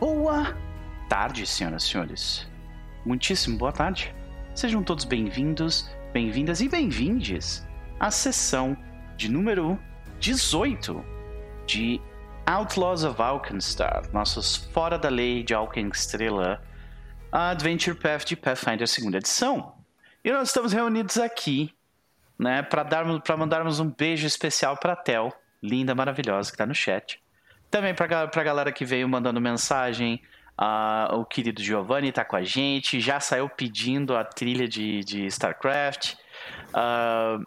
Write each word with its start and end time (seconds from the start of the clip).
Boa 0.00 0.56
tarde, 1.10 1.46
senhoras 1.46 1.84
e 1.84 1.88
senhores. 1.88 2.48
Muitíssimo 3.04 3.58
boa 3.58 3.70
tarde. 3.70 4.14
Sejam 4.54 4.82
todos 4.82 5.04
bem-vindos, 5.04 5.94
bem-vindas 6.10 6.62
e 6.62 6.70
bem-vindes 6.70 7.68
à 8.00 8.10
sessão 8.10 8.74
de 9.18 9.30
número 9.30 9.78
18 10.18 11.04
de 11.66 12.00
Outlaws 12.46 13.04
of 13.04 13.20
Alkenstar, 13.20 14.10
nossos 14.10 14.56
Fora 14.72 14.98
da 14.98 15.10
Lei 15.10 15.42
de 15.42 15.52
Alkenstrela, 15.52 16.62
Adventure 17.30 17.94
Path 17.94 18.24
de 18.24 18.36
Pathfinder 18.36 18.88
segunda 18.88 19.18
edição. 19.18 19.74
E 20.24 20.32
nós 20.32 20.48
estamos 20.48 20.72
reunidos 20.72 21.18
aqui, 21.18 21.74
né, 22.38 22.62
para 22.62 22.84
darmos, 22.84 23.20
para 23.20 23.36
mandarmos 23.36 23.78
um 23.80 23.90
beijo 23.90 24.26
especial 24.26 24.78
para 24.78 24.96
Tel, 24.96 25.30
linda, 25.62 25.94
maravilhosa 25.94 26.48
que 26.48 26.54
está 26.54 26.64
no 26.64 26.74
chat. 26.74 27.20
Também 27.70 27.94
para 27.94 28.06
a 28.06 28.42
galera 28.42 28.72
que 28.72 28.84
veio 28.84 29.08
mandando 29.08 29.40
mensagem, 29.40 30.20
uh, 30.60 31.14
o 31.16 31.24
querido 31.24 31.62
Giovanni 31.62 32.08
está 32.08 32.24
com 32.24 32.36
a 32.36 32.42
gente, 32.42 33.00
já 33.00 33.20
saiu 33.20 33.48
pedindo 33.48 34.16
a 34.16 34.24
trilha 34.24 34.66
de, 34.66 35.04
de 35.04 35.26
StarCraft. 35.26 36.14
Uh, 36.70 37.46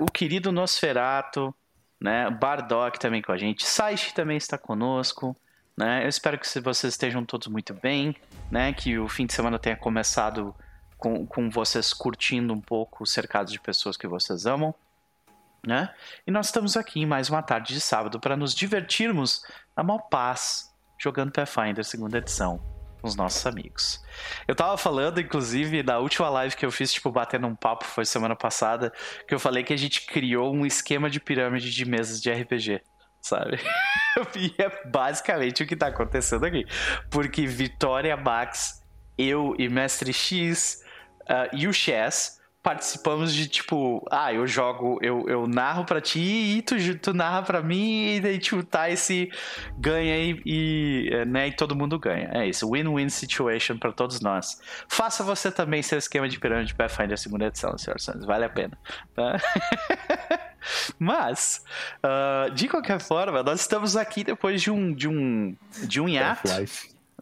o 0.00 0.06
querido 0.06 0.52
Nosferato, 0.52 1.54
né? 2.00 2.30
Bardock 2.30 2.98
também 2.98 3.22
com 3.22 3.32
a 3.32 3.36
gente. 3.36 3.66
Saishi 3.66 4.14
também 4.14 4.36
está 4.36 4.56
conosco. 4.56 5.36
Né? 5.76 6.04
Eu 6.04 6.08
espero 6.08 6.38
que 6.38 6.46
vocês 6.60 6.92
estejam 6.92 7.24
todos 7.24 7.48
muito 7.48 7.74
bem, 7.74 8.14
né? 8.50 8.72
Que 8.72 8.98
o 8.98 9.08
fim 9.08 9.26
de 9.26 9.32
semana 9.32 9.58
tenha 9.58 9.76
começado 9.76 10.54
com, 10.96 11.26
com 11.26 11.50
vocês 11.50 11.92
curtindo 11.92 12.52
um 12.52 12.60
pouco 12.60 13.04
cercados 13.04 13.52
de 13.52 13.60
pessoas 13.60 13.96
que 13.96 14.06
vocês 14.06 14.46
amam. 14.46 14.74
Né? 15.66 15.88
E 16.26 16.30
nós 16.30 16.46
estamos 16.46 16.76
aqui 16.76 17.00
em 17.00 17.06
mais 17.06 17.30
uma 17.30 17.42
tarde 17.42 17.72
de 17.72 17.80
sábado 17.80 18.20
para 18.20 18.36
nos 18.36 18.54
divertirmos 18.54 19.42
na 19.74 19.82
maior 19.82 20.02
paz, 20.10 20.70
jogando 20.98 21.32
Pathfinder 21.32 21.82
segunda 21.84 22.18
edição 22.18 22.74
com 23.04 23.08
os 23.08 23.16
nossos 23.16 23.46
amigos. 23.46 24.02
Eu 24.48 24.54
tava 24.54 24.78
falando, 24.78 25.20
inclusive, 25.20 25.82
na 25.82 25.98
última 25.98 26.30
live 26.30 26.56
que 26.56 26.64
eu 26.64 26.70
fiz, 26.70 26.90
tipo, 26.90 27.12
batendo 27.12 27.46
um 27.46 27.54
papo, 27.54 27.84
foi 27.84 28.06
semana 28.06 28.34
passada, 28.34 28.90
que 29.28 29.34
eu 29.34 29.38
falei 29.38 29.62
que 29.62 29.74
a 29.74 29.76
gente 29.76 30.06
criou 30.06 30.54
um 30.54 30.64
esquema 30.64 31.10
de 31.10 31.20
pirâmide 31.20 31.70
de 31.70 31.84
mesas 31.84 32.18
de 32.18 32.32
RPG, 32.32 32.80
sabe? 33.20 33.58
e 34.36 34.54
é 34.56 34.88
basicamente 34.88 35.62
o 35.62 35.66
que 35.66 35.76
tá 35.76 35.88
acontecendo 35.88 36.46
aqui. 36.46 36.64
Porque 37.10 37.46
Vitória, 37.46 38.16
Max, 38.16 38.82
eu 39.18 39.54
e 39.58 39.68
Mestre 39.68 40.10
X 40.10 40.82
uh, 41.22 41.54
e 41.54 41.68
o 41.68 41.74
Chess 41.74 42.40
participamos 42.64 43.34
de 43.34 43.46
tipo, 43.46 44.02
ah, 44.10 44.32
eu 44.32 44.46
jogo, 44.46 44.98
eu, 45.02 45.28
eu 45.28 45.46
narro 45.46 45.84
para 45.84 46.00
ti 46.00 46.56
e 46.56 46.62
tu, 46.62 46.74
tu 46.98 47.12
narra 47.12 47.42
para 47.42 47.60
mim 47.60 48.14
e 48.14 48.20
daí 48.20 48.38
tipo, 48.38 48.64
tá 48.64 48.88
esse 48.88 49.30
ganha 49.78 50.16
e, 50.16 50.42
e, 50.46 51.10
é, 51.12 51.24
né, 51.26 51.48
e 51.48 51.52
todo 51.52 51.76
mundo 51.76 51.98
ganha. 51.98 52.30
É 52.32 52.48
isso, 52.48 52.70
win-win 52.70 53.10
situation 53.10 53.76
para 53.76 53.92
todos 53.92 54.20
nós. 54.22 54.62
Faça 54.88 55.22
você 55.22 55.52
também 55.52 55.82
seu 55.82 55.98
esquema 55.98 56.26
de 56.26 56.40
pirâmide 56.40 56.74
Pathfinder 56.74 57.18
segunda 57.18 57.44
edição, 57.44 57.76
senhor 57.76 58.00
Santos, 58.00 58.24
vale 58.24 58.46
a 58.46 58.48
pena. 58.48 58.78
Tá? 59.14 59.38
Mas, 60.98 61.62
uh, 61.98 62.50
de 62.52 62.66
qualquer 62.66 62.98
forma, 62.98 63.42
nós 63.42 63.60
estamos 63.60 63.94
aqui 63.94 64.24
depois 64.24 64.62
de 64.62 64.70
um 64.70 64.94
de 64.94 65.06
um 65.06 65.54
de 65.82 66.00
um 66.00 66.08
hiato. 66.08 66.48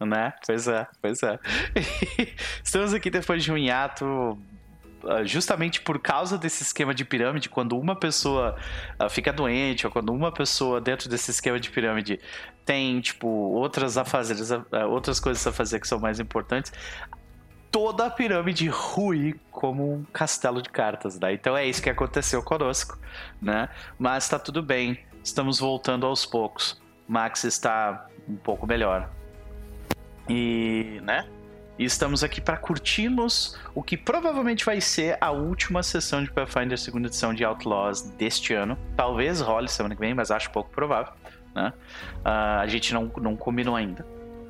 Né? 0.01 0.33
Pois 0.47 0.69
é, 0.69 0.87
pois 1.01 1.20
é. 1.25 1.39
estamos 2.63 2.95
aqui 2.95 3.11
depois 3.11 3.43
de 3.43 3.51
um 3.51 3.59
hiato 3.59 4.39
justamente 5.25 5.81
por 5.81 5.98
causa 5.98 6.39
desse 6.39 6.62
esquema 6.62 6.95
de 6.95 7.05
pirâmide, 7.05 7.48
quando 7.48 7.78
uma 7.78 7.97
pessoa 7.97 8.56
uh, 9.00 9.08
fica 9.08 9.33
doente, 9.33 9.86
ou 9.86 9.92
quando 9.92 10.12
uma 10.12 10.33
pessoa 10.33 10.81
dentro 10.81 11.08
desse 11.08 11.31
esquema 11.31 11.58
de 11.58 11.70
pirâmide 11.70 12.20
tem, 12.64 13.00
tipo, 13.00 13.27
outras 13.27 13.97
afazeres, 13.97 14.50
uh, 14.50 14.64
outras 14.89 15.19
coisas 15.19 15.47
a 15.47 15.53
fazer 15.53 15.80
que 15.80 15.89
são 15.89 15.98
mais 15.98 16.20
importantes, 16.20 16.73
toda 17.70 18.06
a 18.06 18.11
pirâmide 18.11 18.69
rui 18.69 19.34
como 19.50 19.95
um 19.95 20.05
castelo 20.12 20.61
de 20.61 20.69
cartas, 20.69 21.19
né? 21.19 21.33
Então 21.33 21.57
é 21.57 21.67
isso 21.67 21.83
que 21.83 21.90
aconteceu 21.90 22.42
conosco, 22.42 22.98
né? 23.40 23.69
Mas 23.98 24.29
tá 24.29 24.39
tudo 24.39 24.63
bem, 24.63 24.98
estamos 25.24 25.58
voltando 25.58 26.07
aos 26.07 26.27
poucos. 26.27 26.80
Max 27.08 27.45
está 27.45 28.07
um 28.29 28.36
pouco 28.36 28.67
melhor. 28.67 29.11
E, 30.29 31.01
né? 31.02 31.27
E 31.78 31.84
estamos 31.84 32.22
aqui 32.22 32.40
para 32.40 32.56
curtirmos 32.56 33.58
o 33.74 33.83
que 33.83 33.96
provavelmente 33.96 34.64
vai 34.64 34.80
ser 34.80 35.16
a 35.20 35.30
última 35.30 35.83
sessão 35.83 36.22
de 36.22 36.30
Pathfinder 36.30 36.78
segunda 36.78 37.08
edição 37.08 37.33
de 37.33 37.44
Outlaws 37.44 38.02
deste 38.02 38.52
ano. 38.52 38.77
Talvez 38.96 39.40
role 39.40 39.68
semana 39.68 39.94
que 39.94 40.00
vem, 40.00 40.14
mas 40.14 40.30
acho 40.30 40.50
pouco 40.50 40.70
provável. 40.70 41.14
Né? 41.55 41.72
Uh, 42.18 42.60
a 42.60 42.66
gente 42.66 42.92
não, 42.92 43.10
não 43.20 43.36
combinou 43.36 43.74
ainda. 43.74 44.06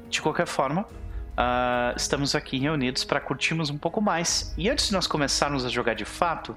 De 0.09 0.21
qualquer 0.21 0.47
forma, 0.47 0.83
uh, 0.83 1.97
estamos 1.97 2.35
aqui 2.35 2.59
reunidos 2.59 3.05
para 3.05 3.21
curtirmos 3.21 3.71
um 3.71 3.79
pouco 3.79 4.01
mais. 4.01 4.53
E 4.59 4.69
antes 4.69 4.89
de 4.89 4.93
nós 4.93 5.07
começarmos 5.07 5.65
a 5.65 5.69
jogar 5.69 5.95
de 5.95 6.05
fato, 6.05 6.57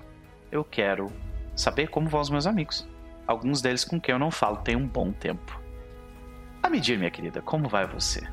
eu 0.51 0.63
quero 0.63 1.11
saber 1.55 1.89
como 1.89 2.09
vão 2.09 2.21
os 2.21 2.29
meus 2.29 2.47
amigos. 2.47 2.87
Alguns 3.27 3.61
deles 3.61 3.85
com 3.85 4.01
quem 4.01 4.13
eu 4.13 4.19
não 4.19 4.31
falo 4.31 4.57
tem 4.57 4.75
um 4.75 4.87
bom 4.87 5.11
tempo. 5.11 5.59
A 6.61 6.69
medir, 6.69 6.97
minha 6.97 7.11
querida, 7.11 7.41
como 7.41 7.69
vai 7.69 7.85
você? 7.85 8.27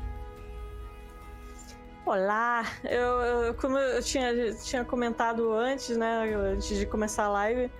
Olá, 2.05 2.65
eu, 2.83 3.21
eu, 3.21 3.53
como 3.53 3.77
eu 3.77 4.03
tinha, 4.03 4.53
tinha 4.55 4.83
comentado 4.83 5.53
antes, 5.53 5.95
né, 5.95 6.35
antes 6.35 6.77
de 6.77 6.85
começar 6.85 7.23
a 7.23 7.29
live, 7.29 7.71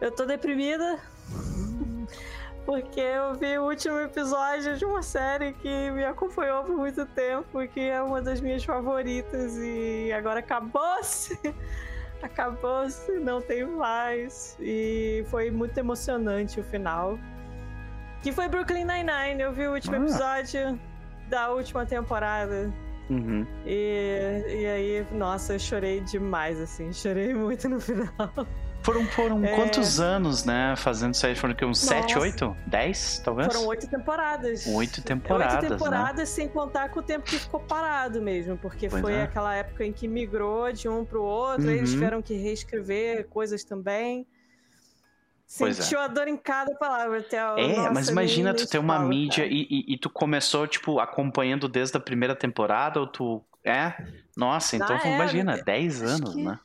eu 0.00 0.10
tô 0.10 0.24
deprimida 0.24 0.98
porque 2.64 2.98
eu 2.98 3.34
vi 3.34 3.58
o 3.58 3.64
último 3.64 3.98
episódio 4.00 4.74
de 4.78 4.86
uma 4.86 5.02
série 5.02 5.52
que 5.52 5.90
me 5.90 6.02
acompanhou 6.02 6.64
por 6.64 6.76
muito 6.76 7.04
tempo, 7.04 7.68
que 7.68 7.80
é 7.80 8.00
uma 8.00 8.22
das 8.22 8.40
minhas 8.40 8.64
favoritas 8.64 9.54
e 9.58 10.10
agora 10.12 10.40
acabou-se. 10.40 11.38
Acabou-se, 12.20 13.12
não 13.20 13.40
tem 13.40 13.64
mais. 13.64 14.56
E 14.58 15.24
foi 15.30 15.52
muito 15.52 15.78
emocionante 15.78 16.58
o 16.58 16.64
final. 16.64 17.16
Que 18.24 18.32
foi 18.32 18.48
Brooklyn 18.48 18.84
Nine-Nine. 18.84 19.40
Eu 19.40 19.52
vi 19.52 19.68
o 19.68 19.74
último 19.74 19.94
ah. 19.94 19.98
episódio 20.00 20.80
da 21.28 21.50
última 21.50 21.86
temporada. 21.86 22.74
Uhum. 23.10 23.46
E, 23.64 24.42
e 24.48 24.66
aí, 24.66 25.06
nossa, 25.12 25.54
eu 25.54 25.58
chorei 25.58 26.00
demais, 26.00 26.60
assim. 26.60 26.92
Chorei 26.92 27.32
muito 27.34 27.68
no 27.68 27.80
final. 27.80 28.10
Foram, 28.82 29.04
foram 29.06 29.44
é... 29.44 29.54
quantos 29.54 30.00
anos, 30.00 30.44
né? 30.44 30.74
Fazendo 30.76 31.14
isso 31.14 31.26
aí? 31.26 31.34
Foram 31.34 31.54
que, 31.54 31.64
uns 31.64 31.78
7, 31.78 32.18
8? 32.18 32.56
10, 32.66 33.22
talvez? 33.24 33.52
Foram 33.52 33.66
oito 33.66 33.88
temporadas. 33.88 34.66
Oito 34.66 35.02
temporadas. 35.02 35.62
Oito 35.64 35.72
temporadas, 35.72 36.16
né? 36.16 36.26
sem 36.26 36.48
contar 36.48 36.88
com 36.90 37.00
o 37.00 37.02
tempo 37.02 37.24
que 37.24 37.38
ficou 37.38 37.60
parado 37.60 38.22
mesmo. 38.22 38.56
Porque 38.56 38.88
pois 38.88 39.02
foi 39.02 39.14
é. 39.14 39.22
aquela 39.22 39.54
época 39.54 39.84
em 39.84 39.92
que 39.92 40.06
migrou 40.06 40.72
de 40.72 40.88
um 40.88 41.04
pro 41.04 41.22
outro, 41.22 41.66
uhum. 41.66 41.72
eles 41.72 41.90
tiveram 41.90 42.22
que 42.22 42.34
reescrever 42.34 43.26
coisas 43.28 43.64
também. 43.64 44.26
Sentiu 45.48 45.98
é. 45.98 46.04
a 46.04 46.08
dor 46.08 46.28
em 46.28 46.36
cada 46.36 46.74
palavra. 46.74 47.20
Até 47.20 47.38
é, 47.38 47.76
Nossa, 47.76 47.90
mas 47.90 48.08
imagina 48.10 48.52
tu 48.52 48.68
ter 48.68 48.76
uma 48.78 48.98
mídia 48.98 49.46
e, 49.46 49.66
e, 49.70 49.94
e, 49.94 49.98
tu 49.98 50.10
começou, 50.10 50.66
tipo, 50.66 51.00
acompanhando 51.00 51.66
desde 51.66 51.96
a 51.96 52.00
primeira 52.00 52.36
temporada, 52.36 53.00
ou 53.00 53.06
tu. 53.06 53.42
É? 53.64 53.94
Nossa, 54.36 54.76
então 54.76 54.94
ah, 54.94 55.08
é, 55.08 55.14
imagina, 55.14 55.56
10 55.56 56.02
anos, 56.02 56.34
que... 56.34 56.42
né? 56.42 56.60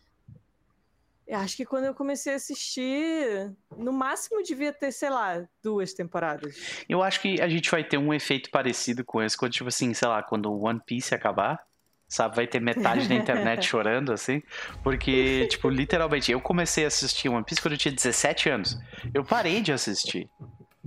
Eu 1.26 1.40
acho 1.40 1.56
que 1.56 1.66
quando 1.66 1.86
eu 1.86 1.96
comecei 1.96 2.34
a 2.34 2.36
assistir, 2.36 3.56
no 3.76 3.94
máximo 3.94 4.44
devia 4.44 4.74
ter, 4.74 4.92
sei 4.92 5.10
lá, 5.10 5.42
duas 5.64 5.94
temporadas. 5.94 6.84
Eu 6.88 7.02
acho 7.02 7.22
que 7.22 7.42
a 7.42 7.48
gente 7.48 7.72
vai 7.72 7.84
ter 7.84 7.98
um 7.98 8.14
efeito 8.14 8.52
parecido 8.52 9.06
com 9.06 9.22
esse, 9.22 9.38
quando, 9.38 9.54
tipo 9.54 9.70
assim, 9.70 9.94
sei 9.94 10.08
lá, 10.10 10.22
quando 10.22 10.52
o 10.52 10.66
One 10.66 10.82
Piece 10.86 11.16
acabar 11.16 11.66
sabe? 12.14 12.36
Vai 12.36 12.48
ter 12.48 12.60
metade 12.60 13.08
da 13.08 13.16
internet 13.16 13.66
chorando, 13.68 14.14
assim. 14.14 14.42
Porque, 14.84 15.48
tipo, 15.50 15.68
literalmente, 15.68 16.32
eu 16.32 16.40
comecei 16.40 16.84
a 16.84 16.88
assistir 16.88 17.28
One 17.28 17.44
Piece 17.44 17.62
quando 17.62 17.74
eu 17.74 17.78
tinha 17.78 17.94
17 17.94 18.50
anos. 18.50 18.80
Eu 19.14 19.24
parei 19.24 19.62
de 19.62 19.74
assistir. 19.74 20.30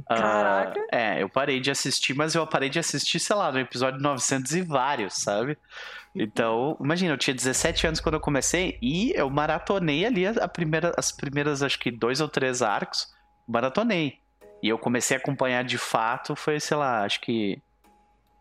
Caraca. 0.06 0.78
Uh, 0.78 0.86
é, 0.92 1.22
eu 1.22 1.28
parei 1.28 1.58
de 1.58 1.70
assistir, 1.70 2.14
mas 2.14 2.34
eu 2.34 2.46
parei 2.46 2.68
de 2.68 2.78
assistir, 2.78 3.18
sei 3.18 3.34
lá, 3.34 3.50
no 3.50 3.58
episódio 3.58 4.00
900 4.00 4.54
e 4.54 4.62
vários, 4.62 5.14
sabe? 5.14 5.58
Então, 6.14 6.76
imagina, 6.80 7.14
eu 7.14 7.18
tinha 7.18 7.34
17 7.34 7.88
anos 7.88 8.00
quando 8.00 8.14
eu 8.14 8.20
comecei 8.20 8.78
e 8.80 9.12
eu 9.16 9.28
maratonei 9.28 10.06
ali 10.06 10.26
a 10.26 10.48
primeira, 10.48 10.92
as 10.96 11.10
primeiras, 11.10 11.62
acho 11.62 11.78
que 11.78 11.90
dois 11.90 12.20
ou 12.20 12.28
três 12.28 12.62
arcos, 12.62 13.08
maratonei. 13.48 14.20
E 14.62 14.68
eu 14.68 14.78
comecei 14.78 15.16
a 15.16 15.20
acompanhar 15.20 15.64
de 15.64 15.76
fato, 15.76 16.36
foi, 16.36 16.60
sei 16.60 16.76
lá, 16.76 17.04
acho 17.04 17.20
que 17.20 17.60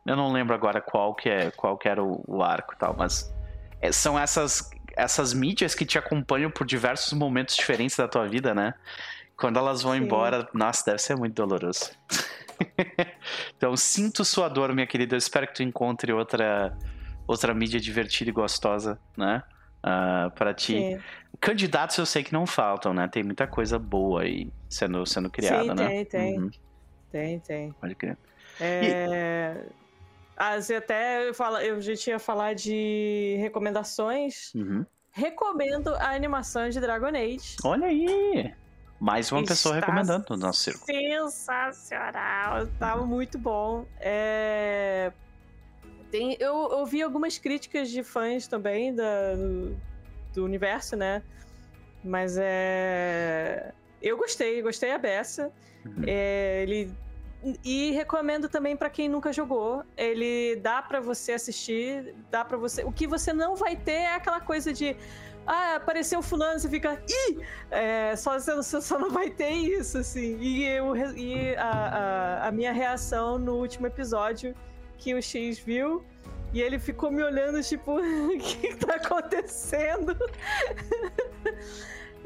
eu 0.06 0.16
não 0.16 0.31
lembro 0.31 0.54
agora 0.54 0.80
qual 0.80 1.16
que, 1.16 1.30
é, 1.30 1.52
qual 1.52 1.78
que 1.78 1.90
era 1.90 2.04
o, 2.04 2.24
o 2.28 2.44
arco 2.44 2.74
e 2.74 2.78
tal, 2.78 2.96
mas 2.96 3.34
é, 3.81 3.92
são 3.92 4.18
essas, 4.18 4.69
essas 4.96 5.34
mídias 5.34 5.74
que 5.74 5.86
te 5.86 5.98
acompanham 5.98 6.52
por 6.52 6.66
diversos 6.66 7.13
momentos 7.13 7.56
diferentes 7.56 7.98
da 7.98 8.07
tua 8.07 8.28
vida, 8.28 8.54
né? 8.54 8.74
Quando 9.36 9.57
elas 9.57 9.81
vão 9.81 9.94
Sim. 9.94 10.00
embora, 10.00 10.48
nossa, 10.54 10.86
deve 10.86 11.00
ser 11.00 11.18
muito 11.18 11.34
doloroso. 11.34 11.92
então, 13.57 13.75
sinto 13.75 14.24
sua 14.24 14.48
dor, 14.48 14.74
minha 14.74 14.88
querida. 14.88 15.16
Eu 15.16 15.18
espero 15.18 15.48
que 15.48 15.56
tu 15.56 15.63
encontre 15.63 16.13
outra, 16.13 16.78
outra 17.28 17.54
mídia 17.54 17.80
divertida 17.80 18.30
e 18.30 18.34
gostosa, 18.34 18.98
né? 19.18 19.44
Uh, 19.84 20.31
para 20.31 20.54
ti. 20.54 20.74
Sim. 20.74 21.00
Candidatos 21.42 21.98
eu 21.98 22.06
sei 22.06 22.24
que 22.24 22.31
não 22.31 22.46
faltam, 22.46 22.94
né? 22.94 23.08
Tem 23.08 23.24
muita 23.24 23.46
coisa 23.46 23.78
boa 23.78 24.22
aí 24.22 24.50
sendo, 24.69 25.06
sendo 25.06 25.30
criada, 25.30 25.63
Sim, 25.63 25.74
né? 25.74 25.88
Tem, 25.88 26.06
tem. 26.06 26.40
Uhum. 26.40 26.51
Tem, 27.12 27.40
tem. 27.40 27.72
Pode 27.74 27.96
crer. 27.96 28.18
É... 28.60 29.58
E... 29.69 29.85
As, 30.38 30.70
até 30.70 31.28
eu, 31.28 31.34
falo, 31.34 31.58
eu 31.58 31.80
já 31.82 31.96
tinha 31.96 32.20
falar 32.20 32.54
de 32.54 33.38
recomendações. 33.40 34.54
Uhum. 34.54 34.86
Recomendo 35.12 35.96
a 35.96 36.10
animação 36.14 36.70
de 36.70 36.80
Dragon 36.80 37.08
Age. 37.08 37.56
Olha 37.64 37.88
aí! 37.88 38.54
Mais 39.00 39.32
uma 39.32 39.42
Está 39.42 39.54
pessoa 39.54 39.76
recomendando 39.76 40.26
no 40.30 40.38
nosso 40.38 40.62
círculo. 40.62 40.86
Sensacional, 40.86 42.68
tá 42.80 42.98
muito 42.98 43.38
bom. 43.38 43.86
É... 44.00 45.12
Tem, 46.12 46.38
eu, 46.40 46.70
eu 46.72 46.86
vi 46.86 47.02
algumas 47.02 47.38
críticas 47.38 47.90
de 47.90 48.04
fãs 48.04 48.48
também 48.48 48.94
da, 48.94 49.36
do, 49.36 49.78
do 50.34 50.46
universo, 50.46 50.96
né? 50.96 51.22
Mas 52.04 52.38
é. 52.38 53.74
Eu 54.02 54.18
gostei, 54.18 54.62
gostei 54.62 54.92
a 54.92 54.98
beça. 54.98 55.52
Uhum. 55.86 56.04
É, 56.06 56.64
ele 56.64 56.92
e 57.64 57.92
recomendo 57.92 58.50
também 58.50 58.76
pra 58.76 58.90
quem 58.90 59.08
nunca 59.08 59.32
jogou. 59.32 59.84
Ele 59.96 60.56
dá 60.58 60.82
pra 60.82 61.00
você 61.00 61.34
assistir, 61.34 62.16
dá 62.30 62.44
para 62.44 62.58
você. 62.58 62.84
O 62.84 62.92
que 62.92 63.08
você 63.08 63.34
não 63.34 63.56
vai 63.56 63.76
ter 63.76 63.92
é 63.92 64.16
aquela 64.16 64.42
coisa 64.42 64.74
de 64.74 64.96
ah, 65.48 65.76
apareceu 65.76 66.24
fulano, 66.24 66.60
você 66.60 66.68
fica, 66.68 67.00
ih! 67.08 67.40
É, 67.70 68.16
só, 68.16 68.40
você 68.40 68.82
só 68.82 68.98
não 68.98 69.12
vai 69.12 69.30
ter 69.30 69.52
isso, 69.52 70.00
assim. 70.00 70.38
E, 70.40 70.66
eu, 70.66 70.96
e 71.16 71.56
a, 71.56 71.70
a, 71.70 72.48
a, 72.48 72.52
minha 72.52 72.72
reação 72.72 73.38
no 73.38 73.56
último 73.56 73.86
episódio 73.86 74.56
que 74.98 75.14
o 75.14 75.22
X 75.22 75.60
viu, 75.60 76.04
e 76.52 76.62
ele 76.62 76.80
ficou 76.80 77.12
me 77.12 77.22
olhando, 77.22 77.62
tipo, 77.62 78.00
o 78.00 78.38
que 78.40 78.76
tá 78.76 78.96
acontecendo? 78.96 80.18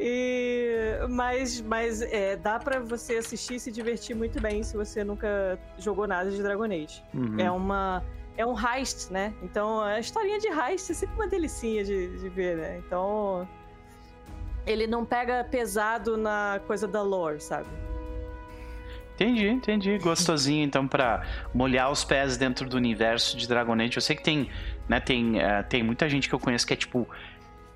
E, 0.01 0.97
mas 1.09 1.59
mas 1.59 2.01
é, 2.01 2.37
dá 2.37 2.57
para 2.57 2.79
você 2.79 3.17
assistir 3.17 3.55
e 3.55 3.59
se 3.59 3.69
divertir 3.69 4.15
muito 4.15 4.39
bem 4.41 4.63
se 4.63 4.77
você 4.77 5.03
nunca 5.03 5.59
jogou 5.77 6.07
nada 6.07 6.31
de 6.31 6.41
Dragon 6.41 6.63
Age. 6.63 7.03
Uhum. 7.13 7.37
É 7.37 7.51
uma 7.51 8.01
é 8.37 8.45
um 8.45 8.55
heist, 8.57 9.11
né? 9.11 9.33
Então 9.43 9.81
a 9.81 9.99
historinha 9.99 10.39
de 10.39 10.47
heist 10.47 10.89
é 10.89 10.95
sempre 10.95 11.15
uma 11.15 11.27
delicinha 11.27 11.83
de, 11.83 12.17
de 12.17 12.29
ver, 12.29 12.55
né? 12.55 12.81
Então 12.85 13.45
ele 14.65 14.87
não 14.87 15.03
pega 15.03 15.43
pesado 15.43 16.15
na 16.15 16.61
coisa 16.65 16.87
da 16.87 17.01
lore, 17.01 17.41
sabe? 17.41 17.67
Entendi, 19.15 19.49
entendi. 19.49 19.97
Gostosinho, 19.97 20.63
então, 20.63 20.87
pra 20.87 21.25
molhar 21.53 21.91
os 21.91 22.05
pés 22.05 22.37
dentro 22.37 22.69
do 22.69 22.77
universo 22.77 23.35
de 23.35 23.49
Dragon 23.49 23.73
Age. 23.73 23.97
Eu 23.97 24.01
sei 24.01 24.15
que 24.15 24.23
tem, 24.23 24.49
né, 24.87 25.01
tem, 25.01 25.35
uh, 25.35 25.61
tem 25.67 25.83
muita 25.83 26.07
gente 26.07 26.29
que 26.29 26.33
eu 26.33 26.39
conheço 26.39 26.65
que 26.65 26.71
é, 26.71 26.77
tipo, 26.77 27.05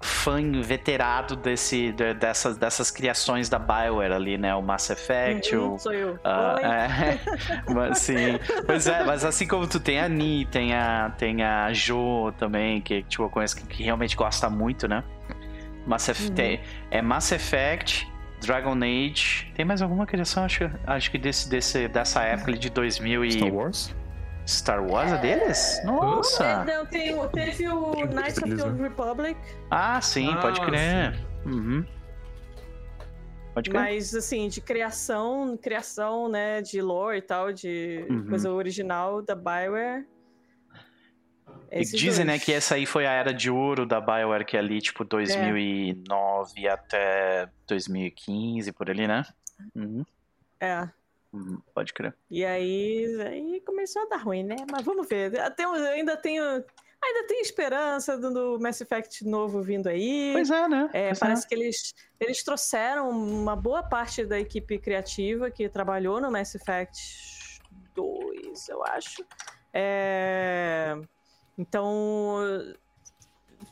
fã 0.03 0.61
veterado 0.61 1.35
desse, 1.35 1.91
de, 1.91 2.13
dessas, 2.13 2.57
dessas 2.57 2.91
criações 2.91 3.49
da 3.49 3.57
Bioware 3.57 4.13
ali, 4.13 4.37
né? 4.37 4.53
O 4.53 4.61
Mass 4.61 4.89
Effect, 4.89 5.55
uhum, 5.55 5.75
o... 5.75 5.79
Sou 5.79 5.93
eu. 5.93 6.13
Uh, 6.15 6.59
é, 6.63 7.19
mas, 7.73 7.99
sim, 7.99 8.15
pois 8.65 8.85
é, 8.87 9.03
mas 9.03 9.23
assim 9.23 9.47
como 9.47 9.67
tu 9.67 9.79
tem 9.79 9.99
a 9.99 10.09
Ni, 10.09 10.45
tem 10.45 10.73
a, 10.73 11.11
tem 11.17 11.43
a 11.43 11.71
Jo 11.73 12.31
também, 12.37 12.81
que 12.81 13.03
tipo, 13.03 13.23
eu 13.23 13.29
conheço 13.29 13.55
que, 13.55 13.65
que 13.65 13.83
realmente 13.83 14.15
gosta 14.15 14.49
muito, 14.49 14.87
né? 14.87 15.03
Mass 15.87 16.07
Effect, 16.09 16.61
uhum. 16.61 16.87
é 16.91 17.01
Mass 17.01 17.31
Effect, 17.31 18.07
Dragon 18.41 18.77
Age, 18.83 19.51
tem 19.55 19.65
mais 19.65 19.81
alguma 19.81 20.05
criação, 20.05 20.43
acho, 20.43 20.69
acho 20.85 21.11
que 21.11 21.17
desse, 21.17 21.49
desse, 21.49 21.87
dessa 21.87 22.21
época 22.23 22.51
ali 22.51 22.59
de 22.59 22.69
2000 22.69 23.25
e... 23.25 23.31
Star 23.31 23.53
Wars? 23.53 23.95
Star 24.45 24.85
Wars 24.85 25.11
é 25.11 25.17
deles? 25.17 25.81
Nossa! 25.85 26.65
Não, 26.65 26.85
tem, 26.85 27.15
teve 27.29 27.67
o 27.69 27.91
Knights 28.07 28.37
of 28.37 28.55
the 28.55 28.63
Old 28.63 28.81
Republic. 28.81 29.39
Ah, 29.71 30.01
sim, 30.01 30.29
ah, 30.33 30.37
pode 30.37 30.61
crer. 30.61 31.17
Uhum. 31.45 31.85
Pode 33.53 33.69
crer. 33.69 33.81
Mas, 33.81 34.13
assim, 34.13 34.49
de 34.49 34.59
criação, 34.59 35.57
criação, 35.57 36.27
né, 36.27 36.61
de 36.61 36.81
lore 36.81 37.19
e 37.19 37.21
tal, 37.21 37.53
de 37.53 38.05
uhum. 38.09 38.27
coisa 38.27 38.51
original 38.51 39.21
da 39.21 39.35
Bioware. 39.35 40.05
E 41.71 41.81
dizem, 41.81 42.25
dois. 42.25 42.39
né, 42.39 42.39
que 42.39 42.51
essa 42.51 42.75
aí 42.75 42.85
foi 42.85 43.07
a 43.07 43.11
era 43.11 43.33
de 43.33 43.49
ouro 43.49 43.85
da 43.85 44.01
Bioware, 44.01 44.45
que 44.45 44.57
é 44.57 44.59
ali, 44.59 44.81
tipo, 44.81 45.03
2009 45.03 46.65
é. 46.65 46.69
até 46.69 47.49
2015, 47.67 48.71
por 48.73 48.89
ali, 48.89 49.07
né? 49.07 49.23
Uhum. 49.75 50.03
É. 50.59 50.87
Uhum, 51.33 51.59
pode 51.73 51.93
crer. 51.93 52.15
E 52.29 52.45
aí, 52.45 53.07
aí 53.21 53.61
começou 53.61 54.03
a 54.03 54.05
dar 54.05 54.17
ruim, 54.17 54.43
né? 54.43 54.55
Mas 54.71 54.85
vamos 54.85 55.07
ver. 55.07 55.31
Tenho, 55.55 55.73
ainda 55.73 56.15
tenho. 56.15 56.43
Ainda 57.05 57.27
tem 57.27 57.41
esperança 57.41 58.17
do 58.17 58.57
Mass 58.59 58.79
Effect 58.79 59.25
novo 59.27 59.61
vindo 59.61 59.87
aí. 59.87 60.31
Pois 60.31 60.49
é, 60.49 60.69
né? 60.69 60.89
É, 60.93 61.13
parece 61.13 61.45
é. 61.45 61.49
que 61.49 61.55
eles, 61.55 61.93
eles 62.17 62.41
trouxeram 62.43 63.09
uma 63.09 63.57
boa 63.57 63.83
parte 63.83 64.25
da 64.25 64.39
equipe 64.39 64.77
criativa 64.79 65.51
que 65.51 65.67
trabalhou 65.67 66.21
no 66.21 66.31
Mass 66.31 66.55
Effect 66.55 67.59
2, 67.93 68.69
eu 68.69 68.83
acho. 68.85 69.25
É... 69.73 70.95
Então, 71.57 72.37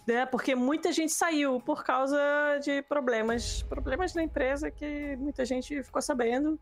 né, 0.06 0.26
porque 0.26 0.54
muita 0.54 0.92
gente 0.92 1.14
saiu 1.14 1.62
por 1.62 1.86
causa 1.86 2.20
de 2.62 2.82
problemas, 2.82 3.64
problemas 3.64 4.12
da 4.12 4.22
empresa 4.22 4.70
que 4.70 5.16
muita 5.16 5.46
gente 5.46 5.82
ficou 5.84 6.02
sabendo. 6.02 6.60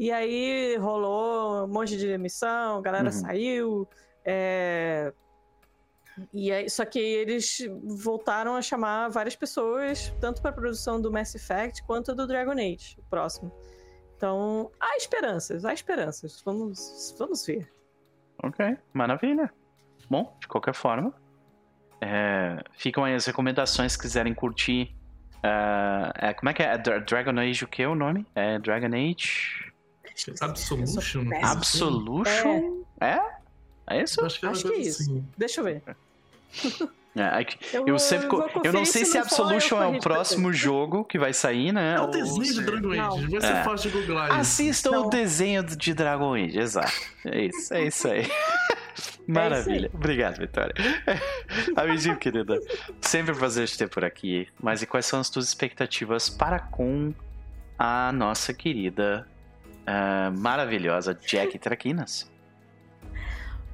E 0.00 0.10
aí 0.10 0.78
rolou 0.78 1.66
um 1.66 1.68
monte 1.68 1.94
de 1.94 2.06
demissão, 2.06 2.78
a 2.78 2.80
galera 2.80 3.04
uhum. 3.04 3.12
saiu. 3.12 3.88
É... 4.24 5.12
E 6.32 6.50
aí, 6.50 6.70
só 6.70 6.86
que 6.86 6.98
eles 6.98 7.68
voltaram 7.84 8.56
a 8.56 8.62
chamar 8.62 9.10
várias 9.10 9.36
pessoas, 9.36 10.10
tanto 10.18 10.40
para 10.40 10.52
a 10.52 10.54
produção 10.54 11.02
do 11.02 11.12
Mass 11.12 11.34
Effect 11.34 11.82
quanto 11.82 12.14
do 12.14 12.26
Dragon 12.26 12.52
Age, 12.52 12.96
o 12.98 13.02
próximo. 13.10 13.52
Então, 14.16 14.70
há 14.80 14.96
esperanças, 14.96 15.66
há 15.66 15.74
esperanças. 15.74 16.40
Vamos, 16.46 17.14
vamos 17.18 17.44
ver. 17.44 17.70
Ok, 18.42 18.78
maravilha. 18.94 19.52
Bom, 20.08 20.34
de 20.40 20.48
qualquer 20.48 20.72
forma, 20.72 21.12
é, 22.00 22.56
ficam 22.72 23.04
aí 23.04 23.14
as 23.14 23.26
recomendações 23.26 23.92
se 23.92 23.98
quiserem 23.98 24.32
curtir. 24.32 24.96
Uh, 25.44 26.08
é, 26.14 26.32
como 26.32 26.48
é 26.48 26.54
que 26.54 26.62
é? 26.62 26.72
é? 26.72 26.78
Dragon 26.78 27.38
Age 27.38 27.64
o 27.64 27.68
que 27.68 27.82
é 27.82 27.88
o 27.88 27.94
nome? 27.94 28.26
É 28.34 28.58
Dragon 28.58 28.94
Age. 28.96 29.69
Absolution? 30.40 31.24
Absolution? 31.42 32.84
É. 33.00 33.06
é? 33.06 33.40
É 33.90 34.02
isso? 34.02 34.24
Acho 34.24 34.40
que, 34.40 34.46
Acho 34.46 34.68
que 34.68 34.74
é 34.74 34.78
isso. 34.78 35.02
Assim. 35.02 35.24
Deixa 35.36 35.60
eu 35.60 35.64
ver. 35.64 35.82
É, 37.16 37.42
é 37.42 37.46
eu, 37.72 37.88
eu, 37.88 37.98
sempre. 37.98 38.28
Eu 38.62 38.72
não 38.72 38.84
sei 38.84 39.04
se 39.04 39.18
Absolution 39.18 39.82
é 39.82 39.86
o 39.88 40.00
próximo 40.00 40.52
jogo 40.52 41.04
que 41.04 41.18
vai 41.18 41.32
sair, 41.32 41.72
né? 41.72 41.96
É 41.96 42.00
o 42.00 42.06
desenho 42.06 42.54
de 42.54 42.62
Dragon 42.62 42.92
Age. 42.92 43.26
Vai 43.26 43.40
ser 43.40 43.46
é. 43.46 43.64
fácil 43.64 43.90
de 43.90 43.98
googlar 43.98 44.32
Assistam 44.32 45.00
o 45.00 45.10
desenho 45.10 45.62
de 45.64 45.92
Dragon 45.92 46.34
Age, 46.34 46.58
exato. 46.58 46.92
É 47.24 47.46
isso, 47.46 47.74
é 47.74 47.84
isso 47.84 48.08
aí. 48.08 48.30
Maravilha. 49.26 49.90
É 49.92 49.96
Obrigado, 49.96 50.38
Vitória. 50.38 50.74
Amiguinho, 51.76 52.16
querida. 52.16 52.60
Sempre 53.00 53.32
um 53.32 53.36
prazer 53.36 53.66
te 53.68 53.78
ter 53.78 53.88
por 53.88 54.04
aqui. 54.04 54.46
Mas 54.60 54.82
e 54.82 54.86
quais 54.86 55.06
são 55.06 55.20
as 55.20 55.28
tuas 55.28 55.46
expectativas 55.46 56.28
para 56.28 56.58
com 56.58 57.12
a 57.78 58.12
nossa 58.12 58.52
querida 58.52 59.26
uh, 59.90 60.38
maravilhosa 60.38 61.14
Jack 61.14 61.58
Traquinas. 61.58 62.30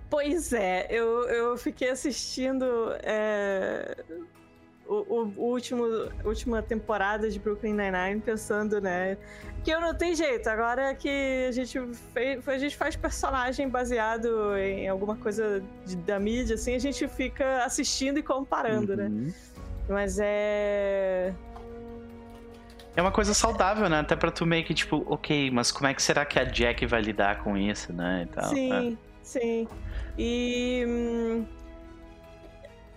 Pois 0.08 0.52
é, 0.52 0.86
eu, 0.88 1.24
eu 1.28 1.56
fiquei 1.58 1.90
assistindo 1.90 2.64
é, 3.02 3.96
o, 4.86 4.94
o, 4.94 5.32
o, 5.36 5.52
último 5.52 5.84
última 6.24 6.62
temporada 6.62 7.28
de 7.28 7.40
Brooklyn 7.40 7.74
Nine-Nine 7.74 8.20
pensando, 8.20 8.80
né? 8.80 9.18
Que 9.64 9.72
eu 9.72 9.80
não 9.80 9.92
tem 9.92 10.14
jeito, 10.14 10.48
agora 10.48 10.94
que 10.94 11.46
a 11.48 11.50
gente, 11.50 11.80
fez, 12.14 12.48
a 12.48 12.58
gente 12.58 12.76
faz 12.76 12.94
personagem 12.94 13.68
baseado 13.68 14.56
em 14.56 14.88
alguma 14.88 15.16
coisa 15.16 15.60
de, 15.84 15.96
da 15.96 16.20
mídia, 16.20 16.54
assim, 16.54 16.76
a 16.76 16.78
gente 16.78 17.08
fica 17.08 17.64
assistindo 17.64 18.18
e 18.18 18.22
comparando, 18.22 18.96
né? 18.96 19.06
uhum. 19.06 19.26
né? 19.26 19.34
Mas 19.88 20.18
é. 20.20 21.34
É 22.96 23.02
uma 23.02 23.12
coisa 23.12 23.34
saudável, 23.34 23.90
né? 23.90 24.00
Até 24.00 24.16
pra 24.16 24.30
tu 24.30 24.46
meio 24.46 24.64
que, 24.64 24.72
tipo, 24.72 25.04
ok, 25.06 25.50
mas 25.50 25.70
como 25.70 25.86
é 25.86 25.92
que 25.92 26.02
será 26.02 26.24
que 26.24 26.38
a 26.38 26.44
Jack 26.44 26.86
vai 26.86 27.02
lidar 27.02 27.44
com 27.44 27.54
isso, 27.54 27.92
né? 27.92 28.22
E 28.22 28.34
tal, 28.34 28.48
sim, 28.48 28.92
é. 28.94 28.96
sim. 29.22 29.68
E. 30.16 30.84
Hum, 30.88 31.44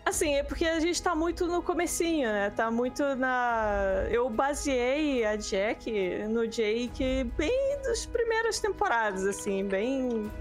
assim, 0.05 0.35
é 0.35 0.43
porque 0.43 0.65
a 0.65 0.79
gente 0.79 1.03
tá 1.03 1.13
muito 1.13 1.45
no 1.47 1.61
comecinho, 1.61 2.29
né? 2.29 2.49
Tá 2.49 2.71
muito 2.71 3.03
na. 3.17 4.05
Eu 4.09 4.29
baseei 4.29 5.25
a 5.25 5.35
Jack 5.35 5.91
no 6.29 6.47
Jake 6.47 7.25
bem 7.37 7.77
das 7.83 8.05
primeiras 8.05 8.57
temporadas, 8.57 9.25
assim, 9.25 9.65
bem. 9.65 10.31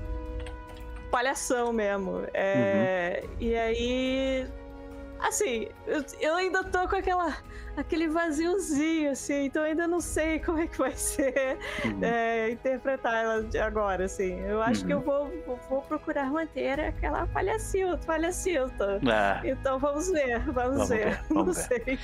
palhação 1.11 1.73
mesmo. 1.73 2.23
É... 2.33 3.25
Uhum. 3.25 3.31
E 3.41 3.57
aí. 3.57 4.47
Assim, 5.20 5.68
eu, 5.87 6.04
eu 6.20 6.37
ainda 6.37 6.62
tô 6.64 6.87
com 6.88 6.96
aquela 6.96 7.37
aquele 7.76 8.08
vaziozinho, 8.08 9.12
assim, 9.12 9.44
então 9.44 9.62
ainda 9.62 9.87
não 9.87 10.00
sei 10.00 10.40
como 10.44 10.58
é 10.58 10.66
que 10.66 10.76
vai 10.76 10.92
ser 10.92 11.58
uhum. 11.84 12.00
é, 12.02 12.50
interpretar 12.50 13.14
ela 13.14 13.44
agora, 13.64 14.04
assim. 14.04 14.38
Eu 14.40 14.60
acho 14.62 14.80
uhum. 14.80 14.87
que 14.87 14.92
eu 14.92 14.98
uhum. 14.98 15.42
vou, 15.46 15.60
vou 15.68 15.82
procurar 15.82 16.30
manter 16.30 16.80
aquela 16.80 17.26
palhacilta, 17.26 18.04
palhacilta. 18.04 19.00
Ah. 19.08 19.40
Então 19.44 19.78
vamos 19.78 20.10
ver, 20.10 20.40
vamos, 20.40 20.54
vamos 20.56 20.88
ver. 20.88 20.98
ver. 20.98 21.20
Vamos 21.28 21.46
não 21.46 21.68
ver. 21.68 21.84
sei. 21.84 21.98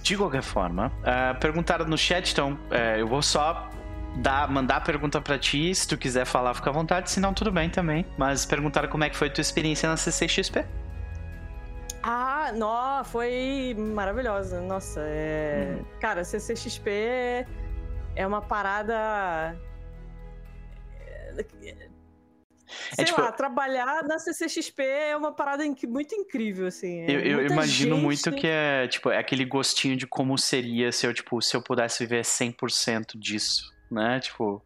De 0.00 0.16
qualquer 0.16 0.42
forma, 0.42 0.86
uh, 0.86 1.38
perguntaram 1.38 1.84
no 1.84 1.98
chat, 1.98 2.32
então 2.32 2.52
uh, 2.52 2.98
eu 2.98 3.06
vou 3.06 3.20
só 3.20 3.68
dar, 4.16 4.48
mandar 4.50 4.76
a 4.76 4.80
pergunta 4.80 5.20
para 5.20 5.38
ti. 5.38 5.74
Se 5.74 5.86
tu 5.86 5.96
quiser 5.98 6.24
falar, 6.24 6.54
fica 6.54 6.70
à 6.70 6.72
vontade. 6.72 7.10
Se 7.10 7.20
não, 7.20 7.34
tudo 7.34 7.50
bem 7.50 7.68
também. 7.68 8.06
Mas 8.16 8.46
perguntaram 8.46 8.88
como 8.88 9.04
é 9.04 9.10
que 9.10 9.16
foi 9.16 9.28
a 9.28 9.30
tua 9.30 9.42
experiência 9.42 9.88
na 9.88 9.96
CCXP. 9.96 10.64
Ah, 12.02 12.52
não, 12.54 13.04
foi 13.04 13.74
maravilhosa. 13.78 14.60
Nossa, 14.60 15.00
é... 15.04 15.76
Hum. 15.78 15.84
Cara, 16.00 16.24
CCXP 16.24 17.46
é 18.16 18.26
uma 18.26 18.42
parada 18.42 19.56
Sei 22.94 23.02
é, 23.02 23.04
tipo, 23.04 23.20
lá, 23.20 23.30
trabalhar 23.32 24.02
na 24.04 24.18
CCXP 24.18 24.82
é 24.82 25.16
uma 25.16 25.32
parada 25.32 25.64
muito 25.88 26.14
incrível, 26.14 26.66
assim. 26.66 27.00
É 27.02 27.10
eu, 27.10 27.20
eu 27.20 27.46
imagino 27.46 27.96
gente... 27.96 28.04
muito 28.04 28.32
que 28.32 28.46
é, 28.46 28.88
tipo, 28.88 29.10
é 29.10 29.18
aquele 29.18 29.44
gostinho 29.44 29.96
de 29.96 30.06
como 30.06 30.38
seria 30.38 30.90
se 30.90 31.06
eu, 31.06 31.12
tipo, 31.12 31.40
se 31.40 31.54
eu 31.56 31.62
pudesse 31.62 32.04
viver 32.04 32.22
100% 32.22 33.18
disso, 33.18 33.72
né? 33.90 34.20
Tipo, 34.20 34.62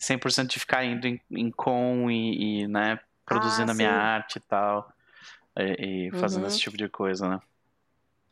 100% 0.00 0.46
de 0.46 0.58
ficar 0.58 0.84
indo 0.84 1.06
em, 1.06 1.20
em 1.30 1.50
com 1.50 2.10
e, 2.10 2.62
e 2.62 2.68
né, 2.68 2.98
produzindo 3.26 3.70
ah, 3.70 3.74
a 3.74 3.76
minha 3.76 3.92
arte 3.92 4.36
e 4.36 4.40
tal. 4.40 4.92
E, 5.56 6.08
e 6.08 6.10
fazendo 6.12 6.42
uhum. 6.42 6.48
esse 6.48 6.58
tipo 6.58 6.76
de 6.76 6.88
coisa, 6.88 7.28
né? 7.28 7.40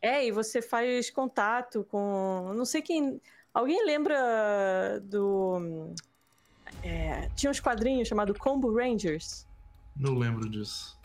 É, 0.01 0.25
e 0.25 0.31
você 0.31 0.61
faz 0.61 1.09
contato 1.09 1.85
com. 1.89 2.53
Não 2.55 2.65
sei 2.65 2.81
quem. 2.81 3.21
Alguém 3.53 3.85
lembra 3.85 4.99
do 5.03 5.91
é, 6.83 7.29
tinha 7.35 7.49
uns 7.49 7.59
quadrinhos 7.59 8.07
chamado 8.07 8.33
Combo 8.33 8.73
Rangers. 8.73 9.47
Não 9.95 10.17
lembro 10.17 10.49
disso. 10.49 10.97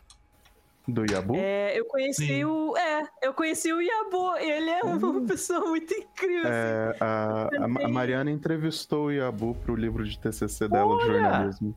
Do 0.87 1.11
Yabu? 1.11 1.35
É, 1.37 1.79
eu 1.79 1.87
conheci 1.87 2.27
Sim. 2.27 2.45
o. 2.45 2.77
É, 2.77 3.09
eu 3.23 3.33
conheci 3.33 3.73
o 3.73 3.81
Yabu. 3.81 4.37
Ele 4.37 4.71
é 4.71 4.83
uma 4.83 5.19
uh. 5.19 5.27
pessoa 5.27 5.61
muito 5.61 5.95
incrível. 5.95 6.47
É, 6.47 6.91
assim. 6.91 6.99
a, 7.01 7.49
a, 7.63 7.87
a, 7.87 7.89
Mariana 7.89 8.31
entrevistou 8.31 9.07
o 9.07 9.11
Yabu 9.11 9.55
pro 9.55 9.75
livro 9.75 10.05
de 10.05 10.19
TCC 10.19 10.69
dela 10.69 10.99
de 10.99 11.07
jornalismo. 11.07 11.75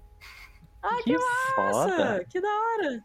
Ah, 0.84 0.98
que, 0.98 1.03
que 1.03 1.13
massa! 1.13 1.56
Foda. 1.56 2.25
Que 2.29 2.41
da 2.41 2.50
hora! 2.50 3.03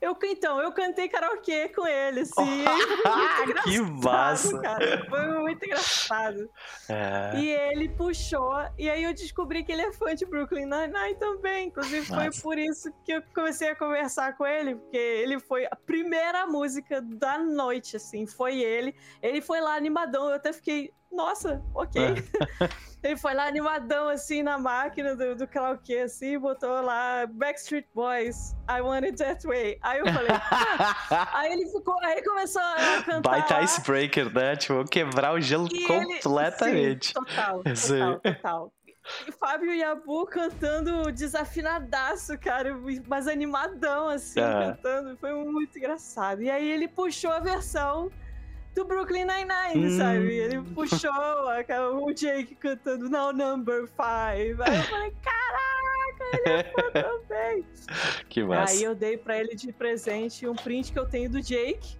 Eu, 0.00 0.16
então, 0.24 0.58
eu 0.60 0.72
cantei 0.72 1.08
karaokê 1.08 1.68
com 1.68 1.86
ele, 1.86 2.20
assim. 2.20 2.32
que 3.64 3.80
massa! 3.80 4.58
Cara. 4.58 5.06
Foi 5.08 5.28
muito 5.40 5.62
engraçado. 5.62 6.48
É... 6.88 7.32
E 7.36 7.50
ele 7.50 7.88
puxou, 7.90 8.66
e 8.78 8.88
aí 8.88 9.02
eu 9.02 9.12
descobri 9.12 9.62
que 9.62 9.70
ele 9.70 9.82
é 9.82 9.92
fã 9.92 10.14
de 10.14 10.24
Brooklyn 10.24 10.64
Nine-Nine 10.64 11.16
também. 11.18 11.68
Inclusive, 11.68 12.06
foi 12.06 12.30
por 12.42 12.58
isso 12.58 12.90
que 13.04 13.12
eu 13.12 13.22
comecei 13.34 13.68
a 13.68 13.76
conversar 13.76 14.36
com 14.38 14.46
ele, 14.46 14.76
porque 14.76 14.96
ele 14.96 15.38
foi 15.38 15.66
a 15.66 15.76
primeira 15.76 16.46
música 16.46 17.02
da 17.02 17.38
noite, 17.38 17.96
assim. 17.96 18.26
Foi 18.26 18.58
ele. 18.58 18.94
Ele 19.22 19.42
foi 19.42 19.60
lá 19.60 19.74
animadão, 19.74 20.28
eu 20.28 20.36
até 20.36 20.50
fiquei, 20.52 20.94
nossa, 21.12 21.62
ok. 21.74 22.00
É. 23.02 23.08
Ele 23.08 23.16
foi 23.16 23.34
lá 23.34 23.46
animadão, 23.46 24.08
assim, 24.08 24.42
na 24.42 24.58
máquina 24.58 25.16
do, 25.16 25.34
do 25.34 25.46
karaokê, 25.46 25.98
assim, 25.98 26.38
botou 26.38 26.80
lá 26.82 27.26
Backstreet 27.26 27.86
Boys, 27.94 28.56
I 28.68 28.80
Want 28.80 29.04
It 29.04 29.16
That 29.18 29.46
Way. 29.46 29.78
Aí 29.82 29.98
eu 30.00 30.06
falei, 30.12 30.30
ah. 30.32 31.28
aí 31.34 31.52
ele 31.52 31.66
ficou, 31.66 31.94
aí 32.02 32.12
ele 32.12 32.22
começou 32.22 32.62
a 32.62 33.02
cantar. 33.04 33.20
Baita 33.22 33.62
icebreaker, 33.62 34.32
né? 34.32 34.56
Tipo, 34.56 34.84
quebrar 34.84 35.32
o 35.32 35.40
gelo 35.40 35.68
e 35.72 35.86
completamente. 35.86 37.12
Ele, 37.16 37.74
sim, 37.76 37.94
total, 37.94 38.20
total, 38.20 38.20
total. 38.20 38.72
E 39.26 39.32
Fábio 39.32 39.72
Yabu 39.72 40.26
cantando 40.26 41.10
desafinadaço, 41.10 42.38
cara, 42.38 42.76
mas 43.06 43.26
animadão, 43.26 44.08
assim, 44.08 44.40
cantando. 44.40 45.16
Foi 45.16 45.32
muito 45.32 45.76
engraçado. 45.76 46.42
E 46.42 46.50
aí 46.50 46.68
ele 46.68 46.86
puxou 46.86 47.32
a 47.32 47.40
versão 47.40 48.10
do 48.80 48.84
Brooklyn 48.86 49.26
Nine-Nine, 49.26 49.86
hum. 49.86 49.96
sabe? 49.98 50.34
Ele 50.34 50.62
puxou 50.74 51.12
o 52.02 52.12
Jake 52.12 52.54
cantando 52.54 53.08
Now 53.08 53.32
Number 53.32 53.86
Five. 53.86 54.62
Aí 54.62 54.76
eu 54.76 54.82
falei, 54.84 55.14
caraca, 55.22 56.24
ele 56.32 56.48
é 56.48 56.64
fã 56.64 56.90
também. 57.28 57.66
Que 58.28 58.42
massa. 58.42 58.72
Aí 58.72 58.82
eu 58.82 58.94
dei 58.94 59.16
pra 59.18 59.38
ele 59.38 59.54
de 59.54 59.72
presente 59.72 60.46
um 60.48 60.54
print 60.54 60.92
que 60.92 60.98
eu 60.98 61.06
tenho 61.06 61.30
do 61.30 61.42
Jake. 61.42 61.98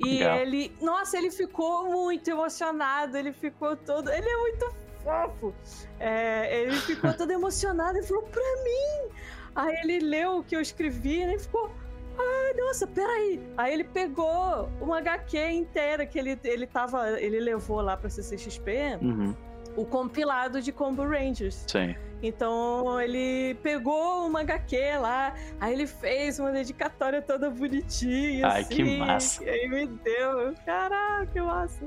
E 0.00 0.18
Legal. 0.18 0.36
ele, 0.38 0.76
nossa, 0.80 1.18
ele 1.18 1.30
ficou 1.30 1.90
muito 1.90 2.30
emocionado, 2.30 3.16
ele 3.16 3.32
ficou 3.32 3.76
todo, 3.76 4.08
ele 4.10 4.28
é 4.28 4.36
muito 4.36 4.74
fofo. 5.02 5.52
É, 5.98 6.62
ele 6.62 6.76
ficou 6.76 7.12
todo 7.12 7.30
emocionado 7.32 7.98
e 7.98 8.02
falou 8.02 8.22
pra 8.22 8.42
mim. 8.64 9.12
Aí 9.56 9.74
ele 9.82 9.98
leu 9.98 10.38
o 10.38 10.44
que 10.44 10.54
eu 10.54 10.60
escrevi 10.60 11.16
e 11.16 11.22
ele 11.22 11.38
ficou, 11.38 11.70
ah, 12.18 12.54
nossa, 12.56 12.86
peraí. 12.86 13.40
Aí 13.56 13.72
ele 13.72 13.84
pegou 13.84 14.68
uma 14.80 14.98
HQ 14.98 15.38
inteira 15.50 16.04
que 16.04 16.18
ele, 16.18 16.38
ele 16.42 16.66
tava. 16.66 17.20
Ele 17.20 17.38
levou 17.38 17.80
lá 17.80 17.96
pra 17.96 18.10
CCXP 18.10 18.98
uhum. 19.00 19.34
o 19.76 19.84
compilado 19.84 20.60
de 20.60 20.72
Combo 20.72 21.04
Rangers. 21.04 21.64
Sim. 21.66 21.94
Então 22.20 23.00
ele 23.00 23.54
pegou 23.62 24.26
uma 24.26 24.40
HQ 24.40 24.96
lá, 24.98 25.34
aí 25.60 25.72
ele 25.72 25.86
fez 25.86 26.40
uma 26.40 26.50
dedicatória 26.50 27.22
toda 27.22 27.48
bonitinha. 27.48 28.46
Ai, 28.48 28.62
assim, 28.62 28.74
que 28.74 28.98
massa. 28.98 29.44
E 29.44 29.48
aí 29.48 29.68
me 29.68 29.86
deu. 29.86 30.54
Caraca, 30.66 31.26
que 31.26 31.40
massa. 31.40 31.86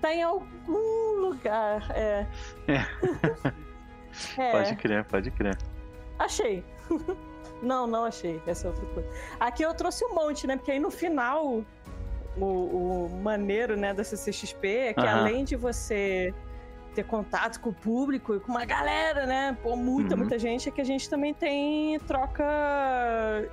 Tá 0.00 0.14
em 0.14 0.22
algum 0.22 1.20
lugar, 1.20 1.90
é. 1.90 2.26
é. 4.38 4.50
Pode 4.52 4.76
crer, 4.76 5.04
pode 5.04 5.30
crer. 5.30 5.58
Achei. 6.18 6.64
Não, 7.64 7.86
não 7.86 8.04
achei. 8.04 8.40
Essa 8.46 8.66
é 8.66 8.70
outra 8.70 8.86
coisa. 8.86 9.08
Aqui 9.40 9.62
eu 9.62 9.74
trouxe 9.74 10.04
um 10.04 10.14
monte, 10.14 10.46
né? 10.46 10.56
Porque 10.56 10.70
aí 10.70 10.78
no 10.78 10.90
final, 10.90 11.64
o, 12.36 12.44
o 12.44 13.20
maneiro, 13.22 13.76
né, 13.76 13.94
da 13.94 14.04
CCXP 14.04 14.68
é 14.68 14.94
que 14.94 15.06
além 15.06 15.44
de 15.44 15.56
você 15.56 16.32
ter 16.94 17.04
contato 17.04 17.60
com 17.60 17.70
o 17.70 17.74
público 17.74 18.36
e 18.36 18.40
com 18.40 18.52
uma 18.52 18.64
galera, 18.64 19.26
né? 19.26 19.56
Pô, 19.62 19.76
muita, 19.76 20.14
uhum. 20.14 20.20
muita 20.20 20.38
gente, 20.38 20.68
é 20.68 20.72
que 20.72 20.80
a 20.80 20.84
gente 20.84 21.10
também 21.10 21.34
tem 21.34 21.98
troca 22.00 22.44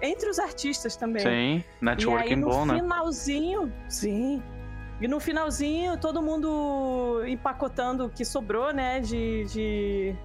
entre 0.01 0.29
os 0.29 0.39
artistas 0.39 0.95
também. 0.95 1.23
Sim, 1.23 1.63
networking 1.81 2.33
e 2.33 2.35
bom, 2.35 2.65
né? 2.65 2.73
No 2.73 2.79
finalzinho, 2.79 3.73
sim. 3.89 4.41
E 5.01 5.07
no 5.07 5.19
finalzinho, 5.19 5.97
todo 5.97 6.21
mundo 6.21 7.23
empacotando 7.25 8.05
o 8.05 8.09
que 8.09 8.23
sobrou, 8.23 8.71
né? 8.71 8.99
De, 8.99 9.45
de 9.45 10.15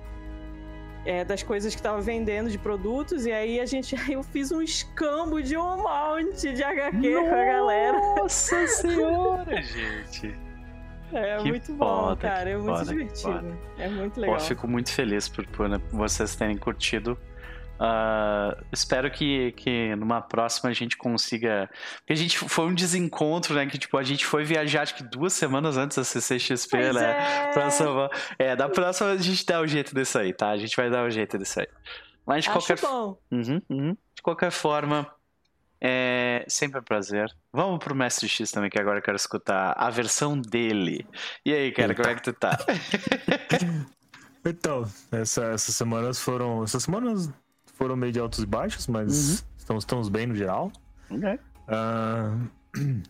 é, 1.07 1.25
das 1.25 1.43
coisas 1.43 1.75
que 1.75 1.81
tava 1.81 2.01
vendendo 2.01 2.51
de 2.51 2.59
produtos, 2.59 3.25
e 3.25 3.33
aí 3.33 3.61
a 3.61 3.67
gente. 3.67 3.95
eu 4.13 4.23
fiz 4.23 4.51
um 4.53 4.61
escambo 4.61 5.41
de 5.43 5.57
um 5.57 5.77
monte 5.77 6.53
de 6.53 6.63
HQ 6.63 6.97
Nossa 6.97 7.29
com 7.29 7.35
a 7.35 7.45
galera. 7.45 7.99
Nossa 7.99 8.67
senhora, 8.69 9.63
gente! 9.63 10.35
É 11.13 11.37
que 11.37 11.49
muito 11.49 11.77
foda, 11.77 12.15
bom, 12.15 12.17
cara. 12.17 12.51
É 12.51 12.57
muito 12.57 12.79
foda, 12.79 12.85
divertido. 12.85 13.59
É 13.79 13.89
muito 13.89 14.21
legal. 14.21 14.37
Pô, 14.37 14.43
fico 14.43 14.67
muito 14.67 14.93
feliz 14.93 15.29
por, 15.29 15.47
por 15.47 15.69
vocês 15.93 16.35
terem 16.35 16.57
curtido 16.57 17.17
Uh, 17.79 18.65
espero 18.73 19.11
que, 19.11 19.53
que 19.53 19.95
numa 19.97 20.21
próxima 20.21 20.71
a 20.71 20.73
gente 20.73 20.97
consiga. 20.97 21.69
Porque 21.99 22.13
a 22.13 22.17
gente 22.17 22.39
foi 22.39 22.67
um 22.67 22.75
desencontro, 22.75 23.55
né? 23.55 23.67
Que 23.67 23.79
tipo, 23.79 23.99
a 23.99 24.03
gente 24.03 24.25
foi 24.25 24.45
viajar 24.45 24.83
acho 24.83 24.95
que 24.95 25.03
duas 25.03 25.33
semanas 25.35 25.77
antes 25.77 25.97
da 25.97 26.05
CCXP, 26.05 26.71
pois 26.71 26.95
né? 26.95 27.49
É. 27.49 27.53
Pra 27.53 27.71
Salvar. 27.71 28.11
É, 28.39 28.57
da 28.57 28.69
próxima 28.69 29.11
a 29.11 29.17
gente 29.17 29.45
dá 29.45 29.61
o 29.61 29.65
um 29.65 29.67
jeito 29.67 29.95
disso 29.95 30.19
aí, 30.19 30.33
tá? 30.33 30.51
A 30.51 30.57
gente 30.57 30.75
vai 30.75 30.91
dar 30.91 31.05
o 31.05 31.07
um 31.07 31.11
jeito 31.11 31.37
disso 31.39 31.61
aí. 31.61 31.69
Mas 32.27 32.45
de 32.45 32.51
acho 32.51 32.59
qualquer 32.59 32.81
bom. 32.81 33.19
Uhum, 33.31 33.63
uhum. 33.69 33.97
De 34.15 34.23
qualquer 34.23 34.51
forma, 34.51 35.07
é 35.81 36.45
sempre 36.49 36.81
um 36.81 36.83
prazer. 36.83 37.31
Vamos 37.53 37.79
pro 37.79 37.95
Mestre 37.95 38.29
X 38.29 38.51
também, 38.51 38.71
que 38.71 38.81
agora 38.81 38.99
eu 38.99 39.03
quero 39.03 39.17
escutar 39.17 39.75
a 39.77 39.91
versão 39.91 40.41
dele. 40.41 41.07
E 41.45 41.53
aí, 41.53 41.71
cara, 41.73 41.93
Eita. 41.93 42.03
como 42.03 42.13
é 42.13 42.17
que 42.17 42.23
tu 42.23 42.33
tá? 42.33 42.59
então, 44.45 44.91
essa, 45.13 45.45
essas 45.53 45.75
semanas 45.75 46.19
foram. 46.19 46.65
Essas 46.65 46.83
semanas 46.83 47.31
foram 47.77 47.95
meio 47.97 48.13
de 48.13 48.19
altos 48.19 48.43
e 48.43 48.47
baixos, 48.47 48.87
mas 48.87 49.13
uhum. 49.13 49.47
estamos, 49.57 49.83
estamos 49.83 50.09
bem 50.09 50.27
no 50.27 50.35
geral. 50.35 50.73
Ok. 51.11 51.39
Uh... 51.69 53.07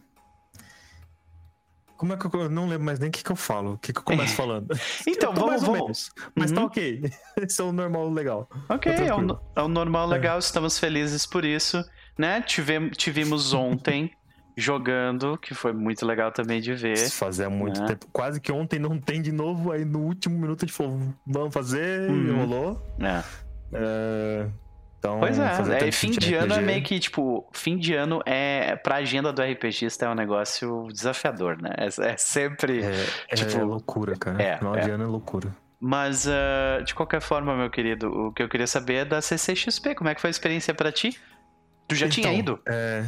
Como 1.96 2.12
é 2.12 2.16
que 2.16 2.26
eu, 2.26 2.50
não 2.50 2.68
lembro 2.68 2.84
mais 2.84 2.98
nem 2.98 3.08
o 3.08 3.12
que, 3.12 3.24
que 3.24 3.32
eu 3.32 3.36
falo, 3.36 3.72
o 3.72 3.78
que, 3.78 3.92
que 3.92 3.98
eu 3.98 4.02
começo 4.02 4.34
falando. 4.36 4.68
então, 5.06 5.32
vamos, 5.34 5.50
mais 5.50 5.62
vamos. 5.62 5.80
Menos, 5.80 6.12
mas 6.34 6.52
tá 6.52 6.60
uhum. 6.60 6.66
tá 6.68 6.72
ok. 6.72 7.10
Esse 7.40 7.60
é 7.60 7.64
o 7.64 7.72
normal 7.72 8.10
legal. 8.10 8.48
Ok, 8.68 8.92
tá 8.92 9.02
é, 9.02 9.14
o, 9.14 9.40
é 9.56 9.62
o 9.62 9.68
normal 9.68 10.06
legal, 10.06 10.36
é. 10.36 10.38
estamos 10.38 10.78
felizes 10.78 11.24
por 11.24 11.44
isso. 11.44 11.82
Né? 12.18 12.42
Tivemos, 12.42 12.96
tivemos 12.96 13.54
ontem 13.54 14.10
jogando, 14.56 15.36
que 15.36 15.54
foi 15.54 15.72
muito 15.72 16.04
legal 16.04 16.32
também 16.32 16.60
de 16.60 16.74
ver. 16.74 17.10
Fazia 17.10 17.48
muito 17.48 17.80
né? 17.80 17.88
tempo. 17.88 18.06
Quase 18.12 18.40
que 18.40 18.50
ontem 18.50 18.78
não 18.78 18.98
tem 18.98 19.20
de 19.20 19.32
novo, 19.32 19.70
aí 19.70 19.84
no 19.84 20.00
último 20.00 20.38
minuto 20.38 20.64
a 20.64 20.66
gente 20.66 20.76
falou, 20.76 20.98
vamos 21.26 21.52
fazer, 21.52 22.10
uhum. 22.10 22.36
rolou. 22.38 22.82
É. 23.00 23.22
É, 23.72 24.46
então, 24.98 25.20
pois 25.20 25.38
é, 25.38 25.88
é 25.88 25.92
fim 25.92 26.10
de 26.10 26.34
ano 26.34 26.54
é 26.54 26.60
meio 26.60 26.82
que, 26.82 26.98
tipo, 26.98 27.48
fim 27.52 27.76
de 27.76 27.94
ano 27.94 28.20
é, 28.24 28.76
pra 28.76 28.96
agenda 28.96 29.32
do 29.32 29.42
RPGista 29.42 30.06
é 30.06 30.08
um 30.08 30.14
negócio 30.14 30.88
desafiador, 30.92 31.60
né? 31.60 31.70
É, 31.78 32.12
é 32.12 32.16
sempre, 32.16 32.82
é, 32.82 33.34
tipo... 33.34 33.58
É 33.58 33.62
loucura, 33.62 34.16
cara. 34.16 34.42
É, 34.42 34.58
Final 34.58 34.76
de 34.76 34.90
ano 34.90 35.04
é 35.04 35.06
loucura. 35.06 35.54
Mas, 35.78 36.26
uh, 36.26 36.82
de 36.84 36.94
qualquer 36.94 37.20
forma, 37.20 37.54
meu 37.54 37.70
querido, 37.70 38.10
o 38.10 38.32
que 38.32 38.42
eu 38.42 38.48
queria 38.48 38.66
saber 38.66 38.94
é 38.94 39.04
da 39.04 39.20
CCXP. 39.20 39.94
Como 39.94 40.08
é 40.08 40.14
que 40.14 40.20
foi 40.20 40.28
a 40.28 40.30
experiência 40.30 40.74
para 40.74 40.90
ti? 40.90 41.20
Tu 41.86 41.94
já 41.94 42.06
então, 42.06 42.22
tinha 42.22 42.32
ido? 42.32 42.58
É... 42.66 43.04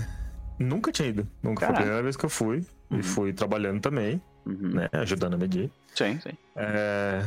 Nunca 0.59 0.93
tinha 0.93 1.09
ido. 1.09 1.27
Nunca 1.43 1.61
Caraca. 1.61 1.67
foi 1.67 1.75
a 1.75 1.81
primeira 1.83 2.03
vez 2.03 2.17
que 2.17 2.25
eu 2.25 2.31
fui. 2.31 2.65
Uhum. 2.91 3.01
e 3.01 3.03
fui 3.03 3.33
trabalhando 3.33 3.81
também, 3.81 4.21
Uhum. 4.49 4.71
né? 4.75 4.89
Ajudando 4.93 5.35
a 5.35 5.37
medir. 5.37 5.71
Sim, 5.95 6.19
sim. 6.21 6.31
É, 6.57 7.23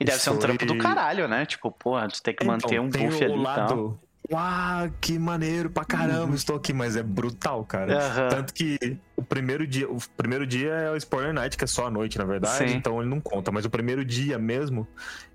E 0.00 0.04
deve 0.04 0.16
Isso 0.16 0.24
ser 0.24 0.30
um 0.30 0.38
trampo 0.38 0.66
do 0.66 0.76
caralho, 0.78 1.28
né? 1.28 1.46
Tipo, 1.46 1.70
porra, 1.70 2.08
tu 2.08 2.20
tem 2.22 2.34
que 2.34 2.44
manter 2.44 2.74
então, 2.74 2.84
um 2.86 2.90
tem 2.90 3.06
buff 3.06 3.22
o 3.22 3.24
ali 3.24 3.42
lado. 3.42 4.00
Uau, 4.32 4.90
que 5.00 5.16
maneiro 5.20 5.70
pra 5.70 5.84
caramba, 5.84 6.24
Uhum. 6.30 6.34
estou 6.34 6.56
aqui, 6.56 6.72
mas 6.72 6.96
é 6.96 7.02
brutal, 7.02 7.64
cara. 7.64 7.96
Aham. 7.96 8.28
Tanto 8.28 8.52
que 8.52 8.98
o 9.14 9.22
primeiro 9.22 9.64
dia, 9.64 9.88
o 9.88 9.98
primeiro 10.16 10.44
dia 10.44 10.72
é 10.72 10.90
o 10.90 10.96
Spoiler 10.96 11.32
Night, 11.32 11.56
que 11.56 11.62
é 11.62 11.66
só 11.68 11.86
a 11.86 11.90
noite, 11.90 12.18
na 12.18 12.24
verdade, 12.24 12.68
Sim. 12.70 12.76
então 12.76 13.00
ele 13.00 13.08
não 13.08 13.20
conta. 13.20 13.52
Mas 13.52 13.64
o 13.64 13.70
primeiro 13.70 14.04
dia 14.04 14.36
mesmo, 14.36 14.84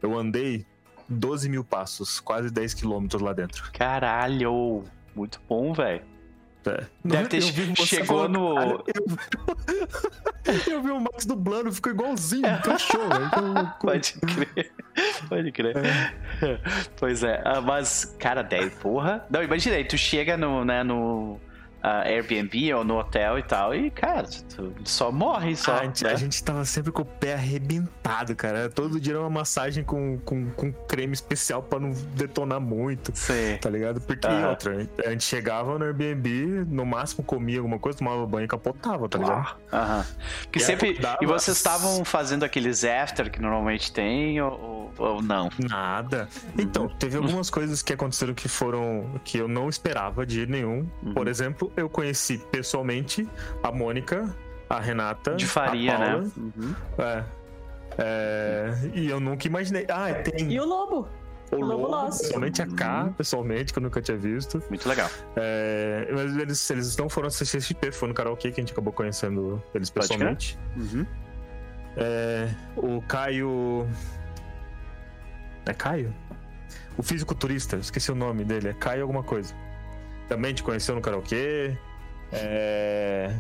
eu 0.02 0.20
andei 0.20 0.66
12 1.08 1.48
mil 1.48 1.64
passos, 1.64 2.20
quase 2.20 2.50
10 2.52 2.74
quilômetros 2.74 3.22
lá 3.22 3.32
dentro. 3.32 3.72
Caralho! 3.72 4.84
Muito 5.16 5.40
bom, 5.48 5.72
velho. 5.74 6.02
É. 6.66 6.84
Deve 7.04 7.28
ter- 7.30 7.38
Eu 7.42 7.48
vi 7.48 7.66
você 7.76 7.86
chegou 7.86 8.30
no- 8.30 8.54
"Caralho, 8.56 8.84
Eu... 10.46 10.74
eu 10.74 10.82
vi 10.84 10.90
o 10.92 11.00
Max 11.00 11.26
dublando, 11.26 11.72
ficou 11.72 11.92
igualzinho, 11.92 12.46
um 12.48 12.62
cachorro. 12.62 13.10
velho, 13.10 13.30
que 13.32 13.40
loucura." 13.40 13.76
Pode 13.82 14.14
crer. 14.14 14.72
Pode 15.30 15.52
crer. 15.52 15.76
Pois 16.98 17.24
é. 17.24 17.42
Ah, 17.46 17.62
mas, 17.62 18.06
cara, 18.20 18.42
10, 18.44 18.76
porra. 18.76 19.26
Não, 19.30 19.42
imagina 19.42 19.76
aí, 19.76 19.86
tu 19.86 19.98
chega 19.98 20.38
no, 20.38 20.64
né, 20.66 20.84
no 20.84 21.40
ah, 21.82 22.04
Airbnb 22.04 22.74
ou 22.74 22.84
no 22.84 23.00
hotel 23.00 23.40
e 23.40 23.44
tal, 23.44 23.74
e, 23.74 23.90
cara, 23.90 24.28
tu 24.56 24.74
só 24.86 25.12
morre 25.12 25.56
só. 25.56 25.74
a, 25.74 25.84
gente, 25.86 26.04
né? 26.04 26.12
a 26.12 26.16
gente 26.16 26.44
tava 26.44 26.64
sempre 26.64 26.92
com 26.92 27.02
o 27.02 27.06
pé 27.06 27.34
arrebentado, 27.34 28.36
cara. 28.36 28.70
Todo 28.70 29.00
dia 29.00 29.14
era 29.14 29.22
uma 29.22 29.30
massagem 29.30 29.84
com, 29.84 30.20
com, 30.20 30.52
com 30.52 30.72
creme 30.72 31.14
especial 31.14 31.64
pra 31.64 31.80
não 31.80 31.92
detonar 32.16 32.60
muito. 32.60 33.12
Sei. 33.16 33.58
Tá 33.58 33.70
ligado? 33.70 34.00
Porque 34.00 34.28
Aham. 34.28 34.50
outra, 34.50 34.88
a 35.06 35.10
gente 35.10 35.24
chegava 35.24 35.78
no 35.80 35.86
Airbnb, 35.86 36.66
no 36.68 36.86
máximo 36.86 37.24
comia 37.24 37.58
alguma 37.58 37.80
coisa, 37.80 37.98
tomava 37.98 38.26
banho 38.26 38.46
e 38.46 38.48
capotava, 38.48 39.10
tá 39.10 39.18
ligado? 39.18 39.56
Aham. 39.74 40.06
Porque 40.44 40.60
E 40.60 40.62
sempre. 40.62 41.00
E 41.20 41.26
vocês 41.26 41.58
estavam 41.58 42.06
fazendo 42.06 42.44
aqueles 42.44 42.84
after 42.84 43.32
que 43.32 43.42
normalmente 43.42 43.92
tem, 43.92 44.40
ou, 44.42 44.91
ou- 44.98 45.22
não? 45.22 45.50
Nada. 45.70 46.28
Então, 46.58 46.88
teve 46.88 47.18
algumas 47.18 47.50
coisas 47.50 47.82
que 47.82 47.94
aconteceram 47.94 48.34
que 48.34 48.48
foram. 48.48 49.20
que 49.24 49.38
eu 49.38 49.48
não 49.48 49.70
esperava 49.70 50.26
de 50.26 50.46
nenhum. 50.46 50.88
Uhum. 51.04 51.14
Por 51.14 51.28
exemplo, 51.28 51.72
eu 51.76 51.90
conheci 51.90 52.38
pessoalmente 52.52 53.28
a 53.64 53.72
Mônica, 53.72 54.36
a 54.70 54.80
Renata. 54.80 55.36
De 55.36 55.46
faria, 55.46 55.96
a 55.96 56.00
né? 56.00 56.06
Paula, 56.12 56.32
Uhum. 56.38 56.76
É. 56.98 57.24
É, 57.98 58.74
e 58.94 59.10
eu 59.10 59.20
nunca 59.20 59.46
imaginei. 59.48 59.86
Ah, 59.90 60.14
tem 60.14 60.52
E 60.52 60.60
o 60.60 60.66
lobo? 60.66 61.08
o 61.52 61.56
Lobo 61.58 61.88
Lobo, 61.90 62.06
pessoalmente 62.08 62.62
a 62.62 62.66
K, 62.68 63.04
Uhum. 63.04 63.14
pessoalmente, 63.14 63.74
que 63.74 63.80
eu 63.80 63.84
nunca 63.84 64.02
tinha 64.02 64.18
visto. 64.18 64.64
Muito 64.70 64.88
legal. 64.88 65.10
É, 65.36 66.08
mas 66.10 66.38
eles, 66.38 66.70
eles 66.70 66.96
não 66.96 67.10
foram 67.10 67.28
assistir 67.28 67.60
XP, 67.62 67.92
foi 67.92 68.08
no 68.08 68.14
karaokê 68.14 68.50
que 68.52 68.62
a 68.62 68.64
gente 68.64 68.72
acabou 68.72 68.94
conhecendo 68.94 69.62
eles 69.76 69.90
pessoalmente. 69.90 70.58
Uhum. 70.78 71.06
É, 71.98 72.48
o 72.78 73.02
Caio. 73.02 73.86
É 75.66 75.74
Caio? 75.74 76.14
O 76.98 77.04
fisiculturista, 77.04 77.78
esqueci 77.78 78.12
o 78.12 78.16
nome 78.16 78.44
dele, 78.44 78.70
é 78.70 78.74
Caio 78.74 79.02
alguma 79.02 79.24
coisa. 79.24 79.54
Também 80.28 80.54
te 80.54 80.64
conheceu 80.64 80.96
no 80.96 81.02
karaokê. 81.02 81.78
É. 82.32 83.36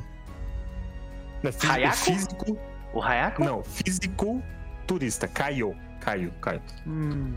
É 1.43 1.51
físico, 1.51 1.71
Hayako? 1.73 1.97
físico. 1.97 2.59
O 2.93 3.01
Hayako? 3.01 3.43
Não, 3.43 3.63
físico 3.63 4.43
turista. 4.85 5.27
Caio. 5.27 5.75
Caio, 6.01 6.31
Caio. 6.41 6.61
Hum. 6.85 7.33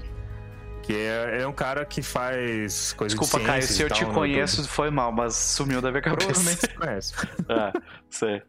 Que 0.82 0.94
é, 0.94 1.42
é 1.42 1.46
um 1.46 1.52
cara 1.52 1.84
que 1.84 2.02
faz 2.02 2.92
coisas 2.92 3.18
Desculpa, 3.18 3.38
de 3.38 3.46
Caio, 3.46 3.62
se 3.62 3.82
eu 3.82 3.88
tal 3.88 3.98
te 3.98 4.04
no 4.04 4.12
conheço, 4.12 4.68
foi 4.68 4.90
mal, 4.90 5.10
mas 5.10 5.34
sumiu 5.34 5.80
da 5.80 5.90
minha 5.90 6.02
cabeça. 6.02 6.32
Provavelmente 6.32 6.68
conhece. 6.74 7.14
ah, 7.48 7.72
sei. 8.10 8.42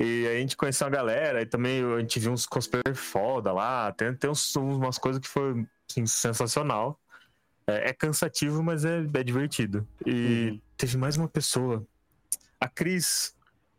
E 0.00 0.26
aí 0.26 0.36
a 0.38 0.40
gente 0.40 0.56
conheceu 0.56 0.86
a 0.86 0.90
galera, 0.90 1.42
e 1.42 1.46
também 1.46 1.84
a 1.84 2.00
gente 2.00 2.18
viu 2.18 2.32
uns 2.32 2.46
cosplayer 2.46 2.94
foda 2.94 3.52
lá, 3.52 3.92
tem, 3.92 4.14
tem 4.14 4.30
uns, 4.30 4.56
umas 4.56 4.96
coisas 4.96 5.20
que 5.20 5.28
foi 5.28 5.66
assim, 5.90 6.06
sensacional. 6.06 6.98
É, 7.66 7.90
é 7.90 7.92
cansativo, 7.92 8.62
mas 8.62 8.84
é, 8.86 9.00
é 9.00 9.22
divertido. 9.22 9.86
E 10.06 10.50
Uhum. 10.52 10.60
teve 10.76 10.96
mais 10.96 11.18
uma 11.18 11.28
pessoa, 11.28 11.86
a 12.58 12.66
Cris, 12.66 13.34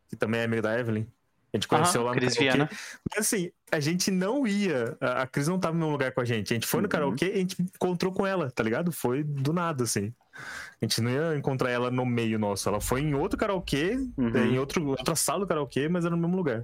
que 0.10 0.16
também 0.16 0.42
é 0.42 0.44
amiga 0.44 0.62
da 0.62 0.80
Evelyn. 0.80 1.08
A 1.54 1.58
gente 1.58 1.68
conheceu 1.68 2.02
Aham, 2.02 2.10
lá 2.10 2.14
no 2.16 2.20
Cris 2.22 2.36
karaokê. 2.36 2.58
Viana. 2.58 2.70
Mas 3.10 3.26
assim, 3.28 3.52
a 3.72 3.80
gente 3.80 4.12
não 4.12 4.46
ia. 4.48 4.96
A 5.02 5.24
a 5.24 5.28
Cris 5.28 5.48
não 5.48 5.60
tava 5.60 5.74
no 5.74 5.80
mesmo 5.80 5.92
lugar 5.92 6.12
com 6.14 6.22
a 6.22 6.26
gente. 6.26 6.54
A 6.54 6.56
gente 6.56 6.68
foi 6.68 6.82
no 6.82 6.86
Uhum. 6.86 6.90
karaokê 6.92 7.26
e 7.30 7.34
a 7.34 7.38
gente 7.38 7.62
encontrou 7.62 8.14
com 8.14 8.26
ela, 8.28 8.50
tá 8.52 8.64
ligado? 8.64 8.92
Foi 8.92 9.24
do 9.24 9.52
nada, 9.52 9.84
assim. 9.84 10.14
A 10.34 10.86
gente 10.86 11.02
não 11.02 11.12
ia 11.12 11.36
encontrar 11.38 11.70
ela 11.70 11.92
no 11.92 12.06
meio 12.06 12.40
nosso. 12.40 12.68
Ela 12.68 12.80
foi 12.82 13.02
em 13.02 13.14
outro 13.14 13.38
karaokê, 13.38 13.98
Uhum. 14.18 14.36
em 14.38 14.58
outro, 14.60 14.86
outra 14.88 15.16
sala 15.16 15.42
do 15.42 15.48
karaokê, 15.48 15.88
mas 15.90 16.06
era 16.06 16.16
no 16.16 16.22
mesmo 16.22 16.36
lugar. 16.38 16.64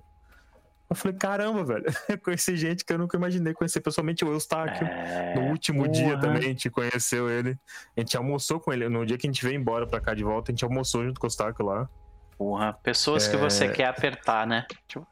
Eu 0.90 0.96
falei, 0.96 1.18
caramba, 1.18 1.66
velho. 1.66 1.84
Eu 2.10 2.18
conheci 2.18 2.56
gente 2.56 2.86
que 2.86 2.94
eu 2.94 2.98
nunca 2.98 3.18
imaginei 3.18 3.54
conhecer 3.54 3.82
pessoalmente. 3.82 4.24
O 4.24 4.32
Eustáquio. 4.32 4.88
É, 4.88 5.36
No 5.36 5.50
último 5.52 5.86
dia 5.88 6.18
também 6.18 6.38
a 6.40 6.48
gente 6.48 6.70
conheceu 6.70 7.30
ele. 7.30 7.60
A 7.96 8.00
gente 8.00 8.16
almoçou 8.16 8.58
com 8.60 8.72
ele. 8.72 8.88
No 8.88 9.06
dia 9.06 9.18
que 9.18 9.28
a 9.28 9.30
gente 9.30 9.44
veio 9.44 9.60
embora 9.60 9.86
pra 9.86 10.00
cá 10.00 10.14
de 10.14 10.24
volta, 10.24 10.50
a 10.50 10.54
gente 10.54 10.64
almoçou 10.64 11.04
junto 11.04 11.20
com 11.20 11.26
o 11.26 11.28
Eustáquio 11.28 11.66
lá. 11.66 11.90
Porra, 12.38 12.72
pessoas 12.72 13.28
que 13.28 13.36
É. 13.36 13.40
você 13.40 13.68
quer 13.68 13.88
apertar, 13.88 14.48
né? 14.48 14.66
Tipo, 14.88 15.06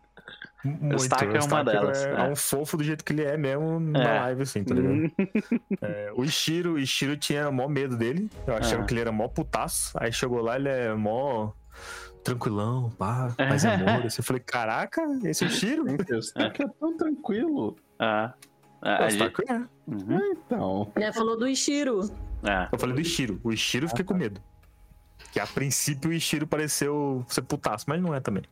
Muito. 0.64 0.94
Eustáquio 0.94 1.28
é 1.28 1.30
uma 1.32 1.38
Eustáquio 1.38 1.66
delas, 1.72 2.04
É, 2.04 2.14
né? 2.14 2.26
é 2.28 2.32
um 2.32 2.36
fofo 2.36 2.76
do 2.78 2.84
jeito 2.84 3.04
que 3.06 3.14
ele 3.14 3.24
é 3.24 3.38
mesmo 3.38 3.80
na 3.80 4.02
É. 4.04 4.20
live, 4.22 4.42
assim, 4.44 4.64
tá 4.64 4.74
ligado? 4.74 5.12
É, 5.82 6.12
o 6.16 6.24
Ishiro, 6.24 6.74
o 6.74 6.80
Ishiro 6.80 7.16
tinha 7.16 7.52
mó 7.52 7.68
medo 7.68 7.96
dele. 7.96 8.30
Eu 8.48 8.56
achava 8.56 8.82
Ah. 8.82 8.86
que 8.86 8.94
ele 8.94 9.02
era 9.02 9.12
mó 9.12 9.28
putaço. 9.28 9.92
Aí 10.00 10.12
chegou 10.12 10.42
lá, 10.42 10.56
ele 10.56 10.70
é 10.70 10.94
mó 10.96 11.52
tranquilão, 12.24 12.90
pá, 12.98 13.36
e 13.38 13.44
amor. 13.68 14.06
Assim, 14.08 14.20
eu 14.20 14.24
falei, 14.24 14.42
caraca, 14.44 15.02
esse 15.24 15.44
é 15.44 15.48
o 15.48 15.50
Ishiro? 15.52 15.86
Sei 16.24 16.50
que 16.50 16.64
é 16.64 16.68
tão 16.80 16.98
tranquilo. 16.98 17.76
ah, 18.00 18.34
ah, 18.82 19.06
O 19.06 19.10
gente- 19.10 19.52
é. 19.52 19.62
Uhum, 19.88 20.32
Então. 20.32 20.92
Ele 20.96 21.14
falou 21.14 21.38
do 21.38 21.48
Ishiro. 21.48 22.10
é. 22.44 22.68
Eu 22.72 22.80
falei 22.80 22.96
do 22.96 23.02
Ishiro. 23.02 23.40
O 23.44 23.52
Ishiro 23.54 23.86
eu 23.86 23.90
fiquei 23.90 24.04
com 24.06 24.16
medo. 24.16 24.42
Que 25.32 25.40
a 25.40 25.46
princípio 25.46 26.10
o 26.10 26.14
Ishiro 26.14 26.48
pareceu 26.48 27.24
ser 27.28 27.42
putaço, 27.44 27.86
mas 27.88 28.02
não 28.02 28.16
é 28.16 28.20
também. 28.20 28.44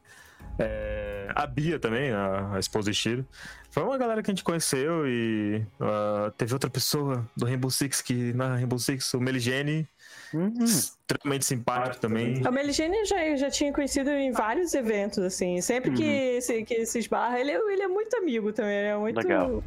É, 0.60 1.28
a 1.36 1.46
Bia 1.48 1.80
também, 1.80 2.12
a, 2.12 2.56
a 2.56 2.60
esposa 2.60 2.86
do 2.86 2.92
Ishiro. 2.92 3.26
Foi 3.72 3.82
uma 3.84 3.98
galera 3.98 4.22
que 4.22 4.30
a 4.30 4.34
gente 4.34 4.44
conheceu 4.44 5.08
e 5.08 5.66
ah, 5.80 6.32
teve 6.38 6.54
outra 6.54 6.70
pessoa 6.70 7.28
do 7.36 7.46
Rainbow 7.46 7.72
Six 7.72 8.02
que 8.02 8.32
na 8.34 8.56
Rainbow 8.56 8.78
Six, 8.78 9.14
o 9.14 9.20
Meligene, 9.20 9.88
Uhum. 10.34 10.64
extremamente 10.64 11.46
simpático 11.46 12.00
também. 12.02 12.42
A 12.44 12.50
Meligene 12.50 13.06
já, 13.06 13.36
já 13.36 13.52
tinha 13.52 13.72
conhecido 13.72 14.10
em 14.10 14.32
vários 14.32 14.74
eventos, 14.74 15.20
assim. 15.20 15.62
Sempre 15.62 15.92
que, 15.92 16.42
se, 16.42 16.64
que 16.64 16.86
se 16.88 16.98
esbarra, 17.00 17.40
ele, 17.40 17.52
é- 17.52 17.72
ele 17.72 17.84
é 17.84 17.88
muito 17.88 18.16
amigo 18.18 18.52
também, 18.52 18.76
ele 18.78 18.88
é 18.88 18.98
muito 18.98 19.18
Legal. 19.18 19.64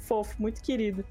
fofo, 0.00 0.34
muito 0.40 0.62
querido. 0.62 1.04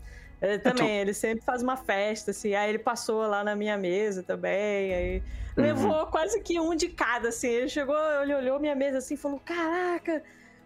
Ele 0.46 0.60
também, 0.60 1.00
ele 1.00 1.14
sempre 1.14 1.44
faz 1.44 1.62
uma 1.64 1.76
festa, 1.78 2.32
assim. 2.32 2.54
Aí 2.56 2.70
ele 2.70 2.80
passou 2.80 3.26
lá 3.28 3.44
na 3.44 3.56
minha 3.56 3.78
mesa 3.78 4.24
também. 4.24 4.94
Aí 4.94 5.24
Uhum. 5.58 5.64
levou 5.64 6.06
quase 6.08 6.42
que 6.42 6.60
um 6.60 6.76
de 6.76 6.90
cada, 6.90 7.30
assim. 7.30 7.48
Ele 7.48 7.70
chegou, 7.70 7.96
ele 8.22 8.34
olhou 8.36 8.60
minha 8.60 8.76
mesa 8.76 8.98
assim 8.98 9.14
e 9.14 9.18
falou: 9.18 9.40
Caraca! 9.44 10.22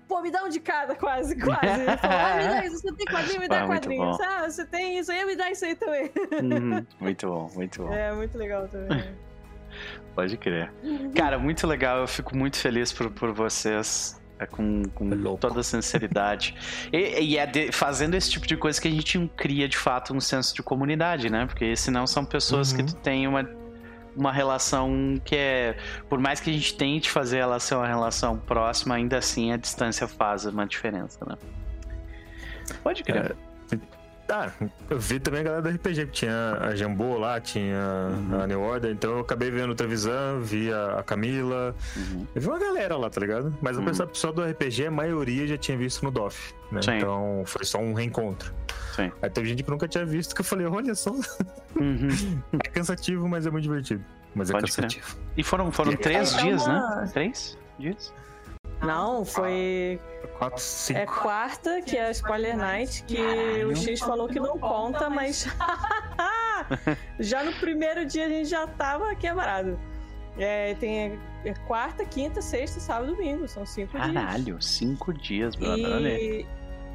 Pô, 0.08 0.22
me 0.22 0.32
dá 0.32 0.44
um 0.44 0.50
de 0.50 0.60
cada, 0.60 0.96
quase, 0.96 1.36
quase. 1.36 1.82
Ele 1.82 1.98
falou, 1.98 2.18
ah, 2.18 2.36
me 2.38 2.48
dá 2.48 2.66
isso, 2.66 2.80
você 2.80 2.92
tem 2.96 3.06
quadrinho, 3.06 3.42
me 3.42 3.48
dá 3.48 3.62
Ah, 3.62 3.68
bom. 3.68 4.18
Ah, 4.24 4.50
você 4.50 4.66
tem 4.66 4.98
isso 4.98 5.12
aí, 5.12 5.24
me 5.24 5.36
dá 5.36 5.52
isso 5.52 5.64
aí 5.64 5.76
também. 5.76 6.10
Uhum. 6.42 6.86
Muito 7.00 7.28
bom, 7.28 7.48
muito 7.54 7.84
bom. 7.84 7.94
É, 7.94 8.12
muito 8.12 8.36
legal 8.36 8.68
também. 8.68 9.04
Pode 10.16 10.36
crer. 10.38 10.74
Cara, 11.16 11.38
muito 11.38 11.68
legal. 11.68 12.00
Eu 12.00 12.08
fico 12.08 12.36
muito 12.36 12.58
feliz 12.58 12.92
por, 12.92 13.12
por 13.12 13.32
vocês. 13.32 14.19
É, 14.40 14.46
com, 14.46 14.84
com 14.96 15.10
Louco. 15.10 15.38
toda 15.40 15.60
a 15.60 15.64
sinceridade. 15.64 16.56
E, 16.94 17.22
e 17.22 17.38
é 17.38 17.46
de- 17.46 17.72
fazendo 17.72 18.16
esse 18.16 18.32
tipo 18.32 18.48
de 18.48 18.56
coisa 18.58 18.82
que 18.82 18.88
a 18.88 18.92
gente 18.92 19.30
cria 19.36 19.68
de 19.68 19.78
fato 19.78 20.14
um 20.16 20.20
senso 20.22 20.56
de 20.56 20.64
comunidade, 20.64 21.30
né? 21.30 21.46
Porque 21.46 21.76
senão 21.76 22.08
são 22.08 22.24
pessoas 22.26 22.72
que 22.74 22.82
Uhum. 22.82 22.88
tu 22.88 22.96
tem 22.96 23.28
uma, 23.28 23.48
uma 24.16 24.32
relação 24.32 25.20
que 25.24 25.36
é. 25.36 25.78
Por 26.10 26.20
mais 26.20 26.40
que 26.40 26.50
a 26.50 26.54
gente 26.54 26.74
tente 26.76 27.10
fazer 27.10 27.38
ela 27.40 27.60
ser 27.60 27.76
uma 27.76 27.88
relação 27.88 28.38
próxima, 28.38 28.96
ainda 28.96 29.18
assim 29.18 29.52
a 29.52 29.58
distância 29.58 30.08
faz 30.08 30.46
uma 30.46 30.66
diferença, 30.66 31.20
né? 31.28 31.36
Pode 32.84 33.04
crer. 33.04 33.36
Ah, 34.32 34.52
eu 34.90 35.00
vi 35.00 35.20
também 35.20 35.42
a 35.42 35.44
galera 35.44 35.62
do 35.64 35.70
RPG, 35.70 36.06
que 36.08 36.12
tinha 36.12 36.58
a 36.62 36.76
Jambô 36.76 37.18
lá, 37.18 37.40
tinha 37.42 37.78
Uhum. 38.12 38.42
a 38.42 38.48
New 38.48 38.62
Order, 38.62 38.92
então 38.92 39.12
eu 39.14 39.20
acabei 39.22 39.50
vendo 39.50 39.72
o 39.72 39.76
Trevisan, 39.76 40.40
vi 40.42 40.72
a 40.72 41.00
a 41.00 41.04
Camila, 41.04 41.76
Uhum. 41.98 42.28
eu 42.36 42.42
vi 42.42 42.48
uma 42.48 42.60
galera 42.60 42.96
lá, 42.96 43.10
tá 43.10 43.20
ligado? 43.22 43.56
Mas 43.62 43.76
Uhum. 43.78 43.84
o 43.84 43.86
pessoal- 43.88 44.08
pessoal 44.10 44.34
do 44.34 44.44
RPG, 44.44 44.86
a 44.88 44.92
maioria 44.92 45.48
já 45.48 45.58
tinha 45.58 45.76
visto 45.78 46.04
no 46.04 46.12
DOF, 46.12 46.54
né? 46.72 46.82
Sim. 46.82 46.98
Então 46.98 47.44
foi 47.46 47.66
só 47.66 47.80
um 47.80 47.94
reencontro. 47.94 48.54
Sim. 48.96 49.12
Aí 49.22 49.30
teve 49.30 49.48
gente 49.48 49.64
que 49.64 49.70
nunca 49.72 49.88
tinha 49.88 50.06
visto, 50.06 50.36
que 50.36 50.42
eu 50.42 50.46
falei, 50.46 50.68
olha 50.68 50.94
só, 50.94 51.12
Uhum. 51.12 51.22
é 52.64 52.70
cansativo, 52.70 53.28
mas 53.28 53.46
é 53.46 53.50
muito 53.52 53.64
divertido. 53.64 54.04
Mas 54.36 54.50
é 54.50 54.54
Pode 54.54 54.72
crer. 54.72 54.84
cansativo. 54.84 55.18
E 55.36 55.44
foram, 55.44 55.72
foram 55.72 55.92
E- 55.94 55.98
três 55.98 56.34
É 56.36 56.42
dias, 56.44 56.66
uma- 56.68 57.02
né? 57.02 57.10
Três 57.14 57.58
dias? 57.80 58.14
Não, 58.82 59.26
foi 59.26 60.00
Quatro, 60.40 60.62
cinco. 60.62 61.00
É 61.00 61.06
quarta, 61.06 61.82
que 61.82 61.98
é 61.98 62.08
a 62.08 62.12
Spoiler 62.12 62.56
Night, 62.56 63.04
que 63.04 63.20
o 63.66 63.76
X 63.76 64.00
falou 64.00 64.28
que 64.30 64.40
não 64.40 64.58
conta, 64.58 65.10
mas. 65.10 65.46
já 67.20 67.44
no 67.44 67.52
primeiro 67.54 68.06
dia 68.06 68.26
a 68.26 68.30
gente 68.30 68.48
já 68.48 68.66
tava 68.66 69.14
quebrado. 69.16 69.78
É, 70.38 70.76
tem 70.76 71.20
é 71.44 71.54
quarta, 71.68 72.06
quinta, 72.06 72.42
sexta, 72.42 72.80
sábado, 72.80 73.14
domingo. 73.14 73.48
São 73.50 73.66
cinco 73.66 74.00
dias. 74.00 74.14
Caralho, 74.14 74.62
cinco 74.62 75.14
dias, 75.14 75.58
brother. 75.58 76.18
E, 76.18 76.46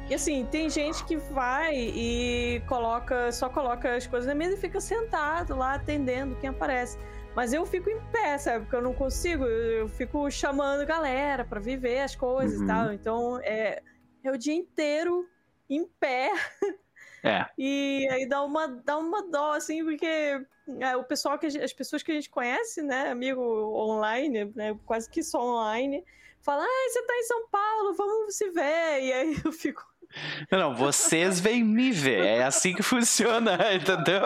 e 0.09 0.15
assim, 0.15 0.43
tem 0.49 0.71
gente 0.71 1.03
que 1.05 1.17
vai 1.17 1.75
e 1.75 2.63
coloca, 2.67 3.31
só 3.31 3.47
coloca 3.47 3.95
as 3.95 4.07
coisas 4.07 4.27
na 4.27 4.33
mesa 4.33 4.55
e 4.55 4.57
fica 4.57 4.79
sentado 4.81 5.55
lá 5.55 5.75
atendendo 5.75 6.35
quem 6.37 6.49
aparece. 6.49 6.97
Mas 7.35 7.51
eu 7.53 7.65
fico 7.65 7.89
em 7.89 7.99
pé, 8.11 8.37
sabe? 8.37 8.61
Porque 8.65 8.75
eu 8.77 8.81
não 8.81 8.93
consigo, 8.93 9.43
eu, 9.43 9.79
eu 9.79 9.87
fico 9.89 10.29
chamando 10.31 10.85
galera 10.85 11.43
pra 11.43 11.59
viver 11.59 11.99
as 11.99 12.15
coisas 12.15 12.57
Uhum. 12.59 12.63
e 12.63 12.67
tal. 12.67 12.93
Então 12.93 13.39
é, 13.43 13.81
é 14.23 14.31
o 14.31 14.37
dia 14.37 14.53
inteiro 14.53 15.27
em 15.69 15.85
pé. 15.99 16.31
É. 17.23 17.45
E 17.57 18.07
aí 18.11 18.27
dá 18.29 18.43
uma, 18.43 18.67
dá 18.67 18.97
uma 18.97 19.23
dó, 19.29 19.53
assim, 19.53 19.83
porque 19.83 20.05
é, 20.79 20.95
o 20.95 21.03
pessoal 21.03 21.37
que 21.39 21.49
gente- 21.49 21.63
as 21.63 21.73
pessoas 21.73 22.03
que 22.03 22.11
a 22.11 22.15
gente 22.15 22.29
conhece, 22.29 22.81
né, 22.83 23.09
amigo 23.09 23.41
online, 23.41 24.51
né, 24.55 24.77
quase 24.85 25.09
que 25.09 25.23
só 25.23 25.41
online, 25.41 26.05
fala, 26.41 26.63
ah, 26.63 26.89
você 26.89 27.01
tá 27.03 27.13
em 27.17 27.23
São 27.23 27.47
Paulo, 27.49 27.93
vamos 27.95 28.35
se 28.35 28.49
ver. 28.51 29.01
E 29.01 29.11
aí 29.13 29.37
eu 29.43 29.51
fico, 29.51 29.83
Não, 30.51 30.59
não, 30.59 30.75
vocês 30.75 31.39
vêm 31.39 31.63
me 31.63 31.91
ver. 31.91 32.25
É 32.25 32.43
assim 32.43 32.73
que 32.73 32.83
funciona, 32.83 33.57
entendeu? 33.73 34.23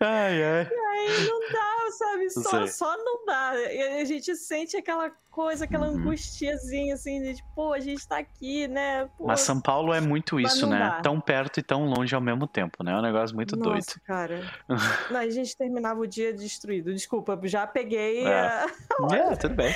Ai, 0.00 0.42
ai. 0.42 0.68
aí 0.70 1.26
não 1.26 1.40
dá, 1.50 1.90
sabe? 1.98 2.30
Só, 2.30 2.66
só 2.66 2.96
não 2.96 3.24
dá. 3.24 3.54
E 3.72 4.00
a 4.00 4.04
gente 4.04 4.34
sente 4.36 4.76
aquela 4.76 5.10
coisa, 5.30 5.64
aquela 5.64 5.88
Uhum. 5.88 5.98
angustiazinha, 5.98 6.94
assim, 6.94 7.22
de 7.22 7.36
tipo, 7.36 7.48
pô, 7.54 7.72
a 7.72 7.80
gente 7.80 8.06
tá 8.06 8.18
aqui, 8.18 8.66
né? 8.68 9.08
Pô, 9.16 9.26
Mas 9.26 9.40
São 9.40 9.60
Paulo 9.60 9.94
é 9.94 10.00
muito 10.00 10.38
isso, 10.40 10.66
né? 10.66 10.78
dá. 10.78 11.00
Tão 11.00 11.20
perto 11.20 11.58
e 11.60 11.62
tão 11.62 11.86
longe 11.86 12.14
ao 12.14 12.20
mesmo 12.20 12.46
tempo, 12.46 12.82
né? 12.84 12.92
É 12.92 12.96
um 12.96 13.02
negócio 13.02 13.34
muito 13.34 13.56
Nossa, 13.56 13.70
doido. 13.70 14.00
cara. 14.04 14.40
não, 15.10 15.20
a 15.20 15.30
gente 15.30 15.56
terminava 15.56 16.00
o 16.00 16.06
dia 16.06 16.32
destruído. 16.32 16.92
Desculpa, 16.92 17.38
já 17.44 17.66
peguei. 17.66 18.26
É. 18.26 18.40
a- 18.40 18.66
É, 19.32 19.36
tudo 19.36 19.54
bem. 19.54 19.72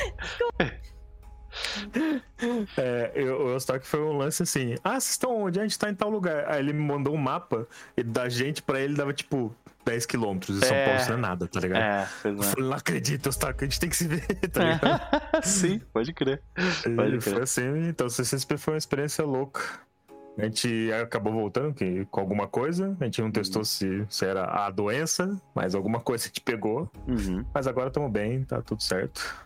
É, 2.77 3.13
eu, 3.15 3.47
o 3.47 3.51
Eustáquio 3.53 3.89
foi 3.89 4.01
um 4.01 4.19
lance 4.19 4.43
assim: 4.43 4.75
ah, 4.85 4.91
vocês 5.01 5.13
estão 5.13 5.35
onde? 5.35 5.59
A 5.59 5.63
gente 5.63 5.79
tá 5.79 5.89
em 5.89 5.95
tal 5.95 6.11
lugar. 6.11 6.51
Aí 6.51 6.59
ele 6.61 6.73
me 6.75 6.83
mandou 6.83 7.15
um 7.15 7.17
mapa 7.17 7.67
e 7.97 8.03
da 8.03 8.29
gente 8.29 8.63
pra 8.63 8.79
ele 8.79 8.95
dava 8.95 9.13
tipo 9.15 9.55
10 9.87 10.05
quilômetros. 10.05 10.59
E 10.59 10.67
São 10.67 10.77
É. 10.77 10.85
Paulo 10.85 11.01
isso 11.01 11.11
não 11.11 11.17
é 11.17 11.21
nada, 11.21 11.49
tá 11.49 11.61
ligado? 11.61 11.81
É, 11.81 12.09
Eu 12.29 12.41
é. 12.41 12.43
falei, 12.43 12.69
não 12.69 12.77
acredito, 12.77 13.27
Eustáquio, 13.27 13.63
a 13.63 13.65
gente 13.65 13.81
tem 13.81 13.89
que 13.89 13.97
se 13.97 14.07
ver, 14.07 14.27
tá 14.53 14.65
ligado? 14.65 15.01
Sim, 15.43 15.81
pode 15.93 16.13
crer. 16.13 16.43
Pode 16.95 17.19
crer. 17.19 17.21
foi 17.23 17.43
assim, 17.43 17.89
então 17.89 18.09
CCSP 18.11 18.59
foi 18.59 18.75
uma 18.75 18.79
experiência 18.79 19.25
louca. 19.25 19.63
A 20.39 20.45
gente 20.45 20.93
acabou 20.93 21.33
voltando 21.33 21.73
que, 21.73 22.05
com 22.11 22.21
alguma 22.21 22.47
coisa, 22.47 22.95
a 23.01 23.05
gente 23.05 23.23
não 23.23 23.31
testou 23.31 23.65
se, 23.65 24.05
se 24.11 24.27
era 24.27 24.45
a 24.45 24.71
doença, 24.71 25.41
mas 25.55 25.75
alguma 25.75 25.99
coisa 25.99 26.25
a 26.25 26.27
gente 26.27 26.43
pegou. 26.43 26.91
Uhum. 27.09 27.43
Mas 27.55 27.67
agora 27.67 27.89
estamos 27.89 28.11
bem, 28.11 28.45
tá 28.45 28.61
tudo 28.61 28.83
certo. 28.83 29.46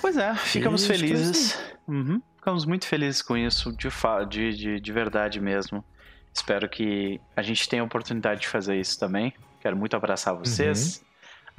Pois 0.00 0.16
é, 0.16 0.34
ficamos 0.34 0.86
felizes. 0.86 1.58
Uhum. 1.86 2.20
Ficamos 2.36 2.64
muito 2.64 2.86
felizes 2.86 3.20
com 3.22 3.36
isso, 3.36 3.72
de, 3.72 3.88
de, 4.28 4.56
de, 4.56 4.80
de 4.80 4.92
verdade 4.92 5.40
mesmo. 5.40 5.84
Espero 6.32 6.68
que 6.68 7.20
a 7.36 7.42
gente 7.42 7.68
tenha 7.68 7.82
a 7.82 7.84
oportunidade 7.84 8.42
de 8.42 8.48
fazer 8.48 8.78
isso 8.78 8.98
também. 8.98 9.34
Quero 9.60 9.76
muito 9.76 9.96
abraçar 9.96 10.34
vocês. 10.34 11.04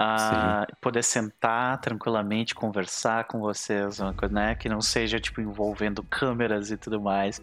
Ah, 0.01 0.65
poder 0.79 1.03
sentar 1.03 1.77
tranquilamente, 1.81 2.55
conversar 2.55 3.25
com 3.25 3.37
vocês, 3.41 3.99
uma 3.99 4.13
coisa, 4.13 4.33
né? 4.33 4.55
Que 4.55 4.69
não 4.69 4.79
seja, 4.79 5.19
tipo, 5.19 5.41
envolvendo 5.41 6.01
câmeras 6.03 6.71
e 6.71 6.77
tudo 6.77 7.01
mais, 7.01 7.41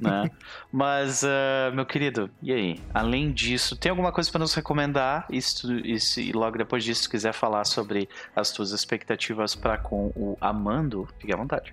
né? 0.00 0.28
Mas, 0.72 1.22
ah, 1.22 1.70
meu 1.72 1.86
querido, 1.86 2.28
e 2.42 2.52
aí? 2.52 2.80
Além 2.92 3.30
disso, 3.30 3.76
tem 3.76 3.90
alguma 3.90 4.10
coisa 4.10 4.28
para 4.32 4.40
nos 4.40 4.52
recomendar? 4.52 5.26
E, 5.30 5.40
se 5.40 5.62
tu- 5.62 6.20
e 6.20 6.32
logo 6.32 6.58
depois 6.58 6.82
disso, 6.82 7.04
se 7.04 7.08
quiser 7.08 7.32
falar 7.32 7.64
sobre 7.64 8.08
as 8.34 8.50
tuas 8.50 8.72
expectativas 8.72 9.54
para 9.54 9.78
com 9.78 10.08
o 10.16 10.36
Amando, 10.40 11.08
fique 11.20 11.32
à 11.32 11.36
vontade. 11.36 11.72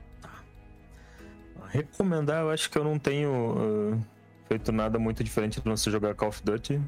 Recomendar, 1.70 2.42
eu 2.42 2.52
acho 2.52 2.70
que 2.70 2.78
eu 2.78 2.84
não 2.84 3.00
tenho 3.00 3.98
ah, 3.98 3.98
feito 4.48 4.72
nada 4.72 5.00
muito 5.00 5.24
diferente 5.24 5.60
do 5.60 5.68
nosso 5.70 5.89
jogar 5.89 6.13
Call 6.13 6.30
of 6.30 6.44
Duty, 6.44 6.80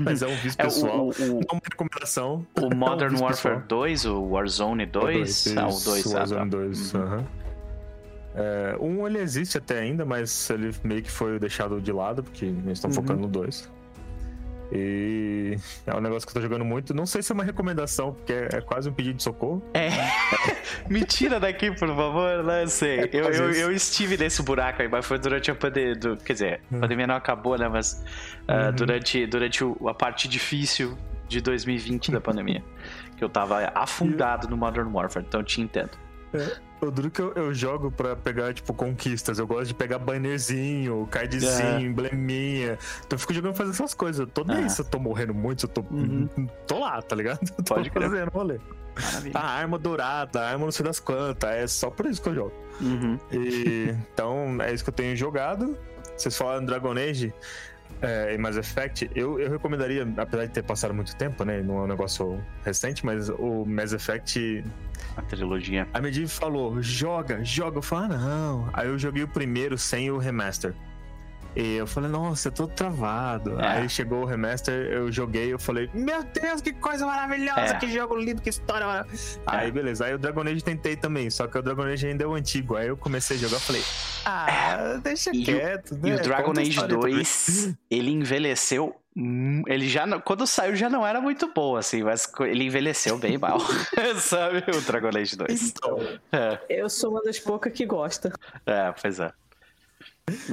mas 0.00 0.22
é 0.22 0.26
um 0.26 0.34
vício 0.36 0.56
É, 0.58 0.64
pessoal. 0.64 1.06
o, 1.06 1.10
o, 1.10 1.14
Não 1.18 1.46
uma 1.52 1.60
recomendação. 1.70 2.46
o, 2.60 2.66
o 2.66 2.76
Modern 2.76 3.10
vício 3.10 3.24
Warfare 3.24 3.54
pessoal. 3.62 3.80
2, 3.80 4.04
o 4.06 4.22
Warzone 4.24 4.86
2, 4.86 5.56
ah, 5.56 5.66
o 5.68 5.80
2, 5.80 5.86
o 5.86 5.90
ah, 6.08 6.12
tá. 6.12 6.18
Warzone 6.18 6.50
2, 6.50 6.94
Uhum. 6.94 7.00
aham. 7.02 7.24
É, 8.34 8.76
um 8.80 9.06
ele 9.06 9.18
existe 9.18 9.58
até 9.58 9.80
ainda, 9.80 10.04
mas 10.04 10.48
ele 10.50 10.72
meio 10.84 11.02
que 11.02 11.10
foi 11.10 11.38
deixado 11.40 11.80
de 11.80 11.90
lado, 11.90 12.22
porque 12.22 12.44
eles 12.44 12.72
estão 12.72 12.88
Uhum. 12.90 12.94
focando 12.94 13.22
no 13.22 13.28
2. 13.28 13.68
E 14.70 15.56
é 15.86 15.94
um 15.96 16.00
negócio 16.00 16.26
que 16.28 16.30
eu 16.30 16.34
tô 16.34 16.40
jogando 16.42 16.64
muito. 16.64 16.92
Não 16.92 17.06
sei 17.06 17.22
se 17.22 17.32
é 17.32 17.34
uma 17.34 17.42
recomendação, 17.44 18.12
porque 18.12 18.32
é, 18.34 18.48
é 18.52 18.60
quase 18.60 18.88
um 18.88 18.92
pedido 18.92 19.16
de 19.16 19.22
socorro. 19.22 19.62
É. 19.72 19.88
Me 20.88 21.04
tira 21.04 21.38
daqui, 21.40 21.70
por 21.70 21.88
favor. 21.88 22.42
Não 22.44 22.66
sei. 22.66 23.00
É 23.00 23.10
Eu, 23.12 23.24
eu, 23.30 23.52
eu 23.52 23.72
estive 23.72 24.16
nesse 24.16 24.42
buraco 24.42 24.82
aí, 24.82 24.88
mas 24.88 25.04
foi 25.06 25.18
durante 25.18 25.50
a 25.50 25.54
pandemia. 25.54 25.96
Quer 26.24 26.32
dizer, 26.32 26.60
a 26.72 26.76
Hum. 26.76 26.80
pandemia 26.80 27.06
não 27.06 27.14
acabou, 27.16 27.56
né? 27.58 27.68
Mas 27.68 28.02
ah, 28.46 28.66
Uhum. 28.66 28.72
durante, 28.72 29.26
durante 29.26 29.64
a 29.86 29.94
parte 29.94 30.28
difícil 30.28 30.96
de 31.28 31.40
2020 31.40 32.10
da 32.10 32.20
pandemia. 32.20 32.62
que 33.16 33.24
eu 33.24 33.28
tava 33.28 33.70
afundado 33.74 34.48
no 34.48 34.56
Modern 34.56 34.88
Warfare, 34.94 35.24
então 35.26 35.40
eu 35.40 35.44
te 35.44 35.60
entendo. 35.60 35.90
O 36.80 36.90
duro 36.90 37.10
que 37.10 37.20
eu, 37.20 37.32
eu 37.34 37.52
jogo 37.52 37.90
pra 37.90 38.14
pegar, 38.14 38.54
tipo, 38.54 38.72
conquistas. 38.72 39.38
Eu 39.38 39.46
gosto 39.46 39.66
de 39.68 39.74
pegar 39.74 39.98
bannerzinho, 39.98 41.06
cardzinho, 41.10 41.50
É. 41.78 41.80
embleminha. 41.80 42.78
Então 43.00 43.16
eu 43.16 43.18
fico 43.18 43.34
jogando 43.34 43.54
fazer 43.54 43.70
essas 43.70 43.94
coisas. 43.94 44.20
Eu 44.20 44.26
tô 44.26 44.44
nem 44.44 44.64
Ah. 44.64 44.68
se 44.68 44.80
eu 44.80 44.84
tô 44.84 44.98
morrendo 44.98 45.34
muito, 45.34 45.60
se 45.62 45.66
eu 45.66 45.70
tô. 45.70 45.80
Uhum. 45.90 46.28
Tô 46.66 46.78
lá, 46.78 47.02
tá 47.02 47.16
ligado? 47.16 47.40
Eu 47.58 47.64
tô 47.64 47.74
Pode 47.74 47.90
crer. 47.90 48.08
fazendo 48.08 48.28
rolê. 48.30 48.58
Maravilha. 48.94 49.32
A 49.38 49.46
arma 49.50 49.78
dourada, 49.78 50.40
a 50.40 50.50
arma 50.50 50.64
não 50.64 50.72
sei 50.72 50.84
das 50.84 50.98
quantas. 51.00 51.50
É 51.50 51.66
só 51.66 51.90
por 51.90 52.06
isso 52.06 52.20
que 52.22 52.28
eu 52.28 52.34
jogo. 52.34 52.52
Uhum. 52.80 53.18
E, 53.32 53.94
então 54.12 54.56
é 54.60 54.72
isso 54.72 54.82
que 54.84 54.90
eu 54.90 54.94
tenho 54.94 55.16
jogado. 55.16 55.76
Vocês 56.16 56.36
falaram 56.36 56.64
Dragon 56.64 56.92
Age 56.92 57.32
é, 58.00 58.34
e 58.34 58.38
Mass 58.38 58.56
Effect. 58.56 59.10
Eu, 59.14 59.38
eu 59.38 59.50
recomendaria, 59.50 60.06
apesar 60.16 60.46
de 60.46 60.52
ter 60.52 60.62
passado 60.62 60.94
muito 60.94 61.14
tempo, 61.16 61.44
né? 61.44 61.62
Não 61.62 61.78
é 61.78 61.82
um 61.82 61.86
negócio 61.86 62.42
recente, 62.64 63.04
mas 63.04 63.28
o 63.28 63.64
Mass 63.64 63.92
Effect. 63.92 64.64
A 65.16 65.22
trilogia. 65.22 65.88
A 65.92 66.00
Medivh 66.00 66.28
falou: 66.28 66.80
joga, 66.82 67.44
joga. 67.44 67.78
Eu 67.78 67.82
falei: 67.82 68.16
ah, 68.16 68.18
não. 68.18 68.70
Aí 68.72 68.88
eu 68.88 68.98
joguei 68.98 69.22
o 69.22 69.28
primeiro 69.28 69.76
sem 69.76 70.10
o 70.10 70.18
remaster. 70.18 70.74
E 71.56 71.76
eu 71.76 71.86
falei, 71.86 72.08
nossa, 72.10 72.48
eu 72.48 72.52
tô 72.52 72.66
travado. 72.68 73.60
É. 73.60 73.66
Aí 73.78 73.88
chegou 73.88 74.22
o 74.22 74.24
remaster, 74.24 74.74
eu 74.92 75.10
joguei, 75.10 75.52
eu 75.52 75.58
falei, 75.58 75.90
meu 75.92 76.22
Deus, 76.22 76.60
que 76.60 76.72
coisa 76.72 77.04
maravilhosa, 77.06 77.60
É. 77.60 77.74
que 77.78 77.90
jogo 77.90 78.16
lindo, 78.16 78.40
que 78.40 78.48
história 78.50 78.86
maravilhosa. 78.86 79.40
Aí 79.46 79.70
beleza, 79.72 80.06
aí 80.06 80.14
o 80.14 80.18
Dragon 80.18 80.42
Age 80.42 80.62
tentei 80.62 80.94
também, 80.96 81.28
só 81.30 81.46
que 81.48 81.58
o 81.58 81.62
Dragon 81.62 81.82
Age 81.82 82.06
ainda 82.06 82.22
é 82.24 82.26
o 82.26 82.34
antigo. 82.34 82.76
Aí 82.76 82.88
eu 82.88 82.96
comecei 82.96 83.36
a 83.36 83.40
jogar, 83.40 83.56
eu 83.56 83.60
falei, 83.60 83.82
ah, 84.24 85.00
deixa 85.02 85.30
E 85.34 85.42
o- 85.42 85.44
quieto, 85.44 85.94
né? 85.96 86.10
E 86.10 86.14
o 86.14 86.22
Dragon 86.22 86.44
Conta 86.44 86.60
Age 86.60 86.70
história 86.70 86.94
também. 86.96 87.14
2, 87.14 87.74
ele 87.90 88.10
envelheceu. 88.12 88.94
Ele 89.66 89.88
já. 89.88 90.06
não- 90.06 90.20
Quando 90.20 90.46
saiu 90.46 90.76
já 90.76 90.88
não 90.88 91.04
era 91.04 91.20
muito 91.20 91.52
bom, 91.52 91.74
assim, 91.76 92.04
mas 92.04 92.30
ele 92.40 92.64
envelheceu 92.64 93.18
bem 93.18 93.36
mal. 93.36 93.58
Sabe? 94.20 94.62
O 94.76 94.80
Dragon 94.82 95.08
Age 95.18 95.34
2. 95.36 95.70
Então, 95.70 95.98
É, 96.30 96.58
Eu 96.68 96.88
sou 96.88 97.10
uma 97.10 97.22
das 97.22 97.38
poucas 97.40 97.72
que 97.72 97.84
gosta. 97.84 98.32
é 98.64 98.92
pois 98.92 99.18
é. 99.18 99.32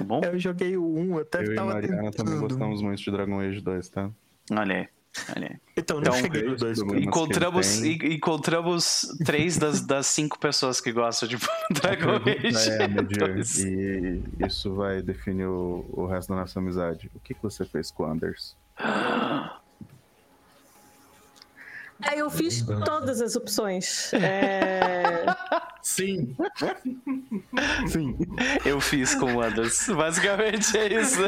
Bom, 0.06 0.22
eu 0.24 0.38
joguei 0.40 0.76
o 0.78 0.86
1, 0.86 1.18
até 1.20 1.40
Eu 1.40 1.52
e 1.54 1.56
tava 1.56 1.74
Mariana 1.74 2.12
também 2.12 2.38
gostamos 2.40 2.82
muito 2.82 3.02
de 3.02 3.12
Dragon 3.12 3.40
Age 3.40 3.62
2, 3.62 3.90
tá? 3.90 4.10
olha 4.52 4.76
aí. 4.78 4.88
Olha 5.36 5.48
aí. 5.50 5.58
Então, 5.78 5.98
não 5.98 6.04
Então, 6.04 6.14
cheguei 6.16 6.44
no 6.44 6.56
2. 6.58 6.78
todo 6.78 6.88
mundo- 6.88 7.00
Encontramos, 7.00 7.82
encontramos 7.84 9.08
três 9.26 9.58
das, 9.58 9.80
das 9.82 10.08
cinco 10.08 10.38
pessoas 10.38 10.82
que 10.82 10.92
gostam 10.92 11.28
de 11.30 11.38
Dragon 11.72 12.16
Age. 12.18 12.70
É, 12.72 12.88
Medir, 12.88 13.18
2. 13.34 13.60
e 13.64 14.22
isso 14.46 14.74
vai 14.76 15.02
definir 15.02 15.46
o, 15.48 15.86
o 15.92 16.06
resto 16.06 16.30
da 16.34 16.42
nossa 16.42 16.60
amizade. 16.60 17.10
O 17.16 17.20
que, 17.20 17.34
que 17.34 17.42
você 17.42 17.64
fez 17.66 17.92
com 17.92 18.04
o 18.04 18.06
Anders? 18.08 18.56
É, 22.04 22.20
eu 22.20 22.30
fiz 22.30 22.62
todas 22.64 23.22
as 23.22 23.36
opções. 23.36 24.14
É... 24.14 25.26
Sim! 25.82 26.36
Sim! 27.88 28.18
Eu 28.66 28.82
fiz 28.82 29.16
com 29.16 29.36
o 29.36 29.42
Anders. 29.42 29.88
Basicamente 29.88 30.78
é 30.78 30.94
isso. 30.94 31.22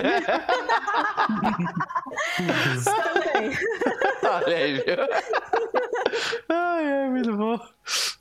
Também. 2.83 3.57
Olha 4.23 4.57
aí, 4.57 4.73
viu? 4.73 4.97
Ai, 6.49 6.91
ai, 6.91 7.09
muito 7.09 7.37
bom. 7.37 7.59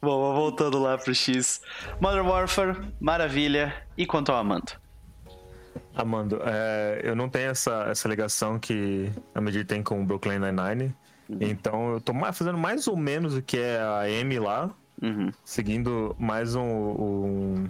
Bom, 0.00 0.34
voltando 0.34 0.78
lá 0.78 0.96
pro 0.96 1.14
X. 1.14 1.60
Modern 2.00 2.26
Warfare, 2.28 2.76
maravilha. 3.00 3.74
E 3.96 4.06
quanto 4.06 4.30
ao 4.30 4.38
Amando? 4.38 4.72
Amando, 5.94 6.40
é, 6.44 7.00
eu 7.02 7.16
não 7.16 7.28
tenho 7.28 7.50
essa, 7.50 7.86
essa 7.88 8.06
ligação 8.06 8.58
que 8.58 9.10
a 9.34 9.40
Medir 9.40 9.66
tem 9.66 9.82
com 9.82 10.02
o 10.02 10.04
Brooklyn 10.04 10.38
Nine-Nine. 10.38 10.94
Então 11.40 11.92
eu 11.94 12.00
tô 12.00 12.12
fazendo 12.32 12.56
mais 12.58 12.86
ou 12.86 12.96
menos 12.96 13.34
o 13.36 13.42
que 13.42 13.58
é 13.58 13.78
a 13.80 14.00
Amy 14.20 14.38
lá, 14.38 14.70
Uhum. 15.02 15.30
seguindo 15.44 16.14
mais 16.18 16.54
um, 16.54 16.62
um- 16.62 17.68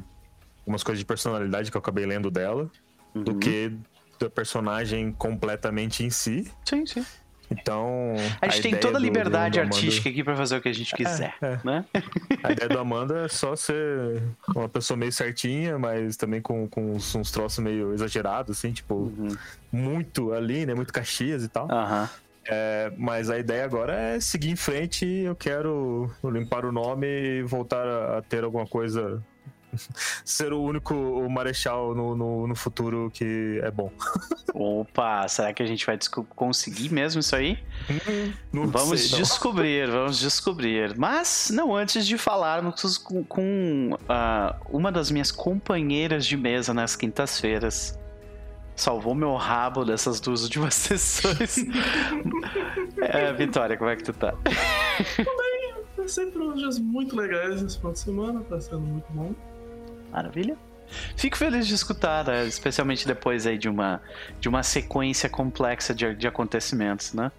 umas 0.66 0.83
coisas 0.83 0.99
de 0.99 1.05
personalidade 1.07 1.71
que 1.71 1.77
eu 1.77 1.81
acabei 1.81 2.07
lendo 2.07 2.31
dela, 2.31 2.71
do 3.14 3.33
Uhum. 3.33 3.38
que 3.38 3.73
da 4.21 4.31
personagem 4.31 5.12
completamente 5.12 6.05
em 6.05 6.11
si. 6.11 6.51
Sim, 6.64 6.85
sim. 6.87 7.05
Então. 7.49 8.14
A 8.42 8.49
gente 8.49 8.62
tem 8.62 8.71
ideia 8.73 8.83
toda 8.83 8.97
a 8.97 9.01
do- 9.01 9.05
liberdade 9.05 9.53
do- 9.53 9.55
do 9.55 9.61
Amanda- 9.62 9.77
artística 9.77 10.09
aqui 10.09 10.25
pra 10.25 10.35
fazer 10.35 10.57
o 10.57 10.61
que 10.61 10.69
a 10.69 10.73
gente 10.73 10.92
quiser, 10.97 11.33
é. 11.40 11.61
né? 11.62 11.85
A 12.42 12.51
ideia 12.51 12.69
do 12.69 12.79
Amanda 12.79 13.25
é 13.25 13.29
só 13.29 13.55
ser 13.55 14.21
uma 14.55 14.69
pessoa 14.69 14.97
meio 14.97 15.12
certinha, 15.12 15.79
mas 15.79 16.16
também 16.16 16.40
com, 16.40 16.66
com 16.69 16.92
uns, 16.97 17.14
uns 17.14 17.31
troços 17.31 17.62
meio 17.62 17.92
exagerados, 17.95 18.59
assim, 18.59 18.73
tipo, 18.73 18.95
Uhum. 18.95 19.29
muito 19.71 20.33
ali, 20.33 20.66
né? 20.66 20.75
Muito 20.75 20.92
Caxias 20.92 21.45
e 21.45 21.49
tal. 21.49 21.71
Aham. 21.71 22.09
É, 22.49 22.93
mas 22.97 23.29
a 23.29 23.39
ideia 23.39 23.65
agora 23.65 23.93
é 23.93 24.21
seguir 24.21 24.51
em 24.51 24.57
frente 24.57 25.05
eu 25.05 25.35
quero 25.35 26.11
limpar 26.25 26.65
o 26.65 26.73
nome 26.73 27.07
e 27.07 27.43
voltar 27.43 27.87
a, 27.87 28.23
ter 28.23 28.45
alguma 28.45 28.67
coisa. 28.67 29.23
Ser 30.25 30.53
o 30.55 30.63
único 30.63 30.95
o 30.95 31.29
marechal 31.29 31.95
no, 31.95 32.17
no, 32.17 32.47
no 32.47 32.57
futuro 32.57 33.11
que 33.13 33.61
é 33.63 33.71
bom. 33.71 33.93
Opa, 34.55 35.29
será 35.29 35.53
que 35.53 35.63
a 35.63 35.67
gente 35.67 35.85
vai 35.85 35.99
conseguir 36.35 36.89
mesmo 36.91 37.21
isso 37.21 37.37
aí? 37.37 37.59
Não 38.51 38.67
Vamos 38.69 39.03
sei, 39.03 39.19
descobrir, 39.19 39.91
vamos 39.91 40.19
descobrir. 40.19 40.97
Mas 40.97 41.51
não 41.53 41.77
antes 41.77 42.07
de 42.07 42.17
falarmos 42.17 42.97
com, 42.97 43.23
com, 43.25 43.99
ah, 44.09 44.57
uma 44.71 44.91
das 44.91 45.11
minhas 45.11 45.31
companheiras 45.31 46.25
de 46.25 46.39
mesa 46.39 46.73
nas 46.73 46.97
quintas-feiras. 46.97 47.99
Salvou 48.77 49.15
meu 49.15 49.35
rabo 49.35 49.85
dessas 49.85 50.21
duas 50.21 50.43
últimas 50.45 50.75
sessões. 50.77 51.57
é, 53.01 53.33
Vitória, 53.33 53.77
como 53.77 53.91
é 53.91 53.97
que 53.97 54.05
tu 54.05 54.12
tá? 54.12 54.35
Ser 56.07 56.27
por 56.27 56.41
uns 56.43 56.59
dias 56.61 56.79
muito 56.79 57.17
legais 57.17 57.61
nesse 57.62 57.79
final 57.79 57.93
de 57.93 57.99
semana, 57.99 58.41
tá 58.49 58.61
sendo 58.61 58.81
muito 58.83 59.07
bom. 59.11 59.35
Maravilha. 60.12 60.57
Fico 61.17 61.37
feliz 61.37 61.67
de 61.67 61.75
escutar, 61.75 62.25
né? 62.25 62.47
especialmente 62.47 63.05
depois 63.09 63.45
aí 63.45 63.59
de 63.59 63.69
uma, 63.69 64.01
de 64.39 64.49
uma 64.49 64.62
sequência 64.62 65.29
complexa 65.29 65.93
de, 65.93 66.15
de 66.15 66.29
acontecimentos, 66.29 67.12
né? 67.12 67.33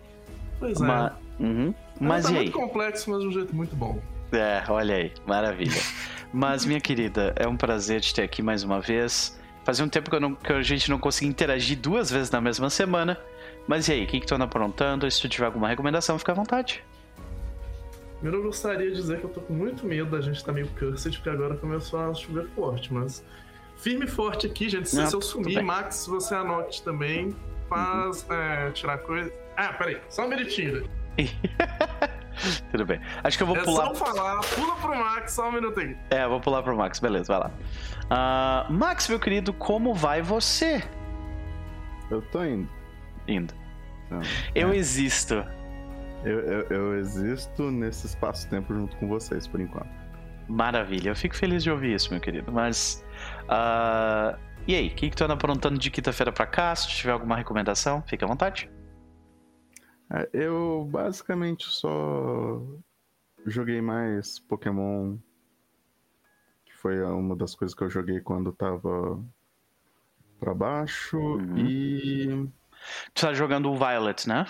Pois 0.59 0.81
é. 0.81 0.85
Ma- 0.85 1.15
Uhum. 1.39 1.71
Mas 1.99 2.25
tá 2.25 2.31
e 2.31 2.37
aí? 2.37 2.43
muito 2.45 2.57
complexo, 2.57 3.11
mas 3.11 3.21
de 3.21 3.27
um 3.27 3.31
jeito 3.31 3.55
muito 3.55 3.75
bom. 3.75 4.01
É, 4.31 4.63
olha 4.67 4.95
aí, 4.95 5.13
maravilha. 5.27 5.79
Mas, 6.33 6.65
minha 6.65 6.81
querida, 6.81 7.31
é 7.35 7.47
um 7.47 7.55
prazer 7.55 8.01
te 8.01 8.11
ter 8.13 8.23
aqui 8.23 8.41
mais 8.41 8.63
uma 8.63 8.81
vez. 8.81 9.39
Fazia 9.67 9.83
um 9.83 9.89
tempo 9.89 10.09
que, 10.09 10.17
não- 10.17 10.33
que 10.33 10.53
a 10.53 10.61
gente 10.61 10.89
não 10.89 10.97
conseguia 10.97 11.29
interagir 11.29 11.77
duas 11.77 12.09
vezes 12.09 12.31
na 12.31 12.39
mesma 12.39 12.69
semana. 12.69 13.19
Mas 13.67 13.89
e 13.89 13.91
aí, 13.91 14.05
o 14.05 14.07
que, 14.07 14.21
que 14.21 14.25
tu 14.25 14.33
anda 14.33 14.45
aprontando? 14.45 15.11
Se 15.11 15.19
tu 15.19 15.27
tiver 15.27 15.45
alguma 15.45 15.67
recomendação, 15.67 16.17
fica 16.17 16.31
à 16.31 16.35
vontade. 16.35 16.81
Primeiro 18.21 18.37
eu 18.37 18.43
gostaria 18.45 18.89
de 18.89 18.95
dizer 18.95 19.19
que 19.19 19.25
eu 19.25 19.29
tô 19.29 19.41
com 19.41 19.51
muito 19.51 19.85
medo 19.85 20.09
da 20.09 20.21
gente 20.21 20.37
estar 20.37 20.53
meio 20.53 20.69
cursed, 20.79 21.17
porque 21.17 21.29
agora 21.29 21.57
começou 21.57 21.99
a 21.99 22.13
chover 22.13 22.47
forte, 22.55 22.93
mas. 22.93 23.21
Firme 23.75 24.05
e 24.05 24.07
forte 24.07 24.47
aqui, 24.47 24.69
gente. 24.69 24.87
Se, 24.87 24.95
Não, 24.95 25.05
se 25.05 25.13
eu 25.13 25.21
sumir. 25.21 25.61
Max, 25.61 26.07
você 26.07 26.33
anote 26.33 26.81
também. 26.81 27.35
Faz. 27.67 28.25
é, 28.29 28.71
tirar 28.71 28.99
coisa. 28.99 29.33
Ah, 29.57 29.73
peraí, 29.73 29.97
só 30.09 30.23
um 30.25 30.29
minutinho. 30.29 30.89
Tudo 32.71 32.85
bem. 32.85 32.99
Acho 33.23 33.37
que 33.37 33.43
eu 33.43 33.47
vou 33.47 33.57
é 33.57 33.63
pular. 33.63 33.87
só 33.87 33.95
falar, 33.95 34.39
pula 34.41 34.75
pro 34.75 34.97
Max, 34.97 35.33
só 35.33 35.49
um 35.49 35.51
minutinho. 35.51 35.97
É, 36.09 36.23
eu 36.23 36.29
vou 36.29 36.39
pular 36.39 36.63
pro 36.63 36.75
Max, 36.75 36.99
beleza, 36.99 37.31
vai 37.33 37.39
lá. 37.39 37.51
Ah, 38.09 38.67
Max, 38.69 39.07
meu 39.09 39.19
querido, 39.19 39.53
como 39.53 39.93
vai 39.93 40.21
você? 40.21 40.83
Eu 42.09 42.21
tô 42.21 42.43
indo. 42.43 42.69
Indo. 43.27 43.53
Então, 44.05 44.21
Eu 44.55 44.71
é. 44.71 44.77
existo. 44.77 45.45
Eu, 46.23 46.39
eu, 46.39 46.61
eu 46.69 46.99
existo 46.99 47.69
nesse 47.71 48.07
espaço-tempo 48.07 48.73
junto 48.73 48.95
com 48.97 49.07
vocês, 49.07 49.47
por 49.47 49.59
enquanto. 49.59 49.89
Maravilha, 50.47 51.09
eu 51.09 51.15
fico 51.15 51.35
feliz 51.35 51.61
de 51.63 51.69
ouvir 51.69 51.93
isso, 51.95 52.09
meu 52.11 52.21
querido. 52.21 52.51
Mas. 52.51 53.05
ah, 53.49 54.37
e 54.65 54.75
aí, 54.75 54.87
o 54.87 54.91
que, 54.91 55.09
que 55.09 55.15
tu 55.15 55.23
anda 55.23 55.33
aprontando 55.33 55.77
de 55.77 55.89
quinta-feira 55.89 56.31
pra 56.31 56.45
cá? 56.45 56.75
Se 56.75 56.87
tu 56.87 56.93
tiver 56.93 57.11
alguma 57.11 57.35
recomendação, 57.35 58.03
fica 58.05 58.25
à 58.25 58.27
vontade. 58.27 58.69
É, 60.09 60.29
Eu 60.33 60.87
basicamente 60.91 61.65
só 61.65 62.61
joguei 63.45 63.81
mais 63.81 64.39
Pokémon. 64.39 65.17
Que 66.65 66.75
foi 66.75 67.01
uma 67.03 67.35
das 67.35 67.55
coisas 67.55 67.75
que 67.75 67.83
eu 67.83 67.89
joguei 67.89 68.19
quando 68.21 68.51
tava 68.51 69.23
pra 70.39 70.53
baixo. 70.53 71.17
Uhum. 71.17 71.57
E. 71.57 72.49
Tu 73.13 73.21
tá 73.21 73.33
jogando 73.33 73.71
o 73.71 73.75
Violet, 73.75 74.27
né? 74.27 74.45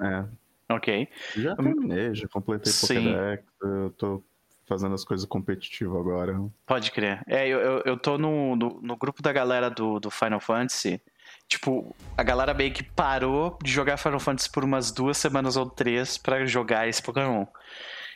É, 0.00 0.24
Ok. 0.70 1.08
já 1.34 1.56
terminei, 1.56 2.14
já 2.14 2.28
completei 2.28 2.72
Sim. 2.72 3.12
Pokédex. 3.12 3.44
Eu 3.60 3.90
tô 3.90 4.22
fazendo 4.66 4.94
as 4.94 5.04
coisas 5.04 5.26
competitivas 5.26 5.98
agora. 5.98 6.38
Pode 6.66 6.92
crer. 6.92 7.22
É, 7.26 7.48
eu, 7.48 7.58
eu, 7.58 7.82
eu 7.84 7.96
tô 7.98 8.16
no, 8.18 8.54
no, 8.54 8.80
no 8.80 8.96
grupo 8.96 9.22
da 9.22 9.32
galera 9.32 9.68
do, 9.70 9.98
do 9.98 10.10
Final 10.10 10.40
Fantasy. 10.40 11.02
Tipo, 11.48 11.96
a 12.16 12.22
galera 12.22 12.52
meio 12.52 12.72
que 12.72 12.82
parou 12.82 13.58
de 13.62 13.70
jogar 13.72 13.96
Final 13.96 14.20
Fantasy 14.20 14.50
por 14.50 14.62
umas 14.64 14.92
duas 14.92 15.16
semanas 15.16 15.56
ou 15.56 15.68
três 15.68 16.18
pra 16.18 16.44
jogar 16.44 16.86
esse 16.86 17.02
Pokémon. 17.02 17.46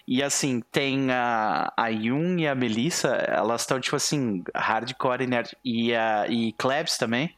E 0.07 0.23
assim, 0.23 0.61
tem 0.71 1.11
a, 1.11 1.73
a 1.77 1.88
Yun 1.88 2.38
e 2.38 2.47
a 2.47 2.55
Melissa, 2.55 3.09
elas 3.09 3.62
estão, 3.62 3.81
tipo 3.81 3.97
assim, 3.97 4.42
hardcore 4.55 5.23
e 5.23 5.27
nerd. 5.27 5.57
E, 5.64 5.95
a, 5.95 6.27
e 6.29 6.53
Klebs 6.53 6.99
também. 6.99 7.35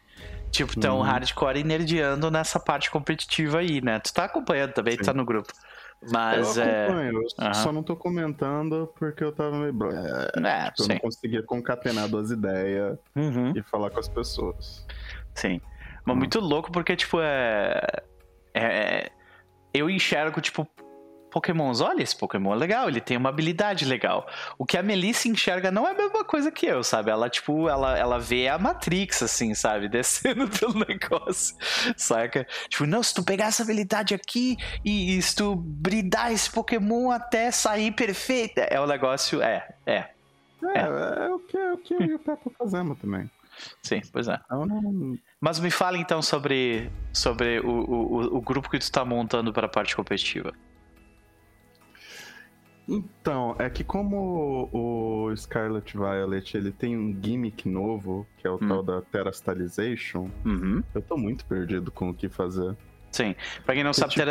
Tipo, 0.51 0.73
estão 0.73 0.97
Uhum. 0.99 1.03
hardcore 1.03 1.59
e 1.61 1.65
nerdeando 1.65 2.31
nessa 2.31 2.59
parte 2.59 2.91
competitiva 2.91 3.59
aí, 3.59 3.81
né? 3.81 3.99
Tu 4.01 4.13
tá 4.13 4.25
acompanhando 4.25 4.73
também, 4.73 4.97
tu 4.97 5.01
Sim. 5.05 5.11
tá 5.11 5.15
no 5.15 5.25
grupo. 5.25 5.53
Mas 6.13 6.57
eu 6.57 6.63
é. 6.65 6.87
acompanho, 6.87 7.13
eu 7.13 7.23
Aham. 7.45 7.55
só 7.55 7.73
não 7.73 7.83
tô 7.83 7.97
comentando 7.97 8.93
porque 8.99 9.23
eu 9.25 9.33
tava 9.33 9.57
meio. 9.59 9.73
blé, 9.73 9.95
É, 10.37 10.71
tipo, 10.71 10.83
eu 10.83 10.89
não 10.89 10.99
conseguia 10.99 11.43
concatenar 11.43 12.09
duas 12.09 12.31
ideias 12.31 12.99
Uhum. 13.17 13.53
e 13.57 13.63
falar 13.63 13.91
com 13.91 14.01
as 14.01 14.09
pessoas. 14.09 14.85
Sim. 15.35 15.61
Mas 16.05 16.17
muito 16.17 16.41
louco 16.41 16.71
porque, 16.71 16.97
tipo, 16.97 17.19
é... 17.21 17.81
é. 18.55 19.11
Eu 19.73 19.91
enxergo, 19.91 20.41
tipo, 20.41 20.69
Pokémons. 21.35 21.81
Olha, 21.81 22.01
esse 22.01 22.17
Pokémon 22.17 22.55
é 22.55 22.57
legal, 22.57 22.89
ele 22.89 23.01
tem 23.01 23.17
uma 23.17 23.29
habilidade 23.29 23.85
legal. 23.85 24.25
O 24.57 24.65
que 24.65 24.79
a 24.79 24.83
Melissa 24.85 25.27
enxerga 25.27 25.69
não 25.69 25.85
é 25.85 25.91
a 25.91 25.95
mesma 25.95 26.23
coisa 26.23 26.53
que 26.53 26.65
eu, 26.65 26.85
sabe? 26.85 27.11
Ela, 27.11 27.29
tipo, 27.29 27.69
ela, 27.69 27.99
ela 27.99 28.21
vê 28.21 28.47
a 28.47 28.57
Matrix, 28.57 29.21
assim, 29.21 29.53
sabe? 29.53 29.89
Descendo 29.91 30.49
pelo 30.49 30.75
negócio, 30.87 31.57
saca? 31.97 32.47
Tipo, 32.69 32.87
não, 32.87 33.03
se 33.03 33.13
tu 33.13 33.25
pegar 33.25 33.47
essa 33.47 33.65
habilidade 33.65 34.15
aqui 34.15 34.57
e, 34.85 35.19
e 35.19 35.23
se 35.23 35.35
tu 35.35 35.57
bridar 35.57 36.31
esse 36.31 36.49
Pokémon 36.49 37.11
até 37.11 37.51
sair 37.51 37.91
perfeito. 37.91 38.61
É 38.61 38.81
o 38.81 38.87
negócio, 38.87 39.43
é, 39.43 39.69
é. 39.85 40.05
É, 40.73 40.79
é, 40.79 41.29
o 41.29 41.39
que, 41.41 41.57
é 41.59 41.73
o 41.73 41.79
que 41.79 41.95
eu 41.95 42.01
e 42.03 42.15
o 42.15 42.21
fazemos 42.57 42.97
também. 42.99 43.29
Sim, 43.83 44.01
pois 44.13 44.29
é. 44.29 44.39
Então, 44.45 44.67
não, 44.67 45.17
Mas 45.41 45.59
me 45.61 45.71
fala 45.71 45.97
então 45.99 46.21
sobre, 46.23 46.91
sobre 47.13 47.61
o, 47.61 47.69
o, 47.69 48.37
o- 48.37 48.41
grupo 48.41 48.69
que 48.71 48.79
tu 48.79 48.91
tá 48.91 49.05
montando 49.05 49.53
para 49.53 49.67
a 49.67 49.71
parte 49.71 49.95
competitiva. 49.95 50.53
Então, 52.87 53.57
é 53.59 53.71
que 53.71 53.83
como 53.83 54.69
o 54.71 55.35
Scarlet 55.37 55.97
Violet 55.97 56.55
ele 56.57 56.71
tem 56.71 56.97
um 56.99 57.19
gimmick 57.23 57.67
novo, 57.67 58.27
que 58.37 58.47
é 58.47 58.51
o 58.51 58.57
Hum. 58.57 58.69
tal 58.69 58.83
da 58.83 59.01
Terastalization, 59.01 60.29
Uhum. 60.45 60.83
eu 60.95 61.01
tô 61.01 61.17
muito 61.17 61.47
perdido 61.47 61.91
com 61.91 62.11
o 62.11 62.15
que 62.15 62.29
fazer. 62.29 62.77
Sim. 63.15 63.35
Pra 63.65 63.75
quem 63.75 63.85
não 63.85 63.93
sabe, 63.93 64.11
tipo- 64.11 64.23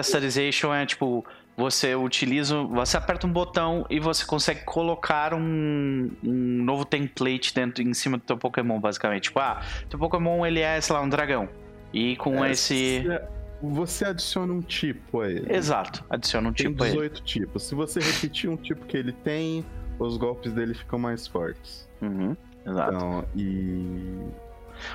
é 0.74 0.86
tipo. 0.86 1.26
Você 1.56 1.93
utiliza. 1.93 2.63
Você 2.63 2.98
aperta 2.98 3.28
um 3.28 3.32
botão 3.32 3.86
e 3.89 4.00
você 4.00 4.26
consegue 4.26 4.62
colocar 4.65 5.34
um, 5.36 6.10
um 6.24 6.63
novo 6.63 6.84
template 6.84 7.54
dentro 7.54 7.84
em 7.84 7.93
cima 7.93 8.17
do 8.17 8.24
teu 8.24 8.36
Pokémon, 8.38 8.80
basicamente. 8.80 9.26
Tipo, 9.26 9.39
ah, 9.39 9.62
teu 9.88 10.00
Pokémon 10.00 10.43
ele 10.46 10.60
é, 10.62 10.82
sei 10.82 10.96
lá, 10.96 11.02
um 11.02 11.08
dragão. 11.08 11.48
E 11.93 12.15
com 12.17 12.43
É, 12.43 12.52
esse. 12.52 13.04
se- 13.04 13.22
Você 13.62 14.04
adiciona 14.04 14.52
um 14.52 14.62
tipo 14.62 15.22
a 15.22 15.30
ele. 15.30 15.46
Exato. 15.56 16.04
Adiciona 16.10 16.50
um 16.50 16.54
Tem 16.54 16.65
tipo 16.72 16.84
a 16.84 16.88
ele. 16.88 16.96
18 16.96 17.22
tipos. 17.24 17.63
Se 17.63 17.76
você 17.76 18.00
repetir 18.02 18.50
um 18.50 18.58
tipo 18.58 18.84
que 18.88 18.98
ele 18.98 19.12
tem, 19.13 19.63
os 20.00 20.17
golpes 20.17 20.52
dele 20.54 20.74
ficam 20.74 20.98
mais 21.00 21.28
fortes. 21.28 21.88
Uhum. 22.02 22.36
Exato. 22.65 22.96
Então, 22.96 23.26
e. 23.38 24.26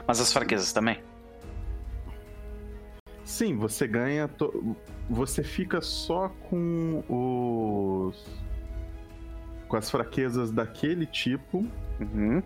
Mas 0.09 0.21
as 0.21 0.33
fraquezas 0.33 0.73
também. 0.73 0.99
Sim, 3.29 3.57
você 3.59 3.87
ganha. 3.87 4.27
to- 4.27 4.75
Você 5.11 5.43
fica 5.45 5.83
só 5.83 6.31
com 6.49 7.03
os. 7.09 8.27
Com 9.69 9.77
as 9.77 9.91
fraquezas 9.91 10.51
daquele 10.51 11.05
tipo. 11.05 11.59
Uhum. 12.01 12.43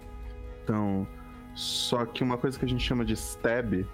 Então. 0.64 1.06
Só 1.54 2.04
que 2.04 2.24
uma 2.24 2.36
coisa 2.36 2.58
que 2.58 2.64
a 2.64 2.68
gente 2.68 2.82
chama 2.82 3.04
de 3.04 3.12
stab, 3.12 3.86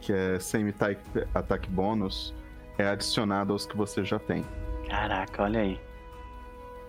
que 0.00 0.12
é 0.12 0.40
semi-type 0.40 1.00
ataque 1.34 1.68
bônus, 1.70 2.34
é 2.76 2.88
adicionado 2.88 3.52
aos 3.52 3.64
que 3.66 3.76
você 3.76 4.02
já 4.04 4.18
tem. 4.18 4.44
Caraca, 4.88 5.42
olha 5.44 5.60
aí. 5.60 5.80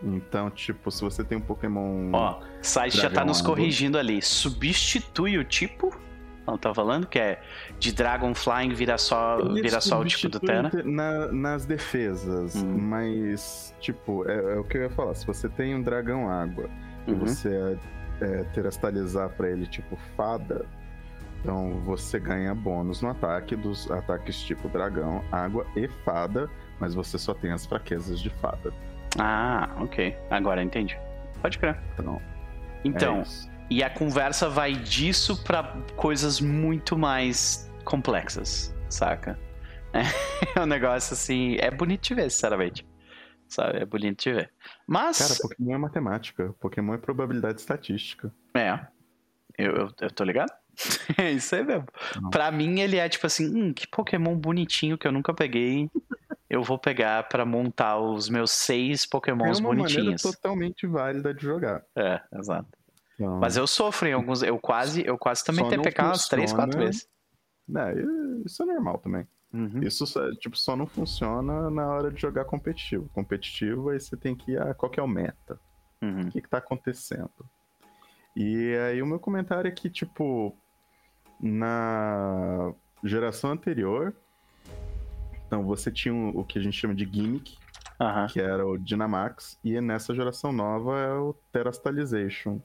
Então, 0.02 0.50
tipo, 0.50 0.90
se 0.90 1.02
você 1.02 1.24
tem 1.24 1.38
um 1.38 1.42
Pokémon. 1.42 2.10
Ó, 2.14 2.40
o 2.40 2.44
site 2.64 2.98
já 2.98 3.10
tá 3.10 3.24
nos 3.24 3.40
corrigindo 3.42 3.98
ali. 4.00 4.20
Substitui 4.22 5.38
o 5.38 5.44
tipo. 5.44 5.96
Não 6.48 6.58
tá 6.58 6.74
falando 6.74 7.08
que 7.08 7.18
é 7.18 7.42
de 7.80 7.92
Dragon 7.94 8.34
Flying 8.36 8.74
vira 8.74 8.98
só, 8.98 9.40
Ele 9.40 9.62
vira 9.64 9.82
só 9.82 10.00
o 10.00 10.06
tipo 10.06 10.30
do 10.30 10.40
Terra. 10.40 10.72
na- 10.84 11.32
nas 11.32 11.66
defesas, 11.66 12.56
Hum. 12.56 12.78
mas, 12.78 13.74
tipo, 13.80 14.30
é, 14.30 14.54
é 14.56 14.60
o 14.60 14.64
que 14.64 14.78
eu 14.78 14.84
ia 14.84 14.90
falar. 14.90 15.16
Se 15.16 15.26
você 15.26 15.50
tem 15.50 15.74
um 15.76 15.82
dragão 15.82 16.30
água 16.30 16.70
e 17.08 17.12
Uhum. 17.12 17.20
você 17.20 17.78
é, 18.22 18.44
terastalizar 18.54 19.30
pra 19.30 19.50
ele, 19.50 19.66
tipo, 19.68 19.98
fada, 20.16 20.66
Então 21.42 21.80
você 21.86 22.20
ganha 22.20 22.56
bônus 22.56 23.04
no 23.04 23.10
ataque 23.10 23.56
dos 23.56 23.92
ataques 23.92 24.42
tipo 24.42 24.68
dragão, 24.68 25.24
água 25.32 25.64
e 25.76 25.88
fada, 26.04 26.50
mas 26.80 26.96
você 26.96 27.20
só 27.20 27.36
tem 27.36 27.52
as 27.52 27.68
fraquezas 27.68 28.20
de 28.20 28.32
fada. 28.32 28.74
Ah, 29.20 29.70
ok. 29.80 30.18
Agora 30.32 30.64
entendi. 30.64 30.98
Pode 31.44 31.60
crer. 31.60 31.78
Então, 31.94 32.20
Então, 32.84 33.18
é. 33.20 33.55
E 33.70 33.84
a 33.84 33.90
conversa 33.90 34.50
vai 34.50 34.74
disso 34.74 35.44
pra 35.44 35.64
coisas 35.96 36.40
muito 36.40 36.98
mais 36.98 37.70
complexas, 37.84 38.76
saca? 38.90 39.40
É 40.56 40.62
um 40.62 40.66
negócio 40.66 41.14
assim. 41.14 41.56
É 41.60 41.72
bonito 41.72 42.04
de 42.04 42.16
ver, 42.16 42.30
sinceramente. 42.30 42.86
Sabe? 43.48 43.80
É 43.80 43.86
bonito 43.86 44.24
de 44.24 44.34
ver. 44.34 44.52
Mas. 44.86 45.18
Cara, 45.20 45.40
Pokémon 45.42 45.74
é 45.74 45.78
matemática. 45.78 46.56
Pokémon 46.60 46.94
é 46.94 46.98
probabilidade 46.98 47.62
estatística. 47.62 48.34
É. 48.54 48.78
Eu, 49.58 49.72
eu, 49.72 49.92
eu 50.02 50.12
tô 50.12 50.24
ligado? 50.26 50.52
é 51.18 51.32
isso 51.32 51.56
aí 51.56 51.64
mesmo. 51.64 51.86
Não. 52.22 52.30
Pra 52.30 52.52
mim, 52.52 52.80
ele 52.82 52.98
é 52.98 53.08
tipo 53.08 53.26
assim: 53.26 53.48
hum, 53.48 53.74
que 53.74 53.88
Pokémon 53.88 54.36
bonitinho 54.36 54.98
que 54.98 55.08
eu 55.08 55.12
nunca 55.12 55.34
peguei. 55.34 55.90
Eu 56.50 56.62
vou 56.62 56.78
pegar 56.78 57.28
pra 57.28 57.46
montar 57.46 57.98
os 57.98 58.30
meus 58.30 58.52
seis 58.52 59.04
É 59.04 59.08
Pokémons 59.10 59.60
uma 59.60 59.70
maneira 59.70 59.90
bonitinhos. 59.94 60.22
totalmente 60.22 60.86
válida 60.86 61.34
de 61.34 61.42
jogar. 61.42 61.84
É, 61.96 62.22
exato. 62.38 62.68
Então, 63.16 63.40
Mas 63.40 63.58
eu 63.58 63.66
sofro 63.66 64.08
em 64.08 64.14
alguns. 64.14 64.44
Eu 64.44 64.60
quase, 64.60 65.06
eu 65.06 65.18
quase 65.18 65.44
também 65.44 65.64
Só 65.64 65.70
tenho 65.70 65.82
não 65.82 65.90
PK 65.90 66.04
umas 66.04 66.28
três, 66.28 66.54
quatro 66.54 66.78
vezes. 66.78 67.08
é, 67.76 67.94
isso 68.46 68.64
é 68.64 68.66
normal 68.66 68.98
também. 69.00 69.28
Uhum. 69.54 69.82
Isso 69.82 70.06
só, 70.06 70.30
tipo, 70.36 70.58
só 70.58 70.76
não 70.76 70.86
funciona 70.86 71.70
na 71.70 71.88
hora 71.88 72.12
de 72.12 72.22
jogar 72.22 72.44
competitivo. 72.44 73.10
Competitivo, 73.14 73.90
aí 73.90 74.00
você 74.00 74.18
tem 74.18 74.36
que 74.36 74.52
ir 74.52 74.62
a 74.62 74.74
qual 74.74 74.90
que 74.90 75.00
é 75.00 75.04
o 75.04 75.08
meta. 75.08 75.58
Uhum. 76.02 76.24
O 76.24 76.32
que, 76.32 76.42
que 76.42 76.50
tá 76.50 76.58
acontecendo? 76.58 77.32
E 78.36 78.76
aí 78.76 79.02
o 79.02 79.06
meu 79.06 79.18
comentário 79.18 79.70
é 79.70 79.72
que, 79.72 79.90
tipo, 79.90 80.54
na 81.40 82.74
geração 83.02 83.52
anterior, 83.52 84.14
então 85.48 85.64
você 85.64 85.90
tinha 85.90 86.14
o 86.14 86.44
que 86.44 86.60
a 86.60 86.62
gente 86.62 86.78
chama 86.78 86.94
de 86.94 87.06
gimmick, 87.06 87.58
Aham. 88.00 88.28
que 88.28 88.42
era 88.42 88.66
o 88.68 88.78
Dynamax, 88.78 89.58
e 89.64 89.80
nessa 89.80 90.14
geração 90.14 90.52
nova 90.52 91.00
é 91.00 91.14
o 91.14 91.34
Terastalization. 91.54 92.60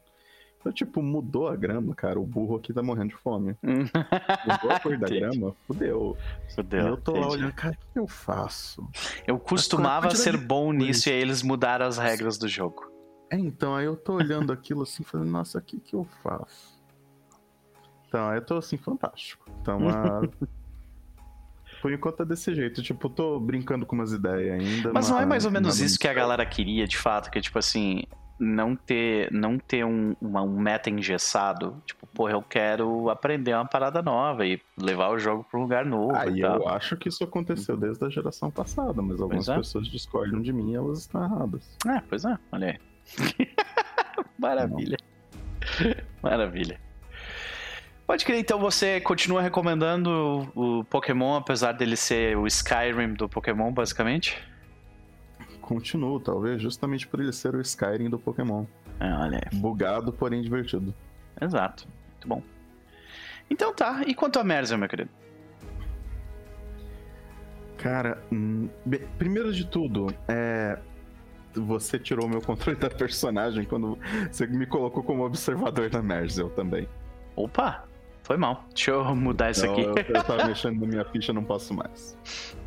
Então, 0.60 0.70
tipo, 0.70 1.02
mudou 1.02 1.48
a 1.48 1.56
grama, 1.56 1.94
cara. 1.94 2.20
O 2.20 2.26
burro 2.26 2.56
aqui 2.56 2.70
tá 2.72 2.82
morrendo 2.82 3.08
de 3.08 3.16
fome. 3.16 3.56
Mudou 3.64 4.70
a 4.70 4.78
cor 4.78 4.98
da 4.98 5.08
grama, 5.08 5.56
fudeu. 5.66 6.18
Fudeu, 6.54 6.84
e 6.84 6.88
eu 6.88 6.96
tô 6.98 7.12
lá 7.12 7.28
olhando, 7.28 7.52
cara, 7.54 7.74
o 7.74 7.92
que 7.92 7.98
eu 7.98 8.06
faço? 8.06 8.86
Eu 9.26 9.38
costumava 9.38 10.08
quantidade 10.08 10.22
ser 10.22 10.38
de 10.38 10.44
bom 10.44 10.70
nisso 10.70 11.08
e 11.08 11.12
aí 11.12 11.18
eles 11.18 11.42
mudaram 11.42 11.86
as 11.86 11.96
regras 11.96 12.36
do 12.36 12.46
jogo. 12.46 12.90
É, 13.30 13.38
então, 13.38 13.74
aí 13.74 13.86
eu 13.86 13.96
tô 13.96 14.14
olhando 14.14 14.52
aquilo 14.52 14.82
assim, 14.82 15.02
falando, 15.02 15.30
nossa, 15.30 15.58
o 15.58 15.62
que 15.62 15.80
que 15.80 15.94
eu 15.94 16.06
faço? 16.22 16.78
Então, 18.06 18.28
aí 18.28 18.36
eu 18.36 18.44
tô 18.44 18.56
assim, 18.56 18.76
fantástico. 18.76 19.48
Então, 19.62 19.78
a... 19.88 20.20
por 21.80 21.90
enquanto 21.90 22.22
é 22.22 22.26
desse 22.26 22.54
jeito. 22.54 22.82
Tipo, 22.82 23.06
eu 23.06 23.10
tô 23.10 23.40
brincando 23.40 23.86
com 23.86 23.94
umas 23.94 24.12
ideias 24.12 24.60
ainda. 24.60 24.92
Mas 24.92 25.08
não 25.08 25.18
é 25.18 25.24
mais 25.24 25.46
ou 25.46 25.50
menos 25.50 25.80
isso 25.80 25.98
que 25.98 26.06
a 26.08 26.12
galera 26.12 26.44
queria, 26.44 26.86
de 26.86 26.98
fato, 26.98 27.30
que 27.30 27.38
é 27.38 27.40
tipo 27.40 27.58
assim, 27.58 28.02
não 28.40 28.74
ter, 28.74 29.30
não 29.30 29.58
ter 29.58 29.84
um, 29.84 30.16
uma- 30.20 30.42
um 30.42 30.58
meta 30.58 30.88
engessado. 30.88 31.80
Tipo, 31.84 32.06
porra, 32.06 32.32
eu 32.32 32.42
quero 32.42 33.10
aprender 33.10 33.54
uma 33.54 33.66
parada 33.66 34.00
nova 34.02 34.46
e 34.46 34.60
levar 34.76 35.10
o 35.10 35.18
jogo 35.18 35.44
pra 35.48 35.58
um 35.60 35.62
lugar 35.62 35.84
novo 35.84 36.16
Aí 36.16 36.38
e 36.38 36.40
tal. 36.40 36.56
eu 36.56 36.68
acho 36.68 36.96
que 36.96 37.08
isso 37.08 37.22
aconteceu 37.22 37.76
desde 37.76 38.04
a 38.04 38.08
geração 38.08 38.50
passada, 38.50 39.02
mas 39.02 39.20
algumas 39.20 39.48
é. 39.48 39.56
pessoas 39.56 39.86
discordam 39.86 40.40
de 40.40 40.52
mim 40.52 40.72
e 40.72 40.74
elas 40.76 41.00
estão 41.00 41.22
erradas. 41.22 41.76
É, 41.86 42.00
pois 42.08 42.24
é, 42.24 42.36
olha 42.50 42.68
aí. 42.68 43.46
Maravilha. 44.38 44.96
Maravilha. 46.22 46.80
Pode 48.06 48.24
crer, 48.24 48.40
então 48.40 48.58
você 48.58 49.00
continua 49.00 49.40
recomendando 49.40 50.50
o 50.56 50.82
Pokémon, 50.84 51.36
apesar 51.36 51.72
dele 51.72 51.94
ser 51.96 52.36
o 52.36 52.46
Skyrim 52.46 53.14
do 53.14 53.28
Pokémon, 53.28 53.70
basicamente? 53.72 54.36
Continuo, 55.70 56.18
talvez, 56.18 56.60
justamente 56.60 57.06
por 57.06 57.20
ele 57.20 57.32
ser 57.32 57.54
o 57.54 57.60
Skyrim 57.60 58.10
do 58.10 58.18
Pokémon. 58.18 58.64
É, 58.98 59.14
olha 59.14 59.38
aí. 59.38 59.60
Bugado, 59.60 60.12
porém 60.12 60.42
divertido. 60.42 60.92
Exato. 61.40 61.86
Muito 62.10 62.26
bom. 62.26 62.42
Então 63.48 63.72
tá, 63.72 64.02
e 64.04 64.12
quanto 64.12 64.40
a 64.40 64.42
Merzel, 64.42 64.76
meu 64.78 64.88
querido? 64.88 65.10
Cara, 67.78 68.20
hum, 68.32 68.68
bem, 68.84 69.06
primeiro 69.16 69.52
de 69.52 69.64
tudo, 69.64 70.12
é. 70.26 70.76
Você 71.54 72.00
tirou 72.00 72.28
meu 72.28 72.42
controle 72.42 72.76
da 72.76 72.90
personagem 72.90 73.64
quando 73.64 73.96
você 74.28 74.48
me 74.48 74.66
colocou 74.66 75.04
como 75.04 75.24
observador 75.24 75.88
da 75.88 76.02
Merzel 76.02 76.50
também. 76.50 76.88
Opa, 77.36 77.84
foi 78.30 78.36
mal. 78.36 78.64
Deixa 78.72 78.92
eu 78.92 79.16
mudar 79.16 79.50
isso 79.50 79.68
aqui. 79.68 79.80
eu, 79.80 79.92
eu 79.92 80.22
tava 80.22 80.46
mexendo 80.46 80.80
na 80.80 80.86
minha 80.86 81.04
ficha, 81.04 81.32
não 81.32 81.42
posso 81.42 81.74
mais. 81.74 82.16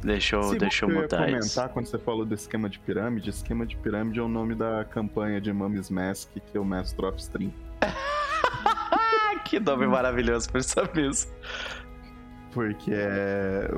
Deixa 0.01 0.35
eu, 0.35 0.43
Se 0.43 0.57
deixa 0.57 0.83
eu 0.83 0.89
mudar 0.89 1.19
comentar 1.19 1.39
isso. 1.39 1.69
quando 1.69 1.85
você 1.85 1.97
falou 1.97 2.25
do 2.25 2.33
esquema 2.33 2.69
de 2.69 2.79
pirâmide, 2.79 3.29
esquema 3.29 3.65
de 3.65 3.77
pirâmide 3.77 4.19
é 4.19 4.21
o 4.21 4.27
nome 4.27 4.55
da 4.55 4.83
campanha 4.83 5.39
de 5.39 5.53
Mummies 5.53 5.89
Mask, 5.89 6.31
que 6.33 6.57
é 6.57 6.59
o 6.59 6.65
Master 6.65 7.05
of 7.05 7.17
Stream. 7.17 7.49
Ah, 7.79 9.39
que 9.45 9.57
nome 9.57 9.87
maravilhoso 9.87 10.51
por 10.51 10.61
saber 10.61 11.09
isso. 11.11 11.33
Porque 12.51 12.91
é. 12.93 13.69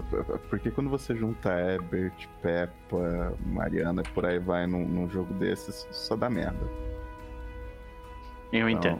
Porque 0.49 0.71
quando 0.71 0.89
você 0.89 1.15
junta 1.15 1.51
Ebert, 1.51 2.27
Peppa, 2.41 3.37
Mariana 3.45 4.01
e 4.03 4.09
por 4.09 4.25
aí 4.25 4.39
vai 4.39 4.65
num, 4.65 4.87
num 4.87 5.07
jogo 5.07 5.31
desses, 5.35 5.87
só 5.91 6.15
dá 6.15 6.31
merda. 6.31 6.67
Eu 8.51 8.67
Então, 8.67 8.99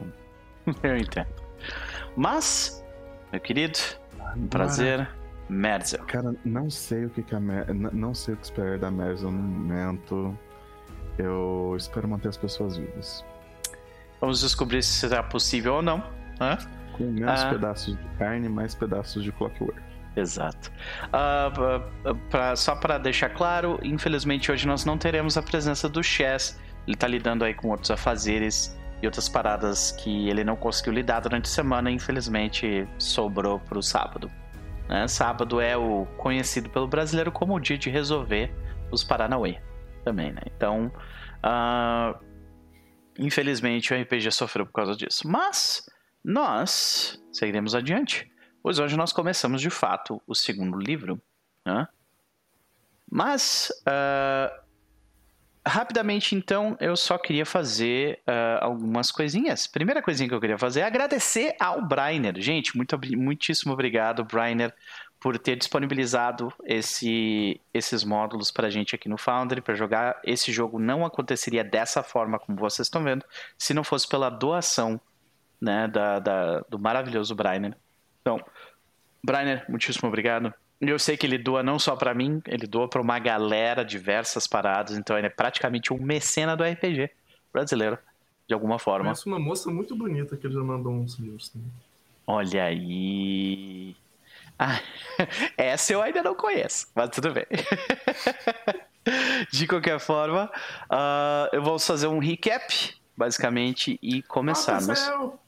entendo, 0.64 0.78
eu 0.84 0.96
entendo. 0.96 1.45
Mas, 2.16 2.84
meu 3.30 3.40
querido, 3.40 3.78
um 4.36 4.46
prazer, 4.46 5.08
Merzel. 5.48 6.04
Cara, 6.06 6.34
não 6.44 6.68
sei 6.70 7.04
o 7.06 7.10
que, 7.10 7.22
que 7.22 7.34
a 7.34 7.40
Mer... 7.40 7.66
não 7.74 8.14
sei 8.14 8.34
o 8.34 8.36
que 8.36 8.44
esperar 8.44 8.78
da 8.78 8.90
Merzel 8.90 9.30
no 9.30 9.38
momento. 9.38 10.36
Eu 11.18 11.74
espero 11.76 12.08
manter 12.08 12.28
as 12.28 12.36
pessoas 12.36 12.76
vivas. 12.76 13.24
Vamos 14.20 14.40
descobrir 14.40 14.82
se 14.82 14.92
será 14.92 15.22
possível 15.22 15.74
ou 15.74 15.82
não. 15.82 16.02
Hã? 16.40 16.58
Com 16.96 17.04
menos 17.04 17.40
Ah. 17.42 17.50
pedaços 17.50 17.96
de 17.96 18.04
carne, 18.18 18.48
mais 18.48 18.74
pedaços 18.74 19.22
de 19.22 19.30
clockwork. 19.32 19.80
Exato. 20.16 20.72
Ah, 21.12 21.50
pra- 21.54 22.14
pra- 22.30 22.56
só 22.56 22.74
para 22.74 22.96
deixar 22.98 23.28
claro, 23.30 23.78
infelizmente 23.82 24.50
hoje 24.50 24.66
nós 24.66 24.84
não 24.84 24.96
teremos 24.96 25.36
a 25.36 25.42
presença 25.42 25.88
do 25.88 26.02
Chess. 26.02 26.58
Ele 26.86 26.96
tá 26.96 27.06
lidando 27.06 27.44
aí 27.44 27.52
com 27.52 27.68
outros 27.68 27.90
afazeres 27.90 28.74
outras 29.06 29.28
paradas 29.28 29.92
que 29.92 30.28
ele 30.28 30.44
não 30.44 30.56
conseguiu 30.56 30.92
lidar 30.92 31.20
durante 31.20 31.46
a 31.46 31.48
semana. 31.48 31.90
Infelizmente 31.90 32.88
sobrou 32.98 33.58
pro 33.60 33.82
sábado. 33.82 34.30
né? 34.88 35.06
Sábado 35.08 35.60
é 35.60 35.76
o 35.76 36.06
conhecido 36.16 36.68
pelo 36.70 36.86
brasileiro 36.86 37.32
como 37.32 37.54
o 37.54 37.60
dia 37.60 37.78
de 37.78 37.90
resolver 37.90 38.52
os 38.90 39.02
Paranauê 39.02 39.60
também, 40.04 40.32
né? 40.32 40.42
Então, 40.56 40.92
ah, 41.42 42.18
infelizmente 43.18 43.92
o 43.92 44.00
RPG 44.00 44.30
sofreu 44.30 44.66
por 44.66 44.72
causa 44.72 44.94
disso. 44.94 45.28
Mas 45.28 45.88
nós 46.24 47.22
seguiremos 47.32 47.74
adiante. 47.74 48.30
Pois 48.62 48.78
hoje 48.78 48.96
nós 48.96 49.12
começamos 49.12 49.60
de 49.60 49.70
fato 49.70 50.20
o 50.26 50.34
segundo 50.34 50.76
livro. 50.78 51.20
Né? 51.64 51.86
Mas, 53.10 53.72
ah, 53.86 54.52
rapidamente 55.66 56.34
então, 56.34 56.76
eu 56.80 56.96
só 56.96 57.18
queria 57.18 57.44
fazer 57.44 58.20
ah, 58.26 58.60
algumas 58.62 59.10
coisinhas. 59.10 59.66
Primeira 59.66 60.00
coisinha 60.00 60.28
que 60.28 60.34
eu 60.34 60.40
queria 60.40 60.58
fazer 60.58 60.80
é 60.80 60.84
agradecer 60.84 61.54
ao 61.60 61.84
Brainer. 61.84 62.40
Gente, 62.40 62.76
muito, 62.76 62.98
muitíssimo 63.16 63.72
obrigado, 63.72 64.24
Brainer, 64.24 64.72
por 65.18 65.38
ter 65.38 65.56
disponibilizado 65.56 66.52
esse, 66.64 67.60
esses 67.74 68.04
módulos 68.04 68.50
para 68.50 68.68
a 68.68 68.70
gente 68.70 68.94
aqui 68.94 69.08
no 69.08 69.18
Foundry. 69.18 69.60
Para 69.60 69.74
jogar 69.74 70.20
esse 70.24 70.52
jogo 70.52 70.78
não 70.78 71.04
aconteceria 71.04 71.64
dessa 71.64 72.02
forma 72.02 72.38
como 72.38 72.56
vocês 72.58 72.86
estão 72.86 73.02
vendo, 73.02 73.24
se 73.58 73.74
não 73.74 73.82
fosse 73.82 74.08
pela 74.08 74.30
doação 74.30 75.00
né, 75.60 75.88
da, 75.88 76.18
da- 76.20 76.60
do 76.68 76.78
maravilhoso 76.78 77.34
Brainer. 77.34 77.76
Então, 78.20 78.40
Brainer, 79.24 79.64
muitíssimo 79.68 80.08
obrigado. 80.08 80.52
Eu 80.80 80.98
sei 80.98 81.16
que 81.16 81.26
ele 81.26 81.38
doa 81.38 81.62
não 81.62 81.78
só 81.78 81.96
pra 81.96 82.12
mim, 82.12 82.42
ele 82.46 82.66
doa 82.66 82.88
pra 82.88 83.00
uma 83.00 83.18
galera, 83.18 83.84
diversas 83.84 84.46
paradas, 84.46 84.96
então 84.96 85.16
ele 85.16 85.26
é 85.26 85.30
praticamente 85.30 85.92
um 85.92 85.98
mecena 85.98 86.54
do 86.54 86.62
RPG 86.62 87.10
brasileiro, 87.52 87.98
de 88.46 88.52
alguma 88.52 88.78
forma. 88.78 89.06
Conheço 89.06 89.28
uma 89.28 89.38
moça 89.38 89.70
muito 89.70 89.96
bonita 89.96 90.36
que 90.36 90.46
ele 90.46 90.54
já 90.54 90.62
mandou 90.62 90.92
uns 90.92 91.14
livros 91.14 91.48
também. 91.48 91.70
Olha 92.26 92.64
aí. 92.64 93.96
Ah, 94.58 94.80
essa 95.56 95.92
eu 95.92 96.02
ainda 96.02 96.22
não 96.22 96.34
conheço, 96.34 96.88
mas 96.94 97.10
tudo 97.10 97.32
bem. 97.32 97.46
De 99.52 99.68
qualquer 99.68 100.00
forma, 100.00 100.50
ah, 100.90 101.48
eu 101.52 101.62
vou 101.62 101.78
fazer 101.78 102.08
um 102.08 102.18
recap, 102.18 102.92
basicamente, 103.16 103.98
e 104.02 104.20
começarmos. 104.22 105.08
Ah, 105.08 105.12
eu, 105.12 105.38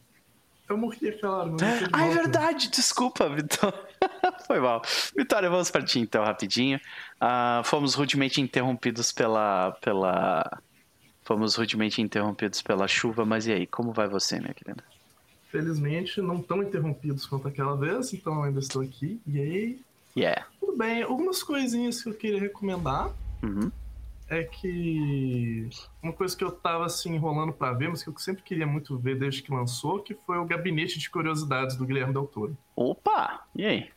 eu 0.70 0.78
morri 0.78 0.98
eu 1.02 1.18
tô 1.18 1.56
de 1.56 1.64
Ah, 1.92 2.06
é 2.06 2.14
verdade, 2.14 2.70
desculpa, 2.70 3.28
Vitor. 3.28 3.74
Foi 4.48 4.58
mal. 4.60 4.82
Vitória, 5.16 5.48
vamos 5.48 5.70
partir 5.70 6.00
então 6.00 6.24
rapidinho. 6.24 6.80
Ah, 7.20 7.62
fomos 7.64 7.94
rudemente 7.94 8.40
interrompidos 8.40 9.12
pela, 9.12 9.70
pela. 9.80 10.60
Fomos 11.22 11.54
rudemente 11.54 12.00
interrompidos 12.02 12.62
pela 12.62 12.88
chuva, 12.88 13.24
mas 13.26 13.46
e 13.46 13.52
aí, 13.52 13.66
como 13.66 13.92
vai 13.92 14.08
você, 14.08 14.40
minha 14.40 14.54
querida? 14.54 14.82
Felizmente, 15.50 16.20
não 16.20 16.42
tão 16.42 16.62
interrompidos 16.62 17.26
quanto 17.26 17.46
aquela 17.48 17.76
vez, 17.76 18.12
então 18.12 18.42
ainda 18.42 18.58
estou 18.58 18.82
aqui. 18.82 19.20
E 19.26 19.38
aí, 19.40 19.80
Yeah. 20.16 20.46
tudo 20.58 20.76
bem. 20.76 21.02
Algumas 21.02 21.42
coisinhas 21.42 22.02
que 22.02 22.08
eu 22.08 22.14
queria 22.14 22.40
recomendar 22.40 23.10
Uhum. 23.42 23.70
é 24.28 24.42
que 24.42 25.68
uma 26.02 26.12
coisa 26.12 26.36
que 26.36 26.42
eu 26.42 26.50
tava 26.50 26.86
assim 26.86 27.14
enrolando 27.14 27.52
pra 27.52 27.72
ver, 27.72 27.88
mas 27.88 28.02
que 28.02 28.08
eu 28.08 28.18
sempre 28.18 28.42
queria 28.42 28.66
muito 28.66 28.98
ver 28.98 29.16
desde 29.18 29.42
que 29.42 29.52
lançou, 29.52 30.00
que 30.00 30.14
foi 30.14 30.36
o 30.38 30.44
Gabinete 30.44 30.98
de 30.98 31.08
Curiosidades 31.08 31.76
do 31.76 31.84
Guilherme 31.86 32.12
Del 32.12 32.26
Toro. 32.26 32.56
Opa! 32.74 33.44
E 33.54 33.64
aí? 33.64 33.90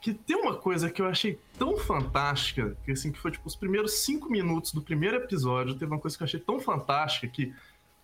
Que 0.00 0.14
tem 0.14 0.36
uma 0.36 0.54
coisa 0.54 0.88
que 0.90 1.02
eu 1.02 1.06
achei 1.06 1.38
tão 1.58 1.76
fantástica, 1.76 2.76
que 2.84 2.92
assim, 2.92 3.10
que 3.10 3.18
foi 3.18 3.30
tipo 3.30 3.46
os 3.46 3.56
primeiros 3.56 3.92
cinco 4.04 4.30
minutos 4.30 4.72
do 4.72 4.80
primeiro 4.80 5.16
episódio, 5.16 5.74
teve 5.74 5.90
uma 5.92 5.98
coisa 6.00 6.16
que 6.16 6.22
eu 6.22 6.26
achei 6.26 6.38
tão 6.40 6.60
fantástica 6.60 7.26
que 7.28 7.52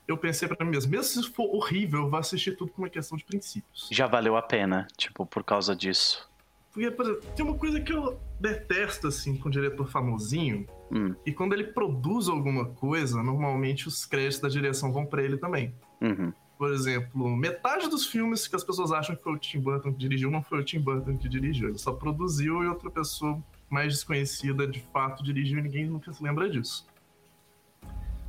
eu 0.06 0.18
pensei 0.18 0.46
pra 0.48 0.62
mim 0.64 0.72
mesmo, 0.72 0.90
mesmo 0.90 1.22
se 1.22 1.30
for 1.30 1.44
horrível, 1.54 2.00
eu 2.02 2.10
vou 2.10 2.18
assistir 2.18 2.56
tudo 2.56 2.70
por 2.72 2.82
uma 2.82 2.90
questão 2.90 3.16
de 3.16 3.24
princípios. 3.24 3.88
Já 3.90 4.06
valeu 4.06 4.36
a 4.36 4.42
pena, 4.42 4.86
tipo, 4.98 5.24
por 5.24 5.42
causa 5.42 5.74
disso. 5.74 6.28
Porque, 6.72 6.90
por 6.90 7.06
exemplo, 7.06 7.22
tem 7.36 7.44
uma 7.44 7.56
coisa 7.56 7.80
que 7.80 7.92
eu 7.92 8.20
detesto, 8.40 9.06
assim, 9.06 9.36
com 9.36 9.48
o 9.48 9.50
diretor 9.52 9.88
famosinho, 9.88 10.66
Hum. 10.92 11.14
e 11.24 11.32
quando 11.32 11.54
ele 11.54 11.64
produz 11.64 12.28
alguma 12.28 12.66
coisa, 12.66 13.22
normalmente 13.22 13.88
os 13.88 14.04
créditos 14.04 14.40
da 14.40 14.48
direção 14.48 14.92
vão 14.92 15.06
pra 15.06 15.22
ele 15.22 15.36
também. 15.38 15.74
Uhum. 16.02 16.32
Por 16.64 16.72
exemplo, 16.72 17.36
metade 17.36 17.90
dos 17.90 18.06
filmes 18.06 18.48
que 18.48 18.56
as 18.56 18.64
pessoas 18.64 18.90
acham 18.90 19.14
que 19.14 19.22
foi 19.22 19.34
o 19.34 19.38
Tim 19.38 19.60
Burton 19.60 19.92
que 19.92 19.98
dirigiu, 19.98 20.30
não 20.30 20.42
foi 20.42 20.60
o 20.60 20.64
Tim 20.64 20.80
Burton 20.80 21.18
que 21.18 21.28
dirigiu. 21.28 21.68
Ele 21.68 21.76
só 21.76 21.92
produziu 21.92 22.64
e 22.64 22.66
outra 22.66 22.90
pessoa 22.90 23.38
mais 23.68 23.92
desconhecida 23.92 24.66
de 24.66 24.80
fato 24.80 25.22
dirigiu 25.22 25.58
e 25.58 25.62
ninguém 25.62 25.84
nunca 25.84 26.10
se 26.10 26.22
lembra 26.22 26.48
disso. 26.48 26.86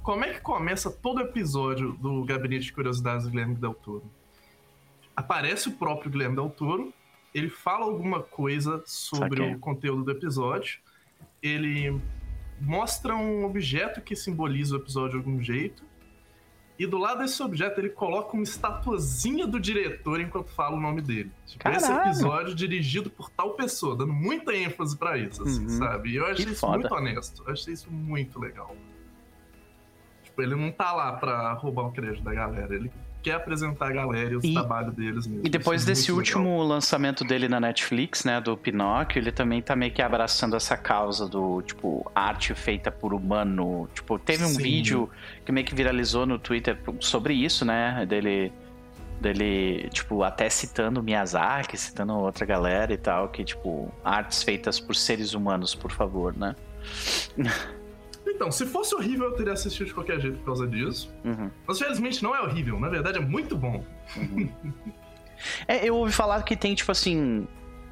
Como 0.03 0.25
é 0.25 0.33
que 0.33 0.41
começa 0.41 0.91
todo 0.91 1.21
episódio 1.21 1.93
do 1.93 2.25
Gabinete 2.25 2.65
de 2.65 2.73
Curiosidades 2.73 3.23
do 3.23 3.31
Guilherme 3.31 3.55
Del 3.55 3.73
Toro? 3.73 4.03
Aparece 5.15 5.69
o 5.69 5.71
próprio 5.71 6.11
Guilherme 6.11 6.35
Del 6.35 6.49
Toro, 6.49 6.93
ele 7.33 7.47
fala 7.47 7.85
alguma 7.85 8.21
coisa 8.21 8.83
sobre 8.85 9.43
Saquei. 9.43 9.55
o 9.55 9.59
conteúdo 9.59 10.03
do 10.03 10.11
episódio, 10.11 10.81
ele 11.41 12.01
mostra 12.59 13.15
um 13.15 13.45
objeto 13.45 14.01
que 14.01 14.13
simboliza 14.13 14.75
o 14.75 14.79
episódio 14.81 15.11
de 15.21 15.25
algum 15.25 15.41
jeito, 15.41 15.85
e 16.77 16.85
do 16.85 16.97
lado 16.97 17.19
desse 17.19 17.41
objeto 17.41 17.79
ele 17.79 17.89
coloca 17.89 18.33
uma 18.33 18.43
estatuazinha 18.43 19.47
do 19.47 19.59
diretor 19.59 20.19
enquanto 20.19 20.49
fala 20.49 20.75
o 20.75 20.79
nome 20.79 21.01
dele. 21.01 21.31
Tipo, 21.45 21.69
esse 21.69 21.91
episódio 21.91 22.53
dirigido 22.53 23.09
por 23.09 23.29
tal 23.29 23.53
pessoa, 23.53 23.95
dando 23.95 24.11
muita 24.13 24.53
ênfase 24.53 24.97
pra 24.97 25.17
isso, 25.17 25.41
assim, 25.43 25.63
Uhum. 25.63 25.69
sabe? 25.69 26.09
E 26.11 26.15
eu 26.17 26.25
achei 26.25 26.45
Que 26.45 26.51
isso 26.51 26.59
foda. 26.59 26.77
muito 26.79 26.93
honesto. 26.93 27.43
Eu 27.45 27.53
achei 27.53 27.73
isso 27.73 27.89
muito 27.89 28.39
legal. 28.39 28.75
Tipo, 30.23 30.41
ele 30.41 30.55
não 30.55 30.69
tá 30.71 30.91
lá 30.91 31.13
pra 31.13 31.53
roubar 31.53 31.83
o 31.87 31.91
crédito 31.93 32.23
da 32.23 32.33
galera, 32.33 32.75
ele 32.75 32.91
quer 33.25 33.33
apresentar 33.35 33.87
a 33.87 33.91
galera 33.91 34.29
e 34.31 34.35
os 34.35 34.43
E- 34.43 34.53
trabalhos 34.53 34.93
deles 34.93 35.25
mesmo. 35.25 35.45
E 35.45 35.49
depois 35.49 35.81
Isso 35.81 35.89
é 35.89 35.93
desse 35.93 36.11
muito 36.11 36.27
legal. 36.27 36.43
último 36.43 36.63
lançamento 36.63 37.23
dele 37.23 37.47
na 37.47 37.59
Netflix, 37.59 38.23
né, 38.23 38.39
do 38.39 38.55
Pinóquio, 38.55 39.19
ele 39.19 39.31
também 39.31 39.61
tá 39.63 39.75
meio 39.75 39.91
que 39.91 40.01
abraçando 40.01 40.55
essa 40.55 40.77
causa 40.77 41.27
do, 41.27 41.61
tipo, 41.63 42.09
arte 42.13 42.53
feita 42.53 42.91
por 42.91 43.13
humano. 43.15 43.89
Tipo, 43.95 44.19
teve 44.19 44.43
um 44.43 44.49
Sim. 44.49 44.61
vídeo 44.61 45.09
que 45.43 45.51
meio 45.51 45.65
que 45.65 45.73
viralizou 45.73 46.25
no 46.27 46.37
Twitter 46.37 46.77
sobre 46.99 47.33
isso, 47.33 47.65
né, 47.65 48.05
dele 48.07 48.53
dele, 49.19 49.89
tipo, 49.91 50.23
até 50.23 50.49
citando 50.49 51.01
Miyazaki, 51.01 51.77
citando 51.77 52.13
outra 52.13 52.45
galera 52.45 52.93
e 52.93 52.97
tal, 52.97 53.29
que, 53.29 53.45
tipo, 53.45 53.89
artes 54.03 54.43
feitas 54.43 54.77
por 54.77 54.93
seres 54.93 55.33
humanos, 55.33 55.73
por 55.73 55.89
favor, 55.89 56.35
né? 56.37 56.53
Então, 58.35 58.51
se 58.51 58.65
fosse 58.65 58.93
horrível, 58.93 59.25
eu 59.27 59.31
teria 59.33 59.53
assistido 59.53 59.87
de 59.87 59.93
qualquer 59.93 60.19
jeito 60.19 60.37
por 60.39 60.45
causa 60.45 60.67
disso. 60.67 61.09
Uhum. 61.23 61.49
Mas 61.65 61.79
felizmente 61.79 62.21
não 62.21 62.35
é 62.35 62.41
horrível, 62.41 62.79
na 62.79 62.89
verdade 62.89 63.17
é 63.17 63.21
muito 63.21 63.57
bom. 63.57 63.83
É, 65.67 65.87
eu 65.87 65.95
ouvi 65.97 66.13
falar 66.13 66.41
que 66.43 66.55
tem, 66.55 66.73
tipo 66.73 66.91
assim. 66.91 67.45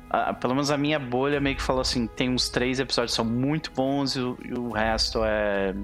a- 0.09 0.33
pelo 0.33 0.53
menos 0.53 0.71
a 0.71 0.77
minha 0.77 0.97
bolha 0.97 1.41
meio 1.41 1.55
que 1.57 1.61
falou 1.61 1.81
assim: 1.81 2.07
tem 2.07 2.29
uns 2.29 2.47
três 2.49 2.79
episódios 2.79 3.11
que 3.11 3.15
são 3.17 3.25
muito 3.25 3.69
bons 3.71 4.15
e 4.15 4.19
o, 4.21 4.37
e 4.45 4.53
o 4.53 4.69
resto 4.71 5.19
é. 5.25 5.75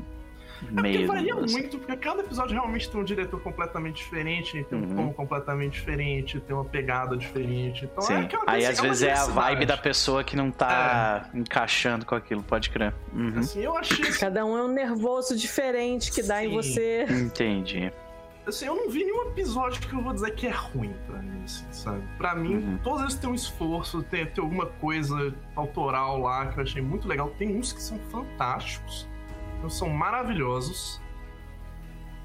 É 0.64 0.74
porque 0.82 1.06
varia 1.06 1.36
assim. 1.36 1.54
muito, 1.54 1.78
porque 1.80 1.96
cada 1.98 2.22
episódio 2.22 2.54
realmente 2.54 2.90
tem 2.90 3.00
um 3.00 3.04
diretor 3.04 3.40
completamente 3.42 3.98
diferente, 3.98 4.64
tem 4.66 4.78
um 4.78 4.82
Uhum. 4.84 4.96
tom 4.96 5.14
completamente 5.14 5.74
diferente, 5.74 6.40
tem 6.40 6.56
uma 6.56 6.66
pegada 6.66 7.16
diferente. 7.18 7.86
Então 7.86 8.04
é 8.04 8.08
Sim. 8.08 8.26
aquela 8.26 8.44
Aí 8.48 8.66
às 8.66 8.80
é 8.80 8.82
vezes 8.82 9.04
é 9.04 9.14
a 9.14 9.26
vibe 9.26 9.66
da 9.66 9.78
pessoa 9.78 10.24
que 10.24 10.36
não 10.36 10.52
tá 10.52 11.30
encaixando 11.34 12.06
com 12.06 12.16
aquilo, 12.16 12.44
pode 12.44 12.70
crer. 12.70 12.94
Uhum. 13.14 13.40
Assim, 13.40 13.62
eu 13.62 13.78
achei 13.78 14.12
Cada 14.14 14.46
um 14.46 14.58
é 14.58 14.64
um 14.64 14.68
nervoso 14.72 15.36
diferente 15.36 16.12
que 16.12 16.22
dá 16.24 16.44
em 16.44 16.50
Sim. 16.50 16.56
você. 16.56 17.06
Entendi. 17.10 17.92
Assim, 18.48 18.66
eu 18.66 18.76
não 18.76 18.90
vi 18.90 19.04
nenhum 19.04 19.28
episódio 19.30 19.80
que 19.80 19.94
eu 19.94 20.02
vou 20.02 20.12
dizer 20.12 20.32
que 20.34 20.48
é 20.48 20.52
ruim 20.52 20.94
pra 21.06 21.20
mim, 21.22 21.44
assim, 21.44 21.66
sabe? 21.72 22.02
Pra 22.18 22.34
mim, 22.34 22.56
Uhum. 22.56 22.80
todos 22.84 23.02
eles 23.02 23.16
têm 23.16 23.30
um 23.30 23.36
esforço, 23.36 24.02
tem, 24.04 24.26
tem 24.26 24.44
alguma 24.44 24.66
coisa 24.66 25.34
autoral 25.56 26.20
lá 26.20 26.48
que 26.48 26.60
eu 26.60 26.64
achei 26.64 26.82
muito 26.82 27.08
legal. 27.08 27.30
Tem 27.38 27.56
uns 27.56 27.72
que 27.72 27.82
são 27.82 28.00
fantásticos, 28.12 29.08
uns 29.66 29.78
são 29.78 29.90
maravilhosos. 29.90 31.02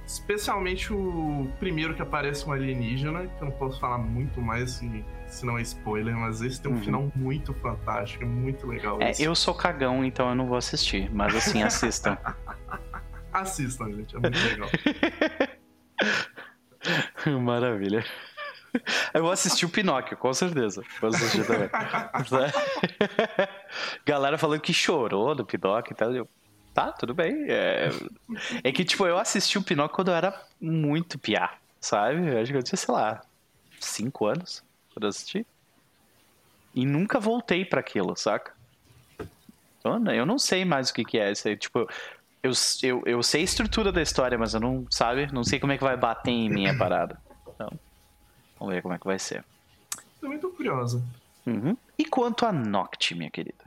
Especialmente 0.06 0.92
o 0.92 1.50
primeiro 1.58 1.94
que 1.94 2.02
aparece 2.02 2.46
um 2.46 2.52
alienígena, 2.52 3.26
que 3.26 3.42
eu 3.42 3.46
não 3.46 3.52
posso 3.52 3.80
falar 3.80 3.96
muito 3.96 4.38
mais, 4.40 4.76
assim, 4.76 5.02
senão 5.26 5.56
é 5.58 5.62
spoiler, 5.62 6.14
mas 6.14 6.42
esse 6.42 6.60
tem 6.60 6.70
um 6.70 6.74
Uhum. 6.76 6.82
final 6.82 7.12
muito 7.16 7.54
fantástico, 7.54 8.22
é 8.22 8.26
muito 8.26 8.66
legal. 8.66 8.98
É, 9.00 9.12
eu 9.18 9.34
sou 9.34 9.54
cagão, 9.54 10.04
então 10.04 10.28
eu 10.28 10.34
não 10.34 10.46
vou 10.46 10.58
assistir. 10.58 11.10
Mas 11.10 11.34
assim, 11.34 11.62
assistam. 11.62 12.18
Assistam, 13.32 13.90
gente, 13.90 14.14
é 14.14 14.18
muito 14.20 14.38
legal. 14.38 14.68
Maravilha. 17.42 18.04
Eu 19.12 19.22
vou 19.22 19.32
assistir 19.32 19.66
o 19.66 19.68
Pinóquio, 19.68 20.16
com 20.16 20.32
certeza. 20.32 20.82
Vou 21.00 21.10
assistir 21.10 21.44
também. 21.46 21.68
Galera 24.04 24.38
falando 24.38 24.60
que 24.60 24.72
chorou 24.72 25.34
do 25.34 25.44
Pinóquio 25.44 25.92
e 25.92 25.96
tal. 25.96 26.14
Eu, 26.14 26.28
tá, 26.74 26.92
tudo 26.92 27.14
bem. 27.14 27.46
É... 27.48 27.88
é 28.62 28.72
que, 28.72 28.84
tipo, 28.84 29.06
eu 29.06 29.16
assisti 29.16 29.56
o 29.56 29.62
Pinóquio 29.62 29.94
quando 29.94 30.08
eu 30.08 30.14
era 30.14 30.42
muito 30.60 31.18
piá, 31.18 31.54
sabe? 31.80 32.28
Eu 32.28 32.40
acho 32.40 32.50
que 32.50 32.58
eu 32.58 32.62
tinha, 32.62 32.76
sei 32.76 32.94
lá, 32.94 33.22
cinco 33.80 34.26
anos 34.26 34.62
quando 34.92 35.04
eu 35.04 35.08
assisti. 35.08 35.46
E 36.74 36.84
nunca 36.84 37.20
voltei 37.20 37.64
pra 37.64 37.80
aquilo, 37.80 38.16
saca? 38.16 38.52
Então, 39.78 40.04
eu 40.12 40.26
não 40.26 40.38
sei 40.38 40.64
mais 40.64 40.90
o 40.90 40.94
que, 40.94 41.04
que 41.04 41.18
é 41.18 41.30
isso 41.30 41.46
aí. 41.46 41.56
Tipo, 41.56 41.88
eu, 42.42 42.52
eu, 42.82 43.02
eu 43.06 43.22
sei 43.22 43.42
a 43.42 43.44
estrutura 43.44 43.92
da 43.92 44.02
história, 44.02 44.36
mas 44.36 44.54
eu 44.54 44.60
não, 44.60 44.86
sabe? 44.90 45.32
Não 45.32 45.44
sei 45.44 45.60
como 45.60 45.72
é 45.72 45.78
que 45.78 45.84
vai 45.84 45.96
bater 45.96 46.30
em 46.30 46.50
mim 46.50 46.66
a 46.66 46.76
parada. 46.76 47.20
Então, 47.54 47.70
vamos 48.58 48.74
ver 48.74 48.82
como 48.82 48.94
é 48.94 48.98
que 48.98 49.06
vai 49.06 49.18
ser. 49.18 49.44
Também 50.20 50.38
tô 50.38 50.48
curiosa. 50.50 51.02
Uhum. 51.46 51.76
E 51.98 52.04
quanto 52.04 52.44
a 52.46 52.52
Noct, 52.52 53.14
minha 53.14 53.30
querida? 53.30 53.64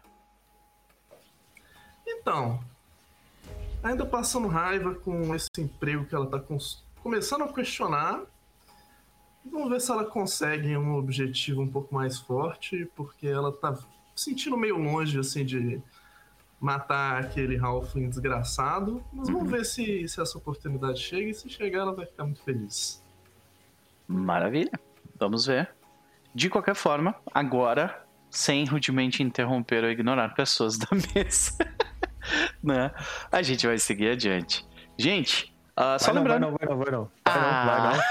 Então, 2.06 2.60
ainda 3.90 4.06
passando 4.06 4.48
raiva 4.48 4.96
com 4.96 5.34
esse 5.36 5.50
emprego 5.58 6.06
que 6.06 6.16
ela 6.16 6.28
tá 6.28 6.40
cons- 6.40 6.84
começando 7.02 7.44
a 7.44 7.54
questionar. 7.54 8.22
Vamos 9.46 9.70
ver 9.70 9.80
se 9.82 9.92
ela 9.92 10.04
consegue 10.06 10.76
um 10.76 10.96
objetivo 10.96 11.62
um 11.62 11.68
pouco 11.70 11.94
mais 11.96 12.20
forte, 12.20 12.86
porque 12.96 13.28
ela 13.28 13.52
tá 13.52 13.78
sentindo 14.16 14.58
meio 14.58 14.78
longe, 14.78 15.18
assim, 15.20 15.46
de 15.46 15.82
matar 16.60 17.22
aquele 17.24 17.58
Halfling 17.58 18.10
desgraçado. 18.10 19.02
Mas 19.14 19.30
vamos 19.30 19.50
ver 19.50 19.64
se, 19.66 20.08
se 20.08 20.20
essa 20.22 20.38
oportunidade 20.38 21.00
chega, 21.00 21.30
e 21.30 21.34
se 21.34 21.50
chegar 21.50 21.80
ela 21.82 21.94
vai 21.94 22.06
ficar 22.06 22.26
muito 22.26 22.42
feliz. 22.44 23.02
Maravilha. 24.08 24.72
Vamos 25.20 25.46
ver. 25.46 25.70
De 26.34 26.50
qualquer 26.50 26.76
forma, 26.76 27.16
agora, 27.34 28.06
sem 28.30 28.66
rudemente 28.66 29.24
interromper 29.24 29.84
ou 29.84 29.90
ignorar 29.90 30.34
pessoas 30.36 30.78
da 30.78 30.88
mesa, 31.16 31.58
né? 32.64 32.92
A 33.32 33.42
gente 33.42 33.66
vai 33.68 33.78
seguir 33.78 34.10
adiante. 34.12 34.66
Gente, 34.98 35.54
ah, 35.76 35.98
só 36.00 36.12
Vai 36.12 36.16
não, 36.16 36.24
vai 36.24 36.40
lembrando. 36.40 36.52
não, 36.52 36.58
vai 36.58 36.70
não, 36.70 36.78
vai 36.78 36.92
não. 36.92 37.12
Vai 37.26 37.36
não, 37.36 37.66
vai 37.66 37.78
Ah. 37.80 37.94
não. 37.96 38.04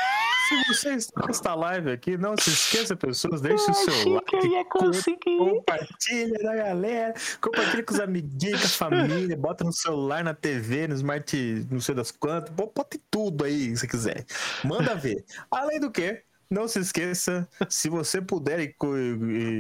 Se 0.49 0.65
você 0.69 0.95
está 0.95 1.27
nesta 1.27 1.55
live 1.57 1.91
aqui, 1.91 2.17
não 2.17 2.37
se 2.39 2.51
esqueça, 2.51 2.95
pessoas, 2.95 3.41
deixe 3.41 3.69
o 3.69 3.75
seu 3.75 4.23
que 4.23 4.37
eu 4.37 4.45
ia 4.47 4.59
like, 4.59 4.71
conseguir. 4.71 5.39
compartilha 5.39 6.39
da 6.41 6.55
galera, 6.55 7.15
compartilha 7.41 7.83
com 7.83 7.93
os 7.95 7.99
amiguinhos, 7.99 8.61
com 8.61 8.67
a 8.67 8.91
família, 8.91 9.37
bota 9.37 9.65
no 9.65 9.73
celular, 9.73 10.23
na 10.23 10.35
TV, 10.35 10.87
no 10.87 10.95
smart, 10.95 11.67
não 11.69 11.81
sei 11.81 11.97
das 11.97 12.13
quantas, 12.13 12.51
bo- 12.55 12.71
bota 12.73 12.97
em 12.97 13.01
tudo 13.11 13.45
aí, 13.45 13.77
se 13.77 13.89
quiser. 13.89 14.25
Manda 14.63 14.95
ver. 14.95 15.25
Além 15.51 15.81
do 15.81 15.91
que, 15.91 16.23
não 16.49 16.69
se 16.69 16.79
esqueça, 16.79 17.49
se 17.69 17.89
você 17.89 18.21
puder 18.21 18.61
e, 18.61 18.75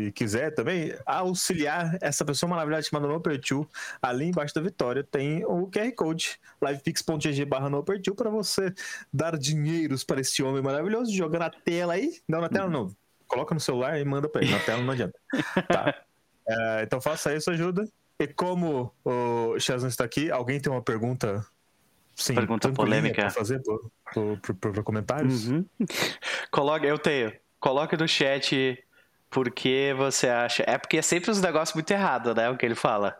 e 0.06 0.12
quiser 0.12 0.54
também, 0.54 0.94
auxiliar 1.04 1.98
essa 2.00 2.24
pessoa 2.24 2.50
maravilhosa 2.50 2.88
chamada 2.88 3.08
Nopertu, 3.08 3.68
ali 4.00 4.26
embaixo 4.26 4.54
da 4.54 4.60
vitória 4.60 5.02
tem 5.02 5.44
o 5.44 5.68
QR 5.68 5.92
Code, 5.94 6.38
livepix.gg 6.62 7.44
barra 7.44 7.68
Nopertu, 7.68 8.14
para 8.14 8.30
você 8.30 8.72
dar 9.12 9.36
dinheiros 9.36 10.04
para 10.04 10.20
esse 10.20 10.42
homem 10.42 10.62
maravilhoso, 10.62 11.12
joga 11.12 11.38
na 11.38 11.50
tela 11.50 11.94
aí, 11.94 12.20
não 12.28 12.40
na 12.40 12.48
tela 12.48 12.68
não, 12.68 12.94
coloca 13.26 13.54
no 13.54 13.60
celular 13.60 14.00
e 14.00 14.04
manda 14.04 14.28
para 14.28 14.42
ele, 14.42 14.52
na 14.52 14.60
tela 14.60 14.82
não 14.82 14.92
adianta. 14.92 15.18
Tá. 15.68 16.02
É, 16.48 16.82
então 16.84 17.00
faça 17.00 17.34
isso, 17.34 17.50
ajuda. 17.50 17.88
E 18.20 18.26
como 18.28 18.94
o 19.04 19.56
não 19.68 19.88
está 19.88 20.04
aqui, 20.04 20.30
alguém 20.30 20.60
tem 20.60 20.72
uma 20.72 20.80
pergunta 20.80 21.44
Sim, 22.16 22.34
Pergunta 22.34 22.72
polêmica. 22.72 23.22
Pra 23.22 23.30
fazer 23.30 23.60
por 24.12 24.82
comentários. 24.82 25.48
Uhum. 25.48 25.66
Coloca, 26.50 26.86
eu 26.86 26.98
tenho. 26.98 27.30
Coloque 27.60 27.94
no 27.94 28.08
chat 28.08 28.82
por 29.28 29.50
que 29.50 29.92
você 29.94 30.28
acha. 30.28 30.64
É 30.66 30.78
porque 30.78 30.96
é 30.96 31.02
sempre 31.02 31.30
uns 31.30 31.42
negócios 31.42 31.74
muito 31.74 31.90
errados, 31.90 32.34
né? 32.34 32.48
O 32.48 32.56
que 32.56 32.64
ele 32.64 32.74
fala. 32.74 33.16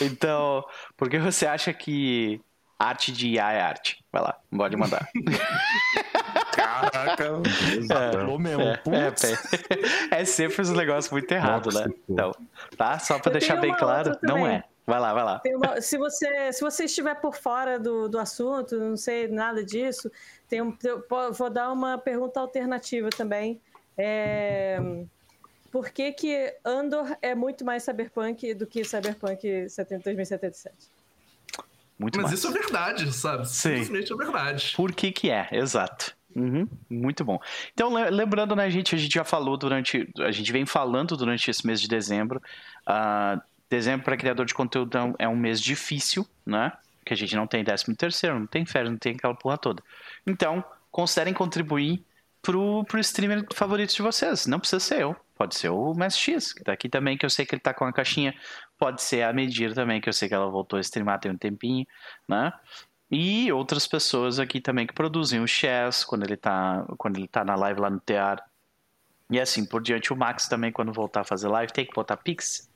Então, 0.00 0.64
por 0.96 1.10
que 1.10 1.18
você 1.18 1.46
acha 1.46 1.72
que 1.74 2.40
arte 2.78 3.12
de 3.12 3.28
IA 3.28 3.52
é 3.52 3.60
arte? 3.60 4.02
Vai 4.10 4.22
lá, 4.22 4.36
pode 4.50 4.76
mandar. 4.76 5.06
Caraca, 6.52 7.42
falou 7.86 8.38
mesmo. 8.38 8.62
É, 8.62 8.80
é, 8.86 10.16
é, 10.16 10.20
é 10.22 10.24
sempre 10.24 10.62
uns 10.62 10.70
negócios 10.70 11.12
muito 11.12 11.30
errados, 11.30 11.74
né? 11.74 11.86
Então, 12.08 12.32
tá? 12.76 12.98
Só 12.98 13.18
pra 13.18 13.30
Eu 13.30 13.38
deixar 13.38 13.56
bem 13.56 13.74
claro, 13.76 14.16
não 14.22 14.36
também. 14.36 14.56
é. 14.56 14.64
Vai 14.88 14.98
lá, 15.00 15.12
vai 15.12 15.22
lá. 15.22 15.38
Tem 15.40 15.54
uma- 15.54 15.80
se, 15.82 15.98
você, 15.98 16.50
se 16.52 16.62
você 16.62 16.84
estiver 16.84 17.14
por 17.16 17.36
fora 17.36 17.78
do, 17.78 18.08
do 18.08 18.18
assunto, 18.18 18.74
não 18.78 18.96
sei 18.96 19.28
nada 19.28 19.62
disso, 19.62 20.10
tem 20.48 20.62
um, 20.62 20.74
vou 21.36 21.50
dar 21.50 21.70
uma 21.70 21.98
pergunta 21.98 22.40
alternativa 22.40 23.10
também. 23.10 23.60
É, 23.98 24.78
por 25.70 25.90
que, 25.90 26.10
que 26.12 26.54
Andor 26.64 27.14
é 27.20 27.34
muito 27.34 27.64
mais 27.66 27.82
cyberpunk 27.82 28.54
do 28.54 28.66
que 28.66 28.82
Cyberpunk 28.82 29.68
70 29.68 30.04
2077? 30.04 30.74
Muito 31.98 32.16
Mas 32.16 32.28
mais. 32.28 32.38
isso 32.38 32.48
é 32.48 32.50
verdade, 32.52 33.12
sabe? 33.12 33.46
Sim. 33.46 33.76
Simplesmente 33.84 34.10
é 34.12 34.16
verdade. 34.16 34.72
Por 34.74 34.92
que 34.92 35.12
que 35.12 35.30
é, 35.30 35.48
exato. 35.52 36.16
Uhum, 36.34 36.66
muito 36.88 37.24
bom. 37.24 37.38
Então, 37.74 37.92
le- 37.92 38.10
lembrando, 38.10 38.54
né, 38.56 38.70
gente, 38.70 38.94
a 38.94 38.98
gente 38.98 39.12
já 39.12 39.24
falou 39.24 39.56
durante. 39.56 40.08
A 40.20 40.30
gente 40.30 40.50
vem 40.52 40.64
falando 40.64 41.16
durante 41.16 41.50
esse 41.50 41.66
mês 41.66 41.80
de 41.80 41.88
dezembro. 41.88 42.40
ah, 42.86 43.42
dezembro, 43.70 44.04
para 44.04 44.16
criador 44.16 44.46
de 44.46 44.54
conteúdo, 44.54 44.96
é 44.96 45.02
um- 45.02 45.14
é 45.18 45.34
mês 45.36 45.60
difícil, 45.60 46.26
né? 46.44 46.72
Porque 46.98 47.14
a 47.14 47.16
gente 47.16 47.34
não 47.36 47.46
tem 47.46 47.64
13 47.64 47.94
terceiro, 47.96 48.38
não 48.38 48.46
tem 48.46 48.66
férias, 48.66 48.90
não 48.90 48.98
tem 48.98 49.14
aquela 49.14 49.34
porra 49.34 49.56
toda. 49.58 49.82
Então, 50.26 50.64
considerem 50.90 51.32
contribuir 51.32 52.04
pro, 52.42 52.84
pro 52.84 52.98
streamer 53.00 53.46
favorito 53.54 53.94
de 53.94 54.02
vocês. 54.02 54.46
Não 54.46 54.58
precisa 54.58 54.80
ser 54.80 55.00
eu. 55.02 55.16
Pode 55.36 55.54
ser 55.56 55.68
o 55.68 55.94
Mestre 55.94 56.34
X, 56.34 56.52
que 56.52 56.64
tá 56.64 56.72
aqui 56.72 56.88
também, 56.88 57.16
que 57.16 57.24
eu 57.24 57.30
sei 57.30 57.46
que 57.46 57.54
ele 57.54 57.60
tá 57.60 57.72
com 57.72 57.84
a 57.84 57.92
caixinha. 57.92 58.34
Pode 58.76 59.02
ser 59.02 59.22
a 59.22 59.32
Medir 59.32 59.72
também, 59.74 60.00
que 60.00 60.08
eu 60.08 60.12
sei 60.12 60.28
que 60.28 60.34
ela 60.34 60.50
voltou 60.50 60.76
a 60.76 60.80
streamar 60.80 61.20
tem 61.20 61.30
um 61.30 61.36
tempinho, 61.36 61.86
né? 62.26 62.52
E 63.10 63.50
outras 63.52 63.86
pessoas 63.86 64.38
aqui 64.38 64.60
também 64.60 64.86
que 64.86 64.92
produzem 64.92 65.40
o 65.40 65.46
Chess 65.46 66.04
quando 66.04 66.24
ele 66.24 66.36
tá, 66.36 66.84
quando 66.98 67.16
ele 67.16 67.28
tá 67.28 67.44
na 67.44 67.54
live 67.54 67.80
lá 67.80 67.88
no 67.88 68.00
TR. 68.00 68.42
E 69.30 69.40
assim 69.40 69.64
por 69.64 69.82
diante. 69.82 70.12
O 70.12 70.16
Max 70.16 70.48
também, 70.48 70.72
quando 70.72 70.92
voltar 70.92 71.20
a 71.20 71.24
fazer 71.24 71.48
live, 71.48 71.72
tem 71.72 71.86
que 71.86 71.94
botar 71.94 72.16
Pix 72.16 72.67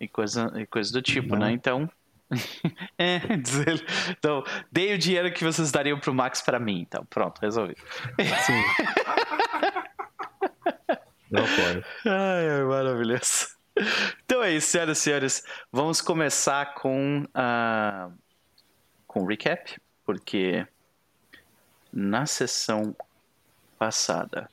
e 0.00 0.08
coisa, 0.08 0.52
e 0.56 0.66
coisa 0.66 0.92
do 0.92 1.02
tipo, 1.02 1.36
né? 1.36 1.52
Então. 1.52 1.88
é, 2.96 3.18
diz 3.36 3.58
ele. 3.66 3.84
Então, 4.10 4.42
dei 4.70 4.94
o 4.94 4.98
dinheiro 4.98 5.32
que 5.32 5.44
vocês 5.44 5.70
dariam 5.70 5.98
pro 5.98 6.14
Max 6.14 6.40
pra 6.40 6.58
mim. 6.58 6.80
Então, 6.80 7.04
pronto, 7.04 7.40
resolvido. 7.40 7.80
Sim. 8.46 8.62
Eu 11.30 11.44
apoio. 11.44 11.84
Ai, 12.06 12.50
ai, 12.50 12.64
maravilhoso. 12.64 13.48
Então 14.24 14.42
é 14.42 14.52
isso, 14.52 14.68
senhoras 14.68 14.98
e 14.98 15.00
senhores. 15.00 15.44
Vamos 15.72 16.00
começar 16.00 16.74
com 16.74 17.24
a 17.34 18.10
com 19.06 19.22
o 19.22 19.26
recap, 19.26 19.80
porque 20.04 20.66
na 21.92 22.26
sessão 22.26 22.94
passada. 23.78 24.48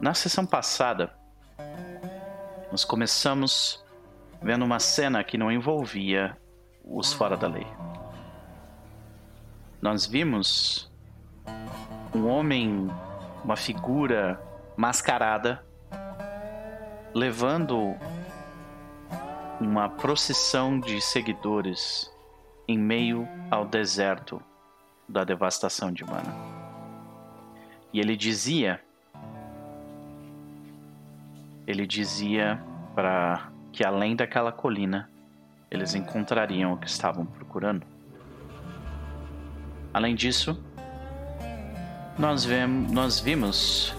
Na 0.00 0.12
sessão 0.12 0.44
passada, 0.44 1.10
nós 2.70 2.84
começamos 2.84 3.82
vendo 4.42 4.64
uma 4.64 4.78
cena 4.78 5.24
que 5.24 5.38
não 5.38 5.50
envolvia 5.50 6.36
os 6.84 7.14
fora 7.14 7.36
da 7.36 7.48
lei. 7.48 7.66
Nós 9.80 10.06
vimos 10.06 10.92
um 12.14 12.26
homem, 12.28 12.90
uma 13.42 13.56
figura 13.56 14.40
mascarada, 14.76 15.64
levando 17.14 17.94
uma 19.58 19.88
procissão 19.88 20.78
de 20.78 21.00
seguidores 21.00 22.12
em 22.68 22.78
meio 22.78 23.26
ao 23.50 23.64
deserto 23.64 24.42
da 25.08 25.24
devastação 25.24 25.90
de 25.90 26.04
Mana. 26.04 26.34
E 27.92 28.00
ele 28.00 28.14
dizia, 28.14 28.82
ele 31.66 31.86
dizia 31.86 32.62
para 32.94 33.50
que 33.72 33.84
além 33.84 34.14
daquela 34.14 34.52
colina 34.52 35.10
eles 35.70 35.94
encontrariam 35.94 36.72
o 36.72 36.76
que 36.76 36.86
estavam 36.86 37.26
procurando. 37.26 37.84
Além 39.92 40.14
disso, 40.14 40.62
nós, 42.18 42.44
vemos, 42.44 42.92
nós 42.92 43.20
vimos 43.20 43.94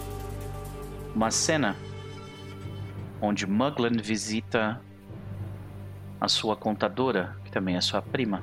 uma 1.14 1.30
cena 1.30 1.76
onde 3.20 3.46
Muglan 3.46 3.96
visita 4.02 4.80
a 6.20 6.28
sua 6.28 6.56
contadora, 6.56 7.36
que 7.44 7.50
também 7.50 7.76
é 7.76 7.80
sua 7.80 8.00
prima, 8.00 8.42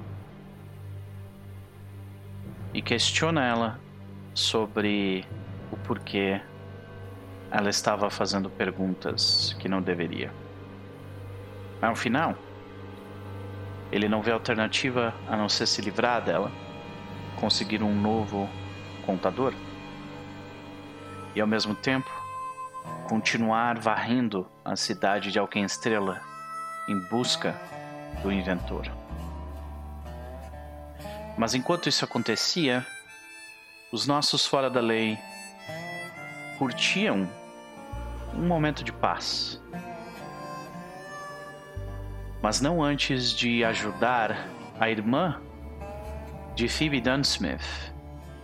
e 2.74 2.82
questiona 2.82 3.44
ela 3.44 3.80
sobre 4.34 5.26
o 5.72 5.78
porquê 5.78 6.42
ela 7.56 7.70
estava 7.70 8.10
fazendo 8.10 8.50
perguntas 8.50 9.56
que 9.58 9.70
não 9.70 9.82
deveria. 9.82 10.30
Mas 11.80 11.90
no 11.90 11.96
final, 11.96 12.36
ele 13.90 14.10
não 14.10 14.22
vê 14.22 14.32
alternativa 14.32 15.14
a 15.26 15.38
não 15.38 15.48
ser 15.48 15.66
se 15.66 15.82
livrar 15.82 16.22
dela, 16.22 16.52
conseguir 17.40 17.82
um 17.82 17.96
novo 17.96 18.50
contador 19.06 19.54
e 21.34 21.40
ao 21.40 21.48
mesmo 21.48 21.74
tempo 21.74 22.12
continuar 23.08 23.80
varrendo 23.80 24.46
a 24.66 24.76
cidade 24.76 25.32
de 25.32 25.40
Alquem-Estrela 25.40 26.22
em 26.90 27.00
busca 27.08 27.56
do 28.22 28.34
inventor. 28.34 28.92
Mas 31.38 31.56
enquanto 31.56 31.88
isso 31.88 32.04
acontecia, 32.04 32.86
os 33.94 34.06
nossos 34.06 34.46
fora 34.46 34.70
da 34.70 34.82
lei 34.82 35.18
curtiam 36.58 37.30
um 38.36 38.48
momento 38.48 38.84
de 38.84 38.92
paz. 38.92 39.62
Mas 42.42 42.62
não 42.62 42.84
antes 42.84 43.32
de 43.32 43.64
ajudar 43.64 44.48
a 44.80 44.90
irmã 44.90 45.42
de 46.54 46.70
Phoebe 46.70 47.02
Dunsmith, 47.02 47.94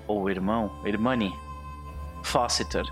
ou 0.08 0.30
irmão, 0.30 0.82
Irmani 0.86 1.34
Foster. 2.24 2.86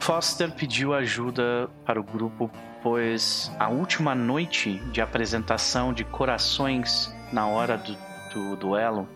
Foster 0.00 0.50
pediu 0.52 0.94
ajuda 0.94 1.68
para 1.84 2.00
o 2.00 2.02
grupo, 2.02 2.50
pois 2.82 3.50
a 3.58 3.68
última 3.68 4.14
noite 4.14 4.78
de 4.90 5.00
apresentação 5.00 5.92
de 5.92 6.04
corações 6.04 7.14
na 7.32 7.46
hora 7.46 7.76
do, 7.78 7.96
do 8.32 8.56
duelo 8.56 9.08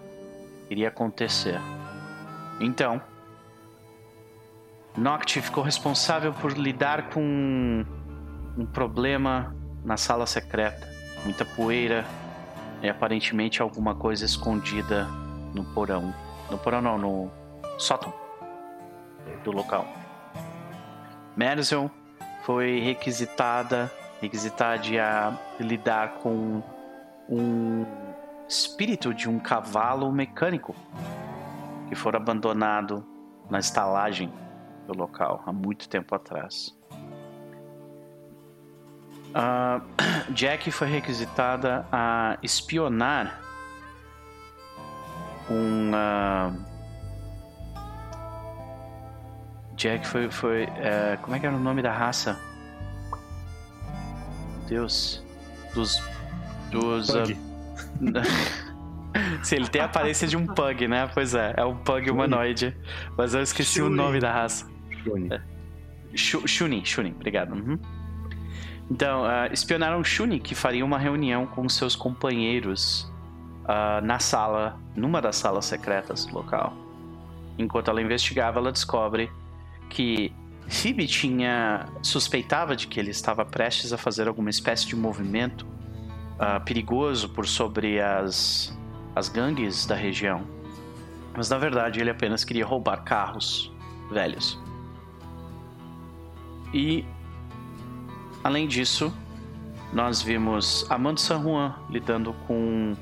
iria 0.70 0.88
acontecer. 0.88 1.60
Então, 2.60 3.00
Noct 4.98 5.40
ficou 5.40 5.62
responsável 5.62 6.32
por 6.32 6.58
lidar 6.58 7.10
com 7.10 7.84
um, 8.56 8.66
problema 8.66 9.54
na 9.84 9.96
sala 9.96 10.26
secreta. 10.26 10.88
Muita 11.22 11.44
poeira 11.44 12.04
e 12.82 12.88
aparentemente 12.88 13.62
alguma 13.62 13.94
coisa 13.94 14.24
escondida 14.24 15.06
no 15.54 15.64
porão. 15.66 16.12
No 16.50 16.58
porão 16.58 16.82
não, 16.82 16.98
no 16.98 17.30
sótão 17.78 18.12
do 19.44 19.52
local. 19.52 19.86
Merzel 21.36 21.88
foi 22.42 22.80
requisitada, 22.80 23.92
requisitada 24.20 24.82
a 25.00 25.62
lidar 25.62 26.14
com 26.14 26.60
um 27.28 27.86
espírito 28.48 29.14
de 29.14 29.28
um 29.28 29.38
cavalo 29.38 30.10
mecânico 30.10 30.74
que 31.88 31.94
foi 31.94 32.16
abandonado 32.16 33.06
na 33.48 33.60
estalagem 33.60 34.32
do 34.88 34.98
local 34.98 35.42
há 35.46 35.52
muito 35.52 35.88
tempo 35.88 36.14
atrás. 36.14 36.74
Ah, 39.34 39.82
Jack 40.30 40.70
foi 40.70 40.88
requisitada 40.88 41.86
a 41.92 42.38
espionar 42.42 43.40
um. 45.50 45.90
ah, 45.94 46.52
Jack 49.76 50.06
foi. 50.06 50.30
foi 50.30 50.62
é, 50.76 51.18
como 51.20 51.36
é 51.36 51.40
que 51.40 51.46
era 51.46 51.54
o 51.54 51.60
nome 51.60 51.82
da 51.82 51.92
raça? 51.92 52.38
Deus. 54.66 55.22
Dos. 55.74 56.02
Dos. 56.70 57.10
Pug. 57.10 57.38
Se 59.42 59.56
ele 59.56 59.68
tem 59.68 59.80
a 59.80 59.86
aparência 59.86 60.26
de 60.26 60.36
um 60.36 60.46
pug, 60.46 60.86
né? 60.86 61.08
Pois 61.12 61.34
é, 61.34 61.54
é 61.56 61.64
um 61.64 61.76
pug 61.76 62.10
humanoide. 62.10 62.76
Mas 63.16 63.34
eu 63.34 63.42
esqueci 63.42 63.80
o 63.80 63.88
nome 63.88 64.20
da 64.20 64.32
raça. 64.32 64.77
Johnny. 65.08 65.40
Shu- 66.14 66.46
Shunin, 66.46 66.84
Shunin, 66.84 67.12
obrigado. 67.12 67.52
uhum. 67.54 67.78
Então, 68.90 69.22
uh, 69.24 69.52
espionaram 69.52 70.02
Shuni, 70.02 70.40
que 70.40 70.54
faria 70.54 70.82
uma 70.84 70.98
reunião 70.98 71.46
com 71.46 71.68
seus 71.68 71.94
companheiros 71.94 73.02
uh, 73.64 74.02
na 74.02 74.18
sala, 74.18 74.80
numa 74.96 75.20
das 75.20 75.36
salas 75.36 75.66
secretas 75.66 76.24
do 76.24 76.34
local. 76.34 76.74
Enquanto 77.58 77.90
ela 77.90 78.00
investigava, 78.00 78.58
ela 78.58 78.72
descobre 78.72 79.30
que 79.90 80.32
Phoebe 80.68 81.06
tinha 81.06 81.86
suspeitava 82.02 82.74
de 82.74 82.86
que 82.86 82.98
ele 82.98 83.10
estava 83.10 83.44
prestes 83.44 83.92
a 83.92 83.98
fazer 83.98 84.26
alguma 84.26 84.48
espécie 84.48 84.86
de 84.86 84.96
movimento 84.96 85.66
uh, 85.66 86.64
perigoso 86.64 87.28
por 87.28 87.46
sobre 87.46 88.00
as, 88.00 88.74
as 89.14 89.28
gangues 89.28 89.84
da 89.84 89.94
região. 89.94 90.46
Mas 91.36 91.50
na 91.50 91.58
verdade 91.58 92.00
ele 92.00 92.10
apenas 92.10 92.42
queria 92.42 92.64
roubar 92.64 93.02
carros 93.04 93.70
velhos. 94.10 94.58
E 96.72 97.04
além 98.44 98.66
disso, 98.66 99.12
nós 99.92 100.22
vimos 100.22 100.86
Amando 100.90 101.20
San 101.20 101.42
Juan 101.42 101.74
lidando 101.88 102.32
com 102.46 102.94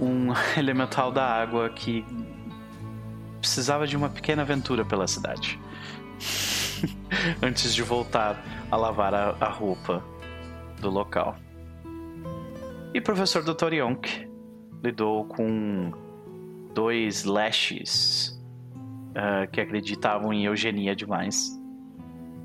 um 0.00 0.28
elemental 0.56 1.10
da 1.10 1.24
água 1.24 1.70
que 1.70 2.04
precisava 3.40 3.86
de 3.86 3.96
uma 3.96 4.08
pequena 4.08 4.42
aventura 4.42 4.84
pela 4.84 5.06
cidade. 5.06 5.58
Antes 7.42 7.74
de 7.74 7.82
voltar 7.82 8.42
a 8.70 8.76
lavar 8.76 9.14
a, 9.14 9.36
a 9.40 9.48
roupa 9.48 10.02
do 10.80 10.90
local. 10.90 11.36
E 12.94 12.98
o 12.98 13.02
professor 13.02 13.42
Dr. 13.42 13.72
Yonk 13.72 14.28
lidou 14.82 15.24
com 15.24 15.92
dois 16.74 17.24
lashes 17.24 18.40
uh, 19.10 19.50
que 19.50 19.60
acreditavam 19.60 20.32
em 20.32 20.44
eugenia 20.44 20.94
demais. 20.94 21.58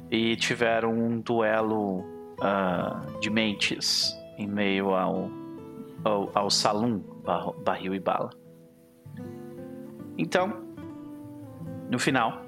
E 0.10 0.36
tiveram 0.36 0.94
um 0.94 1.20
duelo 1.20 2.00
uh, 2.40 3.20
de 3.20 3.30
mentes 3.30 4.16
em 4.38 4.48
meio 4.48 4.94
ao, 4.94 5.30
ao, 6.04 6.32
ao 6.34 6.50
salão 6.50 7.04
barril 7.64 7.94
e 7.94 8.00
bala. 8.00 8.30
Então, 10.18 10.64
no 11.92 12.00
final, 12.00 12.42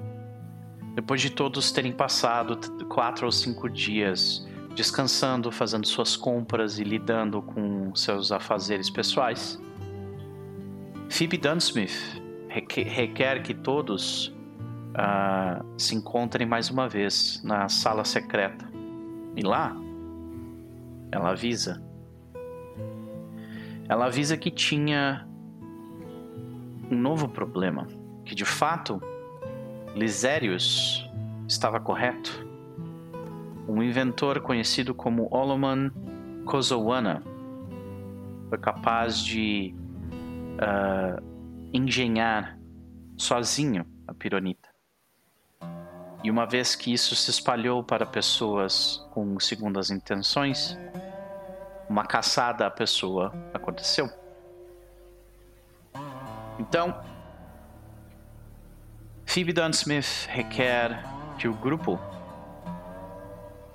depois 0.94 1.20
de 1.20 1.30
todos 1.30 1.70
terem 1.70 1.92
passado 1.92 2.58
quatro 2.86 3.26
ou 3.26 3.32
cinco 3.32 3.68
dias 3.68 4.46
descansando, 4.74 5.50
fazendo 5.50 5.86
suas 5.86 6.16
compras 6.16 6.78
e 6.78 6.84
lidando 6.84 7.42
com 7.42 7.94
seus 7.94 8.32
afazeres 8.32 8.88
pessoais, 8.88 9.60
Phoebe 11.08 11.36
Dunsmith 11.36 12.22
requer 12.48 13.42
que 13.42 13.52
todos 13.54 14.34
uh, 14.90 15.64
se 15.78 15.94
encontrem 15.94 16.46
mais 16.46 16.70
uma 16.70 16.88
vez 16.88 17.40
na 17.44 17.68
sala 17.68 18.04
secreta. 18.04 18.68
E 19.36 19.42
lá, 19.42 19.76
ela 21.12 21.30
avisa. 21.30 21.82
Ela 23.88 24.06
avisa 24.06 24.36
que 24.36 24.50
tinha 24.50 25.26
um 26.90 26.96
novo 26.96 27.28
problema, 27.28 27.86
que 28.24 28.34
de 28.34 28.44
fato 28.44 29.00
Lisérius 29.94 31.08
estava 31.48 31.80
correto. 31.80 32.46
Um 33.68 33.82
inventor 33.82 34.40
conhecido 34.40 34.94
como 34.94 35.28
Oloman 35.30 35.90
Kozowana 36.44 37.22
foi 38.48 38.58
capaz 38.58 39.22
de 39.24 39.74
uh, 40.56 41.22
engenhar 41.72 42.58
sozinho 43.16 43.84
a 44.06 44.14
pironita. 44.14 44.69
E 46.22 46.30
uma 46.30 46.46
vez 46.46 46.74
que 46.74 46.92
isso 46.92 47.16
se 47.16 47.30
espalhou 47.30 47.82
para 47.82 48.04
pessoas 48.04 49.06
com 49.10 49.40
segundas 49.40 49.90
intenções, 49.90 50.76
uma 51.88 52.04
caçada 52.04 52.66
à 52.66 52.70
pessoa 52.70 53.32
aconteceu. 53.54 54.08
Então, 56.58 57.02
Phoebe 59.24 59.52
Dunn 59.52 59.70
Smith 59.70 60.26
requer 60.28 61.02
que 61.38 61.48
o 61.48 61.54
grupo, 61.54 61.98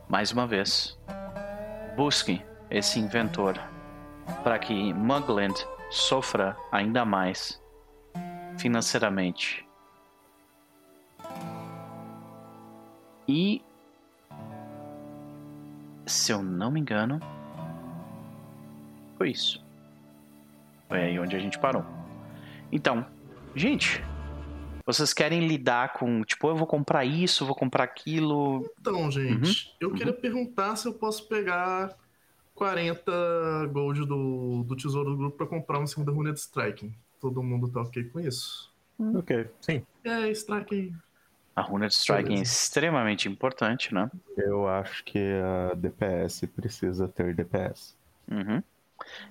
mais 0.08 0.32
uma 0.32 0.46
vez, 0.46 1.00
busque 1.96 2.46
esse 2.70 3.00
inventor 3.00 3.60
para 4.44 4.60
que 4.60 4.94
Mugland 4.94 5.56
sofra 5.90 6.56
ainda 6.72 7.04
mais 7.06 7.62
financeiramente. 8.58 9.65
E 13.28 13.62
se 16.06 16.32
eu 16.32 16.44
não 16.44 16.72
me 16.72 16.80
engano, 16.80 17.20
foi 19.18 19.32
isso. 19.32 19.64
Foi 20.88 21.00
aí 21.02 21.20
onde 21.20 21.36
a 21.36 21.40
gente 21.40 21.58
parou. 21.60 21.84
Então, 22.72 23.06
gente, 23.56 24.04
vocês 24.86 25.14
querem 25.14 25.48
lidar 25.48 25.94
com, 25.94 26.24
tipo, 26.24 26.48
eu 26.48 26.56
vou 26.56 26.68
comprar 26.68 27.06
isso, 27.06 27.46
vou 27.46 27.56
comprar 27.56 27.84
aquilo. 27.84 28.70
Então, 28.80 29.10
gente, 29.10 29.68
uhum. 29.68 29.76
eu 29.82 29.90
uhum. 29.90 29.96
queria 29.96 30.14
perguntar 30.14 30.76
se 30.76 30.88
eu 30.88 30.94
posso 30.94 31.28
pegar 31.28 31.96
40 32.54 33.68
gold 33.72 34.06
do, 34.06 34.64
do 34.64 34.76
tesouro 34.76 35.12
do 35.12 35.18
grupo 35.18 35.38
para 35.38 35.48
comprar 35.48 35.80
uma 35.80 35.88
segunda 35.88 36.12
runa 36.12 36.32
de 36.32 36.40
striking. 36.40 36.94
Todo 37.20 37.42
mundo 37.42 37.68
tá 37.70 37.82
ok 37.82 38.04
com 38.06 38.20
isso? 38.20 38.72
Ok, 39.00 39.48
sim. 39.60 39.84
É, 40.04 40.30
striking. 40.30 40.96
A 41.56 41.62
runa 41.62 41.88
de 41.88 41.94
striking 41.94 42.24
Beleza. 42.24 42.42
é 42.42 42.44
extremamente 42.44 43.30
importante, 43.30 43.94
né? 43.94 44.10
Eu 44.38 44.68
acho 44.68 45.04
que 45.06 45.20
a 45.20 45.74
DPS 45.74 46.48
precisa 46.48 47.08
ter 47.08 47.34
DPS. 47.34 47.96
Uhum. 48.30 48.62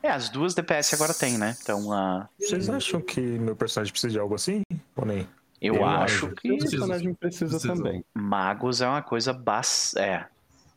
É, 0.03 0.11
as 0.11 0.29
duas 0.29 0.55
DPS 0.55 0.95
agora 0.95 1.13
tem, 1.13 1.37
né? 1.37 1.57
Então 1.63 1.93
a. 1.93 2.29
Vocês 2.39 2.69
acham 2.71 3.01
que 3.01 3.21
meu 3.21 3.55
personagem 3.55 3.93
precisa 3.93 4.13
de 4.13 4.19
algo 4.19 4.35
assim? 4.35 4.63
Ou 4.97 5.05
nem? 5.05 5.27
Eu, 5.61 5.77
eu 5.77 5.87
acho 5.87 6.29
que. 6.31 6.53
O 6.53 6.59
personagem 6.59 7.15
precisa, 7.15 7.59
precisa, 7.59 7.75
também. 7.75 8.05
Magos 8.15 8.81
é 8.81 8.89
uma 8.89 9.03
coisa 9.03 9.33
bas... 9.33 9.95
É. 9.97 10.27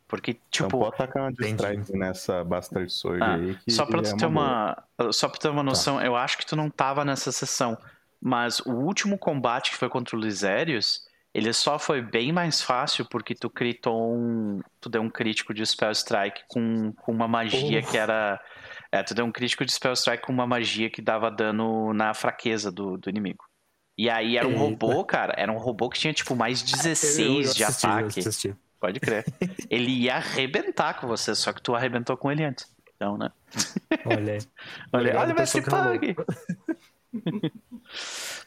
Porque, 0.07 0.37
tipo. 0.49 0.67
Então 0.67 0.79
pode 0.79 0.97
tacar 0.97 1.23
uma 1.23 1.31
strike 1.31 1.97
nessa 1.97 2.43
Bastard 2.43 2.89
Sword 2.91 3.21
ah, 3.21 3.35
aí. 3.35 3.57
só 3.67 3.85
pra 3.85 4.01
tu 4.01 4.09
é 4.09 4.15
ter 4.15 4.25
uma. 4.25 4.83
uma 4.97 5.11
só 5.11 5.27
pra 5.27 5.39
ter 5.39 5.49
uma 5.49 5.63
noção, 5.63 5.97
tá. 5.97 6.05
eu 6.05 6.15
acho 6.15 6.37
que 6.37 6.45
tu 6.45 6.55
não 6.55 6.69
tava 6.69 7.03
nessa 7.03 7.31
sessão. 7.31 7.77
Mas 8.19 8.59
o 8.61 8.71
último 8.71 9.17
combate 9.17 9.69
que 9.71 9.77
foi 9.77 9.89
contra 9.89 10.15
o 10.15 10.19
Lisérios, 10.19 11.06
ele 11.37 11.53
só 11.53 11.77
foi 11.77 12.01
bem 12.01 12.31
mais 12.31 12.63
fácil 12.63 13.05
porque 13.05 13.35
tu 13.35 13.47
critou 13.47 14.11
um. 14.11 14.59
Tu 14.81 14.89
deu 14.89 15.03
um 15.03 15.09
crítico 15.09 15.53
de 15.53 15.63
Spell 15.63 15.91
Strike 15.91 16.41
com, 16.47 16.91
com 16.93 17.11
uma 17.11 17.27
magia 17.27 17.79
que 17.83 17.95
era. 17.95 18.41
É, 18.91 19.03
tu 19.03 19.13
deu 19.13 19.23
um 19.23 19.31
crítico 19.31 19.63
de 19.63 19.71
Spell 19.71 19.93
Strike 19.93 20.23
com 20.23 20.33
uma 20.33 20.47
magia 20.47 20.89
que 20.89 20.99
dava 20.99 21.29
dano 21.29 21.93
na 21.93 22.11
fraqueza 22.15 22.71
do, 22.71 22.97
do 22.97 23.07
inimigo. 23.07 23.45
E 23.95 24.09
aí 24.09 24.35
era 24.35 24.47
um 24.47 24.51
Eita. 24.51 24.63
robô, 24.63 25.05
cara, 25.05 25.35
era 25.37 25.51
um 25.51 25.59
robô 25.59 25.89
que 25.89 25.99
tinha 25.99 26.11
tipo 26.11 26.35
mais 26.35 26.63
16 26.63 27.19
eu, 27.19 27.41
eu 27.43 27.53
de 27.53 27.63
ataque. 27.63 28.21
Pode 28.79 28.99
crer. 28.99 29.23
Ele 29.69 29.91
ia 29.91 30.15
arrebentar 30.15 30.99
com 30.99 31.05
você, 31.05 31.35
só 31.35 31.53
que 31.53 31.61
tu 31.61 31.75
arrebentou 31.75 32.17
com 32.17 32.31
ele 32.31 32.43
antes. 32.43 32.65
Então, 32.95 33.15
né? 33.15 33.31
Olha 34.05 34.33
aí. 34.33 34.39
olha, 34.91 35.19
olha 35.19 35.43
esse 35.43 35.61
pug! 35.61 36.15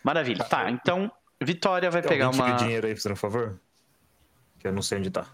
Maravilha. 0.03 0.45
Tá, 0.45 0.69
então, 0.71 1.11
Vitória 1.43 1.91
vai 1.91 2.03
pegar 2.03 2.31
uma. 2.31 2.55
o 2.55 2.57
dinheiro 2.57 2.87
aí, 2.87 2.95
por 2.95 3.17
favor? 3.17 3.59
Que 4.59 4.69
eu 4.69 4.73
não 4.73 4.83
sei 4.83 4.99
onde 4.99 5.11
tá. 5.11 5.27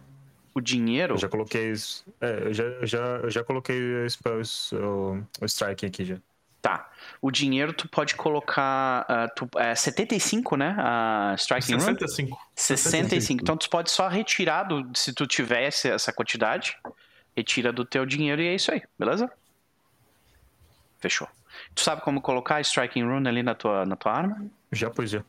O 0.55 0.61
dinheiro? 0.61 1.15
Eu 1.15 1.19
já 1.19 1.29
coloquei. 1.29 1.75
É, 2.21 2.43
eu 2.45 2.55
já, 2.55 2.65
eu 2.65 2.87
já, 2.87 2.99
eu 2.99 3.31
já 3.31 3.45
coloquei 3.45 3.79
o, 3.79 4.07
o, 4.07 5.23
o 5.41 5.45
strike 5.45 5.85
aqui 5.85 6.05
já. 6.05 6.17
Tá. 6.63 6.91
O 7.21 7.31
dinheiro 7.31 7.73
tu 7.73 7.89
pode 7.89 8.15
colocar. 8.15 9.05
Uh, 9.05 9.35
tu, 9.35 9.59
é 9.59 9.75
75, 9.75 10.57
né? 10.57 10.75
A 10.79 11.33
uh, 11.33 11.35
striking 11.35 11.79
65. 11.79 12.31
Room? 12.31 12.41
65. 12.55 13.11
65. 13.11 13.43
Então 13.43 13.57
tu 13.57 13.69
pode 13.69 13.91
só 13.91 14.09
retirar 14.09 14.63
do, 14.63 14.91
se 14.95 15.13
tu 15.13 15.27
tivesse 15.27 15.89
essa 15.89 16.13
quantidade. 16.13 16.77
Retira 17.37 17.71
do 17.71 17.85
teu 17.85 18.07
dinheiro 18.07 18.41
e 18.41 18.49
é 18.49 18.55
isso 18.55 18.73
aí, 18.73 18.83
beleza? 18.99 19.31
Fechou. 20.99 21.29
Tu 21.75 21.83
sabe 21.83 22.01
como 22.01 22.21
colocar 22.21 22.61
Striking 22.63 23.03
Rune 23.03 23.29
ali 23.29 23.43
na 23.43 23.55
tua, 23.55 23.85
na 23.85 23.95
tua 23.95 24.13
arma? 24.13 24.47
Já, 24.73 24.89
pois 24.89 25.11
já. 25.11 25.23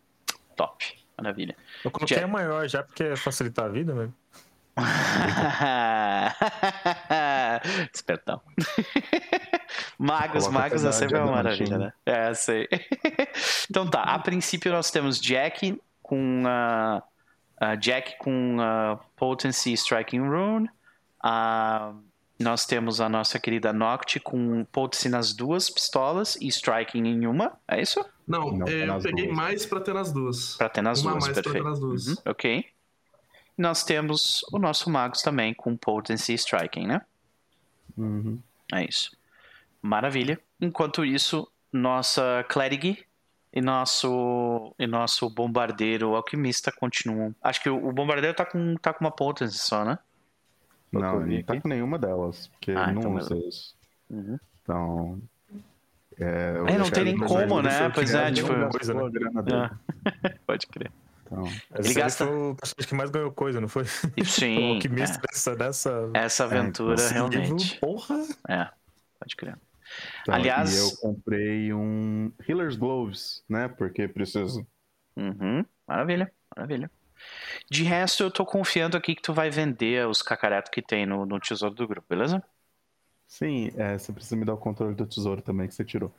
Top. 0.58 0.86
Maravilha. 1.18 1.56
Eu 1.84 1.90
coloquei 1.90 2.18
já... 2.18 2.26
a 2.26 2.28
maior 2.28 2.68
já 2.68 2.84
porque 2.84 3.04
é 3.04 3.16
facilitar 3.16 3.66
a 3.66 3.70
vida, 3.70 3.94
né? 3.94 4.10
Espertão. 7.94 8.42
magos, 9.98 10.46
Coloca 10.46 10.60
magos 10.60 10.86
é 10.86 10.92
sempre 10.92 11.18
uma 11.18 11.32
maravilha, 11.32 11.78
né? 11.78 11.94
É, 12.06 12.34
sei. 12.34 12.68
então 13.70 13.90
tá, 13.90 14.04
a 14.04 14.20
princípio 14.20 14.72
nós 14.72 14.92
temos 14.92 15.20
Jack 15.20 15.82
com 16.04 16.44
uh, 16.44 17.02
uh, 17.64 17.78
Jack 17.78 18.18
com 18.20 18.58
uh, 18.58 19.00
Potency 19.16 19.74
Striking 19.74 20.20
Rune. 20.20 20.70
Uh, 21.24 21.96
nós 22.40 22.68
temos 22.68 23.02
a 23.02 23.10
nossa 23.10 23.40
querida 23.40 23.74
Noct 23.74 24.20
com 24.20 24.64
Potency 24.66 25.10
nas 25.10 25.34
duas 25.34 25.72
pistolas 25.72 26.36
e 26.36 26.48
Striking 26.48 27.08
em 27.08 27.26
uma, 27.26 27.54
é 27.68 27.82
isso? 27.82 28.06
Não, 28.28 28.52
Não 28.52 28.68
é, 28.68 28.90
eu 28.90 29.00
peguei 29.00 29.26
duas. 29.26 29.38
mais 29.38 29.66
pra 29.66 29.80
ter 29.80 29.94
nas 29.94 30.12
duas. 30.12 30.56
Pra 30.58 30.68
ter 30.70 30.82
nas 30.82 31.02
uma 31.02 31.12
duas, 31.12 31.24
mais 31.24 31.36
perfeito. 31.36 31.54
Pra 31.54 31.64
ter 31.64 31.70
nas 31.70 31.80
duas. 31.80 32.08
Uhum, 32.08 32.16
ok. 32.26 32.66
Nós 33.58 33.84
temos 33.84 34.44
o 34.52 34.60
nosso 34.60 34.90
Magus 34.90 35.22
também 35.22 35.54
com 35.54 35.76
Potency 35.78 36.34
Striking, 36.34 36.88
né? 36.88 37.02
Uhum. 37.98 38.40
É 38.74 38.84
isso. 38.84 39.16
Maravilha. 39.82 40.40
Enquanto 40.60 41.06
isso, 41.06 41.50
nossa 41.72 42.46
Cleric 42.50 43.04
e 43.54 43.62
nosso, 43.62 44.76
e 44.78 44.86
nosso 44.86 45.30
bombardeiro 45.30 46.16
alquimista 46.16 46.72
continuam. 46.72 47.34
Acho 47.42 47.64
que 47.64 47.70
o, 47.70 47.88
o 47.88 47.92
bombardeiro 47.94 48.36
tá 48.36 48.46
com, 48.46 48.76
tá 48.76 48.94
com 48.94 49.06
uma 49.06 49.12
Potency 49.12 49.58
só, 49.58 49.86
né? 49.86 49.98
Não, 50.92 51.22
ele 51.22 51.38
não 51.38 51.44
tá 51.44 51.60
com 51.62 51.68
nenhuma 51.68 51.98
delas, 51.98 52.48
porque 52.48 52.72
Ah, 52.72 52.92
não 52.92 53.00
então 53.02 53.16
usa 53.16 53.36
isso. 53.38 53.76
Uhum. 54.10 54.38
Então. 54.62 55.22
É, 56.20 56.56
É, 56.68 56.78
não 56.78 56.90
tem 56.90 57.04
nem 57.04 57.18
como, 57.18 57.62
né? 57.62 57.90
Pois 57.94 58.14
é, 58.14 58.32
tipo- 58.32 58.48
coisa, 58.70 58.94
né? 58.94 59.02
dele. 59.12 59.30
Pode 60.48 60.68
crer. 60.68 60.92
Então, 61.26 61.44
Ele 61.76 61.94
gasta- 61.94 62.26
foi 62.26 62.34
o 62.52 62.56
personagem 62.56 62.88
que 62.88 62.96
mais 62.96 63.10
ganhou 63.10 63.32
coisa, 63.32 63.60
não 63.60 63.68
foi? 63.68 63.84
E 64.16 64.22
o 64.24 64.26
sim, 64.26 64.74
alquimista 64.76 65.20
dessa, 65.30 65.56
dessa... 65.56 66.12
é, 66.14 66.20
essa 66.20 66.46
aventura 66.46 66.96
então, 66.96 67.30
realmente. 67.30 67.78
Porra! 67.80 68.16
É, 68.48 68.70
pode 69.20 69.36
crer. 69.36 69.58
então, 70.22 70.34
Aliás- 70.34 70.74
E 70.74 70.78
eu 70.78 70.98
comprei 70.98 71.74
um 71.74 72.32
Healer's 72.48 72.78
Gloves, 72.78 73.44
né? 73.50 73.68
Porque 73.68 74.08
preciso. 74.08 74.66
Uhum, 75.18 75.66
maravilha, 75.88 76.32
maravilha. 76.56 76.90
De 77.70 77.84
resto, 77.84 78.24
eu 78.24 78.32
tô 78.32 78.46
confiando 78.46 78.96
aqui 78.96 79.14
que 79.16 79.22
tu 79.22 79.34
vai 79.34 79.50
vender 79.50 80.08
os 80.08 80.22
cacaretos 80.22 80.72
que 80.72 80.82
tem 80.82 81.06
no, 81.06 81.26
no 81.26 81.40
tesouro 81.40 81.76
do 81.76 81.88
grupo, 81.88 82.08
beleza? 82.10 82.42
Sim, 83.28 83.72
é, 83.76 83.98
você 83.98 84.12
precisa 84.14 84.36
me 84.36 84.46
dar 84.46 84.54
o 84.54 84.58
controle 84.58 84.96
do 84.96 85.06
tesouro 85.06 85.42
também 85.42 85.68
que 85.68 85.74
você 85.76 85.84
tirou. 85.84 86.12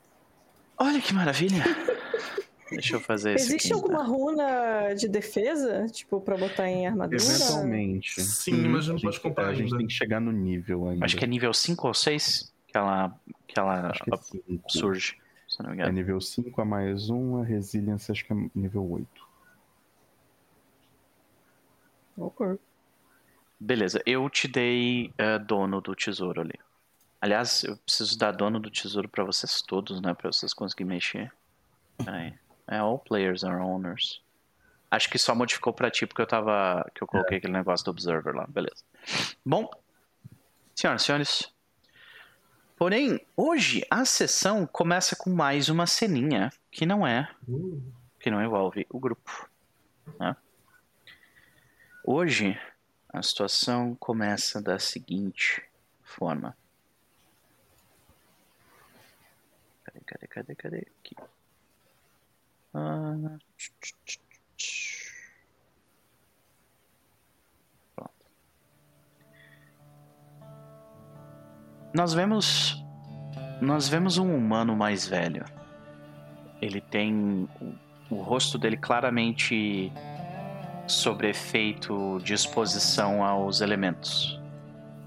Olha 0.76 1.00
que 1.00 1.12
maravilha. 1.14 1.64
Deixa 2.70 2.96
eu 2.96 3.00
fazer 3.00 3.34
isso 3.34 3.46
Existe 3.46 3.72
aqui. 3.72 3.82
alguma 3.82 4.02
runa 4.04 4.92
de 4.94 5.08
defesa, 5.08 5.86
tipo, 5.86 6.20
pra 6.20 6.36
botar 6.36 6.68
em 6.68 6.86
armadura? 6.86 7.16
Eventualmente. 7.22 8.20
Sim, 8.20 8.68
mas 8.68 8.80
a 8.88 8.92
gente 8.92 9.02
não 9.04 9.10
pode 9.10 9.20
comprar 9.20 9.46
A 9.48 9.54
gente 9.54 9.64
ainda. 9.64 9.78
tem 9.78 9.86
que 9.86 9.92
chegar 9.94 10.20
no 10.20 10.30
nível 10.30 10.86
ainda. 10.86 11.04
Acho 11.06 11.16
que 11.16 11.24
é 11.24 11.26
nível 11.26 11.52
5 11.54 11.88
ou 11.88 11.94
6 11.94 12.52
que 12.66 12.76
ela, 12.76 13.18
que 13.46 13.58
ela 13.58 13.90
que 13.92 14.12
é 14.12 14.16
cinco. 14.18 14.70
surge, 14.70 15.16
se 15.48 15.62
não 15.62 15.70
me 15.70 15.76
É 15.76 15.80
engano. 15.80 15.92
nível 15.94 16.20
5 16.20 16.60
a 16.60 16.64
mais 16.66 17.08
1, 17.08 17.40
a 17.40 17.44
Resilience 17.44 18.12
acho 18.12 18.22
que 18.26 18.32
é 18.34 18.36
nível 18.54 18.86
8. 18.92 19.26
Ok. 22.18 22.58
Beleza, 23.58 24.02
eu 24.04 24.28
te 24.28 24.46
dei 24.46 25.10
eh, 25.16 25.38
dono 25.38 25.80
do 25.80 25.94
tesouro 25.96 26.42
ali. 26.42 26.54
Aliás, 27.20 27.64
eu 27.64 27.76
preciso 27.78 28.16
dar 28.18 28.32
dono 28.32 28.60
do 28.60 28.70
tesouro 28.70 29.08
pra 29.08 29.24
vocês 29.24 29.60
todos, 29.62 30.00
né? 30.00 30.14
Pra 30.14 30.30
vocês 30.30 30.54
conseguirem 30.54 30.94
mexer. 30.94 31.32
Peraí. 32.04 32.34
É, 32.66 32.78
all 32.78 32.98
players 32.98 33.42
are 33.44 33.60
owners. 33.60 34.22
Acho 34.90 35.10
que 35.10 35.18
só 35.18 35.34
modificou 35.34 35.72
pra 35.72 35.90
ti 35.90 36.06
porque 36.06 36.22
eu 36.22 36.26
tava. 36.26 36.88
que 36.94 37.02
eu 37.02 37.06
coloquei 37.06 37.38
aquele 37.38 37.52
negócio 37.52 37.84
do 37.84 37.90
Observer 37.90 38.34
lá. 38.34 38.46
Beleza. 38.46 38.82
Bom, 39.44 39.68
senhoras 40.74 41.02
e 41.02 41.04
senhores. 41.04 41.52
Porém, 42.76 43.20
hoje 43.36 43.84
a 43.90 44.04
sessão 44.04 44.64
começa 44.64 45.16
com 45.16 45.30
mais 45.30 45.68
uma 45.68 45.86
ceninha 45.86 46.50
que 46.70 46.86
não 46.86 47.04
é. 47.06 47.28
que 48.20 48.30
não 48.30 48.42
envolve 48.42 48.86
o 48.88 48.98
grupo. 49.00 49.50
né? 50.20 50.36
Hoje 52.04 52.58
a 53.12 53.22
situação 53.22 53.94
começa 53.96 54.62
da 54.62 54.78
seguinte 54.78 55.62
forma. 56.02 56.56
Cadê, 60.08 60.26
cadê, 60.26 60.54
cadê? 60.54 60.86
Aqui. 61.00 61.16
Ah. 62.72 63.36
Pronto. 67.94 68.26
Nós 71.94 72.14
vemos 72.14 72.82
nós 73.60 73.86
vemos 73.86 74.16
um 74.16 74.34
humano 74.34 74.74
mais 74.74 75.06
velho. 75.06 75.44
Ele 76.62 76.80
tem 76.80 77.46
o, 77.60 77.74
o 78.14 78.22
rosto 78.22 78.56
dele 78.56 78.78
claramente 78.78 79.92
sobre 80.86 81.28
efeito 81.28 82.18
de 82.20 82.32
exposição 82.32 83.22
aos 83.22 83.60
elementos. 83.60 84.40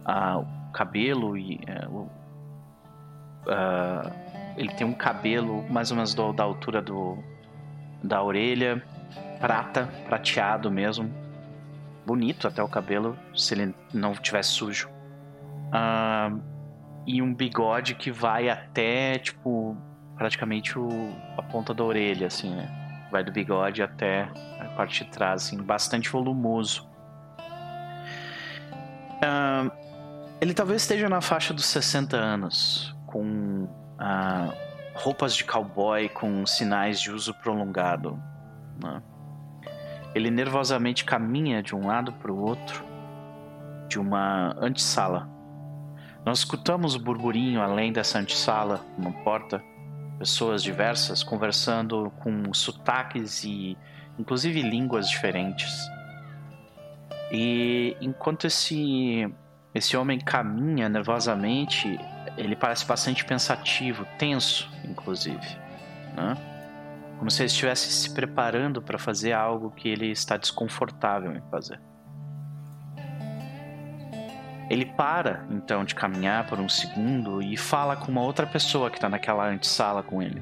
Ah, 0.06 0.38
o 0.38 0.72
cabelo 0.72 1.36
e 1.36 1.60
o, 1.90 2.08
ah, 3.48 4.21
ele 4.56 4.70
tem 4.74 4.86
um 4.86 4.94
cabelo 4.94 5.64
mais 5.70 5.92
ou 5.92 5.96
menos 5.98 6.14
do- 6.14 6.34
da 6.34 6.44
altura 6.44 6.82
do 6.82 7.18
da 8.04 8.22
orelha, 8.24 8.84
prata, 9.40 9.88
prateado 10.08 10.72
mesmo, 10.72 11.14
bonito 12.06 12.48
até 12.48 12.64
o 12.64 12.68
cabelo 12.68 13.16
se 13.36 13.54
ele 13.54 13.76
não 13.94 14.14
tivesse 14.14 14.50
sujo. 14.50 14.90
Ah, 15.72 16.32
e 17.06 17.22
um 17.22 17.34
bigode 17.34 17.94
que 17.96 18.12
vai 18.12 18.50
até 18.50 19.20
tipo 19.20 19.78
praticamente 20.18 20.78
o, 20.78 20.90
a 21.38 21.42
ponta 21.44 21.74
da 21.74 21.84
orelha, 21.84 22.28
assim, 22.28 22.50
né? 22.56 22.70
Vai 23.12 23.24
do 23.24 23.32
bigode 23.32 23.82
até 23.84 24.30
a 24.60 24.66
parte 24.76 25.04
de 25.04 25.12
trás, 25.12 25.44
assim, 25.46 25.62
bastante 25.62 26.10
volumoso. 26.10 26.88
Ah, 29.22 29.70
ele 30.40 30.54
talvez 30.54 30.82
esteja 30.82 31.08
na 31.10 31.22
faixa 31.22 31.54
dos 31.54 31.66
60 31.66 32.18
anos, 32.18 32.96
com 33.06 33.68
roupas 34.94 35.36
de 35.36 35.44
cowboy 35.44 36.10
com 36.10 36.46
sinais 36.46 37.00
de 37.00 37.12
uso 37.12 37.34
prolongado. 37.34 38.22
né? 38.82 39.02
Ele 40.14 40.30
nervosamente 40.30 41.06
caminha 41.06 41.64
de 41.64 41.76
um 41.76 41.88
lado 41.88 42.12
para 42.14 42.32
o 42.32 42.38
outro 42.38 42.86
de 43.88 44.00
uma 44.00 44.56
antessala. 44.60 45.30
Nós 46.26 46.40
escutamos 46.40 46.96
o 46.96 47.00
burburinho 47.00 47.62
além 47.62 47.92
dessa 47.92 48.20
antessala, 48.20 48.86
uma 48.98 49.12
porta, 49.24 49.64
pessoas 50.20 50.62
diversas 50.62 51.24
conversando 51.24 52.12
com 52.20 52.54
sotaques 52.54 53.44
e 53.44 53.78
inclusive 54.20 54.62
línguas 54.62 55.10
diferentes. 55.10 55.74
E 57.32 57.96
enquanto 58.02 58.46
esse 58.46 59.34
esse 59.74 59.96
homem 59.96 60.20
caminha 60.20 60.90
nervosamente, 60.90 61.98
ele 62.38 62.56
parece 62.56 62.86
bastante 62.86 63.26
pensativo, 63.26 64.06
tenso, 64.18 64.70
inclusive, 64.84 65.58
né? 66.16 66.36
Como 67.18 67.30
se 67.30 67.42
ele 67.42 67.48
estivesse 67.48 67.92
se 67.92 68.14
preparando 68.14 68.82
para 68.82 68.98
fazer 68.98 69.34
algo 69.34 69.70
que 69.72 69.88
ele 69.88 70.08
está 70.08 70.38
desconfortável 70.38 71.36
em 71.36 71.42
fazer. 71.52 71.80
Ele 74.70 74.86
para, 74.86 75.46
então, 75.52 75.84
de 75.84 75.94
caminhar 75.94 76.48
por 76.48 76.60
um 76.60 76.70
segundo 76.70 77.42
e 77.42 77.58
fala 77.58 77.96
com 77.96 78.12
uma 78.12 78.22
outra 78.22 78.48
pessoa 78.48 78.90
que 78.90 78.98
está 78.98 79.10
naquela 79.10 79.48
antessala 79.48 80.02
com 80.02 80.22
ele. 80.22 80.42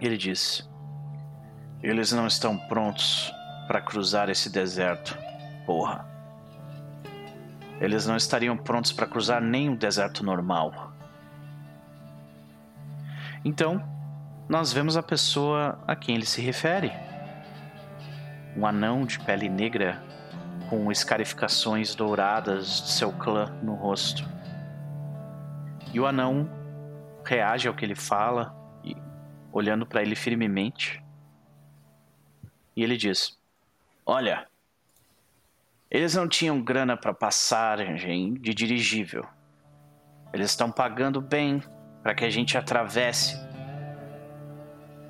Ele 0.00 0.16
diz: 0.16 0.68
Eles 1.82 2.10
não 2.10 2.26
estão 2.26 2.56
prontos 2.56 3.30
para 3.68 3.80
cruzar 3.80 4.30
esse 4.30 4.50
deserto, 4.50 5.16
porra. 5.66 6.11
Eles 7.82 8.06
não 8.06 8.16
estariam 8.16 8.56
prontos 8.56 8.92
para 8.92 9.08
cruzar 9.08 9.42
nem 9.42 9.68
o 9.68 9.76
deserto 9.76 10.24
normal. 10.24 10.92
Então, 13.44 13.82
nós 14.48 14.72
vemos 14.72 14.96
a 14.96 15.02
pessoa 15.02 15.76
a 15.84 15.96
quem 15.96 16.14
ele 16.14 16.24
se 16.24 16.40
refere. 16.40 16.92
Um 18.56 18.64
anão 18.64 19.04
de 19.04 19.18
pele 19.18 19.48
negra 19.48 20.00
com 20.70 20.92
escarificações 20.92 21.92
douradas 21.96 22.82
de 22.82 22.90
seu 22.90 23.12
clã 23.14 23.46
no 23.60 23.74
rosto. 23.74 24.24
E 25.92 25.98
o 25.98 26.06
anão 26.06 26.48
reage 27.24 27.66
ao 27.66 27.74
que 27.74 27.84
ele 27.84 27.96
fala, 27.96 28.54
olhando 29.50 29.84
para 29.84 30.02
ele 30.02 30.14
firmemente. 30.14 31.02
E 32.76 32.84
ele 32.84 32.96
diz: 32.96 33.36
Olha, 34.06 34.46
eles 35.92 36.14
não 36.14 36.26
tinham 36.26 36.62
grana 36.62 36.96
para 36.96 37.12
passagem 37.12 38.32
de 38.32 38.54
dirigível. 38.54 39.26
Eles 40.32 40.50
estão 40.50 40.72
pagando 40.72 41.20
bem 41.20 41.62
para 42.02 42.14
que 42.14 42.24
a 42.24 42.30
gente 42.30 42.56
atravesse 42.56 43.38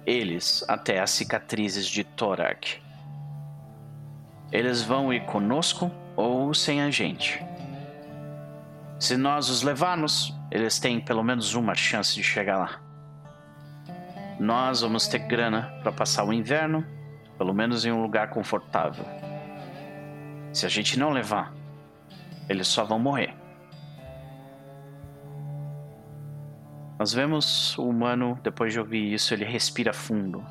eles 0.04 0.64
até 0.66 0.98
as 0.98 1.12
cicatrizes 1.12 1.86
de 1.86 2.02
Torak. 2.02 2.82
Eles 4.50 4.82
vão 4.82 5.12
ir 5.14 5.24
conosco 5.24 5.88
ou 6.16 6.52
sem 6.52 6.82
a 6.82 6.90
gente. 6.90 7.40
Se 8.98 9.16
nós 9.16 9.50
os 9.50 9.62
levarmos, 9.62 10.34
eles 10.50 10.80
têm 10.80 11.00
pelo 11.00 11.22
menos 11.22 11.54
uma 11.54 11.76
chance 11.76 12.12
de 12.12 12.24
chegar 12.24 12.58
lá. 12.58 12.80
Nós 14.40 14.80
vamos 14.80 15.06
ter 15.06 15.20
grana 15.20 15.72
para 15.80 15.92
passar 15.92 16.24
o 16.24 16.32
inverno, 16.32 16.84
pelo 17.38 17.54
menos 17.54 17.84
em 17.84 17.92
um 17.92 18.02
lugar 18.02 18.30
confortável. 18.30 19.21
Se 20.52 20.66
a 20.66 20.68
gente 20.68 20.98
não 20.98 21.10
levar, 21.10 21.52
eles 22.48 22.68
só 22.68 22.84
vão 22.84 22.98
morrer. 22.98 23.34
Nós 26.98 27.12
vemos 27.12 27.76
o 27.78 27.88
humano, 27.88 28.38
depois 28.42 28.72
de 28.72 28.78
ouvir 28.78 29.12
isso, 29.12 29.34
ele 29.34 29.44
respira 29.44 29.92
fundo. 29.92 30.44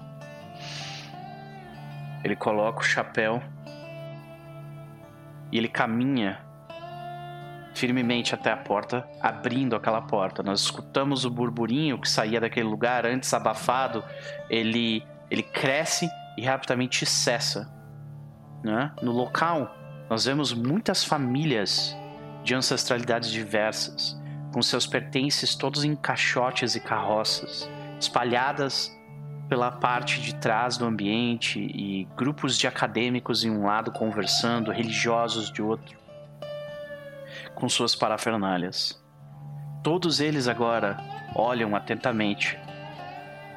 Ele 2.24 2.36
coloca 2.36 2.80
o 2.80 2.84
chapéu 2.84 3.42
e 5.52 5.58
ele 5.58 5.68
caminha 5.68 6.40
firmemente 7.74 8.36
até 8.36 8.52
a 8.52 8.58
porta, 8.58 9.08
abrindo 9.22 9.76
aquela 9.76 10.02
porta. 10.02 10.44
Nós 10.44 10.62
escutamos 10.62 11.26
o 11.26 11.30
burburinho 11.30 12.00
que 12.00 12.10
saía 12.10 12.40
daquele 12.42 12.68
lugar 12.68 13.06
antes 13.06 13.34
abafado, 13.34 14.04
ele 14.50 15.04
ele 15.30 15.44
cresce 15.44 16.10
e 16.38 16.44
rapidamente 16.44 17.06
cessa. 17.06 17.74
Né? 18.62 18.92
No 19.02 19.14
local, 19.14 19.74
nós 20.12 20.26
vemos 20.26 20.52
muitas 20.52 21.06
famílias 21.06 21.96
de 22.44 22.54
ancestralidades 22.54 23.32
diversas, 23.32 24.22
com 24.54 24.62
seus 24.62 24.86
pertences 24.86 25.56
todos 25.56 25.86
em 25.86 25.96
caixotes 25.96 26.76
e 26.76 26.82
carroças, 26.82 27.72
espalhadas 27.98 28.92
pela 29.48 29.72
parte 29.72 30.20
de 30.20 30.36
trás 30.36 30.76
do 30.76 30.84
ambiente 30.84 31.62
e 31.62 32.10
grupos 32.18 32.58
de 32.58 32.68
acadêmicos 32.68 33.46
em 33.46 33.52
um 33.52 33.66
lado 33.66 33.90
conversando, 33.90 34.70
religiosos 34.70 35.50
de 35.50 35.62
outro, 35.62 35.98
com 37.56 37.70
suas 37.70 37.96
parafernálias. 37.96 39.02
Todos 39.82 40.20
eles 40.20 40.50
agora 40.50 40.98
olham 41.34 41.74
atentamente 41.74 42.60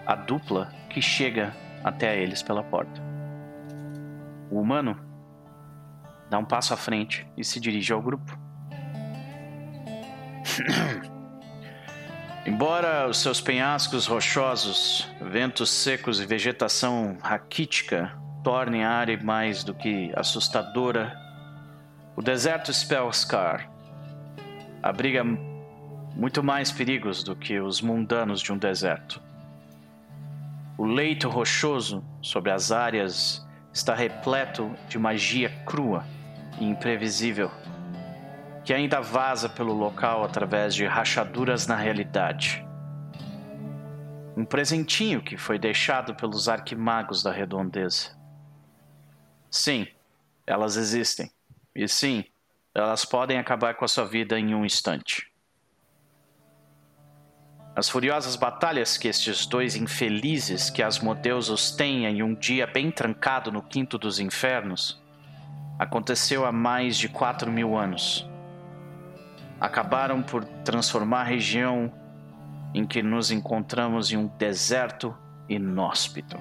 a 0.07 0.14
dupla 0.14 0.72
que 0.88 1.02
chega 1.02 1.52
até 1.82 2.16
eles 2.16 2.44
pela 2.44 2.62
porta. 2.62 3.02
O 4.52 4.61
humano 4.61 5.13
dá 6.35 6.39
um 6.39 6.45
passo 6.45 6.74
à 6.74 6.76
frente 6.76 7.24
e 7.37 7.45
se 7.45 7.61
dirige 7.61 7.93
ao 7.93 8.03
grupo. 8.03 8.37
Embora 12.45 13.09
os 13.09 13.18
seus 13.18 13.41
penhascos 13.41 14.09
rochosos, 14.09 15.09
ventos 15.20 15.70
secos 15.70 16.20
e 16.20 16.26
vegetação 16.26 17.16
raquítica 17.22 18.12
tornem 18.43 18.82
a 18.82 18.91
área 18.91 19.16
mais 19.22 19.62
do 19.62 19.72
que 19.72 20.12
assustadora, 20.16 21.16
o 22.16 22.22
deserto 22.22 22.72
Spellscar 22.72 23.70
abriga 24.82 25.22
muito 25.22 26.43
mais 26.43 26.72
perigos 26.72 27.22
do 27.22 27.37
que 27.37 27.61
os 27.61 27.80
mundanos 27.80 28.41
de 28.41 28.53
um 28.53 28.59
deserto. 28.59 29.22
O 30.76 30.85
leito 30.85 31.28
rochoso 31.28 32.05
sobre 32.20 32.51
as 32.51 32.72
áreas 32.72 33.47
está 33.72 33.95
repleto 33.95 34.74
de 34.89 34.99
magia 34.99 35.49
crua 35.64 36.05
e 36.59 36.64
imprevisível, 36.64 37.50
que 38.64 38.72
ainda 38.72 39.00
vaza 39.00 39.48
pelo 39.48 39.72
local 39.72 40.24
através 40.24 40.74
de 40.74 40.86
rachaduras 40.86 41.66
na 41.66 41.76
realidade. 41.76 42.66
Um 44.36 44.44
presentinho 44.44 45.22
que 45.22 45.36
foi 45.36 45.59
deixado 45.59 46.14
pelos 46.14 46.48
arquimagos 46.48 47.22
da 47.22 47.30
redondeza. 47.30 48.16
Sim, 49.50 49.86
elas 50.46 50.76
existem. 50.76 51.30
E 51.74 51.86
sim, 51.86 52.24
elas 52.74 53.05
podem 53.05 53.38
acabar 53.38 53.74
com 53.74 53.84
a 53.84 53.88
sua 53.88 54.05
vida 54.05 54.38
em 54.38 54.55
um 54.55 54.64
instante. 54.64 55.30
As 57.76 57.88
furiosas 57.88 58.36
batalhas 58.36 58.96
que 58.96 59.09
estes 59.09 59.46
dois 59.46 59.74
infelizes 59.74 60.70
que 60.70 60.82
Asmodeus 60.82 61.48
os 61.48 61.72
tenha 61.72 62.09
em 62.09 62.22
um 62.22 62.34
dia 62.34 62.66
bem 62.66 62.90
trancado 62.90 63.50
no 63.50 63.62
quinto 63.62 63.98
dos 63.98 64.20
infernos 64.20 65.03
aconteceu 65.78 66.44
há 66.44 66.52
mais 66.52 66.96
de 66.96 67.08
quatro 67.08 67.50
mil 67.50 67.76
anos. 67.76 68.28
Acabaram 69.60 70.22
por 70.22 70.44
transformar 70.64 71.20
a 71.20 71.24
região 71.24 71.92
em 72.74 72.84
que 72.84 73.02
nos 73.02 73.30
encontramos 73.30 74.12
em 74.12 74.16
um 74.16 74.26
deserto 74.26 75.16
inóspito. 75.48 76.38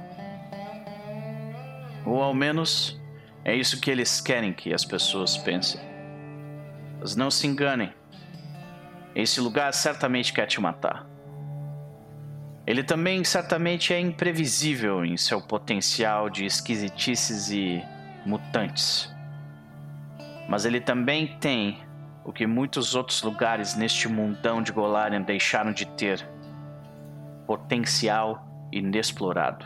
Ou 2.05 2.21
ao 2.21 2.33
menos 2.33 2.99
é 3.45 3.55
isso 3.55 3.79
que 3.79 3.91
eles 3.91 4.19
querem 4.19 4.53
que 4.53 4.73
as 4.73 4.83
pessoas 4.83 5.37
pensem. 5.37 5.79
Mas 6.99 7.15
não 7.15 7.29
se 7.29 7.45
enganem. 7.45 7.93
Esse 9.15 9.39
lugar 9.39 9.73
certamente 9.73 10.33
quer 10.33 10.47
te 10.47 10.59
matar. 10.59 11.05
Ele 12.65 12.81
também 12.81 13.23
certamente 13.23 13.93
é 13.93 13.99
imprevisível 13.99 15.03
em 15.03 15.17
seu 15.17 15.41
potencial 15.41 16.29
de 16.29 16.45
esquisitices 16.45 17.49
e 17.51 17.83
mutantes. 18.25 19.12
Mas 20.47 20.65
ele 20.65 20.81
também 20.81 21.27
tem 21.39 21.79
o 22.23 22.31
que 22.31 22.45
muitos 22.47 22.95
outros 22.95 23.21
lugares 23.21 23.75
neste 23.75 24.07
mundão 24.07 24.61
de 24.61 24.71
Golarion 24.71 25.21
deixaram 25.21 25.71
de 25.71 25.85
ter: 25.85 26.27
potencial 27.45 28.45
inexplorado. 28.71 29.65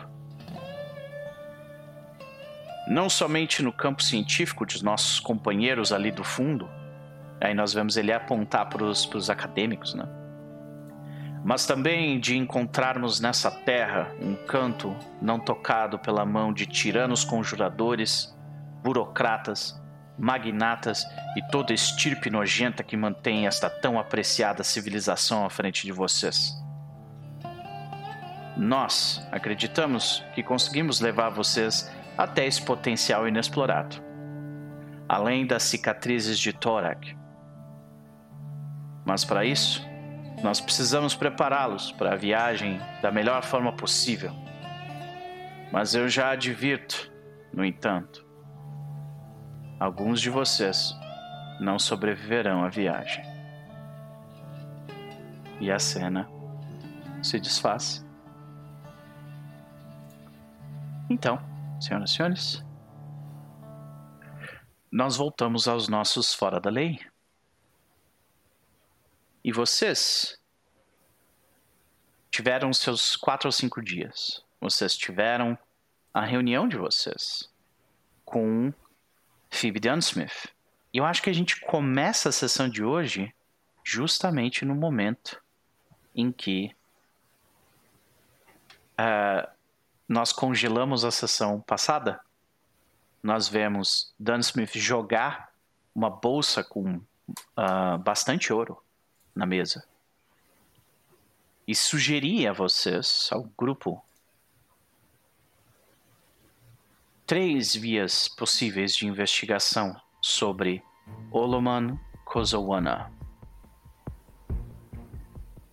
Não 2.88 3.10
somente 3.10 3.62
no 3.62 3.74
campo 3.74 4.02
científico 4.02 4.66
de 4.66 4.84
nossos 4.84 5.20
companheiros 5.20 5.92
ali 5.92 6.10
do 6.10 6.24
fundo, 6.24 6.70
aí 7.42 7.54
nós 7.54 7.74
vemos 7.74 7.98
ele 7.98 8.14
apontar 8.14 8.70
para 8.70 8.84
os 8.84 9.30
acadêmicos, 9.30 9.94
né? 9.94 10.08
mas 11.48 11.66
também 11.66 12.20
de 12.20 12.36
encontrarmos 12.36 13.22
nessa 13.22 13.50
terra 13.50 14.12
um 14.22 14.36
canto 14.36 14.94
não 15.22 15.40
tocado 15.40 15.98
pela 15.98 16.26
mão 16.26 16.52
de 16.52 16.66
tiranos 16.66 17.24
conjuradores, 17.24 18.38
burocratas, 18.84 19.82
magnatas 20.18 21.05
e 21.36 21.41
toda 21.51 21.74
estirpe 21.74 22.30
nojenta 22.30 22.84
que 22.84 22.97
mantém 22.97 23.45
esta 23.45 23.70
tão 23.70 23.99
apreciada 23.99 24.63
civilização 24.63 25.45
à 25.45 25.49
frente 25.49 25.86
de 25.86 25.91
vocês. 25.91 26.53
Nós 28.57 29.26
acreditamos 29.32 30.24
que 30.34 30.41
conseguimos 30.41 30.99
levar 30.99 31.30
vocês 31.30 31.91
até 32.18 32.47
esse 32.47 32.61
potencial 32.61 33.28
inexplorado, 33.28 34.03
além 35.07 35.45
das 35.45 35.63
cicatrizes 35.63 36.39
de 36.39 36.51
Torak. 36.51 37.15
Mas 39.05 39.24
para 39.24 39.45
isso, 39.45 39.88
nós 40.43 40.59
precisamos 40.59 41.15
prepará-los 41.15 41.91
para 41.91 42.13
a 42.13 42.15
viagem 42.15 42.80
da 43.01 43.11
melhor 43.11 43.43
forma 43.43 43.72
possível. 43.72 44.34
Mas 45.72 45.93
eu 45.93 46.09
já 46.09 46.32
advirto, 46.32 47.11
no 47.53 47.63
entanto, 47.63 48.27
alguns 49.80 50.20
de 50.20 50.30
vocês 50.30 50.96
não 51.60 51.78
sobreviverão 51.78 52.64
à 52.64 52.70
viagem. 52.70 53.24
E 55.60 55.72
a 55.72 55.80
cena 55.80 56.30
se 57.22 57.40
desfaz. 57.40 58.06
Então, 61.10 61.40
senhoras 61.80 62.12
e 62.12 62.14
senhores, 62.14 62.66
nós 64.92 65.16
voltamos 65.16 65.68
aos 65.68 65.88
nossos 65.88 66.34
fora 66.34 66.60
da 66.60 66.70
lei. 66.70 67.00
E 69.44 69.52
vocês 69.52 70.40
tiveram 72.30 72.74
seus 72.74 73.16
quatro 73.16 73.48
ou 73.48 73.52
cinco 73.52 73.82
dias. 73.82 74.44
Vocês 74.60 74.96
tiveram 74.96 75.58
a 76.14 76.26
reunião 76.26 76.68
de 76.68 76.78
vocês 76.78 77.50
com 78.26 78.74
Phoebe 79.50 79.80
Dunsmith. 79.80 80.54
E 80.93 80.98
eu 80.98 81.06
acho 81.06 81.22
que 81.22 81.30
a 81.30 81.34
gente 81.34 81.60
começa 81.62 82.30
a 82.30 82.32
sessão 82.32 82.70
de 82.70 82.84
hoje 82.84 83.34
justamente 83.84 84.66
no 84.66 84.76
momento 84.76 85.41
em 86.16 86.32
que 86.32 86.76
uh, 89.00 89.48
nós 90.08 90.32
congelamos 90.32 91.06
a 91.06 91.12
sessão 91.12 91.62
passada. 91.62 92.20
Nós 93.22 93.48
vemos 93.48 94.14
Dunsmith 94.20 94.78
jogar 94.78 95.52
uma 95.93 96.10
bolsa 96.10 96.64
com 96.64 96.95
uh, 96.95 97.98
bastante 98.04 98.52
ouro 98.52 98.82
na 99.36 99.45
mesa. 99.45 99.86
E 101.68 101.76
sugerir 101.76 102.48
a 102.48 102.54
vocês, 102.54 103.30
ao 103.32 103.43
grupo, 103.58 104.04
três 107.28 107.76
vias 107.76 108.30
possíveis 108.30 108.96
de 108.96 109.06
investigação 109.06 109.94
sobre 110.22 110.82
Oloman 111.30 112.00
Kozowana. 112.24 113.12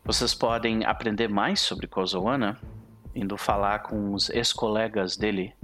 Vocês 0.05 0.35
podem 0.35 0.85
aprender 0.85 1.29
mais 1.29 1.61
sobre 1.61 1.87
Kozowana 1.87 2.61
indo 3.15 3.37
falar 3.37 3.85
com 3.85 4.13
os 4.13 4.31
ex-colegas 4.31 5.17
dele 5.17 5.55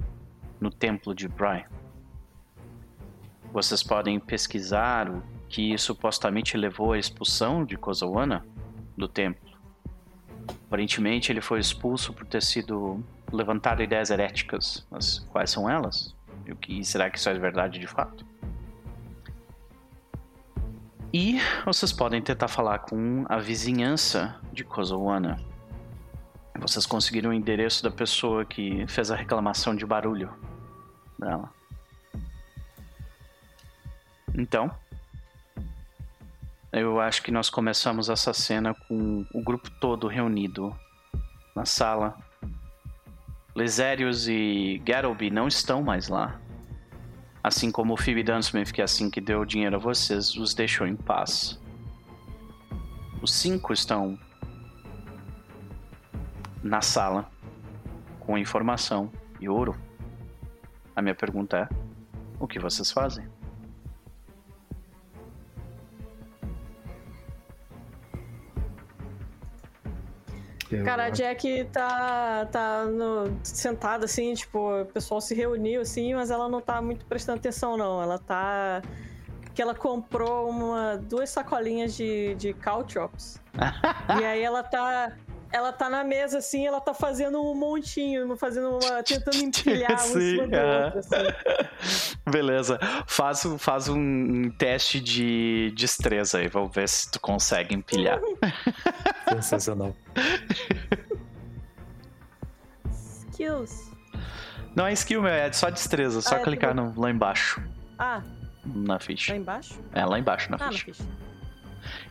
no 0.61 0.71
templo 0.71 1.13
de 1.13 1.27
Bry. 1.27 1.65
Vocês 3.51 3.83
podem 3.83 4.17
pesquisar 4.17 5.09
o 5.09 5.21
que 5.49 5.77
supostamente 5.77 6.55
levou 6.55 6.93
à 6.93 6.99
expulsão 6.99 7.65
de 7.65 7.75
Kozawana 7.75 8.45
do 8.95 9.09
templo. 9.09 9.51
Aparentemente 10.67 11.33
ele 11.33 11.41
foi 11.41 11.59
expulso 11.59 12.13
por 12.13 12.25
ter 12.25 12.41
sido 12.41 13.03
levantado 13.31 13.81
ideias 13.81 14.09
heréticas. 14.09 14.85
Mas 14.89 15.19
quais 15.31 15.49
são 15.49 15.69
elas? 15.69 16.15
E 16.45 16.51
o 16.51 16.55
que 16.55 16.83
será 16.83 17.09
que 17.09 17.17
isso 17.17 17.29
é 17.29 17.33
verdade 17.33 17.79
de 17.79 17.87
fato? 17.87 18.25
E 21.13 21.39
vocês 21.65 21.91
podem 21.91 22.21
tentar 22.21 22.47
falar 22.47 22.79
com 22.79 23.25
a 23.27 23.37
vizinhança 23.37 24.39
de 24.53 24.63
Kozawana. 24.63 25.37
Vocês 26.57 26.85
conseguiram 26.85 27.31
o 27.31 27.33
endereço 27.33 27.83
da 27.83 27.91
pessoa 27.91 28.45
que 28.45 28.85
fez 28.87 29.11
a 29.11 29.15
reclamação 29.15 29.75
de 29.75 29.85
barulho 29.85 30.31
dela. 31.19 31.51
Então, 34.33 34.71
eu 36.71 37.01
acho 37.01 37.21
que 37.21 37.31
nós 37.31 37.49
começamos 37.49 38.09
essa 38.09 38.33
cena 38.33 38.73
com 38.73 39.25
o 39.33 39.43
grupo 39.43 39.69
todo 39.81 40.07
reunido 40.07 40.73
na 41.53 41.65
sala. 41.65 42.15
Lesérios 43.55 44.27
e 44.27 44.81
Garrowby 44.85 45.29
não 45.29 45.47
estão 45.47 45.83
mais 45.83 46.07
lá. 46.07 46.39
Assim 47.43 47.71
como 47.71 47.93
o 47.93 47.97
Phoebe 47.97 48.23
Dunsmith, 48.23 48.71
que 48.71 48.81
assim 48.81 49.09
que 49.09 49.19
deu 49.19 49.41
o 49.41 49.45
dinheiro 49.45 49.75
a 49.75 49.79
vocês, 49.79 50.35
os 50.35 50.53
deixou 50.53 50.87
em 50.87 50.95
paz. 50.95 51.59
Os 53.21 53.33
cinco 53.33 53.73
estão 53.73 54.17
na 56.63 56.81
sala 56.81 57.29
com 58.19 58.37
informação 58.37 59.11
e 59.39 59.49
ouro. 59.49 59.75
A 60.95 61.01
minha 61.01 61.15
pergunta 61.15 61.57
é: 61.57 61.69
o 62.39 62.47
que 62.47 62.59
vocês 62.59 62.91
fazem? 62.91 63.30
Cara, 70.83 71.05
a 71.05 71.09
Jack 71.09 71.65
tá, 71.65 72.45
tá 72.51 72.85
no, 72.85 73.37
sentada 73.43 74.05
assim, 74.05 74.33
tipo, 74.33 74.81
o 74.81 74.85
pessoal 74.85 75.19
se 75.19 75.35
reuniu 75.35 75.81
assim, 75.81 76.13
mas 76.13 76.31
ela 76.31 76.47
não 76.47 76.61
tá 76.61 76.81
muito 76.81 77.05
prestando 77.05 77.39
atenção, 77.39 77.77
não. 77.77 78.01
Ela 78.01 78.17
tá. 78.17 78.81
Que 79.53 79.61
ela 79.61 79.75
comprou 79.75 80.49
uma, 80.49 80.97
duas 80.97 81.29
sacolinhas 81.29 81.95
de, 81.95 82.35
de 82.35 82.53
caltrops. 82.53 83.41
e 84.19 84.23
aí 84.23 84.41
ela 84.41 84.63
tá. 84.63 85.13
Ela 85.53 85.73
tá 85.73 85.89
na 85.89 86.03
mesa 86.03 86.37
assim, 86.37 86.65
ela 86.65 86.79
tá 86.79 86.93
fazendo 86.93 87.41
um 87.41 87.53
montinho, 87.53 88.35
fazendo 88.37 88.69
uma. 88.77 89.03
tentando 89.03 89.35
empilhar 89.37 89.91
um 89.91 89.95
em 89.95 89.97
cima 90.07 90.47
do 90.47 90.49
Sim, 90.49 90.55
é. 90.55 90.85
outro, 90.85 90.99
assim. 90.99 92.15
Beleza. 92.31 92.79
Faz, 93.05 93.45
um- 93.45 93.57
faz 93.57 93.89
um, 93.89 94.49
teste 94.51 94.99
de 95.01 95.73
destreza 95.75 96.37
aí. 96.37 96.47
Vamos 96.47 96.73
ver 96.73 96.87
se 96.87 97.11
tu 97.11 97.19
consegue 97.19 97.75
empilhar. 97.75 98.19
Sensacional. 99.29 99.93
Skills. 103.29 103.91
Não 104.75 104.85
é 104.87 104.93
skill, 104.93 105.21
meu, 105.21 105.31
é 105.31 105.51
só 105.51 105.69
destreza. 105.69 106.21
Só 106.21 106.35
Ah, 106.35 106.39
é, 106.39 106.43
clicar 106.43 106.73
tá 106.73 106.81
no, 106.81 106.97
lá 106.99 107.09
embaixo. 107.11 107.61
Ah, 107.99 108.21
Na 108.65 108.93
lá 108.93 108.99
ficha. 108.99 109.35
embaixo? 109.35 109.77
É, 109.93 110.05
lá 110.05 110.17
embaixo 110.17 110.49
na 110.49 110.57
Ah, 110.61 110.65
na 110.67 110.71
ficha. 110.71 111.03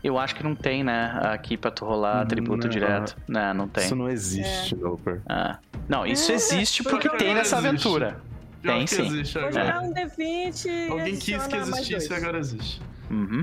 Eu 0.03 0.19
acho 0.19 0.35
que 0.35 0.43
não 0.43 0.55
tem, 0.55 0.83
né? 0.83 1.19
Aqui 1.23 1.57
pra 1.57 1.71
tu 1.71 1.85
rolar 1.85 2.23
atributo 2.23 2.65
Não. 2.65 2.71
direto. 2.71 3.17
Não, 3.29 3.53
não 3.55 3.69
tem. 3.69 3.85
Isso 3.85 3.95
não 3.97 4.09
existe, 4.09 4.75
Loper. 4.75 5.21
Ah. 5.29 5.59
Não, 5.89 6.07
isso 6.07 6.33
existe 6.33 6.83
Porque 6.83 7.09
tem 7.11 7.35
nessa 7.35 7.59
aventura. 7.59 8.19
Pior 8.63 8.75
Tem 8.77 8.85
que 8.85 8.95
sim. 8.95 9.07
existe 9.07 9.39
Vou 9.39 9.49
agora. 9.49 9.65
jogar 9.67 9.81
um 9.81 9.95
D20 9.95 10.65
e 10.67 10.91
Alguém 10.91 11.17
quis 11.17 11.47
que 11.47 11.57
existisse 11.57 12.11
e 12.13 12.15
agora 12.15 12.39
existe. 12.39 12.83
Uhum. 13.11 13.43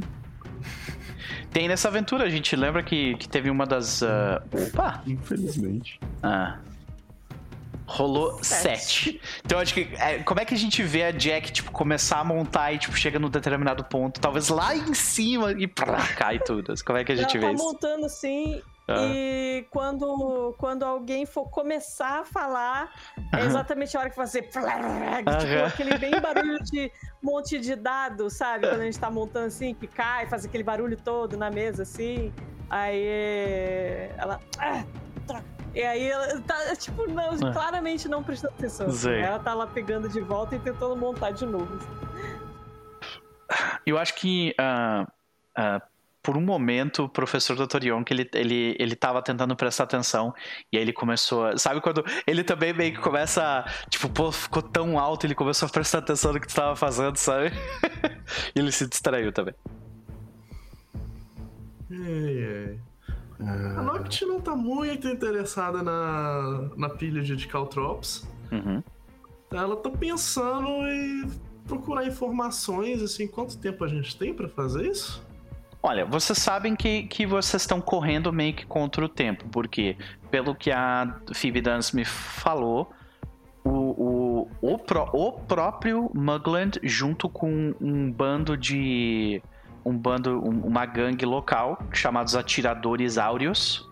Tem 1.52 1.68
nessa 1.68 1.88
aventura, 1.88 2.24
a 2.26 2.30
gente 2.30 2.56
lembra 2.56 2.84
que, 2.84 3.16
que 3.16 3.28
teve 3.28 3.50
uma 3.50 3.66
das. 3.66 4.04
ah, 4.04 4.42
Opa! 4.52 5.02
Infelizmente. 5.08 6.00
Ah. 6.22 6.58
Rolou 7.88 8.44
Sete. 8.44 8.80
sete. 8.84 9.22
Então 9.46 9.60
acho 9.60 9.74
que. 9.74 9.88
é, 9.98 10.20
como 10.24 10.40
é 10.42 10.46
que 10.46 10.54
a 10.54 10.58
gente 10.58 10.84
vê 10.84 11.04
a 11.06 11.12
Jack, 11.12 11.52
tipo, 11.54 11.72
começar 11.72 12.20
a 12.20 12.24
montar 12.24 12.74
e, 12.74 12.78
tipo, 12.78 12.96
chega 12.98 13.18
num 13.18 13.30
determinado 13.30 13.84
ponto, 13.86 14.20
talvez 14.20 14.50
lá 14.50 14.76
em 14.76 14.94
cima 14.94 15.52
e 15.54 15.66
prá, 15.68 16.06
cai 16.18 16.38
tudo. 16.40 16.74
Como 16.86 16.98
é 16.98 17.06
que 17.06 17.14
a 17.14 17.16
gente 17.16 17.38
Ela 17.38 17.48
vê 17.48 17.52
tá 17.52 17.54
isso? 17.54 17.64
montando 17.64 18.06
assim, 18.06 18.62
Ah. 18.90 18.96
e 19.06 19.66
quando, 19.70 20.54
quando 20.58 20.84
alguém 20.84 21.26
for 21.26 21.50
começar 21.50 22.22
a 22.22 22.26
falar, 22.26 22.92
é 23.34 23.46
exatamente 23.46 23.96
a 23.96 24.02
hora 24.02 24.10
que 24.10 24.16
fazer. 24.18 24.42
Tipo, 24.44 24.60
aquele 25.66 25.98
bem 25.98 26.20
barulho 26.20 26.62
de 26.64 26.92
monte 27.24 27.58
de 27.60 27.76
dado, 27.76 28.30
sabe? 28.30 28.68
Quando 28.68 28.82
a 28.82 28.86
gente 28.86 29.00
tá 29.00 29.10
montando 29.10 29.48
assim, 29.48 29.74
que 29.74 29.88
cai, 29.88 30.28
faz 30.28 30.44
aquele 30.46 30.64
barulho 30.64 30.98
todo 30.98 31.38
na 31.38 31.50
mesa 31.50 31.84
assim. 31.84 32.34
Aí 32.70 34.12
ela. 34.18 34.40
"Ah, 34.60 34.84
droga." 35.26 35.57
E 35.78 35.84
aí 35.84 36.10
ela 36.10 36.42
tá, 36.42 36.76
tipo, 36.76 37.06
não, 37.06 37.30
Ah. 37.30 37.54
claramente 37.54 38.10
não 38.10 38.24
prestando 38.24 38.56
atenção. 38.58 38.88
Ela 39.14 39.38
tá 39.38 39.54
lá 39.54 39.68
pegando 39.68 40.10
de 40.10 40.20
volta 40.20 40.56
e 40.56 40.60
tentando 40.60 40.96
montar 40.96 41.30
de 41.30 41.46
novo. 41.46 41.78
Eu 43.86 44.00
acho 44.00 44.16
que. 44.16 44.56
ah, 44.58 45.08
ah, 45.56 45.80
por 46.24 46.36
um 46.36 46.42
momento, 46.42 47.04
o 47.04 47.10
professor 47.10 47.56
Dr. 47.56 47.86
Yonk, 47.86 48.12
ele, 48.12 48.28
ele, 48.34 48.76
ele 48.80 48.96
tava 48.96 49.22
tentando 49.22 49.56
prestar 49.56 49.84
atenção, 49.84 50.34
e 50.74 50.78
aí 50.78 50.84
ele 50.84 50.92
começou 50.92 51.46
a... 51.46 51.58
Sabe 51.58 51.80
quando 51.80 52.04
ele 52.26 52.44
também 52.44 52.74
meio 52.74 52.94
que 52.94 53.00
começa 53.00 53.42
a... 53.42 53.64
Tipo, 53.90 54.10
pô, 54.10 54.30
ficou 54.30 54.62
tão 54.62 55.00
alto, 55.00 55.26
ele 55.26 55.34
começou 55.34 55.68
a 55.68 55.72
prestar 55.72 56.00
atenção 56.00 56.34
no 56.34 56.42
que 56.42 56.48
tu 56.48 56.54
tava 56.56 56.76
fazendo, 56.76 57.16
sabe? 57.16 57.52
e 58.54 58.60
ele 58.60 58.74
se 58.74 58.86
distraiu 58.90 59.32
também. 59.32 59.54
Ai, 61.90 62.68
ai. 62.72 62.80
A 63.40 63.82
Noct 63.82 64.26
não 64.26 64.42
tá 64.42 64.56
muito 64.56 65.08
interessada 65.08 65.84
na, 65.84 66.70
na 66.76 66.90
pilha 66.90 67.22
de 67.22 67.48
Caltrops. 67.48 68.28
Uhum. 68.52 68.82
Ela 69.52 69.76
tá 69.76 69.90
pensando 69.90 70.68
em 70.88 71.30
procurar 71.68 72.06
informações, 72.06 73.02
assim, 73.02 73.28
quanto 73.28 73.58
tempo 73.58 73.84
a 73.84 73.88
gente 73.88 74.18
tem 74.18 74.34
pra 74.34 74.48
fazer 74.50 74.88
isso? 74.90 75.26
Olha, 75.84 76.06
vocês 76.06 76.40
sabem 76.40 76.76
que, 76.76 77.04
que 77.04 77.26
vocês 77.26 77.62
estão 77.62 77.80
correndo 77.80 78.34
meio 78.34 78.54
que 78.54 78.66
contra 78.66 79.06
o 79.06 79.10
tempo, 79.10 79.46
porque, 79.50 79.96
pelo 80.32 80.56
que 80.56 80.72
a 80.72 81.20
Phoebe 81.34 81.62
Dance 81.62 81.96
me 81.96 82.04
falou, 82.04 82.92
o, 83.64 83.70
o, 83.70 84.74
o, 84.74 84.78
pró- 84.80 85.10
o 85.14 85.32
próprio 85.34 86.10
Mugland, 86.14 86.80
junto 86.84 87.30
com 87.30 87.76
um 87.80 88.12
bando 88.12 88.58
de. 88.58 89.42
Um 89.88 89.98
bando, 89.98 90.38
um- 90.46 90.66
uma 90.66 90.86
gangue 90.86 91.26
local, 91.26 91.80
chamados 91.94 92.36
Atiradores 92.36 93.18
Áureos, 93.18 93.90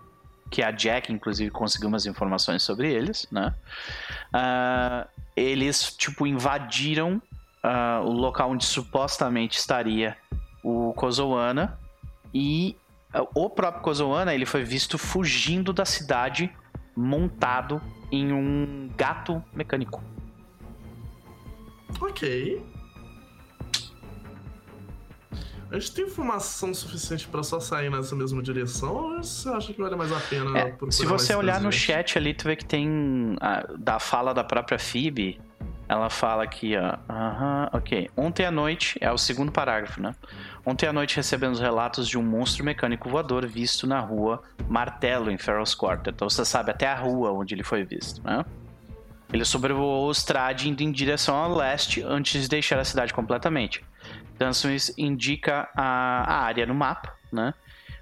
que 0.50 0.62
a 0.62 0.70
Jack, 0.70 1.12
inclusive, 1.12 1.50
conseguiu 1.50 1.88
umas 1.88 2.04
informações 2.06 2.62
sobre 2.62 2.92
eles, 2.92 3.26
né? 3.32 3.54
Ah, 4.32 5.06
eles, 5.34 5.94
tipo, 5.96 6.26
invadiram 6.26 7.20
ah, 7.62 8.00
o 8.04 8.10
local 8.12 8.50
onde 8.50 8.64
supostamente 8.64 9.58
estaria 9.58 10.16
o 10.62 10.92
Kozoana 10.92 11.78
e 12.32 12.76
ah, 13.12 13.22
o 13.34 13.48
próprio 13.50 13.82
Kozoana 13.82 14.34
ele 14.34 14.46
foi 14.46 14.62
visto 14.62 14.98
fugindo 14.98 15.72
da 15.72 15.84
cidade 15.84 16.54
montado 16.94 17.80
em 18.12 18.32
um 18.32 18.88
gato 18.96 19.42
mecânico. 19.52 20.00
Ok. 22.00 22.62
A 25.70 25.78
gente 25.78 25.92
tem 25.92 26.04
informação 26.06 26.72
suficiente 26.72 27.26
pra 27.26 27.42
só 27.42 27.58
sair 27.58 27.90
nessa 27.90 28.14
mesma 28.14 28.42
direção 28.42 28.94
ou 28.94 29.22
você 29.22 29.48
acha 29.48 29.72
que 29.72 29.82
vale 29.82 29.96
mais 29.96 30.12
a 30.12 30.20
pena 30.20 30.58
É, 30.58 30.76
se 30.90 31.04
você 31.04 31.34
olhar 31.34 31.60
no 31.60 31.72
chat 31.72 32.16
ali, 32.16 32.32
tu 32.32 32.44
vê 32.44 32.54
que 32.54 32.64
tem 32.64 33.36
ah, 33.40 33.66
da 33.76 33.98
fala 33.98 34.32
da 34.32 34.44
própria 34.44 34.78
Phoebe, 34.78 35.40
ela 35.88 36.10
fala 36.10 36.42
aqui, 36.42 36.76
ó, 36.76 36.96
aham, 37.08 37.70
ok. 37.72 38.10
Ontem 38.16 38.44
à 38.44 38.50
noite, 38.50 38.98
é 39.00 39.10
o 39.10 39.18
segundo 39.18 39.52
parágrafo, 39.52 40.00
né? 40.00 40.14
Ontem 40.64 40.86
à 40.86 40.92
noite 40.92 41.16
recebemos 41.16 41.60
relatos 41.60 42.08
de 42.08 42.18
um 42.18 42.22
monstro 42.22 42.64
mecânico 42.64 43.08
voador 43.08 43.46
visto 43.46 43.86
na 43.86 44.00
rua 44.00 44.42
Martelo, 44.68 45.30
em 45.30 45.38
Ferrell's 45.38 45.74
Quarter. 45.74 46.12
Então 46.12 46.28
você 46.28 46.44
sabe 46.44 46.72
até 46.72 46.88
a 46.88 46.94
rua 46.96 47.30
onde 47.32 47.54
ele 47.54 47.62
foi 47.62 47.84
visto, 47.84 48.22
né? 48.24 48.44
Ele 49.32 49.44
sobrevoou 49.44 50.08
o 50.08 50.12
Strade 50.12 50.68
indo 50.68 50.82
em 50.82 50.90
direção 50.90 51.36
ao 51.36 51.54
leste 51.54 52.02
antes 52.02 52.42
de 52.42 52.48
deixar 52.48 52.78
a 52.78 52.84
cidade 52.84 53.12
completamente. 53.12 53.84
Dunsmith 54.38 54.92
indica 54.96 55.68
a, 55.74 56.22
a 56.22 56.44
área 56.44 56.66
no 56.66 56.74
mapa, 56.74 57.14
né? 57.32 57.54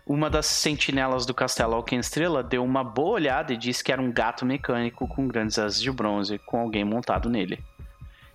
Uma 0.07 0.29
das 0.29 0.47
sentinelas 0.47 1.25
do 1.25 1.33
castelo 1.33 1.75
Alquenstrela 1.75 2.43
deu 2.43 2.63
uma 2.63 2.85
boa 2.85 3.13
olhada 3.13 3.55
e 3.55 3.57
disse 3.57 3.83
que 3.83 3.91
era 3.91 4.03
um 4.03 4.13
gato 4.13 4.45
mecânico 4.45 5.09
com 5.09 5.27
grandes 5.27 5.59
asas 5.59 5.81
de 5.81 5.91
bronze, 5.91 6.39
com 6.39 6.61
alguém 6.61 6.85
montado 6.85 7.31
nele. 7.31 7.59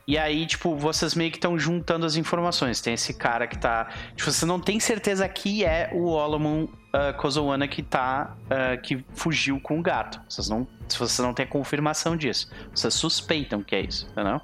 E 0.09 0.17
aí, 0.17 0.47
tipo, 0.47 0.75
vocês 0.75 1.13
meio 1.13 1.29
que 1.29 1.37
estão 1.37 1.59
juntando 1.59 2.03
as 2.03 2.15
informações. 2.15 2.81
Tem 2.81 2.95
esse 2.95 3.13
cara 3.13 3.45
que 3.45 3.55
tá. 3.59 3.89
Tipo, 4.15 4.31
você 4.31 4.43
não 4.43 4.59
tem 4.59 4.79
certeza 4.79 5.29
que 5.29 5.63
é 5.63 5.91
o 5.93 6.07
Olomon 6.07 6.63
uh, 6.63 7.15
Kozoana 7.15 7.67
que 7.67 7.83
tá. 7.83 8.35
ah, 8.49 8.75
que 8.77 9.05
fugiu 9.13 9.59
com 9.61 9.77
o 9.77 9.83
gato. 9.83 10.19
Vocês 10.27 10.49
não. 10.49 10.67
Se 10.87 10.97
você 10.97 11.21
não 11.21 11.31
tem 11.31 11.45
confirmação 11.45 12.17
disso. 12.17 12.51
Vocês 12.73 12.95
suspeitam 12.95 13.61
que 13.61 13.75
é 13.75 13.81
isso, 13.81 14.07
entendeu? 14.11 14.41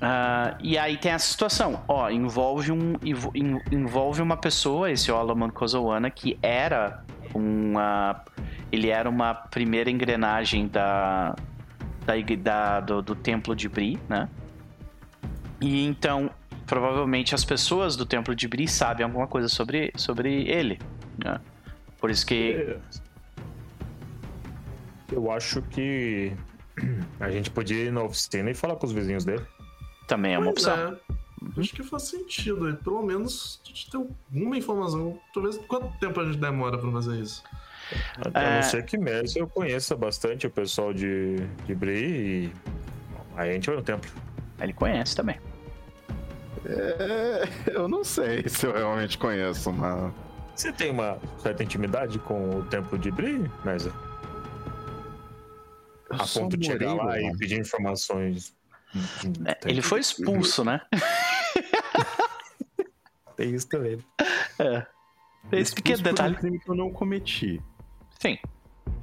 Ah, 0.00 0.56
e 0.60 0.78
aí 0.78 0.96
tem 0.96 1.10
essa 1.12 1.26
situação, 1.26 1.82
ó, 1.88 2.08
envolve 2.08 2.70
um 2.70 2.94
envo- 3.02 3.32
en- 3.34 3.60
envolve 3.72 4.22
uma 4.22 4.36
pessoa, 4.36 4.90
esse 4.90 5.10
Olaman 5.10 5.50
Kozoana, 5.50 6.08
que 6.10 6.38
era 6.40 7.02
uma 7.34 8.22
ele 8.70 8.90
era 8.90 9.08
uma 9.08 9.34
primeira 9.34 9.90
engrenagem 9.90 10.68
da, 10.68 11.34
da, 12.06 12.14
da- 12.36 12.80
do, 12.80 13.02
do 13.02 13.14
templo 13.16 13.56
de 13.56 13.68
Bri, 13.68 13.98
né? 14.08 14.28
E 15.60 15.84
então 15.84 16.30
provavelmente 16.66 17.34
as 17.34 17.44
pessoas 17.44 17.96
do 17.96 18.06
templo 18.06 18.34
de 18.36 18.46
Bri 18.46 18.68
sabem 18.68 19.04
alguma 19.04 19.26
coisa 19.26 19.48
sobre 19.48 19.90
sobre 19.96 20.48
ele, 20.48 20.78
né? 21.24 21.40
Por 21.98 22.08
isso 22.10 22.24
que 22.24 22.76
Eu 25.10 25.30
acho 25.32 25.60
que 25.62 26.32
a 27.18 27.30
gente 27.30 27.50
podia 27.50 27.84
ir 27.86 27.92
na 27.92 28.02
oficina 28.02 28.50
e 28.50 28.54
falar 28.54 28.76
com 28.76 28.86
os 28.86 28.92
vizinhos 28.92 29.24
dele. 29.24 29.42
Também 30.08 30.34
é 30.34 30.38
uma 30.38 30.52
Pois 30.52 30.66
opção. 30.66 30.98
é. 31.56 31.60
Acho 31.60 31.72
que 31.72 31.84
faz 31.84 32.02
sentido. 32.04 32.66
aí. 32.66 32.72
Pelo 32.74 33.00
menos 33.02 33.60
a 33.64 33.68
gente 33.68 33.90
tem 33.90 34.00
alguma 34.32 34.56
informação. 34.58 35.20
Talvez 35.32 35.56
quanto 35.58 35.96
tempo 35.98 36.20
a 36.20 36.24
gente 36.24 36.38
demora 36.38 36.76
pra 36.76 36.90
fazer 36.90 37.20
isso? 37.20 37.44
A 38.34 38.40
É. 38.40 38.54
não 38.56 38.62
ser 38.62 38.84
que 38.84 38.98
mesmo 38.98 39.40
eu 39.40 39.46
conheça 39.46 39.96
bastante 39.96 40.46
o 40.46 40.50
pessoal 40.50 40.92
de, 40.92 41.36
de 41.64 41.74
Bri 41.74 41.92
e. 42.46 42.52
Aí 43.36 43.50
a 43.50 43.52
gente 43.52 43.66
vai 43.68 43.76
no 43.76 43.82
templo. 43.82 44.10
Ele 44.60 44.72
conhece 44.72 45.14
também. 45.14 45.38
É, 46.66 47.48
eu 47.72 47.88
não 47.88 48.02
sei 48.02 48.42
se 48.48 48.66
eu 48.66 48.72
realmente 48.72 49.16
conheço 49.16 49.70
uma. 49.70 50.12
Você 50.54 50.72
tem 50.72 50.90
uma 50.90 51.18
certa 51.38 51.62
intimidade 51.62 52.18
com 52.18 52.58
o 52.58 52.64
templo 52.64 52.98
de 52.98 53.12
Bri, 53.12 53.48
Mesa? 53.64 53.92
Eu 56.10 56.16
A 56.16 56.26
ponto 56.26 56.56
de 56.56 56.66
chegar 56.66 56.94
lá 56.94 57.20
e 57.20 57.24
lá. 57.30 57.36
pedir 57.38 57.60
informações. 57.60 58.54
É, 59.44 59.58
ele 59.70 59.82
foi 59.82 60.00
expulso, 60.00 60.64
né? 60.64 60.80
Tem 63.36 63.54
isso 63.54 63.68
também. 63.68 63.98
É. 64.58 64.86
Esse 65.52 65.74
pequeno 65.74 65.98
por 66.02 66.08
um 66.08 66.12
detalhe. 66.12 66.34
crime 66.36 66.58
que 66.58 66.68
eu 66.68 66.74
não 66.74 66.90
cometi. 66.90 67.62
Sim. 68.18 68.36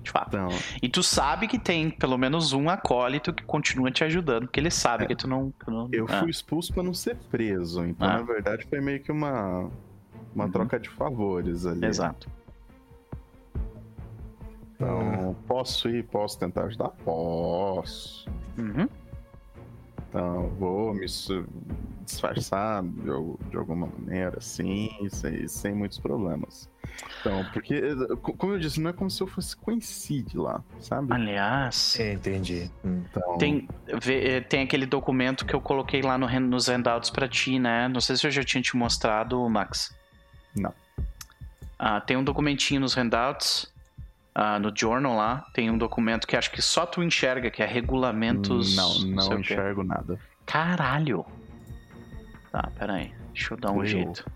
De 0.04 0.12
fato. 0.12 0.36
Então, 0.36 0.50
E 0.82 0.90
tu 0.90 1.02
sabe 1.02 1.48
que 1.48 1.58
tem 1.58 1.90
pelo 1.90 2.18
menos 2.18 2.52
um 2.54 2.70
acólito 2.70 3.34
que 3.34 3.44
continua 3.44 3.90
te 3.90 4.04
ajudando, 4.04 4.46
porque 4.46 4.60
ele 4.60 4.70
sabe 4.70 5.08
que 5.08 5.16
tu 5.16 5.28
não. 5.28 5.52
tu 5.52 5.72
não- 5.72 5.90
eu 5.92 6.06
Ah, 6.10 6.20
fui 6.20 6.30
expulso 6.30 6.74
pra 6.74 6.84
não 6.84 6.94
ser 6.94 7.16
preso. 7.32 7.84
Então, 7.86 8.08
Ah. 8.08 8.18
na 8.18 8.22
verdade, 8.24 8.66
foi 8.70 8.82
meio 8.82 9.02
que 9.02 9.12
uma. 9.12 9.70
Uma 10.34 10.46
Uhum. 10.46 10.52
troca 10.52 10.78
de 10.80 10.90
favores 10.90 11.66
ali. 11.66 11.86
Exato. 11.86 12.30
Então, 14.76 15.34
posso 15.48 15.88
ir, 15.88 16.04
posso 16.04 16.38
tentar 16.38 16.66
ajudar? 16.66 16.90
Posso. 16.90 18.28
Uhum. 18.58 18.88
Então, 20.16 20.48
vou 20.58 20.94
me 20.94 21.06
disfarçar 22.06 22.82
de, 22.84 23.50
de 23.50 23.58
alguma 23.58 23.86
maneira, 23.86 24.38
assim, 24.38 24.90
sem, 25.10 25.46
sem 25.46 25.76
muitos 25.76 26.00
problemas. 26.00 26.70
Então, 27.20 27.44
porque, 27.52 27.82
co- 28.22 28.32
como 28.32 28.54
eu 28.54 28.60
disse, 28.60 28.80
não 28.80 28.92
é 28.92 28.94
como 28.94 29.10
se 29.10 29.22
eu 29.22 29.28
fosse 29.28 29.58
conhecido 29.58 30.44
lá, 30.44 30.64
sabe? 30.80 31.12
Aliás, 31.12 32.00
Entendi. 32.00 32.72
Hum. 32.86 33.04
Então, 33.12 33.38
tem, 33.38 33.68
eh, 34.08 34.40
tem 34.40 34.62
aquele 34.62 34.86
documento 34.86 35.46
que 35.46 35.54
eu 35.54 35.60
coloquei 35.60 36.02
lá 36.02 36.18
no, 36.18 36.30
nos 36.40 36.70
handouts 36.70 37.10
pra 37.10 37.28
ti, 37.28 37.60
né? 37.60 37.90
Não 37.90 38.00
sei 38.00 38.16
se 38.16 38.26
eu 38.26 38.32
já 38.32 38.42
tinha 38.42 38.62
te 38.64 38.78
mostrado, 38.78 39.50
Max. 39.50 39.94
Não. 40.56 40.74
Ah, 41.78 42.00
tem 42.00 42.16
um 42.16 42.24
documentinho 42.24 42.80
nos 42.80 42.94
handouts. 42.94 43.70
Ah, 44.36 44.60
no 44.60 44.72
journal 44.76 45.16
lá, 45.16 45.46
tem 45.54 45.72
um 45.72 45.78
documento 45.78 46.28
que 46.28 46.36
acho 46.36 46.52
que 46.52 46.62
só 46.62 46.86
tu 46.86 47.02
enxerga, 47.02 47.50
que 47.50 47.64
é 47.64 47.66
regulamentos. 47.66 48.76
não, 48.76 49.00
não 49.00 49.26
o 49.28 49.30
quê. 49.30 49.54
enxergo 49.54 49.84
nada. 49.84 50.20
Caralho! 50.46 51.26
Tá, 52.52 52.70
pera 52.78 52.94
aí. 52.96 53.14
Deixa 53.34 53.54
eu 53.54 53.58
dar 53.58 53.72
um 53.72 53.80
Eu. 53.80 53.86
jeito. 53.86 54.30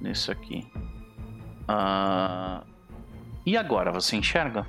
Nisso 0.00 0.32
aqui. 0.32 0.66
Ah, 1.68 2.64
E 3.46 3.56
agora, 3.56 3.90
você 3.92 4.16
enxerga? 4.16 4.66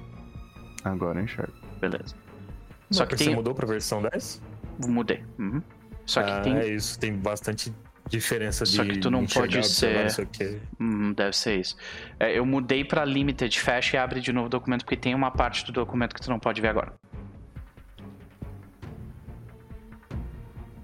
Agora 0.83 1.19
eu 1.19 1.23
enxergo. 1.23 1.53
Beleza. 1.79 2.15
Só 2.91 3.05
que 3.05 3.17
Você 3.17 3.25
tem. 3.25 3.35
mudou 3.35 3.53
pra 3.55 3.65
versão 3.67 4.01
10? 4.01 4.41
Mudei. 4.87 5.23
Uhum. 5.39 5.61
Só 6.05 6.21
que 6.21 6.29
ah, 6.31 6.41
tem. 6.41 6.57
É 6.57 6.67
isso, 6.67 6.99
tem 6.99 7.15
bastante 7.15 7.73
diferença 8.09 8.65
de. 8.65 8.71
Só 8.71 8.83
que 8.83 8.97
tu 8.99 9.09
não 9.09 9.25
pode 9.25 9.63
ser- 9.67 9.93
não. 10.79 10.87
Hum, 10.87 11.13
deve 11.13 11.35
ser 11.35 11.59
isso. 11.59 11.75
É, 12.19 12.37
eu 12.37 12.45
mudei 12.45 12.83
pra 12.83 13.03
limited, 13.05 13.59
fecha 13.59 13.97
e 13.97 13.99
abre 13.99 14.19
de 14.21 14.31
novo 14.31 14.47
o 14.47 14.49
documento, 14.49 14.83
porque 14.83 14.97
tem 14.97 15.15
uma 15.15 15.31
parte 15.31 15.65
do 15.65 15.71
documento 15.71 16.13
que 16.13 16.21
tu 16.21 16.29
não 16.29 16.39
pode 16.39 16.61
ver 16.61 16.69
agora. 16.69 16.93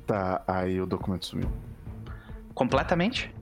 Tá, 0.05 0.41
aí 0.47 0.82
o 0.82 0.86
documento 0.86 1.26
sumiu. 1.26 1.51
Completamente? 2.53 3.34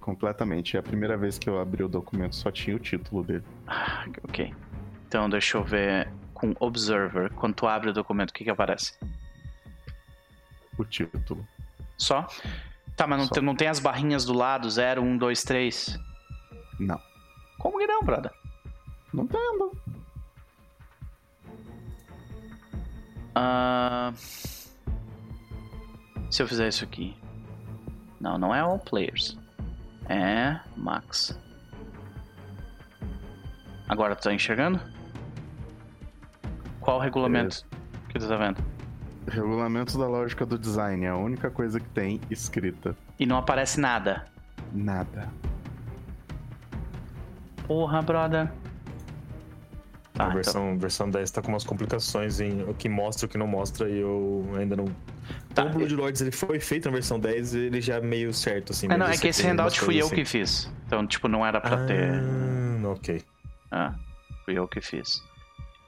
Completamente. 0.00 0.76
É 0.76 0.80
a 0.80 0.82
primeira 0.82 1.16
vez 1.16 1.38
que 1.38 1.48
eu 1.48 1.60
abri 1.60 1.84
o 1.84 1.88
documento, 1.88 2.34
só 2.34 2.50
tinha 2.50 2.74
o 2.74 2.78
título 2.80 3.22
dele. 3.22 3.44
Ah, 3.66 4.04
ok. 4.24 4.52
Então 5.06 5.28
deixa 5.30 5.56
eu 5.56 5.62
ver 5.64 6.08
com 6.34 6.52
Observer. 6.58 7.30
Quando 7.34 7.54
tu 7.54 7.66
abre 7.66 7.90
o 7.90 7.92
documento, 7.92 8.30
o 8.30 8.32
que 8.34 8.42
que 8.44 8.50
aparece? 8.50 8.94
O 10.76 10.84
título. 10.84 11.46
Só? 11.96 12.26
Tá, 12.96 13.06
mas 13.06 13.18
não, 13.18 13.28
tem, 13.28 13.42
não 13.42 13.54
tem 13.54 13.68
as 13.68 13.80
barrinhas 13.80 14.24
do 14.24 14.32
lado, 14.32 14.68
0, 14.68 15.02
1, 15.02 15.16
2, 15.16 15.42
3. 15.42 15.98
Não. 16.78 17.00
Como 17.58 17.78
que 17.78 17.86
não, 17.86 18.02
brother? 18.02 18.32
Não 19.12 19.26
tendo. 19.26 19.72
Ah, 23.34 24.12
se 26.30 26.42
eu 26.42 26.48
fizer 26.48 26.68
isso 26.68 26.84
aqui. 26.84 27.16
Não, 28.20 28.38
não 28.38 28.54
é 28.54 28.60
All 28.60 28.78
Players. 28.78 29.38
É 30.08 30.60
Max. 30.76 31.38
Agora 33.88 34.14
tu 34.14 34.22
tá 34.22 34.32
enxergando? 34.32 34.80
Qual 36.80 36.98
o 36.98 37.00
regulamento 37.00 37.64
que 38.08 38.18
tu 38.18 38.28
tá 38.28 38.36
vendo? 38.36 38.62
Regulamentos 39.28 39.96
da 39.96 40.06
lógica 40.06 40.44
do 40.46 40.58
design. 40.58 41.04
É 41.04 41.08
a 41.10 41.16
única 41.16 41.50
coisa 41.50 41.78
que 41.78 41.88
tem 41.90 42.20
escrita. 42.30 42.96
E 43.18 43.26
não 43.26 43.36
aparece 43.36 43.80
nada. 43.80 44.24
Nada. 44.72 45.28
Porra, 47.66 48.02
brother. 48.02 48.50
Tá, 50.12 50.24
a 50.24 50.28
então- 50.28 50.34
versão, 50.34 50.78
versão 50.78 51.10
10 51.10 51.30
tá 51.30 51.40
com 51.40 51.48
umas 51.48 51.64
complicações 51.64 52.40
em 52.40 52.62
o 52.64 52.74
que 52.74 52.88
mostra 52.88 53.24
e 53.24 53.26
o 53.26 53.28
que 53.28 53.38
não 53.38 53.46
mostra 53.46 53.88
e 53.88 53.98
eu 54.00 54.44
ainda 54.58 54.76
não. 54.76 54.86
Tá, 55.54 55.64
o 55.64 55.70
Blood 55.70 55.94
Lords 55.94 56.20
ele 56.20 56.32
foi 56.32 56.58
feito 56.58 56.86
na 56.86 56.92
versão 56.92 57.18
10, 57.18 57.54
ele 57.54 57.80
já 57.80 57.96
é 57.96 58.00
meio 58.00 58.32
certo, 58.34 58.72
assim. 58.72 58.86
É, 58.90 58.96
não, 58.96 59.06
é 59.06 59.16
que 59.16 59.28
esse 59.28 59.46
handout 59.46 59.78
fui 59.78 59.96
eu 59.96 60.08
coisas 60.08 60.14
que 60.18 60.24
fiz. 60.24 60.70
Então, 60.86 61.06
tipo, 61.06 61.28
não 61.28 61.46
era 61.46 61.60
pra 61.60 61.86
ter. 61.86 62.12
Ah, 62.12 62.88
ok. 62.88 63.22
Ah, 63.70 63.94
fui 64.44 64.58
eu 64.58 64.66
que 64.66 64.80
fiz. 64.80 65.22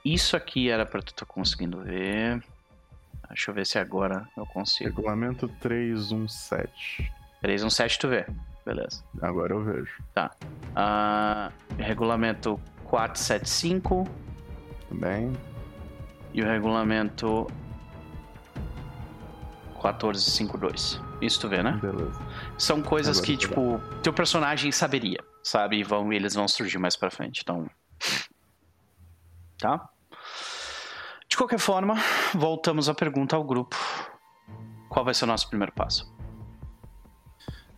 Isso 0.05 0.37
aqui 0.37 0.69
era 0.69 0.87
pra 0.87 1.03
tu 1.03 1.13
tá 1.15 1.27
conseguindo 1.27 1.83
ver. 1.83 2.43
Deixa 3.33 3.51
eu 3.51 3.55
ver 3.55 3.67
se 3.67 3.79
agora 3.79 4.29
eu 4.37 4.45
consigo. 4.45 4.91
Regulamento 4.91 5.49
317. 5.61 7.11
317 7.41 7.99
tu 7.99 8.09
vê. 8.09 8.27
Beleza. 8.65 9.03
Agora 9.23 9.55
eu 9.55 9.65
vejo. 9.65 10.05
Ah, 10.77 11.51
regulamento 11.79 12.61
475 12.85 14.07
Também. 14.89 15.33
e 16.35 16.43
o 16.43 16.47
regulamento 16.47 17.47
1452. 19.77 21.01
Isso 21.23 21.41
tu 21.41 21.49
vê, 21.49 21.63
né? 21.63 21.73
Beleza. 21.81 22.21
São 22.59 22.83
coisas 22.83 23.17
Agora 23.17 23.27
que, 23.27 23.37
tipo, 23.39 23.81
teu 24.03 24.13
personagem 24.13 24.71
saberia, 24.71 25.25
sabe? 25.43 25.79
E 25.79 25.83
vão, 25.83 26.13
eles 26.13 26.35
vão 26.35 26.47
surgir 26.47 26.79
mais 26.79 26.97
pra 26.97 27.11
frente. 27.11 27.41
Então. 27.43 27.69
Tá? 29.59 29.89
De 31.33 31.37
qualquer 31.39 31.59
forma, 31.59 31.95
voltamos 32.35 32.91
à 32.91 32.95
pergunta 32.95 33.35
ao 33.35 33.43
grupo. 33.43 33.75
Qual 34.91 35.03
vai 35.03 35.15
ser 35.15 35.25
o 35.25 35.29
nosso 35.29 35.49
primeiro 35.49 35.73
passo? 35.73 36.15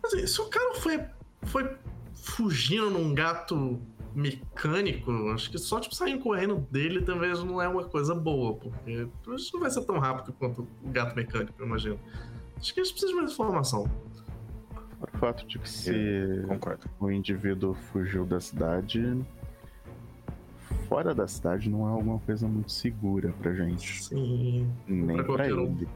Assim, 0.03 0.27
se 0.27 0.41
o 0.41 0.49
cara 0.49 0.75
foi, 0.75 1.01
foi 1.43 1.77
fugindo 2.13 2.89
num 2.89 3.15
gato 3.15 3.81
mecânico, 4.13 5.09
acho 5.29 5.49
que 5.49 5.57
só 5.57 5.79
tipo 5.79 5.95
sair 5.95 6.19
correndo 6.19 6.67
dele 6.69 7.01
talvez 7.01 7.41
não 7.45 7.61
é 7.61 7.67
uma 7.69 7.85
coisa 7.85 8.13
boa, 8.13 8.55
porque 8.55 9.07
isso 9.33 9.51
não 9.53 9.61
vai 9.61 9.71
ser 9.71 9.85
tão 9.85 9.99
rápido 9.99 10.33
quanto 10.33 10.67
o 10.83 10.89
gato 10.89 11.15
mecânico, 11.15 11.53
eu 11.57 11.65
imagino. 11.65 11.97
Acho 12.57 12.73
que 12.73 12.81
a 12.81 12.83
gente 12.83 12.91
precisa 12.91 13.13
de 13.13 13.17
mais 13.17 13.31
informação. 13.31 13.89
O 14.99 15.17
fato 15.17 15.47
de 15.47 15.59
que 15.59 15.69
se 15.69 16.43
Concordo. 16.45 16.89
o 16.99 17.09
indivíduo 17.09 17.73
fugiu 17.73 18.25
da 18.25 18.41
cidade, 18.41 18.99
fora 20.87 21.13
da 21.13 21.27
cidade 21.27 21.69
não 21.69 21.87
é 21.87 21.91
alguma 21.91 22.19
coisa 22.19 22.47
muito 22.47 22.71
segura 22.71 23.33
pra 23.41 23.53
gente. 23.53 24.03
Sim. 24.03 24.69
Nem 24.87 25.05
Pra 25.15 25.23
pra 25.23 25.23
qualquer 25.25 25.53
um. 25.53 25.63
ele. 25.77 25.87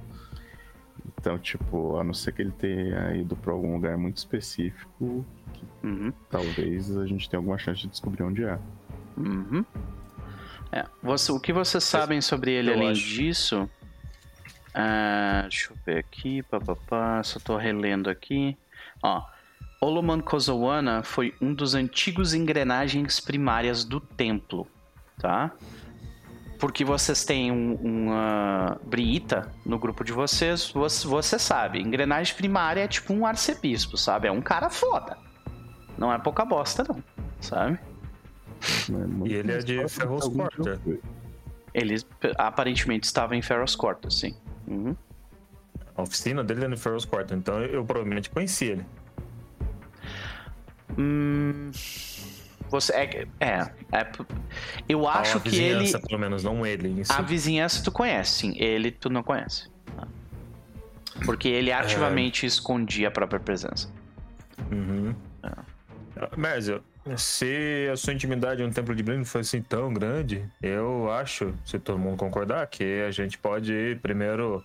Então, 1.18 1.38
tipo, 1.40 1.98
a 1.98 2.04
não 2.04 2.14
ser 2.14 2.34
que 2.34 2.42
ele 2.42 2.52
tenha 2.52 3.16
ido 3.16 3.36
pra 3.36 3.52
algum 3.52 3.74
lugar 3.74 3.98
muito 3.98 4.18
específico, 4.18 5.26
Uhum. 5.84 6.14
talvez 6.30 6.96
a 6.98 7.06
gente 7.06 7.30
tenha 7.30 7.40
alguma 7.40 7.58
chance 7.58 7.82
de 7.82 7.88
descobrir 7.88 8.24
onde 8.24 8.44
é. 8.44 8.58
Uhum. 9.18 9.66
É, 10.72 10.86
você- 11.02 11.32
o 11.32 11.40
que 11.40 11.52
vocês 11.52 11.84
sabem 11.84 12.22
sobre 12.22 12.52
ele 12.52 12.70
eu 12.70 12.76
além 12.76 12.92
acho. 12.92 13.02
disso? 13.02 13.70
Ah, 14.74 15.42
deixa 15.44 15.74
eu 15.74 15.78
ver 15.86 15.98
aqui, 15.98 16.44
papapá, 16.44 17.22
só 17.24 17.40
tô 17.40 17.58
relendo 17.58 18.10
aqui. 18.10 18.56
Ó, 19.02 19.24
Oloman 19.82 20.20
Kozowana 20.22 21.02
foi 21.04 21.34
um 21.42 21.54
dos 21.54 21.74
antigos 21.74 22.34
engrenagens 22.34 23.20
primárias 23.20 23.84
do 23.84 24.00
templo, 24.00 24.68
tá? 25.20 25.52
Porque 26.58 26.84
vocês 26.84 27.24
têm 27.24 27.52
um, 27.52 27.76
uma 27.76 28.78
Briita 28.84 29.52
no 29.66 29.78
grupo 29.78 30.04
de 30.04 30.12
vocês, 30.12 30.70
você, 30.72 31.08
você 31.08 31.40
sabe, 31.40 31.80
engrenagem 31.80 32.36
primária 32.36 32.82
é 32.82 32.88
tipo 32.88 33.14
um 33.14 33.26
arcebispo, 33.26 33.96
sabe? 33.96 34.28
É 34.28 34.32
um 34.32 34.42
cara 34.42 34.70
foda. 34.70 35.18
Não 35.98 36.12
é 36.12 36.18
pouca 36.18 36.44
bosta, 36.44 36.84
não, 36.88 37.02
sabe? 37.40 37.80
É 38.62 39.28
E 39.28 39.34
ele 39.36 39.52
é 39.54 39.58
de 39.60 39.88
Ferros 39.88 40.26
foi. 40.26 41.00
Ele 41.74 41.96
aparentemente 42.38 43.06
estava 43.06 43.36
em 43.36 43.42
Ferros 43.42 43.76
Corta, 43.76 44.10
sim. 44.10 44.36
Uhum. 44.68 44.96
A 45.96 46.02
oficina 46.02 46.44
dele 46.44 46.66
é 46.66 46.68
no 46.68 46.78
Ferros 46.78 47.06
Quarter, 47.06 47.38
então 47.38 47.62
eu, 47.62 47.76
eu 47.76 47.86
provavelmente 47.86 48.30
conheci 48.30 48.66
ele. 48.66 48.86
Hum, 50.98 51.72
você 52.70 52.94
é, 52.94 53.28
é, 53.40 53.72
é- 53.92 54.12
eu 54.88 55.08
acho 55.08 55.38
a 55.38 55.42
que 55.42 55.50
ele 55.50 55.80
vizinhança, 55.80 56.00
pelo 56.00 56.20
menos, 56.20 56.44
não 56.44 56.66
ele. 56.66 57.04
si. 57.04 57.12
a 57.12 57.22
vizinhança 57.22 57.84
tu 57.84 57.92
conhece, 57.92 58.32
sim. 58.32 58.54
Ele 58.58 58.92
tu 58.92 59.10
não 59.10 59.24
conhece. 59.24 59.70
tá? 59.96 60.08
Porque 61.26 61.48
ele 61.48 61.72
ativamente 61.72 62.46
escondia 62.46 63.08
a 63.10 63.12
própria 63.12 63.40
presença. 63.40 63.92
Uhum. 64.72 65.14
Mérzio, 66.38 66.84
se 67.18 67.90
a 67.92 67.96
sua 67.96 68.14
intimidade 68.14 68.62
no 68.62 68.72
Templo 68.72 68.94
de 68.94 69.02
Blind 69.02 69.26
foi 69.26 69.42
assim 69.42 69.62
tão 69.62 69.94
grande, 69.94 70.44
eu 70.62 71.12
acho, 71.12 71.54
se 71.66 71.80
todo 71.80 71.98
mundo 71.98 72.18
concordar, 72.18 72.68
que 72.68 73.04
a 73.08 73.12
gente 73.12 73.38
pode 73.38 73.72
ir 73.72 74.00
primeiro 74.00 74.64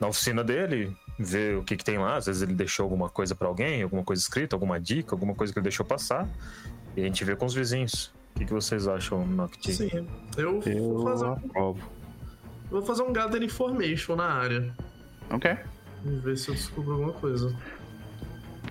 na 0.00 0.08
oficina 0.08 0.42
dele, 0.42 0.94
ver 1.18 1.56
o 1.56 1.62
que, 1.62 1.76
que 1.76 1.84
tem 1.84 1.98
lá. 1.98 2.16
Às 2.16 2.26
vezes 2.26 2.42
ele 2.42 2.54
deixou 2.54 2.84
alguma 2.84 3.08
coisa 3.08 3.34
pra 3.34 3.48
alguém, 3.48 3.82
alguma 3.82 4.02
coisa 4.02 4.20
escrita, 4.20 4.54
alguma 4.56 4.80
dica, 4.80 5.14
alguma 5.14 5.34
coisa 5.34 5.52
que 5.52 5.58
ele 5.58 5.64
deixou 5.64 5.86
passar. 5.86 6.28
E 6.96 7.00
a 7.02 7.04
gente 7.04 7.24
vê 7.24 7.36
com 7.36 7.44
os 7.46 7.54
vizinhos. 7.54 8.12
O 8.34 8.38
que, 8.38 8.44
que 8.46 8.52
vocês 8.52 8.86
acham, 8.88 9.26
Nocti? 9.26 9.72
Sim, 9.72 10.08
eu 10.36 10.60
vou 10.60 10.70
Eu 10.70 11.02
fazer, 11.04 11.24
um- 11.26 11.32
aprovo. 11.32 11.80
vou 12.70 12.82
fazer 12.82 13.02
um 13.02 13.12
gather 13.12 13.42
information 13.42 14.16
na 14.16 14.26
área. 14.26 14.74
Ok? 15.30 15.56
Vamos 16.04 16.22
ver 16.22 16.36
se 16.36 16.48
eu 16.50 16.54
descubro 16.54 16.92
alguma 16.92 17.12
coisa. 17.12 17.54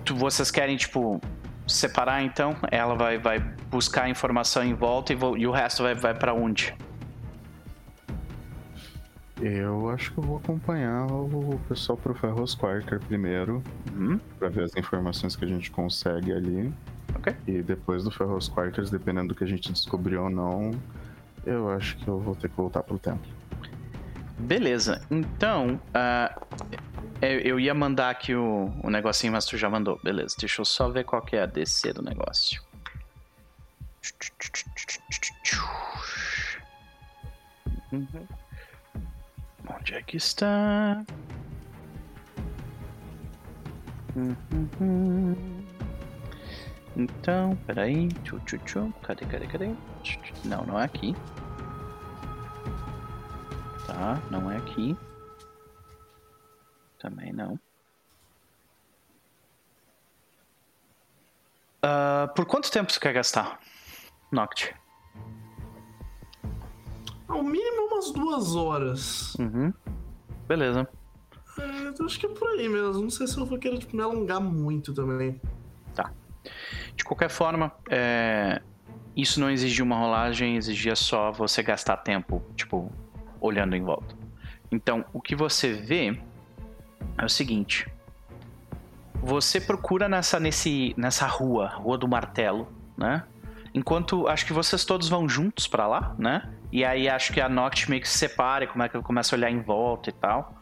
Tu- 0.04 0.14
vocês 0.14 0.50
querem, 0.50 0.76
tipo, 0.76 1.20
separar 1.66 2.22
então? 2.22 2.56
Ela 2.70 2.94
vai, 2.94 3.18
vai 3.18 3.40
buscar 3.70 4.04
a 4.04 4.08
informação 4.08 4.62
em 4.64 4.74
volta 4.74 5.12
e, 5.12 5.16
vo- 5.16 5.36
e 5.36 5.46
o 5.46 5.50
resto 5.50 5.82
vai, 5.82 5.94
vai 5.94 6.14
para 6.14 6.32
onde? 6.32 6.74
Eu 9.40 9.90
acho 9.90 10.12
que 10.12 10.18
eu 10.18 10.24
vou 10.24 10.38
acompanhar 10.38 11.06
o 11.12 11.60
pessoal 11.68 11.98
pro 11.98 12.14
Ferros 12.14 12.54
Quarter 12.54 12.98
primeiro, 13.00 13.62
Uhum. 13.94 14.18
pra 14.38 14.48
ver 14.48 14.64
as 14.64 14.74
informações 14.76 15.36
que 15.36 15.44
a 15.44 15.48
gente 15.48 15.70
consegue 15.70 16.32
ali. 16.32 16.72
Ok. 17.16 17.34
E 17.46 17.62
depois 17.62 18.04
do 18.04 18.10
Ferros 18.10 18.48
Quarters, 18.48 18.90
dependendo 18.90 19.28
do 19.28 19.34
que 19.34 19.42
a 19.42 19.46
gente 19.46 19.72
descobrir 19.72 20.16
ou 20.16 20.28
não, 20.28 20.72
eu 21.44 21.70
acho 21.70 21.96
que 21.96 22.06
eu 22.06 22.20
vou 22.20 22.36
ter 22.36 22.48
que 22.48 22.56
voltar 22.56 22.82
pro 22.82 22.98
templo. 22.98 23.30
Beleza, 24.38 25.00
então. 25.10 25.80
eu, 27.22 27.38
eu 27.40 27.60
ia 27.60 27.72
mandar 27.72 28.10
aqui 28.10 28.34
o, 28.34 28.70
o 28.82 28.90
negocinho, 28.90 29.32
mas 29.32 29.46
tu 29.46 29.56
já 29.56 29.70
mandou. 29.70 29.98
Beleza, 30.04 30.36
deixa 30.38 30.60
eu 30.60 30.64
só 30.64 30.90
ver 30.90 31.04
qual 31.04 31.22
que 31.22 31.36
é 31.36 31.42
a 31.42 31.46
DC 31.46 31.94
do 31.94 32.02
negócio. 32.02 32.62
Uhum. 37.92 38.26
Onde 39.68 39.94
é 39.94 40.02
que 40.02 40.18
está? 40.18 41.02
Uhum. 44.14 45.65
Então, 46.96 47.54
peraí. 47.66 48.08
Tchu, 48.24 48.40
tchu, 48.40 48.58
tchu. 48.58 48.94
Cadê, 49.02 49.26
cadê, 49.26 49.46
cadê? 49.46 49.74
Não, 50.44 50.64
não 50.64 50.80
é 50.80 50.84
aqui. 50.84 51.14
Tá, 53.86 54.20
não 54.30 54.50
é 54.50 54.56
aqui. 54.56 54.96
Também 56.98 57.32
não. 57.34 57.60
Ah, 61.82 62.32
por 62.34 62.46
quanto 62.46 62.70
tempo 62.70 62.90
você 62.90 62.98
quer 62.98 63.12
gastar? 63.12 63.60
Noct. 64.32 64.74
Ao 67.28 67.42
mínimo 67.42 67.88
umas 67.88 68.10
duas 68.10 68.56
horas. 68.56 69.34
Uhum. 69.34 69.72
Beleza. 70.48 70.88
É, 71.58 71.94
eu 72.00 72.06
acho 72.06 72.18
que 72.18 72.26
é 72.26 72.28
por 72.30 72.48
aí 72.48 72.68
mesmo. 72.68 73.02
Não 73.02 73.10
sei 73.10 73.26
se 73.26 73.38
eu 73.38 73.44
vou 73.44 73.58
querer 73.58 73.78
tipo, 73.78 73.94
me 73.94 74.02
alongar 74.02 74.40
muito 74.40 74.94
também. 74.94 75.38
De 76.96 77.04
qualquer 77.04 77.28
forma, 77.28 77.70
é, 77.90 78.60
isso 79.14 79.38
não 79.38 79.50
exigia 79.50 79.84
uma 79.84 79.96
rolagem, 79.96 80.56
exigia 80.56 80.96
só 80.96 81.30
você 81.30 81.62
gastar 81.62 81.98
tempo, 81.98 82.42
tipo, 82.56 82.90
olhando 83.40 83.76
em 83.76 83.82
volta. 83.82 84.16
Então, 84.72 85.04
o 85.12 85.20
que 85.20 85.36
você 85.36 85.72
vê 85.72 86.18
é 87.18 87.24
o 87.24 87.28
seguinte: 87.28 87.86
você 89.14 89.60
procura 89.60 90.08
nessa, 90.08 90.40
nesse, 90.40 90.94
nessa 90.96 91.26
rua, 91.26 91.68
Rua 91.68 91.98
do 91.98 92.08
Martelo, 92.08 92.68
né? 92.96 93.24
Enquanto 93.74 94.26
acho 94.26 94.46
que 94.46 94.52
vocês 94.52 94.84
todos 94.84 95.08
vão 95.08 95.28
juntos 95.28 95.66
pra 95.66 95.86
lá, 95.86 96.14
né? 96.18 96.50
E 96.72 96.84
aí 96.84 97.08
acho 97.08 97.32
que 97.32 97.40
a 97.40 97.48
Noct 97.48 97.90
meio 97.90 98.00
que 98.00 98.08
se 98.08 98.18
separa 98.18 98.64
e 98.64 98.66
como 98.66 98.82
é 98.82 98.88
que 98.88 99.00
começa 99.02 99.34
a 99.34 99.36
olhar 99.36 99.50
em 99.50 99.60
volta 99.60 100.10
e 100.10 100.12
tal. 100.12 100.54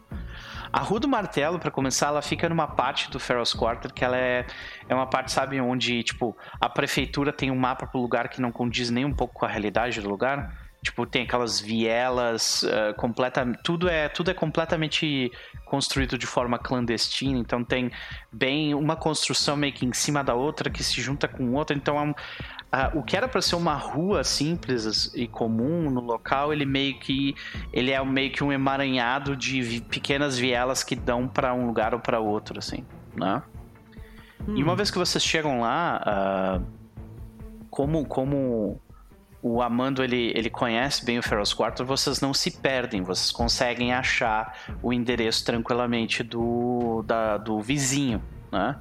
A 0.75 0.79
Rua 0.79 0.99
do 0.99 1.07
Martelo, 1.07 1.57
pra 1.57 1.71
começar, 1.71 2.07
ela 2.07 2.21
fica 2.21 2.49
numa 2.49 2.67
parte 2.67 3.09
do 3.09 3.17
Ferros 3.17 3.53
Quarter 3.53 3.93
que 3.93 4.03
ela 4.03 4.17
é, 4.17 4.45
é 4.89 4.93
uma 4.93 5.07
parte, 5.07 5.31
sabe, 5.31 5.57
onde, 5.61 6.03
tipo, 6.03 6.35
a 6.59 6.67
prefeitura 6.67 7.31
tem 7.31 7.49
um 7.49 7.55
mapa 7.55 7.87
pro 7.87 8.01
lugar 8.01 8.27
que 8.27 8.41
não 8.41 8.51
condiz 8.51 8.89
nem 8.89 9.05
um 9.05 9.13
pouco 9.13 9.35
com 9.35 9.45
a 9.45 9.47
realidade 9.47 10.01
do 10.01 10.09
lugar. 10.09 10.64
Tipo, 10.85 11.03
tem 11.03 11.23
aquelas 11.23 11.59
vielas, 11.59 12.61
uh, 12.61 12.93
completa, 12.95 13.43
tudo 13.63 13.89
é 13.89 14.07
tudo 14.07 14.29
é 14.29 14.35
completamente 14.35 15.31
construído 15.65 16.15
de 16.15 16.27
forma 16.27 16.59
clandestina, 16.59 17.39
então 17.39 17.63
tem 17.63 17.89
bem 18.31 18.75
uma 18.75 18.95
construção 18.95 19.57
meio 19.57 19.73
que 19.73 19.83
em 19.83 19.91
cima 19.93 20.23
da 20.23 20.35
outra 20.35 20.69
que 20.69 20.83
se 20.83 21.01
junta 21.01 21.27
com 21.27 21.53
outra, 21.53 21.75
então 21.75 21.97
é 21.97 22.03
um, 22.03 22.13
ah, 22.71 22.91
o 22.93 23.01
que 23.01 23.17
era 23.17 23.27
para 23.27 23.41
ser 23.41 23.55
uma 23.55 23.73
rua 23.73 24.23
simples 24.23 25.11
e 25.15 25.27
comum 25.27 25.89
no 25.89 26.01
local, 26.01 26.53
ele 26.53 26.67
meio 26.67 26.99
que 26.99 27.33
ele 27.73 27.91
é 27.91 28.05
meio 28.05 28.31
que 28.31 28.43
um 28.43 28.51
emaranhado 28.51 29.35
de 29.35 29.63
vi- 29.63 29.81
pequenas 29.81 30.37
vielas 30.37 30.83
que 30.83 30.95
dão 30.95 31.27
para 31.27 31.51
um 31.55 31.65
lugar 31.65 31.95
ou 31.95 31.99
para 31.99 32.19
outro, 32.19 32.59
assim, 32.59 32.85
né? 33.15 33.41
E 34.55 34.61
uma 34.61 34.75
vez 34.75 34.91
que 34.91 34.99
vocês 34.99 35.23
chegam 35.23 35.61
lá, 35.61 35.99
ah, 36.05 36.61
como 37.71 38.05
como 38.05 38.79
o 39.47 39.61
Amando 39.61 40.03
ele, 40.03 40.31
ele 40.35 40.49
conhece 40.49 41.05
bem 41.05 41.19
o 41.19 41.21
Ferros 41.21 41.53
Quarter, 41.53 41.85
vocês 41.85 42.19
não 42.19 42.33
se 42.33 42.49
perdem, 42.49 43.03
vocês 43.03 43.31
conseguem 43.31 43.93
achar 43.93 44.57
o 44.81 44.91
endereço 44.91 45.45
tranquilamente 45.45 46.23
do, 46.23 47.03
da- 47.05 47.37
do 47.37 47.61
vizinho, 47.61 48.19
né? 48.51 48.75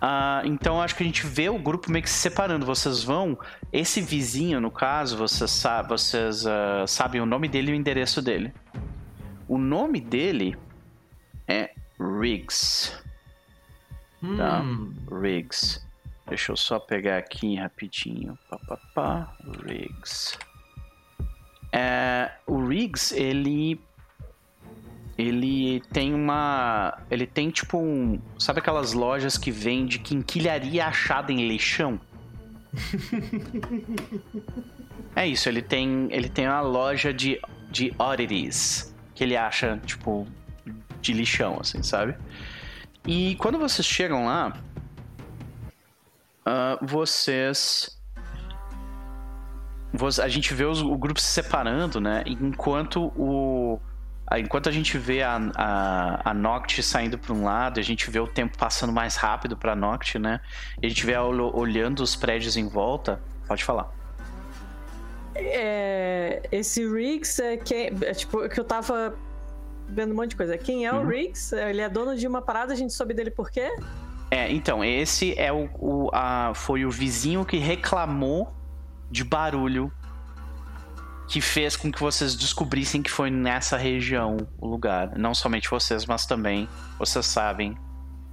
Ah, 0.00 0.40
então 0.44 0.80
acho 0.80 0.94
que 0.94 1.02
a 1.02 1.06
gente 1.06 1.26
vê 1.26 1.48
o 1.48 1.58
grupo 1.58 1.90
meio 1.90 2.04
que 2.04 2.10
se 2.10 2.18
separando. 2.18 2.64
Vocês 2.64 3.02
vão. 3.02 3.36
Esse 3.72 4.00
vizinho, 4.00 4.60
no 4.60 4.70
caso, 4.70 5.16
vocês, 5.16 5.50
sa 5.50 5.82
vocês 5.82 6.46
ah, 6.46 6.84
sabem 6.86 7.20
o 7.20 7.26
nome 7.26 7.48
dele 7.48 7.72
e 7.72 7.74
o 7.74 7.76
endereço 7.76 8.22
dele. 8.22 8.52
O 9.48 9.58
nome 9.58 10.00
dele 10.00 10.56
é 11.48 11.70
Riggs. 11.98 12.92
Tá. 14.36 14.60
Hum, 14.60 14.94
Riggs. 15.20 15.84
Deixa 16.32 16.50
eu 16.50 16.56
só 16.56 16.78
pegar 16.78 17.18
aqui 17.18 17.56
rapidinho. 17.56 18.38
Pá, 18.48 18.58
pá, 18.66 18.78
pá. 18.94 19.36
Riggs. 19.66 20.38
É, 21.70 22.32
o 22.46 22.66
Riggs, 22.66 23.14
ele. 23.14 23.78
Ele 25.18 25.82
tem 25.92 26.14
uma. 26.14 26.98
Ele 27.10 27.26
tem 27.26 27.50
tipo 27.50 27.76
um. 27.76 28.18
Sabe 28.38 28.60
aquelas 28.60 28.94
lojas 28.94 29.36
que 29.36 29.50
vende 29.50 29.98
quinquilharia 29.98 30.86
achada 30.86 31.30
em 31.30 31.46
lixão? 31.46 32.00
é 35.14 35.26
isso, 35.26 35.50
ele 35.50 35.60
tem. 35.60 36.08
Ele 36.10 36.30
tem 36.30 36.48
uma 36.48 36.62
loja 36.62 37.12
de, 37.12 37.38
de 37.70 37.92
oddities. 37.98 38.94
Que 39.14 39.24
ele 39.24 39.36
acha, 39.36 39.78
tipo, 39.84 40.26
de 41.02 41.12
lixão, 41.12 41.58
assim, 41.60 41.82
sabe? 41.82 42.16
E 43.06 43.34
quando 43.34 43.58
vocês 43.58 43.86
chegam 43.86 44.24
lá, 44.24 44.58
ah, 46.44 46.78
vocês. 46.82 47.98
Vo- 49.92 50.08
A 50.22 50.28
gente 50.28 50.54
vê 50.54 50.64
os- 50.64 50.80
o 50.82 50.96
grupo 50.96 51.20
se 51.20 51.26
separando, 51.26 52.00
né? 52.00 52.22
Enquanto 52.26 53.12
o. 53.16 53.78
Enquanto 54.38 54.68
a 54.68 54.72
gente 54.72 54.96
vê 54.96 55.22
a, 55.22 55.36
a, 55.56 56.30
a 56.30 56.34
Noct 56.34 56.82
saindo 56.82 57.18
para 57.18 57.34
um 57.34 57.44
lado, 57.44 57.78
a 57.78 57.82
gente 57.82 58.10
vê 58.10 58.18
o 58.18 58.26
tempo 58.26 58.56
passando 58.56 58.90
mais 58.92 59.16
rápido 59.16 59.56
para 59.58 59.76
Noct, 59.76 60.18
né? 60.18 60.40
E 60.80 60.86
a 60.86 60.88
gente 60.88 61.04
vê 61.04 61.12
ela 61.12 61.28
olhando 61.54 62.00
os 62.00 62.16
prédios 62.16 62.56
em 62.56 62.66
volta. 62.66 63.20
Pode 63.46 63.62
falar. 63.62 63.92
É, 65.34 66.42
esse 66.50 66.86
Riggs 66.86 67.42
é, 67.42 67.56
quem, 67.58 67.90
é 68.02 68.12
tipo 68.14 68.48
que 68.48 68.58
eu 68.58 68.64
tava 68.64 69.14
vendo 69.88 70.12
um 70.12 70.16
monte 70.16 70.30
de 70.30 70.36
coisa. 70.36 70.56
Quem 70.56 70.86
é 70.86 70.92
o 70.92 71.00
Uhum. 71.00 71.08
Riggs? 71.08 71.52
Ele 71.54 71.82
é 71.82 71.88
dono 71.88 72.16
de 72.16 72.26
uma 72.26 72.40
parada, 72.40 72.72
a 72.72 72.76
gente 72.76 72.92
soube 72.94 73.12
dele 73.12 73.30
por 73.30 73.50
quê? 73.50 73.70
É, 74.32 74.50
então, 74.50 74.82
esse 74.82 75.38
é 75.38 75.52
o, 75.52 75.68
o- 75.78 76.10
a, 76.10 76.52
foi 76.54 76.86
o 76.86 76.90
vizinho 76.90 77.44
que 77.44 77.58
reclamou 77.58 78.50
de 79.10 79.22
barulho 79.24 79.92
que 81.28 81.38
fez 81.42 81.76
com 81.76 81.92
que 81.92 82.00
vocês 82.00 82.34
descobrissem 82.34 83.02
que 83.02 83.10
foi 83.10 83.30
nessa 83.30 83.76
região 83.76 84.38
o 84.58 84.66
lugar. 84.66 85.18
Não 85.18 85.34
somente 85.34 85.68
vocês, 85.68 86.06
mas 86.06 86.24
também 86.24 86.66
vocês 86.98 87.26
sabem 87.26 87.76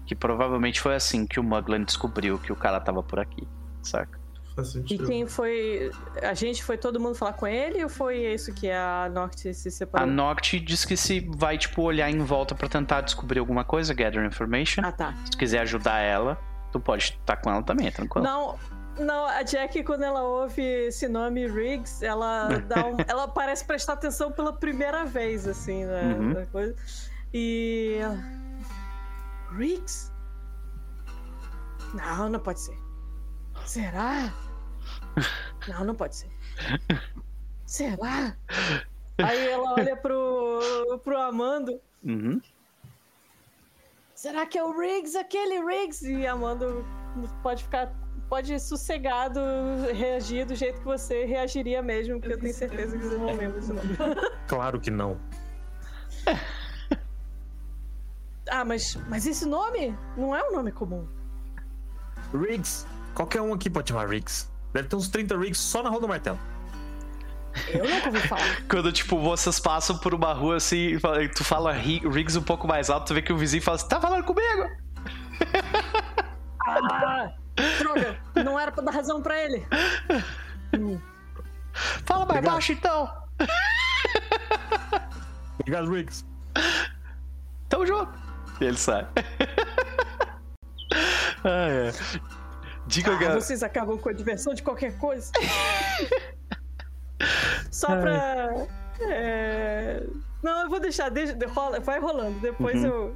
que 0.05 0.15
provavelmente 0.15 0.79
foi 0.79 0.95
assim 0.95 1.27
que 1.27 1.37
o 1.37 1.43
Muglan 1.43 1.83
descobriu 1.83 2.39
que 2.39 2.53
o 2.53 2.55
cara 2.55 2.79
tava 2.79 3.03
por 3.03 3.19
aqui, 3.19 3.45
saca? 3.83 4.18
Faz 4.63 4.75
E 4.75 4.97
quem 4.97 5.25
foi. 5.27 5.91
A 6.21 6.33
gente 6.33 6.63
foi 6.63 6.77
todo 6.77 6.99
mundo 6.99 7.15
falar 7.15 7.33
com 7.33 7.47
ele 7.47 7.83
ou 7.83 7.89
foi 7.89 8.17
isso 8.33 8.53
que 8.53 8.69
a 8.69 9.09
Norte 9.13 9.53
se 9.53 9.67
A 9.67 9.71
separou? 9.71 10.07
Noct 10.07 10.59
diz 10.59 10.85
que 10.85 10.97
se 10.97 11.19
vai, 11.35 11.57
tipo, 11.57 11.81
olhar 11.81 12.09
em 12.09 12.19
volta 12.19 12.53
pra 12.55 12.67
tentar 12.67 13.01
descobrir 13.01 13.39
alguma 13.39 13.63
coisa, 13.63 13.93
gather 13.93 14.23
information. 14.25 14.81
Ah, 14.83 14.91
tá. 14.91 15.13
Se 15.25 15.31
tu 15.31 15.37
quiser 15.37 15.59
ajudar 15.59 15.99
ela, 15.99 16.37
tu 16.71 16.79
pode 16.79 17.03
estar 17.03 17.37
com 17.37 17.49
ela 17.49 17.63
também, 17.63 17.87
é 17.87 17.91
tranquilo. 17.91 18.25
Não, 18.25 18.57
não, 18.97 19.25
a 19.25 19.43
Jack, 19.43 19.83
quando 19.83 20.03
ela 20.03 20.23
ouve 20.23 20.61
esse 20.61 21.07
nome 21.07 21.47
Riggs, 21.47 22.03
ela 22.03 22.47
dá 22.67 22.85
um, 22.85 22.97
ela 23.07 23.27
parece 23.27 23.63
prestar 23.65 23.93
atenção 23.93 24.31
pela 24.31 24.51
primeira 24.53 25.05
vez, 25.05 25.47
assim, 25.47 25.85
né? 25.85 26.15
Uhum. 26.17 26.33
na 26.33 26.45
coisa. 26.47 26.75
E. 27.33 27.99
Riggs? 29.55 30.11
Não, 31.93 32.29
não 32.29 32.39
pode 32.39 32.59
ser. 32.59 32.77
Será? 33.65 34.31
Não, 35.67 35.83
não 35.83 35.95
pode 35.95 36.15
ser. 36.15 36.29
Será? 37.65 38.35
Aí 39.17 39.47
ela 39.47 39.73
olha 39.73 39.95
pro, 39.95 40.99
pro 41.03 41.17
Amando. 41.17 41.79
Uhum. 42.03 42.41
Será 44.15 44.45
que 44.45 44.57
é 44.57 44.63
o 44.63 44.77
Riggs, 44.77 45.17
aquele 45.17 45.63
Riggs? 45.63 46.05
E 46.05 46.25
Amando 46.25 46.85
pode 47.43 47.63
ficar. 47.63 47.93
Pode 48.27 48.59
sossegado 48.59 49.39
reagir 49.91 50.45
do 50.45 50.53
jeito 50.53 50.79
que 50.79 50.85
você 50.85 51.25
reagiria 51.25 51.81
mesmo, 51.81 52.21
que 52.21 52.31
eu 52.31 52.39
tenho 52.39 52.53
certeza 52.53 52.95
que 52.95 53.03
você 53.03 53.17
não 53.17 53.35
lembra 53.35 53.57
esse 53.57 53.73
nome. 53.73 53.89
Claro 54.47 54.79
que 54.79 54.91
não. 54.91 55.19
Ah, 58.51 58.63
mas, 58.63 58.95
mas 59.07 59.25
esse 59.25 59.47
nome 59.47 59.97
não 60.15 60.35
é 60.35 60.47
um 60.47 60.51
nome 60.51 60.71
comum. 60.71 61.07
Riggs. 62.33 62.85
Qualquer 63.15 63.41
um 63.41 63.53
aqui 63.53 63.67
pode 63.67 63.89
chamar 63.89 64.07
Riggs. 64.07 64.47
Deve 64.73 64.87
ter 64.87 64.95
uns 64.95 65.07
30 65.09 65.37
Riggs 65.37 65.59
só 65.59 65.81
na 65.83 65.89
Rua 65.89 66.01
do 66.01 66.07
Martelo. 66.07 66.39
Eu 67.67 67.83
nunca 67.87 68.07
ouvi 68.07 68.19
falar. 68.27 68.61
Quando, 68.69 68.91
tipo, 68.91 69.17
vocês 69.19 69.59
passam 69.59 69.97
por 69.97 70.13
uma 70.13 70.31
rua 70.33 70.57
assim, 70.57 70.77
e 70.95 70.99
fala- 70.99 71.27
tu 71.29 71.43
fala 71.43 71.73
Ri- 71.73 72.01
Riggs 72.07 72.37
um 72.37 72.43
pouco 72.43 72.67
mais 72.67 72.89
alto, 72.89 73.07
tu 73.07 73.13
vê 73.15 73.21
que 73.21 73.33
o 73.33 73.37
vizinho 73.37 73.63
fala 73.63 73.75
assim, 73.75 73.87
tá 73.87 73.99
falando 73.99 74.23
comigo? 74.23 74.69
Ah, 76.67 77.31
droga, 77.79 78.19
não 78.35 78.59
era 78.59 78.71
pra 78.71 78.83
dar 78.83 78.91
razão 78.91 79.21
pra 79.21 79.35
ele. 79.43 79.65
Fala 82.05 82.25
mais 82.25 82.37
Obrigado. 82.39 82.53
baixo 82.53 82.71
então. 82.73 83.11
Obrigado, 85.59 85.91
Riggs. 85.91 86.25
Tamo 87.67 87.85
junto. 87.85 88.11
E 88.61 88.65
ele 88.65 88.77
sai. 88.77 89.07
ah, 91.43 91.67
é. 91.69 91.91
Diga, 92.89 93.11
Ah, 93.31 93.35
vocês 93.35 93.61
acabam 93.61 93.97
com 93.99 94.09
a 94.09 94.13
diversão 94.13 94.51
de 94.53 94.63
qualquer 94.63 94.97
coisa. 94.97 95.31
Só 97.71 97.87
pra. 97.95 98.65
é, 99.01 100.03
Não, 100.41 100.61
eu 100.63 100.69
vou 100.69 100.79
deixar, 100.79 101.09
deixa, 101.09 101.37
rola- 101.53 101.79
vai 101.79 101.99
rolando. 101.99 102.39
Depois 102.39 102.81
Uhum. 102.83 102.89
eu. 102.89 103.15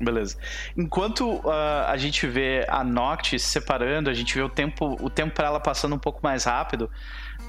Beleza. 0.00 0.36
Enquanto 0.76 1.40
ah, 1.48 1.86
a 1.88 1.96
gente 1.96 2.26
vê 2.26 2.66
a 2.68 2.82
Noct 2.82 3.38
se 3.38 3.46
separando, 3.46 4.10
a 4.10 4.14
gente 4.14 4.34
vê 4.34 4.42
o 4.42 4.48
tempo, 4.48 4.96
o 5.00 5.08
tempo 5.08 5.34
para 5.34 5.46
ela 5.46 5.60
passando 5.60 5.94
um 5.94 5.98
pouco 5.98 6.20
mais 6.22 6.44
rápido, 6.44 6.90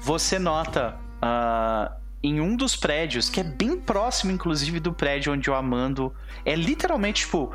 você 0.00 0.38
nota 0.38 0.96
ah, 1.20 1.96
em 2.22 2.40
um 2.40 2.54
dos 2.54 2.76
prédios, 2.76 3.28
que 3.28 3.40
é 3.40 3.44
bem 3.44 3.80
próximo, 3.80 4.30
inclusive, 4.30 4.78
do 4.78 4.92
prédio 4.92 5.32
onde 5.32 5.50
o 5.50 5.54
Amando. 5.54 6.14
É 6.44 6.54
literalmente, 6.54 7.24
tipo. 7.24 7.52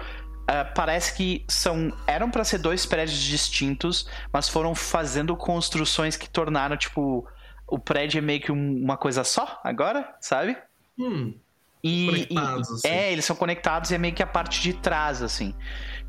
Ah, 0.52 0.66
parece 0.66 1.16
que 1.16 1.46
são 1.48 1.94
eram 2.08 2.30
para 2.32 2.44
ser 2.44 2.58
dois 2.58 2.86
prédios 2.86 3.20
distintos, 3.22 4.08
mas 4.34 4.50
foram 4.50 4.74
fazendo 4.74 5.36
construções 5.38 6.18
que 6.18 6.28
tornaram, 6.30 6.76
tipo. 6.76 7.28
O 7.72 7.78
prédio 7.78 8.18
é 8.18 8.22
meio 8.22 8.42
que 8.42 8.52
um- 8.52 8.84
uma 8.84 8.98
coisa 8.98 9.24
só 9.24 9.62
agora, 9.64 10.16
sabe? 10.20 10.58
Hum, 10.98 11.36
E, 11.84 12.28
e- 12.32 12.38
assim. 12.38 12.88
É, 12.88 13.12
eles 13.12 13.24
são 13.26 13.36
conectados 13.36 13.92
e 13.92 13.96
é 13.96 13.98
meio 14.00 14.14
que 14.16 14.24
a 14.24 14.28
parte 14.28 14.60
de 14.60 14.74
trás, 14.74 15.22
assim. 15.22 15.54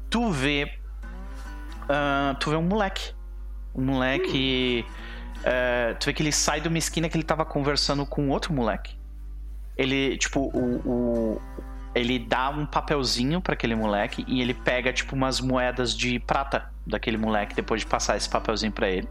Tu 0.09 0.31
vê. 0.31 0.73
ah, 1.89 2.35
tu 2.41 2.51
vê 2.51 2.57
um 2.57 2.62
moleque. 2.62 3.12
Um 3.75 3.85
moleque. 3.85 4.85
ah, 5.45 5.95
tu 6.01 6.07
vê 6.07 6.12
que 6.15 6.23
ele 6.23 6.33
sai 6.33 6.61
de 6.62 6.69
uma 6.69 6.79
esquina 6.79 7.09
que 7.11 7.17
ele 7.17 7.25
tava 7.25 7.45
conversando 7.45 8.07
com 8.07 8.31
outro 8.31 8.53
moleque. 8.55 8.97
Ele, 9.77 10.17
tipo, 10.17 10.41
o. 10.55 10.77
o- 10.89 11.43
ele 11.95 12.19
dá 12.19 12.49
um 12.51 12.65
papelzinho 12.67 13.41
pra 13.41 13.55
aquele 13.55 13.75
moleque 13.75 14.25
e 14.29 14.41
ele 14.41 14.55
pega, 14.55 14.93
tipo, 14.93 15.15
umas 15.17 15.41
moedas 15.41 15.95
de 15.97 16.19
prata 16.19 16.71
daquele 16.87 17.17
moleque 17.17 17.55
depois 17.55 17.81
de 17.81 17.87
passar 17.87 18.17
esse 18.17 18.29
papelzinho 18.29 18.73
pra 18.73 18.89
ele. 18.89 19.09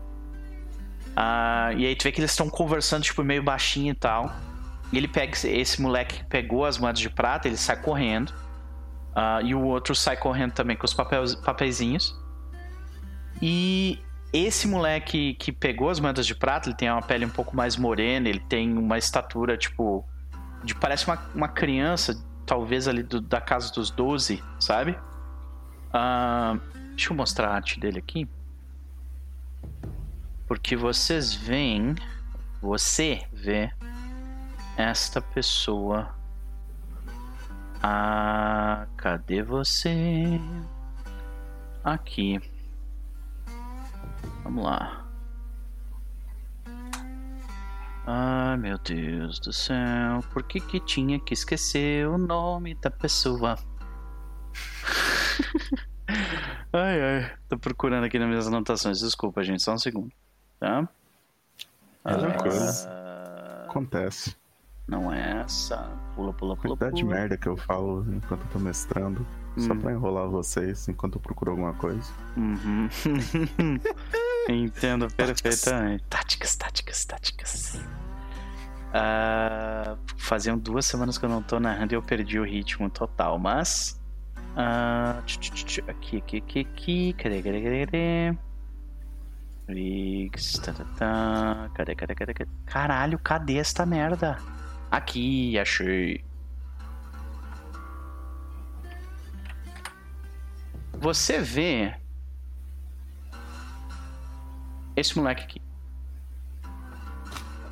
Ah, 1.15 1.71
e 1.75 1.85
aí 1.85 1.95
tu 1.95 2.03
vê 2.03 2.11
que 2.11 2.19
eles 2.21 2.31
estão 2.31 2.49
conversando, 2.49 3.03
tipo, 3.03 3.23
meio 3.23 3.43
baixinho 3.43 3.91
e 3.91 3.95
tal. 3.95 4.33
E 4.91 4.97
ele 4.97 5.07
pega 5.07 5.33
esse- 5.47 5.81
moleque 5.81 6.17
que 6.19 6.23
pegou 6.25 6.65
as 6.65 6.77
moedas 6.77 6.99
de 6.99 7.09
prata, 7.09 7.47
ele 7.47 7.57
sai 7.57 7.75
correndo. 7.81 8.33
Ah, 9.15 9.39
e 9.43 9.53
o 9.53 9.61
outro 9.61 9.93
sai 9.93 10.15
correndo 10.15 10.53
também 10.53 10.77
com 10.77 10.85
os 10.85 10.93
papéis, 10.93 11.35
papeizinhos. 11.35 12.15
E 13.41 13.99
esse 14.31 14.67
moleque 14.67 15.33
que 15.35 15.51
pegou 15.51 15.89
as 15.89 15.99
moedas 15.99 16.25
de 16.25 16.35
prata, 16.35 16.69
ele 16.69 16.75
tem 16.75 16.89
uma 16.89 17.01
pele 17.01 17.25
um 17.25 17.29
pouco 17.29 17.55
mais 17.55 17.75
morena, 17.75 18.29
ele 18.29 18.39
tem 18.39 18.77
uma 18.77 18.97
estatura, 18.97 19.57
tipo. 19.57 20.05
De, 20.63 20.75
parece 20.75 21.05
uma, 21.07 21.17
uma 21.33 21.47
criança, 21.47 22.21
talvez 22.49 22.87
ali 22.87 23.03
do- 23.03 23.21
da 23.21 23.39
casa 23.39 23.71
dos 23.71 23.91
12, 23.91 24.43
sabe? 24.59 24.97
Ah, 25.93 26.57
deixa 26.95 27.13
eu 27.13 27.15
mostrar 27.15 27.49
a 27.49 27.53
arte 27.53 27.79
dele 27.79 27.99
aqui. 27.99 28.27
Porque 30.47 30.75
vocês 30.75 31.31
veem. 31.35 31.93
Você 32.59 33.21
vê 33.31 33.71
esta 34.75 35.21
pessoa. 35.21 36.15
Ah, 37.83 38.87
cadê 38.97 39.43
você? 39.43 40.41
Aqui. 41.83 42.41
Vamos 44.43 44.63
lá. 44.63 45.05
Ai, 48.11 48.57
meu 48.57 48.77
Deus 48.79 49.39
do 49.39 49.53
céu. 49.53 50.23
Por 50.33 50.41
que 50.43 50.59
que 50.59 50.79
tinha 50.79 51.19
que 51.19 51.33
esquecer 51.33 52.07
o 52.07 52.17
nome 52.17 52.73
da 52.75 52.89
pessoa? 52.89 53.55
ai, 56.73 57.01
ai. 57.01 57.31
Tô 57.47 57.57
procurando 57.59 58.05
aqui 58.05 58.17
nas 58.17 58.27
minhas 58.27 58.47
anotações. 58.47 58.99
Desculpa, 58.99 59.43
gente. 59.43 59.61
Só 59.61 59.73
um 59.73 59.77
segundo. 59.77 60.11
Tá? 60.59 60.89
Tranquilo. 62.03 62.55
Ah, 62.87 63.65
Acontece. 63.69 64.35
não 64.87 65.13
é 65.13 65.41
essa. 65.41 65.77
Pula, 66.15 66.33
pula, 66.33 66.55
pula, 66.55 66.75
Quantidade 66.75 66.95
de 66.95 67.03
pula. 67.03 67.15
merda 67.15 67.37
que 67.37 67.47
eu 67.47 67.55
falo 67.57 68.03
enquanto 68.11 68.41
eu 68.41 68.47
tô 68.53 68.59
mestrando. 68.59 69.25
Só 69.57 69.73
Hum. 69.73 69.79
pra 69.81 69.91
enrolar 69.91 70.27
vocês 70.29 70.87
enquanto 70.87 71.15
eu 71.15 71.21
procuro 71.21 71.51
alguma 71.51 71.73
coisa. 71.75 72.11
Uhum. 72.35 72.89
Entendo 74.49 75.07
perfeitamente. 75.13 76.03
Táticas, 76.09 76.55
táticas, 76.55 77.05
táticas. 77.05 77.79
Ah, 78.91 79.95
faziam 80.17 80.57
duas 80.57 80.87
semanas 80.87 81.19
que 81.19 81.25
eu 81.25 81.29
não 81.29 81.43
tô 81.43 81.59
narrando 81.59 81.93
e 81.93 81.95
eu 81.95 82.01
perdi 82.01 82.39
o 82.39 82.43
ritmo 82.43 82.89
total, 82.89 83.37
mas. 83.37 84.01
tch, 85.27 85.79
aqui, 85.87 86.17
aqui, 86.17 86.37
aqui, 86.37 86.59
aqui. 86.61 87.13
Cadê, 87.13 87.43
cadê, 87.43 87.61
cadê, 87.61 87.85
cadê? 87.85 88.37
Riggs, 89.67 90.59
tá, 90.61 90.73
tá, 90.73 90.85
tá. 90.97 91.69
Cadê, 91.75 91.93
cadê, 91.93 92.15
cadê, 92.15 92.33
cadê? 92.33 92.51
Caralho, 92.65 93.19
cadê 93.19 93.57
esta 93.57 93.85
merda? 93.85 94.39
Aqui, 94.89 95.59
achei. 95.59 96.25
Você 100.99 101.39
vê 101.39 101.95
esse 104.99 105.17
moleque 105.17 105.43
aqui. 105.43 105.61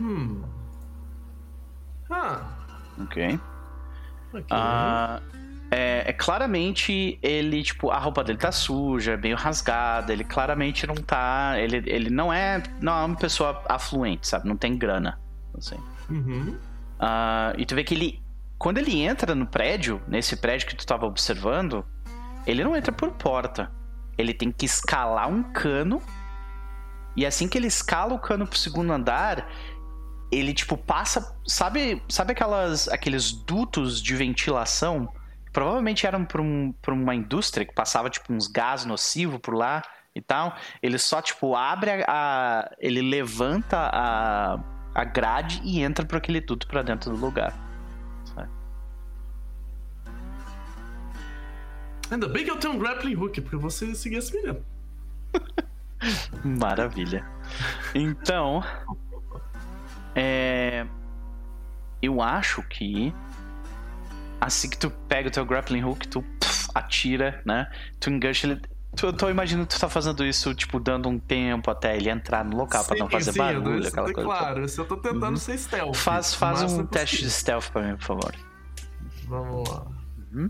hum. 0.01 0.43
Ah, 2.09 2.41
Ok. 3.01 3.39
ok. 4.33 4.45
Ah, 4.49 5.19
é, 5.69 6.09
é 6.09 6.13
claramente 6.13 7.19
ele, 7.21 7.61
tipo, 7.61 7.91
a 7.91 7.97
roupa 7.99 8.23
dele 8.23 8.37
tá 8.39 8.51
suja, 8.51 9.13
é 9.13 9.17
meio 9.17 9.35
rasgada, 9.35 10.13
ele 10.13 10.23
claramente 10.23 10.87
não 10.87 10.95
tá. 10.95 11.55
Ele, 11.59 11.83
ele 11.85 12.09
não 12.09 12.31
é. 12.31 12.63
Não 12.81 12.93
é 12.97 13.05
uma 13.05 13.15
pessoa 13.17 13.61
afluente, 13.67 14.27
sabe? 14.27 14.47
Não 14.47 14.55
tem 14.55 14.77
grana. 14.77 15.19
Assim. 15.57 15.77
Uhum. 16.09 16.57
Ah, 16.99 17.53
e 17.57 17.65
tu 17.65 17.75
vê 17.75 17.83
que 17.83 17.93
ele. 17.93 18.23
Quando 18.57 18.77
ele 18.79 19.01
entra 19.01 19.35
no 19.35 19.45
prédio, 19.45 20.01
nesse 20.07 20.35
prédio 20.37 20.67
que 20.67 20.75
tu 20.75 20.85
tava 20.85 21.05
observando, 21.05 21.85
ele 22.45 22.63
não 22.63 22.75
entra 22.75 22.91
por 22.91 23.11
porta. 23.11 23.69
Ele 24.17 24.33
tem 24.33 24.51
que 24.51 24.65
escalar 24.65 25.29
um 25.29 25.43
cano. 25.43 26.01
E 27.17 27.25
assim 27.25 27.47
que 27.49 27.57
ele 27.57 27.67
escala 27.67 28.13
o 28.13 28.19
cano 28.19 28.47
pro 28.47 28.57
segundo 28.57 28.93
andar, 28.93 29.49
ele 30.31 30.53
tipo 30.53 30.77
passa. 30.77 31.35
Sabe, 31.45 32.01
sabe 32.07 32.31
aquelas, 32.31 32.87
aqueles 32.87 33.31
dutos 33.33 34.01
de 34.01 34.15
ventilação? 34.15 35.11
Provavelmente 35.51 36.05
eram 36.05 36.23
pra, 36.23 36.41
um, 36.41 36.71
pra 36.81 36.93
uma 36.93 37.15
indústria 37.15 37.65
que 37.65 37.73
passava 37.73 38.09
tipo 38.09 38.31
uns 38.31 38.47
gás 38.47 38.85
nocivo 38.85 39.39
por 39.39 39.55
lá. 39.55 39.81
e 40.15 40.21
tal, 40.21 40.55
ele 40.81 40.97
só, 40.97 41.21
tipo, 41.21 41.55
abre 41.55 41.91
a. 41.91 42.05
a- 42.07 42.71
ele 42.79 43.01
levanta 43.01 43.77
a, 43.93 44.59
a 44.95 45.03
grade 45.03 45.61
e 45.63 45.81
entra 45.81 46.05
por 46.05 46.17
aquele 46.17 46.41
duto 46.41 46.67
pra 46.67 46.81
dentro 46.81 47.11
do 47.11 47.17
lugar. 47.17 47.53
sabe? 48.35 48.49
Ainda 52.09 52.27
bem 52.29 52.45
que 52.45 52.51
eu 52.51 52.57
tenho 52.57 52.73
um 52.73 52.79
grappling 52.79 53.15
hook, 53.15 53.41
porque 53.41 53.57
você 53.57 53.93
seguia 53.95 54.19
esse 54.19 54.33
menino. 54.35 54.63
Maravilha. 56.43 57.25
Então. 57.93 58.63
É. 60.15 60.85
Eu 62.01 62.21
acho 62.21 62.61
que. 62.63 63.13
Assim 64.39 64.69
que 64.69 64.77
tu 64.77 64.89
pega 64.89 65.29
o 65.29 65.31
teu 65.31 65.45
grappling 65.45 65.83
hook, 65.83 66.07
tu 66.07 66.21
pff, 66.21 66.69
atira, 66.73 67.41
né? 67.45 67.71
Tu 67.99 68.09
engancha 68.09 68.47
ele. 68.47 68.61
Tu, 68.95 69.05
eu 69.05 69.13
tô 69.13 69.29
imaginando 69.29 69.67
que 69.67 69.75
tu 69.75 69.79
tá 69.79 69.89
fazendo 69.89 70.23
isso, 70.25 70.53
tipo, 70.55 70.79
dando 70.79 71.09
um 71.09 71.19
tempo 71.19 71.69
até 71.69 71.95
ele 71.95 72.09
entrar 72.09 72.45
no 72.45 72.55
local 72.55 72.83
pra 72.85 72.97
não 72.97 73.07
Sim, 73.07 73.11
fazer 73.11 73.31
sim, 73.31 73.37
barulho, 73.37 73.79
isso 73.79 73.89
aquela 73.89 74.07
tá 74.07 74.13
coisa. 74.13 74.29
Claro, 74.29 74.63
isso 74.63 74.81
eu 74.81 74.85
tô 74.85 74.97
tentando 74.97 75.37
ser 75.37 75.57
stealth. 75.57 75.95
Faz, 75.95 76.33
faz 76.33 76.63
um 76.63 76.85
teste 76.85 77.17
de 77.17 77.29
stealth 77.29 77.69
pra 77.69 77.81
mim, 77.83 77.97
por 77.97 78.05
favor. 78.05 78.35
Vamos 79.25 79.69
lá. 79.69 79.85
Uhum. 80.33 80.49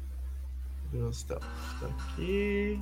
O 0.94 1.12
stealth? 1.12 1.44
Tá 1.80 1.88
aqui. 1.88 2.82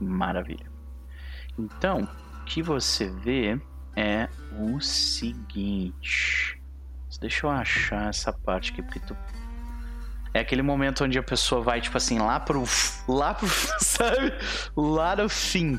Maravilha. 0.00 0.70
Então, 1.58 2.08
o 2.40 2.44
que 2.44 2.62
você 2.62 3.10
vê 3.10 3.60
é 3.94 4.28
o 4.58 4.80
seguinte. 4.80 6.60
Deixa 7.20 7.46
eu 7.46 7.50
achar 7.50 8.08
essa 8.08 8.32
parte 8.32 8.72
aqui, 8.72 8.82
porque 8.82 9.00
tu. 9.00 9.16
É 10.32 10.40
aquele 10.40 10.62
momento 10.62 11.04
onde 11.04 11.18
a 11.18 11.22
pessoa 11.22 11.60
vai, 11.60 11.80
tipo 11.80 11.96
assim, 11.96 12.18
lá 12.18 12.40
pro. 12.40 12.64
Lá 13.06 13.34
pro. 13.34 13.48
Sabe? 13.80 14.32
Lá 14.76 15.16
no 15.16 15.28
fim. 15.28 15.78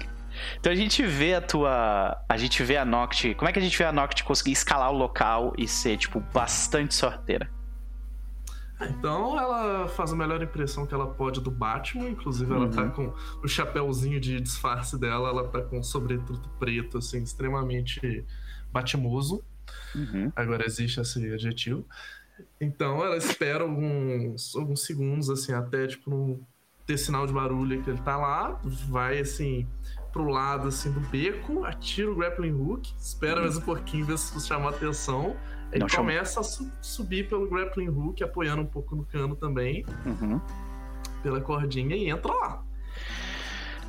Então 0.59 0.71
a 0.71 0.75
gente 0.75 1.03
vê 1.03 1.35
a 1.35 1.41
tua. 1.41 2.23
A 2.27 2.37
gente 2.37 2.61
vê 2.63 2.77
a 2.77 2.85
Noct. 2.85 3.33
Como 3.35 3.49
é 3.49 3.53
que 3.53 3.59
a 3.59 3.61
gente 3.61 3.77
vê 3.77 3.85
a 3.85 3.91
Noct 3.91 4.23
conseguir 4.23 4.51
escalar 4.51 4.91
o 4.91 4.97
local 4.97 5.53
e 5.57 5.67
ser, 5.67 5.97
tipo, 5.97 6.19
bastante 6.19 6.93
sorteira? 6.93 7.49
Então 8.89 9.37
ela 9.37 9.87
faz 9.89 10.11
a 10.11 10.15
melhor 10.15 10.41
impressão 10.41 10.85
que 10.85 10.93
ela 10.93 11.07
pode 11.07 11.39
do 11.41 11.51
Batman, 11.51 12.09
inclusive 12.09 12.51
ela 12.51 12.65
Uhum. 12.65 12.71
tá 12.71 12.89
com 12.89 13.13
o 13.43 13.47
chapéuzinho 13.47 14.19
de 14.19 14.39
disfarce 14.41 14.97
dela, 14.99 15.29
ela 15.29 15.47
tá 15.47 15.61
com 15.61 15.79
um 15.79 15.83
sobretudo 15.83 16.49
preto, 16.59 16.97
assim, 16.97 17.21
extremamente 17.21 18.25
batimoso. 18.71 19.43
Uhum. 19.95 20.31
Agora 20.35 20.65
existe 20.65 20.99
esse 20.99 21.31
adjetivo. 21.33 21.85
Então 22.59 23.03
ela 23.03 23.17
espera 23.17 23.63
alguns, 23.63 24.55
alguns 24.55 24.83
segundos, 24.83 25.29
assim, 25.29 25.53
até 25.53 25.85
tipo 25.87 26.09
não 26.09 26.39
ter 26.85 26.97
sinal 26.97 27.27
de 27.27 27.33
barulho 27.33 27.81
que 27.83 27.89
ele 27.89 28.01
tá 28.01 28.17
lá, 28.17 28.59
vai 28.89 29.19
assim 29.19 29.67
pro 30.11 30.27
lado 30.27 30.67
assim 30.67 30.91
do 30.91 30.99
beco, 30.99 31.63
atira 31.63 32.11
o 32.11 32.15
grappling 32.15 32.51
hook, 32.51 32.91
espera 32.99 33.39
mais 33.41 33.55
um 33.57 33.61
pouquinho 33.61 34.05
ver 34.05 34.17
se 34.17 34.39
chama 34.45 34.69
atenção. 34.71 35.35
Aí 35.71 35.79
Não 35.79 35.87
começa 35.87 36.39
a 36.39 36.43
su- 36.43 36.71
subir 36.81 37.27
pelo 37.29 37.49
grappling 37.49 37.89
hook, 37.89 38.21
apoiando 38.23 38.61
um 38.61 38.65
pouco 38.65 38.95
no 38.95 39.05
cano 39.05 39.35
também, 39.35 39.85
Uhum. 40.05 40.39
pela 41.23 41.39
cordinha 41.39 41.95
e 41.95 42.09
entra 42.09 42.33
lá. 42.33 42.61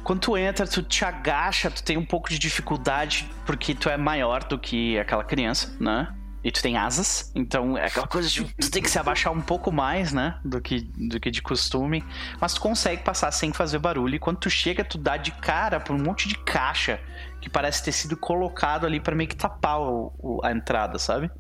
Quando 0.05 0.21
tu 0.21 0.37
entra, 0.37 0.67
tu 0.67 0.83
te 0.83 1.05
agacha, 1.05 1.71
tu 1.71 1.83
tem 1.83 1.97
um 1.97 2.05
pouco 2.05 2.29
de 2.29 2.39
dificuldade 2.39 3.31
porque 3.47 3.75
tu 3.75 3.89
é 3.89 3.97
maior 3.97 4.43
do 4.45 4.59
que 4.59 4.99
aquela 4.99 5.23
criança, 5.23 5.77
né? 5.81 6.13
E 6.45 6.51
tu 6.51 6.61
tem 6.61 6.77
asas, 6.77 7.31
então 7.37 7.79
é 7.79 7.87
aquela 7.87 8.09
coisa 8.09 8.29
de 8.29 8.43
tu 8.43 8.69
tem 8.69 8.83
que 8.83 8.91
se 8.91 8.99
abaixar 8.99 9.33
um 9.33 9.41
pouco 9.41 9.71
mais, 9.71 10.13
né? 10.13 10.41
Do 10.45 10.61
que, 10.61 10.81
do 10.81 11.21
que 11.21 11.31
de 11.31 11.41
costume. 11.41 12.05
Mas 12.41 12.55
tu 12.55 12.61
consegue 12.61 13.05
passar 13.05 13.31
sem 13.31 13.53
fazer 13.53 13.79
barulho. 13.79 14.17
E 14.17 14.19
quando 14.19 14.39
tu 14.39 14.51
chega, 14.51 14.83
tu 14.85 14.99
dá 14.99 15.17
de 15.17 15.31
cara 15.31 15.79
por 15.79 15.95
um 15.95 16.01
monte 16.03 16.27
de 16.29 16.37
caixa 16.37 16.99
que 17.41 17.49
parece 17.49 17.85
ter 17.85 17.93
sido 17.93 18.17
colocado 18.17 18.85
ali 18.85 18.99
pra 18.99 19.15
meio 19.15 19.29
que 19.29 19.37
tapar 19.37 19.79
o- 19.81 20.13
o- 20.19 20.41
a 20.45 20.51
entrada, 20.51 20.99
sabe? 20.99 21.31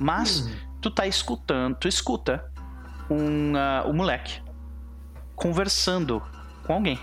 Mas 0.00 0.40
Hum. 0.40 0.56
tu 0.80 0.90
tá 0.90 1.06
escutando, 1.06 1.76
tu 1.76 1.86
escuta 1.86 2.50
um, 3.10 3.54
ah, 3.54 3.84
um 3.86 3.92
moleque 3.92 4.42
conversando 5.36 6.22
com 6.66 6.72
alguém. 6.72 6.98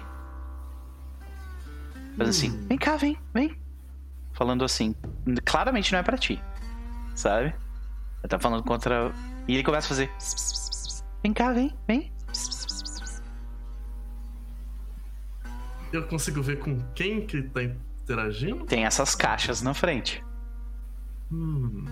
Mas 2.18 2.30
assim, 2.30 2.50
Hum. 2.50 2.66
vem 2.68 2.78
cá, 2.78 2.98
vem, 2.98 3.18
vem. 3.34 3.56
Falando 4.34 4.66
assim, 4.66 4.96
claramente 5.46 5.92
não 5.92 6.00
é 6.00 6.04
pra 6.04 6.18
ti, 6.18 6.42
sabe? 7.16 7.48
Ele 8.20 8.28
tá 8.28 8.40
falando 8.40 8.64
contra. 8.64 9.12
E 9.48 9.54
ele 9.54 9.64
começa 9.64 9.86
a 9.86 9.90
fazer. 9.90 10.12
Vem 11.24 11.34
cá, 11.34 11.52
vem, 11.54 11.76
vem. 11.88 12.12
Eu 15.94 16.06
consigo 16.08 16.42
ver 16.42 16.60
com 16.60 16.80
quem 16.94 17.26
que 17.26 17.42
tá 17.44 17.62
interagindo? 17.64 18.66
Tem 18.66 18.86
essas 18.86 19.16
caixas 19.16 19.62
na 19.62 19.74
frente. 19.74 20.24
Hum. 21.32 21.86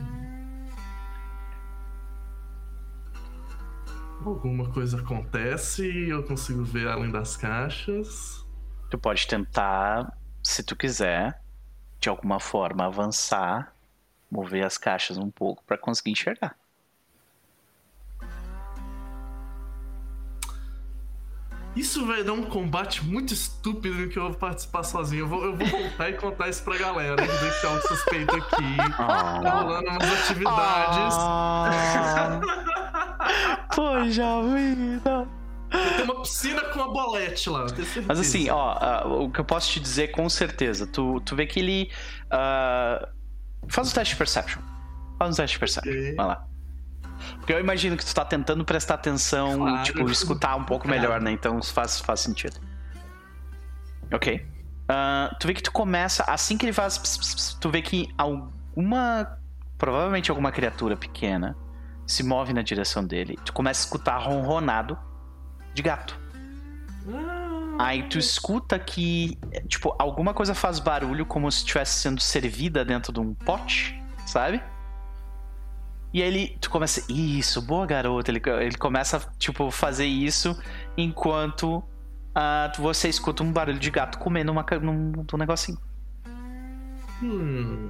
Alguma 4.26 4.68
coisa 4.72 5.00
acontece 5.00 5.88
e 5.88 6.10
eu 6.10 6.24
consigo 6.24 6.64
ver 6.64 6.88
além 6.88 7.12
das 7.12 7.38
caixas. 7.38 8.44
Tu 8.90 8.98
pode 8.98 9.28
tentar, 9.28 10.18
se 10.44 10.64
tu 10.64 10.76
quiser, 10.76 11.40
de 12.00 12.10
alguma 12.10 12.40
forma 12.40 12.86
avançar, 12.86 13.72
mover 14.32 14.66
as 14.66 14.80
caixas 14.80 15.20
um 15.20 15.30
pouco 15.30 15.64
pra 15.64 15.78
conseguir 15.78 16.10
enxergar. 16.10 16.56
Isso 21.76 22.08
vai 22.08 22.24
dar 22.24 22.34
um 22.34 22.46
combate 22.46 23.06
muito 23.06 23.32
estúpido 23.32 24.02
em 24.02 24.10
que 24.10 24.18
eu 24.18 24.30
vou 24.30 24.34
participar 24.34 24.82
sozinho. 24.84 25.26
Eu 25.26 25.28
vou, 25.28 25.44
eu 25.44 25.56
vou 25.56 25.68
voltar 25.68 26.10
e 26.10 26.14
contar 26.14 26.50
isso 26.50 26.64
pra 26.64 26.78
galera. 26.78 27.16
Que 27.22 27.62
tem 27.62 27.70
algo 27.70 27.88
suspeito 27.88 28.36
aqui. 28.36 28.78
Tá 28.98 29.62
rolando 29.62 29.90
umas 29.90 30.22
atividades. 30.24 31.16
Ah. 31.20 32.82
Poxa 33.76 34.42
vida. 34.54 35.28
Tem 35.98 36.06
uma 36.06 36.22
piscina 36.22 36.62
com 36.66 36.80
uma 36.80 36.92
bolete 36.94 37.50
lá. 37.50 37.66
Mas 38.08 38.20
assim, 38.20 38.50
ó, 38.50 38.72
ah, 38.80 39.04
o 39.08 39.30
que 39.30 39.40
eu 39.40 39.46
posso 39.46 39.70
te 39.72 39.80
dizer 39.80 40.10
com 40.10 40.30
certeza, 40.30 40.88
tu, 40.88 41.20
tu 41.22 41.36
vê 41.36 41.46
que 41.46 41.60
ele. 41.60 41.92
ah, 42.32 43.10
faz 43.68 43.90
um 43.90 43.94
teste 43.94 44.14
de 44.14 44.18
perception. 44.18 44.62
Faz 45.18 45.32
um 45.32 45.36
teste 45.36 45.56
de 45.56 45.60
perception. 45.60 45.92
Ok. 45.92 46.16
Vai 46.16 46.26
lá. 46.28 46.46
Porque 47.40 47.54
eu 47.54 47.60
imagino 47.60 47.96
que 47.98 48.06
tu 48.06 48.14
tá 48.14 48.24
tentando 48.26 48.64
prestar 48.66 48.96
atenção, 48.96 49.58
Claro. 49.60 49.84
tipo, 49.84 50.10
escutar 50.10 50.56
um 50.56 50.64
pouco 50.64 50.86
Claro. 50.86 51.02
melhor, 51.02 51.22
né? 51.22 51.32
Então 51.32 51.62
faz, 51.64 52.00
faz 52.00 52.20
sentido. 52.20 52.60
Ok. 54.14 54.46
Ah, 54.88 55.36
tu 55.40 55.48
vê 55.48 55.54
que 55.54 55.64
tu 55.64 55.72
começa, 55.72 56.24
assim 56.28 56.58
que 56.58 56.66
ele 56.66 56.74
faz. 56.74 56.98
ps, 56.98 57.18
ps, 57.18 57.36
ps, 57.36 57.58
tu 57.60 57.70
vê 57.70 57.82
que 57.82 58.08
alguma. 58.18 59.38
Provavelmente 59.78 60.30
alguma 60.32 60.52
criatura 60.54 60.96
pequena 60.96 61.56
se 62.06 62.24
move 62.24 62.54
na 62.54 62.62
direção 62.62 63.04
dele. 63.06 63.38
Tu 63.44 63.52
começa 63.54 63.82
a 63.82 63.84
escutar 63.86 64.18
ronronado 64.18 64.98
de 65.74 65.82
gato. 65.82 66.18
Ah, 67.14 67.86
Aí 67.88 68.04
tu 68.04 68.18
escuta 68.18 68.80
que, 68.80 69.38
tipo, 69.68 69.94
alguma 70.00 70.34
coisa 70.34 70.56
faz 70.56 70.80
barulho 70.80 71.26
como 71.26 71.52
se 71.52 71.60
estivesse 71.60 72.00
sendo 72.00 72.22
servida 72.22 72.86
dentro 72.86 73.12
de 73.12 73.20
um 73.20 73.34
pote, 73.34 74.02
sabe? 74.26 74.62
E 76.14 76.22
aí 76.24 76.28
ele, 76.30 76.58
tu 76.62 76.70
começa, 76.70 77.04
isso, 77.12 77.62
boa 77.62 77.86
garota. 77.86 78.32
Ele, 78.32 78.42
ele 78.62 78.78
começa, 78.78 79.20
tipo, 79.38 79.70
fazer 79.70 80.06
isso 80.06 80.58
enquanto 80.96 81.84
tu- 82.74 82.82
você 82.82 83.10
escuta 83.10 83.44
um 83.44 83.52
barulho 83.52 83.78
de 83.80 83.92
gato 83.92 84.18
comendo 84.20 84.52
uma, 84.52 84.66
num, 84.82 85.12
num 85.30 85.38
negocinho. 85.38 85.78
hum. 87.22 87.90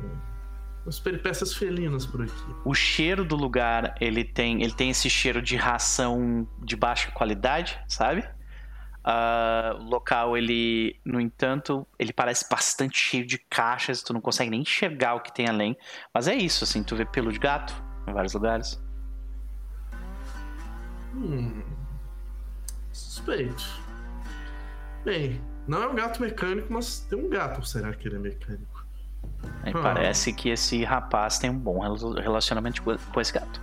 As 0.88 1.00
peripécias 1.00 1.54
felinas 1.54 2.06
por 2.06 2.22
aqui. 2.22 2.56
O 2.64 2.74
cheiro 2.74 3.26
do 3.26 3.36
lugar, 3.36 3.96
ele 4.00 4.24
tem, 4.24 4.62
ele 4.62 4.74
tem 4.74 4.92
esse 4.92 5.10
cheiro 5.10 5.42
de 5.42 5.56
ração 5.56 6.48
de 6.64 6.76
baixa 6.76 7.10
qualidade, 7.12 7.80
sabe? 7.88 8.24
Ah, 9.04 9.78
o 9.80 9.84
local, 9.84 10.36
ele, 10.36 11.00
no 11.06 11.22
entanto, 11.22 11.88
ele 11.98 12.12
parece 12.12 12.50
bastante 12.50 13.00
cheio 13.00 13.26
de 13.26 13.38
caixas, 13.38 14.02
tu 14.02 14.14
não 14.14 14.20
consegue 14.20 14.50
nem 14.50 14.62
enxergar 14.62 15.14
o 15.16 15.22
que 15.22 15.32
tem 15.34 15.48
além. 15.48 15.78
Mas 16.14 16.28
é 16.28 16.34
isso, 16.34 16.64
assim, 16.64 16.84
tu 16.84 16.96
vê 16.96 17.06
pelo 17.06 17.32
de 17.32 17.38
gato 17.38 17.74
em 18.08 18.14
vários 18.14 18.34
lugares. 18.34 18.84
Hum. 21.14 21.64
Suspeito. 22.92 23.64
Bem, 25.04 25.40
não 25.68 25.84
é 25.84 25.88
um 25.88 25.96
gato 25.96 26.20
mecânico, 26.20 26.74
mas 26.74 27.02
tem 27.02 27.20
um 27.20 27.30
gato. 27.30 27.64
Será 27.64 27.94
que 27.94 28.08
ele 28.08 28.16
é 28.16 28.20
mecânico? 28.20 28.75
Aí 29.64 29.74
Ah. 29.76 29.82
parece 29.82 30.32
que 30.34 30.50
esse 30.50 30.84
rapaz 30.84 31.38
tem 31.40 31.50
um 31.50 31.58
bom 31.58 31.80
relacionamento 31.80 32.82
com 32.84 33.22
esse 33.22 33.34
gato. 33.34 33.62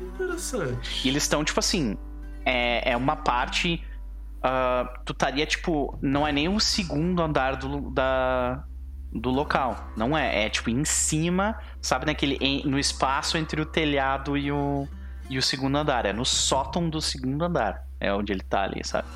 Interessante. 0.00 1.06
E 1.06 1.08
eles 1.08 1.22
estão, 1.22 1.44
tipo 1.44 1.60
assim, 1.60 1.96
é, 2.44 2.92
é 2.92 2.96
uma 2.96 3.16
parte. 3.16 3.82
ah, 4.42 5.00
tu 5.06 5.12
estaria, 5.12 5.46
tipo, 5.46 5.96
não 6.02 6.26
é 6.26 6.32
nem 6.32 6.48
o 6.48 6.60
segundo 6.60 7.22
andar 7.22 7.56
do, 7.56 7.90
da, 7.90 8.62
do 9.12 9.30
local. 9.30 9.88
Não 9.96 10.16
é. 10.18 10.44
É, 10.44 10.50
tipo, 10.50 10.68
em 10.68 10.84
cima, 10.84 11.58
sabe, 11.80 12.04
naquele, 12.06 12.36
em- 12.40 12.66
no 12.66 12.78
espaço 12.78 13.38
entre 13.38 13.60
o 13.60 13.64
telhado 13.64 14.36
e 14.36 14.52
o, 14.52 14.86
e 15.30 15.38
o 15.38 15.42
segundo 15.42 15.76
andar. 15.78 16.04
É 16.04 16.12
no 16.12 16.24
sótão 16.26 16.90
do 16.90 17.00
segundo 17.00 17.42
andar. 17.44 17.84
é 18.00 18.12
onde 18.12 18.32
ele 18.32 18.42
tá 18.42 18.64
ali, 18.64 18.84
sabe? 18.84 19.08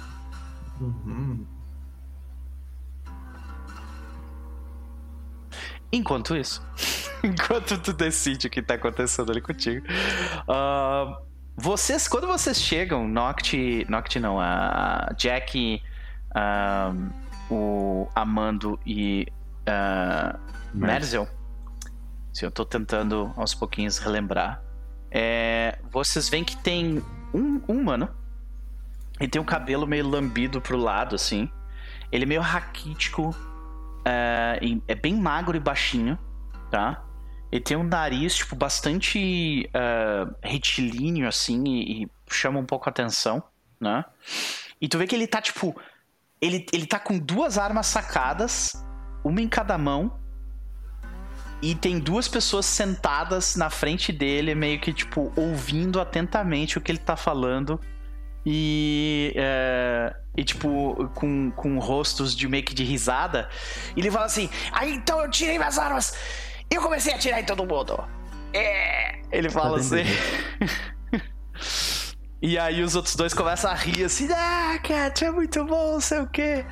Uhum. 0.80 1.44
Enquanto 5.90 6.36
isso, 6.36 6.62
enquanto 7.24 7.78
tu 7.78 7.92
decide 7.92 8.46
o 8.46 8.50
que 8.50 8.60
tá 8.60 8.74
acontecendo 8.74 9.30
ali 9.30 9.40
contigo, 9.40 9.86
ah, 10.46 11.18
vocês, 11.56 12.06
quando 12.06 12.26
vocês 12.26 12.60
chegam, 12.60 13.08
Noct, 13.08 13.86
Noct 13.88 14.20
não, 14.20 14.38
a 14.38 15.12
Jack, 15.16 15.82
ah, 16.34 16.92
o 17.50 18.08
Amando 18.14 18.78
e 18.84 19.26
uh, 19.62 20.38
Merzel, 20.74 21.28
se 22.32 22.44
eu 22.44 22.50
tô 22.50 22.64
tentando 22.64 23.32
aos 23.36 23.54
pouquinhos 23.54 23.98
relembrar, 23.98 24.62
é, 25.10 25.78
vocês 25.90 26.28
veem 26.28 26.44
que 26.44 26.56
tem 26.56 27.02
um, 27.32 27.60
um 27.68 27.78
humano, 27.80 28.08
ele 29.18 29.28
tem 29.28 29.40
um 29.40 29.44
cabelo 29.44 29.86
meio 29.86 30.06
lambido 30.06 30.60
pro 30.60 30.76
lado, 30.76 31.14
assim, 31.14 31.50
ele 32.12 32.24
é 32.24 32.26
meio 32.26 32.40
raquítico, 32.40 33.34
é, 34.08 34.60
é 34.88 34.94
bem 34.94 35.14
magro 35.14 35.56
e 35.56 35.60
baixinho, 35.60 36.18
tá? 36.70 37.04
Ele 37.50 37.62
tem 37.62 37.76
um 37.76 37.82
nariz, 37.82 38.34
tipo, 38.34 38.54
bastante 38.54 39.68
uh, 39.68 40.34
retilíneo, 40.42 41.26
assim, 41.26 41.64
e, 41.66 42.02
e, 42.02 42.08
chama 42.30 42.58
um 42.58 42.64
pouco 42.64 42.88
a 42.88 42.90
atenção, 42.90 43.42
né? 43.80 44.04
E 44.80 44.88
tu 44.88 44.98
vê 44.98 45.06
que 45.06 45.14
ele 45.14 45.26
tá, 45.26 45.40
tipo... 45.40 45.74
Ele, 46.40 46.64
ele 46.72 46.86
tá 46.86 47.00
com 47.00 47.18
duas 47.18 47.58
armas 47.58 47.86
sacadas, 47.86 48.72
uma 49.24 49.40
em 49.40 49.48
cada 49.48 49.76
mão, 49.76 50.18
e 51.60 51.74
tem 51.74 51.98
duas 51.98 52.28
pessoas 52.28 52.66
sentadas 52.66 53.56
na 53.56 53.68
frente 53.68 54.12
dele, 54.12 54.54
meio 54.54 54.80
que, 54.80 54.92
tipo, 54.92 55.32
ouvindo 55.34 56.00
atentamente 56.00 56.78
o 56.78 56.80
que 56.80 56.92
ele 56.92 56.98
tá 56.98 57.16
falando. 57.16 57.80
E... 58.44 59.32
É 59.36 60.14
e 60.38 60.44
tipo, 60.44 61.10
com, 61.16 61.50
com 61.50 61.78
rostos 61.80 62.34
de 62.34 62.46
meio 62.46 62.62
que 62.62 62.72
de 62.72 62.84
risada. 62.84 63.48
E 63.96 64.00
ele 64.00 64.08
fala 64.08 64.26
assim: 64.26 64.48
Aí 64.70 64.94
então 64.94 65.20
eu 65.20 65.28
tirei 65.28 65.58
minhas 65.58 65.76
armas 65.76 66.14
e 66.70 66.76
eu 66.76 66.80
comecei 66.80 67.12
a 67.12 67.16
atirar 67.16 67.40
em 67.40 67.44
todo 67.44 67.66
mundo. 67.66 68.04
É. 68.54 69.18
Ele 69.32 69.50
fala 69.50 69.78
assim. 69.78 70.04
e 72.40 72.56
aí 72.56 72.80
os 72.84 72.94
outros 72.94 73.16
dois 73.16 73.34
começam 73.34 73.68
a 73.68 73.74
rir 73.74 74.04
assim: 74.04 74.28
Ah, 74.32 74.78
Cat, 74.80 75.24
é 75.24 75.30
muito 75.32 75.64
bom, 75.64 75.94
não 75.94 76.00
sei 76.00 76.20
o 76.20 76.28
quê. 76.28 76.64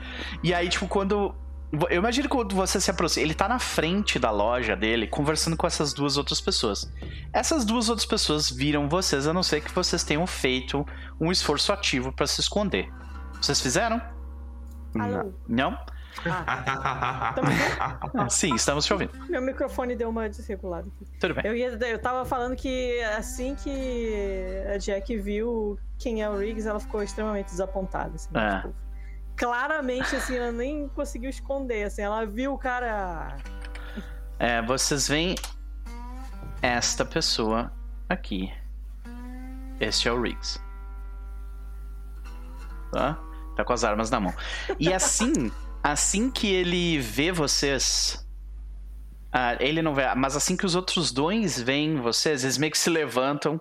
E 0.44 0.54
aí, 0.54 0.68
tipo, 0.68 0.86
quando. 0.86 1.34
Eu 1.72 1.98
imagino 1.98 2.28
quando 2.28 2.54
você 2.54 2.80
se 2.80 2.90
aproxima. 2.90 3.24
Ele 3.26 3.34
tá 3.34 3.48
na 3.48 3.58
frente 3.58 4.18
da 4.18 4.30
loja 4.30 4.76
dele, 4.76 5.06
conversando 5.06 5.56
com 5.56 5.66
essas 5.66 5.92
duas 5.92 6.16
outras 6.16 6.40
pessoas. 6.40 6.90
Essas 7.32 7.64
duas 7.64 7.88
outras 7.88 8.06
pessoas 8.06 8.50
viram 8.50 8.88
vocês, 8.88 9.26
a 9.26 9.32
não 9.32 9.42
ser 9.42 9.60
que 9.60 9.72
vocês 9.72 10.04
tenham 10.04 10.26
feito 10.26 10.86
um 11.20 11.30
esforço 11.32 11.72
ativo 11.72 12.12
para 12.12 12.26
se 12.26 12.40
esconder. 12.40 12.88
Vocês 13.40 13.60
fizeram? 13.60 14.00
Alô? 14.98 15.32
Não? 15.48 15.76
Ah, 16.24 17.34
Sim, 18.30 18.54
estamos 18.54 18.86
te 18.86 18.92
ouvindo. 18.92 19.12
Meu 19.28 19.42
microfone 19.42 19.94
deu 19.94 20.08
uma 20.08 20.28
desregulada. 20.28 20.88
Tudo 21.20 21.34
bem. 21.34 21.44
Eu, 21.46 21.54
ia, 21.54 21.68
eu 21.68 21.98
tava 21.98 22.24
falando 22.24 22.56
que 22.56 22.98
assim 23.18 23.54
que 23.54 24.62
a 24.72 24.78
Jack 24.78 25.14
viu 25.18 25.78
quem 25.98 26.22
é 26.22 26.30
o 26.30 26.38
Riggs, 26.38 26.66
ela 26.66 26.80
ficou 26.80 27.02
extremamente 27.02 27.46
desapontada. 27.46 28.14
Assim, 28.14 28.28
É. 28.34 28.56
tipo, 28.62 28.74
claramente, 29.36 30.16
assim, 30.16 30.36
ela 30.36 30.50
nem 30.50 30.88
conseguiu 30.88 31.30
esconder. 31.30 31.84
Assim, 31.84 32.02
ela 32.02 32.24
viu 32.24 32.54
o 32.54 32.58
cara. 32.58 33.36
É, 34.38 34.62
vocês 34.62 35.06
veem 35.06 35.34
esta 36.62 37.04
pessoa 37.04 37.72
aqui. 38.08 38.52
Este 39.78 40.08
é 40.08 40.12
o 40.12 40.20
Riggs. 40.20 40.58
Tá? 42.92 43.18
Tá 43.56 43.64
com 43.64 43.72
as 43.72 43.84
armas 43.84 44.10
na 44.10 44.20
mão. 44.20 44.34
E 44.78 44.92
assim, 44.92 45.52
assim 45.82 46.30
que 46.30 46.46
ele 46.46 46.98
vê 46.98 47.30
vocês. 47.30 48.26
ah, 49.32 49.56
ele 49.60 49.82
não 49.82 49.94
vê, 49.94 50.14
mas 50.14 50.36
assim 50.36 50.56
que 50.56 50.64
os 50.64 50.74
outros 50.74 51.12
dois 51.12 51.60
veem 51.60 51.96
vocês, 51.96 52.42
eles 52.42 52.58
meio 52.58 52.72
que 52.72 52.78
se 52.78 52.90
levantam. 52.90 53.60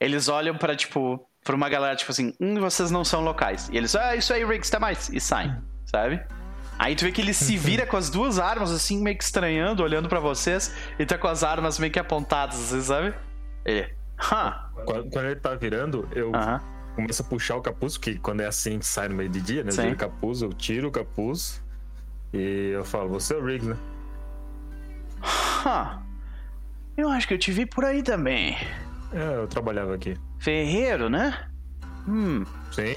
Eles 0.00 0.28
olham 0.28 0.56
pra, 0.56 0.74
tipo, 0.74 1.26
pra 1.44 1.54
uma 1.54 1.68
galera, 1.68 1.94
tipo 1.94 2.10
assim, 2.10 2.32
hum, 2.40 2.58
vocês 2.58 2.90
não 2.90 3.04
são 3.04 3.20
locais. 3.20 3.68
E 3.70 3.76
eles, 3.76 3.94
ah, 3.94 4.16
isso 4.16 4.32
aí, 4.32 4.44
Riggs, 4.44 4.68
até 4.70 4.78
mais. 4.78 5.10
E 5.10 5.20
saem, 5.20 5.54
sabe? 5.84 6.20
Aí 6.78 6.96
tu 6.96 7.04
vê 7.04 7.12
que 7.12 7.20
ele 7.20 7.32
se 7.32 7.56
vira 7.56 7.86
com 7.86 7.96
as 7.96 8.10
duas 8.10 8.38
armas, 8.38 8.72
assim, 8.72 9.00
meio 9.00 9.16
que 9.16 9.22
estranhando, 9.22 9.82
olhando 9.82 10.08
pra 10.08 10.18
vocês, 10.18 10.74
e 10.98 11.06
tá 11.06 11.16
com 11.16 11.28
as 11.28 11.44
armas 11.44 11.78
meio 11.78 11.92
que 11.92 11.98
apontadas, 12.00 12.56
assim, 12.56 12.82
sabe? 12.82 13.14
Ele, 13.64 13.94
hã? 14.32 14.54
Quando, 14.84 15.10
quando 15.10 15.26
ele 15.26 15.36
tá 15.36 15.54
virando, 15.54 16.08
eu 16.12 16.34
Aham. 16.34 16.60
começo 16.96 17.22
a 17.22 17.24
puxar 17.24 17.56
o 17.56 17.62
capuz, 17.62 17.96
porque 17.96 18.16
quando 18.16 18.40
é 18.40 18.46
assim 18.46 18.78
que 18.78 18.86
sai 18.86 19.08
no 19.08 19.14
meio 19.14 19.28
de 19.28 19.40
dia, 19.40 19.62
né? 19.62 19.70
Sim. 19.70 19.82
Vira 19.82 19.94
o 19.94 19.96
capuz, 19.98 20.42
eu 20.42 20.52
tiro 20.52 20.88
o 20.88 20.90
capuz 20.90 21.62
e 22.32 22.70
eu 22.74 22.84
falo, 22.84 23.08
você 23.10 23.34
é 23.34 23.36
o 23.36 23.44
Riggs, 23.44 23.68
né? 23.68 23.76
Hã. 25.64 26.02
Eu 26.96 27.08
acho 27.08 27.26
que 27.28 27.34
eu 27.34 27.38
te 27.38 27.52
vi 27.52 27.66
por 27.66 27.84
aí 27.84 28.02
também. 28.02 28.56
É, 29.14 29.36
eu 29.36 29.46
trabalhava 29.46 29.94
aqui. 29.94 30.16
Ferreiro, 30.40 31.08
né? 31.08 31.48
Hum, 32.06 32.44
Sim. 32.72 32.96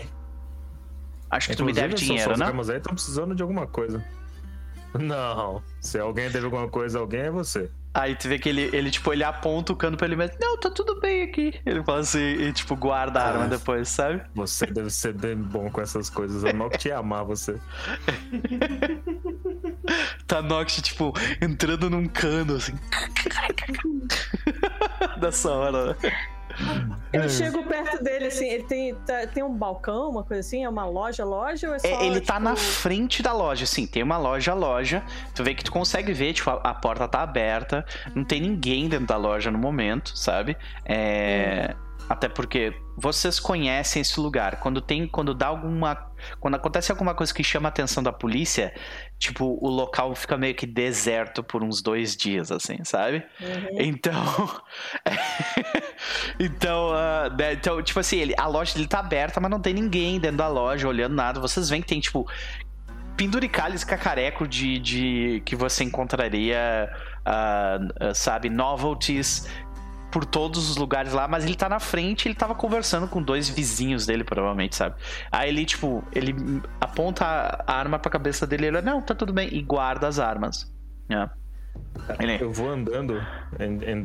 acho 1.30 1.50
que 1.50 1.56
tu 1.56 1.64
me 1.64 1.72
Inclusive, 1.72 1.94
deve 1.94 1.94
dinheiro, 1.94 2.38
né? 2.38 2.46
armas 2.46 2.70
aí 2.70 2.78
estão 2.78 2.94
precisando 2.94 3.36
de 3.36 3.42
alguma 3.42 3.68
coisa. 3.68 4.04
Não. 5.00 5.62
Se 5.80 6.00
alguém 6.00 6.30
deve 6.30 6.46
alguma 6.46 6.68
coisa, 6.68 7.00
alguém 7.00 7.22
é 7.22 7.32
você. 7.32 7.70
Aí 8.00 8.16
tu 8.16 8.28
vê 8.30 8.38
que 8.38 8.48
ele, 8.48 8.70
ele, 8.74 8.92
tipo, 8.92 9.12
ele 9.12 9.24
aponta 9.24 9.74
o 9.74 9.76
cano 9.76 9.98
pra 9.98 10.06
ele 10.06 10.16
mesmo. 10.16 10.38
Não, 10.40 10.56
tá 10.60 10.70
tudo 10.70 11.00
bem 11.00 11.24
aqui. 11.24 11.60
Ele 11.66 11.84
fala 11.84 12.00
assim 12.02 12.20
e, 12.20 12.54
tipo, 12.54 12.76
guarda 12.76 13.20
a 13.20 13.28
arma 13.28 13.46
Ah. 13.46 13.48
depois, 13.48 13.90
sabe? 13.90 14.22
Você 14.36 14.68
deve 14.68 14.92
ser 14.92 15.14
bem 15.14 15.36
bom 15.36 15.68
com 15.72 15.82
essas 15.82 16.08
coisas. 16.08 16.44
Não 16.54 16.70
te 16.70 16.90
ia 16.90 16.98
amar 17.00 17.24
você. 17.26 17.58
Tá 20.28 20.42
Nox, 20.42 20.82
tipo, 20.82 21.14
entrando 21.42 21.90
num 21.90 22.06
cano, 22.08 22.58
assim. 22.58 22.74
Dessa 25.18 25.50
hora, 25.50 25.86
né? 25.94 25.96
Eu 27.14 27.30
chego 27.30 27.64
perto 27.64 28.04
dele, 28.04 28.26
assim, 28.26 28.48
ele 28.48 28.64
tem, 28.64 28.96
tá- 28.96 29.26
tem 29.28 29.44
um 29.44 29.54
balcão, 29.54 30.10
uma 30.10 30.24
coisa 30.24 30.42
assim, 30.42 30.64
é 30.64 30.70
uma 30.70 30.86
loja, 30.86 31.24
loja 31.24 31.70
ou 31.70 31.76
é 31.76 31.80
só. 31.80 31.88
É, 31.88 32.06
ele 32.06 32.20
tá 32.20 32.34
tipo, 32.36 32.44
na 32.46 32.56
frente 32.56 33.24
da 33.24 33.32
loja, 33.32 33.64
assim, 33.64 33.88
tem 33.88 34.04
uma 34.04 34.18
loja, 34.18 34.54
loja. 34.54 35.04
Tu 35.34 35.44
vê 35.44 35.56
que 35.56 35.64
tu 35.64 35.72
consegue 35.72 36.12
ver, 36.14 36.34
tipo, 36.34 36.50
a, 36.50 36.56
a 36.56 36.74
porta 36.74 37.08
tá 37.08 37.22
aberta, 37.22 37.86
não 38.14 38.24
tem 38.24 38.42
ninguém 38.42 38.90
dentro 38.90 39.08
da 39.08 39.18
loja 39.18 39.50
no 39.50 39.58
momento, 39.58 40.18
sabe? 40.18 40.58
É, 40.86 41.76
Até 42.10 42.30
porque 42.30 42.74
vocês 42.96 43.40
conhecem 43.40 44.02
esse 44.02 44.20
lugar. 44.20 44.60
Quando 44.60 44.80
tem, 44.80 45.08
quando 45.08 45.34
dá 45.34 45.48
alguma, 45.48 46.10
quando 46.40 46.56
acontece 46.56 46.92
alguma 46.92 47.14
coisa 47.14 47.34
que 47.34 47.44
chama 47.44 47.68
a 47.68 47.70
atenção 47.70 48.02
da 48.02 48.14
polícia, 48.14 48.74
tipo, 49.20 49.58
o 49.62 49.70
local 49.70 50.16
fica 50.16 50.38
meio 50.38 50.56
que 50.56 50.66
deserto 50.66 51.44
por 51.44 51.64
uns 51.64 51.82
dois 51.82 52.16
dias, 52.16 52.52
assim, 52.52 52.78
sabe? 52.84 53.24
Uhum. 53.42 53.82
Então. 53.82 54.62
então, 56.40 56.92
ah, 56.94 57.30
né, 57.38 57.54
então, 57.54 57.82
tipo 57.84 58.00
assim, 58.00 58.18
ele, 58.18 58.34
a 58.38 58.48
loja 58.48 58.74
dele 58.74 58.88
tá 58.88 59.00
aberta, 59.00 59.42
mas 59.42 59.52
não 59.52 59.60
tem 59.60 59.74
ninguém 59.74 60.20
dentro 60.20 60.38
da 60.38 60.48
loja 60.48 60.88
olhando 60.88 61.14
nada. 61.14 61.42
Vocês 61.42 61.70
veem 61.70 61.82
que 61.82 61.88
tem, 61.90 62.00
tipo, 62.00 62.26
penduricalhos 63.18 63.84
cacareco 63.84 64.48
de, 64.48 64.80
de 64.80 65.42
que 65.44 65.56
você 65.56 65.84
encontraria, 65.84 66.90
ah, 67.26 67.80
ah, 68.00 68.14
sabe, 68.14 68.50
novelties 68.50 69.46
por 70.12 70.24
todos 70.26 70.70
os 70.70 70.78
lugares 70.78 71.12
lá, 71.14 71.28
mas 71.28 71.44
ele 71.46 71.56
tá 71.56 71.68
na 71.68 71.80
frente, 71.80 72.28
ele 72.28 72.36
tava 72.36 72.56
conversando 72.56 73.08
com 73.08 73.22
dois 73.22 73.50
vizinhos 73.50 74.06
dele, 74.06 74.24
provavelmente, 74.24 74.76
sabe? 74.76 74.96
Aí 75.32 75.50
ele, 75.50 75.66
tipo, 75.66 76.04
ele 76.14 76.34
aponta 76.80 77.26
a 77.68 77.74
arma 77.74 78.00
pra 78.00 78.10
cabeça 78.10 78.48
dele 78.48 78.66
e 78.66 78.68
ele, 78.68 78.82
não, 78.82 79.02
tá 79.02 79.14
tudo 79.14 79.34
bem, 79.34 79.50
e 79.52 79.62
guarda 79.62 80.08
as 80.08 80.18
armas. 80.20 80.72
né? 81.10 81.30
Ele, 82.20 82.42
Eu 82.42 82.52
vou 82.52 82.70
andando 82.70 83.22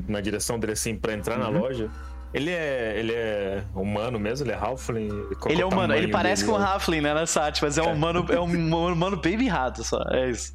na 0.08 0.20
direção 0.20 0.58
dele 0.58 0.72
assim 0.72 0.96
pra 0.96 1.12
entrar 1.14 1.38
na 1.38 1.48
Uhum. 1.48 1.60
loja. 1.60 1.88
Ele 2.34 2.50
é, 2.50 2.94
ele 2.98 3.12
é 3.12 3.62
humano 3.74 4.18
mesmo? 4.18 4.46
Ele 4.46 4.52
é 4.52 4.56
Halfling? 4.56 5.08
Ele 5.46 5.60
é 5.60 5.64
o 5.64 5.68
humano, 5.68 5.94
ele 5.94 6.08
parece 6.08 6.42
dele? 6.44 6.56
com 6.56 6.62
um 6.62 6.66
Halfling, 6.66 7.00
né, 7.02 7.12
na 7.14 7.26
Sat, 7.26 7.62
mas 7.62 7.76
é 7.78 7.82
um 7.82 7.92
humano, 7.92 8.24
é 8.30 8.40
um 8.40 8.44
humano 8.92 9.16
bem 9.18 9.36
mirrado 9.36 9.84
só, 9.84 10.02
é 10.10 10.30
isso. 10.30 10.54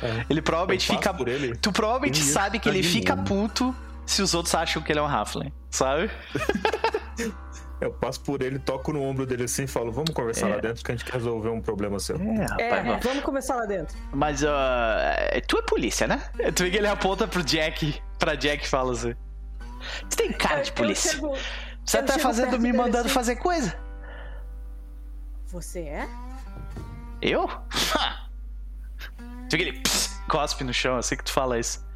É. 0.00 0.24
Ele 0.30 0.40
provavelmente 0.40 0.86
fica. 0.86 1.12
por 1.12 1.26
ele. 1.26 1.56
Tu 1.56 1.72
provavelmente 1.72 2.20
Ele 2.20 2.30
sabe 2.30 2.58
que 2.60 2.68
tá 2.70 2.74
ele 2.74 2.84
fica 2.84 3.16
puto 3.16 3.74
se 4.08 4.22
os 4.22 4.34
outros 4.34 4.54
acham 4.54 4.82
que 4.82 4.90
ele 4.92 4.98
é 4.98 5.02
um 5.02 5.06
Halfling, 5.06 5.52
sabe? 5.70 6.10
Eu 7.80 7.92
passo 7.92 8.20
por 8.22 8.42
ele, 8.42 8.58
toco 8.58 8.92
no 8.92 9.00
ombro 9.02 9.24
dele 9.24 9.44
assim 9.44 9.62
e 9.62 9.66
falo, 9.68 9.92
vamos 9.92 10.10
conversar 10.12 10.48
É. 10.48 10.54
lá 10.56 10.60
dentro 10.60 10.82
que 10.82 10.90
a 10.90 10.94
gente 10.96 11.04
quer 11.04 11.12
resolver 11.12 11.48
um 11.50 11.60
problema 11.60 12.00
seu. 12.00 12.16
É, 12.16 12.42
rapaz, 12.42 12.60
É, 12.60 12.96
vamos. 12.98 13.22
começar 13.22 13.54
lá 13.54 13.66
dentro. 13.66 13.96
Mas 14.12 14.42
uh, 14.42 14.46
tu 15.46 15.58
é 15.58 15.62
polícia, 15.62 16.06
né? 16.08 16.20
Tu 16.56 16.64
vê 16.64 16.70
que 16.72 16.76
ele 16.76 16.88
aponta 16.88 17.28
pro 17.28 17.40
Jack, 17.44 18.02
pra 18.18 18.34
Jack 18.34 18.64
e 18.64 18.68
fala 18.68 18.92
assim. 18.92 19.14
Tu 20.10 20.16
tem 20.16 20.32
cara 20.32 20.62
de 20.62 20.72
polícia. 20.72 21.12
chego- 21.12 21.36
Você 21.84 22.02
tá 22.02 22.18
fazendo, 22.18 22.58
me 22.58 22.72
mandando 22.72 23.04
assim. 23.04 23.14
fazer 23.14 23.36
coisa? 23.36 23.78
Você 25.46 25.80
é? 25.82 26.08
Eu? 27.22 27.48
Ha! 27.96 28.26
Tu 29.48 29.56
vê 29.56 29.62
que 29.64 29.68
ele 29.70 29.80
pss, 29.80 30.20
cospe 30.28 30.62
no 30.64 30.74
chão 30.74 30.96
assim 30.96 31.16
que 31.16 31.24
tu 31.24 31.32
fala 31.32 31.58
isso. 31.58 31.86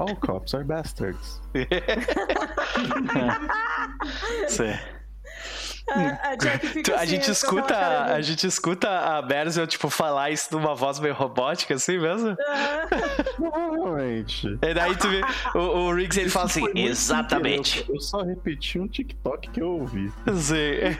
All 0.00 0.16
cops 0.16 0.54
are 0.54 0.64
bastards. 0.64 1.40
Sim. 4.48 4.76
A, 5.94 6.30
a 6.30 6.96
assim, 6.96 7.06
gente 7.06 7.26
com 7.26 7.32
escuta, 7.32 8.04
a 8.04 8.20
gente 8.22 8.46
escuta 8.46 8.88
a 8.88 9.22
Merzel, 9.22 9.66
tipo, 9.66 9.90
falar 9.90 10.30
isso 10.30 10.48
numa 10.50 10.74
voz 10.74 10.98
meio 10.98 11.14
robótica, 11.14 11.74
assim 11.74 11.98
mesmo. 11.98 12.34
Provavelmente. 13.36 14.58
E 14.62 14.74
daí 14.74 14.96
tu 14.96 15.08
vê, 15.08 15.20
o, 15.54 15.58
o 15.58 15.94
Riggs, 15.94 16.18
ele 16.18 16.30
fala 16.30 16.46
assim, 16.46 16.64
exatamente. 16.74 17.84
Eu, 17.86 17.96
eu 17.96 18.00
só 18.00 18.22
repeti 18.22 18.78
um 18.78 18.88
TikTok 18.88 19.50
que 19.50 19.60
eu 19.60 19.68
ouvi. 19.68 20.10
Sim. 20.34 20.96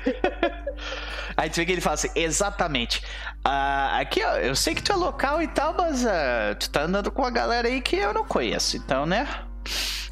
Aí 1.37 1.51
tu 1.51 1.57
vê 1.57 1.67
que 1.67 1.73
ele 1.73 1.81
fala 1.81 1.95
assim, 1.95 2.11
exatamente. 2.15 3.03
Ah, 3.45 3.99
aqui, 3.99 4.23
ó, 4.23 4.37
eu 4.37 4.55
sei 4.55 4.75
que 4.75 4.83
tu 4.83 4.93
é 4.93 4.97
local 4.97 5.43
e 5.43 5.49
tal, 5.49 5.75
mas 5.75 6.07
ah, 6.07 6.55
tu 6.59 6.71
tá 6.71 6.83
andando 6.83 7.11
com 7.11 7.23
uma 7.23 7.31
galera 7.31 7.69
aí 7.69 7.81
que 7.81 7.97
eu 7.97 8.13
não 8.13 8.25
conheço, 8.25 8.77
então, 8.77 9.05
né? 9.05 9.27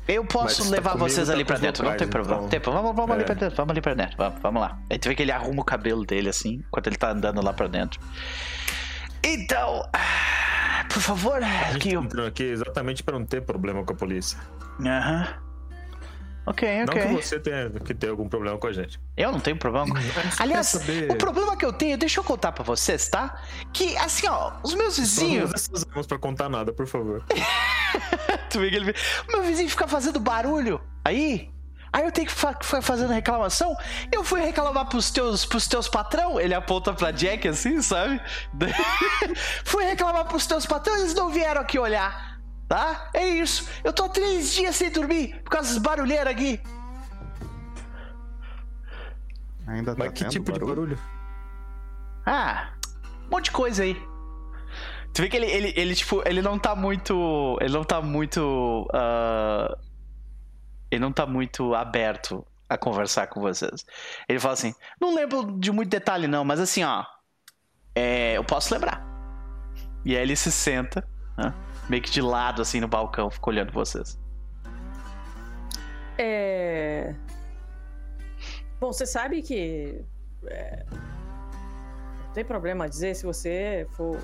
Eu 0.09 0.25
posso 0.25 0.65
tá 0.65 0.71
levar 0.71 0.91
comigo, 0.93 1.09
vocês 1.11 1.29
tá 1.29 1.33
ali 1.35 1.45
pra 1.45 1.59
dentro, 1.59 1.85
não 1.85 1.97
tem 1.97 2.09
problema. 2.09 2.39
então. 2.47 2.49
Tem. 2.49 2.61
Vamos, 2.61 2.95
vamos 2.97 3.11
ali 3.13 3.23
É. 3.23 3.25
pra 3.25 3.35
dentro, 3.35 3.57
vamos 3.57 3.71
ali 3.71 3.81
pra 3.81 3.95
dentro, 3.95 4.17
vamos, 4.17 4.41
vamos 4.43 4.61
lá. 4.63 4.79
Aí 4.91 4.99
tu 4.99 5.09
vê 5.09 5.15
que 5.15 5.23
ele 5.23 5.33
arruma 5.33 5.63
o 5.63 5.65
cabelo 5.65 6.05
dele 6.05 6.29
assim, 6.29 6.63
enquanto 6.67 6.87
ele 6.89 6.97
tá 6.97 7.11
andando 7.13 7.43
lá 7.43 7.53
pra 7.53 7.69
dentro. 7.69 8.01
Então, 9.23 9.89
ah, 9.93 10.85
por 10.93 11.01
favor, 11.01 11.43
A 11.43 11.73
gente 11.73 11.79
que 11.83 11.89
tá 11.91 11.95
eu... 11.95 12.03
entrando 12.03 12.27
aqui 12.27 12.43
exatamente 12.43 13.03
pra 13.03 13.17
não 13.19 13.25
ter 13.25 13.43
problema 13.43 13.85
com 13.85 13.93
a 13.93 13.97
polícia. 13.97 14.39
Aham. 14.81 15.29
Ok, 16.45 16.69
Não 16.85 16.87
que 16.93 16.99
ok. 16.99 17.13
você 17.23 17.39
tenha 17.39 17.71
que 17.71 17.95
ter 17.95 18.09
algum 18.09 18.29
problema 18.29 18.59
com 18.59 18.67
a 18.67 18.73
gente. 18.73 18.99
Eu 19.17 19.31
não 19.31 19.39
tenho 19.39 19.57
problema. 19.57 19.95
Aliás, 20.41 20.75
o 21.09 21.15
problema 21.15 21.57
que 21.57 21.65
eu 21.65 21.73
tenho, 21.73 21.97
deixa 21.97 22.19
eu 22.19 22.25
contar 22.25 22.51
pra 22.51 22.65
vocês, 22.65 23.09
tá? 23.09 23.41
Que, 23.73 23.97
assim, 23.97 24.27
ó, 24.27 24.51
os 24.61 24.75
meus 24.75 24.99
Não 24.99 25.05
vizinhos. 25.05 25.45
usa 25.45 25.55
essas 25.55 25.87
armas 25.89 26.05
pra 26.05 26.19
contar 26.19 26.49
nada, 26.49 26.73
por 26.73 26.89
favor. 26.89 27.23
Tu 28.53 28.61
vê 28.61 28.71
que 28.71 28.77
ele- 28.77 28.95
O 29.29 29.33
meu 29.33 29.43
vizinho 29.43 29.69
fica 29.71 29.89
fazendo 29.89 30.21
barulho 30.21 30.81
aí. 31.05 31.51
Aí 31.93 32.05
eu 32.05 32.13
tenho 32.13 32.27
que 32.27 32.33
fa- 32.33 32.57
ficar 32.63 32.81
fazendo 32.81 33.11
reclamação. 33.13 33.77
Eu 34.11 34.25
fui 34.25 34.41
reclamar 34.41 34.87
pros 34.87 35.11
teus, 35.11 35.45
pros 35.45 35.67
teus 35.67 35.89
patrão. 35.89 36.41
Ele 36.41 36.55
aponta 36.55 36.93
pra 36.95 37.11
Jack 37.11 37.47
assim, 37.49 37.83
sabe? 37.83 38.21
fui 39.65 39.85
reclamar 39.85 40.25
pros 40.27 40.47
teus 40.47 40.65
patrão, 40.65 40.97
eles 40.97 41.13
não 41.15 41.29
vieram 41.31 41.61
aqui 41.61 41.79
olhar. 41.79 42.41
Tá? 42.69 43.11
É 43.13 43.27
isso. 43.29 43.69
Eu 43.85 43.93
tô 43.93 44.05
há 44.05 44.09
três 44.09 44.53
dias 44.55 44.75
sem 44.77 44.91
dormir 44.91 45.41
por 45.45 45.51
causa 45.51 45.69
das 45.69 45.79
barulheiras 45.79 46.33
aqui. 46.33 46.59
Ainda 49.67 49.95
tá 49.95 50.05
Mas 50.05 50.13
que 50.15 50.21
tendo 50.21 50.31
tipo 50.31 50.53
de 50.53 50.59
barulho? 50.61 50.99
Ah, 52.27 52.71
um 53.27 53.31
monte 53.31 53.45
de 53.47 53.51
coisa 53.51 53.83
aí. 53.83 54.01
Tu 55.15 55.23
vê 55.23 55.29
que 55.29 55.37
ele, 55.37 55.47
ele, 55.47 55.75
ele, 55.77 55.95
tipo, 55.95 56.23
ele 56.27 56.41
não 56.41 56.59
tá 56.59 56.75
muito. 56.75 57.59
Ele 57.61 57.73
não 57.73 57.85
tá 57.85 58.01
muito. 58.01 58.89
ah, 58.95 59.77
ele 60.91 61.01
não 61.01 61.13
tá 61.13 61.27
muito 61.27 61.75
aberto 61.75 62.47
a 62.69 62.77
conversar 62.79 63.27
com 63.27 63.41
vocês. 63.41 63.85
Ele 64.29 64.39
fala 64.39 64.55
assim: 64.55 64.75
não 65.01 65.15
lembro 65.15 65.59
de 65.59 65.71
muito 65.73 65.91
detalhe, 65.91 66.27
não, 66.27 66.45
mas 66.45 66.61
assim, 66.61 66.83
ó. 66.85 67.05
é, 67.95 68.37
eu 68.37 68.45
posso 68.45 68.73
lembrar. 68.73 69.03
E 70.05 70.17
aí 70.17 70.23
ele 70.23 70.35
se 70.37 70.51
senta, 70.51 71.07
né, 71.37 71.55
meio 71.89 72.03
que 72.03 72.11
de 72.11 72.21
lado, 72.21 72.61
assim, 72.63 72.81
no 72.81 72.89
balcão, 72.89 73.31
fica 73.31 73.51
olhando 73.51 73.73
vocês. 73.73 74.19
É. 76.19 77.15
Bom, 78.81 78.93
você 78.93 79.07
sabe 79.07 79.43
que. 79.43 80.05
é, 80.47 80.85
Não 80.91 82.33
tem 82.33 82.45
problema 82.45 82.89
dizer 82.89 83.15
se 83.15 83.25
você 83.25 83.87
for. 83.93 84.19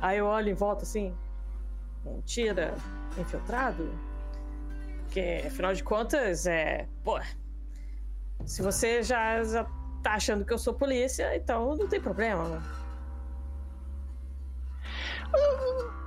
Aí 0.00 0.18
eu 0.18 0.26
olho 0.26 0.48
em 0.50 0.54
volta 0.54 0.82
assim. 0.84 1.14
Um 2.04 2.20
tira 2.22 2.74
infiltrado. 3.18 3.90
Porque, 5.04 5.42
afinal 5.46 5.74
de 5.74 5.82
contas, 5.82 6.46
é. 6.46 6.86
Pô. 7.04 7.20
Se 8.46 8.62
você 8.62 9.02
já, 9.02 9.42
já 9.44 9.66
tá 10.02 10.12
achando 10.14 10.44
que 10.44 10.52
eu 10.52 10.58
sou 10.58 10.72
polícia, 10.72 11.36
então 11.36 11.76
não 11.76 11.86
tem 11.88 12.00
problema. 12.00 12.44
né? 12.48 12.62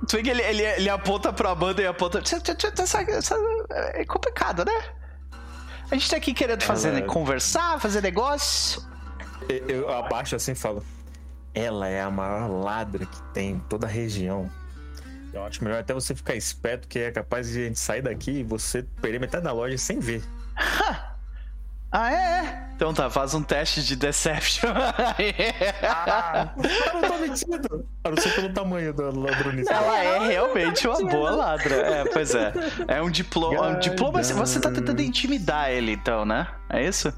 Tu 0.08 0.16
vê 0.16 0.22
que 0.22 0.30
ele, 0.30 0.42
ele, 0.42 0.62
ele 0.62 0.88
aponta 0.90 1.32
pra 1.32 1.54
banda 1.54 1.80
e 1.80 1.86
aponta. 1.86 2.20
É 3.94 4.04
complicado, 4.04 4.64
né? 4.64 4.72
A 5.90 5.94
gente 5.94 6.10
tá 6.10 6.16
aqui 6.16 6.34
querendo 6.34 6.62
fazer, 6.62 6.88
Ela- 6.88 7.00
né, 7.00 7.06
conversar, 7.06 7.80
fazer 7.80 8.02
negócio. 8.02 8.82
Eu, 9.48 9.68
eu 9.68 9.90
abaixo 9.90 10.34
assim 10.36 10.52
e 10.52 10.54
falo: 10.54 10.82
Ela 11.54 11.88
é 11.88 12.02
a 12.02 12.10
maior 12.10 12.48
ladra 12.48 13.06
que 13.06 13.22
tem 13.32 13.52
em 13.52 13.58
toda 13.60 13.86
a 13.86 13.90
região. 13.90 14.50
Eu 15.32 15.44
acho 15.44 15.62
melhor 15.64 15.80
até 15.80 15.92
você 15.92 16.14
ficar 16.14 16.34
esperto, 16.34 16.86
que 16.86 16.98
é 16.98 17.10
capaz 17.10 17.48
de 17.48 17.60
a 17.60 17.64
gente 17.64 17.78
sair 17.78 18.02
daqui 18.02 18.30
e 18.30 18.42
você 18.42 18.82
perder 19.00 19.18
metade 19.18 19.44
da 19.44 19.52
loja 19.52 19.78
sem 19.78 19.98
ver. 19.98 20.22
Ah, 21.96 22.10
é? 22.10 22.14
é? 22.16 22.68
Então 22.74 22.92
tá, 22.92 23.08
faz 23.08 23.34
um 23.34 23.42
teste 23.42 23.84
de 23.84 23.94
Deception. 23.94 24.68
Ah, 25.84 26.52
eu 26.92 27.00
não 27.00 27.08
tô 27.08 27.18
mentindo! 27.18 27.86
A 28.02 28.10
não 28.10 28.16
ser 28.16 28.34
pelo 28.34 28.52
tamanho 28.52 28.92
da 28.92 29.10
ladronice. 29.10 29.72
Ela 29.72 30.02
é 30.02 30.26
realmente 30.26 30.88
uma 30.88 31.08
boa 31.08 31.30
ladra. 31.30 31.74
É, 31.76 32.04
pois 32.04 32.34
é. 32.34 32.52
É 32.88 33.00
um 33.00 33.08
diploma. 33.08 33.68
Um 33.68 33.78
diploma 33.78 34.20
você 34.24 34.58
tá 34.58 34.72
tentando 34.72 35.00
intimidar 35.02 35.70
ele, 35.70 35.92
então, 35.92 36.24
né? 36.24 36.48
É 36.68 36.84
isso? 36.84 37.14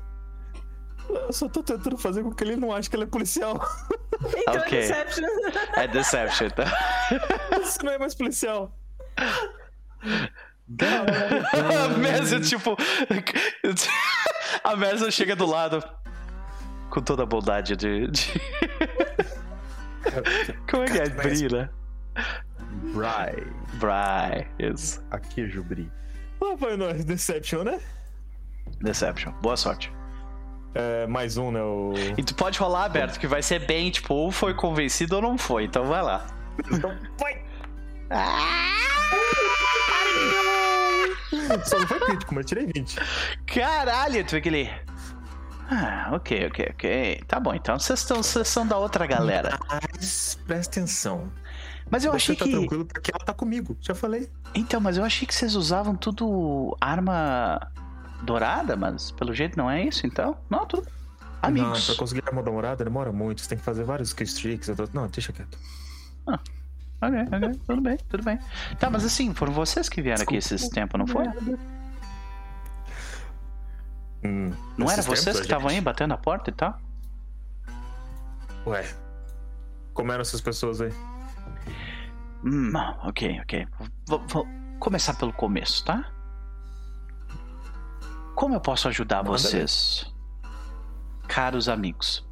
Eu 1.08 1.32
só 1.32 1.48
tô 1.48 1.62
tentando 1.62 1.96
fazer 1.96 2.22
com 2.22 2.32
que 2.34 2.44
ele 2.44 2.56
não 2.56 2.72
ache 2.72 2.90
que 2.90 2.96
ela 2.96 3.04
é 3.04 3.08
policial. 3.08 3.54
Então 4.36 4.54
Ok. 4.56 4.78
é 4.78 4.82
Deception. 4.82 5.24
É 5.76 5.88
Deception, 5.88 6.50
tá? 6.50 6.64
Isso 7.62 7.84
não 7.84 7.92
é 7.92 7.98
mais 7.98 8.14
policial. 8.14 8.76
A 11.52 11.88
Merzel, 11.98 12.40
tipo. 12.40 12.76
A 14.64 14.76
Merzel 14.76 15.10
chega 15.10 15.36
do 15.36 15.46
lado. 15.46 15.82
Com 16.90 17.00
toda 17.02 17.24
a 17.24 17.26
bondade 17.26 17.76
de. 17.76 18.06
de- 18.08 18.32
Como 20.70 20.84
é 20.84 20.86
que 20.86 20.98
é? 20.98 21.08
Bri, 21.08 21.52
né? 21.52 21.68
Bry. 22.94 23.44
Bri, 23.74 24.46
isso. 24.58 25.04
Aqui 25.10 25.42
é 25.42 25.48
Jubri. 25.48 25.90
Ah, 26.40 26.56
foi 26.58 26.76
no 26.76 26.92
Deception, 26.94 27.64
né? 27.64 27.80
Deception. 28.80 29.32
Boa 29.42 29.56
sorte. 29.56 29.92
É, 30.78 31.06
mais 31.06 31.38
um, 31.38 31.50
né? 31.50 31.62
O... 31.62 31.94
E 32.18 32.22
tu 32.22 32.34
pode 32.34 32.58
rolar 32.58 32.84
aberto, 32.84 33.18
que 33.18 33.26
vai 33.26 33.42
ser 33.42 33.60
bem, 33.60 33.90
tipo, 33.90 34.12
ou 34.12 34.30
foi 34.30 34.52
convencido 34.52 35.16
ou 35.16 35.22
não 35.22 35.38
foi, 35.38 35.64
então 35.64 35.86
vai 35.86 36.02
lá. 36.02 36.26
Vai! 37.18 37.42
Só 41.64 41.78
não 41.78 41.86
foi 41.86 42.00
crítico, 42.00 42.34
mas 42.34 42.42
eu 42.42 42.48
tirei 42.48 42.66
20. 42.66 42.96
Caralho, 43.46 44.24
tu 44.24 44.32
vê 44.32 44.36
aquele. 44.38 44.70
Ah, 45.70 46.10
ok, 46.12 46.46
ok, 46.46 46.68
ok. 46.72 47.22
Tá 47.26 47.40
bom, 47.40 47.54
então 47.54 47.78
vocês 47.78 48.00
estão 48.00 48.22
vocês 48.22 48.46
são 48.46 48.66
da 48.66 48.76
outra 48.76 49.06
galera. 49.06 49.58
Mas 49.70 50.38
presta 50.46 50.78
atenção. 50.78 51.32
Mas 51.90 52.04
eu 52.04 52.12
Você 52.12 52.16
achei 52.16 52.36
tá 52.36 52.44
que. 52.44 52.50
tranquilo 52.50 52.84
porque 52.84 53.10
ela 53.14 53.24
tá 53.24 53.32
comigo, 53.32 53.76
já 53.80 53.94
falei. 53.94 54.28
Então, 54.54 54.80
mas 54.80 54.96
eu 54.96 55.04
achei 55.04 55.26
que 55.26 55.34
vocês 55.34 55.54
usavam 55.54 55.96
tudo 55.96 56.76
arma 56.80 57.60
dourada, 58.22 58.76
mas 58.76 59.10
pelo 59.12 59.34
jeito 59.34 59.56
não 59.56 59.70
é 59.70 59.82
isso, 59.84 60.06
então? 60.06 60.36
Não, 60.50 60.64
tudo. 60.66 60.86
Não, 61.42 61.48
Amigos. 61.50 61.86
pra 61.86 61.94
conseguir 61.96 62.24
a 62.26 62.42
da 62.42 62.50
morada 62.50 62.82
demora 62.84 63.12
muito. 63.12 63.40
Você 63.40 63.48
tem 63.48 63.58
que 63.58 63.64
fazer 63.64 63.84
vários 63.84 64.08
skill 64.08 64.24
streaks. 64.26 64.68
eu 64.68 64.76
tô- 64.76 64.88
Não, 64.92 65.06
deixa 65.08 65.32
quieto. 65.32 65.56
Ok, 66.26 67.20
ok, 67.30 67.60
tudo 67.66 67.82
bem, 67.82 67.96
tudo 68.08 68.24
bem. 68.24 68.38
Tá, 68.80 68.88
mas 68.90 69.04
assim, 69.04 69.32
foram 69.34 69.52
vocês 69.52 69.88
que 69.88 70.00
vieram 70.02 70.22
aqui 70.22 70.36
esses 70.36 70.68
tempos, 70.70 70.98
não 70.98 71.06
foi? 71.06 71.24
Hum, 74.24 74.50
Não 74.76 74.90
era 74.90 75.02
tempos, 75.02 75.20
vocês 75.20 75.36
a 75.36 75.40
que 75.40 75.44
estavam 75.46 75.68
aí 75.68 75.80
batendo 75.80 76.14
a 76.14 76.16
porta 76.16 76.50
e 76.50 76.52
tal? 76.54 76.80
Ué. 78.66 78.84
Como 79.94 80.10
eram 80.10 80.22
essas 80.22 80.40
pessoas 80.40 80.80
aí? 80.80 80.92
Hum, 82.44 82.72
ok, 83.04 83.40
ok. 83.42 83.68
Vou, 84.06 84.18
vou 84.26 84.46
começar 84.80 85.14
pelo 85.14 85.32
começo, 85.32 85.84
tá? 85.84 86.10
Como 88.36 88.54
eu 88.54 88.60
posso 88.60 88.86
ajudar 88.88 89.24
Manda 89.24 89.30
vocês, 89.30 90.14
caros 91.26 91.70
amigos? 91.70 92.22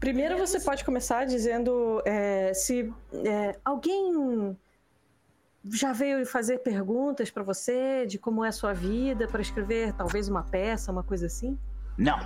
Primeiro 0.00 0.36
você 0.36 0.58
pode 0.58 0.84
começar 0.84 1.24
dizendo 1.24 2.02
é, 2.04 2.52
se 2.52 2.92
é, 3.24 3.56
alguém 3.64 4.58
já 5.72 5.92
veio 5.92 6.26
fazer 6.26 6.58
perguntas 6.58 7.30
pra 7.30 7.44
você 7.44 8.04
de 8.04 8.18
como 8.18 8.44
é 8.44 8.48
a 8.48 8.52
sua 8.52 8.72
vida, 8.72 9.28
pra 9.28 9.40
escrever 9.40 9.92
talvez 9.92 10.28
uma 10.28 10.42
peça, 10.42 10.90
uma 10.90 11.04
coisa 11.04 11.26
assim. 11.26 11.56
Não. 11.96 12.18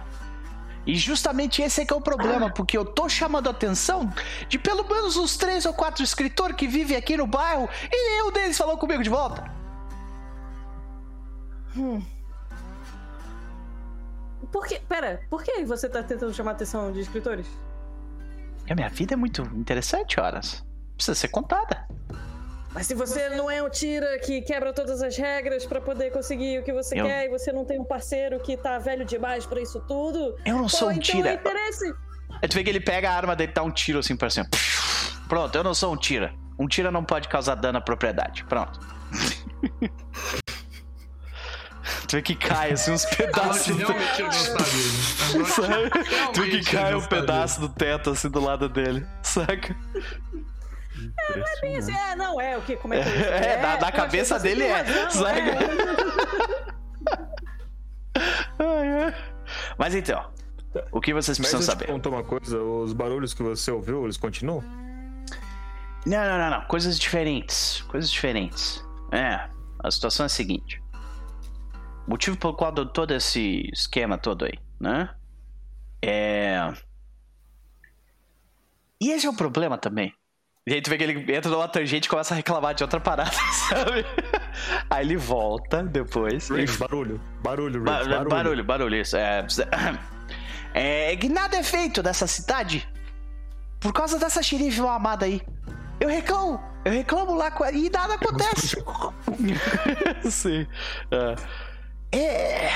E 0.87 0.97
justamente 0.97 1.61
esse 1.61 1.83
é 1.83 1.85
que 1.85 1.93
é 1.93 1.97
o 1.97 2.01
problema, 2.01 2.51
porque 2.51 2.79
eu 2.79 2.85
tô 2.87 3.11
chamando 3.11 3.49
a 3.49 3.51
atenção 3.51 4.11
de 4.49 4.59
pelo 4.59 4.89
menos 4.89 5.19
uns 5.19 5.37
três 5.37 5.67
ou 5.67 5.75
quatro 5.75 6.03
escritores 6.03 6.57
que 6.57 6.67
vivem 6.67 6.97
aqui 6.97 7.15
no 7.15 7.27
bairro 7.27 7.69
e 7.93 8.11
nenhum 8.11 8.33
deles 8.33 8.57
falou 8.57 8.79
comigo 8.79 9.03
de 9.03 9.11
volta. 9.11 9.45
Por 14.53 14.67
que? 14.67 14.81
Pera, 14.81 15.21
por 15.29 15.43
que 15.43 15.65
você 15.65 15.89
tá 15.89 16.03
tentando 16.03 16.33
chamar 16.33 16.53
a 16.53 16.55
atenção 16.55 16.91
de 16.93 17.01
escritores? 17.01 17.47
A 18.69 18.75
minha 18.75 18.89
vida 18.89 19.15
é 19.15 19.17
muito 19.17 19.43
interessante, 19.55 20.19
horas. 20.21 20.65
Precisa 20.97 21.15
ser 21.15 21.29
contada. 21.29 21.87
Mas 22.75 22.87
se 22.87 22.95
você 22.95 23.31
não 23.31 23.51
é 23.51 23.63
um 23.63 23.71
tira 23.71 24.19
que 24.19 24.43
quebra 24.43 24.73
todas 24.75 25.01
as 25.03 25.17
regras 25.17 25.65
pra 25.65 25.81
poder 25.81 26.11
conseguir 26.13 26.59
o 26.61 26.63
que 26.63 26.73
você 26.73 27.01
Eu- 27.01 27.07
quer 27.07 27.25
e 27.27 27.29
você 27.31 27.51
não 27.51 27.65
tem 27.65 27.81
um 27.81 27.85
parceiro 27.85 28.39
que 28.41 28.57
tá 28.57 28.79
velho 28.79 29.05
demais 29.07 29.47
pra 29.47 29.61
isso 29.61 29.81
tudo, 29.89 30.37
Eu 30.45 30.59
não 30.59 30.69
sou 30.69 30.89
um 30.89 30.93
então 30.93 31.03
tira. 31.03 31.31
é 31.31 31.35
interesse. 31.35 31.95
Aí 32.43 32.49
tu 32.49 32.55
vê 32.55 32.63
que 32.63 32.69
ele 32.71 32.81
pega 32.81 33.11
a 33.11 33.15
arma 33.15 33.35
dele 33.35 33.51
e 33.53 33.55
dá 33.55 33.63
um 33.63 33.71
tiro 33.71 33.99
assim 33.99 34.15
pra 34.17 34.29
cima. 34.29 34.47
Pronto, 35.29 35.55
eu 35.57 35.65
não 35.65 35.73
sou 35.75 35.93
um 35.93 35.97
tira. 35.97 36.35
Um 36.59 36.67
tira 36.69 36.91
não 36.91 37.05
pode 37.05 37.27
causar 37.29 37.55
dano 37.55 37.79
à 37.79 37.81
propriedade. 37.81 38.45
Pronto. 38.45 38.79
tu 42.09 42.17
vê 42.17 42.23
que 42.23 42.35
cai 42.35 42.73
assim 42.73 42.91
uns 42.93 43.05
pedaços 43.05 43.67
do 43.67 43.75
realmente 43.77 44.23
Nath 44.23 45.47
Sabe? 45.49 45.91
Tu 46.33 46.41
vê 46.43 46.51
que 46.51 46.71
cai 46.71 46.95
um 46.95 47.03
pedaço 47.07 47.61
do 47.61 47.69
teto 47.69 48.11
assim 48.11 48.29
do 48.31 48.41
lado 48.41 48.69
dele, 48.69 49.07
saca? 49.23 49.77
Assim, 51.31 51.93
é, 51.93 52.17
não, 52.17 52.41
é 52.41 52.57
o 52.57 52.63
que? 52.63 52.77
Como 52.77 52.95
é 52.95 53.03
que 53.03 53.09
É, 53.09 53.53
é? 53.55 53.63
da- 53.63 53.77
da 53.77 53.89
eu 53.89 53.93
cabeça 53.93 54.39
dele 54.39 54.65
é, 54.65 54.85
sabe? 55.11 55.41
é. 58.59 59.15
Mas 59.79 59.95
então, 59.95 60.25
o 60.93 61.01
que 61.01 61.13
vocês 61.15 61.39
Mas 61.39 61.49
precisam 61.51 61.61
eu 61.61 61.65
te 61.65 61.67
saber? 61.67 61.87
contar 61.93 62.09
uma 62.11 62.25
coisa, 62.25 62.61
os 62.61 62.93
barulhos 62.93 63.33
que 63.33 63.43
você 63.43 63.71
ouviu, 63.71 64.05
eles 64.05 64.17
continuam? 64.17 64.63
Não, 66.07 66.25
não, 66.25 66.39
não, 66.39 66.51
não. 66.51 66.61
Coisas 66.67 66.99
diferentes. 66.99 67.83
Coisas 67.89 68.11
diferentes. 68.11 68.85
É, 69.13 69.49
a 69.83 69.91
situação 69.91 70.25
é 70.25 70.27
a 70.27 70.31
seguinte. 70.31 70.83
Motivo 72.09 72.37
pelo 72.39 72.55
qual 72.55 72.73
todo 72.73 73.13
esse 73.13 73.69
esquema 73.73 74.17
todo 74.17 74.47
aí, 74.47 74.55
né? 74.81 75.11
É. 76.03 76.73
E 79.01 79.11
esse 79.11 79.27
é 79.27 79.31
o 79.31 79.35
problema 79.37 79.77
também. 79.77 80.13
E 80.67 80.73
aí 80.75 80.83
tu 80.83 80.91
vê 80.91 80.99
que 80.99 81.05
ele 81.05 81.33
entra 81.35 81.51
numa 81.51 81.69
tangente 81.69 82.07
e 82.07 82.11
começa 82.11 82.35
a 82.35 82.37
reclamar 82.37 82.75
de 82.75 82.83
outra 82.83 82.99
parada, 83.01 83.31
sabe? 83.69 84.05
Aí 84.91 85.05
ele 85.05 85.17
volta 85.17 85.83
depois. 85.83 86.49
Riggs, 86.51 86.79
barulho. 86.79 87.21
Barulho, 87.43 87.83
Ba- 87.83 87.99
Riggs, 87.99 88.09
barulho. 88.11 88.29
barulho, 88.31 88.65
barulho, 88.65 88.97
isso. 88.97 89.17
É, 89.17 89.47
é 90.75 91.17
que 91.17 91.29
nada 91.29 91.57
é 91.57 91.63
feito 91.63 92.03
dessa 92.03 92.27
cidade 92.27 92.87
por 93.81 93.93
causa 93.93 94.19
dessa 94.19 94.43
xerife 94.43 94.81
mal 94.81 94.91
amada 94.97 95.25
aí. 95.27 95.41
Eu 96.01 96.09
reclamo, 96.09 96.61
eu 96.85 96.93
reclamo 96.93 97.35
lá 97.35 97.51
e 97.73 97.91
nada 97.91 98.15
acontece. 98.15 98.77
Sim. 100.31 100.67
É. 101.11 101.68
é. 102.13 102.71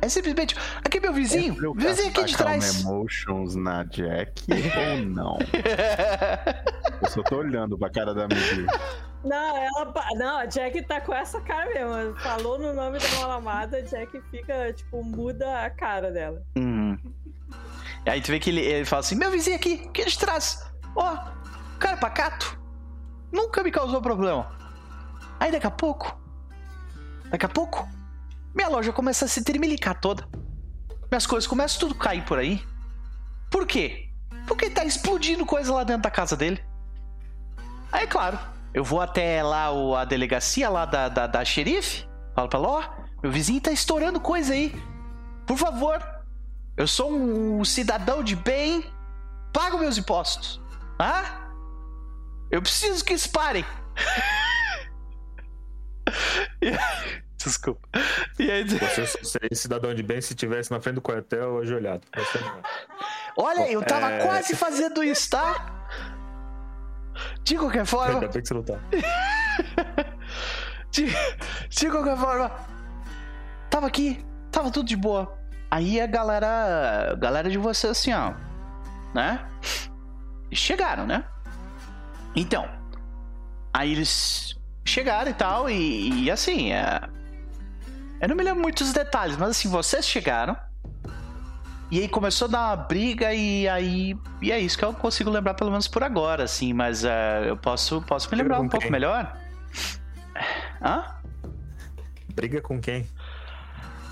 É 0.00 0.08
simplesmente. 0.08 0.54
Aqui 0.84 0.98
é 0.98 1.00
meu 1.00 1.14
vizinho, 1.14 1.56
Eu 1.64 1.72
vizinho 1.72 2.08
aqui 2.10 2.24
de 2.24 2.36
trás. 2.36 2.82
uma 2.84 2.92
emotions 2.92 3.54
na 3.54 3.84
Jack 3.84 4.44
ou 4.52 5.06
não? 5.06 5.38
Eu 7.00 7.08
só 7.08 7.22
tô 7.22 7.36
olhando 7.38 7.78
pra 7.78 7.88
cara 7.88 8.12
da 8.14 8.24
amiga. 8.24 8.66
Não, 9.24 9.56
ela. 9.56 9.94
Não, 10.16 10.38
a 10.40 10.44
Jack 10.44 10.82
tá 10.82 11.00
com 11.00 11.14
essa 11.14 11.40
cara 11.40 11.72
mesmo. 11.72 12.14
Falou 12.20 12.58
no 12.58 12.74
nome 12.74 12.98
da 12.98 13.08
malamada, 13.18 13.78
a 13.78 13.80
Jack 13.80 14.20
fica, 14.30 14.74
tipo, 14.74 15.02
muda 15.02 15.64
a 15.64 15.70
cara 15.70 16.10
dela. 16.12 16.42
Hum. 16.54 16.98
E 18.04 18.10
aí 18.10 18.20
tu 18.20 18.30
vê 18.30 18.38
que 18.38 18.50
ele, 18.50 18.60
ele 18.60 18.84
fala 18.84 19.00
assim: 19.00 19.14
Meu 19.14 19.30
vizinho 19.30 19.56
aqui, 19.56 19.86
aqui 19.88 20.04
de 20.04 20.18
trás. 20.18 20.70
Ó, 20.94 21.16
cara 21.78 21.96
pacato. 21.96 22.58
Nunca 23.32 23.62
me 23.62 23.70
causou 23.70 24.02
problema. 24.02 24.52
Aí 25.40 25.50
daqui 25.50 25.66
a 25.66 25.70
pouco, 25.70 26.14
daqui 27.30 27.46
a 27.46 27.48
pouco, 27.48 27.88
minha 28.54 28.68
loja 28.68 28.92
começa 28.92 29.24
a 29.24 29.28
se 29.28 29.42
tremelicar 29.42 30.00
toda. 30.00 30.28
Minhas 31.10 31.26
coisas 31.26 31.46
começam 31.46 31.80
tudo 31.80 31.94
a 31.94 32.04
cair 32.04 32.24
por 32.24 32.38
aí. 32.38 32.62
Por 33.50 33.66
quê? 33.66 34.10
Porque 34.46 34.70
tá 34.70 34.84
explodindo 34.84 35.44
coisa 35.44 35.72
lá 35.72 35.84
dentro 35.84 36.02
da 36.02 36.10
casa 36.10 36.36
dele. 36.36 36.62
Aí, 37.90 38.06
claro, 38.06 38.38
eu 38.72 38.84
vou 38.84 39.00
até 39.00 39.42
lá 39.42 39.72
o, 39.72 39.94
a 39.94 40.04
delegacia 40.04 40.68
lá 40.68 40.84
da, 40.84 41.08
da, 41.08 41.26
da 41.26 41.44
xerife. 41.44 42.06
Falo 42.34 42.48
pra 42.48 42.58
ela, 42.58 42.68
ó, 42.68 42.82
meu 43.22 43.30
vizinho 43.30 43.60
tá 43.60 43.70
estourando 43.70 44.20
coisa 44.20 44.52
aí. 44.52 44.74
Por 45.46 45.56
favor, 45.56 46.02
eu 46.76 46.86
sou 46.86 47.12
um 47.12 47.64
cidadão 47.64 48.22
de 48.22 48.34
bem, 48.34 48.84
pago 49.52 49.78
meus 49.78 49.96
impostos. 49.98 50.60
Ah? 50.98 51.48
Eu 52.50 52.60
preciso 52.60 53.04
que 53.04 53.14
isso 53.14 53.30
parem. 53.30 53.64
Desculpa. 57.44 57.88
E 58.38 58.50
aí, 58.50 58.64
Você 58.64 59.06
seria 59.06 59.54
cidadão 59.54 59.94
de 59.94 60.02
bem 60.02 60.20
se 60.20 60.32
estivesse 60.32 60.70
na 60.70 60.80
frente 60.80 60.96
do 60.96 61.02
quartel 61.02 61.58
ajoelhado. 61.58 62.02
Você 62.16 62.38
não 62.40 62.48
é. 62.48 62.62
olha, 63.36 63.70
eu 63.70 63.82
tava 63.82 64.10
É. 64.10 64.24
quase 64.24 64.56
fazendo 64.56 65.02
isso, 65.04 65.30
tá? 65.30 65.66
De 67.44 67.56
qualquer 67.56 67.84
forma, 67.86 68.14
Ainda 68.14 68.28
bem 68.28 68.42
que 68.42 68.48
você 68.48 68.54
não 68.54 68.62
tá. 68.62 68.78
de, 70.90 71.06
de 71.68 71.90
qualquer 71.90 72.16
forma, 72.16 72.50
tava 73.70 73.86
aqui, 73.86 74.24
tava 74.50 74.70
tudo 74.70 74.86
de 74.88 74.96
boa. 74.96 75.38
Aí 75.70 76.00
a 76.00 76.06
galera, 76.06 77.12
a 77.12 77.14
galera 77.14 77.50
de 77.50 77.58
vocês 77.58 77.90
assim, 77.90 78.12
ó, 78.12 78.32
né? 79.14 79.44
Chegaram, 80.52 81.06
né? 81.06 81.24
Então, 82.34 82.68
aí 83.72 83.92
eles 83.92 84.56
chegaram 84.84 85.30
e 85.30 85.34
tal, 85.34 85.68
e, 85.70 86.24
e 86.24 86.30
assim, 86.30 86.72
é... 86.72 87.00
eu 88.24 88.28
não 88.28 88.36
me 88.36 88.42
lembro 88.42 88.62
muitos 88.62 88.92
detalhes, 88.92 89.36
mas 89.36 89.50
assim, 89.50 89.68
vocês 89.68 90.06
chegaram, 90.06 90.56
e 91.90 92.00
aí 92.00 92.08
começou 92.08 92.48
a 92.48 92.50
dar 92.50 92.66
uma 92.68 92.76
briga, 92.76 93.34
e 93.34 93.68
aí, 93.68 94.16
e 94.40 94.50
é 94.50 94.58
isso 94.58 94.78
que 94.78 94.84
eu 94.84 94.94
consigo 94.94 95.28
lembrar 95.28 95.52
pelo 95.52 95.70
menos 95.70 95.86
por 95.86 96.02
agora, 96.02 96.44
assim, 96.44 96.72
mas 96.72 97.04
é, 97.04 97.44
eu 97.50 97.56
posso, 97.56 98.00
posso 98.02 98.30
me 98.30 98.36
lembrar 98.36 98.60
um 98.60 98.68
pouco 98.68 98.84
quem? 98.84 98.90
melhor. 98.90 99.36
Hã? 100.82 101.04
Briga 102.34 102.62
com 102.62 102.80
quem? 102.80 103.06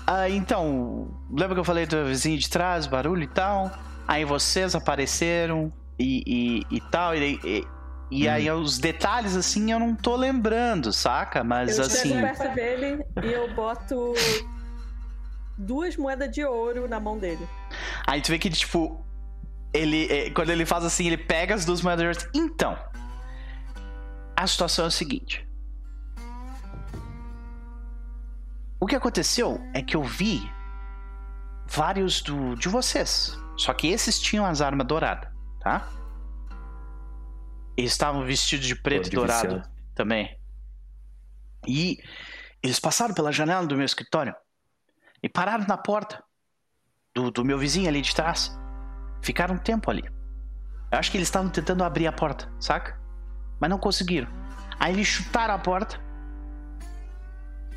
Ah, 0.05 0.29
então, 0.29 1.11
lembra 1.31 1.55
que 1.55 1.61
eu 1.61 1.65
falei 1.65 1.87
do 1.87 2.05
vizinho 2.05 2.37
de 2.37 2.49
trás, 2.49 2.85
barulho 2.85 3.23
e 3.23 3.27
tal? 3.27 3.71
Aí 4.07 4.25
vocês 4.25 4.75
apareceram 4.75 5.73
e, 5.97 6.63
e, 6.69 6.75
e 6.77 6.81
tal, 6.81 7.15
e, 7.15 7.39
e, 7.43 7.67
e 8.13 8.27
aí 8.29 8.49
os 8.51 8.77
detalhes 8.77 9.35
assim 9.35 9.71
eu 9.71 9.79
não 9.79 9.95
tô 9.95 10.15
lembrando, 10.15 10.91
saca? 10.93 11.43
Mas 11.43 11.77
eu 11.77 11.85
assim. 11.85 12.09
chego 12.09 12.21
perto 12.21 12.55
dele 12.55 13.03
e 13.23 13.31
eu 13.31 13.53
boto 13.53 14.13
duas 15.57 15.95
moedas 15.97 16.31
de 16.31 16.43
ouro 16.43 16.87
na 16.87 16.99
mão 16.99 17.17
dele. 17.17 17.47
Aí 18.07 18.21
tu 18.21 18.29
vê 18.29 18.37
que, 18.39 18.49
tipo, 18.49 19.03
ele. 19.73 20.07
eh, 20.11 20.29
Quando 20.31 20.49
ele 20.49 20.65
faz 20.65 20.83
assim, 20.83 21.07
ele 21.07 21.17
pega 21.17 21.55
as 21.55 21.65
duas 21.65 21.81
moedas 21.81 22.17
de 22.17 22.25
ouro. 22.25 22.31
Então, 22.33 22.77
a 24.35 24.47
situação 24.47 24.85
é 24.85 24.87
o 24.87 24.91
seguinte. 24.91 25.47
O 28.79 28.85
que 28.85 28.95
aconteceu 28.95 29.61
é 29.73 29.81
que 29.81 29.95
eu 29.95 30.03
vi 30.03 30.41
vários 31.67 32.21
do, 32.21 32.55
de 32.55 32.67
vocês. 32.67 33.37
Só 33.55 33.73
que 33.73 33.87
esses 33.87 34.19
tinham 34.19 34.45
as 34.45 34.59
armas 34.61 34.85
douradas, 34.85 35.29
tá? 35.61 35.87
Eles 37.75 37.91
estavam 37.91 38.23
vestidos 38.23 38.65
de 38.67 38.75
preto 38.75 39.07
e 39.07 39.09
dourado 39.11 39.47
viciado. 39.55 39.69
também. 39.95 40.37
E 41.67 41.97
eles 42.61 42.79
passaram 42.79 43.13
pela 43.13 43.31
janela 43.31 43.65
do 43.65 43.75
meu 43.75 43.85
escritório 43.85 44.35
e 45.21 45.29
pararam 45.29 45.65
na 45.67 45.77
porta 45.77 46.23
do, 47.13 47.31
do 47.31 47.45
meu 47.45 47.57
vizinho 47.57 47.87
ali 47.87 48.01
de 48.01 48.13
trás. 48.13 48.57
Ficaram 49.21 49.55
um 49.55 49.57
tempo 49.57 49.89
ali. 49.89 50.03
Eu 50.91 50.99
acho 50.99 51.09
que 51.09 51.17
eles 51.17 51.27
estavam 51.27 51.49
tentando 51.49 51.83
abrir 51.83 52.05
a 52.07 52.11
porta, 52.11 52.51
saca? 52.59 52.99
Mas 53.59 53.69
não 53.69 53.79
conseguiram. 53.79 54.27
Aí 54.79 54.93
eles 54.93 55.07
chutaram 55.07 55.55
a 55.55 55.59
porta. 55.59 55.99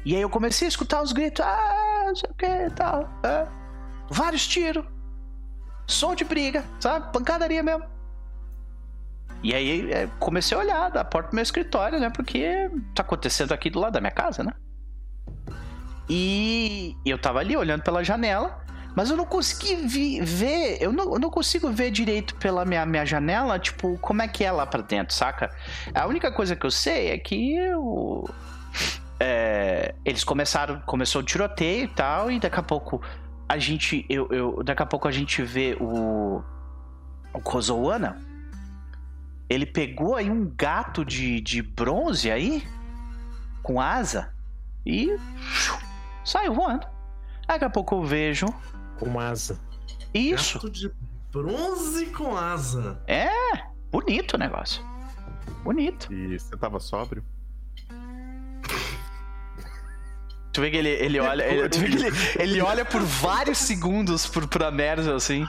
E 0.04 0.14
aí 0.14 0.20
eu 0.20 0.28
comecei 0.30 0.66
a 0.66 0.68
escutar 0.68 1.02
os 1.02 1.12
gritos. 1.12 1.44
Ah, 1.44 2.04
não 2.08 2.16
sei 2.16 2.30
o 2.30 2.34
que 2.34 2.46
e 2.46 2.70
tal. 2.70 3.08
é. 3.24 3.46
Vários 4.10 4.46
tiros. 4.46 4.84
Som 5.86 6.14
de 6.14 6.24
briga, 6.24 6.64
sabe? 6.80 7.12
Pancadaria 7.12 7.62
mesmo. 7.62 7.84
E 9.42 9.54
aí 9.54 9.92
é, 9.92 10.08
comecei 10.18 10.56
a 10.56 10.60
olhar 10.60 10.90
da 10.90 11.04
porta 11.04 11.30
do 11.30 11.34
meu 11.34 11.42
escritório, 11.42 12.00
né? 12.00 12.10
Porque 12.10 12.70
tá 12.94 13.02
acontecendo 13.02 13.52
aqui 13.52 13.70
do 13.70 13.78
lado 13.78 13.92
da 13.92 14.00
minha 14.00 14.10
casa, 14.10 14.42
né? 14.42 14.52
E 16.08 16.96
eu 17.04 17.18
tava 17.18 17.40
ali 17.40 17.56
olhando 17.56 17.82
pela 17.82 18.02
janela, 18.04 18.60
mas 18.94 19.10
eu 19.10 19.16
não 19.16 19.24
consegui 19.26 19.76
ver, 20.22 20.78
eu 20.80 20.92
não, 20.92 21.14
eu 21.14 21.18
não 21.18 21.30
consigo 21.30 21.68
ver 21.70 21.90
direito 21.90 22.34
pela 22.36 22.64
minha, 22.64 22.86
minha 22.86 23.04
janela, 23.04 23.58
tipo, 23.58 23.98
como 23.98 24.22
é 24.22 24.28
que 24.28 24.44
é 24.44 24.50
lá 24.52 24.64
pra 24.66 24.82
dentro, 24.82 25.14
saca? 25.14 25.50
A 25.94 26.06
única 26.06 26.30
coisa 26.32 26.54
que 26.54 26.64
eu 26.64 26.70
sei 26.70 27.08
é 27.10 27.18
que 27.18 27.56
o- 27.74 28.24
é, 29.18 29.94
eles 30.04 30.22
começaram, 30.22 30.80
começou 30.86 31.22
o 31.22 31.24
tiroteio 31.24 31.84
e 31.84 31.88
tal, 31.88 32.30
e 32.30 32.38
daqui 32.38 32.58
a 32.60 32.62
pouco 32.62 33.02
a 33.48 33.58
gente, 33.58 34.06
eu, 34.08 34.28
eu- 34.30 34.62
daqui 34.62 34.82
a 34.82 34.86
pouco 34.86 35.08
a 35.08 35.10
gente 35.12 35.42
vê 35.42 35.76
o, 35.80 36.42
o 37.34 37.40
Kozoana, 37.40 38.16
ele 39.48 39.66
pegou 39.66 40.16
aí 40.16 40.30
um 40.30 40.50
gato 40.56 41.04
de, 41.04 41.40
de 41.40 41.62
bronze 41.62 42.30
aí, 42.30 42.66
com 43.62 43.80
asa, 43.80 44.32
e 44.84 45.16
saiu 46.24 46.54
voando. 46.54 46.86
Daqui 47.46 47.64
a 47.64 47.70
pouco 47.70 47.94
eu 47.96 48.04
vejo 48.04 48.46
Com 48.98 49.18
asa. 49.20 49.60
isso. 50.12 50.54
Gato 50.54 50.70
de 50.70 50.90
bronze 51.32 52.06
com 52.06 52.36
asa. 52.36 53.00
É 53.06 53.28
bonito 53.90 54.34
o 54.34 54.38
negócio. 54.38 54.84
Bonito. 55.62 56.12
E 56.12 56.38
você 56.38 56.56
tava 56.56 56.80
sóbrio? 56.80 57.24
Tu 60.52 60.60
vê 60.60 60.70
que 60.70 60.76
ele, 60.78 60.88
ele 60.88 61.20
olha. 61.20 61.44
Ele, 61.46 61.68
tu 61.68 61.78
vê 61.78 61.88
que 61.88 61.96
ele, 61.96 62.16
ele 62.38 62.60
olha 62.62 62.84
por 62.84 63.02
vários 63.02 63.58
segundos 63.58 64.26
pro, 64.26 64.48
pra 64.48 64.70
Merzel 64.70 65.14
assim. 65.14 65.46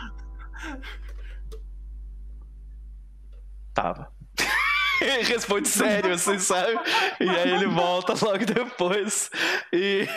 Tava. 3.78 4.12
Responde 5.28 5.68
sério, 5.68 6.16
assim, 6.16 6.40
sabe? 6.40 6.80
E 7.20 7.30
aí 7.30 7.52
ele 7.52 7.68
volta 7.68 8.14
logo 8.26 8.44
depois. 8.44 9.30
E. 9.72 10.08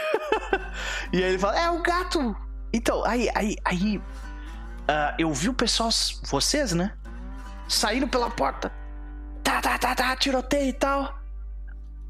e 1.12 1.22
aí 1.22 1.28
ele 1.30 1.38
fala: 1.38 1.60
É 1.60 1.70
o 1.70 1.82
gato! 1.82 2.34
Então, 2.72 3.04
aí. 3.04 3.28
aí, 3.34 3.56
aí 3.62 4.00
ah, 4.88 5.14
eu 5.18 5.30
vi 5.34 5.50
o 5.50 5.52
pessoal, 5.52 5.90
vocês, 6.30 6.72
né? 6.72 6.94
Saindo 7.68 8.08
pela 8.08 8.30
porta. 8.30 8.72
Tá, 9.44 9.60
tá, 9.60 9.76
tá, 9.76 9.94
tá, 9.94 10.16
tiroteio 10.16 10.70
e 10.70 10.72
tal. 10.72 11.20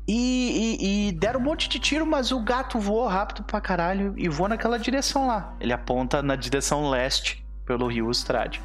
E, 0.07 0.77
e- 0.79 1.09
e 1.09 1.13
deram 1.13 1.41
um 1.41 1.43
monte 1.43 1.69
de 1.69 1.81
tiro, 1.81 2.07
mas 2.07 2.31
o 2.31 2.39
gato 2.41 2.79
voou 2.79 3.09
rápido 3.09 3.43
pra 3.43 3.61
caralho 3.61 4.15
e 4.17 4.29
voou 4.29 4.49
naquela 4.49 4.79
direção 4.79 5.27
lá. 5.27 5.53
Ele 5.59 5.73
aponta 5.73 6.23
na 6.23 6.37
direção 6.37 6.89
leste, 6.89 7.45
pelo 7.67 7.89
rio 7.89 8.09
Strade. 8.13 8.63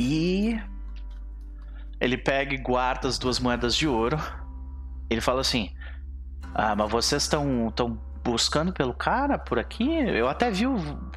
E. 0.00 0.60
Ele 2.00 2.16
pega 2.16 2.54
e 2.54 2.58
guarda 2.58 3.06
as 3.08 3.18
duas 3.18 3.38
moedas 3.38 3.74
de 3.76 3.86
ouro. 3.86 4.18
Ele 5.10 5.20
fala 5.20 5.40
assim: 5.42 5.70
Ah, 6.54 6.74
mas 6.74 6.90
vocês 6.90 7.22
estão 7.22 7.70
tão 7.74 7.98
buscando 8.24 8.72
pelo 8.72 8.94
cara 8.94 9.38
por 9.38 9.58
aqui? 9.58 9.98
Eu 9.98 10.28
até 10.28 10.50
vi 10.50 10.64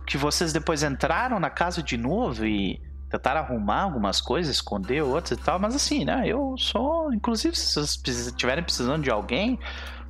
que 0.05 0.17
vocês 0.17 0.51
depois 0.51 0.83
entraram 0.83 1.39
na 1.39 1.49
casa 1.49 1.81
de 1.81 1.95
novo 1.97 2.45
e 2.45 2.81
tentaram 3.09 3.41
arrumar 3.41 3.83
algumas 3.83 4.19
coisas, 4.19 4.53
esconder 4.55 5.01
outras 5.03 5.39
e 5.39 5.41
tal, 5.41 5.57
mas 5.59 5.75
assim, 5.75 6.03
né? 6.03 6.23
Eu 6.27 6.55
sou. 6.57 7.13
Inclusive, 7.13 7.55
se 7.55 7.75
vocês 7.79 8.27
estiverem 8.27 8.63
precisando 8.63 9.03
de 9.03 9.11
alguém 9.11 9.57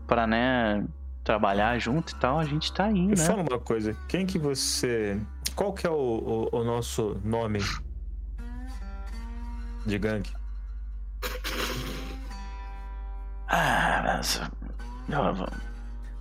pra, 0.08 0.26
né, 0.26 0.84
trabalhar 1.24 1.78
junto 1.80 2.14
e 2.14 2.16
tal, 2.16 2.40
a 2.40 2.46
gente 2.46 2.72
tá 2.74 2.86
aí, 2.86 2.94
Me 2.94 3.10
né? 3.10 3.16
fala 3.18 3.42
uma 3.44 3.60
coisa, 3.60 3.96
quem 4.08 4.26
que 4.26 4.40
você. 4.40 5.20
Qual 5.56 5.72
que 5.74 5.86
é 5.86 5.90
o, 5.92 5.94
o- 5.94 6.50
o 6.60 6.64
nosso 6.64 7.20
nome 7.24 7.60
de 9.86 9.98
gangue? 9.98 10.32
Ah, 13.48 14.02
mas. 14.18 14.42
eu- 15.10 15.48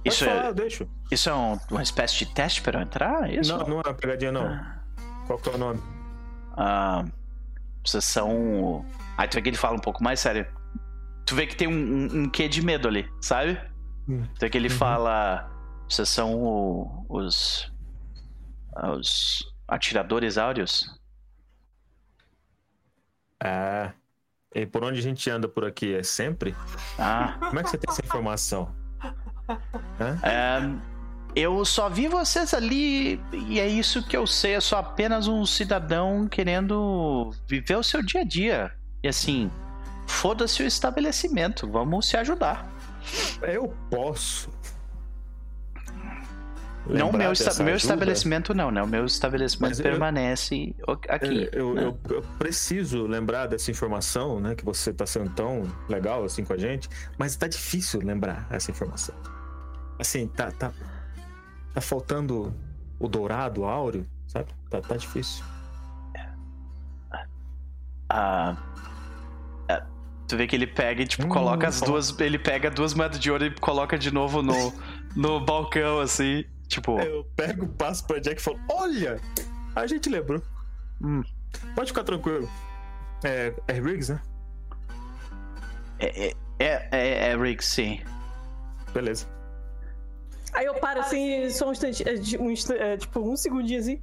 Isso 0.05 0.25
falar, 0.25 0.45
é, 0.47 0.53
deixo. 0.55 0.89
isso 1.11 1.29
é 1.31 1.35
um- 1.35 1.59
uma 1.71 1.83
espécie 1.83 2.19
de 2.19 2.27
teste 2.27 2.61
para 2.63 2.79
eu 2.81 2.83
entrar? 2.83 3.31
É 3.31 3.37
Isso? 3.41 3.57
Não, 3.57 3.67
não 3.67 3.81
é 3.81 3.89
uma 3.89 3.95
pegadinha, 3.95 4.33
não. 4.33 4.45
Ah. 4.47 4.79
Qual 5.27 5.39
que 5.39 5.49
é 5.49 5.53
o 5.53 5.59
nome? 5.59 5.81
Ah, 6.57 7.05
vocês 7.85 8.05
são. 8.05 8.85
Aí 9.17 9.29
tu 9.29 9.35
vê 9.35 9.43
que 9.43 9.49
ele 9.51 9.57
fala 9.57 9.77
um 9.77 9.81
pouco 9.81 10.03
mais 10.03 10.21
sério. 10.21 10.47
Tu 11.25 11.35
vê 11.37 11.47
que 11.47 11.55
tem 11.57 11.69
um, 11.69 11.73
um, 11.73 12.23
um 12.25 12.29
quê 12.31 12.49
de 12.49 12.61
medo 12.63 12.89
ali, 12.89 13.09
sabe? 13.21 13.59
Hum. 14.09 14.25
Tu 14.35 14.41
vê 14.41 14.51
que 14.51 14.59
ele 14.59 14.69
Uhum. 14.69 14.75
fala. 14.77 15.49
Vocês 15.89 16.09
são 16.09 16.35
o- 16.35 17.07
os. 17.09 17.71
Os 18.97 19.45
atiradores 19.69 20.37
áureos? 20.39 20.85
Ah. 23.43 23.93
E 24.55 24.67
por 24.67 24.85
onde 24.85 24.99
a 24.99 25.03
gente 25.03 25.29
anda 25.31 25.49
por 25.49 25.65
aqui? 25.65 25.95
É 25.95 26.03
sempre? 26.03 26.55
Ah. 26.99 27.37
Como 27.41 27.59
é 27.59 27.63
que 27.63 27.71
você 27.71 27.79
tem 27.79 27.91
essa 27.91 28.05
informação? 28.05 28.73
É, 30.23 30.61
eu 31.35 31.65
só 31.65 31.89
vi 31.89 32.09
vocês 32.09 32.55
ali 32.55 33.21
e 33.33 33.59
é 33.59 33.67
isso 33.67 34.07
que 34.07 34.17
eu 34.17 34.27
sei. 34.27 34.57
Eu 34.57 34.61
sou 34.61 34.79
apenas 34.79 35.27
um 35.27 35.45
cidadão 35.45 36.29
querendo 36.29 37.31
viver 37.47 37.77
o 37.77 37.83
seu 37.83 38.03
dia 38.03 38.21
a 38.21 38.25
dia. 38.25 38.73
E 39.03 39.09
assim, 39.09 39.51
foda-se 40.07 40.63
o 40.63 40.67
estabelecimento. 40.67 41.69
Vamos 41.69 42.07
se 42.09 42.17
ajudar. 42.17 42.71
Eu 43.43 43.75
posso. 43.91 44.51
Não, 46.87 47.13
meu, 47.13 47.33
esta- 47.33 47.63
meu 47.63 47.77
estabelecimento 47.77 48.53
não, 48.55 48.71
né? 48.71 48.83
O 48.83 48.87
meu 48.87 49.05
estabelecimento 49.05 49.79
eu- 49.79 49.83
permanece 49.83 50.75
aqui. 51.09 51.49
Eu, 51.53 51.75
né? 51.75 51.83
eu- 51.85 51.99
eu 52.11 52.23
preciso 52.39 53.07
lembrar 53.07 53.47
dessa 53.47 53.71
informação, 53.71 54.41
né? 54.41 54.55
Que 54.55 54.65
você 54.65 54.93
tá 54.93 55.07
sendo 55.07 55.31
tão 55.31 55.63
legal 55.89 56.25
assim 56.25 56.45
com 56.45 56.53
a 56.53 56.59
gente, 56.59 56.89
mas 57.19 57.37
tá 57.37 57.47
difícil 57.47 58.01
lembrar 58.03 58.47
essa 58.51 58.71
informação. 58.71 59.15
Assim, 59.99 60.27
tá, 60.27 60.51
tá, 60.51 60.73
tá 61.75 61.81
faltando 61.81 62.55
o 62.99 63.07
dourado, 63.09 63.61
o 63.61 63.65
áureo, 63.65 64.07
sabe? 64.27 64.49
Tá, 64.69 64.81
tá 64.81 64.97
difícil. 64.97 65.45
Ah, 68.09 68.57
é, 69.69 69.83
tu 70.29 70.37
vê 70.37 70.47
que 70.47 70.55
ele 70.55 70.67
pega 70.67 71.03
e 71.03 71.07
tipo 71.07 71.25
Hum, 71.27 71.29
coloca 71.31 71.67
as 71.67 71.81
duas, 71.81 72.19
ele 72.21 72.39
pega 72.39 72.71
duas 72.71 72.93
moedas 72.95 73.19
de 73.19 73.31
ouro 73.31 73.47
e 73.47 73.51
coloca 73.59 73.97
de 73.99 74.13
novo 74.13 74.43
no, 74.43 74.73
no 75.17 75.41
balcão 75.45 75.99
assim, 76.01 76.45
tipo, 76.73 76.99
Eu 77.01 77.25
pego, 77.37 77.69
passo 77.69 78.07
pra 78.07 78.19
Jack 78.19 78.41
e 78.41 78.45
falo: 78.45 78.59
Olha, 78.71 79.21
a 79.77 79.87
gente 79.87 80.09
lembrou. 80.09 80.43
Hum. 81.01 81.23
Pode 81.75 81.91
ficar 81.91 82.05
tranquilo. 82.05 82.49
É, 83.25 83.55
é 83.69 83.73
Riggs, 83.75 84.13
né? 84.13 84.21
é, 85.99 86.29
é, 86.29 86.35
é, 86.59 86.89
é, 86.91 87.29
é 87.31 87.37
Rick, 87.37 87.65
sim. 87.65 88.01
Beleza. 88.93 89.27
Aí 90.53 90.67
eu 90.67 90.75
paro 90.75 91.01
assim, 91.01 91.49
só 91.51 91.69
um 91.69 91.73
instante, 91.73 92.03
é, 92.07 92.15
um 92.41 92.51
insta- 92.51 92.75
é, 92.75 92.97
tipo, 92.97 93.21
um 93.21 93.37
segundinho 93.37 93.81
assim. 93.81 94.03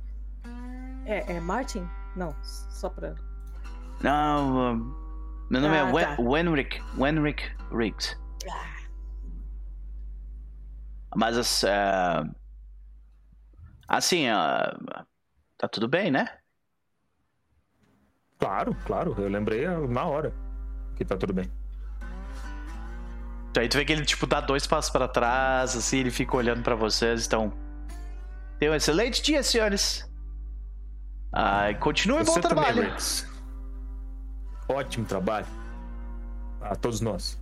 É, 1.06 1.34
é 1.34 1.40
Martin? 1.40 1.88
Não, 2.16 2.36
só 2.44 2.90
pra. 2.90 3.14
Não, 4.02 4.74
um, 4.74 4.76
meu 5.50 5.62
nome 5.62 5.76
Ah, 5.78 5.90
é 5.90 5.94
Wen, 5.94 6.06
tá. 6.06 6.22
Wenrick, 6.22 6.82
Wenrick 6.98 7.44
Riggs. 7.72 8.18
Mas 11.16 11.38
as, 11.38 11.64
ah, 11.66 12.24
assim, 13.98 14.28
ah, 14.28 15.06
tá 15.58 15.68
tudo 15.68 15.88
bem, 15.88 16.12
né? 16.12 16.28
Claro, 18.38 18.76
claro. 18.86 19.16
Eu 19.18 19.28
lembrei 19.28 19.66
ah, 19.66 19.80
na 19.80 20.06
hora 20.06 20.34
que 20.96 21.04
tá 21.04 21.18
tudo 21.18 21.34
bem. 21.34 21.52
Aí 23.58 23.68
tu 23.68 23.78
vê 23.78 23.84
que 23.84 23.92
ele 23.92 24.06
tipo 24.06 24.26
dá 24.26 24.40
dois 24.40 24.66
passos 24.66 24.90
pra 24.90 25.08
trás, 25.08 25.76
assim, 25.76 25.98
ele 26.00 26.12
fica 26.12 26.38
olhando 26.38 26.64
pra 26.64 26.76
vocês, 26.76 27.26
então. 27.26 27.52
Tenham 28.58 28.74
um 28.74 28.76
excelente 28.76 29.22
dia, 29.22 29.44
senhores. 29.44 30.10
Ah, 31.34 31.74
continue 31.80 32.20
bom 32.20 32.26
Você 32.26 32.42
também, 32.42 32.64
trabalho. 32.64 32.84
Riggs. 32.84 33.28
Ótimo 34.68 35.06
trabalho. 35.06 35.48
A 36.62 36.76
todos 36.76 37.02
nós. 37.02 37.42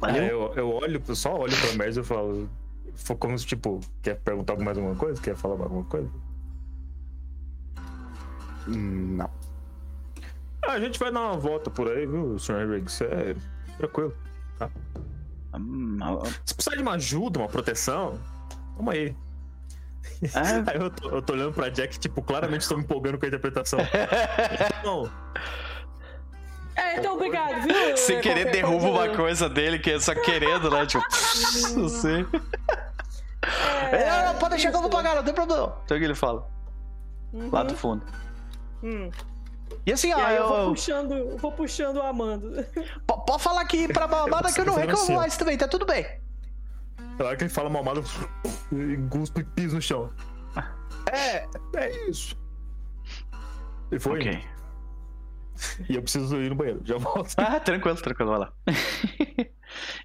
Valeu. 0.00 0.22
É, 0.22 0.32
eu, 0.32 0.54
eu 0.54 0.70
olho, 0.70 1.00
só 1.14 1.36
olho 1.36 1.56
pra 1.60 1.72
Merz 1.74 1.96
e 1.96 2.02
falo. 2.02 2.48
Se, 2.94 3.46
tipo, 3.46 3.80
quer 4.02 4.16
perguntar 4.20 4.56
mais 4.58 4.76
alguma 4.78 4.96
coisa? 4.96 5.20
Quer 5.20 5.36
falar 5.36 5.54
alguma 5.54 5.84
coisa? 5.84 6.10
Hum, 8.68 9.16
Não. 9.16 9.30
Ah, 10.64 10.72
a 10.72 10.80
gente 10.80 10.98
vai 10.98 11.10
dar 11.12 11.20
uma 11.20 11.36
volta 11.36 11.70
por 11.70 11.90
aí, 11.90 12.06
viu, 12.06 12.38
Sr. 12.38 12.68
Riggs? 12.70 13.02
É 13.04 13.34
tranquilo. 13.78 14.14
Hum, 15.54 15.98
ah, 16.00 16.18
Se 16.46 16.54
precisar 16.54 16.76
de 16.76 16.82
uma 16.82 16.92
ajuda, 16.92 17.40
uma 17.40 17.48
proteção, 17.48 18.18
vamos 18.76 18.94
aí. 18.94 19.16
ah, 20.34 20.62
Aí 20.70 20.80
eu 20.80 20.90
tô, 20.90 21.10
eu 21.10 21.20
tô 21.22 21.32
olhando 21.32 21.52
pra 21.52 21.68
Jack, 21.68 21.98
tipo, 21.98 22.22
claramente 22.22 22.62
estou 22.62 22.78
me 22.78 22.84
empolgando 22.84 23.18
com 23.18 23.24
a 23.24 23.28
interpretação. 23.28 23.80
Então, 24.80 25.10
É, 26.74 26.98
então 26.98 27.14
obrigado, 27.14 27.62
viu? 27.62 27.96
Sem 27.96 28.16
É, 28.16 28.20
querer 28.20 28.50
derruba 28.50 28.86
uma 28.88 29.08
coisa 29.16 29.48
dele 29.48 29.78
que 29.78 29.90
é 29.90 30.00
só 30.00 30.14
querendo, 30.14 30.70
né? 30.70 30.86
Tipo, 30.86 31.04
assim. 31.86 32.26
É, 33.90 34.26
não, 34.26 34.38
pode 34.38 34.50
deixar 34.54 34.70
que 34.70 34.76
eu 34.76 34.80
vou 34.80 34.90
pagar, 34.90 35.16
não 35.16 35.22
tem 35.24 35.34
problema. 35.34 35.76
Então 35.84 35.96
o 35.96 36.00
que 36.00 36.06
ele 36.06 36.14
fala? 36.14 36.48
Uhum. 37.32 37.50
Lá 37.50 37.62
do 37.62 37.74
fundo. 37.76 38.04
Hum. 38.82 39.10
E 39.86 39.92
assim, 39.92 40.10
E 40.10 40.14
ó, 40.14 40.18
aí 40.24 40.36
eu 40.36 40.48
vou 40.48 40.58
eu, 40.58 40.68
puxando, 40.70 41.12
eu 41.14 41.36
vou 41.38 41.52
puxando 41.52 41.96
o 41.96 42.02
Amando. 42.02 42.64
po- 43.06 43.24
pode 43.24 43.42
falar 43.42 43.62
aqui 43.62 43.88
pra 43.92 44.06
mamada 44.06 44.52
que 44.52 44.60
eu 44.60 44.64
não 44.64 44.74
Eu 44.74 44.78
reclamo 44.80 45.02
assim, 45.02 45.16
mais 45.16 45.36
também, 45.36 45.56
tá 45.58 45.66
tudo 45.66 45.84
bem. 45.86 46.06
na 47.18 47.24
hora 47.26 47.36
que 47.36 47.44
ele 47.44 47.50
fala 47.50 47.68
malmado, 47.70 48.04
e 48.70 48.96
guspo 48.96 49.40
e 49.40 49.44
piso 49.44 49.76
no 49.76 49.82
chão. 49.82 50.10
É, 51.10 51.46
é 51.76 52.08
isso. 52.08 52.36
E 53.90 53.98
foi. 53.98 54.20
Ok. 54.20 54.44
E 55.88 55.94
eu 55.96 56.02
preciso 56.02 56.36
ir 56.40 56.48
no 56.50 56.54
banheiro, 56.56 56.80
já 56.84 56.96
volto. 56.96 57.34
Ah, 57.36 57.60
tranquilo, 57.60 57.96
tranquilo, 57.96 58.30
vai 58.30 58.38
lá. 58.40 58.52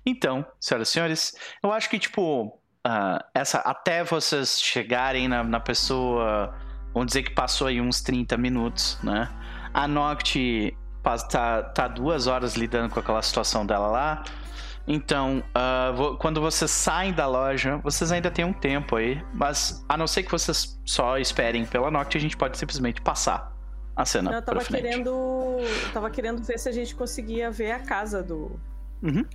então, 0.06 0.46
senhoras 0.60 0.90
e 0.90 0.92
senhores, 0.92 1.36
eu 1.64 1.72
acho 1.72 1.90
que, 1.90 2.00
tipo, 2.00 2.60
ah, 2.84 3.24
essa, 3.34 3.60
até 3.60 4.04
vocês 4.04 4.60
chegarem 4.62 5.28
na, 5.28 5.44
na 5.44 5.60
pessoa, 5.60 6.54
vamos 6.94 7.08
dizer 7.08 7.24
que 7.24 7.32
passou 7.32 7.68
aí 7.68 7.82
uns 7.82 8.02
30 8.02 8.38
minutos, 8.38 8.98
né? 9.04 9.30
A 9.74 9.88
Noct 9.88 10.76
tá, 11.30 11.64
tá 11.64 11.88
duas 11.88 12.28
horas 12.28 12.56
lidando 12.56 12.94
com 12.94 13.00
aquela 13.00 13.22
situação 13.22 13.66
dela 13.66 13.88
lá. 13.88 14.24
Então, 14.88 15.44
vo- 15.96 16.18
quando 16.18 16.40
vocês 16.40 16.72
saem 16.72 17.12
da 17.12 17.28
loja, 17.28 17.78
vocês 17.78 18.12
ainda 18.12 18.32
têm 18.32 18.46
um 18.46 18.54
tempo 18.54 18.96
aí, 18.96 19.22
mas 19.34 19.86
a 19.90 19.98
não 19.98 20.08
ser 20.08 20.24
que 20.24 20.32
vocês 20.32 20.80
só 20.86 21.18
esperem 21.18 21.66
pela 21.66 21.92
Noct, 21.92 22.18
a 22.18 22.22
gente 22.22 22.38
pode 22.38 22.58
simplesmente 22.58 23.02
passar 23.02 23.57
a 23.98 24.06
cena 24.06 24.32
Eu 24.32 24.42
tava 24.44 24.64
querendo. 24.64 25.10
eu 25.10 25.92
Tava 25.92 26.10
querendo 26.12 26.42
ver 26.44 26.60
se 26.60 26.70
a 26.70 26.72
gente 26.72 26.96
conseguia 26.96 27.50
ver 27.50 27.72
a 27.72 27.80
casa 27.80 28.22
do. 28.22 28.60
Uhum. 29.02 29.26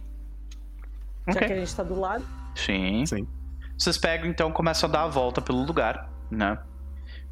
Já 1.29 1.35
Ok. 1.35 1.47
que 1.49 1.53
a 1.53 1.57
gente 1.57 1.75
tá 1.75 1.83
do 1.83 1.99
lado. 1.99 2.25
Sim. 2.55 3.05
Sim. 3.05 3.27
Vocês 3.77 3.99
pegam, 3.99 4.29
então, 4.29 4.53
começam 4.53 4.89
a 4.89 4.93
dar 4.93 5.03
a 5.03 5.09
volta 5.09 5.41
pelo 5.43 5.65
lugar, 5.65 6.09
né? 6.31 6.59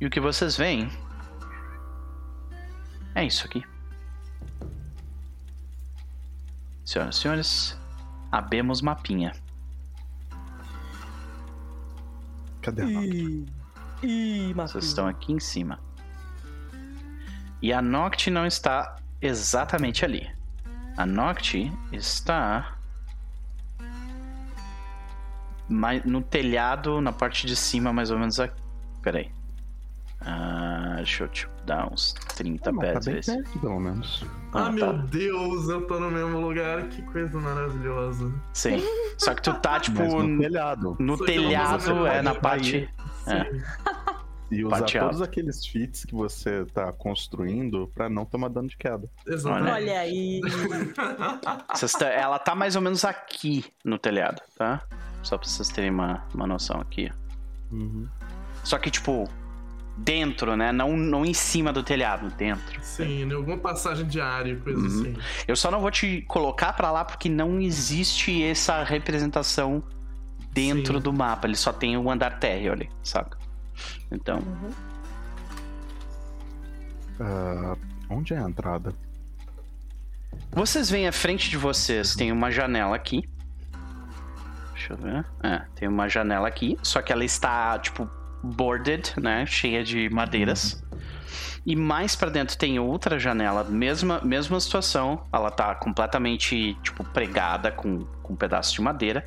E 0.00 0.06
o 0.06 0.10
que 0.10 0.18
vocês 0.18 0.56
veem 0.56 0.90
é 3.14 3.24
isso 3.24 3.46
aqui. 3.46 3.62
Senhoras 6.84 7.16
e 7.16 7.20
senhores, 7.20 7.78
abemos 8.32 8.80
mapinha. 8.82 9.32
Cadê 12.62 12.82
a 12.82 12.86
Noct? 12.86 13.46
Ih, 14.02 14.52
Vocês 14.54 14.84
estão 14.86 15.06
aqui 15.06 15.32
em 15.32 15.38
cima. 15.40 15.78
E 17.62 17.72
a 17.72 17.82
Noct 17.82 18.30
não 18.30 18.46
está 18.46 18.96
exatamente 19.20 20.04
ali. 20.04 20.28
A 20.96 21.04
Noct 21.06 21.70
está 21.92 22.74
no 26.04 26.20
telhado, 26.22 27.00
na 27.00 27.12
parte 27.12 27.46
de 27.46 27.54
cima, 27.54 27.92
mais 27.92 28.10
ou 28.10 28.18
menos 28.18 28.40
aqui. 28.40 28.60
Peraí. 29.02 29.30
Ah, 30.22 30.94
deixa 30.96 31.24
eu 31.24 31.28
te 31.28 31.48
dar 31.64 31.90
uns 31.90 32.12
30 32.36 32.70
Ah, 32.70 32.74
tá 32.74 33.00
pés. 33.00 33.24
se- 33.24 33.36
perto, 33.36 33.58
pelo 33.58 33.80
menos. 33.80 34.22
Ah, 34.52 34.66
Ah, 34.66 34.72
meu 34.72 34.86
tá. 34.86 34.92
Deus, 35.06 35.68
eu 35.68 35.86
tô 35.86 35.98
no 35.98 36.10
mesmo 36.10 36.40
lugar. 36.40 36.82
Que 36.88 37.00
coisa 37.02 37.38
maravilhosa. 37.40 38.30
Sim. 38.52 38.82
Só 39.16 39.34
que 39.34 39.40
tu 39.42 39.54
tá, 39.54 39.80
tipo, 39.80 40.02
no 40.02 40.22
no, 40.26 40.40
telhado. 40.42 40.96
Vou 41.00 41.24
telhado, 41.24 42.06
é 42.06 42.20
na 42.20 42.34
parte. 42.34 42.88
É. 43.26 43.50
E 44.50 44.64
usar 44.64 44.78
Parte 44.80 44.98
todos 44.98 45.22
aqueles 45.22 45.64
feats 45.64 46.04
que 46.04 46.14
você 46.14 46.64
tá 46.66 46.92
construindo 46.92 47.90
pra 47.94 48.08
não 48.08 48.24
tomar 48.24 48.48
dano 48.48 48.68
de 48.68 48.76
queda. 48.76 49.08
Exatamente. 49.26 49.70
Olha 49.72 50.00
aí. 50.00 50.40
Tá- 51.98 52.06
ela 52.08 52.38
tá 52.38 52.54
mais 52.54 52.74
ou 52.76 52.82
menos 52.82 53.04
aqui 53.04 53.64
no 53.84 53.98
telhado, 53.98 54.40
tá? 54.56 54.82
Só 55.22 55.38
pra 55.38 55.46
vocês 55.48 55.68
terem 55.68 55.90
uma, 55.90 56.24
uma 56.34 56.46
noção 56.46 56.80
aqui. 56.80 57.10
Uhum. 57.70 58.08
Só 58.64 58.76
que, 58.78 58.90
tipo, 58.90 59.28
dentro, 59.96 60.56
né? 60.56 60.72
Não, 60.72 60.96
não 60.96 61.24
em 61.24 61.34
cima 61.34 61.72
do 61.72 61.82
telhado, 61.82 62.28
dentro. 62.36 62.82
Sim, 62.82 63.22
em 63.24 63.32
alguma 63.32 63.58
passagem 63.58 64.06
diária, 64.06 64.56
coisa 64.56 64.78
Uhum. 64.80 64.86
assim. 64.86 65.16
Eu 65.46 65.54
só 65.56 65.70
não 65.70 65.80
vou 65.80 65.90
te 65.90 66.22
colocar 66.22 66.72
pra 66.72 66.90
lá 66.90 67.04
porque 67.04 67.28
não 67.28 67.60
existe 67.60 68.42
essa 68.42 68.82
representação 68.82 69.82
dentro 70.52 70.94
Sim. 70.96 71.00
do 71.02 71.12
mapa. 71.12 71.46
Ele 71.46 71.56
só 71.56 71.72
tem 71.72 71.96
o 71.96 72.10
andar 72.10 72.38
térreo 72.40 72.72
ali, 72.72 72.90
saca? 73.02 73.38
Então, 74.10 74.38
Uhum. 74.38 74.70
Ah, 77.20 77.76
onde 78.08 78.32
é 78.32 78.38
a 78.38 78.48
entrada? 78.48 78.94
vocês 80.52 80.90
veem 80.90 81.06
à 81.06 81.12
frente 81.12 81.50
de 81.50 81.56
vocês, 81.56 82.14
tem 82.14 82.32
uma 82.32 82.50
janela 82.50 82.96
aqui. 82.96 83.28
Deixa 84.72 84.94
eu 84.94 84.96
ver. 84.96 85.26
É, 85.42 85.62
tem 85.74 85.86
uma 85.86 86.08
janela 86.08 86.48
aqui, 86.48 86.78
só 86.82 87.02
que 87.02 87.12
ela 87.12 87.24
está, 87.24 87.78
tipo, 87.78 88.08
boarded, 88.42 89.12
né? 89.20 89.44
Cheia 89.46 89.84
de 89.84 90.08
madeiras. 90.08 90.82
E 91.66 91.76
mais 91.76 92.16
pra 92.16 92.30
dentro 92.30 92.56
tem 92.56 92.78
outra 92.78 93.18
janela, 93.18 93.64
mesma, 93.64 94.20
mesma 94.24 94.58
situação. 94.58 95.22
Ela 95.30 95.50
tá 95.50 95.74
completamente, 95.74 96.74
tipo, 96.82 97.04
pregada 97.04 97.70
com, 97.70 98.04
com 98.22 98.32
um 98.32 98.36
pedaço 98.36 98.72
de 98.72 98.80
madeira. 98.80 99.24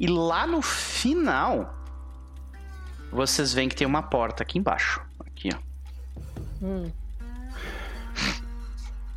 E 0.00 0.06
lá 0.06 0.46
no 0.46 0.62
final, 0.62 1.83
vocês 3.14 3.52
veem 3.54 3.68
que 3.68 3.76
tem 3.76 3.86
uma 3.86 4.02
porta 4.02 4.42
aqui 4.42 4.58
embaixo. 4.58 5.00
Aqui, 5.20 5.50
ó. 5.54 5.58
Hum. 6.60 6.90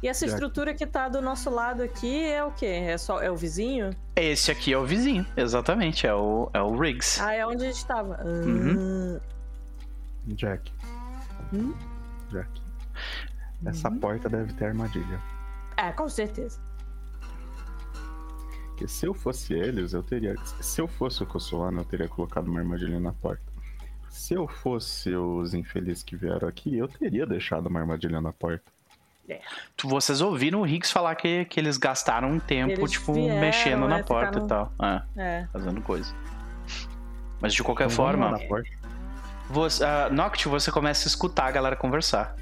E 0.02 0.08
essa 0.08 0.26
estrutura 0.28 0.76
que 0.76 0.86
tá 0.86 1.10
do 1.10 1.20
nosso 1.22 1.50
lado 1.50 1.82
aqui 1.82 2.24
é 2.24 2.44
o 2.44 2.52
quê? 2.52 2.66
É 2.66 2.98
só 3.00 3.20
é 3.20 3.32
o 3.32 3.36
vizinho? 3.36 3.90
Esse 4.16 4.52
aqui 4.52 4.72
é 4.72 4.78
o 4.78 4.86
vizinho, 4.86 5.26
exatamente. 5.36 6.06
É 6.06 6.14
o, 6.14 6.50
é 6.54 6.62
o 6.62 6.78
Riggs. 6.78 7.20
Ah, 7.20 7.34
é 7.34 7.46
onde 7.46 7.66
a 7.66 7.72
gente 7.72 7.84
tava. 7.86 8.24
Uhum. 8.24 9.18
Ah, 9.18 9.22
Jack. 10.28 10.72
Hum? 11.52 11.74
Jack. 12.30 12.50
Essa 13.66 13.90
porta 13.90 14.30
deve 14.30 14.54
ter 14.54 14.66
armadilha. 14.66 15.20
É, 15.76 15.92
com 15.92 16.08
certeza. 16.08 16.60
Porque 18.68 18.88
se 18.88 19.08
eu 19.08 19.14
fosse 19.16 19.56
eles, 19.56 19.94
eu 19.94 20.04
teria. 20.04 20.36
Se 20.62 20.80
eu 20.80 20.88
fosse 20.88 21.24
o 21.24 21.26
Kosuano, 21.26 21.82
eu 21.82 21.86
teria 21.86 22.08
colocado 22.08 22.48
uma 22.48 22.60
armadilha 22.60 23.00
na 23.00 23.12
porta. 23.12 23.57
Se 24.18 24.34
eu 24.34 24.48
fosse 24.48 25.14
os 25.16 25.54
infelizes 25.54 26.02
que 26.04 26.16
vieram 26.16 26.48
aqui, 26.48 26.76
eu 26.78 26.88
teria 26.88 27.26
deixado 27.26 27.68
uma 27.68 27.80
armadilha 27.80 28.20
na 28.20 28.34
porta. 28.34 28.64
Tu- 29.76 29.88
Vocês 29.88 30.22
ouviram 30.22 30.62
o 30.62 30.64
Riggs 30.64 30.92
falar 30.92 31.14
que, 31.16 31.46
que 31.46 31.60
eles 31.60 31.78
gastaram 31.78 32.30
um 32.32 32.40
tempo, 32.40 32.72
Eles 32.72 32.92
tipo, 32.92 33.14
vieram, 33.14 33.40
mexendo 33.40 33.88
na 33.88 34.00
é, 34.00 34.04
porta 34.04 34.40
ficaram- 34.42 34.46
e 34.46 34.50
tal. 34.50 35.06
É, 35.16 35.22
É. 35.22 35.48
fazendo 35.54 35.82
coisa. 35.82 36.14
Mas 37.40 37.54
de 37.54 37.62
qualquer 37.64 37.90
forma, 37.90 38.32
na 38.32 38.40
porta. 38.40 38.70
você, 39.50 39.84
ah, 39.84 40.10
Noct, 40.10 40.48
você 40.48 40.72
começa 40.72 41.08
a 41.08 41.10
escutar 41.10 41.46
a 41.48 41.52
galera 41.52 41.76
conversar. 41.76 42.36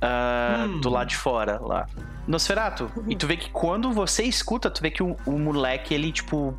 Ah, 0.00 0.66
Hum. 0.68 0.80
Do 0.80 0.88
lado 0.88 1.08
de 1.08 1.16
fora, 1.16 1.58
lá. 1.60 1.86
Nosferato, 2.26 2.90
e 3.08 3.14
tu 3.16 3.26
vê 3.26 3.36
que 3.36 3.50
quando 3.50 3.92
você 3.92 4.22
escuta, 4.24 4.70
tu 4.70 4.80
vê 4.80 4.90
que 4.90 5.02
o, 5.02 5.16
o 5.26 5.38
moleque, 5.38 5.92
ele, 5.94 6.10
tipo. 6.12 6.56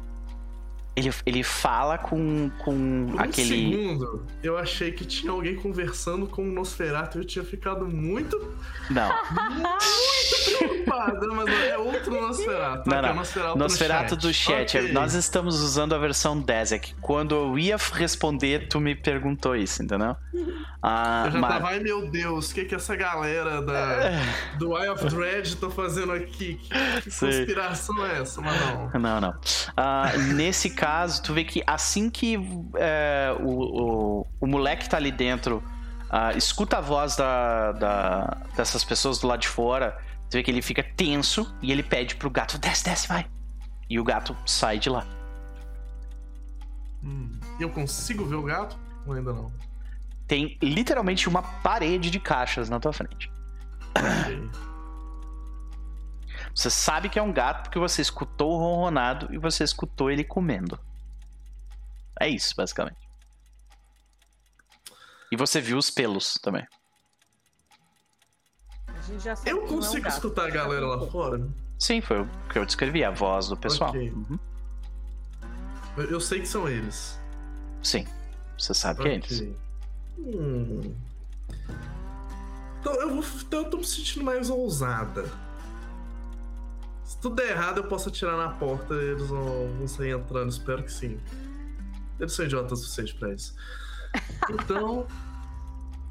Ele, 0.95 1.11
ele 1.25 1.43
fala 1.43 1.97
com, 1.97 2.49
com 2.59 3.07
Por 3.11 3.21
aquele. 3.21 3.75
um 3.75 3.89
segundo, 3.89 4.25
eu 4.41 4.57
achei 4.57 4.91
que 4.93 5.03
tinha 5.03 5.31
alguém 5.31 5.55
conversando 5.55 6.25
com 6.25 6.41
o 6.47 6.51
Nosferatu 6.51 7.17
e 7.17 7.21
eu 7.21 7.25
tinha 7.25 7.43
ficado 7.43 7.85
muito 7.85 8.37
Não. 8.89 9.09
preocupado, 10.45 11.33
mas 11.35 11.49
é 11.49 11.77
outro 11.77 12.11
Nosferatu. 12.21 12.89
Não, 12.89 12.97
é 12.97 13.01
não. 13.01 13.11
o 13.11 13.15
Nosferatu, 13.15 13.57
Nosferato 13.57 14.15
do 14.15 14.33
chat. 14.33 14.77
Ok. 14.77 14.91
Nós 14.91 15.13
estamos 15.13 15.61
usando 15.61 15.93
a 15.93 15.97
versão 15.97 16.39
10 16.39 16.71
aqui. 16.73 16.93
Quando 17.01 17.35
eu 17.35 17.59
ia 17.59 17.77
responder, 17.93 18.67
tu 18.69 18.79
me 18.79 18.95
perguntou 18.95 19.55
isso, 19.55 19.83
entendeu? 19.83 20.15
Ah, 20.81 21.23
Eu 21.25 21.31
já 21.31 21.39
mas- 21.39 21.53
tava, 21.53 21.67
ai 21.69 21.79
meu 21.79 22.09
Deus, 22.09 22.51
o 22.51 22.53
que 22.53 22.65
que 22.65 22.75
essa 22.75 22.95
galera 22.95 23.61
da, 23.61 24.11
do 24.59 24.77
Eye 24.77 24.89
of 24.89 25.03
Dread 25.07 25.55
tá 25.57 25.69
fazendo 25.69 26.11
aqui? 26.11 26.55
Que, 26.55 27.01
que 27.01 27.19
conspiração 27.19 28.05
é 28.05 28.21
essa? 28.21 28.39
Mas 28.41 28.59
não. 28.93 28.99
Não, 29.01 29.21
não. 29.21 29.33
Ah, 29.75 30.11
nesse 30.33 30.69
caso, 30.69 30.84
tu 31.23 31.33
vê 31.33 31.43
que 31.43 31.63
assim 31.65 32.09
que 32.09 32.35
é, 32.75 33.35
o, 33.39 33.49
o, 34.21 34.27
o 34.41 34.47
moleque 34.47 34.89
tá 34.89 34.97
ali 34.97 35.11
dentro, 35.11 35.63
ah, 36.09 36.33
escuta 36.33 36.77
a 36.77 36.81
voz 36.81 37.15
da, 37.15 37.71
da- 37.73 38.37
dessas 38.55 38.83
pessoas 38.83 39.19
do 39.19 39.27
lado 39.27 39.41
de 39.41 39.47
fora, 39.47 39.97
tu 40.29 40.33
vê 40.33 40.43
que 40.43 40.51
ele 40.51 40.61
fica 40.61 40.83
tenso 40.83 41.53
e 41.61 41.71
ele 41.71 41.83
pede 41.83 42.15
pro 42.15 42.29
gato: 42.29 42.57
desce, 42.57 42.83
desce, 42.83 43.07
vai. 43.07 43.25
E 43.89 43.99
o 43.99 44.03
gato 44.03 44.35
sai 44.45 44.79
de 44.79 44.89
lá. 44.89 45.05
Hum. 47.03 47.39
Eu 47.59 47.69
consigo 47.69 48.25
ver 48.25 48.35
o 48.35 48.41
gato? 48.43 48.77
Ou 49.05 49.13
ainda 49.13 49.31
não? 49.31 49.51
Tem 50.27 50.57
literalmente 50.61 51.29
uma 51.29 51.41
parede 51.43 52.09
de 52.09 52.19
caixas 52.19 52.67
na 52.69 52.79
tua 52.79 52.91
frente. 52.91 53.31
Ok. 53.95 54.49
Você 56.55 56.69
sabe 56.69 57.09
que 57.09 57.19
é 57.19 57.21
um 57.21 57.33
gato 57.33 57.63
porque 57.63 57.77
você 57.77 58.01
escutou 58.01 58.53
o 58.53 58.57
ronronado 58.57 59.27
e 59.33 59.37
você 59.37 59.65
escutou 59.65 60.09
ele 60.09 60.23
comendo. 60.23 60.79
É 62.17 62.29
isso, 62.29 62.55
basicamente. 62.55 62.97
E 65.29 65.35
você 65.35 65.59
viu 65.59 65.77
os 65.77 65.89
pelos 65.89 66.35
também. 66.35 66.65
A 68.87 69.01
gente 69.01 69.21
já 69.21 69.35
sabe 69.35 69.49
Eu 69.51 69.57
que 69.57 69.63
não 69.63 69.69
é 69.69 69.73
um 69.73 69.81
consigo 69.81 70.03
gato. 70.03 70.13
escutar 70.13 70.45
a 70.47 70.49
galera 70.49 70.87
lá 70.87 71.05
fora? 71.07 71.45
Sim, 71.77 71.99
foi 71.99 72.21
o 72.21 72.29
que 72.49 72.57
eu 72.57 72.65
descrevi, 72.65 73.03
a 73.03 73.11
voz 73.11 73.49
do 73.49 73.57
pessoal. 73.57 73.89
Ok. 73.89 74.09
Uhum. 74.11 74.39
Eu, 75.97 76.21
sei 76.21 76.39
que 76.39 76.47
são 76.47 76.69
eles. 76.69 77.19
Sim, 77.83 78.07
você 78.57 78.73
sabe 78.73 79.01
que 79.01 79.07
é 79.09 79.15
eles. 79.15 79.41
Hum. 80.17 80.95
Então 82.79 82.93
eu, 82.93 83.15
vou, 83.15 83.23
então 83.41 83.59
eu 83.63 83.69
tô 83.69 83.77
me 83.77 83.85
sentindo 83.85 84.23
mais 84.23 84.49
ousada. 84.49 85.29
Se 87.05 87.19
tudo 87.19 87.35
der 87.35 87.51
errado, 87.51 87.77
eu 87.77 87.83
posso 87.83 88.09
atirar 88.09 88.35
na 88.35 88.49
porta 88.49 88.95
e 88.95 89.11
eles 89.11 89.27
vão, 89.27 89.71
vão 89.77 89.87
sair 89.87 90.09
entrando. 90.09 90.49
Espero 90.49 90.83
que 90.83 90.91
sim. 90.91 91.19
Eles 92.19 92.33
são 92.33 92.45
idiotas 92.45 92.79
o 92.79 92.83
suficiente 92.83 93.15
pra 93.15 93.31
isso. 93.31 93.55
Então. 94.49 95.07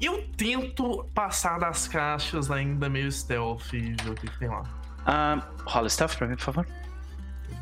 Eu 0.01 0.27
tento 0.35 1.05
passar 1.13 1.57
das 1.57 1.87
caixas 1.87 2.51
ainda 2.51 2.89
meio 2.89 3.09
stealth 3.09 3.73
e 3.73 3.95
ver 4.03 4.09
o 4.09 4.13
que, 4.13 4.27
que 4.27 4.39
tem 4.39 4.49
lá. 4.49 4.63
Ah, 5.05 5.47
rola 5.65 5.87
stealth 5.87 6.17
pra 6.17 6.27
mim, 6.27 6.35
por 6.35 6.43
favor. 6.43 6.67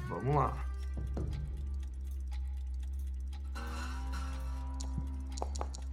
Vamos 0.10 0.35
lá. 0.35 0.53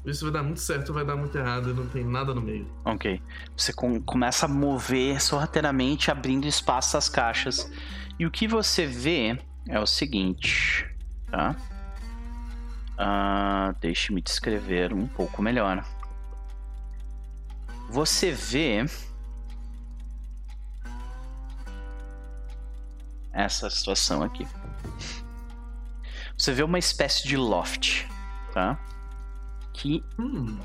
Isso 0.05 0.25
vai 0.25 0.33
dar 0.33 0.43
muito 0.43 0.61
certo 0.61 0.93
vai 0.95 1.05
dar 1.05 1.15
muito 1.17 1.37
errado 1.37 1.75
não 1.75 1.87
tem 1.87 2.03
nada 2.05 2.33
no 2.35 2.41
meio. 2.41 2.67
Ok. 2.85 3.21
Você 3.57 3.73
com- 3.73 4.01
começa 4.03 4.47
a 4.47 4.49
mover 4.49 5.21
sorrateiramente, 5.21 6.11
abrindo 6.11 6.47
espaço 6.47 6.97
às 6.97 7.09
caixas. 7.09 7.71
E 8.19 8.25
o 8.27 8.31
que 8.31 8.49
você 8.49 8.87
vê 8.87 9.39
é 9.69 9.79
o 9.79 9.87
seguinte, 9.87 10.87
tá? 11.31 11.55
Ah, 12.97 13.75
Deixe-me 13.81 14.21
descrever 14.23 14.93
um 14.93 15.07
pouco 15.07 15.43
melhor. 15.43 15.85
você 17.91 18.31
vê 18.31 18.85
essa 23.33 23.69
situação 23.71 24.23
aqui. 24.23 24.47
Você 26.37 26.53
vê 26.53 26.63
uma 26.63 26.79
espécie 26.79 27.27
de 27.27 27.37
loft, 27.37 28.07
tá? 28.53 28.79
Que 29.81 30.05
Hum. 30.19 30.59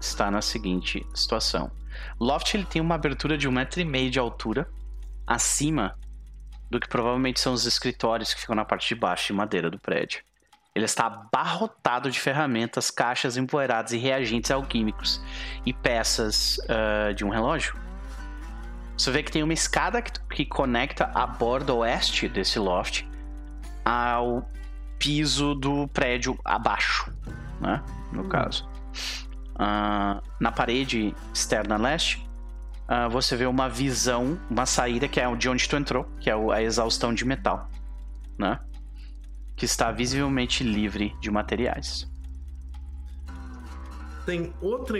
está 0.00 0.30
na 0.30 0.40
seguinte 0.40 1.06
situação. 1.14 1.70
Loft 2.18 2.54
ele 2.54 2.64
tem 2.64 2.80
uma 2.80 2.94
abertura 2.94 3.36
de 3.36 3.46
um 3.46 3.52
metro 3.52 3.82
e 3.82 3.84
meio 3.84 4.10
de 4.10 4.18
altura 4.18 4.66
acima 5.26 5.94
do 6.70 6.80
que 6.80 6.88
provavelmente 6.88 7.38
são 7.38 7.52
os 7.52 7.66
escritórios 7.66 8.32
que 8.32 8.40
ficam 8.40 8.56
na 8.56 8.64
parte 8.64 8.88
de 8.88 8.94
baixo 8.94 9.26
de 9.26 9.34
madeira 9.34 9.70
do 9.70 9.78
prédio. 9.78 10.22
Ele 10.74 10.86
está 10.86 11.04
abarrotado 11.04 12.10
de 12.10 12.18
ferramentas, 12.18 12.90
caixas 12.90 13.36
empoeiradas 13.36 13.92
e 13.92 13.98
reagentes 13.98 14.50
alquímicos 14.50 15.20
e 15.66 15.72
peças 15.74 16.58
ah, 16.66 17.12
de 17.12 17.26
um 17.26 17.28
relógio. 17.28 17.76
Você 18.96 19.10
vê 19.10 19.22
que 19.22 19.30
tem 19.30 19.42
uma 19.42 19.52
escada 19.52 20.00
que, 20.00 20.12
que 20.34 20.46
conecta 20.46 21.10
a 21.14 21.26
borda 21.26 21.74
oeste 21.74 22.26
desse 22.26 22.58
loft 22.58 23.06
ao 23.84 24.48
piso 24.98 25.54
do 25.54 25.86
prédio 25.88 26.38
abaixo, 26.42 27.12
né? 27.62 27.82
No 28.12 28.24
caso. 28.24 28.68
Ah, 29.54 30.20
na 30.40 30.50
parede 30.50 31.14
externa 31.32 31.76
leste, 31.76 32.28
ah, 32.88 33.08
você 33.08 33.36
vê 33.36 33.46
uma 33.46 33.68
visão, 33.68 34.38
uma 34.50 34.66
saída 34.66 35.08
que 35.08 35.20
é 35.20 35.36
de 35.36 35.48
onde 35.48 35.68
tu 35.68 35.76
entrou, 35.76 36.04
que 36.20 36.28
é 36.28 36.34
a 36.34 36.62
exaustão 36.62 37.14
de 37.14 37.24
metal, 37.24 37.70
né? 38.38 38.58
Que 39.56 39.64
está 39.64 39.92
visivelmente 39.92 40.64
livre 40.64 41.14
de 41.20 41.30
materiais. 41.30 42.10
Tem 44.26 44.52
outra. 44.60 44.98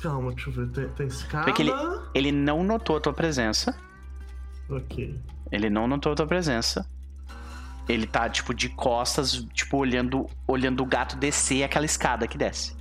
Calma, 0.00 0.32
deixa 0.32 0.50
eu 0.50 0.54
ver. 0.54 0.68
Tem, 0.70 0.88
tem 0.90 1.06
escada. 1.06 1.52
Que 1.52 1.64
Ele 2.14 2.32
não 2.32 2.62
notou 2.62 2.96
a 2.96 3.00
tua 3.00 3.12
presença. 3.12 3.76
Ok. 4.68 5.18
Ele 5.50 5.70
não 5.70 5.86
notou 5.86 6.12
a 6.12 6.14
tua 6.14 6.26
presença. 6.26 6.88
Ele 7.88 8.06
tá, 8.06 8.28
tipo, 8.28 8.52
de 8.52 8.68
costas, 8.68 9.46
tipo, 9.52 9.76
olhando, 9.76 10.28
olhando 10.46 10.82
o 10.82 10.86
gato 10.86 11.16
descer 11.16 11.62
aquela 11.62 11.86
escada 11.86 12.26
que 12.26 12.36
desce. 12.36 12.76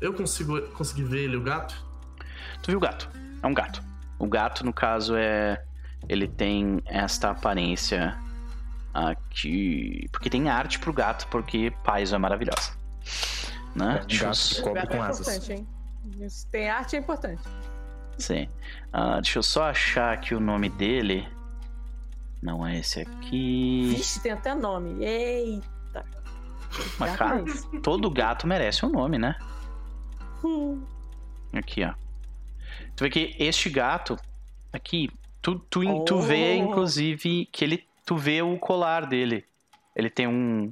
Eu 0.00 0.14
consigo 0.14 0.60
consegui 0.68 1.02
ver 1.02 1.24
ele, 1.24 1.36
o 1.36 1.42
gato? 1.42 1.74
Tu 2.62 2.68
viu 2.70 2.78
o 2.78 2.80
gato? 2.80 3.10
É 3.42 3.46
um 3.46 3.54
gato. 3.54 3.82
O 4.18 4.26
gato, 4.26 4.64
no 4.64 4.72
caso, 4.72 5.14
é. 5.16 5.62
Ele 6.08 6.28
tem 6.28 6.80
esta 6.86 7.30
aparência 7.30 8.16
aqui. 8.94 10.06
Porque 10.12 10.30
tem 10.30 10.48
arte 10.48 10.78
pro 10.78 10.92
gato, 10.92 11.26
porque 11.28 11.72
paz 11.84 12.12
é 12.12 12.18
maravilhosa. 12.18 12.72
Né? 13.74 13.98
É, 14.02 14.06
Deixa 14.06 14.24
eu 14.24 14.28
gato. 14.28 14.36
só- 14.36 14.62
Cobre 14.62 14.80
Gato 14.82 14.96
com 14.96 15.04
é 15.04 15.08
asas. 15.08 15.20
importante, 15.28 15.52
hein? 15.52 15.66
Isso 16.24 16.46
tem 16.50 16.68
arte 16.70 16.96
é 16.96 16.98
importante. 17.00 17.42
Sim. 18.16 18.48
Ah, 18.92 19.20
deixa 19.20 19.38
eu 19.38 19.42
só 19.42 19.64
achar 19.70 20.12
aqui 20.14 20.34
o 20.34 20.40
nome 20.40 20.68
dele. 20.68 21.26
Não 22.42 22.66
é 22.66 22.78
esse 22.78 23.00
aqui. 23.00 23.92
Vixe, 23.96 24.20
tem 24.20 24.32
até 24.32 24.54
nome. 24.54 25.04
Eita. 25.04 26.04
Mas, 26.98 27.10
Gato 27.10 27.18
cara, 27.18 27.44
é 27.74 27.80
todo 27.80 28.10
gato 28.10 28.46
merece 28.46 28.84
um 28.86 28.90
nome, 28.90 29.18
né? 29.18 29.36
Hum. 30.44 30.82
Aqui, 31.52 31.82
ó. 31.84 31.94
Tu 32.94 33.04
vê 33.04 33.10
que 33.10 33.34
este 33.38 33.68
gato 33.70 34.16
aqui, 34.72 35.10
tu, 35.42 35.58
tu, 35.70 36.04
tu 36.04 36.16
Oh. 36.16 36.22
vê, 36.22 36.54
inclusive, 36.56 37.46
que 37.50 37.64
ele. 37.64 37.84
Tu 38.04 38.16
vê 38.16 38.40
o 38.42 38.56
colar 38.58 39.06
dele. 39.06 39.44
Ele 39.96 40.10
tem 40.10 40.26
um. 40.28 40.70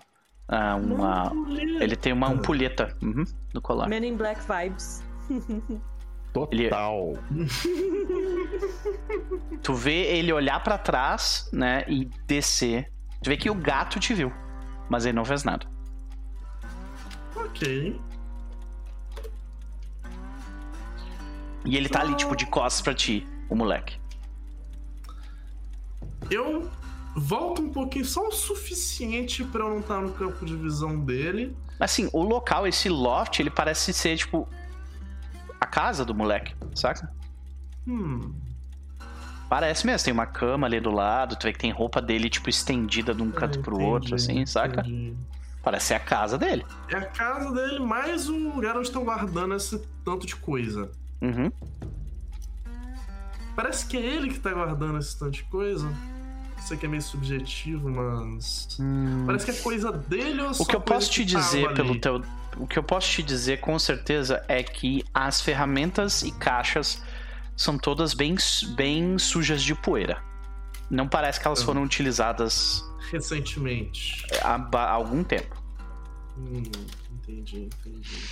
ah, 0.49 0.77
uma. 0.77 1.33
Ele 1.81 1.97
tem 1.97 2.13
uma 2.13 2.29
ampulheta 2.29 2.97
uhum, 3.03 3.25
no 3.53 3.61
colar. 3.61 3.89
Men 3.89 4.05
in 4.07 4.17
Black 4.17 4.41
vibes. 4.47 5.03
Total. 6.37 7.15
Tu 9.63 9.75
vê 9.75 10.17
ele 10.17 10.33
olhar 10.33 10.63
pra 10.63 10.79
trás, 10.79 11.49
né? 11.53 11.85
E 11.89 12.05
descer. 12.27 12.93
Tu 13.23 13.31
vê 13.31 13.37
que 13.37 13.51
o 13.51 13.55
gato 13.55 13.99
te 13.99 14.15
viu. 14.15 14.33
Mas 14.89 15.07
ele 15.07 15.17
não 15.17 15.25
fez 15.25 15.43
nada. 15.43 15.67
Ok. 17.35 18.01
E 21.65 21.77
ele 21.77 21.89
tá 21.89 22.01
ali, 22.01 22.15
tipo, 22.15 22.37
de 22.37 22.47
costas 22.47 22.83
pra 22.83 22.95
ti, 22.95 23.27
o 23.49 23.57
moleque. 23.57 23.99
Eu 26.31 26.71
volto 27.17 27.63
um 27.63 27.71
pouquinho, 27.71 28.05
só 28.05 28.29
o 28.29 28.33
suficiente 28.33 29.43
pra 29.43 29.65
eu 29.65 29.71
não 29.71 29.81
estar 29.81 30.01
no 30.01 30.13
campo 30.13 30.45
de 30.45 30.55
visão 30.55 31.01
dele. 31.01 31.57
Assim, 31.81 32.09
o 32.13 32.23
local, 32.23 32.69
esse 32.69 32.89
loft, 32.89 33.41
ele 33.41 33.51
parece 33.51 33.93
ser, 33.93 34.17
tipo. 34.17 34.49
Casa 35.77 36.07
do 36.07 36.15
moleque, 36.15 36.55
saca? 36.75 37.13
Hum. 37.87 38.33
Parece 39.47 39.85
mesmo, 39.85 40.07
tem 40.07 40.15
uma 40.15 40.25
cama 40.25 40.67
ali 40.67 40.81
do 40.81 40.91
lado, 40.91 41.37
tu 41.37 41.43
vê 41.45 41.53
que 41.53 41.59
tem 41.59 41.71
roupa 41.71 42.01
dele, 42.01 42.31
tipo, 42.31 42.49
estendida 42.49 43.15
de 43.15 43.23
um 43.23 43.31
canto 43.31 43.61
pro 43.61 43.75
Entendi, 43.75 43.91
outro, 43.91 44.15
assim, 44.15 44.47
saca? 44.47 44.81
entendi. 44.81 45.15
Parece 45.63 45.89
ser 45.89 45.95
a 45.97 46.01
casa 46.01 46.39
dele. 46.39 46.65
É 46.89 46.97
a 46.97 47.05
casa 47.05 47.53
dele, 47.53 47.79
mais 47.81 48.27
o 48.27 48.39
lugar 48.55 48.75
onde 48.75 48.87
estão 48.87 49.05
guardando 49.05 49.55
esse 49.55 49.79
tanto 50.03 50.27
de 50.27 50.35
coisa. 50.35 50.91
Uhum. 51.21 51.53
Parece 53.55 53.85
que 53.85 53.99
é 53.99 54.01
ele 54.01 54.31
que 54.31 54.41
tá 54.41 54.55
guardando 54.55 54.99
esse 54.99 55.19
tanto 55.19 55.33
de 55.33 55.45
coisa. 55.45 55.93
Sei 56.63 56.79
que 56.79 56.87
é 56.87 56.89
meio 56.89 57.03
subjetivo, 57.03 57.91
mas. 57.91 58.79
Parece 59.27 59.45
que 59.45 59.51
é 59.51 59.55
coisa 59.63 59.93
dele 59.93 60.41
ou 60.41 60.53
O 60.59 60.65
que 60.65 60.75
eu 60.75 60.81
posso 60.81 61.11
te 61.11 61.23
dizer 61.23 61.75
pelo 61.75 61.91
ali? 61.91 62.01
teu. 62.01 62.23
O 62.59 62.67
que 62.67 62.79
eu 62.79 62.83
posso 62.83 63.09
te 63.11 63.23
dizer 63.23 63.61
com 63.61 63.79
certeza 63.79 64.45
é 64.49 64.63
que 64.63 65.05
as 65.13 65.41
ferramentas 65.41 66.23
e 66.23 66.31
caixas 66.33 67.03
são 67.57 67.79
todas 67.79 68.15
bem, 68.15 68.35
bem 68.75 69.19
sujas 69.19 69.63
de 69.63 69.75
poeira. 69.75 70.23
Não 70.91 71.09
parece 71.09 71.41
que 71.41 71.47
elas 71.47 71.61
Uhum. 71.61 71.67
foram 71.67 71.83
utilizadas 71.83 72.83
Recentemente. 73.11 74.25
há, 74.43 74.55
há 74.55 74.91
algum 74.91 75.23
tempo. 75.25 75.55
Hum, 76.39 76.63
entendi, 77.13 77.69
entendi. 77.85 78.23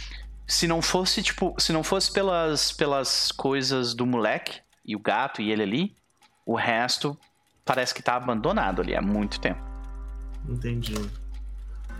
Se 0.46 0.66
não 0.68 0.80
fosse, 0.82 1.22
tipo, 1.22 1.54
se 1.58 1.72
não 1.72 1.82
fosse 1.82 2.12
pelas, 2.12 2.70
pelas 2.72 3.32
coisas 3.32 3.94
do 3.94 4.06
moleque 4.06 4.60
e 4.84 4.94
o 4.94 4.98
gato 4.98 5.40
e 5.40 5.50
ele 5.50 5.62
ali, 5.62 5.96
o 6.46 6.54
resto 6.54 7.18
parece 7.64 7.94
que 7.94 8.02
tá 8.02 8.14
abandonado 8.16 8.82
ali 8.82 8.94
há 8.94 9.00
muito 9.00 9.40
tempo. 9.40 9.62
Entendi. 10.48 10.94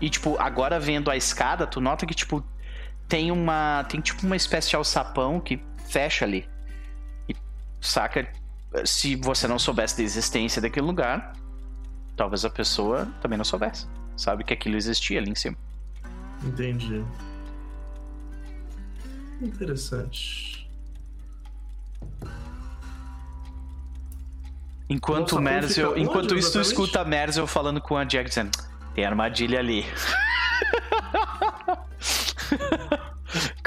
E, 0.01 0.09
tipo, 0.09 0.37
agora 0.37 0.79
vendo 0.79 1.09
a 1.09 1.15
escada, 1.15 1.65
tu 1.65 1.79
nota 1.79 2.05
que, 2.05 2.13
tipo, 2.13 2.43
tem 3.07 3.31
uma. 3.31 3.83
Tem 3.85 4.01
tipo 4.01 4.25
uma 4.25 4.35
espécie 4.35 4.69
de 4.69 4.75
alçapão 4.75 5.39
que 5.39 5.61
fecha 5.87 6.25
ali. 6.25 6.47
E 7.29 7.35
saca? 7.79 8.27
Se 8.83 9.15
você 9.15 9.47
não 9.47 9.57
soubesse 9.57 9.97
da 9.97 10.03
existência 10.03 10.61
daquele 10.61 10.85
lugar, 10.85 11.33
talvez 12.15 12.43
a 12.43 12.49
pessoa 12.49 13.07
também 13.21 13.37
não 13.37 13.45
soubesse. 13.45 13.87
Sabe 14.17 14.43
que 14.43 14.53
aquilo 14.53 14.75
existia 14.75 15.19
ali 15.19 15.31
em 15.31 15.35
cima. 15.35 15.57
Entendi. 16.43 17.03
Interessante. 19.41 20.69
Enquanto 24.89 25.35
Nossa, 25.35 25.41
Merzel. 25.41 25.97
Enquanto 25.97 26.31
onde 26.31 26.39
isso, 26.39 26.51
tu 26.53 26.61
escuta 26.61 27.01
a 27.01 27.05
Merzel 27.05 27.47
falando 27.47 27.81
com 27.81 27.97
a 27.97 28.03
Jack 28.03 28.29
dizendo: 28.29 28.51
Tem 28.95 29.05
armadilha 29.05 29.59
ali. 29.59 29.85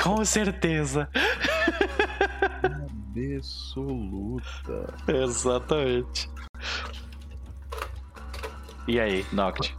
com 0.03 0.25
certeza. 0.25 1.09
Absoluta. 3.37 4.95
Exatamente. 5.07 6.31
E 8.87 8.99
aí, 8.99 9.27
Noct? 9.31 9.77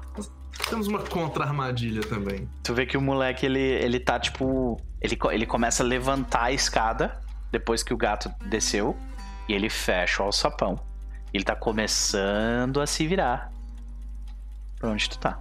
Temos 0.70 0.88
uma 0.88 1.00
contra-armadilha 1.00 2.02
também. 2.02 2.48
Tu 2.64 2.74
vê 2.76 2.86
que 2.86 2.96
o 2.96 3.02
moleque, 3.02 3.46
ele, 3.46 3.60
ele 3.60 4.00
tá 4.00 4.20
tipo. 4.20 4.80
Ele, 5.02 5.18
ele 5.32 5.46
começa 5.48 5.82
a 5.82 5.86
levantar 5.86 6.44
a 6.44 6.52
escada 6.52 7.20
depois 7.52 7.82
que 7.82 7.92
o 7.92 7.98
gato 7.98 8.32
desceu. 8.46 8.96
E 9.48 9.54
ele 9.54 9.68
fecha 9.68 10.22
o 10.22 10.28
alçapão. 10.28 10.80
Ele 11.34 11.44
tá 11.44 11.56
começando 11.56 12.80
a 12.80 12.86
se 12.86 13.08
virar. 13.08 13.52
Pra 14.80 14.90
onde 14.90 15.10
tu 15.10 15.20
tá? 15.20 15.40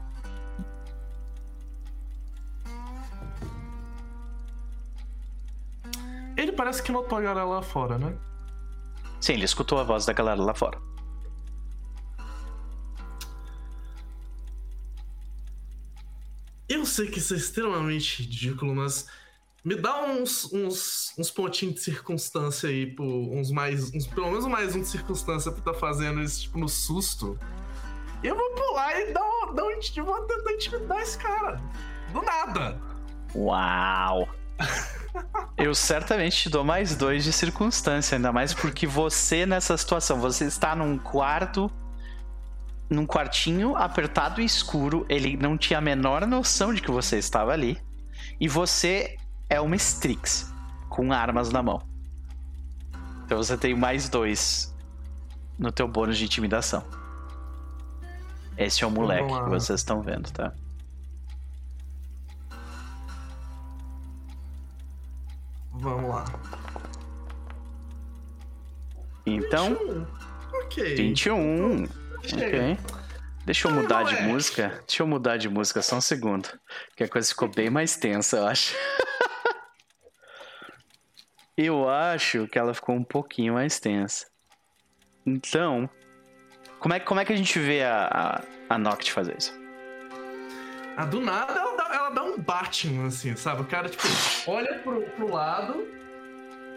Ele 6.36 6.52
parece 6.52 6.82
que 6.82 6.93
notou 6.93 7.19
a 7.19 7.20
galera 7.20 7.47
lá 7.47 7.62
fora, 7.62 7.98
né? 7.98 8.16
Sim, 9.20 9.35
ele 9.35 9.44
escutou 9.44 9.78
a 9.78 9.82
voz 9.82 10.06
da 10.06 10.12
galera 10.12 10.40
lá 10.40 10.55
fora. 10.55 10.78
Eu 16.69 16.85
sei 16.85 17.09
que 17.09 17.19
isso 17.19 17.35
é 17.35 17.36
extremamente 17.36 18.23
ridículo, 18.23 18.74
mas 18.74 19.09
me 19.65 19.74
dá 19.74 20.05
uns, 20.05 20.52
uns, 20.52 21.12
uns 21.19 21.31
pontinhos 21.31 21.77
de 21.77 21.81
circunstância 21.81 22.69
aí, 22.69 22.86
pô, 22.86 23.05
uns 23.05 23.51
mais. 23.51 23.93
Uns, 23.93 24.06
pelo 24.06 24.28
menos 24.28 24.47
mais 24.47 24.77
um 24.77 24.81
de 24.81 24.89
circunstância 24.89 25.51
pra 25.51 25.73
tá 25.73 25.74
fazendo 25.78 26.23
isso, 26.23 26.43
tipo, 26.43 26.59
no 26.59 26.69
susto. 26.69 27.39
Eu 28.23 28.35
vou 28.35 28.51
pular 28.51 29.01
e 29.01 29.12
dar 29.12 29.23
um, 29.23 29.55
dar 29.55 29.65
um, 29.65 30.05
vou 30.05 30.20
tentar 30.23 30.53
intimidar 30.53 31.01
esse 31.01 31.19
cara. 31.19 31.61
Do 32.12 32.23
nada. 32.23 32.81
Uau! 33.35 34.28
Eu 35.57 35.74
certamente 35.74 36.43
te 36.43 36.51
dou 36.51 36.65
mais 36.65 36.97
dois 36.97 37.24
de 37.24 37.32
circunstância, 37.32 38.16
ainda 38.16 38.32
mais 38.32 38.55
porque 38.55 38.86
você 38.86 39.45
nessa 39.45 39.77
situação, 39.77 40.20
você 40.20 40.45
está 40.45 40.74
num 40.74 40.99
quarto, 40.99 41.70
num 42.89 43.07
quartinho 43.07 43.77
apertado 43.77 44.40
e 44.40 44.45
escuro, 44.45 45.05
ele 45.09 45.36
não 45.36 45.59
tinha 45.59 45.78
a 45.78 45.82
menor 45.82 46.27
noção 46.27 46.73
de 46.73 46.81
que 46.81 46.90
você 46.90 47.19
estava 47.19 47.53
ali, 47.53 47.81
e 48.40 48.49
você 48.49 49.16
é 49.51 49.61
uma 49.61 49.77
Strix 49.77 50.53
com 50.89 51.12
armas 51.12 51.51
na 51.51 51.62
mão. 51.62 51.82
Então 53.24 53.39
você 53.39 53.57
tem 53.57 53.74
mais 53.74 54.09
dois 54.09 54.74
no 55.59 55.73
teu 55.73 55.89
bônus 55.89 56.16
de 56.16 56.24
intimidação. 56.24 56.85
Esse 58.59 58.82
é 58.82 58.86
o 58.86 58.90
moleque 58.90 59.28
que 59.28 59.48
vocês 59.48 59.78
estão 59.78 60.02
vendo, 60.02 60.30
tá? 60.32 60.52
Vamos 65.74 66.10
lá. 66.10 66.24
Então, 69.24 69.76
21. 69.76 70.06
Ok. 70.64 70.94
21. 70.97 71.86
Chega. 72.24 72.47
Ok. 72.47 72.78
Deixa 73.44 73.68
eu 73.68 73.72
mudar 73.72 74.02
de 74.02 74.22
música. 74.22 74.82
Deixa 74.86 75.02
eu 75.05 75.06
mudar 75.06 75.36
de 75.36 75.48
música 75.48 75.80
só 75.80 75.97
um 75.97 76.01
segundo. 76.01 76.48
Que 76.97 77.05
a 77.05 77.09
coisa 77.09 77.28
ficou 77.28 77.48
bem 77.48 77.70
mais 77.70 77.97
tensa, 77.97 78.39
eu 78.39 78.47
acho. 78.48 78.74
eu 81.56 81.89
acho 81.89 82.48
que 82.48 82.59
ela 82.59 82.74
ficou 82.74 82.97
um 82.97 83.05
pouquinho 83.05 83.55
mais 83.55 83.78
tensa. 83.78 84.26
Então, 85.24 85.89
como 86.79 86.95
é, 86.95 87.01
como 87.01 87.21
é 87.21 87.25
que 87.25 87.33
a 87.33 87.37
gente 87.37 87.59
vê 87.59 87.83
a, 87.83 88.43
a, 88.71 88.75
a 88.75 88.79
Noct 88.79 89.13
fazer 89.13 89.37
isso? 89.39 89.53
Ah, 90.97 91.05
do 91.05 91.21
nada 91.21 91.53
ela 91.53 91.77
dá, 91.77 91.95
ela 91.95 92.11
dá 92.11 92.25
um 92.25 92.39
Batman, 92.39 93.07
assim, 93.07 93.37
sabe? 93.37 93.63
O 93.63 93.65
cara, 93.65 93.89
tipo, 93.89 94.03
olha 94.49 94.75
pro, 94.81 95.01
pro 95.03 95.33
lado, 95.33 95.87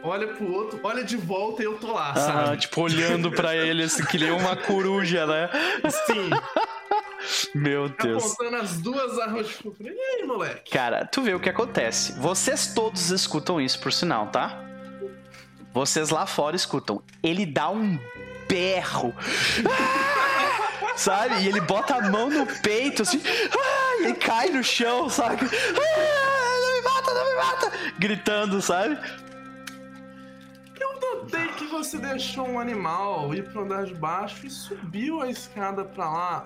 olha 0.04 0.28
pro 0.28 0.52
outro, 0.54 0.80
olha 0.84 1.04
de 1.04 1.18
volta 1.18 1.64
e 1.64 1.66
eu 1.66 1.78
tô 1.80 1.92
lá, 1.94 2.12
Ah, 2.12 2.16
sabe? 2.16 2.58
tipo, 2.58 2.82
olhando 2.82 3.32
pra 3.32 3.56
ele 3.58 3.84
assim, 3.84 4.06
que 4.06 4.18
nem 4.20 4.32
uma 4.32 4.56
coruja, 4.56 5.26
né? 5.26 5.50
Sim, 6.06 6.30
Meu 7.56 7.90
Deus. 7.90 8.24
apontando 8.34 8.58
as 8.58 8.78
duas 8.80 9.18
armas 9.20 9.48
de 9.48 9.54
fogo. 9.54 9.76
E 9.80 9.90
aí, 9.90 10.24
moleque? 10.26 10.70
Cara, 10.72 11.06
tu 11.06 11.22
vê 11.24 11.34
o 11.34 11.40
que 11.40 11.50
acontece. 11.50 12.14
Vocês 12.20 12.74
todos 12.76 13.10
escutam 13.10 13.60
isso, 13.60 13.80
por 13.80 13.92
sinal, 13.92 14.28
tá? 14.28 14.64
Vocês 15.74 16.10
lá 16.10 16.26
fora 16.28 16.56
escutam. 16.56 17.02
Ele 17.24 17.46
dá 17.46 17.70
um 17.70 17.98
berro. 18.52 19.16
Ah! 19.66 20.98
sabe? 20.98 21.42
E 21.42 21.48
ele 21.48 21.62
bota 21.62 21.96
a 21.96 22.10
mão 22.10 22.30
no 22.30 22.46
peito, 22.46 23.04
assim. 23.04 23.22
Ah! 23.26 24.02
E 24.02 24.04
ele 24.04 24.14
cai 24.16 24.50
no 24.50 24.64
chão, 24.64 25.10
sabe? 25.10 25.46
Ah! 25.46 26.60
Não 26.62 26.76
me 26.76 26.82
mata, 26.82 27.14
não 27.14 27.26
me 27.26 27.36
mata! 27.36 27.72
Gritando, 27.98 28.62
sabe? 28.62 29.00
Eu 30.80 31.00
notei 31.00 31.48
que 31.50 31.66
você 31.68 31.98
deixou 31.98 32.48
um 32.48 32.60
animal 32.60 33.34
ir 33.34 33.50
pro 33.50 33.62
andar 33.62 33.86
de 33.86 33.94
baixo 33.96 34.46
e 34.46 34.50
subiu 34.50 35.22
a 35.22 35.30
escada 35.30 35.86
pra 35.86 36.10
lá. 36.10 36.46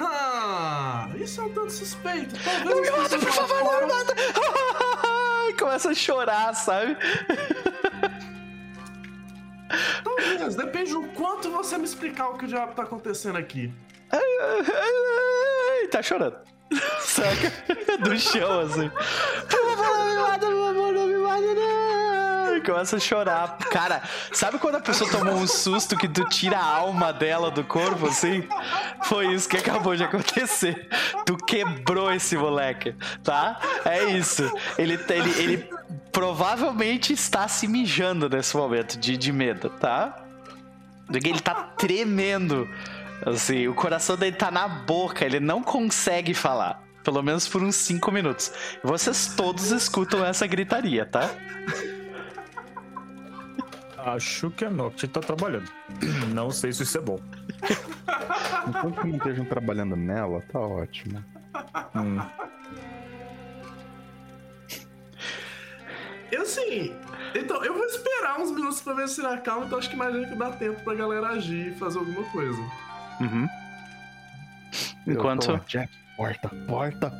Ah, 0.00 1.08
isso 1.16 1.40
é 1.40 1.44
um 1.44 1.52
tanto 1.52 1.72
suspeito. 1.72 2.34
Talvez 2.42 2.64
Não 2.64 2.80
me 2.80 2.90
mata, 2.90 3.18
por 3.18 3.32
favor, 3.32 3.64
não 3.64 3.80
me 3.80 3.92
mata! 3.92 4.14
Começa 5.58 5.90
a 5.90 5.94
chorar, 5.94 6.54
sabe? 6.54 6.96
Talvez, 10.02 10.54
depende 10.56 10.92
do 10.92 11.02
quanto 11.08 11.50
você 11.50 11.78
me 11.78 11.84
explicar 11.84 12.28
o 12.30 12.38
que 12.38 12.44
o 12.44 12.48
diabo 12.48 12.74
tá 12.74 12.82
acontecendo 12.82 13.36
aqui. 13.38 13.72
Ai, 14.12 15.86
tá 15.88 16.02
chorando. 16.02 16.36
Saca? 17.00 17.52
Do 18.02 18.18
chão, 18.18 18.60
assim. 18.60 18.90
Por 18.90 19.76
favor, 19.76 19.98
não 19.98 20.06
me 20.06 20.14
mata, 20.16 20.46
por 20.46 20.66
favor, 20.66 20.92
não 20.92 21.06
me 21.06 21.16
mata, 21.16 21.54
não. 21.54 22.09
Começa 22.64 22.96
a 22.96 23.00
chorar. 23.00 23.58
Cara, 23.70 24.02
sabe 24.32 24.58
quando 24.58 24.76
a 24.76 24.80
pessoa 24.80 25.10
tomou 25.10 25.34
um 25.34 25.46
susto 25.46 25.96
que 25.96 26.08
tu 26.08 26.24
tira 26.28 26.58
a 26.58 26.64
alma 26.64 27.12
dela 27.12 27.50
do 27.50 27.64
corpo, 27.64 28.06
assim? 28.06 28.46
Foi 29.04 29.32
isso 29.32 29.48
que 29.48 29.56
acabou 29.56 29.96
de 29.96 30.04
acontecer. 30.04 30.88
Tu 31.24 31.36
quebrou 31.36 32.12
esse 32.12 32.36
moleque, 32.36 32.94
tá? 33.22 33.58
É 33.84 34.04
isso. 34.04 34.50
Ele, 34.78 34.94
ele, 35.08 35.30
ele 35.40 35.70
provavelmente 36.12 37.12
está 37.12 37.48
se 37.48 37.66
mijando 37.66 38.28
nesse 38.28 38.56
momento 38.56 38.98
de, 38.98 39.16
de 39.16 39.32
medo, 39.32 39.70
tá? 39.70 40.24
Ele 41.12 41.40
tá 41.40 41.54
tremendo. 41.54 42.68
Assim, 43.24 43.68
o 43.68 43.74
coração 43.74 44.16
dele 44.16 44.36
tá 44.36 44.50
na 44.50 44.66
boca, 44.66 45.24
ele 45.24 45.40
não 45.40 45.62
consegue 45.62 46.32
falar. 46.34 46.82
Pelo 47.02 47.22
menos 47.22 47.48
por 47.48 47.62
uns 47.62 47.76
5 47.76 48.12
minutos. 48.12 48.52
Vocês 48.82 49.34
todos 49.34 49.70
escutam 49.70 50.24
essa 50.24 50.46
gritaria, 50.46 51.06
tá? 51.06 51.30
Acho 54.04 54.50
que 54.50 54.64
a 54.64 54.70
Noct 54.70 55.08
tá 55.08 55.20
trabalhando. 55.20 55.70
Não 56.32 56.50
sei 56.50 56.72
se 56.72 56.82
isso 56.82 56.98
é 56.98 57.00
bom. 57.00 57.18
Enquanto 58.68 59.04
não 59.04 59.16
estejam 59.16 59.44
trabalhando 59.44 59.96
nela, 59.96 60.40
tá 60.52 60.58
ótimo. 60.58 61.24
Hum. 61.94 62.20
Eu 66.30 66.42
assim. 66.42 66.94
Então, 67.34 67.64
eu 67.64 67.74
vou 67.74 67.84
esperar 67.84 68.38
uns 68.38 68.50
minutos 68.50 68.80
pra 68.80 68.94
ver 68.94 69.08
se 69.08 69.20
ele 69.20 69.28
acalma, 69.28 69.66
então 69.66 69.78
acho 69.78 69.88
que 69.88 69.96
imagina 69.96 70.28
que 70.28 70.34
dá 70.34 70.50
tempo 70.52 70.82
pra 70.84 70.94
galera 70.94 71.28
agir 71.28 71.72
e 71.72 71.74
fazer 71.74 71.98
alguma 71.98 72.24
coisa. 72.30 72.60
Uhum. 73.20 73.48
Enquanto. 75.06 75.50
lá, 75.50 75.60
Jack, 75.66 75.92
porta, 76.16 76.48
porta. 76.66 77.12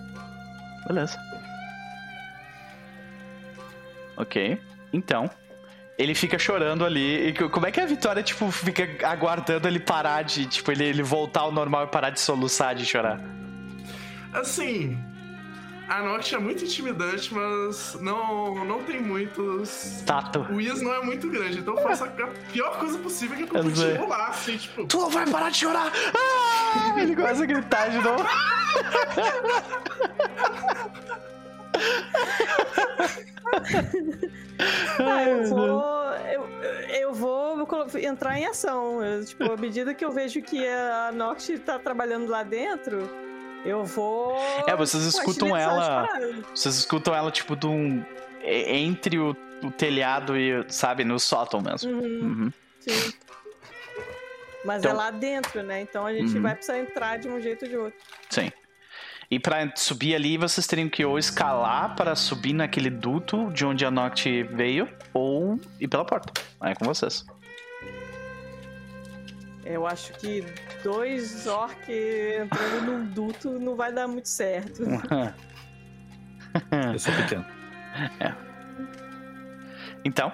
Beleza. 0.86 1.18
Ok. 4.16 4.60
Então. 4.92 5.30
Ele 6.00 6.14
fica 6.14 6.38
chorando 6.38 6.82
ali. 6.84 7.28
E 7.28 7.34
co- 7.34 7.50
como 7.50 7.66
é 7.66 7.70
que 7.70 7.78
a 7.78 7.84
Vitória, 7.84 8.22
tipo, 8.22 8.50
fica 8.50 8.88
aguardando 9.06 9.68
ele 9.68 9.78
parar 9.78 10.22
de. 10.22 10.46
Tipo, 10.46 10.72
ele, 10.72 10.84
ele 10.84 11.02
voltar 11.02 11.40
ao 11.40 11.52
normal 11.52 11.84
e 11.84 11.88
parar 11.88 12.08
de 12.08 12.18
soluçar, 12.20 12.74
de 12.74 12.86
chorar? 12.86 13.20
Assim. 14.32 14.98
A 15.86 16.00
Noct 16.02 16.34
é 16.34 16.38
muito 16.38 16.64
intimidante, 16.64 17.34
mas 17.34 17.98
não, 18.00 18.64
não 18.64 18.82
tem 18.84 19.02
muitos. 19.02 20.02
Tato. 20.06 20.46
O 20.50 20.58
Is 20.60 20.80
não 20.80 20.94
é 20.94 21.02
muito 21.02 21.28
grande, 21.28 21.58
então 21.58 21.76
eu 21.76 21.82
faço 21.82 22.04
a 22.04 22.06
pior 22.06 22.78
coisa 22.78 22.96
possível 22.98 23.36
que 23.36 23.42
é 23.42 23.46
pra 23.46 23.60
lá, 24.06 24.28
assim, 24.28 24.56
tipo. 24.56 24.86
Tu 24.86 24.96
não 24.96 25.10
vai 25.10 25.26
parar 25.28 25.50
de 25.50 25.56
chorar! 25.58 25.92
Ah! 26.16 26.94
Ele 27.00 27.14
começa 27.16 27.42
a 27.42 27.46
gritar 27.46 27.90
de 27.90 27.98
novo. 27.98 28.24
Ah, 34.98 35.24
eu 35.28 35.44
vou. 35.44 35.82
Eu, 36.32 36.48
eu 37.00 37.12
vou 37.14 37.66
entrar 38.02 38.38
em 38.38 38.46
ação. 38.46 39.02
Eu, 39.04 39.24
tipo, 39.24 39.50
à 39.52 39.56
medida 39.56 39.94
que 39.94 40.04
eu 40.04 40.10
vejo 40.12 40.40
que 40.42 40.66
a 40.66 41.10
Noct 41.12 41.58
tá 41.60 41.78
trabalhando 41.78 42.28
lá 42.28 42.42
dentro, 42.42 43.08
eu 43.64 43.84
vou. 43.84 44.36
É, 44.66 44.74
vocês 44.76 45.02
escutam 45.04 45.56
ela-. 45.56 46.08
Vocês 46.54 46.76
escutam 46.76 47.14
ela, 47.14 47.30
tipo, 47.30 47.54
de 47.56 47.66
um. 47.66 48.04
Entre 48.42 49.18
o, 49.18 49.36
o 49.62 49.70
telhado 49.70 50.36
e, 50.36 50.64
sabe, 50.68 51.04
no 51.04 51.18
sótão 51.20 51.60
mesmo. 51.60 51.90
Uhum, 51.92 52.00
Uhum. 52.22 52.52
sim. 52.80 53.12
Mas 54.64 54.78
Então- 54.80 54.90
é 54.92 54.94
lá 54.94 55.10
dentro, 55.10 55.62
né? 55.62 55.80
Então 55.80 56.04
a 56.06 56.12
gente 56.12 56.34
Uhum. 56.36 56.42
vai 56.42 56.54
precisar 56.54 56.78
entrar 56.78 57.18
de 57.18 57.28
um 57.28 57.40
jeito 57.40 57.64
ou 57.64 57.70
de 57.70 57.76
outro. 57.76 57.98
Sim. 58.28 58.50
E 59.30 59.38
pra 59.38 59.70
subir 59.76 60.14
ali, 60.14 60.36
vocês 60.36 60.66
teriam 60.66 60.88
que 60.88 61.04
ou 61.04 61.16
escalar 61.18 61.94
para 61.94 62.16
subir 62.16 62.52
naquele 62.52 62.90
duto 62.90 63.48
de 63.52 63.64
onde 63.64 63.86
a 63.86 63.90
Noct 63.90 64.42
veio, 64.44 64.88
ou 65.14 65.60
ir 65.78 65.86
pela 65.86 66.04
porta. 66.04 66.32
Aí 66.60 66.72
é 66.72 66.74
com 66.74 66.84
vocês. 66.84 67.24
Eu 69.64 69.86
acho 69.86 70.12
que 70.14 70.44
dois 70.82 71.46
orcs 71.46 71.88
entrando 71.88 72.86
num 72.86 73.06
duto 73.06 73.50
não 73.60 73.76
vai 73.76 73.92
dar 73.92 74.08
muito 74.08 74.28
certo. 74.28 74.82
Eu 76.92 76.98
sou 76.98 77.14
pequeno. 77.14 77.46
então, 80.04 80.32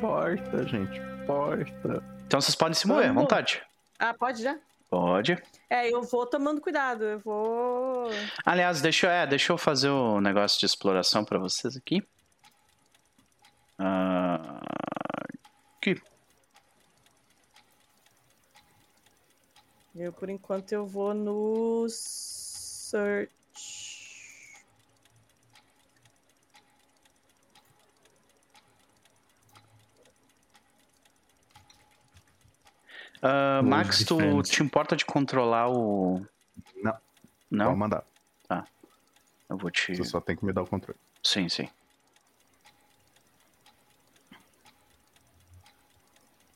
Porta, 0.00 0.66
gente, 0.66 1.00
porta. 1.26 2.02
então 2.26 2.40
vocês 2.40 2.54
podem 2.54 2.74
se 2.74 2.86
mover 2.86 3.10
à 3.10 3.12
vontade. 3.12 3.60
Ah, 3.98 4.14
pode 4.14 4.42
já? 4.42 4.56
Pode. 4.88 5.36
É, 5.72 5.88
eu 5.90 6.02
vou 6.02 6.26
tomando 6.26 6.60
cuidado. 6.60 7.02
Eu 7.02 7.18
vou. 7.20 8.10
Aliás, 8.44 8.82
deixa, 8.82 9.06
eu- 9.06 9.10
é, 9.10 9.26
deixa 9.26 9.50
eu 9.54 9.56
fazer 9.56 9.88
o 9.88 10.20
negócio 10.20 10.60
de 10.60 10.66
exploração 10.66 11.24
pra 11.24 11.38
vocês 11.38 11.74
aqui. 11.78 12.06
Ah, 13.78 14.60
aqui. 15.78 15.98
Eu, 19.96 20.12
por 20.12 20.28
enquanto, 20.28 20.72
eu 20.72 20.86
vou 20.86 21.14
no 21.14 21.86
search. 21.88 23.32
Hoje 33.22 33.68
Max, 33.68 34.04
tu 34.04 34.42
te 34.42 34.62
importa 34.62 34.96
de 34.96 35.04
controlar 35.04 35.70
o. 35.70 36.26
Não. 36.82 36.98
Não? 37.50 37.66
Pode 37.66 37.78
mandar. 37.78 38.04
Eu 39.48 39.58
vou 39.58 39.70
te. 39.70 39.94
Você 39.94 40.04
só 40.04 40.20
tem 40.20 40.34
que 40.34 40.44
me 40.44 40.52
dar 40.52 40.62
o 40.62 40.66
controle. 40.66 40.98
Sim, 41.22 41.46
sim. 41.48 41.68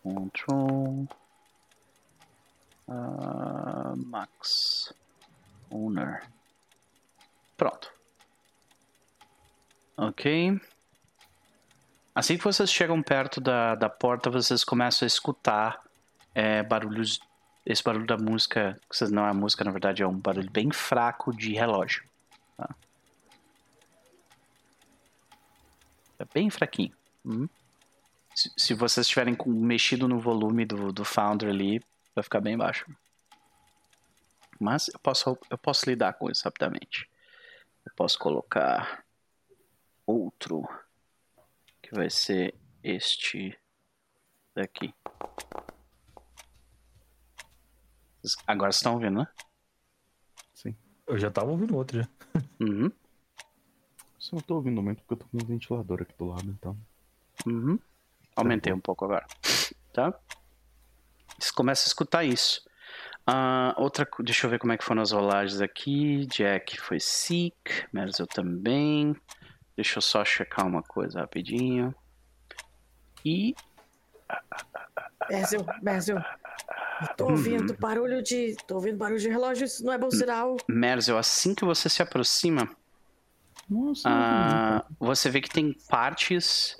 Control. 0.02 1.06
ah, 2.88 3.92
Max. 3.96 4.94
Owner. 5.70 6.26
Pronto. 7.56 7.92
Ok. 9.96 10.60
Assim 12.14 12.38
que 12.38 12.44
vocês 12.44 12.72
chegam 12.72 13.02
perto 13.02 13.40
da, 13.40 13.74
da 13.74 13.90
porta, 13.90 14.30
vocês 14.30 14.64
começam 14.64 15.04
a 15.04 15.08
escutar 15.08 15.85
é, 16.36 16.62
barulhos. 16.62 17.18
Esse 17.64 17.82
barulho 17.82 18.06
da 18.06 18.16
música, 18.16 18.78
que 18.88 19.04
não 19.06 19.26
é 19.26 19.32
música, 19.32 19.64
na 19.64 19.72
verdade, 19.72 20.02
é 20.02 20.06
um 20.06 20.20
barulho 20.20 20.50
bem 20.50 20.70
fraco 20.70 21.34
de 21.34 21.52
relógio. 21.54 22.04
tá? 22.56 22.68
É 26.18 26.24
bem 26.32 26.48
fraquinho. 26.48 26.92
Hum. 27.24 27.48
Se, 28.34 28.52
se 28.56 28.74
vocês 28.74 29.08
tiverem 29.08 29.36
mexido 29.46 30.06
no 30.06 30.20
volume 30.20 30.64
do, 30.64 30.92
do 30.92 31.04
Founder 31.04 31.48
ali, 31.48 31.82
vai 32.14 32.22
ficar 32.22 32.40
bem 32.40 32.56
baixo. 32.56 32.86
Mas 34.60 34.88
eu 34.88 35.00
posso, 35.00 35.38
eu 35.50 35.58
posso 35.58 35.88
lidar 35.88 36.12
com 36.12 36.30
isso 36.30 36.44
rapidamente. 36.44 37.10
Eu 37.84 37.92
posso 37.96 38.18
colocar 38.18 39.04
outro, 40.06 40.68
que 41.82 41.92
vai 41.94 42.10
ser 42.10 42.54
este 42.84 43.58
daqui. 44.54 44.94
Agora 48.46 48.72
vocês 48.72 48.80
estão 48.80 48.94
ouvindo, 48.94 49.18
né? 49.20 49.28
Sim. 50.54 50.74
Eu 51.06 51.18
já 51.18 51.30
tava 51.30 51.50
ouvindo 51.50 51.76
outro 51.76 51.98
já. 51.98 52.08
Uhum, 52.60 52.90
Só 54.18 54.36
não 54.36 54.42
tô 54.42 54.56
ouvindo 54.56 54.82
muito 54.82 55.02
porque 55.02 55.14
eu 55.14 55.18
tô 55.18 55.26
com 55.26 55.42
um 55.42 55.46
ventilador 55.46 56.02
aqui 56.02 56.14
do 56.18 56.26
lado, 56.26 56.48
então. 56.48 56.76
uhum. 57.46 57.78
Aumentei 58.34 58.72
um 58.72 58.80
pouco 58.80 59.04
agora. 59.04 59.26
Tá? 59.92 60.12
Vocês 61.38 61.50
começam 61.50 61.84
a 61.84 61.88
escutar 61.88 62.24
isso. 62.24 62.62
Ah, 63.26 63.74
outra, 63.78 64.06
deixa 64.20 64.46
eu 64.46 64.50
ver 64.50 64.58
como 64.58 64.72
é 64.72 64.78
que 64.78 64.84
foram 64.84 65.02
as 65.02 65.10
rolagens 65.12 65.60
aqui. 65.60 66.26
Jack 66.26 66.80
foi 66.80 67.00
sick, 67.00 67.56
Merzel 67.92 68.26
também. 68.26 69.16
Deixa 69.74 69.98
eu 69.98 70.02
só 70.02 70.24
checar 70.24 70.66
uma 70.66 70.82
coisa 70.82 71.20
rapidinho. 71.20 71.94
E 73.24 73.54
Merzel, 75.28 75.64
Merzel. 75.82 76.22
Tô 77.16 77.30
ouvindo 77.30 77.76
barulho 77.78 78.22
de. 78.22 78.56
tô 78.66 78.76
ouvindo 78.76 78.96
barulho 78.96 79.18
de 79.20 79.28
relógio, 79.28 79.64
isso 79.64 79.84
não 79.84 79.92
é 79.92 79.98
bom 79.98 80.10
sinal. 80.10 80.56
Merzel, 80.68 81.18
assim 81.18 81.54
que 81.54 81.64
você 81.64 81.88
se 81.88 82.02
aproxima, 82.02 82.68
Nossa, 83.68 84.08
Ah, 84.08 84.84
você 84.98 85.28
vê 85.28 85.40
que 85.40 85.48
tem 85.50 85.72
partes. 85.88 86.76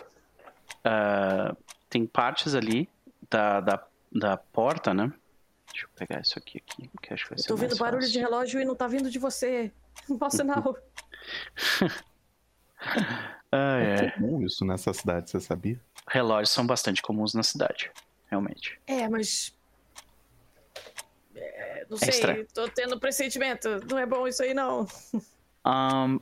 ah, 0.85 1.55
tem 1.91 2.07
partes 2.07 2.55
ali 2.55 2.89
da, 3.31 3.61
da, 3.61 3.87
da 4.13 4.37
porta, 4.37 4.95
né? 4.95 5.13
Deixa 5.73 5.87
eu 5.87 5.91
pegar 5.97 6.21
isso 6.23 6.39
aqui, 6.39 6.59
aqui 6.59 6.91
que 7.03 7.13
acho 7.13 7.25
que 7.25 7.31
vai 7.31 7.39
ser 7.39 7.49
tô 7.49 7.55
ouvindo 7.55 7.69
mais 7.71 7.79
barulho 7.79 8.01
de 8.07 8.15
fácil. 8.15 8.21
relógio 8.21 8.61
e 8.61 8.65
não 8.65 8.75
tá 8.75 8.87
vindo 8.89 9.11
de 9.11 9.19
você. 9.19 9.71
Bom 10.09 10.31
sinal. 10.31 10.77
Ah, 13.53 13.79
é 13.79 14.05
é. 14.07 14.11
comum 14.13 14.45
isso 14.45 14.65
nessa 14.65 14.93
cidade, 14.93 15.31
você 15.31 15.41
sabia? 15.41 15.81
Relógios 16.09 16.51
são 16.51 16.67
bastante 16.67 17.03
comuns 17.03 17.35
na 17.35 17.43
cidade, 17.43 17.91
realmente. 18.29 18.79
É, 18.87 19.09
mas. 19.09 19.55
É, 21.37 21.87
não 21.89 21.97
É 21.97 22.01
sei, 22.01 22.09
estranho. 22.11 22.47
tô 22.53 22.69
tendo 22.69 22.99
pressentimento. 22.99 23.69
Não 23.91 23.99
é 23.99 24.07
bom 24.07 24.27
isso 24.27 24.43
aí, 24.43 24.55
não. 24.55 24.87
Ahn, 25.65 26.19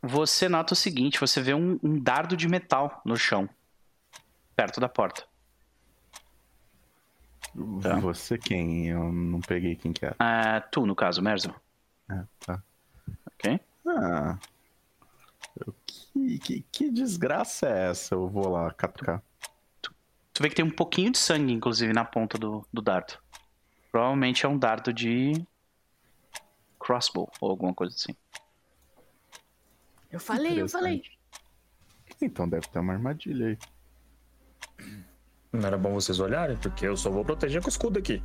você 0.00 0.48
nota 0.48 0.72
o 0.74 0.76
seguinte: 0.76 1.20
você 1.20 1.40
vê 1.40 1.52
um, 1.54 1.78
um 1.82 1.98
dardo 1.98 2.36
de 2.36 2.48
metal 2.48 3.00
no 3.04 3.16
chão, 3.16 3.48
perto 4.56 4.80
da 4.80 4.88
porta. 4.88 5.24
Tá. 7.82 7.96
Você 8.00 8.38
quem? 8.38 8.88
Eu 8.88 9.12
não 9.12 9.40
peguei 9.40 9.76
quem 9.76 9.92
que 9.92 10.06
era. 10.06 10.16
Ah, 10.18 10.60
tu, 10.60 10.86
no 10.86 10.94
caso, 10.94 11.20
Merzel. 11.20 11.54
Ah, 12.08 12.24
tá. 12.40 12.62
Ok? 13.34 13.60
Ah. 13.86 14.38
Que, 15.86 16.38
que, 16.38 16.64
que 16.72 16.90
desgraça 16.90 17.66
é 17.68 17.90
essa? 17.90 18.14
Eu 18.14 18.26
vou 18.28 18.48
lá 18.48 18.72
catucar. 18.72 19.22
Tu 20.32 20.42
vê 20.42 20.48
que 20.48 20.54
tem 20.54 20.64
um 20.64 20.70
pouquinho 20.70 21.10
de 21.12 21.18
sangue, 21.18 21.52
inclusive, 21.52 21.92
na 21.92 22.06
ponta 22.06 22.38
do, 22.38 22.66
do 22.72 22.80
dardo. 22.80 23.14
Provavelmente 23.92 24.46
é 24.46 24.48
um 24.48 24.58
dardo 24.58 24.90
de 24.90 25.46
crossbow 26.80 27.30
ou 27.40 27.50
alguma 27.50 27.74
coisa 27.74 27.94
assim. 27.94 28.16
Eu 30.10 30.18
falei, 30.18 30.62
eu 30.62 30.68
falei. 30.68 31.02
Então 32.20 32.48
deve 32.48 32.66
ter 32.68 32.78
uma 32.78 32.94
armadilha 32.94 33.48
aí. 33.48 33.58
Não 35.52 35.66
era 35.66 35.76
bom 35.76 35.92
vocês 35.92 36.18
olharem, 36.18 36.56
porque 36.56 36.86
eu 36.86 36.96
só 36.96 37.10
vou 37.10 37.24
proteger 37.24 37.60
com 37.60 37.66
o 37.66 37.70
escudo 37.70 37.98
aqui. 37.98 38.22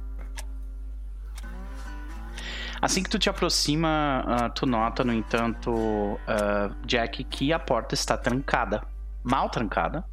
Assim 2.82 3.04
que 3.04 3.10
tu 3.10 3.20
te 3.20 3.30
aproxima, 3.30 4.24
ah, 4.26 4.50
tu 4.50 4.66
nota, 4.66 5.04
no 5.04 5.12
entanto, 5.12 6.18
ah, 6.28 6.74
Jack, 6.86 7.24
que 7.26 7.52
a 7.52 7.60
porta 7.60 7.94
está 7.96 8.16
trancada. 8.16 8.88
Mal 9.24 9.50
trancada. 9.50 10.06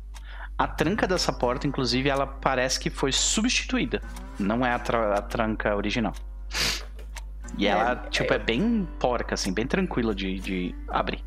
A 0.56 0.66
tranca 0.68 1.06
dessa 1.06 1.32
porta, 1.32 1.66
inclusive, 1.66 2.08
ela 2.08 2.26
parece 2.26 2.78
que 2.78 2.88
foi 2.90 3.10
substituída. 3.12 4.00
Não 4.38 4.64
é 4.64 4.72
a, 4.72 4.78
tra- 4.78 5.14
a 5.14 5.22
tranca 5.22 5.74
original. 5.76 6.12
E 7.58 7.66
É, 7.66 7.70
ela, 7.70 7.96
tipo, 8.10 8.32
é 8.32 8.38
bem 8.38 8.88
porca, 8.98 9.34
assim, 9.34 9.52
bem 9.52 9.66
tranquila 9.66 10.14
de, 10.14 10.38
de 10.38 10.74
abrir. 10.88 11.24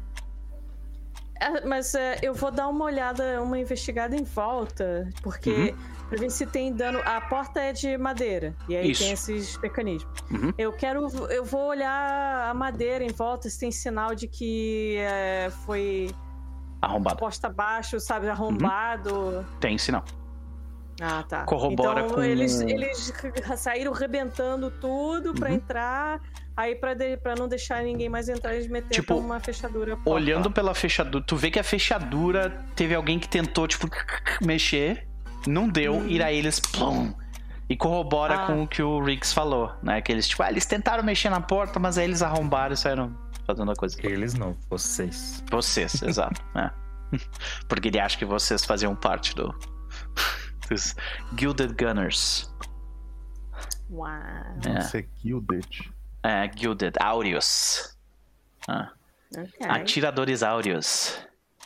É, 1.39 1.65
mas 1.65 1.93
é, 1.93 2.17
eu 2.23 2.33
vou 2.33 2.49
dar 2.51 2.67
uma 2.67 2.85
olhada, 2.85 3.41
uma 3.43 3.59
investigada 3.59 4.15
em 4.15 4.23
volta, 4.23 5.07
porque 5.21 5.51
Uhum. 5.51 5.77
pra 6.09 6.17
ver 6.19 6.31
se 6.31 6.45
tem 6.47 6.73
dano. 6.73 6.99
A 7.05 7.21
porta 7.21 7.59
é 7.59 7.71
de 7.73 7.95
madeira 7.97 8.55
e 8.67 8.75
aí 8.75 8.91
Isso. 8.91 9.03
tem 9.03 9.11
esses 9.11 9.57
mecanismos. 9.59 10.11
Uhum. 10.31 10.51
Eu 10.57 10.71
quero, 10.73 11.05
eu 11.29 11.45
vou 11.45 11.67
olhar 11.67 12.49
a 12.49 12.53
madeira 12.55 13.03
em 13.03 13.11
volta 13.11 13.49
se 13.49 13.59
tem 13.59 13.71
sinal 13.71 14.15
de 14.15 14.27
que 14.27 14.95
é, 14.97 15.51
foi 15.65 16.09
Arrombado. 16.81 17.17
posta 17.17 17.47
abaixo, 17.47 17.99
sabe, 17.99 18.29
arrombado. 18.29 19.45
Tem 19.59 19.77
sinal. 19.77 20.03
Ah, 21.01 21.23
tá. 21.27 21.43
Corrobora 21.43 22.01
então, 22.01 22.15
com- 22.15 22.23
eles, 22.23 22.59
eles 22.61 23.13
saíram 23.57 23.91
rebentando 23.93 24.71
tudo 24.71 25.33
pra 25.33 25.49
Uhum. 25.49 25.55
entrar. 25.55 26.19
Aí, 26.55 26.73
pra, 26.75 26.95
de, 26.95 27.17
pra 27.17 27.35
não 27.35 27.47
deixar 27.47 27.83
ninguém 27.83 28.09
mais 28.09 28.27
entrar, 28.29 28.55
eles 28.55 28.67
meteram 28.67 28.89
Tipo, 28.89 29.15
uma 29.15 29.39
fechadura. 29.39 29.95
porta. 29.95 30.09
Olhando 30.09 30.49
pela 30.49 30.73
fechadura, 30.73 31.23
tu 31.23 31.35
vê 31.35 31.51
que 31.51 31.59
a 31.59 31.63
fechadura 31.63 32.49
teve 32.75 32.95
alguém 32.95 33.19
que 33.19 33.29
tentou, 33.29 33.67
tipo, 33.67 33.87
mexer, 34.41 35.07
não 35.45 35.69
deu, 35.69 36.07
e 36.07 36.21
aí 36.21 36.35
eles. 36.37 36.59
Plum, 36.59 37.13
e 37.69 37.75
corrobora 37.77 38.33
Ah. 38.33 38.45
com 38.47 38.63
o 38.63 38.67
que 38.67 38.81
o 38.81 38.99
Riggs 39.03 39.31
falou, 39.33 39.71
né? 39.83 40.01
Que 40.01 40.11
eles, 40.11 40.27
tipo, 40.27 40.41
ah, 40.41 40.49
eles 40.49 40.65
tentaram 40.65 41.03
mexer 41.03 41.29
na 41.29 41.41
porta, 41.41 41.79
mas 41.79 41.95
aí 41.99 42.05
eles 42.05 42.23
arrombaram 42.23 42.73
e 42.73 42.77
saíram 42.77 43.15
fazendo 43.47 43.71
a 43.71 43.75
coisa. 43.75 43.97
Eles 44.05 44.33
não, 44.35 44.55
vocês. 44.69 45.43
Vocês, 45.49 46.01
exato, 46.03 46.39
né? 46.53 46.71
Porque 47.67 47.87
ele 47.87 47.99
acha 47.99 48.17
que 48.17 48.25
vocês 48.25 48.63
faziam 48.65 48.95
parte 48.95 49.33
do. 49.33 49.55
dos 50.69 50.95
Gilded 51.39 51.73
Gunners. 51.81 52.53
Uau. 53.89 54.09
É. 54.65 54.81
Você 54.81 54.99
é 54.99 55.05
Gilded. 55.23 55.91
É, 56.23 56.51
Gilded, 56.55 56.93
Aureus. 56.99 57.97
Ah, 58.67 58.91
Ok. 59.35 59.47
Atiradores 59.67 60.41
Áureos. 60.43 61.17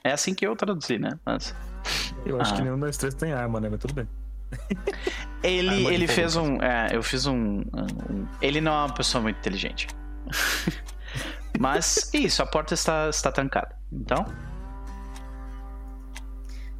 É 0.03 0.11
assim 0.11 0.33
que 0.33 0.45
eu 0.45 0.55
traduzi, 0.55 0.97
né? 0.99 1.11
Mas. 1.25 1.55
Eu 2.25 2.39
acho 2.41 2.53
Ah. 2.53 2.57
que 2.57 2.61
nenhum 2.63 2.79
das 2.79 2.97
três 2.97 3.13
tem 3.15 3.33
arma, 3.33 3.59
né? 3.59 3.69
Mas 3.69 3.79
tudo 3.79 3.93
bem. 3.93 4.07
Ele, 5.43 5.69
Arma 5.69 5.93
ele 5.93 6.07
fez 6.07 6.35
um. 6.35 6.55
É, 6.61 6.89
eu 6.91 7.01
fiz 7.03 7.25
um, 7.25 7.59
um- 7.61 8.27
Ele 8.41 8.59
não 8.61 8.71
é 8.71 8.85
uma 8.85 8.93
pessoa 8.93 9.21
muito 9.21 9.37
inteligente. 9.37 9.87
Mas 11.59 12.09
isso, 12.13 12.41
a 12.41 12.45
porta 12.45 12.73
está, 12.73 13.09
está 13.09 13.31
trancada. 13.31 13.75
Então, 13.91 14.25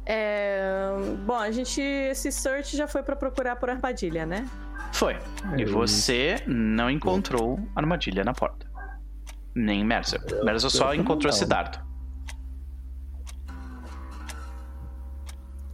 É, 0.04 0.90
Bom, 1.24 1.36
a 1.36 1.50
gente. 1.50 1.80
Esse 1.80 2.32
search 2.32 2.76
já 2.76 2.88
foi 2.88 3.02
pra 3.02 3.14
procurar 3.14 3.56
por 3.56 3.70
armadilha, 3.70 4.26
né? 4.26 4.48
foi. 4.92 5.16
E 5.56 5.64
você 5.64 6.42
não 6.46 6.90
encontrou 6.90 7.58
armadilha 7.74 8.24
na 8.24 8.32
porta. 8.34 8.70
Nem 9.54 9.84
Merzel. 9.84 10.20
Merzel 10.44 10.70
só 10.70 10.94
encontrou 10.94 11.30
esse 11.30 11.46
dardo. 11.46 11.78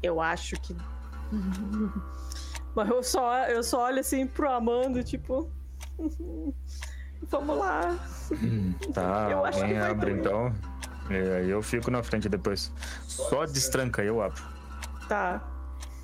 Eu 0.02 0.20
acho 0.20 0.56
que. 0.60 0.76
Mas 2.74 2.88
eu 2.88 3.02
só, 3.02 3.44
eu 3.46 3.62
só 3.62 3.84
olho 3.84 4.00
assim 4.00 4.26
pro 4.26 4.50
Amando, 4.50 5.02
tipo. 5.02 5.50
Vamos 7.22 7.58
lá. 7.58 7.96
Tá, 8.94 9.28
Eu 9.32 9.44
acho 9.44 9.58
alguém 9.60 9.78
vai 9.78 9.90
abre 9.90 10.10
doer. 10.14 10.20
então. 10.20 10.54
E 11.10 11.14
aí 11.14 11.50
eu 11.50 11.62
fico 11.62 11.90
na 11.90 12.02
frente 12.02 12.28
depois. 12.28 12.72
Só 13.06 13.44
destranca, 13.46 14.02
eu 14.02 14.22
abro. 14.22 14.42
Tá. 15.08 15.42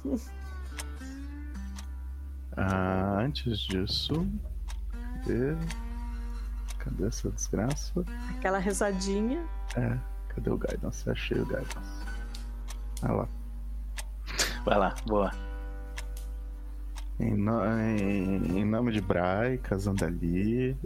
Ah, 2.56 3.16
antes 3.18 3.58
disso. 3.58 4.26
Cadê? 4.92 5.56
Cadê 6.78 7.06
essa 7.06 7.28
desgraça? 7.30 8.04
Aquela 8.30 8.58
rezadinha. 8.58 9.44
É, 9.76 9.98
Cadê 10.28 10.50
o 10.50 10.56
Guidance? 10.56 11.10
Achei 11.10 11.36
o 11.40 11.44
Guidance. 11.46 12.04
Olha 13.02 13.12
lá. 13.12 13.28
Vai 14.64 14.78
lá, 14.78 14.94
boa. 15.06 15.32
Em, 17.20 17.34
no- 17.36 17.64
em- 17.80 18.58
em 18.60 18.64
nome 18.64 18.92
de 18.92 19.00
Brai, 19.00 19.58
casando 19.58 20.04
ali. 20.04 20.76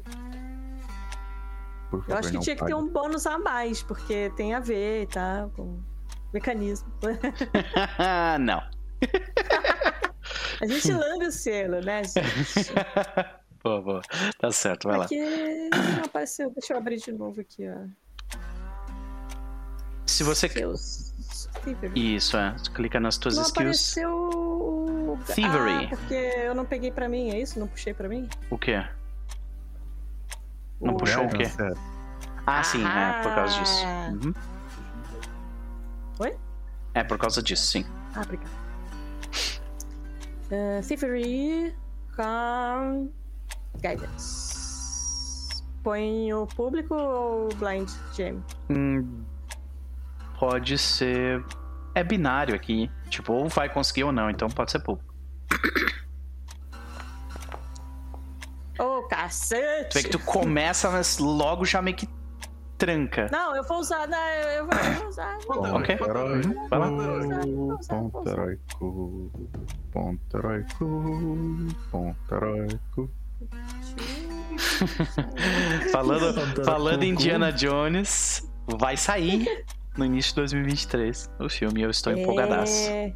Por 1.90 2.00
favor, 2.02 2.12
Eu 2.12 2.18
acho 2.18 2.30
que 2.32 2.38
tinha 2.40 2.56
que 2.56 2.64
ter 2.66 2.74
um 2.74 2.86
bônus 2.88 3.26
a 3.26 3.38
mais, 3.38 3.82
porque 3.82 4.30
tem 4.36 4.54
a 4.54 4.60
ver 4.60 5.02
e 5.04 5.06
tal, 5.06 5.48
com 5.50 5.80
mecanismo. 6.32 6.86
não. 8.40 8.62
A 10.60 10.66
gente 10.66 10.92
lambe 10.92 11.26
o 11.26 11.32
selo, 11.32 11.80
né, 11.80 12.02
gente? 12.04 12.72
boa, 13.62 13.80
boa. 13.80 14.02
Tá 14.40 14.50
certo, 14.50 14.88
vai 14.88 14.98
lá. 14.98 15.04
Aqui 15.04 15.16
não 15.96 16.04
apareceu. 16.04 16.50
Deixa 16.50 16.74
eu 16.74 16.78
abrir 16.78 16.96
de 16.98 17.12
novo 17.12 17.40
aqui, 17.40 17.64
ó. 17.68 17.86
Se 20.04 20.24
você. 20.24 20.48
Seus... 21.62 21.92
Isso, 21.94 22.36
é. 22.36 22.54
Tu 22.62 22.70
clica 22.72 22.98
nas 23.00 23.16
tuas 23.18 23.36
Não 23.36 23.42
skills. 23.42 23.58
apareceu. 23.98 24.10
o- 24.12 25.18
Thievery. 25.26 25.86
Ah, 25.86 25.88
porque 25.88 26.14
eu 26.14 26.54
não 26.54 26.64
peguei 26.64 26.90
pra 26.92 27.08
mim, 27.08 27.30
é 27.30 27.40
isso? 27.40 27.58
Não 27.58 27.66
puxei 27.66 27.92
pra 27.94 28.08
mim? 28.08 28.28
O 28.50 28.56
quê? 28.58 28.84
Não 30.80 30.94
O- 30.94 30.96
puxou 30.96 31.24
o 31.24 31.28
quê? 31.28 31.44
Ah, 32.46 32.62
sim, 32.62 32.82
é 32.84 33.22
por 33.22 33.34
causa 33.34 33.58
disso. 33.58 33.82
Ah. 33.86 34.10
Uhum. 34.12 34.34
Oi? 36.20 36.36
É 36.94 37.02
por 37.04 37.18
causa 37.18 37.42
disso, 37.42 37.66
sim. 37.66 37.84
Ah, 38.14 38.22
obrigada. 38.22 38.50
Uh, 40.50 40.82
Thievery 40.86 41.74
com 42.16 43.10
Guidance. 43.82 45.62
Põe 45.82 46.32
o 46.32 46.46
público 46.46 46.94
ou 46.94 47.46
o 47.46 47.54
blind 47.56 47.88
game? 48.16 48.42
Hum, 48.70 49.24
pode 50.38 50.78
ser. 50.78 51.44
É 51.94 52.04
binário 52.04 52.54
aqui. 52.54 52.90
Tipo, 53.08 53.32
ou 53.32 53.48
vai 53.48 53.68
conseguir 53.68 54.04
ou 54.04 54.12
não, 54.12 54.30
então 54.30 54.48
pode 54.48 54.70
ser 54.70 54.78
público. 54.80 55.12
Ô, 58.78 59.02
cacete! 59.08 59.88
Tu 59.90 59.94
vê 59.94 60.02
que 60.04 60.10
tu 60.10 60.18
começa, 60.20 60.88
mas 60.90 61.18
logo 61.18 61.64
já 61.64 61.82
meio 61.82 61.96
que 61.96 62.08
tranca. 62.76 63.28
Não, 63.32 63.56
eu 63.56 63.64
vou 63.64 63.78
usar, 63.78 64.06
não, 64.06 64.16
eu 64.18 64.48
eu 64.50 64.66
vou, 64.66 64.78
eu 64.78 64.92
vou 64.94 65.08
usar. 65.08 65.38
Ok. 65.48 65.96
Ponto 65.96 66.10
heróico, 66.10 66.68
Vai 66.68 66.78
lá. 66.78 66.88
ponto 67.88 68.28
heróico, 68.28 69.32
ponto 69.92 70.36
heróico, 70.36 70.84
ponto 71.90 72.34
heróico. 72.34 73.10
Falando, 75.92 76.64
falando 76.64 77.02
em 77.04 77.10
Indiana 77.10 77.52
Jones, 77.52 78.48
vai 78.78 78.96
sair 78.96 79.64
no 79.98 80.04
início 80.04 80.30
de 80.30 80.36
2023 80.36 81.30
o 81.40 81.48
filme. 81.48 81.82
Eu 81.82 81.90
estou 81.90 82.12
empolgadaço. 82.12 82.88
É... 82.90 83.12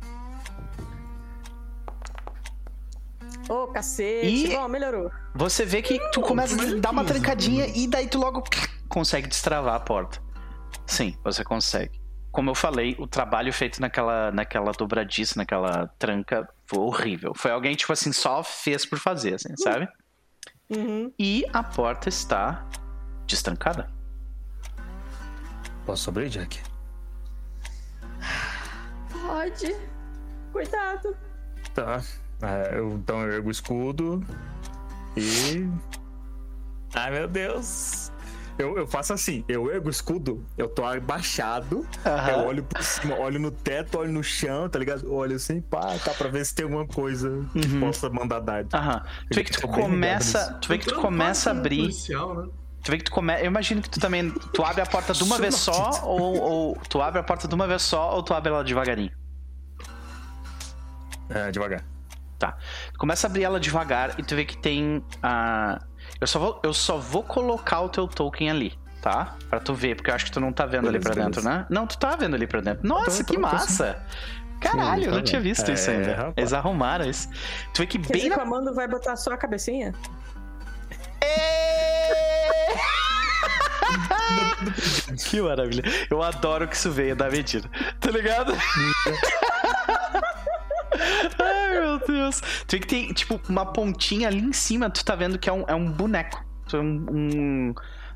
Ô, 3.49 3.67
cacete. 3.69 4.47
E- 4.47 4.57
Bom, 4.57 4.69
melhorou. 4.69 5.11
Você 5.35 5.65
vê 5.65 5.83
que 5.83 5.99
tu 6.11 6.21
começa 6.21 6.61
a 6.61 6.81
dar 6.81 6.91
uma 6.91 7.05
trancadinha 7.05 7.67
e 7.67 7.87
daí 7.87 8.09
tu 8.09 8.19
logo 8.19 8.43
consegue 8.89 9.27
destravar 9.29 9.75
a 9.75 9.81
porta. 9.81 10.21
Sim, 10.87 11.17
você 11.25 11.43
consegue. 11.45 12.01
Como 12.31 12.49
eu 12.51 12.55
falei, 12.55 12.97
o 12.99 13.07
trabalho 13.07 13.53
feito 13.53 13.81
naquela, 13.81 14.31
naquela 14.31 14.73
dobradiça, 14.73 15.35
naquela 15.37 15.87
tranca, 15.99 16.49
foi 16.67 16.79
horrível. 16.81 17.33
Foi 17.37 17.51
alguém, 17.51 17.75
tipo 17.75 17.93
assim, 17.93 18.11
só 18.13 18.43
fez 18.43 18.87
por 18.87 18.99
fazer, 18.99 19.35
assim, 19.35 19.55
sabe? 19.57 19.87
Uhum. 20.71 21.13
E 21.19 21.45
a 21.53 21.63
porta 21.63 22.09
está 22.09 22.67
destrancada. 23.27 23.91
Posso 25.85 26.09
abrir, 26.09 26.31
Jack? 26.31 26.63
Pode. 29.11 29.74
Cuidado. 30.53 31.16
Tá. 31.74 32.03
É, 32.43 32.78
eu, 32.78 32.93
então 32.94 33.20
eu 33.23 33.32
ergo 33.32 33.49
o 33.49 33.51
escudo 33.53 34.23
e. 35.16 35.69
Ai 36.94 37.11
meu 37.11 37.28
Deus! 37.28 38.11
Eu, 38.59 38.77
eu 38.77 38.86
faço 38.86 39.15
assim, 39.15 39.43
eu 39.49 39.73
ergo 39.73 39.89
o 39.89 39.90
escudo, 39.90 40.44
eu 40.59 40.69
tô 40.69 40.85
abaixado, 40.85 41.86
eu 42.31 42.40
olho 42.47 42.62
por 42.62 42.82
cima, 42.82 43.16
olho 43.19 43.40
no 43.40 43.51
teto, 43.51 43.97
olho 43.99 44.12
no 44.12 44.23
chão, 44.23 44.69
tá 44.69 44.78
ligado? 44.78 45.07
Eu 45.07 45.15
Olho 45.15 45.36
assim, 45.36 45.62
pá, 45.62 45.97
tá 46.05 46.12
pra 46.12 46.28
ver 46.28 46.44
se 46.44 46.55
tem 46.55 46.65
alguma 46.65 46.86
coisa 46.86 47.47
que 47.53 47.66
Uhum. 47.66 47.81
possa 47.81 48.11
mandar 48.11 48.40
dado. 48.40 48.69
Aham. 48.74 49.03
Tu 49.31 49.35
vê 49.36 49.44
que 49.44 49.53
tu 49.53 49.66
começa. 49.66 50.53
Tu 50.61 50.69
vê 50.69 50.78
que 50.78 50.86
tu 50.86 50.97
começa 50.97 51.51
a 51.51 51.53
abrir. 51.57 51.78
policial, 51.81 52.35
né? 52.35 52.49
Tu 52.83 52.91
vê 52.91 52.99
que 52.99 53.05
tu 53.05 53.13
começa. 53.13 53.41
Eu 53.43 53.47
imagino 53.47 53.81
que 53.81 53.89
tu 53.89 54.01
também. 54.01 54.31
Tu 54.53 54.65
abre 54.65 54.83
a 54.83 54.87
porta 54.87 55.13
de 55.13 55.23
uma 55.23 55.39
vez 55.39 55.55
só, 55.55 55.91
ou, 56.05 56.37
ou 56.41 56.77
tu 56.89 57.01
abre 57.01 57.21
a 57.21 57.23
porta 57.23 57.47
de 57.47 57.55
uma 57.55 57.67
vez 57.69 57.83
só, 57.83 58.15
ou 58.15 58.23
tu 58.23 58.35
abre 58.35 58.51
ela 58.53 58.65
devagarinho. 58.65 59.13
É, 61.31 61.51
devagar. 61.51 61.85
Tá. 62.39 62.57
Tu 62.93 62.99
começa 62.99 63.27
a 63.27 63.31
abrir 63.31 63.45
ela 63.45 63.61
devagar 63.61 64.19
e 64.19 64.23
tu 64.25 64.35
vê 64.35 64.45
que 64.45 64.57
tem 64.59 65.05
a. 65.23 65.81
Eu 66.21 66.27
só 66.27 66.39
vou, 66.39 66.61
eu 66.65 66.75
só 66.75 66.99
vou 66.99 67.23
colocar 67.23 67.81
o 67.83 67.89
teu 67.89 68.09
token 68.09 68.51
ali, 68.51 68.79
tá? 69.01 69.37
Pra 69.49 69.61
tu 69.61 69.73
ver, 69.75 69.95
porque 69.97 70.11
eu 70.11 70.15
acho 70.15 70.25
que 70.25 70.33
tu 70.33 70.41
não 70.41 70.53
tá 70.53 70.67
vendo 70.67 70.89
ali 70.89 70.99
Beleza, 70.99 71.13
pra 71.13 71.25
dentro, 71.25 71.41
beleza. 71.43 71.59
né? 71.61 71.67
Não, 71.71 71.87
tu 71.87 71.97
tá 71.99 72.17
vendo 72.17 72.35
ali 72.35 72.47
pra 72.49 72.61
dentro. 72.61 72.87
Nossa, 72.87 73.23
tô, 73.25 73.33
que 73.33 73.41
tô, 73.41 73.49
tô 73.49 73.49
sim. 73.49 73.57
massa! 73.57 74.05
Caralho, 74.61 75.03
Sim, 75.05 75.09
eu 75.09 75.15
não 75.15 75.23
tinha 75.23 75.41
visto 75.41 75.71
isso 75.73 75.91
É, 75.91 75.95
ainda. 75.97 76.15
rapaz. 76.15 76.35
Eles 76.37 76.53
arrumaram 76.53 77.09
isso. 77.09 77.29
Tu 77.75 77.79
vê 77.79 77.87
que 77.87 77.99
Quer 77.99 78.09
bem 78.13 78.17
dizer 78.23 78.29
na 78.31 78.35
que 78.37 78.41
o 78.41 78.45
Amando 78.45 78.73
vai 78.75 78.87
botar 78.89 79.17
só 79.17 79.33
a 79.33 79.37
cabecinha? 79.37 79.93
Que 85.28 85.40
maravilha. 85.40 85.82
Eu 86.10 86.22
adoro 86.22 86.66
que 86.68 86.76
isso 86.76 86.90
venha 86.90 87.14
da 87.16 87.28
mentira. 87.30 87.68
Tá 88.01 88.10
ligado? 88.10 88.52
Ai, 91.39 91.80
meu 91.80 91.98
Deus. 92.06 92.40
Tu 92.66 92.72
vê 92.72 92.78
que 92.80 92.86
tem, 92.86 93.12
tipo, 93.12 93.40
uma 93.48 93.66
pontinha 93.72 94.28
ali 94.28 94.39
em 94.40 94.52
cima, 94.52 94.90
tu 94.90 95.05
tá 95.05 95.14
vendo 95.14 95.39
que 95.39 95.48
é 95.48 95.52
um, 95.52 95.64
é 95.66 95.74
um 95.74 95.90
boneco. 95.90 96.44
Um. 96.74 97.06
um 97.10 97.74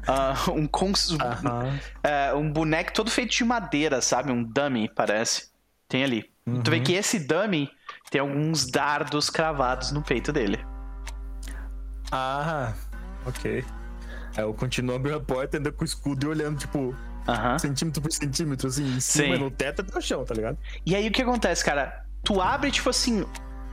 ah, 0.09 0.35
um, 0.53 0.67
cons- 0.69 1.17
Aham. 1.21 1.79
é, 2.03 2.33
um 2.33 2.51
boneco 2.53 2.93
todo 2.93 3.11
feito 3.11 3.33
de 3.35 3.45
madeira, 3.45 4.01
sabe? 4.01 4.31
Um 4.31 4.43
dummy, 4.45 4.89
parece. 4.95 5.51
Tem 5.89 6.05
ali. 6.05 6.31
Tu 6.63 6.71
vê 6.71 6.77
Uhum. 6.77 6.83
que 6.85 6.93
esse 6.93 7.19
dummy 7.27 7.69
tem 8.09 8.21
alguns 8.21 8.71
dardos 8.71 9.29
cravados 9.29 9.91
no 9.91 10.01
peito 10.03 10.33
dele. 10.33 10.65
Ah, 12.13 12.73
ok. 13.27 13.65
Aí 14.37 14.43
eu 14.45 14.53
continuo 14.55 14.95
abrindo 14.97 15.17
a 15.17 15.21
porta, 15.21 15.57
ainda 15.57 15.73
com 15.73 15.83
o 15.83 15.85
escudo 15.85 16.27
e 16.27 16.29
olhando, 16.29 16.59
tipo, 16.59 16.95
centímetro 17.59 18.03
por 18.03 18.13
centímetro, 18.13 18.69
assim, 18.69 18.85
em 18.97 19.01
cima, 19.01 19.35
Sim. 19.37 19.43
no 19.43 19.51
teto 19.51 19.81
até 19.83 19.97
o 19.99 20.01
chão, 20.01 20.25
tá 20.25 20.35
ligado? 20.35 20.59
E 20.85 20.95
aí 20.95 21.09
o 21.09 21.13
que 21.13 21.23
acontece, 21.23 21.65
cara? 21.65 22.05
Tu 22.23 22.41
abre, 22.41 22.71
tipo 22.71 22.91
assim, 22.91 23.25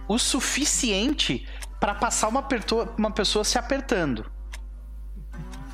o 0.07 0.18
suficiente 0.18 1.45
pra 1.80 1.94
passar 1.95 2.27
uma, 2.30 2.45
uma 2.98 3.11
pessoa 3.11 3.44
se 3.44 3.57
apertando. 3.57 4.26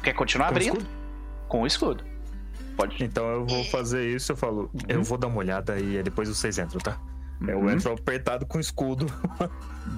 Quer 0.04 0.14
continuar 0.14 0.48
Com 0.48 0.52
abrindo? 0.52 0.78
escudo? 0.78 0.90
Com 1.48 1.62
o 1.62 1.68
escudo. 1.68 2.04
Pode. 2.76 3.04
Então 3.04 3.28
eu 3.28 3.46
vou 3.46 3.64
fazer 3.66 4.08
isso, 4.16 4.32
eu 4.32 4.38
falo, 4.38 4.72
eu 4.88 5.04
vou 5.04 5.18
dar 5.18 5.28
uma 5.28 5.38
olhada 5.38 5.78
e 5.80 6.02
depois 6.02 6.30
vocês 6.30 6.58
entram, 6.58 6.80
tá? 6.80 6.98
Eu 7.48 7.60
Uhum. 7.60 7.70
entro 7.70 7.92
apertado 7.94 8.46
com 8.46 8.58
o 8.58 8.62
escudo. 8.62 9.06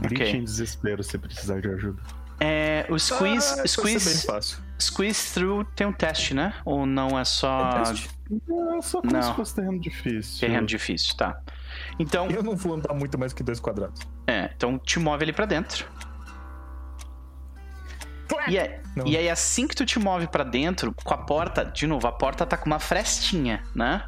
Grite 0.02 0.24
Ok. 0.24 0.36
em 0.36 0.44
desespero 0.44 1.04
se 1.04 1.18
precisar 1.18 1.62
de 1.62 1.70
ajuda. 1.70 2.02
É, 2.40 2.86
o 2.90 2.98
squeeze, 2.98 3.46
Ah, 3.62 3.68
ser 3.68 3.84
bem 3.84 4.00
squeeze, 4.00 4.26
fácil. 4.26 4.58
Squeeze 4.82 5.34
through 5.34 5.64
tem 5.76 5.86
um 5.88 5.94
teste, 5.94 6.34
né? 6.34 6.54
Ou 6.66 6.86
não 6.86 7.18
é 7.20 7.24
só 7.24 7.70
É 7.70 7.84
teste. 7.84 8.10
Não, 8.48 8.82
só 8.82 9.02
como 9.02 9.14
Não. 9.14 9.22
se 9.22 9.34
fosse 9.34 9.56
terreno 9.56 9.80
difícil. 9.80 10.40
terreno 10.40 10.66
difícil, 10.68 11.16
tá? 11.18 11.40
Então, 12.00 12.30
Eu 12.30 12.42
não 12.44 12.56
vou 12.56 12.74
andar 12.76 12.94
muito 12.94 13.18
mais 13.18 13.34
que 13.34 13.44
dois 13.44 13.60
quadrados. 13.60 14.02
é, 14.28 14.50
então 14.56 14.78
te 14.80 15.00
move 15.00 15.24
ali 15.24 15.34
pra 15.34 15.46
dentro. 15.46 15.86
E, 18.48 18.58
é- 18.58 18.82
e 19.06 19.18
aí, 19.18 19.30
assim 19.30 19.68
que 19.68 19.76
tu 19.76 19.86
te 19.86 20.00
move 20.00 20.26
pra 20.28 20.44
dentro, 20.44 20.94
com 21.04 21.14
a 21.14 21.18
porta, 21.18 21.66
de 21.66 21.86
novo, 21.86 22.08
a 22.08 22.12
porta 22.12 22.46
tá 22.46 22.56
com 22.58 22.66
uma 22.66 22.80
frestinha, 22.80 23.62
né? 23.76 24.04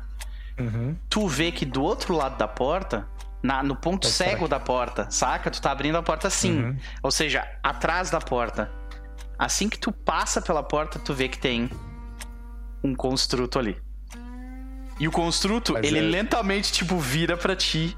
Uhum. 0.60 0.96
tu 1.10 1.28
vê 1.28 1.52
que 1.52 1.66
do 1.66 1.82
outro 1.82 2.16
lado 2.16 2.38
da 2.38 2.48
porta, 2.48 3.08
na- 3.42 3.64
no 3.64 3.76
ponto 3.76 4.08
É 4.08 4.10
cego 4.12 4.48
da 4.48 4.60
porta, 4.60 5.10
saca? 5.10 5.50
Tu 5.50 5.60
tá 5.62 5.72
abrindo 5.72 5.98
a 5.98 6.04
porta 6.04 6.28
assim. 6.28 6.64
Uhum. 6.64 6.78
Ou 7.02 7.10
seja, 7.12 7.46
atrás 7.64 8.10
da 8.12 8.20
porta. 8.22 8.72
Assim 9.44 9.68
que 9.68 9.78
tu 9.78 9.92
passa 9.92 10.42
pela 10.42 10.64
porta, 10.64 10.98
tu 10.98 11.14
vê 11.14 11.28
que 11.28 11.38
tem 11.38 11.70
um 12.82 12.96
construto 12.96 13.60
ali. 13.60 13.76
E 14.98 15.06
o 15.06 15.12
construto, 15.12 15.74
Mas 15.74 15.86
ele 15.86 16.00
é- 16.00 16.02
lentamente, 16.02 16.72
tipo, 16.72 16.98
vira 16.98 17.36
pra 17.36 17.54
ti. 17.54 17.98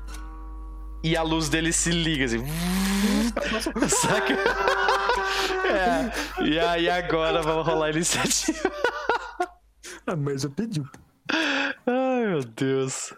E 1.04 1.16
a 1.16 1.22
luz 1.22 1.48
dele 1.48 1.72
se 1.72 1.92
liga, 1.92 2.26
assim. 2.26 2.44
Saca? 3.88 4.34
É. 5.68 6.44
E 6.46 6.60
aí 6.60 6.90
agora 6.90 7.44
vamos 7.44 7.68
rolar 7.68 7.88
a 7.88 7.92
iniciativa. 7.92 8.72
A 10.08 10.16
mesa 10.16 10.50
pediu. 10.50 10.88
Ai, 11.32 12.26
meu 12.28 12.44
Deus. 12.44 13.14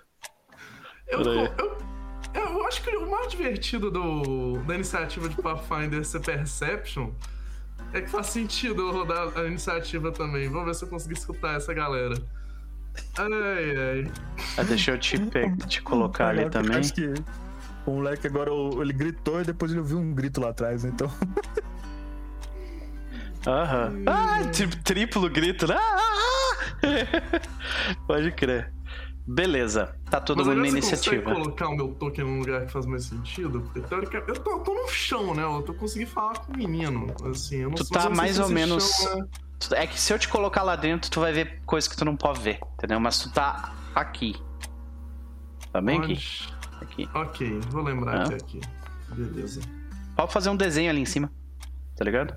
Eu, 1.08 1.24
Peraí. 1.24 1.52
eu, 1.60 1.78
eu 2.34 2.66
acho 2.68 2.82
que 2.82 2.90
o 2.96 3.10
mais 3.10 3.30
divertido 3.32 3.90
do, 3.90 4.58
da 4.66 4.76
iniciativa 4.76 5.30
de 5.30 5.36
Pathfinder 5.42 6.04
ser 6.06 6.20
Perception 6.22 7.12
é 7.94 8.02
que 8.02 8.10
faz 8.10 8.28
sentido 8.28 8.82
eu 8.88 8.92
rodar 8.94 9.38
a 9.38 9.44
iniciativa 9.46 10.12
também. 10.12 10.48
Vamos 10.50 10.66
ver 10.68 10.76
se 10.76 10.86
eu 10.86 10.90
consigo 10.90 11.14
escutar 11.14 11.56
essa 11.56 11.74
galera. 11.74 12.16
Ai, 13.18 13.78
ai. 13.78 14.12
Ah, 14.58 14.64
deixa 14.64 14.92
eu 14.92 14.98
te, 15.00 15.20
pe- 15.20 15.56
te 15.68 15.82
colocar 15.82 16.30
ali 16.30 16.40
Caraca, 16.46 16.64
também. 16.64 16.78
Acho 16.78 16.94
que 16.94 17.14
o 17.86 17.92
moleque 17.92 18.28
agora 18.28 18.52
ele 18.82 18.94
gritou 18.94 19.42
e 19.42 19.44
depois 19.44 19.72
ele 19.72 19.82
ouviu 19.82 20.00
um 20.00 20.14
grito 20.14 20.40
lá 20.42 20.50
atrás, 20.50 20.84
né? 20.84 20.92
Então. 20.94 21.12
Aham. 23.46 24.04
Ah, 24.08 24.40
tri- 24.52 24.68
triplo 24.84 25.30
grito, 25.30 25.68
né? 25.68 25.76
Ah, 25.78 25.98
ah, 25.98 26.56
ah. 26.84 27.96
Pode 28.08 28.32
crer. 28.32 28.74
Beleza, 29.28 29.94
tá 30.10 30.22
todo 30.22 30.38
Mas 30.38 30.48
mundo 30.48 30.62
na 30.62 30.68
iniciativa. 30.70 31.34
colocar 31.34 31.68
o 31.68 31.76
meu 31.76 31.90
token 31.96 32.24
num 32.24 32.40
lugar 32.40 32.66
que 32.66 32.72
faz 32.72 32.86
mais 32.86 33.04
sentido? 33.06 33.60
Porque 33.62 33.82
teoricamente. 33.82 34.30
Eu 34.30 34.44
tô, 34.44 34.52
eu 34.52 34.60
tô 34.60 34.74
no 34.74 34.88
chão, 34.88 35.34
né? 35.36 35.44
Eu 35.44 35.62
tô 35.64 35.74
conseguindo 35.74 36.10
falar 36.12 36.40
com 36.40 36.54
o 36.54 36.58
menino. 36.58 37.08
Assim, 37.30 37.58
eu 37.58 37.70
não 37.70 37.76
Tu 37.76 37.82
mas 37.82 37.90
tá 37.90 38.00
eu 38.00 38.02
sei 38.04 38.16
mais 38.16 38.40
ou 38.40 38.48
menos- 38.50 38.90
chão 38.90 39.28
é- 39.74 39.84
É 39.84 39.88
que 39.88 40.00
se 40.00 40.14
eu 40.14 40.20
te 40.20 40.30
colocar 40.30 40.64
lá 40.64 40.76
dentro, 40.78 41.10
tu 41.12 41.20
vai 41.20 41.34
ver 41.34 41.62
coisas 41.66 41.90
que 41.90 41.98
tu 41.98 42.06
não 42.06 42.16
pode 42.16 42.40
ver, 42.40 42.60
entendeu? 42.76 43.00
Mas 43.02 43.20
tu 43.20 43.30
tá 43.34 43.74
aqui. 43.94 44.36
Tá 45.74 45.82
bem 45.82 46.00
aqui? 46.00 46.18
Aqui. 46.80 47.10
Ok, 47.14 47.60
vou 47.70 47.84
lembrar 47.84 48.22
Ah. 48.22 48.28
que 48.28 48.34
é 48.34 48.38
aqui. 48.38 48.62
Beleza. 49.10 49.60
Pode 50.16 50.32
fazer 50.32 50.50
um 50.52 50.56
desenho 50.56 50.90
ali 50.90 51.02
em 51.02 51.06
cima. 51.06 51.30
Tá 51.98 52.06
ligado? 52.06 52.34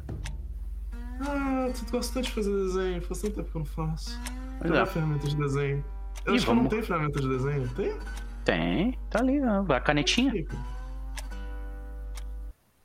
Ah, 1.20 1.68
tu 1.72 1.90
gosta 1.92 2.14
tanto 2.14 2.24
de 2.24 2.32
fazer 2.32 2.50
desenho. 2.50 3.02
Faz 3.02 3.20
tanto 3.20 3.34
tempo 3.36 3.50
que 3.50 3.56
eu 3.56 3.60
não 3.60 3.66
faço. 3.66 4.18
Cadê 4.60 4.76
é. 4.76 4.80
a 4.80 4.86
ferramenta 4.86 5.28
de 5.28 5.36
desenho? 5.36 5.84
Eu 6.24 6.34
Ih, 6.34 6.36
acho 6.36 6.44
que 6.44 6.50
eu 6.50 6.54
não 6.54 6.62
vamos- 6.64 6.70
tenho 6.70 6.84
ferramenta 6.84 7.20
de 7.20 7.28
desenho. 7.28 7.68
Tem? 7.74 7.98
Tem, 8.44 8.98
tá 9.10 9.18
ali, 9.20 9.40
ó, 9.42 9.72
a 9.72 9.80
canetinha. 9.80 10.32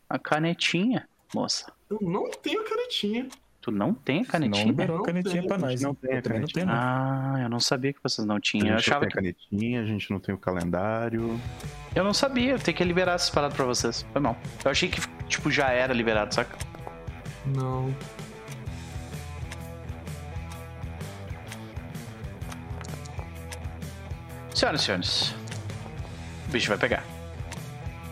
A 0.10 0.20
canetinha, 0.20 1.08
moça. 1.34 1.72
Eu 1.90 1.98
não 2.02 2.30
tenho 2.32 2.64
canetinha. 2.64 3.28
Tu 3.62 3.72
não 3.72 3.96
tem 3.96 4.18
a 4.18 4.20
Não 4.22 4.26
canetinha? 4.30 4.66
liberou 4.66 4.98
Não 4.98 5.04
a 5.04 5.08
canetinha 5.08 5.40
tem, 5.42 5.48
pra 5.48 5.58
nós. 5.58 5.82
não 5.82 5.96
tem 5.96 6.12
a 6.12 6.14
Eu 6.14 6.16
não 6.18 6.22
tenho, 6.22 6.34
canetinha. 6.36 6.66
não. 6.66 6.74
Ah, 6.76 7.40
eu 7.42 7.50
não 7.50 7.60
sabia 7.60 7.92
que 7.94 8.00
vocês 8.04 8.26
não 8.28 8.40
tinham. 8.40 8.68
Eu 8.68 8.78
gente 8.78 8.88
não 8.90 8.98
achava 8.98 9.00
tem 9.02 9.08
a 9.08 9.10
que. 9.10 9.16
canetinha, 9.16 9.82
a 9.82 9.86
gente 9.86 10.12
não 10.12 10.20
tem 10.20 10.36
o 10.36 10.38
calendário. 10.38 11.40
Eu 11.96 12.04
não 12.04 12.14
sabia, 12.14 12.52
eu 12.52 12.60
tenho 12.60 12.78
que 12.78 12.84
liberar 12.84 13.14
essas 13.14 13.32
paradas 13.32 13.56
pra 13.58 13.66
vocês. 13.66 14.06
Foi 14.14 14.22
mal. 14.22 14.38
Eu 14.64 14.70
achei 14.70 14.88
que, 14.88 15.02
tipo, 15.28 15.50
já 15.50 15.70
era 15.72 15.94
liberado, 15.94 16.34
saca? 16.36 16.56
Não. 17.56 17.92
Senhoras 24.56 24.82
e 24.82 24.84
senhores, 24.86 25.36
o 26.48 26.52
bicho 26.52 26.70
vai 26.70 26.78
pegar. 26.78 27.04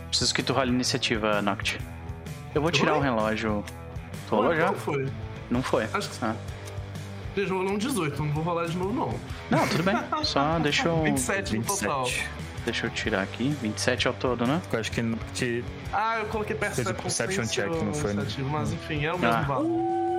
Preciso 0.09 0.33
que 0.33 0.43
tu 0.43 0.53
role 0.53 0.69
iniciativa, 0.71 1.41
Noct. 1.41 1.79
Eu 2.53 2.61
vou 2.61 2.69
tirar 2.69 2.91
o 2.91 2.95
rolei? 2.97 3.09
relógio. 3.11 3.63
Tu 4.29 4.35
rolou 4.35 4.55
já? 4.55 4.67
Não 4.67 4.75
foi. 4.75 5.07
Não 5.49 5.63
foi. 5.63 5.87
Acho 5.93 6.09
que- 6.09 6.17
Ah. 6.21 6.35
Rolei 7.49 7.73
um 7.73 7.77
18, 7.79 8.21
não 8.23 8.31
vou 8.31 8.43
rolar 8.43 8.67
de 8.67 8.77
novo, 8.77 8.93
não. 8.93 9.19
Não, 9.59 9.67
tudo 9.67 9.81
bem. 9.83 9.95
Só 10.23 10.59
deixa 10.59 10.87
eu. 10.87 11.01
27 11.01 11.57
no 11.57 11.63
total. 11.63 12.03
27. 12.05 12.29
Deixa 12.65 12.85
eu 12.85 12.89
tirar 12.91 13.21
aqui. 13.23 13.55
27 13.61 14.07
ao 14.07 14.13
todo, 14.13 14.45
né? 14.45 14.61
Eu 14.71 14.79
acho 14.79 14.91
que 14.91 15.01
te- 15.33 15.65
Ah, 15.91 16.17
eu 16.19 16.25
coloquei 16.27 16.55
Fez 16.55 16.75
Perception, 16.75 16.93
o 16.93 17.01
Perception 17.01 17.45
check, 17.47 17.67
não 17.83 17.93
foi, 17.93 18.13
né? 18.13 18.25
Mas 18.51 18.71
enfim, 18.71 19.03
é 19.05 19.13
o 19.13 19.17
mesmo 19.17 19.35
Ah. 19.35 19.41
valor. 19.41 19.69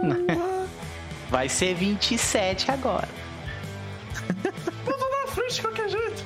Vai 1.30 1.48
ser 1.48 1.74
27 1.74 2.70
agora. 2.70 3.08
Frente 5.34 5.54
de 5.54 5.60
qualquer 5.62 5.88
jeito. 5.88 6.24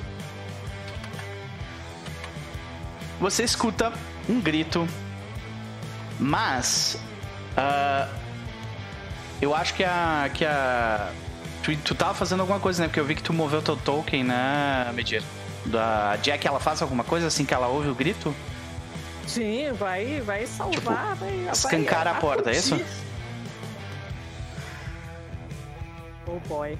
Você 3.19 3.43
escuta 3.43 3.91
um 4.29 4.39
grito, 4.39 4.87
mas 6.19 6.97
ah, 7.57 8.07
eu 9.41 9.55
acho 9.55 9.73
que 9.73 9.83
a 9.83 10.29
que 10.33 10.45
a 10.45 11.11
tu, 11.63 11.75
tu 11.77 11.95
tava 11.95 12.13
fazendo 12.13 12.41
alguma 12.41 12.59
coisa, 12.59 12.83
né? 12.83 12.87
Porque 12.87 12.99
eu 12.99 13.05
vi 13.05 13.15
que 13.15 13.23
tu 13.23 13.33
moveu 13.33 13.61
teu 13.61 13.75
token, 13.75 14.23
né, 14.23 14.91
Medir? 14.93 15.23
Da 15.65 16.15
Jack, 16.17 16.47
ela 16.47 16.59
faz 16.59 16.81
alguma 16.81 17.03
coisa 17.03 17.27
assim 17.27 17.43
que 17.43 17.53
ela 17.53 17.67
ouve 17.67 17.89
o 17.89 17.95
grito? 17.95 18.33
Sim, 19.27 19.71
vai, 19.73 20.21
vai 20.21 20.45
salvar, 20.45 21.15
vai. 21.15 21.29
Tipo, 21.29 21.51
escancara 21.51 22.11
vai 22.11 22.17
a 22.17 22.21
porta, 22.21 22.49
é 22.51 22.53
isso? 22.53 22.79
Oh 26.25 26.39
boy. 26.47 26.77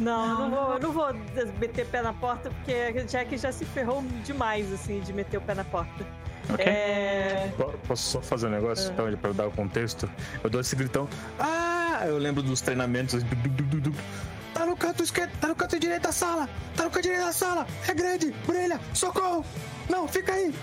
Não, 0.00 0.30
eu 0.30 0.38
não 0.38 0.50
vou, 0.50 0.72
eu 0.74 0.78
não 0.80 0.92
vou 0.92 1.14
meter 1.58 1.86
pé 1.86 2.02
na 2.02 2.12
porta, 2.12 2.50
porque 2.50 2.72
a 2.72 3.02
Jack 3.04 3.36
já 3.36 3.50
se 3.50 3.64
ferrou 3.64 4.02
demais, 4.24 4.72
assim, 4.72 5.00
de 5.00 5.12
meter 5.12 5.38
o 5.38 5.40
pé 5.40 5.54
na 5.54 5.64
porta. 5.64 6.06
Ok? 6.50 6.64
É. 6.64 7.52
Po- 7.56 7.74
Posso 7.86 8.02
só 8.12 8.20
fazer 8.22 8.46
um 8.46 8.50
negócio 8.50 8.90
Ah. 8.90 8.94
pra, 8.94 9.16
pra 9.16 9.30
eu 9.30 9.34
dar 9.34 9.46
o 9.48 9.50
contexto? 9.50 10.08
Eu 10.42 10.48
dou 10.48 10.60
esse 10.60 10.74
gritão. 10.76 11.08
Ah! 11.38 12.02
Eu 12.06 12.16
lembro 12.16 12.42
dos 12.42 12.60
treinamentos. 12.60 13.22
du. 13.24 13.92
Tá 14.54 14.64
no 14.64 14.76
canto 14.76 15.02
esquerdo, 15.02 15.30
tá 15.40 15.48
no 15.48 15.54
canto 15.54 15.78
direito 15.78 16.02
da 16.02 16.12
sala! 16.12 16.48
Tá 16.76 16.84
no 16.84 16.90
canto 16.90 17.02
direito 17.02 17.24
da 17.24 17.32
sala! 17.32 17.66
É 17.86 17.92
grande! 17.94 18.32
Brilha! 18.46 18.80
Socorro! 18.94 19.44
Não, 19.88 20.06
fica 20.08 20.32
aí! 20.32 20.54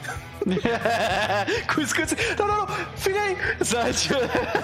Com 1.74 1.82
o 1.82 1.84
escudo 1.84 2.04
assim, 2.06 2.16
não, 2.38 2.48
não, 2.48 2.66
não, 2.66 2.68
fica 2.98 3.20
aí! 3.22 3.38
Sabe, 3.64 3.94
tipo, 3.94 4.16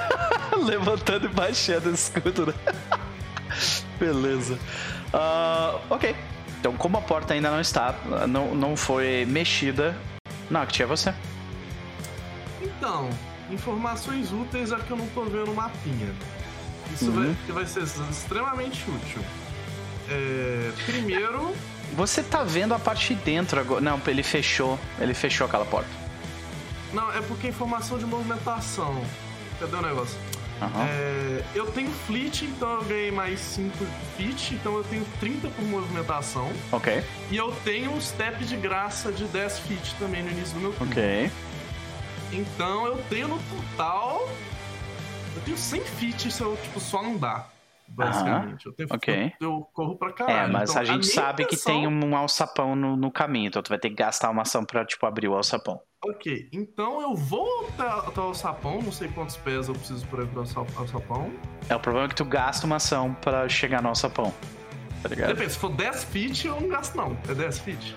Levantando 0.65 1.25
e 1.27 1.29
baixando 1.29 1.89
o 1.89 1.93
escudo, 1.93 2.47
né? 2.47 2.53
Beleza. 3.99 4.57
Ah, 5.13 5.79
ok. 5.89 6.15
Então, 6.59 6.73
como 6.77 6.97
a 6.97 7.01
porta 7.01 7.33
ainda 7.33 7.49
não 7.49 7.59
está, 7.59 7.95
não, 8.27 8.53
não 8.53 8.77
foi 8.77 9.25
mexida. 9.25 9.95
Não, 10.49 10.65
que 10.65 10.73
tinha 10.73 10.87
você. 10.87 11.13
Então, 12.61 13.09
informações 13.49 14.31
úteis 14.31 14.71
é 14.71 14.75
que 14.77 14.91
eu 14.91 14.97
não 14.97 15.07
tô 15.07 15.23
vendo 15.23 15.51
o 15.51 15.55
mapinha. 15.55 16.13
Isso 16.93 17.05
Uhum. 17.09 17.25
vai, 17.25 17.35
que 17.45 17.51
vai 17.51 17.65
ser 17.65 17.83
extremamente 17.83 18.83
útil. 18.89 19.21
É, 20.09 20.71
primeiro, 20.85 21.53
Você 21.93 22.23
tá 22.23 22.41
vendo 22.41 22.73
a 22.73 22.79
parte 22.79 23.13
de 23.13 23.21
dentro 23.21 23.59
agora. 23.59 23.81
Não, 23.81 23.99
ele 24.07 24.23
fechou. 24.23 24.79
Ele 24.99 25.13
fechou 25.13 25.45
aquela 25.45 25.65
porta. 25.65 25.89
não, 26.93 27.11
é 27.13 27.21
porque 27.21 27.47
informação 27.49 27.97
de 27.97 28.05
movimentação. 28.05 29.03
Cadê 29.59 29.75
o 29.75 29.81
negócio? 29.81 30.17
Aham. 30.61 30.85
É, 30.87 31.43
eu 31.55 31.71
tenho 31.71 31.89
fleet, 31.89 32.43
então 32.43 32.69
eu 32.73 32.83
ganhei 32.83 33.11
mais 33.11 33.39
5 33.39 33.85
feet, 34.15 34.51
então 34.53 34.75
eu 34.77 34.83
tenho 34.83 35.03
30 35.19 35.49
por 35.49 35.65
movimentação. 35.65 36.51
Ok, 36.71 37.03
E 37.31 37.37
eu 37.37 37.51
tenho 37.63 37.91
um 37.91 37.99
step 37.99 38.43
de 38.45 38.55
graça 38.55 39.11
de 39.11 39.25
10 39.25 39.59
feet 39.59 39.95
também 39.97 40.21
no 40.21 40.29
início 40.29 40.53
do 40.53 40.59
meu 40.59 40.73
turno. 40.73 40.91
ok. 40.91 41.31
Então 42.31 42.85
eu 42.85 42.97
tenho 43.09 43.27
no 43.27 43.39
total. 43.39 44.29
Eu 45.35 45.41
tenho 45.43 45.57
100 45.57 45.81
feet 45.81 46.31
se 46.31 46.41
eu 46.41 46.57
tipo, 46.61 46.79
só 46.79 47.03
andar. 47.03 47.51
Basicamente. 47.95 48.65
eu, 48.65 48.73
tenho, 48.73 48.89
ok. 48.91 49.33
eu, 49.39 49.47
eu 49.49 49.61
corro 49.73 49.95
pra 49.97 50.11
caralho. 50.13 50.37
É, 50.39 50.47
mas 50.51 50.69
Então, 50.69 50.81
a 50.81 50.85
gente 50.85 51.01
minha 51.01 51.13
sabe 51.13 51.45
que 51.45 51.55
intenção- 51.55 51.73
tem 51.73 51.87
um 51.87 52.15
alçapão 52.15 52.75
no, 52.75 52.95
no 52.95 53.11
caminho, 53.11 53.47
então 53.47 53.61
tu 53.61 53.69
vai 53.69 53.77
ter 53.79 53.89
que 53.89 53.95
gastar 53.95 54.29
uma 54.29 54.41
ação 54.43 54.63
pra, 54.63 54.85
tipo, 54.85 55.05
abrir 55.05 55.27
o 55.27 55.33
alçapão. 55.35 55.79
Ok, 56.03 56.49
então 56.51 56.99
eu 57.01 57.15
vou 57.15 57.69
até, 57.77 58.19
o 58.21 58.33
sapão, 58.33 58.81
não 58.81 58.91
sei 58.91 59.07
quantos 59.09 59.37
pés 59.37 59.67
eu 59.67 59.75
preciso 59.75 60.05
para 60.07 60.23
ir 60.23 60.27
pro 60.27 60.45
sap- 60.47 60.67
ao 60.77 60.87
sapão. 60.87 61.31
É, 61.69 61.75
o 61.75 61.79
problema 61.79 62.05
é 62.05 62.09
que 62.09 62.15
tu 62.15 62.25
gasta 62.25 62.65
uma 62.65 62.77
ação 62.77 63.13
pra 63.21 63.47
chegar 63.47 63.81
no 63.83 63.89
alçapão. 63.89 64.33
Tá 65.03 65.09
ligado? 65.09 65.29
Depende, 65.33 65.53
se 65.53 65.59
for 65.59 65.69
10 65.71 66.03
feet, 66.05 66.45
eu 66.45 66.59
não 66.59 66.67
gasto 66.69 66.95
não. 66.95 67.15
É 67.29 67.33
10 67.35 67.59
feet? 67.59 67.95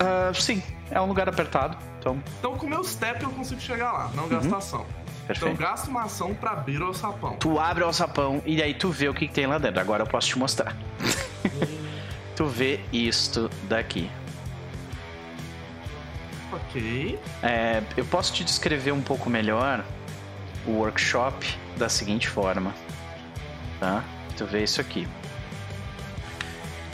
Ah, 0.00 0.32
sim, 0.32 0.62
é 0.90 1.00
um 1.00 1.06
lugar 1.06 1.28
apertado, 1.28 1.76
então 1.98 2.22
Então 2.38 2.56
com 2.56 2.66
o 2.66 2.70
meu 2.70 2.84
step 2.84 3.22
eu 3.22 3.30
consigo 3.30 3.60
chegar 3.60 3.92
lá, 3.92 4.10
não 4.14 4.28
gasto 4.28 4.54
ação. 4.54 4.86
Então 5.28 5.48
eu 5.48 5.54
perfeito. 5.54 5.58
gasto 5.58 5.88
uma 5.88 6.04
ação 6.04 6.34
pra 6.34 6.52
abrir 6.52 6.82
o 6.82 6.94
sapão. 6.94 7.36
Tu 7.36 7.58
abre 7.58 7.84
o 7.84 7.86
alçapão 7.86 8.42
e 8.46 8.62
aí 8.62 8.72
tu 8.72 8.90
vê 8.90 9.08
o 9.08 9.14
que, 9.14 9.28
que 9.28 9.34
tem 9.34 9.46
lá 9.46 9.58
dentro. 9.58 9.80
Agora 9.80 10.02
eu 10.02 10.06
posso 10.06 10.28
te 10.28 10.38
mostrar. 10.38 10.74
tu 12.34 12.46
vê 12.46 12.80
isto 12.92 13.50
daqui. 13.64 14.10
Ok. 16.52 17.18
É, 17.42 17.82
eu 17.96 18.04
posso 18.06 18.32
te 18.32 18.42
descrever 18.42 18.92
um 18.92 19.02
pouco 19.02 19.28
melhor 19.28 19.84
o 20.66 20.72
workshop 20.72 21.58
da 21.76 21.88
seguinte 21.88 22.28
forma, 22.28 22.74
tá? 23.78 24.02
Tu 24.36 24.46
vê 24.46 24.64
isso 24.64 24.80
aqui. 24.80 25.06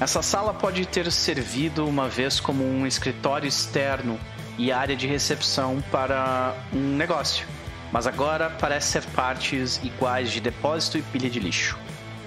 Essa 0.00 0.22
sala 0.22 0.52
pode 0.52 0.84
ter 0.86 1.10
servido 1.12 1.86
uma 1.86 2.08
vez 2.08 2.40
como 2.40 2.64
um 2.64 2.84
escritório 2.84 3.46
externo 3.46 4.18
e 4.58 4.72
área 4.72 4.96
de 4.96 5.06
recepção 5.06 5.82
para 5.90 6.54
um 6.72 6.96
negócio, 6.96 7.46
mas 7.94 8.08
agora 8.08 8.50
parece 8.50 8.88
ser 8.88 9.02
partes 9.14 9.80
iguais 9.84 10.32
de 10.32 10.40
depósito 10.40 10.98
e 10.98 11.02
pilha 11.02 11.30
de 11.30 11.38
lixo. 11.38 11.78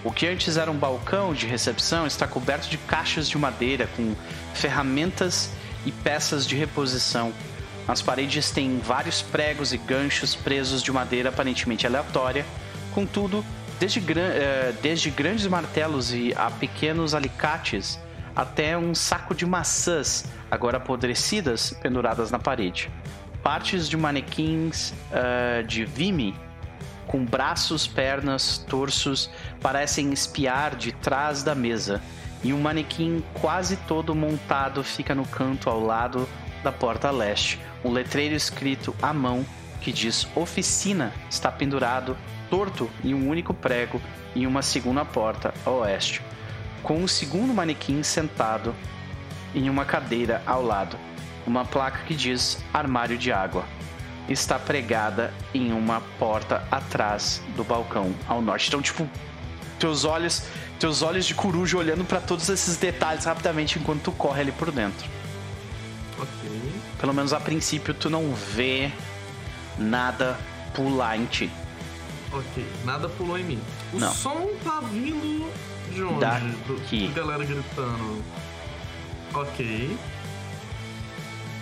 O 0.02 0.10
que 0.14 0.26
antes 0.26 0.56
era 0.56 0.72
um 0.72 0.78
balcão 0.78 1.34
de 1.34 1.46
recepção 1.46 2.08
está 2.08 2.26
coberto 2.26 2.70
de 2.70 2.78
caixas 2.78 3.28
de 3.28 3.38
madeira 3.38 3.86
com 3.98 4.16
ferramentas 4.54 5.50
e 5.86 5.92
peças 5.92 6.48
de 6.48 6.56
reposição. 6.56 7.34
As 7.86 8.02
paredes 8.02 8.50
têm 8.50 8.80
vários 8.80 9.22
pregos 9.22 9.74
e 9.74 9.78
ganchos 9.78 10.34
presos 10.36 10.82
de 10.82 10.90
madeira 10.90 11.28
aparentemente 11.28 11.86
aleatória. 11.86 12.46
Contudo, 12.94 13.44
desde, 13.78 14.00
gran- 14.00 14.22
eh, 14.22 14.74
desde 14.82 15.10
grandes 15.10 15.48
martelos 15.48 16.14
e 16.14 16.34
a 16.38 16.50
pequenos 16.50 17.14
alicates 17.14 18.00
até 18.34 18.78
um 18.78 18.96
saco 18.96 19.36
de 19.36 19.46
maçãs, 19.46 20.24
agora 20.50 20.78
apodrecidas, 20.78 21.76
penduradas 21.82 22.32
na 22.32 22.40
parede. 22.40 22.90
Partes 23.44 23.88
de 23.88 23.96
manequins 23.96 24.94
eh, 25.12 25.64
de 25.64 25.86
Vime 25.86 26.36
com 27.08 27.24
braços, 27.26 27.88
pernas, 27.88 28.58
torsos, 28.58 29.30
parecem 29.62 30.12
espiar 30.12 30.76
de 30.76 30.92
trás 30.92 31.42
da 31.42 31.56
mesa. 31.56 32.02
e 32.44 32.54
um 32.54 32.62
manequim 32.62 33.24
quase 33.42 33.76
todo 33.88 34.14
montado 34.14 34.84
fica 34.84 35.16
no 35.16 35.26
canto 35.26 35.72
ao 35.72 35.80
lado 35.84 36.30
da 36.64 36.72
porta 36.72 37.10
leste. 37.10 37.60
Um 37.84 37.92
letreiro 37.92 38.36
escrito 38.36 38.96
à 39.02 39.12
mão 39.12 39.44
que 39.82 39.92
diz 39.92 40.28
oficina 40.36 41.12
está 41.30 41.52
pendurado 41.52 42.16
torto 42.48 42.90
em 43.04 43.14
um 43.14 43.28
único 43.28 43.56
prego 43.56 44.00
em 44.36 44.46
uma 44.46 44.62
segunda 44.62 45.04
porta 45.04 45.52
a 45.66 45.70
oeste, 45.72 46.22
com 46.84 46.98
um 46.98 47.08
segundo 47.08 47.54
manequim 47.54 48.04
sentado 48.04 48.76
em 49.56 49.68
uma 49.68 49.84
cadeira 49.84 50.42
ao 50.46 50.62
lado. 50.62 50.96
Uma 51.48 51.64
placa 51.64 52.00
que 52.06 52.14
diz 52.14 52.62
armário 52.74 53.18
de 53.18 53.32
água. 53.32 53.64
Está 54.28 54.60
pregada 54.60 55.34
em 55.54 55.72
uma 55.72 56.02
porta 56.20 56.68
atrás 56.70 57.42
do 57.56 57.64
balcão 57.64 58.14
ao 58.28 58.42
norte. 58.42 58.68
Então, 58.68 58.82
tipo, 58.82 59.10
teus 59.80 60.04
olhos, 60.04 60.44
teus 60.78 61.02
olhos 61.02 61.26
de 61.26 61.34
coruja 61.34 61.78
olhando 61.78 62.04
para 62.04 62.20
todos 62.20 62.50
esses 62.50 62.76
detalhes 62.76 63.24
rapidamente 63.24 63.80
enquanto 63.80 64.04
tu 64.04 64.12
corre 64.12 64.42
ali 64.42 64.52
por 64.52 64.70
dentro. 64.72 65.08
Ok. 66.20 66.72
Pelo 67.00 67.14
menos 67.14 67.32
a 67.32 67.40
princípio 67.40 67.94
tu 67.94 68.10
não 68.10 68.34
vê 68.34 68.92
nada 69.78 70.38
pular 70.74 71.16
em 71.16 71.26
ti. 71.26 71.50
Ok. 72.34 72.66
Nada 72.84 73.08
pulou 73.08 73.38
em 73.38 73.44
mim. 73.46 73.62
O 73.94 74.00
Não. 74.00 74.14
som 74.14 74.50
tá 74.66 74.82
vindo 74.82 75.50
de 75.94 76.04
onde? 76.04 76.20
Daqui. 76.20 77.08
Do, 77.08 77.14
galera 77.14 77.46
gritando. 77.46 78.22
Ok. 79.34 79.98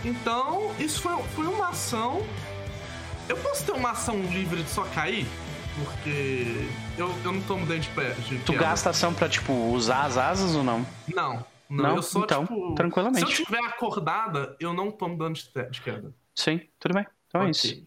Então, 0.06 0.74
isso 0.80 1.02
foi, 1.02 1.22
foi 1.36 1.48
uma 1.48 1.70
ação. 1.70 2.22
Eu 3.28 3.36
posso 3.38 3.66
ter 3.66 3.72
uma 3.72 3.92
ação 3.92 4.22
livre 4.22 4.62
de 4.62 4.70
só 4.70 4.84
cair? 4.86 5.26
Porque 5.84 6.68
eu, 6.98 7.10
eu 7.26 7.34
não 7.34 7.42
tomo 7.42 7.66
dente 7.66 7.90
de 7.90 7.96
pé. 7.96 8.12
de 8.12 8.38
Tu 8.40 8.54
gasta 8.54 8.92
ação 8.92 9.14
pra, 9.14 9.28
tipo, 9.28 9.52
usar 9.52 10.04
as 10.06 10.16
asas 10.18 10.56
ou 10.56 10.64
não? 10.64 10.86
Não. 11.14 11.44
Não, 11.68 11.84
Não? 11.84 11.96
eu 11.96 12.04
só, 12.04 12.20
Então, 12.24 12.46
tipo, 12.46 12.76
tranquilamente. 12.76 13.26
Se 13.36 13.42
eu 13.42 13.46
tiver 13.46 13.60
acordada, 13.66 14.56
eu 14.60 14.72
não 14.72 14.92
tomo 14.92 15.18
dano 15.18 15.34
de, 15.34 15.44
de 15.72 15.82
queda. 15.82 16.14
Sim, 16.36 16.62
tudo 16.80 16.94
bem. 16.94 17.06
Então 17.28 17.42
é 17.42 17.46
Ok. 17.46 17.52
isso. 17.52 17.84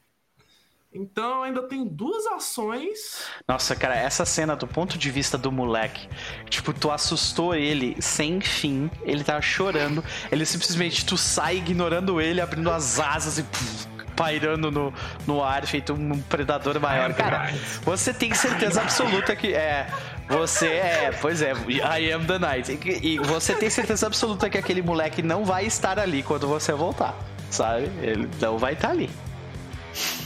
Então 0.92 1.42
ainda 1.42 1.62
tem 1.62 1.84
duas 1.84 2.26
ações. 2.26 3.26
Nossa, 3.46 3.76
cara, 3.76 3.94
essa 3.94 4.24
cena 4.24 4.56
do 4.56 4.66
ponto 4.66 4.96
de 4.96 5.10
vista 5.10 5.36
do 5.36 5.52
moleque, 5.52 6.08
tipo, 6.48 6.72
tu 6.72 6.90
assustou 6.90 7.54
ele 7.54 8.00
sem 8.00 8.40
fim, 8.40 8.90
ele 9.02 9.22
tava 9.22 9.42
chorando, 9.42 10.02
ele 10.32 10.46
simplesmente, 10.46 11.04
tu 11.04 11.16
sai 11.16 11.58
ignorando 11.58 12.20
ele, 12.20 12.40
abrindo 12.40 12.70
as 12.70 12.98
asas 12.98 13.38
e 13.38 13.42
puf, 13.42 13.86
pairando 14.16 14.70
no, 14.70 14.94
no 15.26 15.44
ar, 15.44 15.66
feito 15.66 15.92
um 15.92 16.20
predador 16.22 16.80
maior. 16.80 17.12
Cara, 17.12 17.52
você 17.82 18.12
tem 18.14 18.32
certeza 18.34 18.80
absoluta 18.80 19.36
que 19.36 19.54
é. 19.54 19.86
Você 20.28 20.66
é, 20.66 21.10
pois 21.20 21.40
é, 21.40 21.52
I 21.52 22.12
am 22.12 22.26
the 22.26 22.38
night. 22.38 22.78
E, 22.84 23.14
e 23.14 23.18
você 23.18 23.54
tem 23.54 23.68
certeza 23.68 24.06
absoluta 24.06 24.48
que 24.48 24.58
aquele 24.58 24.82
moleque 24.82 25.22
não 25.22 25.44
vai 25.44 25.66
estar 25.66 25.98
ali 25.98 26.22
quando 26.22 26.48
você 26.48 26.72
voltar, 26.72 27.14
sabe? 27.50 27.84
Ele 28.02 28.28
não 28.40 28.58
vai 28.58 28.72
estar 28.72 28.90
ali. 28.90 29.08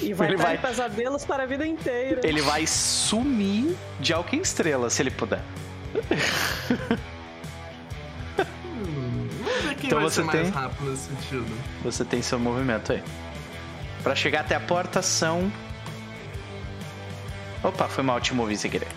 E 0.01 0.13
vai 0.13 0.29
Ele 0.29 0.37
vai- 0.37 0.59
pesadelos 0.59 1.25
para 1.25 1.43
a 1.45 1.47
vida 1.47 1.67
inteira. 1.67 2.21
Ele 2.25 2.43
vai 2.43 2.67
sumir 2.67 3.75
de 4.01 4.13
Alquim 4.13 4.41
Estrela, 4.41 4.91
se 4.91 5.03
ele 5.03 5.11
puder. 5.11 5.41
Hum, 8.67 9.29
Então 9.83 10.01
vai 10.01 10.09
você 10.09 10.17
ser 10.17 10.25
mais 10.25 10.41
tem- 10.43 10.51
rápido 10.51 10.91
nesse 10.91 11.09
sentido. 11.09 11.47
Você 11.85 12.05
tem 12.05 12.23
seu 12.23 12.39
movimento 12.39 12.93
aí. 12.93 13.03
Pra 14.03 14.15
chegar 14.15 14.41
até 14.41 14.55
a 14.55 14.61
porta 14.61 15.01
são. 15.03 15.51
Opa, 17.63 17.89
foi 17.89 18.03
mal, 18.03 18.21
te 18.21 18.35
movi 18.35 18.57
sem 18.57 18.71
querer. 18.71 18.89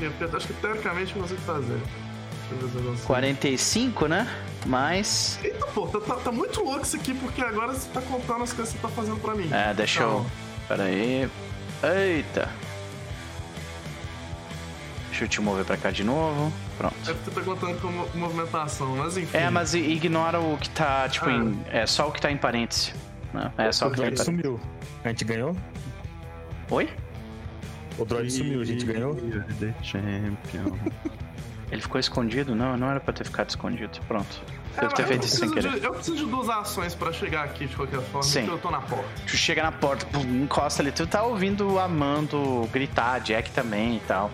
Eu 0.00 0.36
acho 0.36 0.46
que 0.46 0.52
teoricamente 0.54 1.14
eu 1.16 1.22
consigo 1.22 1.40
fazer. 1.40 1.66
Deixa 1.78 2.52
eu 2.52 2.58
ver 2.58 2.70
se 2.70 2.76
eu 2.76 2.82
consigo. 2.90 3.06
45, 3.06 4.06
né? 4.06 4.28
Mais. 4.66 5.38
Eita, 5.42 5.66
pô, 5.66 5.86
tá, 5.86 6.00
tá- 6.00 6.20
tá 6.20 6.32
muito 6.32 6.62
louco 6.62 6.82
isso 6.82 6.96
aqui, 6.96 7.14
porque 7.14 7.40
agora 7.42 7.72
você 7.72 7.88
tá 7.90 8.00
contando 8.02 8.42
as 8.44 8.52
coisas 8.52 8.74
que 8.74 8.80
você 8.80 8.86
tá 8.86 8.92
fazendo 8.94 9.20
pra 9.20 9.34
mim. 9.34 9.48
É, 9.52 9.72
deixa 9.74 10.02
eu. 10.02 10.26
Pera 10.68 10.84
aí. 10.84 11.28
Eita. 11.82 12.48
Deixa 15.08 15.24
eu 15.24 15.28
te 15.28 15.40
mover 15.40 15.64
pra 15.64 15.76
cá 15.76 15.90
de 15.90 16.04
novo. 16.04 16.52
Pronto. 16.78 16.94
É 17.08 17.12
porque 17.12 17.30
você 17.30 17.30
tá 17.30 17.42
contando 17.42 17.80
com 17.80 17.88
mo- 17.88 18.08
movimentação, 18.14 18.96
mas 18.96 19.16
enfim. 19.16 19.36
É, 19.36 19.50
mas 19.50 19.74
ignora 19.74 20.40
o 20.40 20.56
que 20.56 20.70
tá, 20.70 21.08
tipo, 21.08 21.26
Ah. 21.28 21.32
em. 21.32 21.62
É 21.70 21.86
só 21.86 22.08
o 22.08 22.12
que 22.12 22.20
tá 22.20 22.30
em 22.30 22.36
parênteses. 22.36 22.94
Não, 23.32 23.50
é 23.58 23.70
só 23.72 23.88
o 23.88 23.90
que 23.90 23.96
tá 24.00 24.06
em 24.06 24.10
droid 24.14 24.24
parênteses. 24.24 24.24
sumiu. 24.26 24.60
A 25.04 25.08
gente 25.08 25.24
ganhou? 25.24 25.56
Oi? 26.70 26.88
O 27.98 28.04
droid 28.04 28.30
sumiu, 28.30 28.60
a 28.60 28.64
gente 28.64 28.84
ganhou? 28.86 29.14
The 29.58 29.74
champion. 29.82 30.78
Ele 31.70 31.80
ficou 31.80 32.00
escondido? 32.00 32.54
Não, 32.54 32.76
não 32.76 32.90
era 32.90 32.98
pra 33.00 33.12
ter 33.12 33.24
ficado 33.24 33.48
escondido. 33.48 34.00
Pronto. 34.08 34.40
É, 34.76 34.82
Deve 34.82 34.94
ter 34.94 35.02
mas 35.02 35.08
feito 35.08 35.24
isso 35.26 35.36
sem 35.38 35.50
querer. 35.50 35.72
de- 35.80 35.84
eu 35.86 35.92
preciso 35.94 36.16
de 36.16 36.26
duas 36.26 36.48
ações 36.48 36.94
pra 36.94 37.12
chegar 37.12 37.44
aqui 37.44 37.66
de 37.66 37.74
qualquer 37.76 38.00
forma, 38.00 38.22
Sim. 38.22 38.40
porque 38.40 38.54
eu 38.54 38.58
tô 38.58 38.70
na 38.70 38.80
porta. 38.80 39.04
Tu 39.26 39.36
chega 39.36 39.62
na 39.62 39.72
porta, 39.72 40.06
pum, 40.06 40.20
encosta 40.20 40.82
ali. 40.82 40.92
Tu 40.92 41.06
tá 41.06 41.22
ouvindo 41.22 41.68
o 41.72 41.78
Amando 41.78 42.68
gritar, 42.72 43.20
Jack 43.20 43.50
também 43.50 43.96
e 43.96 44.00
tal. 44.00 44.30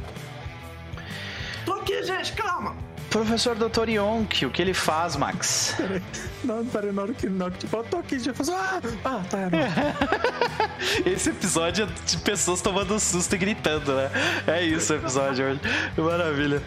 Tô 1.64 1.72
aqui, 1.74 2.02
gente, 2.04 2.32
calma! 2.34 2.74
Professor 3.10 3.54
Dr. 3.54 3.88
Yonk, 3.88 4.44
o 4.44 4.50
que 4.50 4.60
ele 4.60 4.74
faz, 4.74 5.16
Max? 5.16 5.74
Não, 6.44 6.64
peraí, 6.66 6.92
na 6.92 7.02
hora 7.02 7.14
que, 7.14 7.28
na 7.28 7.46
hora 7.46 7.54
que 7.54 7.60
tipo, 7.60 7.76
eu 7.76 7.84
tô 7.84 7.96
aqui, 7.98 8.18
já 8.18 8.34
falou 8.34 8.54
ah, 8.56 8.80
ah, 9.04 9.20
tá, 9.30 9.38
não. 9.50 11.10
Esse 11.10 11.30
episódio 11.30 11.84
é 11.84 11.88
de 12.06 12.18
pessoas 12.18 12.60
tomando 12.60 12.98
susto 13.00 13.34
e 13.34 13.38
gritando, 13.38 13.94
né? 13.94 14.10
É 14.46 14.62
isso 14.62 14.92
o 14.92 14.96
episódio 14.96 15.46
hoje. 15.46 15.60
Maravilha. 15.96 16.62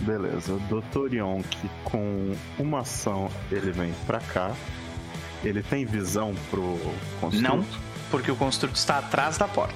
Beleza, 0.00 0.58
Dr. 0.68 1.14
Yonk 1.14 1.70
com 1.84 2.34
uma 2.58 2.80
ação 2.80 3.30
ele 3.50 3.70
vem 3.72 3.94
pra 4.06 4.20
cá. 4.20 4.52
Ele 5.42 5.62
tem 5.62 5.84
visão 5.84 6.34
pro 6.50 6.78
construto? 7.20 7.56
Não, 7.56 7.64
porque 8.10 8.30
o 8.30 8.36
construto 8.36 8.76
está 8.76 8.98
atrás 8.98 9.36
da 9.38 9.46
porta, 9.46 9.74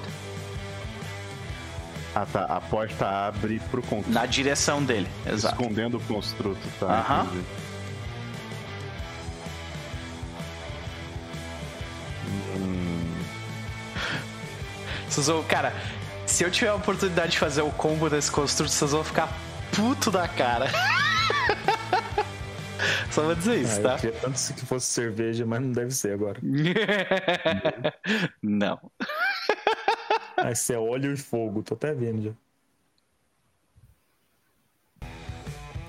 Ah 2.15 2.25
tá, 2.25 2.43
a 2.45 2.59
porta 2.59 3.07
abre 3.07 3.59
pro 3.69 3.81
construto. 3.83 4.11
na 4.11 4.25
direção 4.25 4.83
dele. 4.83 5.07
Exato. 5.27 5.61
Escondendo 5.61 5.97
o 5.97 6.01
construto, 6.01 6.59
tá? 6.79 6.87
Aham. 6.87 7.27
Hum, 7.27 7.43
cara, 15.47 15.73
se 16.25 16.43
eu 16.43 16.51
tiver 16.51 16.69
a 16.69 16.75
oportunidade 16.75 17.33
de 17.33 17.39
fazer 17.39 17.61
o 17.61 17.71
combo 17.71 18.09
desse 18.09 18.31
construto, 18.31 18.71
vocês 18.71 18.91
vão 18.91 19.03
ficar 19.03 19.29
puto 19.79 20.11
da 20.11 20.27
cara. 20.27 20.67
Só 23.11 23.23
vou 23.23 23.35
dizer 23.35 23.61
isso, 23.61 23.79
Ah, 23.79 23.83
tá? 23.83 23.93
Eu 23.93 23.97
queria 23.99 24.19
tanto 24.19 24.53
que 24.53 24.65
fosse 24.65 24.87
cerveja, 24.87 25.45
mas 25.45 25.61
não 25.61 25.71
deve 25.71 25.91
ser 25.91 26.13
agora. 26.13 26.39
Não. 28.43 28.79
Ah, 30.41 30.53
isso 30.53 30.71
é 30.71 30.77
óleo 30.77 31.11
e 31.11 31.17
fogo, 31.17 31.61
tô 31.61 31.73
até 31.73 31.93
vendo 31.93 32.23
já. 32.23 32.31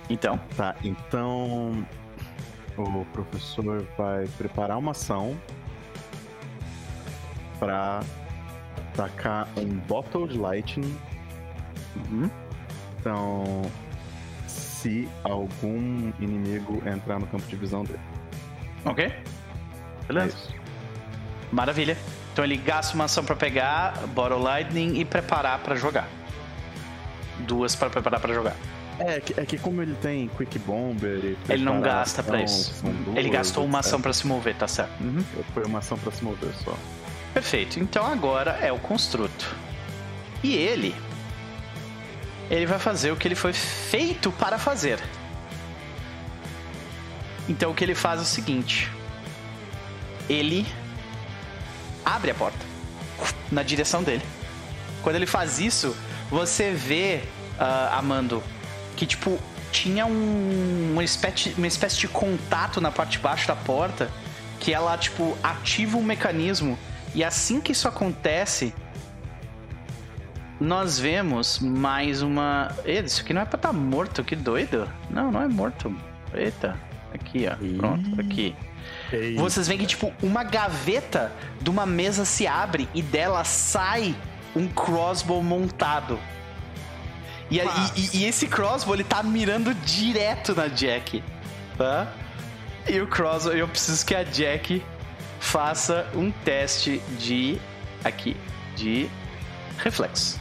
Então, 0.09 0.37
tá, 0.57 0.75
então 0.83 1.87
o 2.77 3.05
professor 3.13 3.87
vai 3.97 4.27
preparar 4.37 4.77
uma 4.77 4.91
ação 4.91 5.41
pra 7.61 8.01
tacar 8.97 9.47
um 9.57 9.77
bottle 9.87 10.27
de 10.27 10.37
lightning. 10.37 10.99
uhum. 11.95 12.29
Então, 13.01 13.63
se 14.47 15.09
algum 15.25 16.13
inimigo 16.21 16.83
entrar 16.87 17.19
no 17.19 17.27
campo 17.27 17.47
de 17.47 17.57
visão 17.57 17.83
dele. 17.85 18.01
ok? 18.85 19.07
É 19.07 19.23
Beleza. 20.07 20.29
isso. 20.37 20.55
Maravilha. 21.51 21.97
Então 22.33 22.45
ele 22.45 22.57
gasta 22.57 22.95
uma 22.95 23.05
ação 23.05 23.25
pra 23.25 23.35
pegar, 23.35 23.95
Bottle 24.09 24.41
Lightning 24.43 24.99
e 25.01 25.05
preparar 25.05 25.59
pra 25.61 25.75
jogar. 25.75 26.09
Duas 27.41 27.75
pra 27.75 27.89
preparar 27.91 28.21
pra 28.21 28.33
jogar. 28.35 28.55
É 28.99 29.19
que, 29.19 29.41
é 29.41 29.47
que 29.47 29.57
como 29.59 29.81
ele 29.81 29.95
tem 29.95 30.29
Quick 30.29 30.59
Bomber 30.59 31.19
e 31.25 31.39
Ele 31.49 31.65
não 31.65 31.81
gasta 31.81 32.23
pra 32.23 32.43
isso. 32.43 32.83
duas, 32.85 33.17
Ele 33.17 33.31
gastou 33.31 33.65
uma 33.65 33.79
ação 33.79 34.01
pra 34.01 34.13
se 34.13 34.27
mover, 34.27 34.55
tá 34.57 34.69
certo? 34.69 34.93
Uhum. 35.01 35.25
Foi 35.55 35.65
uma 35.65 35.79
ação 35.79 35.99
pra 35.99 36.13
se 36.13 36.23
mover 36.23 36.53
só. 36.63 36.75
Perfeito. 37.33 37.81
Então 37.81 38.05
agora 38.05 38.59
é 38.61 38.71
o 38.71 38.79
construto. 38.79 39.55
E 40.43 40.55
ele. 40.55 40.95
Ele 42.51 42.67
vai 42.67 42.79
fazer 42.79 43.13
o 43.13 43.17
que 43.17 43.29
ele 43.29 43.35
foi 43.37 43.53
feito 43.53 44.33
para 44.33 44.59
fazer. 44.59 44.99
Então 47.49 47.71
o 47.71 47.75
que 47.75 47.85
ele 47.85 47.95
faz 47.95 48.19
é 48.21 48.23
o 48.23 48.27
seguinte: 48.27 48.91
ele 50.29 50.67
abre 52.05 52.31
a 52.31 52.35
porta 52.35 52.59
na 53.51 53.63
direção 53.63 54.03
dele. 54.03 54.25
Quando 55.03 55.17
ele 55.17 55.27
faz 55.27 55.59
isso, 55.59 55.97
você 56.31 56.73
vê, 56.73 57.23
ah, 57.59 57.97
Amando, 57.99 58.43
que 58.97 59.07
tipo 59.07 59.39
tinha 59.73 60.05
um- 60.05 60.91
uma, 60.93 61.05
espécie, 61.05 61.55
uma 61.57 61.67
espécie 61.67 61.97
de 61.99 62.09
contato 62.09 62.81
na 62.81 62.91
parte 62.91 63.13
de 63.13 63.19
baixo 63.19 63.47
da 63.47 63.55
porta 63.55 64.11
que 64.59 64.75
ela 64.75 64.99
tipo 64.99 65.39
ativa 65.43 65.97
um 65.97 66.03
mecanismo 66.03 66.77
e 67.15 67.23
assim 67.23 67.61
que 67.61 67.71
isso 67.71 67.87
acontece 67.87 68.75
nós 70.61 70.99
vemos 70.99 71.59
mais 71.59 72.23
uma. 72.23 72.71
Eita, 72.85 73.07
isso 73.07 73.23
aqui 73.23 73.33
não 73.33 73.43
é 73.43 73.45
pra 73.45 73.57
estar 73.57 73.73
morto, 73.73 74.23
que 74.23 74.37
doido. 74.37 74.89
Não, 75.09 75.33
não 75.33 75.43
é 75.43 75.49
morto. 75.49 75.95
Eita. 76.35 76.77
Aqui, 77.15 77.47
ó. 77.51 77.57
Pronto, 77.79 78.21
aqui. 78.21 78.55
Ei, 79.13 79.35
Vocês 79.37 79.67
veem 79.67 79.79
que, 79.81 79.87
tipo, 79.87 80.13
uma 80.23 80.45
gaveta 80.45 81.33
de 81.61 81.69
uma 81.71 81.85
mesa 81.87 82.25
se 82.25 82.47
abre 82.47 82.89
e 82.95 83.03
dela 83.03 83.43
sai 83.45 84.15
um 84.55 84.69
crossbow 84.69 85.43
montado. 85.43 86.19
E, 87.51 87.59
e- 87.59 87.63
e- 87.97 88.19
e 88.19 88.25
esse 88.27 88.47
crossbow, 88.47 88.95
ele 88.95 89.03
tá 89.05 89.23
mirando 89.23 89.75
direto 89.75 90.55
na 90.55 90.69
Jack, 90.69 91.23
tá? 91.77 92.13
E 92.89 93.01
o 93.01 93.07
crossbow, 93.09 93.53
eu 93.55 93.67
preciso 93.67 94.07
que 94.07 94.15
a 94.15 94.23
Jack 94.23 94.83
faça 95.41 96.07
um 96.15 96.31
teste 96.31 97.01
de... 97.19 97.59
Aqui, 98.05 98.37
de 98.77 99.09
reflexo. 99.79 100.40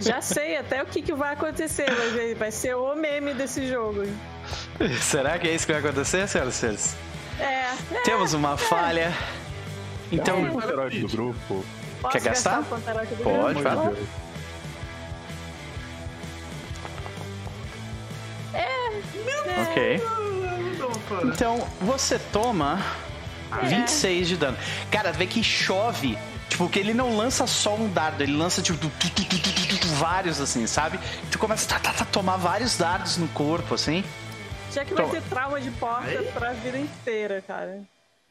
Já 0.00 0.20
sei 0.20 0.56
até 0.56 0.82
o 0.82 0.86
que, 0.86 1.02
que 1.02 1.12
vai 1.12 1.32
acontecer, 1.32 1.92
vai, 1.92 2.10
ver, 2.10 2.34
vai 2.36 2.50
ser 2.50 2.74
o 2.74 2.94
meme 2.94 3.34
desse 3.34 3.68
jogo. 3.68 4.04
Será 5.02 5.38
que 5.38 5.48
é 5.48 5.54
isso 5.54 5.66
que 5.66 5.72
vai 5.72 5.80
acontecer, 5.80 6.28
senhoras 6.28 6.54
e 6.54 6.58
senhores? 6.58 6.96
É, 7.40 7.44
é 7.94 8.00
Temos 8.04 8.32
uma 8.32 8.56
falha. 8.56 9.12
Então, 10.10 10.36
É 10.38 10.68
herói 10.68 11.00
do 11.00 11.08
grupo. 11.08 11.64
posso 12.00 12.12
quer 12.12 12.22
gastar? 12.22 12.62
Pantaroca 12.64 13.14
do 13.14 13.22
Pode, 13.22 13.62
vai 13.62 13.74
lá. 13.74 13.92
Ok. 19.70 20.00
Não, 20.78 20.90
cara. 21.08 21.26
Então, 21.26 21.68
você 21.80 22.18
toma 22.32 22.82
26 23.64 24.28
de 24.28 24.36
dano. 24.36 24.56
Cara, 24.90 25.12
vê 25.12 25.26
que 25.26 25.42
chove. 25.42 26.18
Tipo, 26.48 26.68
que 26.68 26.78
ele 26.78 26.94
não 26.94 27.16
lança 27.16 27.46
só 27.46 27.74
um 27.76 27.88
dardo, 27.92 28.22
ele 28.22 28.32
lança, 28.36 28.62
tipo, 28.62 28.78
tu, 28.78 28.88
tu, 28.88 29.10
tu, 29.10 29.24
tu, 29.24 29.38
tu, 29.38 29.52
tu, 29.68 29.80
tu, 29.80 29.88
vários, 29.88 30.40
assim, 30.40 30.66
sabe? 30.66 30.98
Tu 31.30 31.38
começa 31.38 31.66
a 31.74 31.78
tá, 31.78 31.92
tá, 31.92 31.98
tá, 31.98 32.04
tomar 32.06 32.36
vários 32.36 32.76
dardos 32.76 33.16
no 33.18 33.28
corpo, 33.28 33.74
assim. 33.74 34.02
Já 34.72 34.84
que 34.84 34.94
vai 34.94 35.08
ter 35.08 35.22
trauma 35.22 35.60
de 35.60 35.70
porta 35.72 36.22
pra 36.32 36.52
vida 36.52 36.78
inteira, 36.78 37.42
cara. 37.46 37.82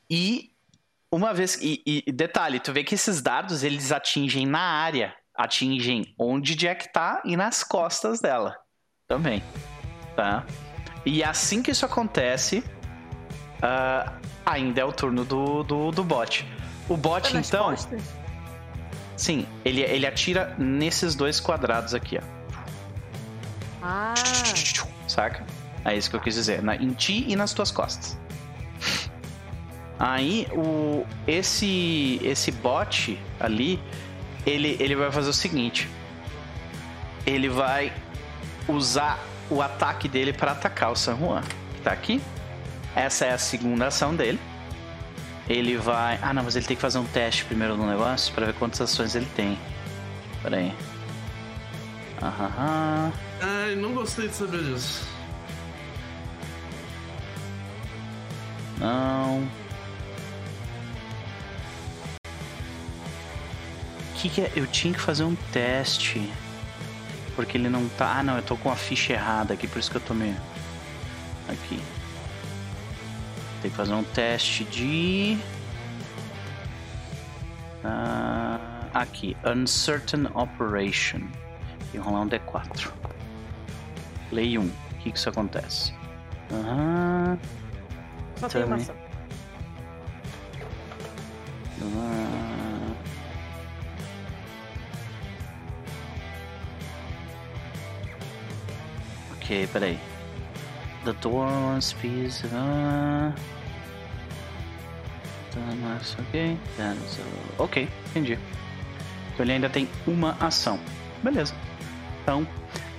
E 0.09 0.49
uma 1.11 1.33
vez. 1.33 1.57
E, 1.61 1.81
e- 1.85 2.11
detalhe, 2.11 2.59
tu 2.59 2.73
vê 2.73 2.83
que 2.83 2.95
esses 2.95 3.21
dardos 3.21 3.63
eles 3.63 3.91
atingem 3.91 4.45
na 4.45 4.59
área. 4.59 5.13
Atingem 5.35 6.15
onde 6.19 6.55
Jack 6.55 6.91
tá 6.91 7.21
e 7.23 7.37
nas 7.37 7.63
costas 7.63 8.19
dela. 8.19 8.55
Também. 9.07 9.43
Tá? 10.15 10.43
E 11.05 11.23
assim 11.23 11.61
que 11.61 11.71
isso 11.71 11.85
acontece. 11.85 12.63
ah, 13.61 14.13
ainda 14.45 14.81
é 14.81 14.85
o 14.85 14.91
turno 14.91 15.23
do, 15.23 15.63
do, 15.63 15.91
do 15.91 16.03
bot. 16.03 16.45
O 16.89 16.95
bot, 16.97 17.31
Tá 17.31 17.39
então. 17.39 17.65
costas? 17.65 18.01
Sim, 19.15 19.47
ele, 19.65 19.81
ele 19.81 20.05
atira 20.05 20.53
nesses 20.57 21.15
dois 21.15 21.39
quadrados 21.39 21.93
aqui, 21.93 22.19
ó. 22.19 22.37
Ah, 23.81 24.13
Saca? 25.07 25.43
É 25.85 25.95
isso 25.95 26.09
que 26.09 26.15
eu 26.15 26.19
quis 26.19 26.35
dizer. 26.35 26.61
Na, 26.61 26.75
em 26.75 26.91
ti 26.93 27.25
e 27.27 27.35
nas 27.35 27.53
tuas 27.53 27.71
costas. 27.71 28.17
Aí, 29.99 30.47
o, 30.51 31.05
esse, 31.27 32.19
esse 32.23 32.51
bot 32.51 33.17
ali, 33.39 33.81
ele, 34.45 34.77
ele 34.79 34.95
vai 34.95 35.11
fazer 35.11 35.29
o 35.29 35.33
seguinte. 35.33 35.89
Ele 37.25 37.49
vai 37.49 37.91
usar 38.67 39.19
o 39.49 39.61
ataque 39.61 40.07
dele 40.07 40.33
para 40.33 40.51
atacar 40.51 40.91
o 40.91 40.95
San 40.95 41.17
Juan. 41.17 41.41
Que 41.75 41.81
tá 41.81 41.91
aqui. 41.91 42.21
Essa 42.95 43.25
é 43.25 43.31
a 43.33 43.37
segunda 43.37 43.87
ação 43.87 44.15
dele. 44.15 44.39
Ele 45.49 45.77
vai... 45.77 46.19
Ah, 46.21 46.33
não, 46.33 46.43
mas 46.43 46.55
ele 46.55 46.65
tem 46.65 46.75
que 46.75 46.81
fazer 46.81 46.99
um 46.99 47.05
teste 47.05 47.45
primeiro 47.45 47.77
no 47.77 47.87
negócio 47.87 48.33
para 48.33 48.47
ver 48.47 48.53
quantas 48.55 48.81
ações 48.81 49.15
ele 49.15 49.27
tem. 49.35 49.57
Pera 50.43 50.57
aí. 50.57 50.73
Aham. 52.21 53.13
Ai, 53.41 53.75
não 53.75 53.93
gostei 53.93 54.27
de 54.27 54.35
saber 54.35 54.63
disso. 54.63 55.07
Não. 58.79 59.47
Que 64.15 64.29
que 64.29 64.41
é? 64.41 64.51
Eu 64.55 64.67
tinha 64.67 64.93
que 64.93 64.99
fazer 64.99 65.23
um 65.23 65.35
teste. 65.51 66.29
Porque 67.35 67.57
ele 67.57 67.69
não 67.69 67.87
tá. 67.89 68.17
Ah, 68.17 68.23
não, 68.23 68.35
eu 68.35 68.41
tô 68.41 68.57
com 68.57 68.71
a 68.71 68.75
ficha 68.75 69.13
errada 69.13 69.53
aqui, 69.53 69.67
por 69.67 69.79
isso 69.79 69.91
que 69.91 69.97
eu 69.97 70.01
tomei. 70.01 70.35
Aqui. 71.47 71.79
Tem 73.61 73.71
que 73.71 73.77
fazer 73.77 73.93
um 73.93 74.03
teste 74.03 74.63
de. 74.65 75.37
Ah, 77.83 78.59
aqui. 78.93 79.35
Uncertain 79.45 80.27
Operation. 80.33 81.21
E 81.93 81.97
rolar 81.97 82.21
um 82.21 82.29
D4. 82.29 82.91
Lei 84.31 84.57
1. 84.57 84.61
O 84.61 84.71
que 84.99 85.11
que 85.11 85.17
isso 85.17 85.29
acontece? 85.29 85.93
Aham. 86.51 87.37
só 88.37 88.47
tem 88.47 88.63
uma 88.63 88.77
Também. 88.77 88.97
Ok, 99.31 99.67
peraí. 99.67 100.16
The 101.05 101.13
door 101.13 101.47
was 101.47 101.93
piece. 101.93 102.45
Uh... 102.47 103.31
Thomas, 105.51 106.15
ok. 106.19 106.57
That's, 106.77 107.17
uh, 107.17 107.63
Ok, 107.63 107.89
entendi. 108.09 108.37
Então 109.33 109.45
ele 109.45 109.53
ainda 109.53 109.69
tem 109.69 109.89
uma 110.05 110.37
ação. 110.39 110.79
Beleza. 111.23 111.53
Então, 112.21 112.47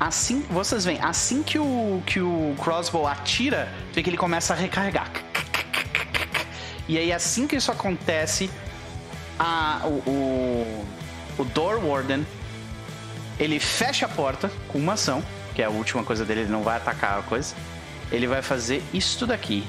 assim, 0.01 0.41
vocês 0.51 0.85
veem, 0.85 1.01
assim 1.01 1.43
que 1.43 1.59
o, 1.59 2.02
que 2.07 2.20
o 2.20 2.55
crossbow 2.59 3.07
atira, 3.07 3.73
vê 3.93 4.02
que 4.02 4.10
ele 4.10 4.17
começa 4.17 4.55
a 4.55 4.57
recarregar. 4.57 5.10
E 6.89 6.97
aí, 6.97 7.12
assim 7.12 7.47
que 7.47 7.57
isso 7.57 7.70
acontece, 7.70 8.51
a, 9.39 9.83
o, 9.85 10.10
o, 10.10 10.86
o 11.39 11.44
Door 11.44 11.85
Warden 11.85 12.27
ele 13.39 13.60
fecha 13.60 14.07
a 14.07 14.09
porta 14.09 14.51
com 14.68 14.78
uma 14.78 14.94
ação, 14.94 15.23
que 15.55 15.62
é 15.62 15.67
a 15.67 15.70
última 15.70 16.02
coisa 16.02 16.25
dele, 16.25 16.41
ele 16.41 16.51
não 16.51 16.62
vai 16.62 16.77
atacar 16.77 17.18
a 17.18 17.23
coisa. 17.23 17.55
Ele 18.11 18.27
vai 18.27 18.43
fazer 18.43 18.83
isto 18.93 19.27
daqui. 19.27 19.65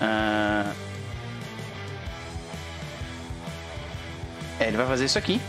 Ah, 0.00 0.72
É, 4.60 4.66
ele 4.66 4.76
vai 4.76 4.86
fazer 4.86 5.04
isso 5.04 5.18
aqui. 5.18 5.40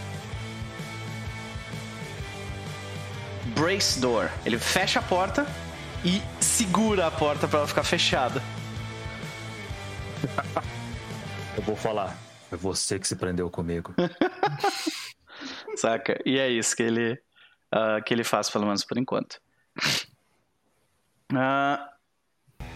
Brace 3.55 3.99
door. 3.99 4.29
Ele 4.45 4.59
fecha 4.59 4.99
a 4.99 5.03
porta 5.03 5.47
e 6.05 6.21
segura 6.39 7.07
a 7.07 7.11
porta 7.11 7.47
pra 7.47 7.59
ela 7.59 7.67
ficar 7.67 7.83
fechada. 7.83 8.41
Eu 11.57 11.63
vou 11.63 11.75
falar. 11.75 12.15
Foi 12.49 12.57
você 12.57 12.99
que 12.99 13.07
se 13.07 13.15
prendeu 13.15 13.49
comigo. 13.49 13.93
Saca? 15.75 16.21
E 16.25 16.37
é 16.37 16.49
isso 16.49 16.75
que 16.75 16.83
ele, 16.83 17.19
ah, 17.71 17.99
que 18.05 18.13
ele 18.13 18.23
faz, 18.23 18.49
pelo 18.49 18.65
menos 18.65 18.85
por 18.85 18.97
enquanto. 18.97 19.41
Ah, 21.35 21.89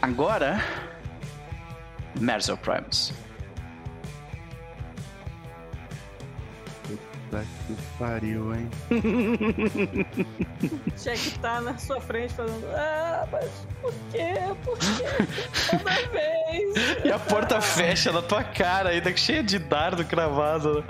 agora. 0.01 0.57
Merzel 2.19 2.55
Primus. 2.57 3.11
Puta 6.83 7.43
que 7.65 7.75
pariu, 7.97 8.53
hein? 8.53 8.69
Jack 10.95 11.39
tá 11.39 11.59
na 11.61 11.75
sua 11.79 11.99
frente 11.99 12.35
falando, 12.35 12.63
ah, 12.75 13.27
mas 13.31 13.49
por 13.81 13.91
quê? 14.11 14.33
Por 14.63 14.77
quê? 14.77 15.03
Toda 15.71 15.91
vez. 16.13 17.05
E 17.05 17.11
a 17.11 17.17
porta 17.17 17.59
fecha 17.59 18.11
na 18.11 18.21
tua 18.21 18.43
cara 18.43 18.89
ainda, 18.89 19.15
cheia 19.17 19.41
de 19.43 19.57
dardo 19.57 20.05
cravado. 20.05 20.85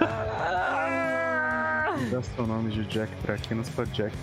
Ah, 0.00 1.96
Dá 2.12 2.22
seu 2.22 2.46
nome 2.46 2.70
de 2.70 2.84
Jack 2.84 3.12
Traquinas 3.22 3.68
pra 3.70 3.84
Jack. 3.86 4.14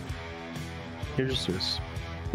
Queijo 1.17 1.35
suíço. 1.35 1.81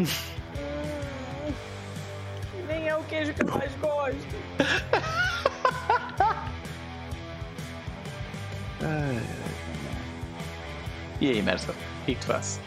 nem 2.68 2.88
é 2.88 2.96
o 2.96 3.02
queijo 3.04 3.34
que 3.34 3.42
eu 3.42 3.48
mais 3.48 3.72
gosto. 3.76 4.36
E 11.20 11.28
aí, 11.28 11.42
Merzel? 11.42 11.74
O 11.74 12.04
que, 12.06 12.14
que 12.14 12.20
tu 12.20 12.28
faz? 12.28 12.58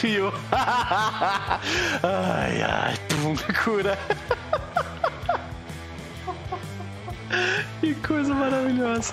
Rio. 0.00 0.32
ai, 0.52 2.62
ai, 2.62 2.94
pum, 3.08 3.34
cura. 3.64 3.98
que 7.80 7.94
coisa 7.96 8.32
maravilhosa. 8.32 9.12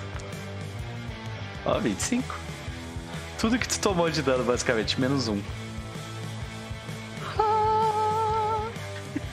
Ó, 1.66 1.80
25. 1.80 2.36
Tudo 3.36 3.58
que 3.58 3.66
tu 3.66 3.80
tomou 3.80 4.08
de 4.08 4.22
dano, 4.22 4.44
basicamente, 4.44 5.00
menos 5.00 5.26
um. 5.26 5.42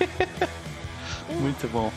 Muito 1.40 1.68
bom. 1.70 1.92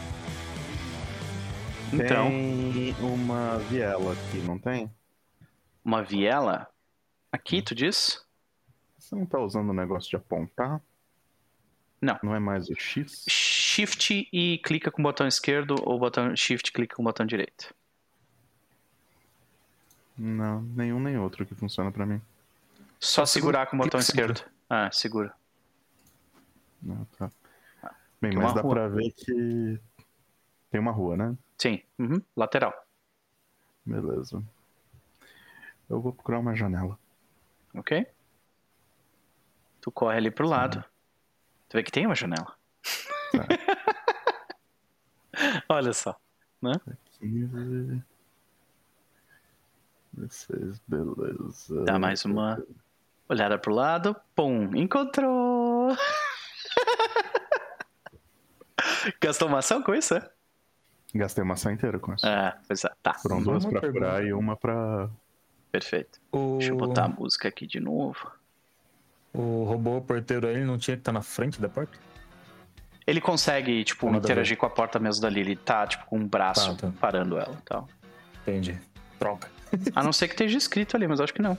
Então, 1.93 2.29
Tem 2.29 2.95
uma 3.01 3.59
viela 3.59 4.13
aqui, 4.13 4.39
não 4.39 4.59
tem? 4.59 4.91
uma 5.85 6.03
viela. 6.03 6.69
Aqui, 7.31 7.61
tu 7.61 7.75
diz? 7.75 8.25
Você 8.99 9.15
não 9.15 9.27
tá 9.27 9.39
usando 9.39 9.71
o 9.71 9.75
negócio 9.75 10.09
de 10.09 10.17
apontar? 10.17 10.81
Não. 12.01 12.19
Não 12.23 12.35
é 12.35 12.39
mais 12.41 12.69
o 12.69 12.75
X? 12.75 13.25
Shift 13.29 14.29
e 14.33 14.59
clica 14.59 14.91
com 14.91 15.03
o 15.03 15.05
botão 15.05 15.27
esquerdo 15.27 15.77
ou 15.83 15.99
botão 15.99 16.35
Shift 16.35 16.71
e 16.71 16.73
clica 16.73 16.97
com 16.97 17.03
o 17.03 17.05
botão 17.05 17.27
direito. 17.27 17.75
Não, 20.17 20.63
nenhum 20.63 21.01
nem 21.01 21.19
outro 21.19 21.45
que 21.45 21.55
funciona 21.55 21.91
pra 21.91 22.07
mim. 22.07 22.21
Só 23.01 23.27
segurar 23.27 23.67
com 23.67 23.77
o 23.77 23.81
botão 23.81 24.01
esquerdo. 24.01 24.43
Ah, 24.71 24.91
segura. 24.91 25.35
Não, 26.81 27.05
tá. 27.19 27.31
Bem, 28.25 28.33
Tem 28.33 28.41
mas 28.43 28.55
dá 28.55 28.63
rua. 28.63 28.75
pra 28.75 28.89
ver 28.89 29.11
que 29.13 29.79
tem 30.71 30.81
uma 30.81 30.93
rua, 30.93 31.15
né? 31.15 31.37
Sim. 31.59 31.83
Uhum. 31.99 32.23
Lateral. 32.35 32.73
Beleza. 33.85 34.43
Eu 35.91 36.01
vou 36.01 36.11
procurar 36.11 36.39
uma 36.39 36.57
janela. 36.57 36.99
Ok? 37.75 38.07
Tu 39.83 39.93
corre 39.93 40.17
ali 40.17 40.31
pro 40.31 40.49
lado. 40.49 40.83
Tu 41.69 41.77
vê 41.77 41.83
que 41.83 41.93
tem 41.93 42.07
uma 42.07 42.15
janela. 42.15 42.57
Olha 45.69 45.93
só. 45.93 46.19
15. 47.21 48.03
16, 50.15 50.81
beleza. 50.89 51.85
Dá 51.85 51.99
mais 51.99 52.25
uma 52.25 52.59
olhada 53.29 53.59
pro 53.59 53.75
lado. 53.75 54.17
Pum, 54.35 54.75
encontrou! 54.75 55.95
Gastou 59.21 59.49
uma 59.49 59.59
ação 59.59 59.83
com 59.83 59.95
isso, 59.95 60.15
é? 60.15 60.29
Gastei 61.15 61.45
uma 61.45 61.55
ação 61.55 61.71
inteira 61.73 61.99
com 61.99 62.13
isso. 62.15 62.27
Ah, 62.27 62.57
pois 62.67 62.85
é. 62.85 62.91
Tá, 63.03 63.15
Foram 63.15 63.43
duas 63.43 63.65
pra 63.65 63.81
pergunta. 63.81 64.05
curar 64.07 64.25
e 64.25 64.33
uma 64.33 64.57
pra. 64.57 65.09
perfeito. 65.71 66.21
O, 66.33 66.57
Deixa 66.59 66.73
eu 66.73 66.77
botar 66.77 67.05
a 67.05 67.09
música 67.09 67.49
aqui 67.49 67.67
de 67.67 67.79
novo. 67.81 68.31
o 69.33 69.65
robô 69.65 70.01
porteiro 70.01 70.47
aí 70.49 70.65
não 70.65 70.77
tinha 70.79 70.97
que 70.97 71.01
estar 71.03 71.13
na 71.13 71.23
frente 71.23 71.61
da 71.61 71.69
porta? 71.69 71.97
Ele 73.07 73.21
consegue, 73.21 73.85
tipo, 73.85 74.07
Nada 74.07 74.19
interagir 74.19 74.57
com 74.57 74.65
a 74.67 74.71
porta 74.71 74.99
mesmo 74.99 75.21
dali. 75.23 75.41
Ele 75.41 75.55
tá, 75.57 75.87
tipo, 75.87 76.07
com 76.07 76.19
um 76.19 76.27
braço 76.27 76.75
Tá, 76.77 76.87
tá. 76.89 76.93
parando 76.99 77.39
ela 77.39 77.55
e 77.61 77.63
tal. 77.63 77.89
Entendi. 78.43 78.81
Troca. 79.19 79.49
A 79.95 80.03
não 80.03 80.13
ser 80.13 80.27
que 80.29 80.35
esteja 80.35 80.57
escrito 80.59 80.97
ali, 80.97 81.07
mas 81.07 81.21
acho 81.21 81.33
que 81.35 81.43
não. 81.43 81.57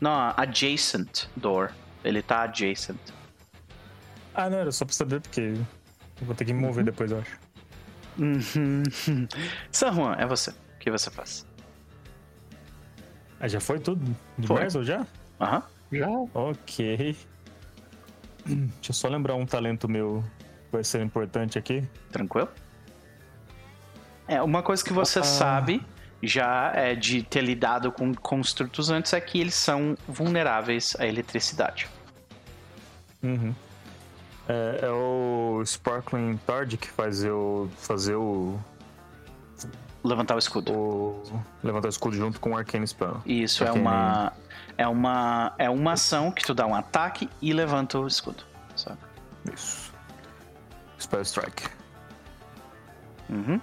Não, 0.00 0.34
adjacent 0.36 1.24
door. 1.34 1.72
Ele 2.04 2.20
tá 2.22 2.42
adjacent. 2.42 2.98
Ah, 4.34 4.50
não, 4.50 4.58
era 4.58 4.70
só 4.70 4.84
pra 4.84 4.94
saber, 4.94 5.20
porque 5.22 5.54
vou 6.22 6.34
ter 6.34 6.44
que 6.44 6.52
me 6.52 6.60
mover 6.60 6.84
depois, 6.84 7.10
eu 7.10 7.18
acho. 7.18 7.38
Uhum. 8.18 8.82
San 9.70 9.92
Juan, 9.92 10.14
é 10.18 10.26
você. 10.26 10.50
O 10.50 10.78
que 10.78 10.90
você 10.90 11.10
faz? 11.10 11.46
Ah, 13.38 13.48
já 13.48 13.60
foi 13.60 13.78
tudo? 13.78 14.16
De 14.38 14.46
Foi. 14.46 14.68
Já? 14.84 15.06
Aham. 15.40 15.62
Já? 15.92 16.08
Ok. 16.34 17.16
Deixa 18.46 18.90
eu 18.90 18.94
só 18.94 19.08
lembrar 19.08 19.34
um 19.34 19.44
talento 19.44 19.88
meu 19.88 20.24
que 20.66 20.72
vai 20.72 20.84
ser 20.84 21.02
importante 21.02 21.58
aqui. 21.58 21.86
Tranquilo? 22.10 22.48
É, 24.28 24.40
uma 24.42 24.62
coisa 24.62 24.82
que 24.82 24.92
você 24.92 25.18
Ah. 25.18 25.24
sabe 25.24 25.84
já 26.22 26.72
é 26.74 26.94
de 26.94 27.22
ter 27.22 27.42
lidado 27.42 27.92
com 27.92 28.14
construtos 28.14 28.88
antes 28.90 29.12
é 29.12 29.20
que 29.20 29.38
eles 29.40 29.54
são 29.54 29.96
vulneráveis 30.08 30.96
à 30.98 31.06
eletricidade. 31.06 31.88
Uhum. 33.22 33.54
É, 34.48 34.80
é 34.86 34.90
o 34.90 35.62
Sparkling 35.64 36.36
Tard 36.46 36.76
que 36.76 36.88
faz 36.88 37.24
eu 37.24 37.68
fazer 37.78 38.14
o, 38.14 38.58
Levantar 40.04 40.36
o 40.36 40.38
escudo. 40.38 40.72
o. 40.72 41.22
levantar 41.64 41.88
o 41.88 41.90
escudo 41.90 42.16
junto 42.16 42.38
com 42.38 42.52
o 42.52 42.56
Arcane 42.56 42.86
Spell. 42.86 43.20
Isso 43.26 43.64
é 43.64 43.70
Ok. 43.70 43.80
uma 43.82 44.32
é 44.78 44.86
uma 44.86 45.52
é 45.58 45.68
uma 45.70 45.92
ação 45.94 46.30
que 46.30 46.44
tu 46.44 46.54
dá 46.54 46.64
um 46.66 46.74
ataque 46.76 47.28
e 47.42 47.52
levanta 47.52 47.98
o 47.98 48.06
escudo, 48.06 48.44
sabe? 48.76 48.98
Isso. 49.52 49.92
Spell 51.00 51.22
Strike. 51.22 51.68
Uhum. 53.28 53.60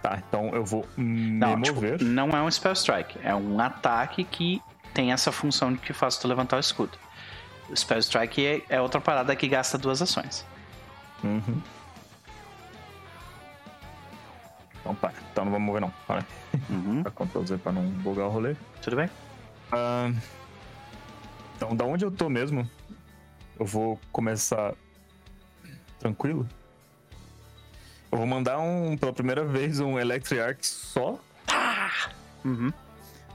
Tá, 0.00 0.22
então 0.26 0.48
eu 0.54 0.64
vou 0.64 0.86
me 0.96 1.32
Não, 1.32 1.60
tipo, 1.60 1.74
mover. 1.76 2.00
não 2.02 2.30
é 2.30 2.40
um 2.40 2.50
spell 2.50 2.72
strike, 2.72 3.18
é 3.22 3.34
um 3.34 3.60
ataque 3.60 4.24
que 4.24 4.62
tem 4.94 5.12
essa 5.12 5.30
função 5.30 5.72
de 5.72 5.78
que 5.78 5.92
faz 5.92 6.16
tu 6.16 6.26
levantar 6.26 6.56
o 6.56 6.60
escudo. 6.60 6.96
Spell 7.74 7.98
strike 7.98 8.46
é, 8.46 8.62
é 8.68 8.80
outra 8.80 9.00
parada 9.00 9.34
que 9.36 9.48
gasta 9.48 9.78
duas 9.78 10.02
ações. 10.02 10.44
Uhum. 11.22 11.62
Então 14.80 14.94
pá, 14.94 15.12
então 15.30 15.44
não 15.44 15.52
vamos 15.52 15.66
mover 15.66 15.80
não. 15.80 15.92
Para. 16.06 16.24
Uhum. 16.68 17.02
Pra 17.04 17.12
Ctrl 17.12 17.44
Z 17.44 17.58
pra 17.58 17.72
não 17.72 17.82
bugar 17.82 18.26
o 18.26 18.30
rolê. 18.30 18.56
Tudo 18.82 18.96
bem? 18.96 19.10
Ah, 19.70 20.10
então, 21.56 21.76
da 21.76 21.84
onde 21.84 22.04
eu 22.04 22.10
tô 22.10 22.28
mesmo, 22.30 22.68
eu 23.58 23.66
vou 23.66 24.00
começar 24.10 24.74
tranquilo. 25.98 26.48
Eu 28.10 28.16
vou 28.16 28.26
mandar 28.26 28.58
um, 28.58 28.96
pela 28.96 29.12
primeira 29.12 29.44
vez, 29.44 29.78
um 29.78 29.98
Electric 29.98 30.40
Arc 30.40 30.64
só. 30.64 31.18
Uhum. 32.42 32.72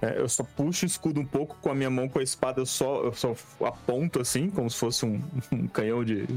É, 0.05 0.19
eu 0.19 0.27
só 0.29 0.43
puxo 0.43 0.85
o 0.85 0.87
escudo 0.87 1.19
um 1.21 1.25
pouco 1.25 1.55
com 1.61 1.71
a 1.71 1.75
minha 1.75 1.89
mão 1.89 2.07
com 2.09 2.19
a 2.19 2.23
espada, 2.23 2.59
eu 2.61 2.65
só, 2.65 3.01
eu 3.03 3.13
só 3.13 3.33
aponto 3.65 4.19
assim, 4.21 4.49
como 4.49 4.69
se 4.69 4.77
fosse 4.77 5.05
um, 5.05 5.21
um 5.51 5.67
canhão 5.67 6.03
de, 6.03 6.27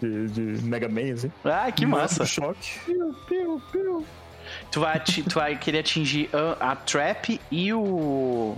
de, 0.00 0.28
de 0.28 0.40
Mega 0.62 0.88
Man, 0.88 1.12
assim. 1.12 1.30
Ah, 1.44 1.70
que 1.72 1.84
massa. 1.84 2.22
um 2.22 2.26
choque. 2.26 2.80
Tu 4.70 4.80
vai, 4.80 4.96
ati- 4.96 5.22
tu 5.24 5.34
vai 5.34 5.56
querer 5.58 5.80
atingir 5.80 6.30
a, 6.60 6.72
a 6.72 6.76
trap 6.76 7.40
e 7.50 7.72
o. 7.72 8.56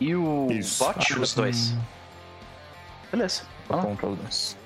E 0.00 0.14
o 0.14 0.48
Isso. 0.50 0.84
bot, 0.84 1.12
Ah, 1.14 1.20
os 1.20 1.34
dois. 1.34 1.70
hum, 1.72 1.80
Beleza. 3.10 3.42
Aponta 3.68 4.06
os 4.06 4.18
dois. 4.18 4.56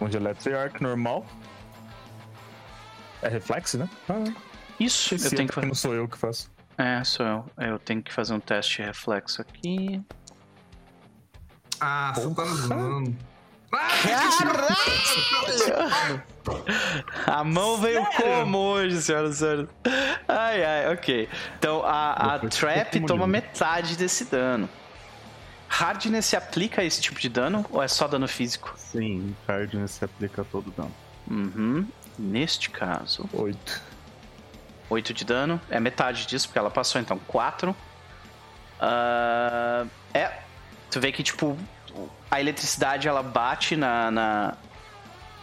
Um 0.00 0.08
de 0.08 0.16
Electric 0.16 0.56
Arc 0.56 0.80
normal. 0.80 1.26
É 3.22 3.28
reflexo, 3.28 3.76
né? 3.78 3.88
Ah, 4.08 4.24
Isso, 4.78 5.14
eu 5.14 5.30
tenho 5.30 5.48
que 5.48 5.54
fazer. 5.54 5.66
não 5.66 5.74
sou 5.74 5.94
eu 5.94 6.06
que 6.08 6.16
faço. 6.16 6.48
É, 6.80 7.04
sou 7.04 7.26
eu. 7.26 7.44
Eu 7.58 7.78
tenho 7.78 8.02
que 8.02 8.10
fazer 8.10 8.32
um 8.32 8.40
teste 8.40 8.78
de 8.78 8.84
reflexo 8.84 9.42
aqui. 9.42 10.02
Ah, 11.78 12.10
você 12.14 12.34
tá 12.34 12.44
zoando. 12.46 13.14
A 17.26 17.44
mão 17.44 17.76
veio 17.76 18.02
como 18.16 18.56
hoje, 18.56 19.02
senhoras 19.02 19.36
e 19.36 19.38
senhores? 19.38 19.68
Ai, 20.26 20.64
ai, 20.64 20.94
ok. 20.94 21.28
Então 21.58 21.84
a, 21.84 22.34
a 22.34 22.38
trap 22.48 22.98
toma 23.06 23.26
metade 23.26 23.94
desse 23.96 24.24
dano. 24.24 24.66
Hardness 25.68 26.24
se 26.24 26.34
aplica 26.34 26.80
a 26.80 26.84
esse 26.84 27.02
tipo 27.02 27.20
de 27.20 27.28
dano 27.28 27.66
ou 27.70 27.82
é 27.82 27.88
só 27.88 28.08
dano 28.08 28.26
físico? 28.26 28.72
Sim, 28.76 29.36
Hardness 29.46 29.90
se 29.92 30.04
aplica 30.04 30.42
a 30.42 30.44
todo 30.46 30.70
dano. 30.70 30.92
Uhum. 31.30 31.86
Neste 32.18 32.70
caso, 32.70 33.28
Oito. 33.34 33.82
8 34.90 35.14
de 35.14 35.24
dano. 35.24 35.60
É 35.70 35.80
metade 35.80 36.26
disso, 36.26 36.48
porque 36.48 36.58
ela 36.58 36.70
passou, 36.70 37.00
então 37.00 37.18
4. 37.26 37.74
é. 40.12 40.32
Tu 40.90 41.00
vê 41.00 41.12
que, 41.12 41.22
tipo, 41.22 41.56
a 42.30 42.40
eletricidade 42.40 43.08
ela 43.08 43.22
bate 43.22 43.76
na. 43.76 44.10
na... 44.10 44.54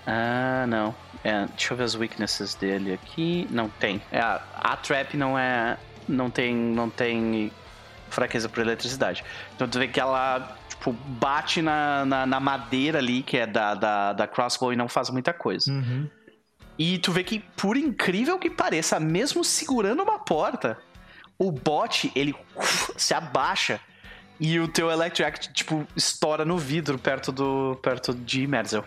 Ah, 0.05 0.65
não. 0.67 0.93
É, 1.23 1.45
deixa 1.47 1.73
eu 1.73 1.77
ver 1.77 1.83
as 1.83 1.95
weaknesses 1.95 2.53
dele 2.53 2.93
aqui. 2.93 3.47
Não 3.49 3.69
tem. 3.69 4.01
É, 4.11 4.19
a, 4.19 4.41
a 4.53 4.77
trap 4.77 5.15
não 5.15 5.39
é. 5.39 5.77
Não 6.07 6.29
tem. 6.29 6.53
Não 6.53 6.89
tem 6.89 7.51
fraqueza 8.09 8.47
por 8.47 8.61
eletricidade. 8.61 9.23
Então 9.55 9.67
tu 9.67 9.79
vê 9.79 9.87
que 9.87 9.99
ela. 9.99 10.57
Tipo, 10.69 10.91
bate 10.93 11.61
na, 11.61 12.05
na, 12.05 12.25
na 12.25 12.39
madeira 12.39 12.99
ali, 12.99 13.23
que 13.23 13.37
é 13.37 13.47
da, 13.47 13.73
da, 13.73 14.13
da 14.13 14.27
crossbow, 14.27 14.71
e 14.71 14.75
não 14.75 14.87
faz 14.87 15.09
muita 15.09 15.33
coisa. 15.33 15.71
Uhum. 15.71 16.07
E 16.77 16.99
tu 16.99 17.11
vê 17.11 17.23
que, 17.23 17.39
por 17.39 17.75
incrível 17.75 18.37
que 18.37 18.49
pareça, 18.49 18.99
mesmo 18.99 19.43
segurando 19.43 20.03
uma 20.03 20.19
porta, 20.19 20.77
o 21.37 21.51
bot, 21.51 22.11
ele 22.15 22.35
uf, 22.55 22.91
se 22.95 23.13
abaixa 23.13 23.79
e 24.39 24.59
o 24.59 24.67
teu 24.67 24.91
Electric 24.91 25.23
Act, 25.23 25.53
tipo, 25.53 25.87
estoura 25.95 26.45
no 26.45 26.57
vidro 26.57 26.99
perto 26.99 27.31
do 27.31 27.75
perto 27.81 28.13
de 28.13 28.45
Merzel. 28.45 28.85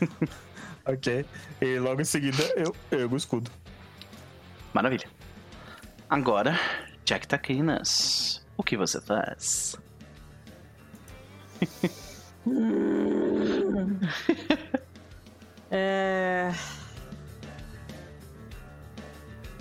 Ok. 0.86 1.26
E 1.60 1.78
logo 1.78 2.00
em 2.00 2.04
seguida 2.04 2.42
eu 2.56 2.74
ergo 2.90 3.14
o 3.14 3.16
escudo. 3.16 3.50
Maravilha. 4.72 5.08
Agora, 6.08 6.58
Jack 7.04 7.28
Taquinas, 7.28 8.44
o 8.56 8.62
que 8.62 8.76
você 8.76 9.00
faz? 9.00 9.76
É. 15.70 16.52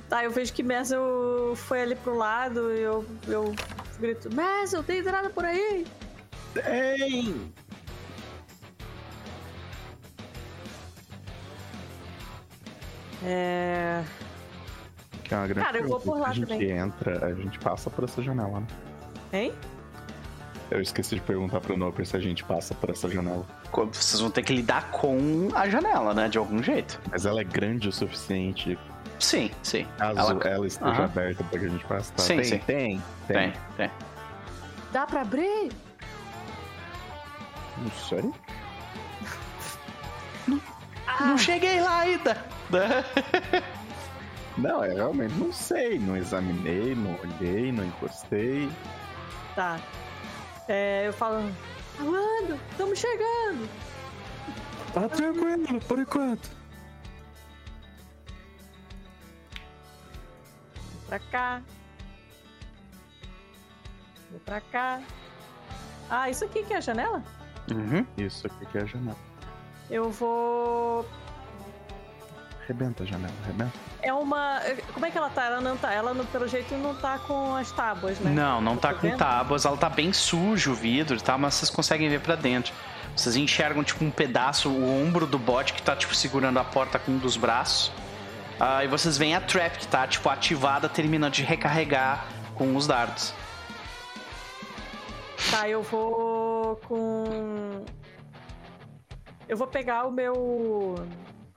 Tá, 0.09 0.23
eu 0.23 0.31
vejo 0.31 0.51
que 0.51 0.63
Mesel 0.63 1.53
foi 1.55 1.81
ali 1.83 1.95
pro 1.95 2.15
lado 2.17 2.73
e 2.73 2.81
eu, 2.81 3.05
eu 3.27 3.53
grito: 3.99 4.33
Mesel, 4.33 4.83
tem 4.83 4.99
entrada 4.99 5.29
por 5.29 5.45
aí? 5.45 5.85
Tem! 6.53 7.51
É. 13.23 14.03
Que 15.23 15.33
é 15.33 15.37
uma 15.37 15.47
grande 15.47 15.65
Cara, 15.65 15.77
eu 15.77 15.87
vou 15.87 15.99
por 15.99 16.19
lá 16.19 16.29
a 16.29 16.33
gente 16.33 16.47
também. 16.47 16.71
entra, 16.71 17.25
a 17.25 17.33
gente 17.33 17.59
passa 17.59 17.89
por 17.89 18.05
essa 18.05 18.21
janela, 18.21 18.61
né? 18.61 18.67
Hein? 19.31 19.53
Eu 20.71 20.81
esqueci 20.81 21.15
de 21.15 21.21
perguntar 21.21 21.59
pro 21.61 21.75
Noper 21.75 22.05
se 22.05 22.15
a 22.15 22.19
gente 22.19 22.43
passa 22.43 22.75
por 22.75 22.89
essa 22.91 23.09
janela. 23.09 23.43
Vocês 23.91 24.19
vão 24.19 24.29
ter 24.29 24.43
que 24.43 24.53
lidar 24.53 24.91
com 24.91 25.49
a 25.55 25.67
janela, 25.67 26.13
né? 26.13 26.27
De 26.29 26.37
algum 26.37 26.61
jeito. 26.61 26.99
Mas 27.09 27.25
ela 27.25 27.41
é 27.41 27.43
grande 27.43 27.89
o 27.89 27.91
suficiente 27.91 28.77
Sim, 29.19 29.49
sim. 29.63 29.87
caso 29.97 30.19
Ela- 30.19 30.43
ela, 30.47 30.67
esteja 30.67 30.91
Aham. 30.91 31.03
aberta 31.05 31.43
pra 31.43 31.59
que 31.59 31.65
a 31.65 31.69
gente 31.69 31.85
passe. 31.85 32.11
Tá? 32.13 32.21
Sim, 32.23 32.35
tem, 32.35 32.43
sim. 32.45 32.57
tem, 32.59 33.01
Tem, 33.27 33.53
tem. 33.77 33.91
Dá 34.91 35.07
pra 35.07 35.21
abrir? 35.21 35.71
Sério? 38.07 38.33
Não 41.19 41.37
cheguei 41.37 41.81
lá 41.81 41.99
ainda. 42.01 42.37
Não, 44.57 44.83
eu 44.85 44.95
realmente 44.95 45.33
não 45.35 45.51
sei. 45.51 45.97
Não 45.99 46.15
examinei, 46.15 46.93
não 46.95 47.15
olhei, 47.23 47.71
não 47.71 47.85
encostei. 47.85 48.69
Tá. 49.55 49.79
É, 50.69 51.07
eu 51.07 51.13
falo. 51.13 51.51
Amando, 51.99 52.59
estamos 52.69 52.99
chegando! 52.99 53.67
Tá 54.93 55.09
tranquilo, 55.09 55.81
por 55.81 55.97
enquanto. 55.97 56.47
Vou 60.75 61.01
pra 61.07 61.19
cá. 61.19 61.61
Vou 64.29 64.39
pra 64.41 64.61
cá. 64.61 65.01
Ah, 66.07 66.29
isso 66.29 66.45
aqui 66.45 66.63
que 66.63 66.73
é 66.73 66.77
a 66.77 66.81
janela? 66.81 67.23
Uhum. 67.71 68.05
Isso 68.15 68.45
aqui 68.45 68.65
que 68.67 68.77
é 68.77 68.81
a 68.81 68.85
janela. 68.85 69.17
Eu 69.89 70.11
vou. 70.11 71.03
Arrebenta 72.69 73.01
a 73.01 73.05
janela, 73.07 73.33
arrebenta. 73.43 73.73
É 73.99 74.13
uma. 74.13 74.59
Como 74.93 75.03
é 75.03 75.09
que 75.09 75.17
ela 75.17 75.29
tá? 75.31 75.45
Ela 75.45 75.59
não 75.59 75.75
tá. 75.75 75.91
Ela, 75.91 76.13
pelo 76.25 76.47
jeito, 76.47 76.75
não 76.75 76.93
tá 76.93 77.17
com 77.17 77.55
as 77.55 77.71
tábuas, 77.71 78.19
né? 78.19 78.29
Não, 78.29 78.61
não 78.61 78.77
tá 78.77 78.89
tô 78.89 78.99
com 78.99 79.07
vendo? 79.07 79.17
tábuas, 79.17 79.65
ela 79.65 79.75
tá 79.75 79.89
bem 79.89 80.13
sujo 80.13 80.71
o 80.71 80.75
vidro, 80.75 81.19
tá? 81.19 81.35
Mas 81.35 81.55
vocês 81.55 81.71
conseguem 81.71 82.07
ver 82.07 82.19
pra 82.21 82.35
dentro. 82.35 82.71
Vocês 83.15 83.35
enxergam, 83.35 83.83
tipo, 83.83 84.05
um 84.05 84.11
pedaço, 84.11 84.69
o 84.69 85.03
ombro 85.03 85.25
do 85.25 85.39
bot 85.39 85.73
que 85.73 85.81
tá, 85.81 85.95
tipo, 85.95 86.13
segurando 86.13 86.59
a 86.59 86.63
porta 86.63 86.99
com 86.99 87.13
um 87.13 87.17
dos 87.17 87.35
braços. 87.35 87.91
Ah, 88.59 88.85
e 88.85 88.87
vocês 88.87 89.17
veem 89.17 89.35
a 89.35 89.41
trap 89.41 89.79
que 89.79 89.87
tá, 89.87 90.05
tipo, 90.05 90.29
ativada, 90.29 90.87
terminando 90.87 91.33
de 91.33 91.41
recarregar 91.41 92.27
com 92.53 92.75
os 92.75 92.85
dardos. 92.85 93.33
Tá, 95.49 95.67
eu 95.67 95.81
vou 95.81 96.75
com. 96.87 97.83
Eu 99.47 99.57
vou 99.57 99.65
pegar 99.65 100.05
o 100.05 100.11
meu 100.11 101.03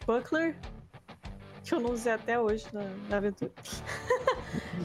buckler, 0.07 0.57
que 1.73 1.77
eu 1.77 1.81
não 1.81 1.91
usei 1.93 2.13
até 2.13 2.39
hoje 2.39 2.67
na, 2.73 2.83
na 3.09 3.17
aventura. 3.17 3.51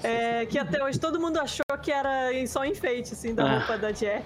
É, 0.03 0.45
que 0.45 0.59
até 0.59 0.83
hoje 0.83 0.99
todo 0.99 1.19
mundo 1.19 1.39
achou 1.39 1.63
que 1.81 1.91
era 1.91 2.29
só 2.47 2.63
enfeite, 2.63 3.13
assim, 3.13 3.33
da 3.33 3.43
Ah. 3.45 3.57
roupa 3.57 3.77
da 3.77 3.91
Jerry. 3.91 4.23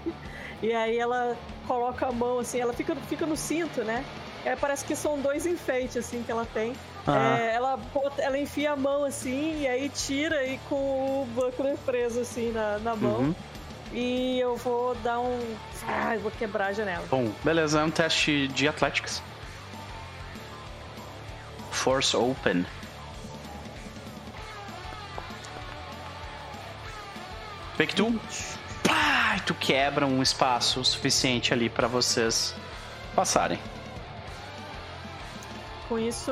E 0.61 0.73
aí 0.73 0.97
ela 0.97 1.35
coloca 1.65 2.07
a 2.07 2.11
mão, 2.11 2.39
assim, 2.39 2.59
ela 2.59 2.73
fica, 2.73 2.93
fica 3.07 3.25
no 3.25 3.37
cinto, 3.37 3.81
né? 3.83 4.03
Aí 4.45 4.55
parece 4.57 4.83
que 4.83 4.95
são 4.95 5.19
dois 5.19 5.45
enfeites, 5.45 5.95
assim, 5.97 6.23
que 6.23 6.31
ela 6.31 6.45
tem. 6.53 6.73
Ah. 7.07 7.37
É, 7.39 7.55
ela, 7.55 7.77
bota- 7.77 8.21
ela 8.21 8.37
enfia 8.37 8.71
a 8.73 8.75
mão, 8.75 9.05
assim, 9.05 9.61
e 9.61 9.67
aí 9.67 9.87
tira 9.89 10.43
e 10.45 10.57
com 10.67 10.75
o 10.75 11.27
buckler 11.33 11.77
preso, 11.85 12.19
assim, 12.19 12.51
na, 12.51 12.77
na 12.79 12.95
mão. 12.95 13.19
Uhum. 13.19 13.35
E 13.93 14.39
eu 14.39 14.55
vou 14.57 14.93
dar 14.95 15.19
um. 15.19 15.39
Ah, 15.87 16.15
eu 16.15 16.21
vou 16.21 16.31
quebrar 16.31 16.67
a 16.67 16.73
janela. 16.73 17.05
Bom, 17.09 17.31
beleza, 17.43 17.79
é 17.79 17.83
um 17.83 17.91
teste 17.91 18.47
de 18.49 18.67
Athletics. 18.67 19.21
Force 21.71 22.15
Open. 22.15 22.65
Vê 27.77 27.87
que 27.87 27.95
tu. 27.95 28.19
Pá, 28.83 29.39
tu 29.45 29.53
quebra 29.55 30.05
um 30.05 30.21
espaço 30.21 30.83
suficiente 30.83 31.53
ali 31.53 31.69
pra 31.69 31.87
vocês 31.87 32.53
passarem. 33.15 33.59
Com 35.87 35.97
isso, 35.99 36.31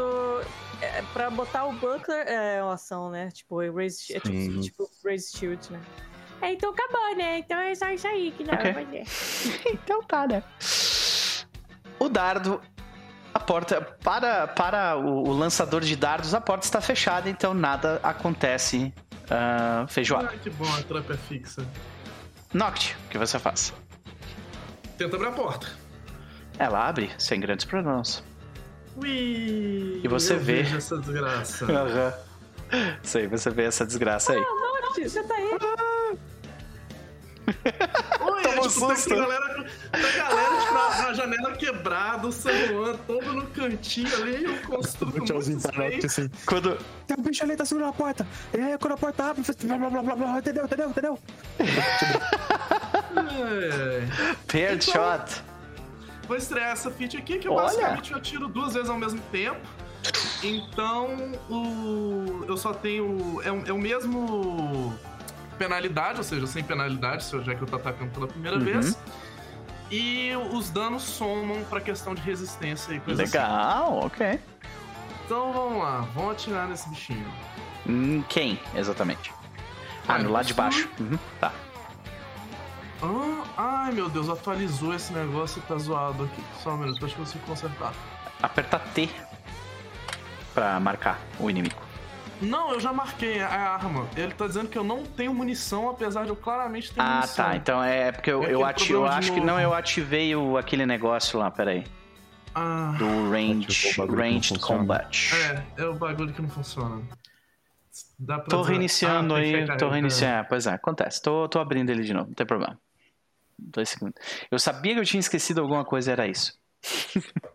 é, 0.81 1.01
pra 1.13 1.29
botar 1.29 1.65
o 1.65 1.73
buckler 1.73 2.25
é 2.27 2.63
uma 2.63 2.73
ação, 2.73 3.09
né? 3.09 3.29
Tipo, 3.31 3.59
raise, 3.71 4.15
é 4.15 4.19
tipo, 4.19 4.35
Sim. 4.35 4.61
tipo 4.61 4.89
raise 5.03 5.31
shield, 5.37 5.71
né? 5.71 5.81
É, 6.41 6.53
então 6.53 6.71
acabou, 6.71 7.15
né? 7.17 7.39
Então 7.39 7.57
é 7.59 7.75
só 7.75 7.89
isso 7.89 8.07
aí 8.07 8.31
que 8.31 8.43
não 8.45 8.53
Ok. 8.53 8.71
vai 8.71 8.85
fazer. 8.85 9.03
Então 9.73 10.01
tá, 10.03 10.27
né? 10.27 10.43
O 11.99 12.07
dardo. 12.07 12.61
A 13.33 13.39
porta. 13.39 13.81
Para, 14.03 14.47
para 14.47 14.97
o, 14.97 15.27
o 15.29 15.31
lançador 15.33 15.81
de 15.81 15.95
dardos, 15.95 16.33
a 16.33 16.41
porta 16.41 16.65
está 16.65 16.81
fechada, 16.81 17.29
então 17.29 17.53
nada 17.53 17.99
acontece. 18.03 18.93
ah, 19.29 19.85
feijoada. 19.87 20.31
Ah, 20.33 20.37
que 20.37 20.49
bom, 20.49 20.65
a 20.73 20.81
trap 20.83 21.11
é 21.11 21.17
fixa. 21.17 21.65
Noct, 22.53 22.95
o 23.05 23.09
que 23.09 23.17
você 23.17 23.37
faz? 23.37 23.73
Tenta 24.97 25.15
abrir 25.15 25.27
a 25.27 25.31
porta. 25.31 25.67
Ela 26.57 26.87
abre 26.87 27.11
sem 27.17 27.39
grandes 27.39 27.65
problemas. 27.65 28.23
Ui! 28.97 30.01
E 30.03 30.07
você 30.07 30.33
eu 30.33 30.39
vê. 30.39 30.63
vejo 30.63 30.77
essa 30.77 30.97
desgraça. 30.97 31.65
Aham. 31.71 32.13
Sei, 33.01 33.27
você 33.27 33.49
vê 33.49 33.63
essa 33.65 33.85
desgraça 33.85 34.33
aí. 34.33 34.39
Note, 34.39 35.07
você 35.09 35.23
tá 35.23 35.35
aí. 35.35 35.49
Oi, 37.49 38.41
Tomou 38.43 38.65
é, 38.65 38.67
tipo, 38.67 38.69
susto. 38.69 39.13
a 39.13 39.17
galera, 39.17 39.65
tem 39.91 40.05
a 40.05 40.11
galera 40.11 40.61
tipo, 40.61 40.73
na, 40.73 41.13
janela 41.13 41.51
quebrada, 41.53 42.27
o 42.27 42.31
San 42.31 42.53
Juan 42.67 42.95
todo 43.07 43.33
no 43.33 43.45
cantinho 43.47 44.13
ali, 44.15 44.45
o 44.45 44.61
construto 44.67 45.21
Um 45.21 45.25
tchauzinho 45.25 45.59
muito 45.59 45.73
pra 45.73 45.87
feio. 45.87 46.05
assim. 46.05 46.29
Quando. 46.45 46.77
Tem 47.07 47.17
um 47.17 47.21
bicho 47.23 47.43
ali, 47.43 47.55
tá 47.55 47.65
segurando 47.65 47.89
a 47.89 47.93
porta. 47.93 48.27
E 48.53 48.59
aí, 48.61 48.77
quando 48.77 48.93
a 48.93 48.97
porta 48.97 49.23
abre, 49.25 49.43
faz 49.43 49.57
blá 49.57 49.77
blá 49.77 49.89
blá 49.89 50.01
blá 50.01 50.15
blá, 50.15 50.37
entendeu, 50.39 50.65
entendeu, 50.65 50.89
entendeu? 50.89 51.19
É. 53.19 54.03
Paired 54.47 54.83
shot. 54.83 55.43
Vou 56.27 56.37
estrear 56.37 56.71
essa 56.71 56.91
feat 56.91 57.17
aqui, 57.17 57.39
que 57.39 57.47
eu 57.47 57.53
Olha. 57.53 57.65
basicamente 57.65 58.11
eu 58.11 58.21
tiro 58.21 58.47
duas 58.47 58.73
vezes 58.73 58.89
ao 58.89 58.97
mesmo 58.97 59.19
tempo. 59.31 59.59
Então, 60.43 61.33
o, 61.49 62.45
eu 62.47 62.55
só 62.55 62.73
tenho. 62.73 63.41
É, 63.41 63.69
é 63.69 63.73
o 63.73 63.77
mesmo 63.77 64.93
penalidade, 65.59 66.17
ou 66.17 66.23
seja, 66.23 66.47
sem 66.47 66.63
penalidade, 66.63 67.23
já 67.43 67.53
que 67.53 67.61
eu 67.61 67.67
tô 67.67 67.75
atacando 67.75 68.09
pela 68.11 68.27
primeira 68.27 68.57
Uhum. 68.57 68.63
vez. 68.63 68.97
E 69.91 70.31
os 70.53 70.69
danos 70.69 71.03
somam 71.03 71.63
pra 71.65 71.81
questão 71.81 72.15
de 72.15 72.21
resistência 72.21 72.93
e 72.93 72.99
coisa 72.99 73.23
assim. 73.23 73.37
Legal, 73.37 74.05
ok. 74.05 74.39
Então 75.25 75.51
vamos 75.53 75.83
lá, 75.83 76.01
vamos 76.15 76.31
atirar 76.31 76.67
nesse 76.67 76.87
bichinho. 76.89 77.25
Hum, 77.87 78.23
Quem, 78.29 78.59
exatamente? 78.75 79.31
Ah, 80.07 80.15
Ah, 80.15 80.17
no 80.19 80.31
lado 80.31 80.45
de 80.45 80.53
baixo. 80.53 80.89
Uhum, 80.99 81.17
tá. 81.39 81.51
Ah, 83.01 83.43
ai 83.57 83.91
meu 83.93 84.09
Deus, 84.09 84.29
atualizou 84.29 84.93
esse 84.93 85.13
negócio 85.13 85.59
e 85.59 85.61
tá 85.67 85.77
zoado 85.77 86.23
aqui. 86.23 86.43
Só 86.63 86.71
um 86.71 86.77
minuto, 86.77 87.05
acho 87.05 87.15
que 87.15 87.21
eu 87.21 87.25
consigo 87.25 87.45
consertar. 87.45 87.93
Aperta 88.41 88.77
T 88.79 89.09
pra 90.53 90.79
marcar 90.79 91.19
o 91.39 91.49
inimigo. 91.49 91.75
Não, 92.41 92.71
eu 92.71 92.79
já 92.79 92.93
marquei 92.93 93.41
a 93.41 93.49
arma. 93.49 94.07
Ele 94.15 94.33
tá 94.33 94.47
dizendo 94.47 94.69
que 94.69 94.77
eu 94.77 94.83
não 94.83 95.03
tenho 95.03 95.33
munição, 95.33 95.89
apesar 95.89 96.23
de 96.23 96.29
eu 96.29 96.35
claramente 96.35 96.93
ter 96.93 97.01
Ah, 97.01 97.15
munição. 97.15 97.45
tá. 97.45 97.55
Então 97.55 97.83
é 97.83 98.11
porque 98.11 98.31
eu, 98.31 98.43
É 98.43 98.53
eu, 98.53 98.63
ati- 98.63 98.91
eu 98.93 99.05
acho 99.05 99.33
que 99.33 99.41
não, 99.41 99.59
eu 99.59 99.73
ativei 99.73 100.33
o, 100.35 100.57
aquele 100.57 100.85
negócio 100.85 101.37
lá, 101.37 101.51
peraí. 101.51 101.83
Ah, 102.55 102.95
Do 102.97 103.29
range, 103.29 103.91
ranged 103.99 104.49
funciona. 104.49 104.59
combat. 104.79 105.31
é, 105.35 105.81
é 105.81 105.85
o 105.85 105.93
bagulho 105.95 106.33
que 106.33 106.41
não 106.41 106.49
funciona. 106.49 107.01
Dá 108.17 108.35
pra 108.39 108.45
Tô 108.49 108.61
dizer- 108.61 108.71
reiniciando 108.71 109.35
Ah, 109.35 109.37
aí, 109.39 109.77
tô 109.77 109.89
reiniciando. 109.89 110.35
É, 110.39 110.43
pois 110.43 110.65
é, 110.65 110.71
acontece. 110.73 111.21
Tô, 111.21 111.47
tô 111.49 111.59
abrindo 111.59 111.89
ele 111.89 112.03
de 112.03 112.13
novo, 112.13 112.27
não 112.27 112.33
tem 112.33 112.45
problema. 112.45 112.79
Dois 113.57 113.89
segundos. 113.89 114.15
Eu 114.49 114.57
sabia 114.57 114.93
que 114.93 114.99
eu 115.01 115.05
tinha 115.05 115.19
esquecido 115.19 115.59
alguma 115.61 115.83
coisa, 115.83 116.11
era 116.13 116.25
isso. 116.27 116.53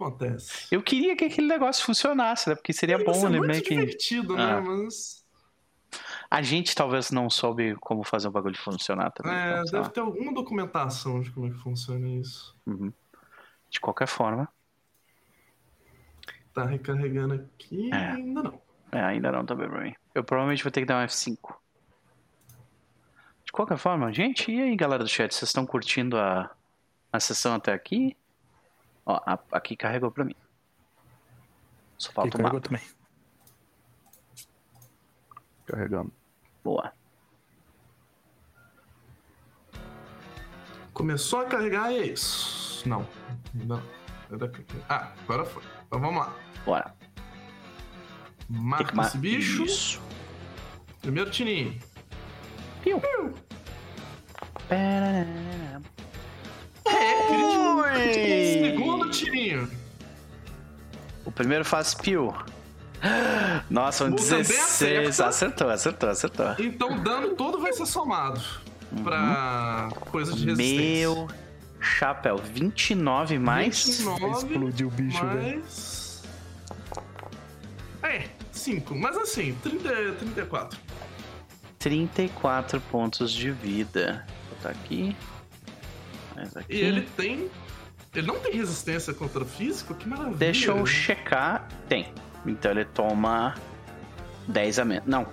Acontece. 0.00 0.66
Eu 0.70 0.82
queria 0.82 1.14
que 1.14 1.24
aquele 1.24 1.46
negócio 1.46 1.84
funcionasse, 1.84 2.48
né? 2.48 2.54
Porque 2.54 2.72
seria 2.72 2.98
bom, 3.02 3.28
né? 3.28 3.38
muito 3.38 3.62
que. 3.62 3.74
divertido, 3.74 4.34
né? 4.36 4.54
Ah. 4.54 4.60
Mas. 4.60 5.20
A 6.30 6.40
gente 6.40 6.74
talvez 6.74 7.10
não 7.10 7.28
soube 7.28 7.74
como 7.80 8.04
fazer 8.04 8.28
o 8.28 8.30
bagulho 8.30 8.56
funcionar 8.56 9.10
também. 9.10 9.34
É, 9.34 9.62
então, 9.66 9.80
deve 9.82 9.92
ter 9.92 10.00
alguma 10.00 10.32
documentação 10.32 11.20
de 11.20 11.30
como 11.32 11.48
é 11.48 11.50
que 11.50 11.58
funciona 11.58 12.08
isso. 12.08 12.56
Uhum. 12.64 12.92
De 13.68 13.80
qualquer 13.80 14.06
forma, 14.06 14.48
Tá 16.52 16.64
recarregando 16.64 17.34
aqui. 17.34 17.90
É. 17.92 18.12
Ainda 18.12 18.42
não. 18.42 18.60
é, 18.90 19.00
ainda 19.00 19.32
não 19.32 19.44
tá 19.46 19.54
bem 19.54 19.68
pra 19.68 19.80
mim. 19.82 19.94
Eu 20.14 20.24
provavelmente 20.24 20.62
vou 20.62 20.72
ter 20.72 20.80
que 20.80 20.86
dar 20.86 21.02
um 21.02 21.06
F5. 21.06 21.54
De 23.44 23.52
qualquer 23.52 23.78
forma, 23.78 24.12
gente, 24.12 24.50
e 24.50 24.60
aí, 24.60 24.76
galera 24.76 25.02
do 25.02 25.08
chat, 25.08 25.32
vocês 25.34 25.48
estão 25.48 25.64
curtindo 25.64 26.16
a, 26.16 26.50
a 27.12 27.20
sessão 27.20 27.54
até 27.54 27.72
aqui? 27.72 28.16
Ó, 29.06 29.20
a- 29.26 29.38
aqui 29.52 29.76
carregou 29.76 30.10
pra 30.10 30.24
mim. 30.24 30.34
Só 31.98 32.12
falta 32.12 32.28
o 32.28 32.32
Carregou 32.32 32.60
mapa. 32.60 32.68
também. 32.68 32.82
Carregando. 35.66 36.12
Boa. 36.64 36.92
Começou 40.92 41.40
a 41.40 41.44
carregar 41.46 41.92
e 41.92 41.98
é 41.98 42.06
isso. 42.06 42.86
Não. 42.88 43.06
Ainda 43.54 43.76
não. 43.76 43.82
Ainda- 44.30 44.52
Ah, 44.88 45.12
agora 45.22 45.44
foi. 45.44 45.62
Então 45.86 46.00
vamos 46.00 46.20
lá. 46.20 46.34
Bora. 46.64 46.94
Marca 48.48 48.94
ma- 48.94 49.06
esse 49.06 49.18
bicho. 49.18 49.64
Isso. 49.64 50.00
Primeiro 51.00 51.30
tirinho. 51.30 51.78
Piu. 52.82 53.00
É, 56.84 57.26
crítico. 57.26 58.64
Segundo 58.64 59.10
tirinho. 59.10 59.70
O 61.24 61.30
primeiro 61.30 61.64
faz 61.64 61.94
piu. 61.94 62.34
Nossa, 63.70 64.04
um 64.04 64.08
O 64.08 64.16
também 64.16 64.42
16. 64.42 64.58
acerta. 64.60 65.26
Acertou, 65.28 65.70
acertou, 65.70 66.08
acertou. 66.10 66.46
Então 66.58 66.92
o 66.96 67.00
dano 67.00 67.34
todo 67.34 67.58
vai 67.60 67.72
ser 67.72 67.86
somado. 67.86 68.40
Pra 69.04 69.88
coisa 70.10 70.32
de 70.34 70.46
resistência. 70.46 71.08
Meu 71.08 71.28
chapéu. 71.80 72.36
29 72.38 73.38
mais. 73.38 73.84
29 73.86 74.26
Explodiu 74.36 74.88
o 74.88 74.90
bicho, 74.90 75.24
velho. 75.26 75.60
mais... 75.60 76.22
É, 78.02 78.24
5. 78.52 78.94
Mas 78.96 79.16
assim, 79.16 79.54
30, 79.62 79.88
34. 80.18 80.78
34 81.78 82.80
pontos 82.90 83.32
de 83.32 83.50
vida. 83.52 84.26
Vou 84.48 84.56
botar 84.58 84.70
aqui. 84.70 85.16
Aqui. 86.54 86.74
E 86.74 86.80
ele 86.80 87.02
tem... 87.16 87.50
Ele 88.14 88.26
não 88.26 88.40
tem 88.40 88.52
resistência 88.52 89.14
contra 89.14 89.44
físico? 89.44 89.94
Que 89.94 90.08
maravilha. 90.08 90.36
Deixa 90.36 90.72
eu 90.72 90.84
checar. 90.84 91.68
Tem. 91.88 92.12
Então 92.44 92.72
ele 92.72 92.84
toma 92.84 93.54
10 94.48 94.78
a 94.80 94.84
menos. 94.84 95.06
Não, 95.06 95.26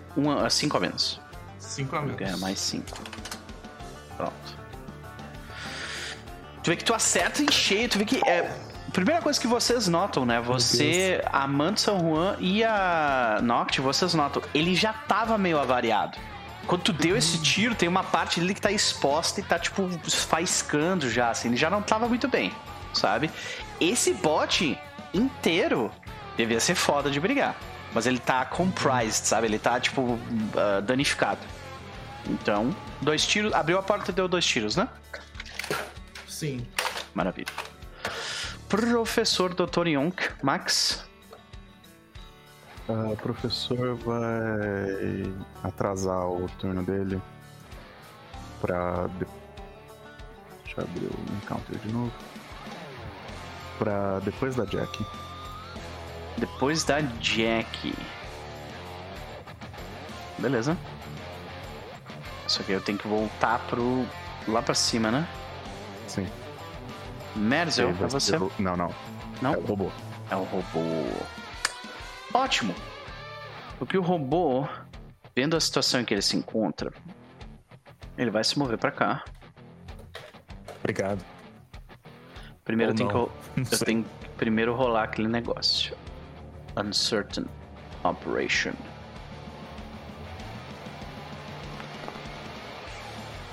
5 0.49 0.77
a 0.77 0.79
menos. 0.79 1.19
5 1.57 1.95
a 1.95 1.99
Ele 1.99 2.05
menos. 2.07 2.19
ganha 2.19 2.37
mais 2.37 2.59
5. 2.59 2.85
Pronto. 4.15 4.57
Tu 6.63 6.69
vê 6.69 6.75
que 6.75 6.83
tu 6.83 6.93
acerta 6.93 7.41
em 7.41 7.51
cheio, 7.51 7.89
tu 7.89 7.97
vê 7.97 8.05
que. 8.05 8.17
É, 8.27 8.51
primeira 8.93 9.21
coisa 9.21 9.39
que 9.39 9.47
vocês 9.47 9.87
notam, 9.87 10.25
né? 10.25 10.39
Você, 10.41 11.21
a 11.31 11.47
Manto 11.47 11.79
San 11.81 11.97
Juan 11.99 12.35
e 12.39 12.63
a 12.63 13.39
Noct, 13.41 13.81
vocês 13.81 14.13
notam, 14.13 14.41
ele 14.53 14.75
já 14.75 14.93
tava 14.93 15.37
meio 15.37 15.57
avariado. 15.59 16.17
Quando 16.67 16.81
tu 16.81 16.93
deu 16.93 17.15
esse 17.15 17.41
tiro, 17.41 17.73
tem 17.73 17.87
uma 17.87 18.03
parte 18.03 18.41
dele 18.41 18.53
que 18.53 18.61
tá 18.61 18.71
exposta 18.71 19.39
e 19.39 19.43
tá, 19.43 19.57
tipo, 19.57 19.87
faiscando 20.09 21.09
já, 21.09 21.29
assim. 21.29 21.47
Ele 21.47 21.57
já 21.57 21.69
não 21.69 21.81
tava 21.81 22.09
muito 22.09 22.27
bem, 22.27 22.53
sabe? 22.93 23.31
Esse 23.79 24.13
bot 24.13 24.77
inteiro 25.13 25.89
devia 26.35 26.59
ser 26.59 26.75
foda 26.75 27.09
de 27.09 27.19
brigar. 27.21 27.55
Mas 27.93 28.05
ele 28.05 28.19
tá 28.19 28.43
comprised, 28.43 29.25
sabe? 29.25 29.47
Ele 29.47 29.57
tá, 29.57 29.79
tipo, 29.79 30.19
ah, 30.55 30.81
danificado. 30.81 31.39
Então, 32.25 32.75
dois 33.01 33.25
tiros. 33.25 33.53
Abriu 33.53 33.79
a 33.79 33.83
porta 33.83 34.11
e 34.11 34.13
deu 34.13 34.27
dois 34.27 34.45
tiros, 34.45 34.75
né? 34.75 34.89
Sim. 36.27 36.67
Maravilha. 37.13 37.47
Professor 38.67 39.53
Dr. 39.53 39.87
Yonk, 39.87 40.21
Max. 40.43 41.05
O 42.89 43.17
professor 43.17 43.95
vai 43.97 45.33
atrasar 45.63 46.25
o 46.27 46.47
turno 46.57 46.83
dele 46.83 47.21
pra. 48.61 49.07
de- 49.19 49.27
Deixa 50.63 50.81
eu 50.81 50.83
abrir 50.85 51.05
o 51.05 51.35
encounter 51.35 51.77
de 51.79 51.91
novo. 51.91 52.11
Pra 53.77 54.19
depois 54.19 54.55
da 54.55 54.63
Jack. 54.65 55.05
Depois 56.37 56.83
da 56.85 57.01
Jack. 57.01 57.93
Beleza. 60.39 60.77
Só 62.47 62.63
que 62.63 62.71
eu 62.71 62.81
tenho 62.81 62.97
que 62.97 63.07
voltar 63.07 63.59
pro. 63.67 64.05
lá 64.47 64.61
pra 64.61 64.73
cima, 64.73 65.11
né? 65.11 65.27
Sim. 66.07 66.27
Merzel, 67.35 67.89
é 67.89 67.93
você. 68.07 68.37
Não, 68.59 68.77
não. 68.77 68.93
Não? 69.41 69.53
É 69.53 69.57
o 69.57 69.65
robô. 69.65 69.91
É 70.31 70.35
o 70.35 70.43
robô. 70.43 71.11
Ótimo. 72.33 72.75
Porque 73.79 73.97
o 73.97 74.01
robô, 74.01 74.67
vendo 75.35 75.55
a 75.55 75.59
situação 75.59 76.01
em 76.01 76.05
que 76.05 76.13
ele 76.13 76.21
se 76.21 76.35
encontra, 76.35 76.91
ele 78.17 78.31
vai 78.31 78.43
se 78.43 78.57
mover 78.57 78.77
pra 78.77 78.91
cá. 78.91 79.23
Obrigado. 80.79 81.23
Primeiro 82.63 82.91
eu 82.91 82.95
tenho, 82.95 83.09
que, 83.09 83.15
eu 83.15 83.31
sei. 83.65 83.85
tenho 83.85 84.03
que 84.03 84.29
primeiro 84.29 84.75
rolar 84.75 85.03
aquele 85.03 85.27
negócio. 85.27 85.95
Uncertain 86.75 87.45
Operation. 88.03 88.73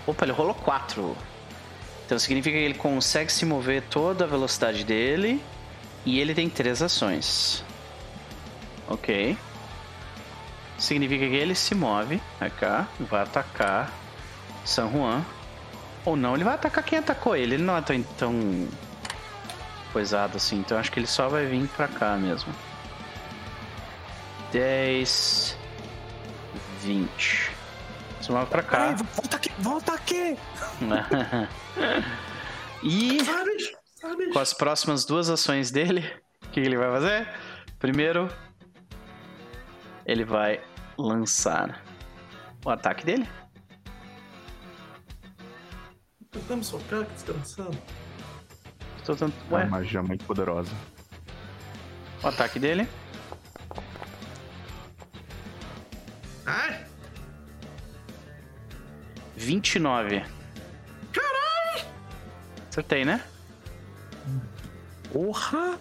Opa, 0.07 0.25
ele 0.25 0.33
rolou 0.33 0.55
4. 0.55 1.17
Então 2.05 2.19
significa 2.19 2.57
que 2.57 2.65
ele 2.65 2.75
consegue 2.75 3.33
se 3.33 3.47
mover 3.47 3.83
toda 3.83 4.25
a 4.25 4.27
velocidade 4.27 4.85
dele 4.85 5.43
e 6.05 6.21
ele 6.21 6.35
tem 6.35 6.51
três 6.51 6.83
ações. 6.83 7.65
Ok. 8.89 9.37
Significa 10.79 11.27
que 11.27 11.35
ele 11.35 11.55
se 11.55 11.75
move 11.75 12.21
pra 12.39 12.51
cá, 12.51 12.89
vai 13.01 13.23
atacar 13.23 13.93
San 14.65 14.91
Juan. 14.91 15.25
Ou 16.05 16.17
não, 16.17 16.35
ele 16.35 16.45
vai 16.45 16.55
atacar 16.55 16.85
quem 16.85 16.99
atacou 16.99 17.37
ele. 17.37 17.55
Ele 17.55 17.63
não 17.63 17.77
é 17.77 17.81
tão, 17.81 18.03
tão 18.19 18.69
coisado 19.93 20.37
assim, 20.37 20.59
então 20.59 20.77
acho 20.77 20.91
que 20.91 20.99
ele 20.99 21.07
só 21.07 21.29
vai 21.29 21.47
vir 21.47 21.67
pra 21.69 21.89
cá 21.89 22.17
mesmo. 22.17 22.53
10, 24.53 25.57
20. 26.83 27.51
Se 28.21 28.33
move 28.33 28.47
pra 28.47 28.63
cá. 28.63 28.89
Ai, 28.89 28.95
volta 28.95 29.37
aqui, 29.37 29.53
volta 29.59 29.95
aqui! 29.95 30.39
e 32.83 33.19
com 34.33 34.39
as 34.39 34.53
próximas 34.53 35.05
duas 35.05 35.29
ações 35.29 35.71
dele, 35.71 36.11
o 36.43 36.49
que 36.49 36.61
ele 36.61 36.77
vai 36.77 36.91
fazer? 36.91 37.29
Primeiro, 37.79 38.29
ele 40.07 40.25
vai 40.25 40.61
lançar 40.99 41.83
o 42.65 42.71
ataque 42.71 43.05
dele. 43.05 43.29
Tentamos 46.31 46.67
socar, 46.67 47.05
que 47.05 47.13
desgraçado. 47.15 47.79
Tô 49.05 49.13
tentando... 49.15 49.35
É 49.51 49.55
Ué, 49.55 49.63
uma 49.65 49.71
magia 49.79 50.03
muito 50.03 50.25
poderosa. 50.25 50.73
o 52.23 52.27
ataque 52.29 52.59
dele. 52.59 52.89
Ai! 56.47 56.85
29. 59.37 60.25
Caralho! 61.13 61.87
Acertei, 62.71 63.05
né? 63.05 63.23
Porra! 65.13 65.79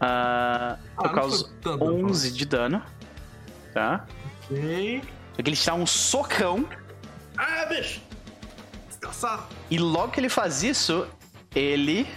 Ah, 0.00 0.78
Ah, 0.96 1.04
eu 1.04 1.10
causo 1.12 1.52
tanto, 1.60 1.84
11 1.84 2.32
de 2.32 2.44
dano. 2.46 2.82
Tá? 3.76 4.06
Ok. 4.50 5.02
Só 5.36 5.42
que 5.42 5.50
ele 5.50 5.54
te 5.54 5.66
dá 5.66 5.74
um 5.74 5.84
socão. 5.84 6.66
Ah, 7.36 7.66
bicho! 7.66 8.00
Desgraçado. 8.88 9.42
E 9.70 9.76
logo 9.76 10.12
que 10.12 10.20
ele 10.20 10.30
faz 10.30 10.62
isso, 10.62 11.06
ele 11.54 12.08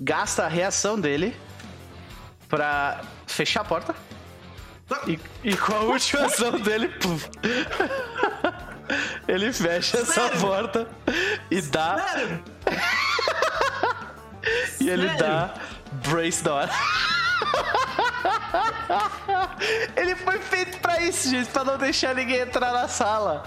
gasta 0.00 0.44
a 0.44 0.48
reação 0.48 1.00
dele 1.00 1.34
pra 2.48 3.00
fechar 3.26 3.62
a 3.62 3.64
porta. 3.64 3.92
E, 5.08 5.18
e 5.42 5.56
com 5.56 5.74
a 5.74 5.80
última 5.80 6.26
ação 6.26 6.52
dele, 6.60 6.86
puf, 6.86 7.28
ele 9.26 9.52
fecha 9.52 9.98
essa 9.98 10.12
Sério? 10.12 10.40
porta 10.40 10.88
e 11.50 11.60
dá. 11.60 11.98
Sério? 12.06 12.44
E 14.78 14.90
ele 14.90 15.08
Sério? 15.08 15.18
dá 15.18 15.54
Brace 16.06 16.44
da 16.44 16.54
hora. 16.54 16.70
ele 19.96 20.14
foi 20.16 20.38
feito 20.38 20.78
pra 20.80 21.00
isso, 21.00 21.28
gente, 21.30 21.48
pra 21.50 21.64
não 21.64 21.78
deixar 21.78 22.14
ninguém 22.14 22.40
entrar 22.40 22.72
na 22.72 22.88
sala. 22.88 23.44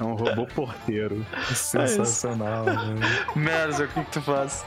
É 0.00 0.04
um 0.04 0.14
robô 0.14 0.46
porteiro. 0.46 1.24
Sensacional, 1.54 2.64
velho. 2.64 2.98
Merda, 3.36 3.84
o 3.84 3.88
que, 3.88 4.04
que 4.04 4.10
tu 4.10 4.22
faz? 4.22 4.64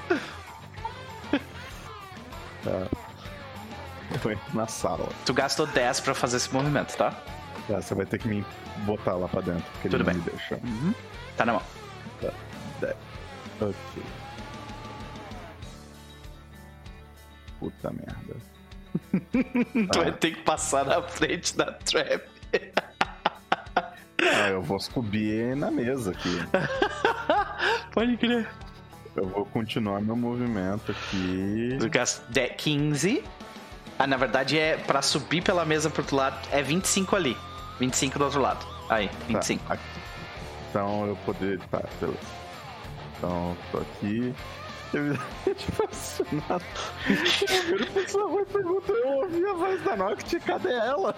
Foi 4.20 4.38
na 4.54 4.68
sala. 4.68 5.10
Tu 5.26 5.34
gastou 5.34 5.68
10 5.68 6.00
pra 6.00 6.14
fazer 6.16 6.38
esse 6.38 6.54
movimento, 6.54 6.96
tá? 6.96 7.12
Tá, 7.68 7.82
você 7.82 7.94
vai 7.96 8.06
ter 8.06 8.20
que 8.20 8.28
me 8.28 8.46
botar 8.86 9.14
lá 9.16 9.28
pra 9.28 9.42
dentro, 9.42 9.64
porque 9.74 9.90
Tudo 9.90 9.98
ele 9.98 10.04
bem. 10.04 10.14
não 10.16 10.24
me 10.24 10.30
deixa. 10.30 10.60
Tá 11.36 11.46
na 11.46 11.54
mão. 11.54 11.62
Ok. 13.62 14.04
Puta 17.60 17.92
merda. 17.92 18.36
Tu 19.92 20.00
vai 20.00 20.12
ter 20.12 20.32
que 20.32 20.42
passar 20.42 20.86
na 20.86 21.02
frente 21.02 21.56
da 21.56 21.72
trap. 21.72 22.24
Ah, 24.22 24.50
eu 24.50 24.62
vou 24.62 24.80
subir 24.80 25.56
na 25.56 25.70
mesa 25.70 26.12
aqui. 26.12 26.40
Pode 27.94 28.18
crer. 28.18 28.48
Eu 29.16 29.28
vou 29.28 29.46
continuar 29.46 30.02
meu 30.02 30.16
movimento 30.16 30.92
aqui. 30.92 31.78
Tu 31.80 31.90
gasta 31.90 32.26
10, 32.32 32.54
15. 32.58 33.24
Ah, 33.98 34.08
na 34.08 34.18
verdade 34.18 34.60
é 34.60 34.78
pra 34.78 35.02
subir 35.02 35.42
pela 35.42 35.66
mesa 35.66 35.90
pro 35.90 36.02
outro 36.02 36.18
lado, 36.18 36.38
é 36.52 36.62
25 36.62 37.16
ali. 37.16 37.38
25 37.80 38.20
do 38.20 38.26
outro 38.26 38.42
lado. 38.42 38.66
Aí, 38.90 39.10
25. 39.28 39.66
Tá, 39.66 39.74
aqui. 39.74 39.84
Então 40.70 41.08
eu 41.08 41.16
poder. 41.26 41.60
Tá, 41.72 41.82
beleza. 42.00 42.20
Então 43.18 43.56
tô 43.72 43.78
aqui. 43.80 44.34
Devidamente 44.96 45.72
vacinado. 45.72 46.66
Eu 47.50 47.64
viro 47.64 47.86
pro 47.88 48.10
Samu 48.10 48.40
e 48.40 48.46
pergunto, 48.46 48.92
eu 48.92 49.08
ouvi 49.10 49.46
a 49.46 49.54
voz 49.54 49.84
da 49.84 49.96
Noct, 49.96 50.40
cadê 50.40 50.74
ela? 50.74 51.16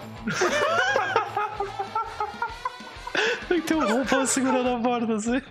Tem 3.66 3.76
um 3.76 3.86
roupão 3.86 4.26
segurando 4.26 4.68
a 4.68 4.80
porta, 4.80 5.14
assim. 5.14 5.42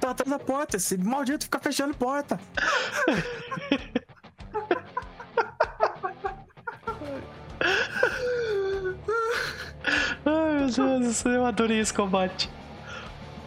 Tá 0.00 0.10
atrás 0.10 0.30
da 0.30 0.38
porta, 0.38 0.76
esse 0.76 0.96
maldito 0.98 1.44
fica 1.44 1.58
fechando 1.58 1.94
porta. 1.94 2.40
Ai, 10.24 10.52
meu 10.58 10.70
Deus 10.70 11.06
do 11.06 11.12
céu, 11.12 11.32
eu 11.32 11.46
adorei 11.46 11.80
esse 11.80 11.92
combate. 11.94 12.50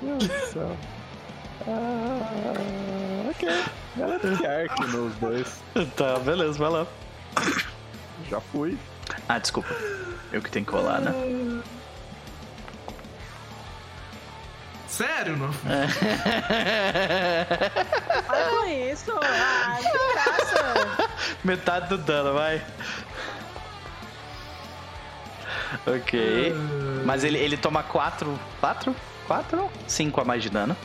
Meu 0.02 0.18
Deus 0.18 0.30
do 0.30 0.48
céu. 0.48 0.78
Ah, 1.68 3.30
ok. 3.30 3.50
Ela 4.00 4.20
tem 4.20 4.46
arc 4.46 4.80
nos 4.88 5.16
dois. 5.16 5.64
Tá, 5.96 6.20
beleza, 6.20 6.58
vai 6.60 6.70
lá. 6.70 6.86
Já 8.30 8.40
fui. 8.40 8.78
Ah, 9.28 9.40
desculpa. 9.40 9.74
Eu 10.32 10.42
que 10.42 10.50
tenho 10.52 10.66
que 10.66 10.72
rolar, 10.72 11.00
né? 11.02 11.12
Sério, 14.88 15.36
não? 15.38 15.52
Para 18.26 18.50
com 18.50 18.66
isso. 18.66 19.12
Ah, 19.22 19.78
que 19.82 19.92
graça. 20.14 21.10
Metade 21.44 21.90
do 21.90 21.98
dano, 21.98 22.34
vai. 22.34 22.64
Ok. 25.86 26.54
Mas 27.04 27.24
ele, 27.24 27.38
ele 27.38 27.58
toma 27.58 27.84
4. 27.84 28.40
4? 28.62 28.96
4? 29.28 29.72
5 29.88 30.22
a 30.22 30.24
mais 30.24 30.42
de 30.44 30.50
dano. 30.50 30.78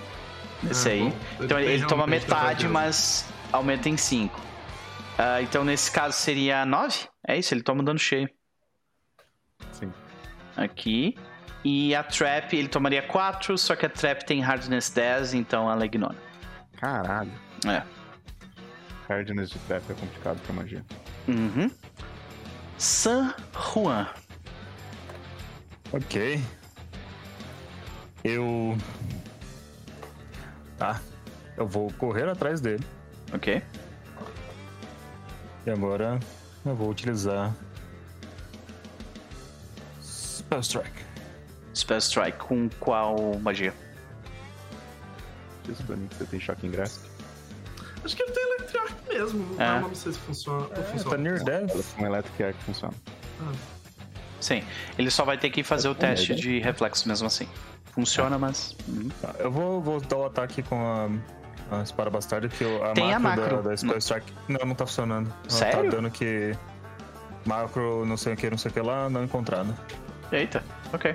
Esse 0.69 0.89
Ah, 0.89 0.93
aí. 0.93 1.01
bom. 1.01 1.17
Então 1.45 1.59
ele, 1.61 1.83
toma 1.87 2.05
realmente 2.05 2.23
metade, 2.29 2.69
mas 2.69 3.25
aumenta 3.53 3.89
em 3.89 3.97
5. 3.97 4.41
então 5.43 5.65
nesse 5.65 5.91
caso 5.91 6.17
seria 6.17 6.65
9? 6.67 7.09
É 7.27 7.37
isso, 7.39 7.55
ele 7.55 7.63
toma 7.63 7.83
um 7.83 7.85
dano 7.85 7.99
cheio. 7.99 8.29
Sim. 9.73 9.93
Aqui. 10.57 11.17
E 11.65 11.95
a 11.95 12.03
Trap, 12.03 12.55
ele 12.57 12.69
tomaria 12.69 13.03
4, 13.03 13.57
só 13.59 13.77
que 13.77 13.85
a 13.85 13.89
Trap 13.91 14.25
tem 14.25 14.41
Hardness 14.41 14.89
10, 14.91 15.35
então 15.35 15.71
ela 15.71 15.85
ignora. 15.85 16.17
Caralho. 16.79 17.33
É. 17.67 17.83
Hardness 19.09 19.51
de 19.51 19.59
trap 19.61 19.83
é 19.91 19.95
complicado 19.95 20.41
pra 20.41 20.55
magia. 20.55 20.85
Uhum. 21.29 21.71
San 22.79 23.35
Juan. 23.75 24.09
Ok. 25.93 26.41
Eu. 28.25 28.79
Tá. 30.81 30.99
Eu 31.59 31.67
vou 31.68 31.92
correr 31.92 32.26
atrás 32.26 32.59
dele. 32.60 32.83
Ok. 33.34 33.62
E 35.67 35.70
agora 35.70 36.18
eu 36.65 36.75
vou 36.75 36.89
utilizar. 36.89 37.55
Spell 40.02 40.60
Strike. 40.60 41.05
Spell 41.76 41.99
Strike 41.99 42.39
com 42.39 42.68
qual 42.81 43.39
magia? 43.41 43.75
Isso 45.68 45.84
pra 45.84 45.97
mim 45.97 46.07
que 46.09 46.15
você 46.17 46.25
tem 46.25 46.41
choque 46.41 46.67
em 46.67 46.70
graça. 46.70 46.99
Acho 48.02 48.17
que 48.17 48.23
ele 48.23 48.33
tem 48.33 48.42
Electric 48.42 48.78
Arc 48.78 49.09
mesmo. 49.09 49.60
É. 49.60 49.81
Não, 49.81 49.89
não 49.89 49.94
sei 49.94 50.12
se 50.12 50.18
funciona. 50.20 50.60
ou 50.62 50.68
Tá 50.70 50.83
funciona. 50.83 51.17
near 51.18 51.44
death. 51.44 51.94
Com 51.94 52.07
Electric 52.07 52.42
Arc 52.42 52.57
funciona. 52.62 52.94
Sim. 54.41 54.62
Ele 54.99 55.10
só 55.10 55.25
vai 55.25 55.36
ter 55.39 55.51
que 55.51 55.62
fazer 55.62 55.89
o 55.89 55.94
Bom, 55.94 56.01
teste 56.01 56.31
né? 56.33 56.39
de 56.39 56.59
reflexo 56.60 57.07
mesmo 57.09 57.27
assim. 57.27 57.47
Funciona, 57.93 58.39
mas. 58.39 58.77
uhum. 58.89 59.09
Tá, 59.20 59.35
eu 59.39 59.51
vou, 59.51 59.81
vou 59.81 60.01
dar 60.01 60.17
o 60.17 60.25
ataque 60.27 60.62
com 60.62 60.77
a, 61.70 61.78
a 61.78 61.83
espada 61.83 62.09
bastarda, 62.10 62.49
que 62.49 62.62
eu- 62.65 62.85
a 62.85 62.93
Tem 62.93 63.12
a 63.12 63.19
macro, 63.19 63.43
macro. 63.43 63.62
Da, 63.62 63.70
da 63.70 63.77
Spell 63.77 63.99
Strike. 63.99 64.33
Não, 64.49 64.65
não 64.67 64.75
tá 64.75 64.86
funcionando. 64.86 65.28
Ela 65.43 65.51
Sério? 65.51 65.91
Tá 65.91 65.97
dando 65.97 66.10
que. 66.10 66.57
Macro, 67.44 68.05
não 68.07 68.17
sei 68.17 68.35
o 68.35 68.36
que, 68.36 68.49
não 68.51 68.59
sei 68.59 68.70
o 68.70 68.75
que 68.75 68.81
lá, 68.81 69.09
não 69.10 69.25
encontrado. 69.25 69.75
Eita, 70.31 70.62
ok. 70.93 71.15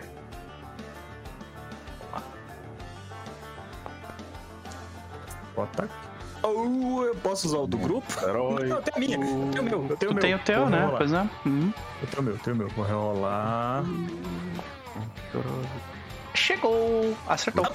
O 5.56 5.62
ataque. 5.62 5.94
Oh, 6.48 7.04
eu 7.04 7.16
posso 7.16 7.48
usar 7.48 7.58
o 7.58 7.68
do 7.68 7.78
grupo? 7.78 8.08
Herói. 8.22 8.68
Não, 8.68 8.76
eu 8.78 8.82
tenho 8.84 8.98
a 8.98 9.00
minha. 9.00 9.18
Eu 9.18 9.52
tenho 9.52 9.62
o 9.62 9.66
meu. 9.66 9.88
Eu 9.90 9.98
tenho 9.98 9.98
Tu 9.98 10.12
o 10.12 10.14
meu. 10.14 10.22
tem 10.22 10.36
o 10.36 10.40
teu, 10.40 10.60
Vou 10.62 10.70
né? 10.70 10.78
rerolar. 10.78 10.98
Pois 10.98 11.14
é. 11.14 11.30
Uhum. 11.46 11.74
Eu 12.02 12.08
tenho 12.08 12.22
o 12.22 12.24
meu, 12.26 12.34
eu 12.34 12.40
tenho 12.40 12.56
o 12.56 12.60
meu. 12.60 12.70
Vou 12.70 12.86
rerolar. 12.86 13.84
Chegou! 16.34 17.16
Acertou. 17.28 17.66
Ah, 17.66 17.72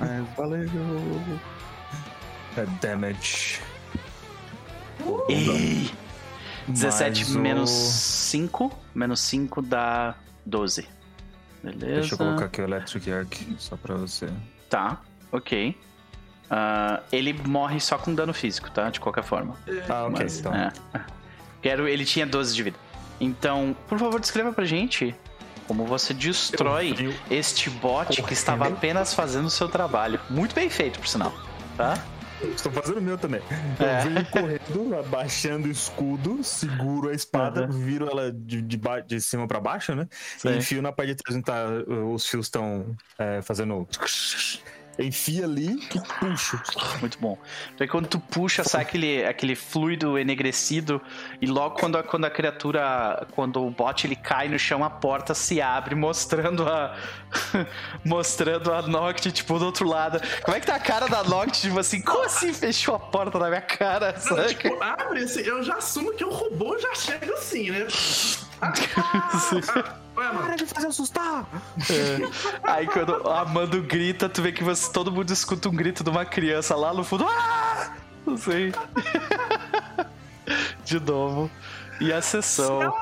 Mas 0.00 0.36
valeu. 0.36 0.68
É 2.56 2.66
damage. 2.82 3.60
Ei! 5.28 5.90
17 6.68 7.24
Mais 7.24 7.36
o- 7.36 7.38
menos 7.40 7.70
5. 7.70 8.72
Menos 8.94 9.20
5 9.20 9.62
dá 9.62 10.14
12. 10.44 10.86
Beleza. 11.62 11.86
Deixa 12.00 12.14
eu 12.14 12.18
colocar 12.18 12.46
aqui 12.46 12.60
o 12.60 12.64
Electric 12.64 13.12
Arc, 13.12 13.34
só 13.58 13.76
pra 13.76 13.94
você. 13.94 14.28
Tá, 14.68 15.00
ok. 15.30 15.76
Ah, 16.50 17.00
ele 17.12 17.32
morre 17.46 17.78
só 17.78 17.96
com 17.96 18.12
dano 18.14 18.34
físico, 18.34 18.70
tá? 18.70 18.90
De 18.90 18.98
qualquer 18.98 19.22
forma. 19.22 19.56
Ah, 19.88 20.06
ok, 20.06 20.18
Mas, 20.24 20.40
então. 20.40 20.52
é. 20.54 20.72
Quero, 21.62 21.86
ele 21.86 22.04
tinha 22.04 22.26
12 22.26 22.54
de 22.54 22.62
vida. 22.62 22.76
Então, 23.20 23.76
por 23.88 23.98
favor, 23.98 24.18
descreva 24.18 24.52
pra 24.52 24.64
gente 24.64 25.14
como 25.68 25.84
você 25.86 26.12
destrói 26.12 26.90
Eu 26.90 26.94
vi- 26.96 27.16
este 27.30 27.70
bot 27.70 28.20
que 28.22 28.32
estava 28.32 28.66
apenas 28.66 29.14
fazendo 29.14 29.44
o 29.46 29.50
seu 29.50 29.68
trabalho. 29.68 30.18
Muito 30.28 30.54
bem 30.54 30.68
feito, 30.68 30.98
por 30.98 31.06
sinal. 31.06 31.32
Tá? 31.76 32.02
Estou 32.42 32.72
fazendo 32.72 32.96
o 32.98 33.02
meu 33.02 33.18
também. 33.18 33.42
É. 33.78 34.00
Eu 34.00 34.10
venho 34.10 34.26
correndo, 34.30 34.98
abaixando 34.98 35.68
o 35.68 35.70
escudo, 35.70 36.42
seguro 36.42 37.10
a 37.10 37.12
espada, 37.14 37.66
Uhum. 37.66 37.84
viro 37.84 38.08
ela 38.10 38.32
de, 38.32 38.62
de, 38.62 38.80
de 39.06 39.20
cima 39.20 39.46
pra 39.46 39.60
baixo, 39.60 39.94
né? 39.94 40.08
Sim. 40.38 40.56
Enfio 40.56 40.80
na 40.82 40.90
parte 40.90 41.10
de 41.14 41.16
trás 41.22 41.36
onde 41.36 41.44
tá, 41.44 41.66
uh, 41.86 42.14
os 42.14 42.26
fios 42.26 42.46
estão 42.46 42.96
fazendo. 43.42 43.86
Enfia 44.98 45.44
ali 45.44 45.78
e 45.94 46.00
puxo. 46.18 46.60
Muito 47.00 47.18
bom. 47.18 47.38
Daí 47.78 47.88
quando 47.88 48.06
tu 48.06 48.20
puxa, 48.20 48.64
sai 48.64 48.82
aquele, 48.82 49.24
aquele 49.24 49.54
fluido 49.54 50.18
enegrecido 50.18 51.00
e 51.40 51.46
logo 51.46 51.76
quando 51.76 51.96
a, 51.96 52.02
quando 52.02 52.24
a 52.24 52.30
criatura, 52.30 53.26
quando 53.32 53.64
o 53.64 53.70
bot 53.70 54.06
ele 54.06 54.16
cai 54.16 54.48
no 54.48 54.58
chão, 54.58 54.84
a 54.84 54.90
porta 54.90 55.34
se 55.34 55.60
abre 55.60 55.94
mostrando 55.94 56.68
a 56.68 56.96
mostrando 58.04 58.72
a 58.72 58.82
Noct, 58.82 59.32
tipo, 59.32 59.58
do 59.58 59.66
outro 59.66 59.88
lado. 59.88 60.20
Como 60.42 60.56
é 60.56 60.60
que 60.60 60.66
tá 60.66 60.74
a 60.74 60.80
cara 60.80 61.06
da 61.06 61.22
Noct, 61.24 61.60
tipo 61.60 61.78
assim, 61.78 62.00
como 62.00 62.24
assim 62.24 62.52
fechou 62.52 62.94
a 62.94 62.98
porta 62.98 63.38
na 63.38 63.48
minha 63.48 63.62
cara, 63.62 64.14
Não, 64.30 64.46
tipo, 64.46 64.82
abre 64.82 65.24
assim, 65.24 65.40
eu 65.40 65.62
já 65.62 65.76
assumo 65.76 66.12
que 66.12 66.24
o 66.24 66.30
robô 66.30 66.78
já 66.78 66.94
chega 66.94 67.32
assim, 67.34 67.70
né? 67.70 67.86
Ah, 68.62 68.74
ah, 68.98 69.94
mano, 70.32 70.56
de 70.56 70.66
fazer 70.66 70.88
assustar! 70.88 71.46
É. 71.90 72.60
Aí 72.62 72.86
quando 72.86 73.28
a 73.28 73.44
Mando 73.44 73.82
grita, 73.82 74.28
tu 74.28 74.42
vê 74.42 74.52
que 74.52 74.62
você, 74.62 74.92
todo 74.92 75.10
mundo 75.10 75.32
escuta 75.32 75.68
um 75.68 75.74
grito 75.74 76.04
de 76.04 76.10
uma 76.10 76.24
criança 76.24 76.76
lá 76.76 76.92
no 76.92 77.02
fundo. 77.04 77.26
Ah! 77.28 77.94
Não 78.26 78.36
sei. 78.36 78.72
De 80.84 81.00
novo. 81.00 81.50
E 82.00 82.12
a 82.12 82.20
sessão. 82.20 82.94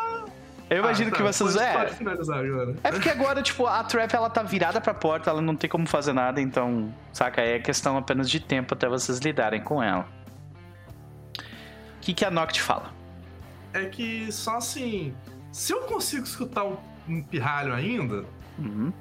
Eu 0.71 0.79
imagino 0.79 1.09
ah, 1.09 1.11
tá, 1.13 1.17
que 1.17 1.23
vocês. 1.23 1.55
pode- 1.55 1.65
É, 1.65 1.73
Pode 1.73 1.95
finalizar 1.95 2.45
agora. 2.45 2.75
é 2.85 2.91
porque 2.91 3.09
agora, 3.09 3.43
tipo, 3.43 3.67
a 3.67 3.83
trap 3.85 4.15
ela 4.15 4.29
tá 4.29 4.43
virada 4.43 4.81
pra 4.81 4.93
porta, 4.93 5.31
ela 5.31 5.41
não 5.41 5.57
tem 5.57 5.71
como 5.71 5.87
fazer 5.87 6.13
nada, 6.13 6.43
então, 6.43 6.93
saca? 7.13 7.41
É 7.41 7.59
questão 7.59 7.97
apenas 7.97 8.29
de 8.29 8.39
tempo 8.39 8.75
até 8.75 8.87
vocês 8.87 9.19
lidarem 9.19 9.63
com 9.63 9.83
ela. 9.83 10.07
O 11.39 12.01
que, 12.03 12.13
que 12.13 12.25
a 12.25 12.31
Noct 12.31 12.61
fala? 12.61 12.93
É 13.73 13.87
que 13.87 14.31
só 14.31 14.57
assim, 14.57 15.15
se 15.51 15.73
eu 15.73 15.81
consigo 15.83 16.25
escutar 16.25 16.65
um, 16.65 16.77
um 17.09 17.23
pirralho 17.23 17.73
ainda, 17.75 18.25
Uhum. 18.59 18.93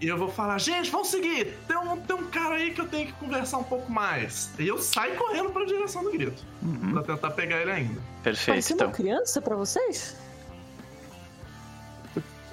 e 0.00 0.06
eu 0.08 0.16
vou 0.16 0.28
falar, 0.28 0.58
gente, 0.58 0.90
vamos 0.90 1.08
seguir! 1.08 1.56
Tem 1.68 1.76
um, 1.76 1.96
tem 1.96 2.16
um 2.16 2.26
cara 2.26 2.54
aí 2.56 2.70
que 2.72 2.80
eu 2.80 2.88
tenho 2.88 3.06
que 3.06 3.12
conversar 3.14 3.58
um 3.58 3.64
pouco 3.64 3.90
mais. 3.90 4.50
E 4.58 4.66
eu 4.66 4.78
saio 4.78 5.16
correndo 5.16 5.50
pra 5.50 5.64
direção 5.64 6.02
do 6.04 6.10
grito, 6.12 6.42
Uhum. 6.62 6.92
pra 6.92 7.02
tentar 7.02 7.30
pegar 7.30 7.60
ele 7.60 7.70
ainda. 7.70 8.00
Perfeito, 8.22 8.46
Parecia 8.48 8.74
então. 8.74 8.86
uma 8.88 8.94
criança 8.94 9.40
pra 9.42 9.56
vocês? 9.56 10.16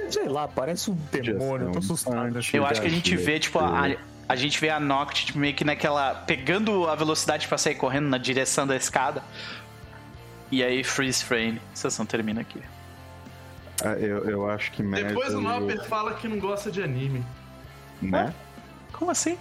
Sei 0.09 0.27
lá, 0.29 0.47
parece 0.47 0.89
um 0.89 0.95
demônio, 1.11 1.67
eu 1.67 1.71
tô 1.73 1.79
assustado. 1.79 2.15
Eu 2.53 2.65
acho 2.65 2.79
que 2.81 2.87
a 2.87 2.89
gente 2.89 3.15
vê, 3.17 3.39
tipo, 3.39 3.59
a, 3.59 3.87
a 4.29 4.35
gente 4.35 4.59
vê 4.61 4.69
a 4.69 4.79
Noct 4.79 5.25
tipo, 5.27 5.39
meio 5.39 5.53
que 5.53 5.65
naquela. 5.65 6.15
pegando 6.15 6.87
a 6.87 6.95
velocidade 6.95 7.47
pra 7.47 7.57
sair 7.57 7.75
correndo 7.75 8.07
na 8.07 8.17
direção 8.17 8.65
da 8.65 8.75
escada. 8.75 9.21
E 10.49 10.63
aí, 10.63 10.81
freeze 10.83 11.21
frame. 11.23 11.59
A 11.73 11.75
sessão 11.75 12.05
termina 12.05 12.39
aqui. 12.39 12.61
Ah, 13.83 13.93
eu, 13.93 14.27
eu 14.27 14.49
acho 14.49 14.72
que 14.72 14.81
Mad 14.81 15.06
Depois 15.06 15.33
o 15.33 15.41
Nopper 15.41 15.83
fala 15.85 16.14
que 16.15 16.27
não 16.27 16.39
gosta 16.39 16.72
de 16.72 16.81
anime. 16.81 17.23
né? 18.01 18.33
Como 18.91 19.11
assim? 19.11 19.38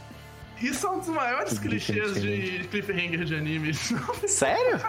Isso 0.60 0.86
é 0.86 0.90
um 0.90 0.98
dos 0.98 1.08
maiores 1.08 1.58
Que 1.58 1.68
clichês 1.68 2.20
de 2.20 2.66
cliffhanger 2.70 3.24
de 3.24 3.34
anime. 3.34 3.74
Sério? 4.26 4.80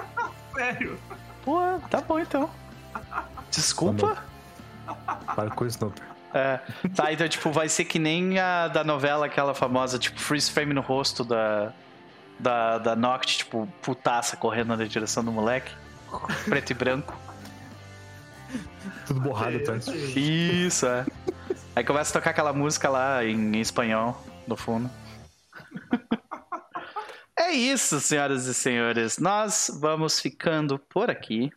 Sério. 0.53 0.99
Pô, 1.43 1.59
tá 1.89 2.01
bom 2.01 2.19
então. 2.19 2.49
Desculpa. 3.51 4.23
Para 5.35 5.49
com 5.51 5.65
isso, 5.65 5.77
não. 5.81 5.93
É, 6.33 6.59
tá, 6.95 7.11
então, 7.11 7.27
tipo, 7.27 7.51
vai 7.51 7.69
ser 7.69 7.85
que 7.85 7.97
nem 7.99 8.37
a 8.39 8.67
da 8.67 8.83
novela, 8.83 9.25
aquela 9.25 9.53
famosa, 9.53 9.97
tipo, 9.97 10.19
freeze 10.19 10.51
frame 10.51 10.73
no 10.73 10.81
rosto 10.81 11.23
da, 11.23 11.71
da, 12.39 12.77
da 12.77 12.95
Noct, 12.95 13.39
tipo, 13.39 13.67
putaça 13.81 14.35
correndo 14.37 14.75
na 14.75 14.85
direção 14.85 15.23
do 15.23 15.31
moleque. 15.31 15.71
Preto 16.45 16.71
e 16.71 16.73
branco. 16.73 17.13
Tudo 19.05 19.19
borrado, 19.19 19.63
tá? 19.63 19.75
Isso, 20.15 20.85
é. 20.85 21.05
Aí 21.75 21.83
começa 21.83 22.11
a 22.11 22.19
tocar 22.19 22.31
aquela 22.31 22.53
música 22.53 22.89
lá 22.89 23.23
em, 23.23 23.55
em 23.55 23.61
espanhol, 23.61 24.21
no 24.47 24.55
fundo. 24.55 24.89
é 27.39 27.51
isso, 27.51 27.99
senhoras 27.99 28.45
e 28.45 28.53
senhores. 28.53 29.17
Nós 29.17 29.69
vamos 29.79 30.19
ficando 30.19 30.79
por 30.79 31.09
aqui. 31.09 31.51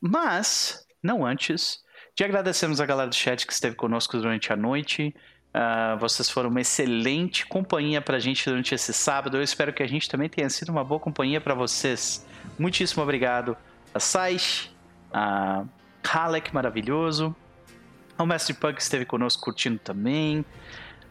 Mas, 0.00 0.86
não 1.02 1.24
antes, 1.24 1.84
de 2.16 2.24
agradecermos 2.24 2.80
a 2.80 2.86
galera 2.86 3.08
do 3.08 3.14
chat 3.14 3.46
que 3.46 3.52
esteve 3.52 3.76
conosco 3.76 4.16
durante 4.16 4.52
a 4.52 4.56
noite. 4.56 5.14
Uh, 5.54 5.98
vocês 5.98 6.30
foram 6.30 6.48
uma 6.48 6.60
excelente 6.60 7.46
companhia 7.46 8.00
pra 8.00 8.18
gente 8.18 8.44
durante 8.48 8.74
esse 8.74 8.92
sábado. 8.92 9.36
Eu 9.36 9.42
espero 9.42 9.72
que 9.72 9.82
a 9.82 9.86
gente 9.86 10.08
também 10.08 10.28
tenha 10.28 10.48
sido 10.48 10.70
uma 10.70 10.84
boa 10.84 11.00
companhia 11.00 11.40
para 11.40 11.54
vocês. 11.54 12.26
Muitíssimo 12.58 13.02
obrigado 13.02 13.56
a 13.94 13.98
Saish, 13.98 14.70
a 15.12 15.64
Halek, 16.02 16.52
maravilhoso. 16.54 17.34
O 18.18 18.26
Mestre 18.26 18.54
Punk 18.54 18.78
esteve 18.80 19.04
conosco 19.04 19.42
curtindo 19.42 19.78
também. 19.78 20.40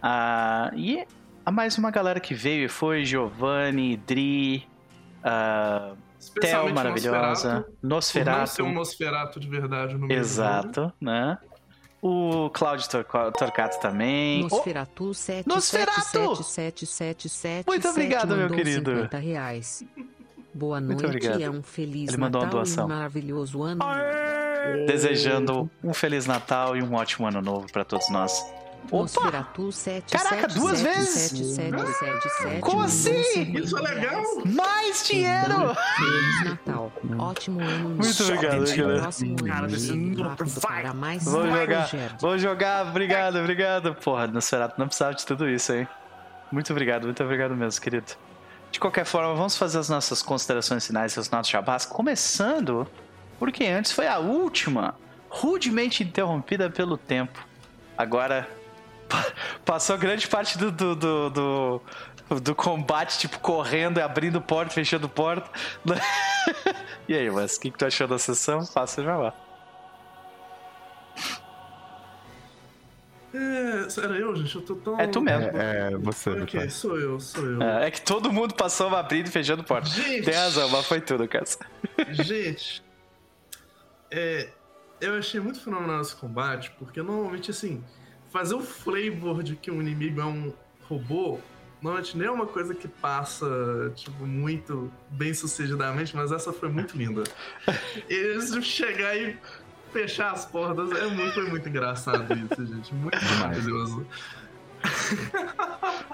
Uh, 0.02 0.76
e 0.76 1.06
a 1.46 1.52
mais 1.52 1.78
uma 1.78 1.92
galera 1.92 2.20
que 2.20 2.34
veio 2.34 2.66
e 2.66 2.70
foi: 2.70 3.04
Giovanni, 3.04 3.98
Dri, 3.98 4.68
uh, 5.24 5.98
Theo, 6.40 6.74
maravilhosa. 6.74 7.66
Nosferato. 7.82 8.50
Ser 8.52 8.62
um 8.62 8.74
Nosferato 8.74 9.40
de 9.40 9.50
verdade 9.50 9.98
no 9.98 10.12
Exato, 10.12 10.94
né? 11.02 11.38
O 12.02 12.50
Claudio 12.52 12.88
Torcato 12.88 13.80
também. 13.82 14.44
Nosferatu 14.44 15.14
7 15.14 15.48
Nosferatu! 15.48 16.36
77777 16.44 17.68
Muito 17.68 17.88
obrigado, 17.90 18.38
meu 18.38 18.50
querido. 18.50 18.92
50 18.92 19.18
reais. 19.18 19.84
Boa 20.54 20.80
Muito 20.82 21.02
noite 21.04 21.06
obrigado. 21.06 21.40
e 21.40 21.44
é 21.44 21.50
um 21.50 21.62
feliz 21.62 22.10
Ele 22.10 22.18
mandou 22.18 22.42
uma 22.42 22.46
Natal 22.48 22.60
doação. 22.62 22.84
e 22.84 22.86
um 22.86 22.96
maravilhoso 22.96 23.64
ano. 23.64 23.80
desejando 24.88 25.70
um 25.84 25.94
Feliz 25.94 26.26
Natal 26.26 26.76
e 26.76 26.82
um 26.84 26.94
ótimo 26.94 27.28
ano 27.28 27.42
novo 27.42 27.72
pra 27.72 27.84
todos 27.84 28.10
nós. 28.10 28.40
Opa! 28.86 28.98
Nosferatu 29.04 29.72
7 29.72 30.12
Caraca, 30.18 30.48
duas 30.48 30.82
vezes? 30.82 31.58
Como 32.62 32.82
assim? 32.82 33.20
Isso 33.54 33.78
é 33.78 33.82
legal! 33.82 34.24
Mais 34.46 35.06
dinheiro! 35.06 35.76
Feliz 35.98 36.46
Natal. 36.46 36.92
Ótimo 37.20 37.60
ano. 37.62 37.90
Muito 37.90 38.24
obrigado, 38.24 38.60
No 38.62 38.76
galera. 38.78 39.10
Cara, 39.46 39.68
para 40.62 40.94
mais 40.94 41.24
Vou 41.26 41.46
jogar, 41.46 41.90
vou 42.20 42.38
jogar, 42.38 42.88
obrigado, 42.88 43.38
obrigado. 43.38 43.96
Porra, 43.96 44.28
Nosferatu 44.28 44.76
não 44.80 44.88
precisava 44.88 45.14
de 45.14 45.26
tudo 45.26 45.48
isso, 45.48 45.74
hein? 45.74 45.88
Muito 46.52 46.72
obrigado, 46.72 47.04
muito 47.04 47.22
obrigado 47.24 47.56
mesmo, 47.56 47.82
querido. 47.82 48.14
De 48.72 48.80
qualquer 48.80 49.06
forma, 49.06 49.34
vamos 49.34 49.58
fazer 49.58 49.80
as 49.80 49.90
nossas 49.90 50.22
considerações 50.22 50.86
finais 50.86 51.18
os 51.18 51.30
nossos 51.30 51.50
jabás, 51.52 51.86
começando 51.86 52.88
porque 53.40 53.66
antes 53.66 53.92
foi 53.92 54.08
a 54.08 54.20
última, 54.20 54.96
rudemente 55.30 56.04
interrompida 56.04 56.70
pelo 56.70 56.98
tempo. 56.98 57.46
Agora, 57.98 58.48
pa- 59.08 59.26
passou 59.66 59.98
grande 59.98 60.28
parte 60.28 60.58
do, 60.58 60.72
do, 60.72 60.96
do, 60.96 61.30
do, 61.30 61.82
do 62.42 62.56
combate, 62.56 63.18
tipo, 63.18 63.40
correndo 63.40 63.98
e 63.98 64.02
abrindo 64.02 64.42
porta, 64.42 64.74
fechando 64.74 65.08
porta. 65.10 65.50
e 67.08 67.16
aí, 67.16 67.30
mas 67.32 67.56
o 67.56 67.60
que, 67.62 67.72
que 67.72 67.78
tu 67.78 67.86
achou 67.86 68.08
da 68.08 68.20
sessão? 68.20 68.66
Faça 68.66 69.02
o 69.02 69.04
jabá. 69.06 69.34
É, 73.34 74.02
era 74.04 74.18
eu, 74.18 74.36
gente? 74.36 74.56
Eu 74.56 74.62
tô 74.62 74.76
tão. 74.76 75.00
É 75.00 75.08
tu 75.08 75.22
mesmo. 75.22 75.46
É, 75.58 75.92
é 75.94 75.98
você, 75.98 76.32
Ok, 76.32 76.60
Vitor. 76.60 76.72
sou 76.72 77.00
eu, 77.00 77.20
sou 77.20 77.46
eu. 77.46 77.62
É, 77.62 77.88
é 77.88 77.92
que 77.92 78.02
todo 78.02 78.32
mundo 78.32 78.56
passou 78.56 78.88
abrindo 78.96 79.28
e 79.28 79.32
fechando 79.32 79.64
porta. 79.64 79.88
Gente! 79.90 80.26
Tem 80.26 80.34
razão, 80.34 80.68
mas 80.70 80.86
foi 80.86 81.00
tudo, 81.02 81.28
cara. 81.28 81.46
Gente, 82.12 82.84
é, 84.12 84.50
eu 85.00 85.16
achei 85.16 85.40
muito 85.40 85.60
fenomenal 85.62 86.02
esse 86.02 86.16
combate, 86.16 86.72
porque 86.80 87.02
normalmente, 87.02 87.52
assim, 87.52 87.84
fazer 88.32 88.56
o 88.56 88.62
flavor 88.62 89.44
de 89.44 89.56
que 89.56 89.70
um 89.70 89.82
inimigo 89.82 90.20
é 90.20 90.26
um 90.26 90.52
robô, 90.88 91.40
normalmente 91.82 92.18
nem 92.18 92.28
é 92.28 92.32
uma 92.32 92.48
coisa 92.48 92.74
que 92.74 92.88
passa, 92.88 93.46
tipo, 93.96 94.26
muito 94.26 94.92
bem 95.12 95.34
sucedidamente, 95.34 96.16
mas 96.16 96.32
essa 96.32 96.52
foi 96.52 96.70
muito 96.70 96.98
linda. 96.98 97.24
Eles 98.10 98.52
chegar 98.66 99.16
e 99.16 99.38
fechar 99.92 100.32
as 100.32 100.46
portas, 100.46 100.92
é 100.92 101.06
muito, 101.08 101.34
foi 101.34 101.50
muito 101.50 101.68
engraçado 101.70 102.26
isso, 102.34 102.66
gente. 102.66 102.94
Muito 102.94 103.18
maravilhoso. 103.40 104.06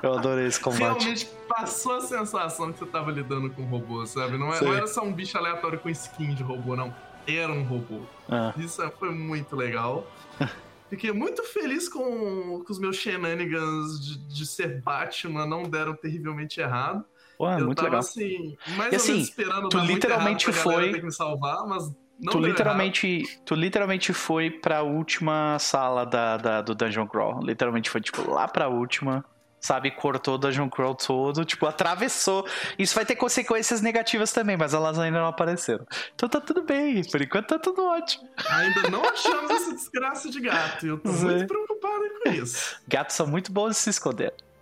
Eu 0.01 0.13
adorei 0.13 0.47
esse 0.47 0.59
combate. 0.59 0.81
Realmente 1.03 1.25
passou 1.47 1.95
a 1.97 2.01
sensação 2.01 2.71
que 2.71 2.79
você 2.79 2.85
tava 2.85 3.11
lidando 3.11 3.49
com 3.49 3.61
um 3.63 3.65
robô, 3.65 4.05
sabe? 4.05 4.37
Não, 4.37 4.53
é- 4.53 4.61
não 4.61 4.73
era 4.73 4.87
só 4.87 5.03
um 5.03 5.13
bicho 5.13 5.37
aleatório 5.37 5.79
com 5.79 5.89
skin 5.89 6.33
de 6.33 6.43
robô, 6.43 6.75
não. 6.75 6.93
Era 7.27 7.51
um 7.51 7.63
robô. 7.63 8.01
Ah, 8.29 8.53
Isso 8.57 8.81
foi 8.99 9.09
muito 9.11 9.55
legal. 9.55 10.05
Fiquei 10.89 11.11
muito 11.11 11.43
feliz 11.43 11.89
com, 11.89 12.63
com 12.63 12.71
os 12.71 12.77
meus 12.77 12.95
shenanigans 12.97 13.99
de, 13.99 14.17
de 14.19 14.45
ser 14.45 14.81
Batman, 14.81 15.45
não 15.45 15.63
deram 15.63 15.95
terrivelmente 15.95 16.59
errado. 16.61 17.03
pô, 17.37 17.49
é 17.49 17.59
eu 17.59 17.65
muito 17.65 17.77
tava 17.77 17.87
legal. 17.89 17.99
assim, 18.01 18.55
mais 18.77 18.91
E 18.93 18.95
ou 18.95 19.01
assim, 19.01 19.11
menos 19.13 19.27
esperando 19.29 19.69
tu 19.69 19.77
dar 19.77 19.83
muito 19.83 19.93
literalmente 19.95 20.47
errado 20.49 20.61
pra 20.61 20.71
galera 20.71 20.83
foi- 20.83 20.93
ter 20.93 20.99
que 20.99 21.05
me 21.05 21.11
salvar, 21.11 21.65
mas 21.67 21.91
não 22.19 22.31
Tu 22.33 22.39
literalmente, 22.39 23.39
tu 23.45 23.55
literalmente 23.55 24.13
foi 24.13 24.49
pra 24.49 24.81
última 24.83 25.57
sala 25.59 26.05
da, 26.05 26.37
da- 26.37 26.61
do 26.61 26.73
Dungeon 26.75 27.07
Crawl. 27.07 27.41
Literalmente 27.43 27.89
foi, 27.89 28.01
tipo, 28.01 28.29
lá 28.29 28.47
pra 28.47 28.67
última. 28.67 29.23
Sabe, 29.59 29.89
cortou 29.89 30.35
o 30.35 30.37
Dungeon 30.37 30.69
Crawl 30.69 30.93
todo, 30.93 31.43
tipo, 31.43 31.65
atravessou. 31.65 32.47
Isso 32.77 32.93
vai 32.93 33.03
ter 33.03 33.15
consequências 33.15 33.81
negativas 33.81 34.31
também, 34.31 34.55
mas 34.55 34.75
elas 34.75 34.99
ainda 34.99 35.17
não 35.19 35.25
apareceram. 35.27 35.87
Então 36.13 36.29
tá 36.29 36.39
tudo 36.39 36.61
bem, 36.61 37.03
por 37.09 37.19
enquanto 37.19 37.47
tá 37.47 37.57
tudo 37.57 37.83
ótimo. 37.83 38.29
Ainda 38.47 38.89
não 38.91 39.03
achamos 39.03 39.49
essa 39.49 39.73
desgraça 39.73 40.29
de 40.29 40.39
gato, 40.39 40.85
e 40.85 40.89
eu 40.89 40.99
tô 40.99 41.09
Sim. 41.11 41.25
muito 41.25 41.47
preocupado 41.47 42.03
com 42.23 42.29
isso. 42.29 42.79
Gatos 42.87 43.15
são 43.15 43.25
muito 43.25 43.51
bons 43.51 43.69
de 43.71 43.75
se 43.77 43.89
esconder. 43.89 44.35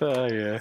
Ai, 0.00 0.32
é. 0.32 0.60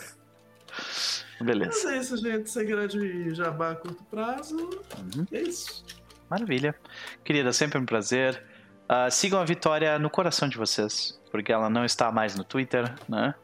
Mas 0.78 1.17
Beleza. 1.42 1.94
é 1.94 1.98
isso, 2.00 2.18
gente. 2.18 2.50
Sem 2.50 2.66
grande 2.66 3.34
jabá 3.34 3.72
a 3.72 3.76
curto 3.76 4.04
prazo. 4.06 4.56
Uhum. 4.58 5.26
É 5.32 5.42
isso. 5.42 5.84
Maravilha. 6.30 6.76
Querida, 7.24 7.54
sempre 7.54 7.80
um 7.80 7.86
prazer. 7.86 8.42
Ah, 8.90 9.10
sigam 9.10 9.40
a 9.40 9.46
Vitória 9.46 10.00
no 10.00 10.10
coração 10.10 10.48
de 10.48 10.58
vocês, 10.58 11.20
porque 11.32 11.52
ela 11.52 11.70
não 11.70 11.84
está 11.84 12.12
mais 12.12 12.36
no 12.36 12.44
Twitter, 12.44 12.94
né? 13.08 13.36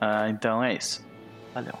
Ah, 0.00 0.28
então 0.28 0.62
é 0.64 0.74
isso. 0.74 1.04
Valeu. 1.54 1.78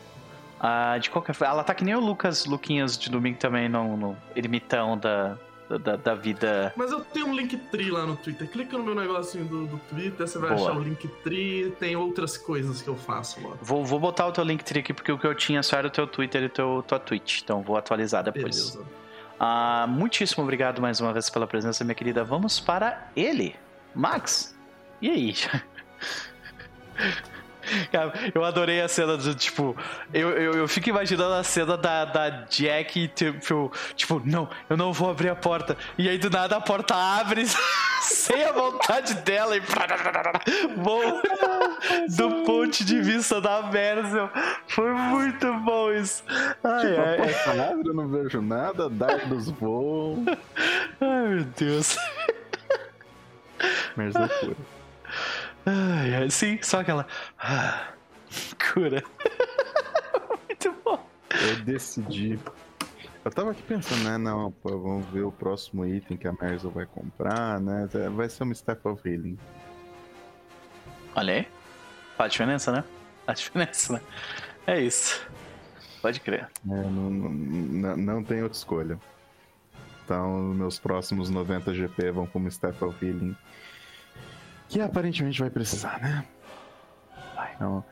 Ah, 0.60 0.96
de 0.98 1.10
qualquer 1.10 1.34
forma, 1.34 1.54
ela 1.54 1.64
tá 1.64 1.74
que 1.74 1.84
nem 1.84 1.94
o 1.94 2.00
Lucas 2.00 2.44
Luquinhas 2.46 2.96
de 2.96 3.10
domingo 3.10 3.38
também 3.38 3.68
no, 3.68 3.96
no 3.96 4.16
ermitão 4.36 4.96
da, 4.96 5.36
da, 5.68 5.96
da 5.96 6.14
vida. 6.14 6.72
Mas 6.76 6.90
eu 6.90 7.00
tenho 7.00 7.26
um 7.26 7.34
Linktree 7.34 7.90
lá 7.90 8.06
no 8.06 8.16
Twitter. 8.16 8.48
Clica 8.48 8.76
no 8.76 8.84
meu 8.84 8.94
negocinho 8.94 9.44
do, 9.44 9.66
do 9.66 9.78
Twitter, 9.88 10.26
você 10.26 10.38
vai 10.38 10.54
Boa. 10.54 10.68
achar 10.68 10.78
o 10.78 10.82
Linktree. 10.82 11.72
Tem 11.78 11.96
outras 11.96 12.36
coisas 12.36 12.82
que 12.82 12.88
eu 12.88 12.96
faço 12.96 13.46
lá. 13.46 13.56
Vou, 13.60 13.84
vou 13.84 13.98
botar 13.98 14.26
o 14.26 14.32
teu 14.32 14.44
Linktree 14.44 14.80
aqui, 14.80 14.92
porque 14.92 15.12
o 15.12 15.18
que 15.18 15.26
eu 15.26 15.34
tinha 15.34 15.62
só 15.62 15.76
era 15.76 15.86
o 15.86 15.90
teu 15.90 16.06
Twitter 16.06 16.42
e 16.42 16.46
o 16.46 16.50
teu, 16.50 16.84
tua 16.86 16.98
Twitch. 16.98 17.42
Então 17.42 17.62
vou 17.62 17.76
atualizar 17.76 18.22
depois. 18.22 18.70
Beleza. 18.70 18.86
Ah, 19.38 19.86
muitíssimo 19.88 20.44
obrigado 20.44 20.80
mais 20.80 21.00
uma 21.00 21.12
vez 21.12 21.28
pela 21.28 21.46
presença, 21.46 21.84
minha 21.84 21.94
querida. 21.94 22.22
Vamos 22.22 22.60
para 22.60 23.10
ele, 23.16 23.56
Max. 23.94 24.56
E 25.00 25.10
aí? 25.10 25.34
Cara, 27.90 28.12
eu 28.34 28.44
adorei 28.44 28.80
a 28.80 28.88
cena 28.88 29.16
do 29.16 29.34
tipo. 29.34 29.76
Eu, 30.12 30.30
eu, 30.30 30.54
eu 30.54 30.68
fico 30.68 30.88
imaginando 30.88 31.34
a 31.34 31.44
cena 31.44 31.76
da, 31.76 32.04
da 32.04 32.28
Jack, 32.48 33.08
tipo, 33.08 33.72
tipo, 33.94 34.22
não, 34.24 34.48
eu 34.68 34.76
não 34.76 34.92
vou 34.92 35.10
abrir 35.10 35.28
a 35.28 35.36
porta. 35.36 35.76
E 35.96 36.08
aí 36.08 36.18
do 36.18 36.30
nada 36.30 36.56
a 36.56 36.60
porta 36.60 36.94
abre 36.94 37.44
sem 38.02 38.44
a 38.44 38.52
vontade 38.52 39.14
dela 39.16 39.56
e. 39.56 39.62
Bom, 40.76 41.00
do 42.16 42.44
ponto 42.44 42.84
de 42.84 43.00
vista 43.00 43.40
da 43.40 43.62
Merzel. 43.62 44.30
Foi 44.66 44.92
muito 44.92 45.52
bom 45.60 45.92
isso. 45.92 46.22
Ai, 46.64 46.80
Tipo, 46.86 47.00
a 47.00 47.04
ai, 47.04 47.16
porta 47.16 47.70
abre, 47.70 47.88
eu 47.88 47.94
não 47.94 48.08
vejo 48.08 48.42
nada, 48.42 48.88
dardos 48.88 49.48
voam. 49.50 50.24
ai, 51.00 51.28
meu 51.28 51.44
Deus. 51.56 51.96
Mas 53.96 54.14
loucura. 54.14 54.56
Ai, 55.66 56.28
sim, 56.30 56.58
só 56.62 56.80
aquela. 56.80 57.06
ah, 57.38 57.88
cura. 58.72 59.02
Muito 60.48 60.74
bom. 60.84 61.04
Eu 61.48 61.56
decidi. 61.64 62.38
Eu 63.24 63.30
tava 63.30 63.52
aqui 63.52 63.62
pensando, 63.62 64.02
né? 64.02 64.18
Não, 64.18 64.50
pô, 64.50 64.70
vamos 64.78 65.06
ver 65.10 65.22
o 65.22 65.30
próximo 65.30 65.86
item 65.86 66.16
que 66.16 66.26
a 66.26 66.32
Marzel 66.32 66.70
vai 66.70 66.86
comprar, 66.86 67.60
né? 67.60 67.88
Vai 68.14 68.28
ser 68.28 68.42
uma 68.42 68.54
Step 68.54 68.86
of 68.88 69.08
Healing. 69.08 69.38
Olha 71.14 71.34
aí. 71.34 71.48
Faz 72.16 72.32
diferença, 72.32 72.72
né? 72.72 72.84
Faz 73.24 73.38
diferença, 73.40 73.92
né? 73.94 74.00
É 74.66 74.80
isso. 74.80 75.24
Pode 76.00 76.18
crer. 76.20 76.48
É, 76.64 76.68
não, 76.68 77.10
não, 77.10 77.96
não- 77.96 78.24
tem 78.24 78.42
outra 78.42 78.58
escolha. 78.58 78.98
Então, 80.04 80.38
meus 80.54 80.80
próximos 80.80 81.30
90 81.30 81.72
GP 81.72 82.10
vão 82.10 82.26
como 82.26 82.50
Step 82.50 82.82
of 82.84 83.04
Healing. 83.06 83.36
Que 84.72 84.80
aparentemente 84.80 85.38
vai 85.38 85.50
precisar, 85.50 86.00
né? 86.00 86.24
Vai. 87.34 87.52
Então, 87.54 87.84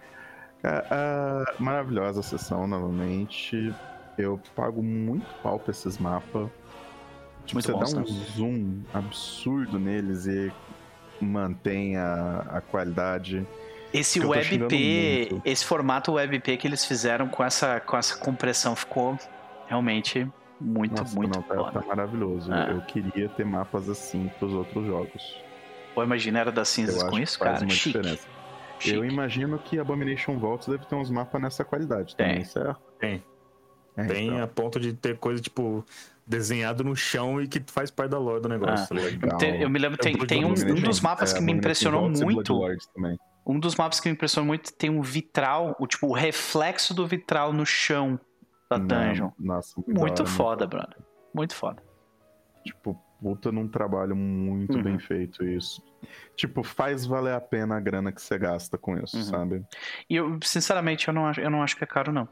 Cara, 0.63 0.87
a 0.91 1.63
maravilhosa 1.63 2.23
sessão, 2.23 2.67
novamente. 2.67 3.75
Eu 4.17 4.41
pago 4.57 4.83
muito 4.83 5.27
pau 5.43 5.59
pra 5.59 5.73
esses 5.73 5.99
mapas. 5.99 6.49
Tipo, 7.45 7.61
você 7.61 7.73
bons, 7.73 7.93
dá 7.93 8.01
um 8.01 8.07
zoom 8.07 8.83
absurdo 8.95 9.79
neles 9.79 10.27
e 10.27 10.51
mantém 11.21 11.97
a, 11.97 12.47
a 12.49 12.61
qualidade. 12.63 13.47
Esse 13.93 14.25
WebP, 14.25 15.41
esse 15.45 15.65
formato 15.65 16.13
WebP 16.13 16.57
que 16.57 16.67
eles 16.67 16.85
fizeram 16.85 17.29
com 17.29 17.45
essa, 17.45 17.79
com 17.81 17.97
essa 17.97 18.17
compressão 18.17 18.75
ficou 18.75 19.19
realmente 19.67 20.27
muito, 20.59 21.01
Nossa, 21.01 21.15
muito 21.15 21.37
não, 21.37 21.43
tá, 21.43 21.73
tá 21.73 21.87
maravilhoso. 21.87 22.53
É. 22.53 22.73
Eu 22.73 22.81
queria 22.83 23.29
ter 23.29 23.45
mapas 23.45 23.89
assim 23.89 24.31
pros 24.39 24.53
outros 24.53 24.87
jogos. 24.87 25.50
Pô, 25.95 26.03
imagina 26.03 26.39
era 26.41 26.53
das 26.53 26.69
Eu 26.79 26.87
cinzas 26.87 27.03
com 27.03 27.19
isso, 27.19 27.39
faz 27.39 27.53
cara. 27.53 27.65
uma 27.65 27.71
Chique. 27.71 27.99
diferença. 27.99 28.29
chique. 28.79 28.97
Eu 28.97 29.05
imagino 29.05 29.59
que 29.59 29.79
Abomination 29.79 30.39
Vaults 30.39 30.69
deve 30.69 30.85
ter 30.87 30.95
uns 30.95 31.11
mapas 31.11 31.41
nessa 31.43 31.65
qualidade 31.65 32.17
também, 32.17 32.37
Tem. 32.37 32.45
certo? 32.45 32.81
Tem. 32.99 33.23
É, 33.97 34.05
Tem 34.05 34.29
então. 34.29 34.43
a 34.43 34.47
ponto 34.47 34.79
de 34.81 34.93
ter 34.95 35.19
coisa, 35.19 35.43
tipo, 35.43 35.85
desenhado 36.27 36.85
no 36.85 36.95
chão 36.95 37.43
e 37.43 37.49
que 37.49 37.61
faz 37.67 37.91
parte 37.91 38.13
da 38.13 38.19
lore 38.19 38.41
do 38.41 38.49
negócio, 38.49 38.85
Ah. 38.85 38.89
tá? 38.89 38.95
Legal. 39.05 39.39
Tem- 39.39 39.61
eu 39.61 39.69
me 39.69 39.79
lembro, 39.79 39.99
tem, 39.99 40.17
tem 40.27 40.45
um, 40.45 40.51
um 40.53 40.81
dos 40.83 41.01
mapas 41.01 41.33
É, 41.35 41.37
que 41.39 41.43
me 41.43 41.53
impressionou 41.53 42.09
muito. 42.09 42.59
Um 43.45 43.59
dos 43.59 43.75
mapas 43.75 43.99
que 43.99 44.09
me 44.09 44.15
impressionou 44.15 44.47
muito 44.47 44.73
tem 44.73 44.89
um 44.89 45.03
vitral, 45.03 45.75
o 45.81 45.87
tipo, 45.87 46.07
o 46.07 46.13
reflexo 46.13 46.95
do 46.95 47.07
vitral 47.07 47.53
no 47.53 47.67
chão 47.67 48.19
da 48.71 48.79
Não, 48.79 48.87
dungeon. 48.87 49.31
Nossa, 49.39 49.75
muito, 49.77 49.99
Muito 50.01 50.23
hora, 50.23 50.31
foda, 50.31 50.67
brother. 50.67 50.97
Muito 51.35 51.55
foda. 51.55 51.83
Tipo, 52.65 52.97
puta 53.21 53.53
num 53.53 53.69
trabalho 53.69 54.17
muito 54.17 54.77
Uhum. 54.77 54.83
bem 54.83 54.99
feito 54.99 55.45
isso. 55.45 55.83
Tipo, 56.37 56.63
faz 56.63 57.05
valer 57.05 57.35
a 57.35 57.41
pena 57.41 57.77
a 57.77 57.81
grana 57.81 58.11
que 58.11 58.21
você 58.23 58.39
gasta 58.39 58.79
com 58.79 58.97
isso, 58.99 59.17
Uhum. 59.17 59.23
sabe? 59.25 59.63
E 60.09 60.17
eu, 60.17 60.39
sinceramente, 60.43 61.07
eu 61.09 61.15
não 61.15 61.27
acho, 61.27 61.41
eu 61.41 61.51
não 61.51 61.63
acho 61.63 61.77
que 61.77 61.85
é 61.85 61.87
caro, 61.87 62.13
não. 62.13 62.29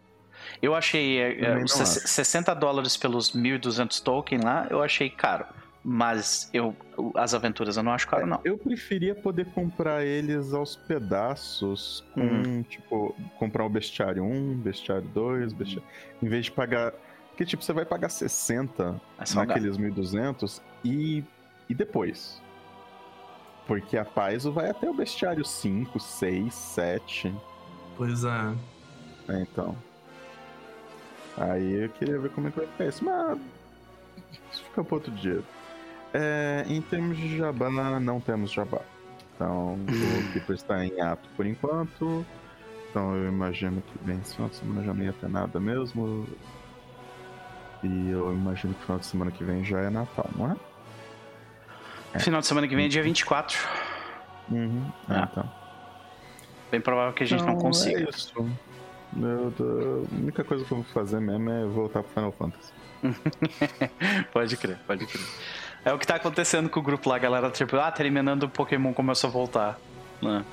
Eu 0.62 0.74
achei 0.74 1.18
é, 1.18 1.32
é, 1.32 1.48
Também 1.50 1.64
os 1.64 1.78
não 1.78 1.84
ses- 1.86 1.98
acho. 1.98 2.08
60 2.08 2.54
dólares 2.54 2.96
pelos 2.96 3.32
1.200 3.34 4.00
token 4.00 4.40
lá, 4.42 4.66
eu 4.70 4.82
achei 4.82 5.10
caro. 5.10 5.44
Mas 5.84 6.50
eu, 6.52 6.74
as 7.14 7.34
aventuras 7.34 7.76
eu 7.76 7.82
não 7.82 7.92
acho 7.92 8.06
caro, 8.08 8.26
não. 8.26 8.40
Eu 8.44 8.58
preferia 8.58 9.14
poder 9.14 9.46
comprar 9.52 10.04
eles 10.04 10.52
aos 10.52 10.74
pedaços 10.76 12.04
com, 12.14 12.20
Uhum. 12.20 12.62
tipo, 12.64 13.14
comprar 13.38 13.64
o 13.64 13.68
bestiário 13.70 14.22
1, 14.24 14.58
bestiário 14.58 15.08
2, 15.14 15.52
bestiário... 15.52 15.88
em 16.22 16.28
vez 16.28 16.46
de 16.46 16.52
pagar. 16.52 16.92
Porque, 17.38 17.50
tipo, 17.50 17.62
você 17.62 17.72
vai 17.72 17.84
pagar 17.84 18.08
60 18.08 19.00
É 19.16 19.34
naqueles 19.36 19.78
1.200 19.78 20.60
e, 20.84 21.22
e 21.68 21.74
depois. 21.74 22.42
Porque 23.64 23.96
a 23.96 24.04
Paizo 24.04 24.50
vai 24.50 24.70
até 24.70 24.90
o 24.90 24.92
bestiário 24.92 25.44
5, 25.44 26.00
6, 26.00 26.52
7. 26.52 27.32
Pois 27.96 28.24
é. 28.24 28.54
É, 29.28 29.42
então. 29.42 29.76
Aí 31.36 31.84
eu 31.84 31.88
queria 31.90 32.18
ver 32.18 32.30
como 32.30 32.48
é 32.48 32.50
que 32.50 32.58
vai 32.58 32.66
ficar 32.66 32.86
isso. 32.86 33.04
Mas 33.04 33.38
isso 34.50 34.64
fica 34.64 34.82
para 34.82 34.94
outro 34.96 35.12
dia. 35.12 35.40
É, 36.12 36.64
em 36.66 36.82
termos 36.82 37.16
de 37.18 37.38
jabá, 37.38 37.70
não 38.00 38.20
temos 38.20 38.50
jabá. 38.50 38.80
Então, 39.36 39.74
o 39.74 40.32
Keeper 40.32 40.56
está 40.56 40.84
em 40.84 41.00
ato 41.00 41.28
por 41.36 41.46
enquanto. 41.46 42.26
Então 42.90 43.14
eu 43.14 43.28
imagino 43.28 43.80
que 43.80 43.98
bem, 44.04 44.18
esse 44.18 44.34
final 44.34 44.50
de 44.50 44.56
semana 44.56 44.82
já 44.82 44.92
não 44.92 45.04
ia 45.04 45.12
ter 45.12 45.28
nada 45.28 45.60
mesmo. 45.60 46.26
E 47.82 48.10
eu 48.10 48.32
imagino 48.32 48.74
que 48.74 48.82
final 48.82 48.98
de 48.98 49.06
semana 49.06 49.30
que 49.30 49.44
vem 49.44 49.64
já 49.64 49.78
é 49.80 49.90
Natal, 49.90 50.28
não 50.36 50.50
é? 52.12 52.18
Final 52.18 52.40
de 52.40 52.46
semana 52.46 52.66
que 52.66 52.74
vem 52.74 52.86
é 52.86 52.88
dia 52.88 53.02
24. 53.02 53.58
Uhum. 54.50 54.90
É, 55.08 55.14
Ah, 55.14 55.28
então. 55.30 55.52
Bem 56.70 56.80
provável 56.80 57.12
que 57.12 57.22
a 57.22 57.26
gente 57.26 57.40
não 57.42 57.50
Então, 57.50 57.62
consiga. 57.62 58.00
É 58.00 58.10
isso. 58.10 58.32
Eu 59.16 59.52
tô- 59.56 60.06
A 60.12 60.14
única 60.20 60.44
coisa 60.44 60.64
que 60.64 60.72
eu 60.72 60.78
vou 60.82 60.86
fazer 60.92 61.20
mesmo 61.20 61.48
é 61.50 61.64
voltar 61.66 62.02
pro 62.02 62.12
Final 62.12 62.32
Fantasy. 62.32 62.72
pode 64.32 64.56
crer, 64.56 64.78
pode 64.86 65.06
crer. 65.06 65.24
É 65.84 65.92
o 65.92 65.98
que 65.98 66.06
tá 66.06 66.16
acontecendo 66.16 66.68
com 66.68 66.80
o 66.80 66.82
grupo 66.82 67.08
lá, 67.08 67.16
a 67.16 67.18
galera. 67.18 67.50
Tipo, 67.50 67.76
ah, 67.76 67.90
terminando 67.90 68.42
o 68.44 68.48
Pokémon 68.48 68.92
começou 68.92 69.28
a 69.28 69.32
voltar. 69.32 69.78
né? 70.20 70.44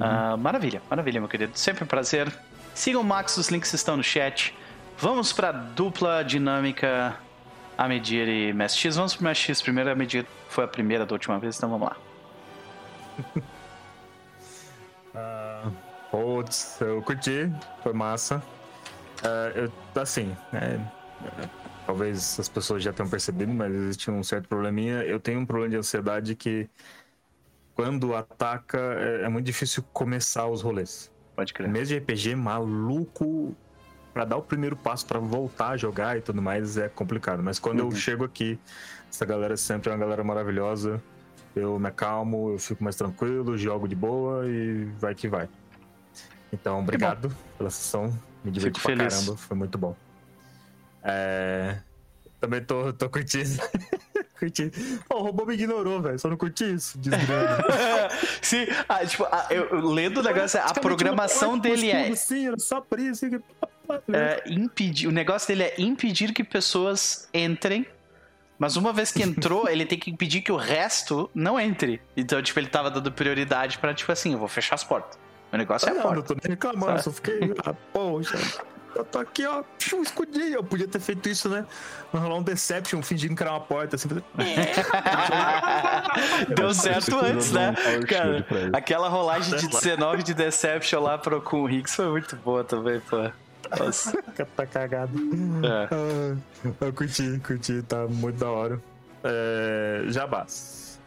Ah, 0.00 0.36
maravilha, 0.36 0.80
maravilha, 0.88 1.18
meu 1.20 1.28
querido. 1.28 1.58
Sempre 1.58 1.84
um 1.84 1.86
prazer. 1.86 2.32
Sigam 2.74 3.00
o 3.00 3.04
Max, 3.04 3.36
os 3.36 3.48
links 3.48 3.72
estão 3.72 3.96
no 3.96 4.02
chat. 4.04 4.54
Vamos 5.02 5.32
pra 5.32 5.50
dupla 5.50 6.22
dinâmica 6.22 7.18
a 7.76 7.88
medir 7.88 8.28
e 8.28 8.52
Mestre 8.52 8.82
X. 8.82 8.94
Vamos 8.94 9.16
pro 9.16 9.24
Mestre 9.24 9.46
X 9.46 9.60
primeiro. 9.60 9.90
A 9.90 9.96
medir 9.96 10.24
foi 10.48 10.62
a 10.62 10.68
primeira 10.68 11.04
da 11.04 11.12
última 11.12 11.40
vez, 11.40 11.56
então 11.56 11.68
vamos 11.70 11.88
lá. 11.88 11.96
Ah, 15.14 15.70
Putz, 16.10 16.80
eu 16.80 17.02
curti, 17.02 17.50
foi 17.82 17.92
massa. 17.92 18.42
Ah, 19.22 19.52
eu, 19.54 19.72
assim, 20.00 20.34
né, 20.52 20.90
talvez 21.86 22.40
as 22.40 22.48
pessoas 22.48 22.82
já 22.82 22.92
tenham 22.94 23.10
percebido, 23.10 23.52
mas 23.52 23.74
existe 23.74 24.10
um 24.10 24.22
certo 24.22 24.48
probleminha. 24.48 25.04
Eu 25.04 25.20
tenho 25.20 25.40
um 25.40 25.46
problema 25.46 25.70
de 25.70 25.76
ansiedade 25.76 26.34
que 26.34 26.70
quando 27.74 28.14
ataca 28.14 28.78
é, 28.78 29.24
é 29.24 29.28
muito 29.28 29.46
difícil 29.46 29.82
começar 29.92 30.46
os 30.46 30.62
rolês. 30.62 31.10
Pode 31.36 31.52
crer. 31.52 31.68
Mês 31.68 31.88
de 31.88 31.98
RPG 31.98 32.36
maluco 32.36 33.54
pra 34.12 34.24
dar 34.24 34.36
o 34.36 34.42
primeiro 34.42 34.76
passo 34.76 35.06
pra 35.06 35.18
voltar 35.18 35.70
a 35.70 35.76
jogar 35.76 36.16
e 36.18 36.20
tudo 36.20 36.40
mais 36.42 36.76
é 36.76 36.88
complicado. 36.88 37.42
Mas 37.42 37.58
quando 37.58 37.80
Uhum. 37.80 37.90
eu 37.90 37.96
chego 37.96 38.24
aqui, 38.24 38.58
essa 39.10 39.24
galera 39.24 39.56
sempre 39.56 39.90
é 39.90 39.92
uma 39.92 39.98
galera 39.98 40.22
maravilhosa. 40.24 41.02
Eu 41.54 41.78
me 41.78 41.88
acalmo, 41.88 42.52
eu 42.52 42.58
fico 42.58 42.82
mais 42.82 42.96
tranquilo, 42.96 43.56
jogo 43.58 43.86
de 43.86 43.94
boa 43.94 44.46
e 44.48 44.84
vai 44.98 45.14
que 45.14 45.28
vai. 45.28 45.48
Então, 46.52 46.80
obrigado 46.80 47.34
pela 47.56 47.70
sessão. 47.70 48.16
Me 48.44 48.50
diverti 48.50 48.80
Fico 48.80 48.92
pra 48.92 48.96
feliz. 49.04 49.14
caramba, 49.20 49.36
foi 49.38 49.56
muito 49.56 49.78
bom. 49.78 49.94
É, 51.02 51.76
Também 52.40 52.62
tô, 52.62 52.92
tô 52.92 53.08
curtindo. 53.08 53.50
curti. 54.38 54.70
Pô, 55.08 55.18
o 55.18 55.22
robô 55.22 55.44
me 55.46 55.54
ignorou, 55.54 56.00
velho. 56.02 56.18
Só 56.18 56.28
não 56.28 56.36
curti 56.36 56.74
isso. 56.74 56.98
Desgrama. 56.98 57.58
Sim, 58.42 58.66
ah, 58.88 59.06
tipo, 59.06 59.24
ah, 59.24 59.46
eu, 59.50 59.64
eu 59.68 59.80
lendo 59.80 60.18
o 60.18 60.22
negócio, 60.22 60.60
a 60.60 60.74
programação 60.74 61.56
dele 61.58 61.90
é, 61.90 62.14
Sim, 62.16 62.48
era 62.48 62.58
só 62.58 62.80
por 62.80 62.98
isso. 62.98 63.24
É 64.12 64.42
impedir. 64.46 65.08
O 65.08 65.12
negócio 65.12 65.48
dele 65.48 65.64
é 65.64 65.74
impedir 65.80 66.32
que 66.32 66.44
pessoas 66.44 67.28
entrem. 67.32 67.86
Mas 68.58 68.76
uma 68.76 68.92
vez 68.92 69.10
que 69.10 69.22
entrou, 69.22 69.66
ele 69.68 69.84
tem 69.84 69.98
que 69.98 70.10
impedir 70.10 70.40
que 70.42 70.52
o 70.52 70.56
resto 70.56 71.28
não 71.34 71.58
entre. 71.58 72.00
Então, 72.16 72.40
tipo, 72.42 72.58
ele 72.60 72.68
tava 72.68 72.90
dando 72.90 73.10
prioridade 73.10 73.78
pra, 73.78 73.92
tipo 73.92 74.12
assim, 74.12 74.32
eu 74.34 74.38
vou 74.38 74.48
fechar 74.48 74.76
as 74.76 74.84
portas. 74.84 75.18
O 75.52 75.56
negócio 75.56 75.88
é 75.88 75.90
Ah, 75.90 75.94
a 75.94 75.96
não, 75.96 76.04
não 76.04 76.14
porta. 76.22 76.34
tô 76.34 76.40
nem 76.42 76.50
reclamando, 76.56 77.02
só 77.02 77.10
fiquei. 77.10 77.52
Ah, 77.64 77.74
poxa. 77.92 78.38
Eu 78.94 79.04
tô 79.06 79.20
aqui, 79.20 79.46
ó, 79.46 79.64
um 79.94 80.02
escudinho. 80.02 80.56
Eu 80.56 80.62
podia 80.64 80.86
ter 80.86 81.00
feito 81.00 81.26
isso, 81.26 81.48
né? 81.48 81.64
Rolar 82.12 82.36
um 82.36 82.42
Deception 82.42 83.00
fingindo 83.02 83.34
que 83.34 83.42
era 83.42 83.50
uma 83.52 83.60
porta, 83.60 83.96
assim. 83.96 84.06
fazer- 84.06 84.22
Deu 86.54 86.74
certo 86.74 87.18
antes, 87.18 87.52
né? 87.52 87.74
Cara, 88.06 88.44
aquela 88.72 89.08
rolagem 89.08 89.56
de 89.56 89.66
19 89.66 90.22
de 90.22 90.34
Deception 90.34 91.00
lá 91.02 91.16
pro, 91.16 91.40
com 91.40 91.62
o 91.62 91.70
Higgs 91.70 91.96
foi 91.96 92.08
muito 92.10 92.36
boa 92.36 92.62
também, 92.64 93.00
pô. 93.00 93.30
Nossa. 93.78 94.22
tá 94.56 94.66
cagado. 94.66 95.12
É. 95.64 95.88
Ah, 95.90 96.36
eu 96.80 96.92
curti, 96.92 97.40
curti, 97.44 97.82
tá 97.82 98.06
muito 98.06 98.38
da 98.38 98.50
hora. 98.50 98.80
É, 99.24 100.04
Jabás. 100.08 101.00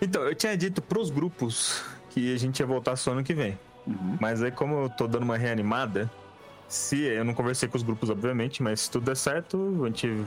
Então, 0.00 0.22
eu 0.22 0.34
tinha 0.34 0.56
dito 0.56 0.82
pros 0.82 1.10
grupos 1.10 1.82
que 2.10 2.34
a 2.34 2.38
gente 2.38 2.60
ia 2.60 2.66
voltar 2.66 2.96
só 2.96 3.12
ano 3.12 3.24
que 3.24 3.34
vem. 3.34 3.58
Uhum. 3.86 4.16
Mas 4.20 4.42
aí, 4.42 4.50
como 4.50 4.84
eu 4.84 4.90
tô 4.90 5.06
dando 5.06 5.22
uma 5.22 5.36
reanimada, 5.36 6.10
se 6.68 7.00
eu 7.02 7.24
não 7.24 7.34
conversei 7.34 7.68
com 7.68 7.76
os 7.76 7.82
grupos, 7.82 8.10
obviamente, 8.10 8.62
mas 8.62 8.82
se 8.82 8.90
tudo 8.90 9.06
der 9.06 9.16
certo, 9.16 9.82
a 9.82 9.86
gente. 9.86 10.24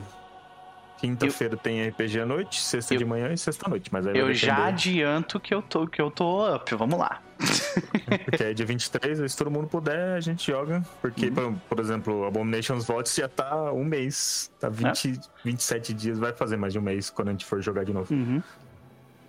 Quinta-feira 0.98 1.56
tem 1.56 1.86
RPG 1.88 2.20
à 2.20 2.26
noite, 2.26 2.60
sexta 2.60 2.94
Eu- 2.94 2.98
de 2.98 3.04
manhã 3.04 3.32
e 3.32 3.38
sexta 3.38 3.66
à 3.66 3.68
noite. 3.70 3.88
Mas 3.92 4.04
Eu 4.06 4.32
já 4.34 4.66
adianto 4.66 5.38
que 5.38 5.54
eu 5.54 5.62
tô, 5.62 5.86
que 5.86 6.00
eu 6.02 6.10
tô 6.10 6.54
up, 6.54 6.74
vamos 6.74 6.98
lá. 6.98 7.22
Porque 8.24 8.42
é 8.42 8.52
dia 8.52 8.66
23, 8.66 9.20
aí 9.20 9.28
se 9.28 9.36
todo 9.36 9.50
mundo 9.50 9.68
puder, 9.68 10.16
a 10.16 10.20
gente 10.20 10.44
joga. 10.50 10.82
Porque, 11.00 11.26
Uhum. 11.26 11.34
por, 11.34 11.54
por 11.76 11.80
exemplo, 11.80 12.24
Abominations 12.26 12.84
Vaults 12.84 13.14
já 13.14 13.28
tá 13.28 13.72
um 13.72 13.84
mês. 13.84 14.50
Tá 14.58 14.68
20, 14.68 15.20
27 15.44 15.92
dias, 15.94 16.18
vai 16.18 16.32
fazer 16.32 16.56
mais 16.56 16.72
de 16.72 16.78
um 16.78 16.82
mês 16.82 17.10
quando 17.10 17.28
a 17.28 17.30
gente 17.30 17.44
for 17.44 17.62
jogar 17.62 17.84
de 17.84 17.92
novo. 17.92 18.12
Uhum. 18.12 18.42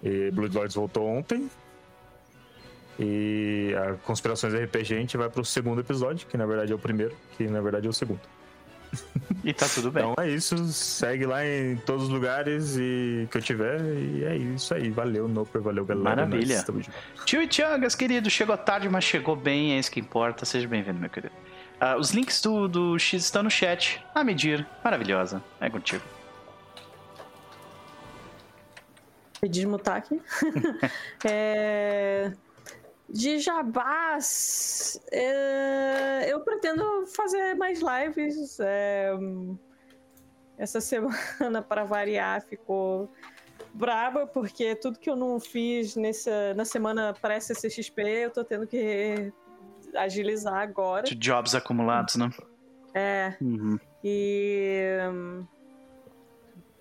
E 0.02 0.32
Bloodlords 0.32 0.74
voltou 0.76 1.06
ontem. 1.08 1.50
E 3.00 3.74
a 3.78 3.94
Conspirações 4.06 4.54
RPG 4.54 4.94
a 4.96 4.98
gente 4.98 5.16
vai 5.18 5.30
pro 5.30 5.46
segundo 5.46 5.80
episódio, 5.80 6.28
que 6.28 6.36
na 6.36 6.46
verdade 6.46 6.72
é 6.72 6.76
o 6.76 6.80
primeiro, 6.80 7.16
que 7.38 7.48
na 7.48 7.62
verdade 7.62 7.88
é 7.88 7.90
o 7.90 7.94
segundo. 7.94 8.20
E 9.44 9.54
tá 9.54 9.68
tudo 9.74 9.92
bem. 9.92 10.12
Então 10.12 10.24
é 10.24 10.30
isso, 10.30 10.58
segue 10.68 11.26
lá 11.26 11.46
em 11.46 11.78
todos 11.78 12.04
os 12.06 12.10
lugares 12.10 12.76
e 12.78 13.28
que 13.32 13.38
eu 13.38 13.42
tiver. 13.42 13.80
E 13.80 14.24
é 14.26 14.36
isso 14.36 14.74
aí. 14.74 14.90
Valeu, 14.90 15.28
Noper, 15.28 15.62
valeu, 15.62 15.86
galera. 15.86 16.04
Maravilha. 16.04 16.48
Nós 16.48 16.60
estamos 16.60 16.86
juntos. 16.86 17.26
Tio 17.26 17.42
e 17.42 17.52
Changas, 17.52 17.96
querido, 17.96 18.30
chegou 18.30 18.58
tarde, 18.58 18.90
mas 18.90 19.04
chegou 19.04 19.36
bem, 19.36 19.74
é 19.74 19.80
isso 19.80 19.92
que 19.92 20.00
importa. 20.00 20.46
Seja 20.46 20.68
bem-vindo, 20.68 21.00
meu 21.00 21.10
querido. 21.10 21.34
Ah, 21.80 21.96
os 21.96 22.12
links 22.12 22.42
do, 22.42 22.68
do 22.68 23.00
X 23.00 23.24
estão 23.24 23.44
no 23.44 23.50
chat. 23.50 24.04
A 24.14 24.24
medir, 24.24 24.68
maravilhosa. 24.84 25.42
É 25.62 25.70
contigo. 25.70 26.04
Vou 29.42 29.50
desmutar 29.50 29.98
aqui. 29.98 30.20
É, 31.24 32.32
De 33.12 33.40
jabás, 33.40 35.02
é, 35.12 36.28
eu 36.32 36.40
pretendo 36.42 37.06
fazer 37.08 37.56
mais 37.56 37.80
lives. 37.82 38.60
é, 38.60 39.12
essa 40.58 40.80
semana, 40.82 41.62
para 41.62 41.84
variar, 41.84 42.42
ficou 42.42 43.10
braba, 43.74 44.28
porque 44.28 44.76
tudo 44.76 45.00
que 45.00 45.10
eu 45.10 45.16
não 45.16 45.40
fiz 45.40 45.96
nessa, 45.96 46.54
na 46.54 46.66
semana 46.66 47.14
pré-CCXP, 47.20 48.02
eu 48.02 48.32
tô 48.32 48.44
tendo 48.44 48.68
que 48.68 49.32
agilizar 49.96 50.56
agora. 50.56 51.04
De 51.04 51.16
jobs 51.16 51.56
acumulados, 51.56 52.16
né? 52.16 52.30
É, 52.94 53.36
Uhum. 53.42 53.78
e 54.04 54.98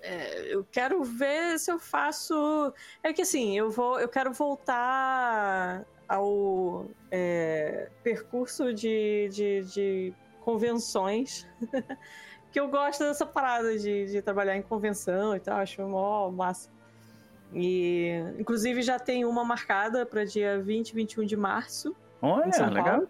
é, 0.02 0.54
eu 0.54 0.64
quero 0.70 1.02
ver 1.02 1.58
se 1.58 1.70
eu 1.70 1.78
faço. 1.78 2.72
É 3.02 3.12
que 3.12 3.22
assim, 3.22 3.56
eu 3.56 3.70
vou, 3.70 3.98
eu 3.98 4.08
quero 4.08 4.32
voltar 4.32 5.84
ao 6.08 6.86
é, 7.10 7.90
percurso 8.02 8.72
de, 8.72 9.28
de, 9.30 9.62
de 9.62 10.14
convenções. 10.40 11.46
que 12.50 12.58
eu 12.58 12.68
gosto 12.68 13.04
dessa 13.04 13.26
parada 13.26 13.78
de, 13.78 14.06
de 14.06 14.22
trabalhar 14.22 14.56
em 14.56 14.62
convenção 14.62 15.36
e 15.36 15.40
tal, 15.40 15.58
acho 15.58 15.82
mó 15.82 16.30
massa. 16.30 16.70
E 17.52 18.10
inclusive 18.38 18.82
já 18.82 18.98
tem 18.98 19.24
uma 19.24 19.44
marcada 19.44 20.04
para 20.04 20.24
dia 20.24 20.60
20 20.60 20.90
e 20.90 20.94
21 20.94 21.24
de 21.24 21.36
março. 21.36 21.96
Olha, 22.20 22.66
legal. 22.68 23.06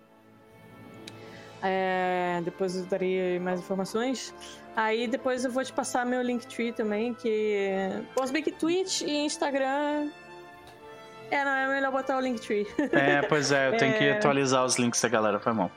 É, 1.62 2.40
depois 2.44 2.76
eu 2.76 2.84
darei 2.86 3.38
mais 3.38 3.60
informações. 3.60 4.34
Aí 4.76 5.08
depois 5.08 5.44
eu 5.44 5.50
vou 5.50 5.64
te 5.64 5.72
passar 5.72 6.06
meu 6.06 6.22
Linktree 6.22 6.72
também, 6.72 7.14
que. 7.14 7.68
Bom, 8.16 8.26
se 8.26 8.32
bem 8.32 8.42
que 8.42 8.52
Twitch 8.52 9.00
e 9.02 9.10
Instagram. 9.24 10.08
É, 11.30 11.44
não, 11.44 11.50
é 11.50 11.68
melhor 11.68 11.92
botar 11.92 12.16
o 12.16 12.20
Linktree. 12.20 12.66
É, 12.92 13.22
pois 13.22 13.52
é, 13.52 13.68
eu 13.68 13.76
tenho 13.76 13.94
que 13.98 14.04
É. 14.08 14.12
atualizar 14.12 14.64
os 14.64 14.78
links 14.78 15.00
da 15.02 15.08
galera, 15.08 15.38
foi 15.40 15.52
mal. 15.52 15.70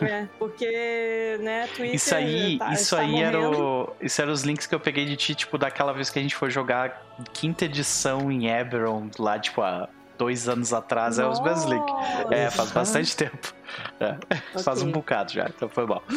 é, 0.00 0.26
porque, 0.38 1.38
né, 1.42 1.66
Twitter. 1.68 1.94
Isso 1.94 2.14
aí, 2.14 2.58
tá- 2.58 2.72
isso 2.72 2.96
tá 2.96 3.02
aí 3.02 3.20
era 3.22 3.38
o, 3.38 3.92
isso 4.00 4.20
era 4.22 4.32
os 4.32 4.42
links 4.42 4.66
que 4.66 4.74
eu 4.74 4.80
peguei 4.80 5.04
de 5.04 5.16
ti, 5.16 5.34
tipo, 5.34 5.56
daquela 5.58 5.92
vez 5.92 6.10
que 6.10 6.18
a 6.18 6.22
gente 6.22 6.34
foi 6.34 6.50
jogar 6.50 7.06
quinta 7.34 7.66
edição 7.66 8.32
em 8.32 8.48
Eberron, 8.48 9.08
lá, 9.18 9.38
tipo, 9.38 9.60
há 9.62 9.88
dois 10.16 10.48
anos 10.48 10.72
atrás, 10.72 11.18
é 11.18 11.26
os 11.26 11.40
meus 11.40 11.64
links. 11.64 11.92
É, 12.30 12.50
faz 12.50 12.70
bastante 12.72 13.16
tempo. 13.16 13.54
É, 14.00 14.16
Faz 14.60 14.82
um 14.82 14.90
bocado 14.90 15.32
já, 15.32 15.46
então 15.46 15.68
foi 15.68 15.86
mal. 15.86 16.02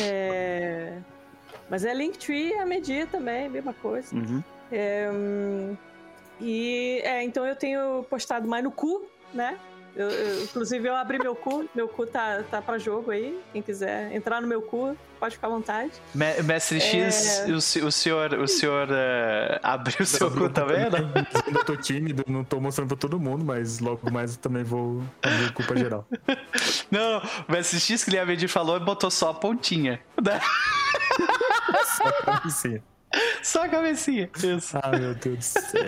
É, 0.00 0.98
Mas 1.68 1.84
é 1.84 1.92
Linktree 1.92 2.54
a 2.54 2.66
medir 2.66 3.08
também, 3.08 3.48
mesma 3.48 3.72
coisa. 3.72 4.14
Uhum. 4.14 4.42
É, 4.70 5.10
hum, 5.12 5.76
e 6.40 7.00
é, 7.04 7.22
então 7.24 7.44
eu 7.44 7.56
tenho 7.56 8.04
postado 8.04 8.46
mais 8.46 8.62
no 8.62 8.70
cu, 8.70 9.04
né? 9.34 9.58
Eu- 9.96 10.08
eu- 10.10 10.42
inclusive 10.44 10.88
eu 10.88 10.94
abri 10.94 11.18
meu 11.18 11.34
cu, 11.34 11.68
meu 11.74 11.88
cu 11.88 12.06
tá, 12.06 12.42
tá 12.50 12.62
pra 12.62 12.78
jogo 12.78 13.10
aí. 13.10 13.38
Quem 13.52 13.60
quiser 13.60 14.12
entrar 14.14 14.40
no 14.40 14.46
meu 14.46 14.62
cu, 14.62 14.96
pode 15.18 15.34
ficar 15.34 15.48
à 15.48 15.50
vontade. 15.50 15.90
Me- 16.14 16.40
Mestre 16.42 16.80
X, 16.80 17.40
É. 17.40 17.52
o, 17.52 17.60
se- 17.60 17.80
o 17.82 17.90
senhor, 17.90 18.32
o 18.34 18.46
senhor 18.48 18.88
eh, 18.90 19.58
abriu 19.62 19.96
o 20.00 20.06
seu 20.06 20.30
cu, 20.30 20.48
tá 20.48 20.64
vendo? 20.64 20.96
Eu 21.52 21.64
tô 21.64 21.76
tímido, 21.76 22.24
não 22.28 22.44
tô 22.44 22.60
mostrando 22.60 22.88
pra 22.88 22.96
todo 22.96 23.18
mundo, 23.18 23.44
mas 23.44 23.80
logo 23.80 24.10
mais 24.10 24.34
eu 24.36 24.40
também 24.40 24.62
vou 24.62 25.02
abrir 25.22 25.52
culpa 25.52 25.76
geral. 25.76 26.06
Não, 26.90 27.18
o 27.48 27.52
Mestre 27.52 27.78
X 27.78 28.02
que 28.02 28.10
o 28.10 28.12
Liam 28.12 28.48
falou 28.48 28.76
e 28.76 28.80
botou 28.80 29.10
só 29.10 29.30
a 29.30 29.34
pontinha. 29.34 30.00
né? 30.20 30.40
Sim. 32.50 32.80
Só 33.42 33.64
a 33.64 33.68
cabecinha. 33.68 34.28
Isso. 34.36 34.76
Ah, 34.82 34.90
meu 34.90 35.14
Deus 35.14 35.36
do 35.36 35.42
céu. 35.42 35.82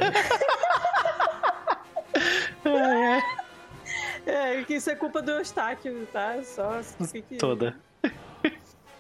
É, 2.65 3.21
que 4.67 4.75
isso 4.75 4.91
é 4.91 4.95
culpa 4.95 5.21
do 5.23 5.33
Eustáquio, 5.33 6.07
tá? 6.13 6.43
Só 6.43 6.81
fique... 7.07 7.37
Toda. 7.37 7.77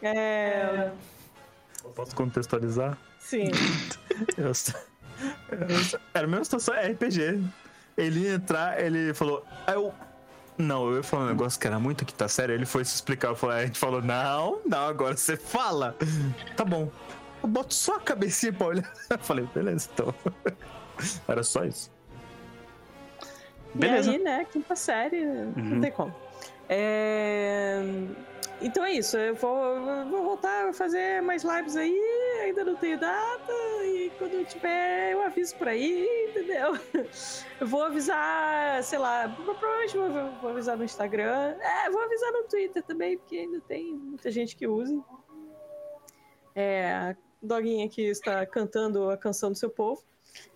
É, 0.02 0.90
Posso 1.94 2.14
contextualizar? 2.14 2.96
sim. 3.18 3.50
Eu, 4.36 4.52
era 6.14 6.26
a 6.26 6.28
mesma 6.28 6.44
situação, 6.44 6.74
é 6.74 6.88
RPG. 6.88 7.42
Ele 7.96 8.20
ia 8.20 8.34
entrar, 8.34 8.80
ele 8.80 9.12
falou. 9.14 9.44
Aí 9.66 9.74
eu. 9.74 9.92
Não, 10.58 10.90
eu 10.90 10.96
ia 10.96 11.02
falar 11.02 11.24
um 11.24 11.28
negócio 11.28 11.58
que 11.58 11.66
era 11.66 11.78
muito 11.78 12.04
que 12.04 12.14
tá 12.14 12.28
sério. 12.28 12.54
Ele 12.54 12.66
foi 12.66 12.84
se 12.84 12.94
explicar. 12.94 13.28
Eu 13.28 13.36
falei, 13.36 13.58
a 13.58 13.66
gente 13.66 13.78
falou, 13.78 14.02
não, 14.02 14.60
não, 14.66 14.86
agora 14.86 15.16
você 15.16 15.36
fala. 15.36 15.96
Tá 16.56 16.64
bom. 16.64 16.90
Eu 17.42 17.48
boto 17.48 17.74
só 17.74 17.96
a 17.96 18.00
cabecinha 18.00 18.52
pra 18.52 18.66
olhar. 18.68 18.92
Eu 19.10 19.18
falei, 19.18 19.48
beleza, 19.54 19.88
então. 19.92 20.14
Era 21.26 21.42
só 21.42 21.64
isso. 21.64 21.90
Beleza. 23.74 24.10
E 24.10 24.14
aí, 24.16 24.22
né, 24.22 24.46
quinta 24.50 24.76
série, 24.76 25.24
Uhum. 25.24 25.52
não 25.56 25.80
tem 25.80 25.90
como. 25.92 26.14
É, 26.68 27.80
Então 28.60 28.84
é 28.84 28.92
isso, 28.92 29.16
eu 29.18 29.34
vou, 29.34 30.06
vou 30.08 30.22
voltar 30.22 30.68
a 30.68 30.72
fazer 30.72 31.20
mais 31.20 31.42
lives 31.42 31.76
aí, 31.76 31.98
ainda 32.44 32.64
não 32.64 32.76
tenho 32.76 32.96
data, 32.98 33.52
e 33.84 34.10
quando 34.18 34.34
eu 34.34 34.44
tiver 34.44 35.12
eu 35.12 35.22
aviso 35.22 35.56
por 35.56 35.66
aí, 35.68 36.06
entendeu? 36.30 36.78
Eu 37.60 37.66
vou 37.66 37.82
avisar, 37.82 38.80
sei 38.84 38.98
lá, 39.00 39.28
provavelmente 39.44 39.96
vou, 39.96 40.10
vou 40.40 40.50
avisar 40.50 40.76
no 40.76 40.84
Instagram, 40.84 41.56
é, 41.60 41.90
vou 41.90 42.00
avisar 42.02 42.30
no 42.32 42.44
Twitter 42.44 42.82
também, 42.84 43.18
porque 43.18 43.36
ainda 43.36 43.60
tem 43.62 43.94
muita 43.94 44.30
gente 44.30 44.54
que 44.54 44.66
usa. 44.68 44.96
É, 46.54 46.92
a 46.92 47.16
doguinha 47.42 47.88
que 47.88 48.02
está 48.02 48.44
cantando 48.46 49.10
a 49.10 49.16
canção 49.16 49.50
do 49.50 49.58
seu 49.58 49.70
povo. 49.70 50.02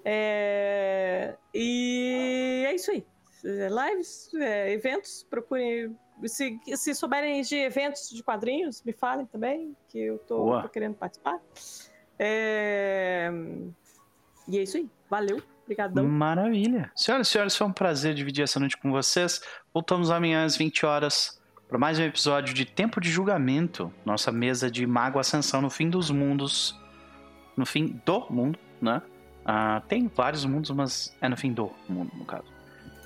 É, 0.05 1.37
e 1.55 2.65
é 2.67 2.75
isso 2.75 2.91
aí. 2.91 3.07
É, 3.45 3.69
Lives, 3.69 4.33
é, 4.35 4.73
eventos, 4.73 5.27
procurem. 5.29 5.97
Se, 6.25 6.59
se 6.77 6.95
souberem 6.95 7.43
de 7.43 7.57
eventos 7.57 8.09
de 8.09 8.23
quadrinhos, 8.23 8.83
me 8.83 8.93
falem 8.93 9.27
também, 9.27 9.77
que 9.89 9.99
eu 9.99 10.19
tô, 10.19 10.61
tô 10.63 10.69
querendo 10.69 10.95
participar. 10.95 11.39
É, 12.19 13.31
e 14.49 14.59
é 14.59 14.63
isso 14.63 14.79
aí. 14.79 14.89
Valeu. 15.11 15.43
Obrigadão. 15.65 16.07
Maravilha. 16.07 16.91
Senhoras 16.95 17.29
e 17.29 17.31
senhores, 17.33 17.57
foi 17.57 17.67
um 17.67 17.73
prazer 17.73 18.15
dividir 18.15 18.43
essa 18.43 18.61
noite 18.61 18.77
com 18.77 18.91
vocês. 18.91 19.41
Voltamos 19.75 20.11
amanhã 20.11 20.45
às 20.45 20.57
20 20.57 20.87
horas 20.87 21.41
para 21.69 21.79
mais 21.79 21.99
um 21.99 22.03
episódio 22.03 22.55
de 22.55 22.65
Tempo 22.65 23.01
de 23.01 23.11
Julgamento, 23.11 23.93
nossa 24.05 24.31
mesa 24.31 24.71
de 24.71 24.87
Mago 24.87 25.19
Ascensão 25.19 25.61
no 25.61 25.69
fim 25.69 25.91
dos 25.91 26.11
mundos. 26.11 26.81
No 27.57 27.67
fim 27.67 28.01
do 28.05 28.27
mundo, 28.31 28.59
né? 28.81 29.03
Ah, 29.49 29.81
tem 29.87 30.09
vários 30.09 30.45
mundos, 30.45 30.71
mas 30.71 31.17
é 31.21 31.29
no 31.29 31.37
fim 31.37 31.53
do 31.53 31.71
mundo, 31.89 32.11
no 32.15 32.25
caso. 32.25 32.53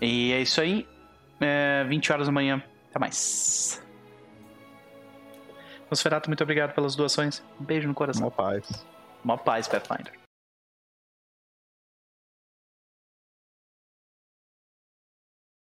E 0.00 0.32
é 0.32 0.40
isso 0.40 0.58
aí. 0.58 0.88
É, 1.38 1.84
20 1.84 2.12
horas 2.12 2.26
da 2.26 2.32
manhã. 2.32 2.62
Até 2.88 2.98
mais. 2.98 3.82
Nosferato, 5.90 6.30
muito 6.30 6.42
obrigado 6.42 6.72
pelas 6.74 6.96
doações. 6.96 7.42
Um 7.60 7.64
beijo 7.64 7.86
no 7.86 7.94
coração. 7.94 8.22
Mó 8.22 8.30
paz. 8.30 8.86
Mó 9.22 9.36
paz, 9.36 9.68
Pathfinder. 9.68 10.19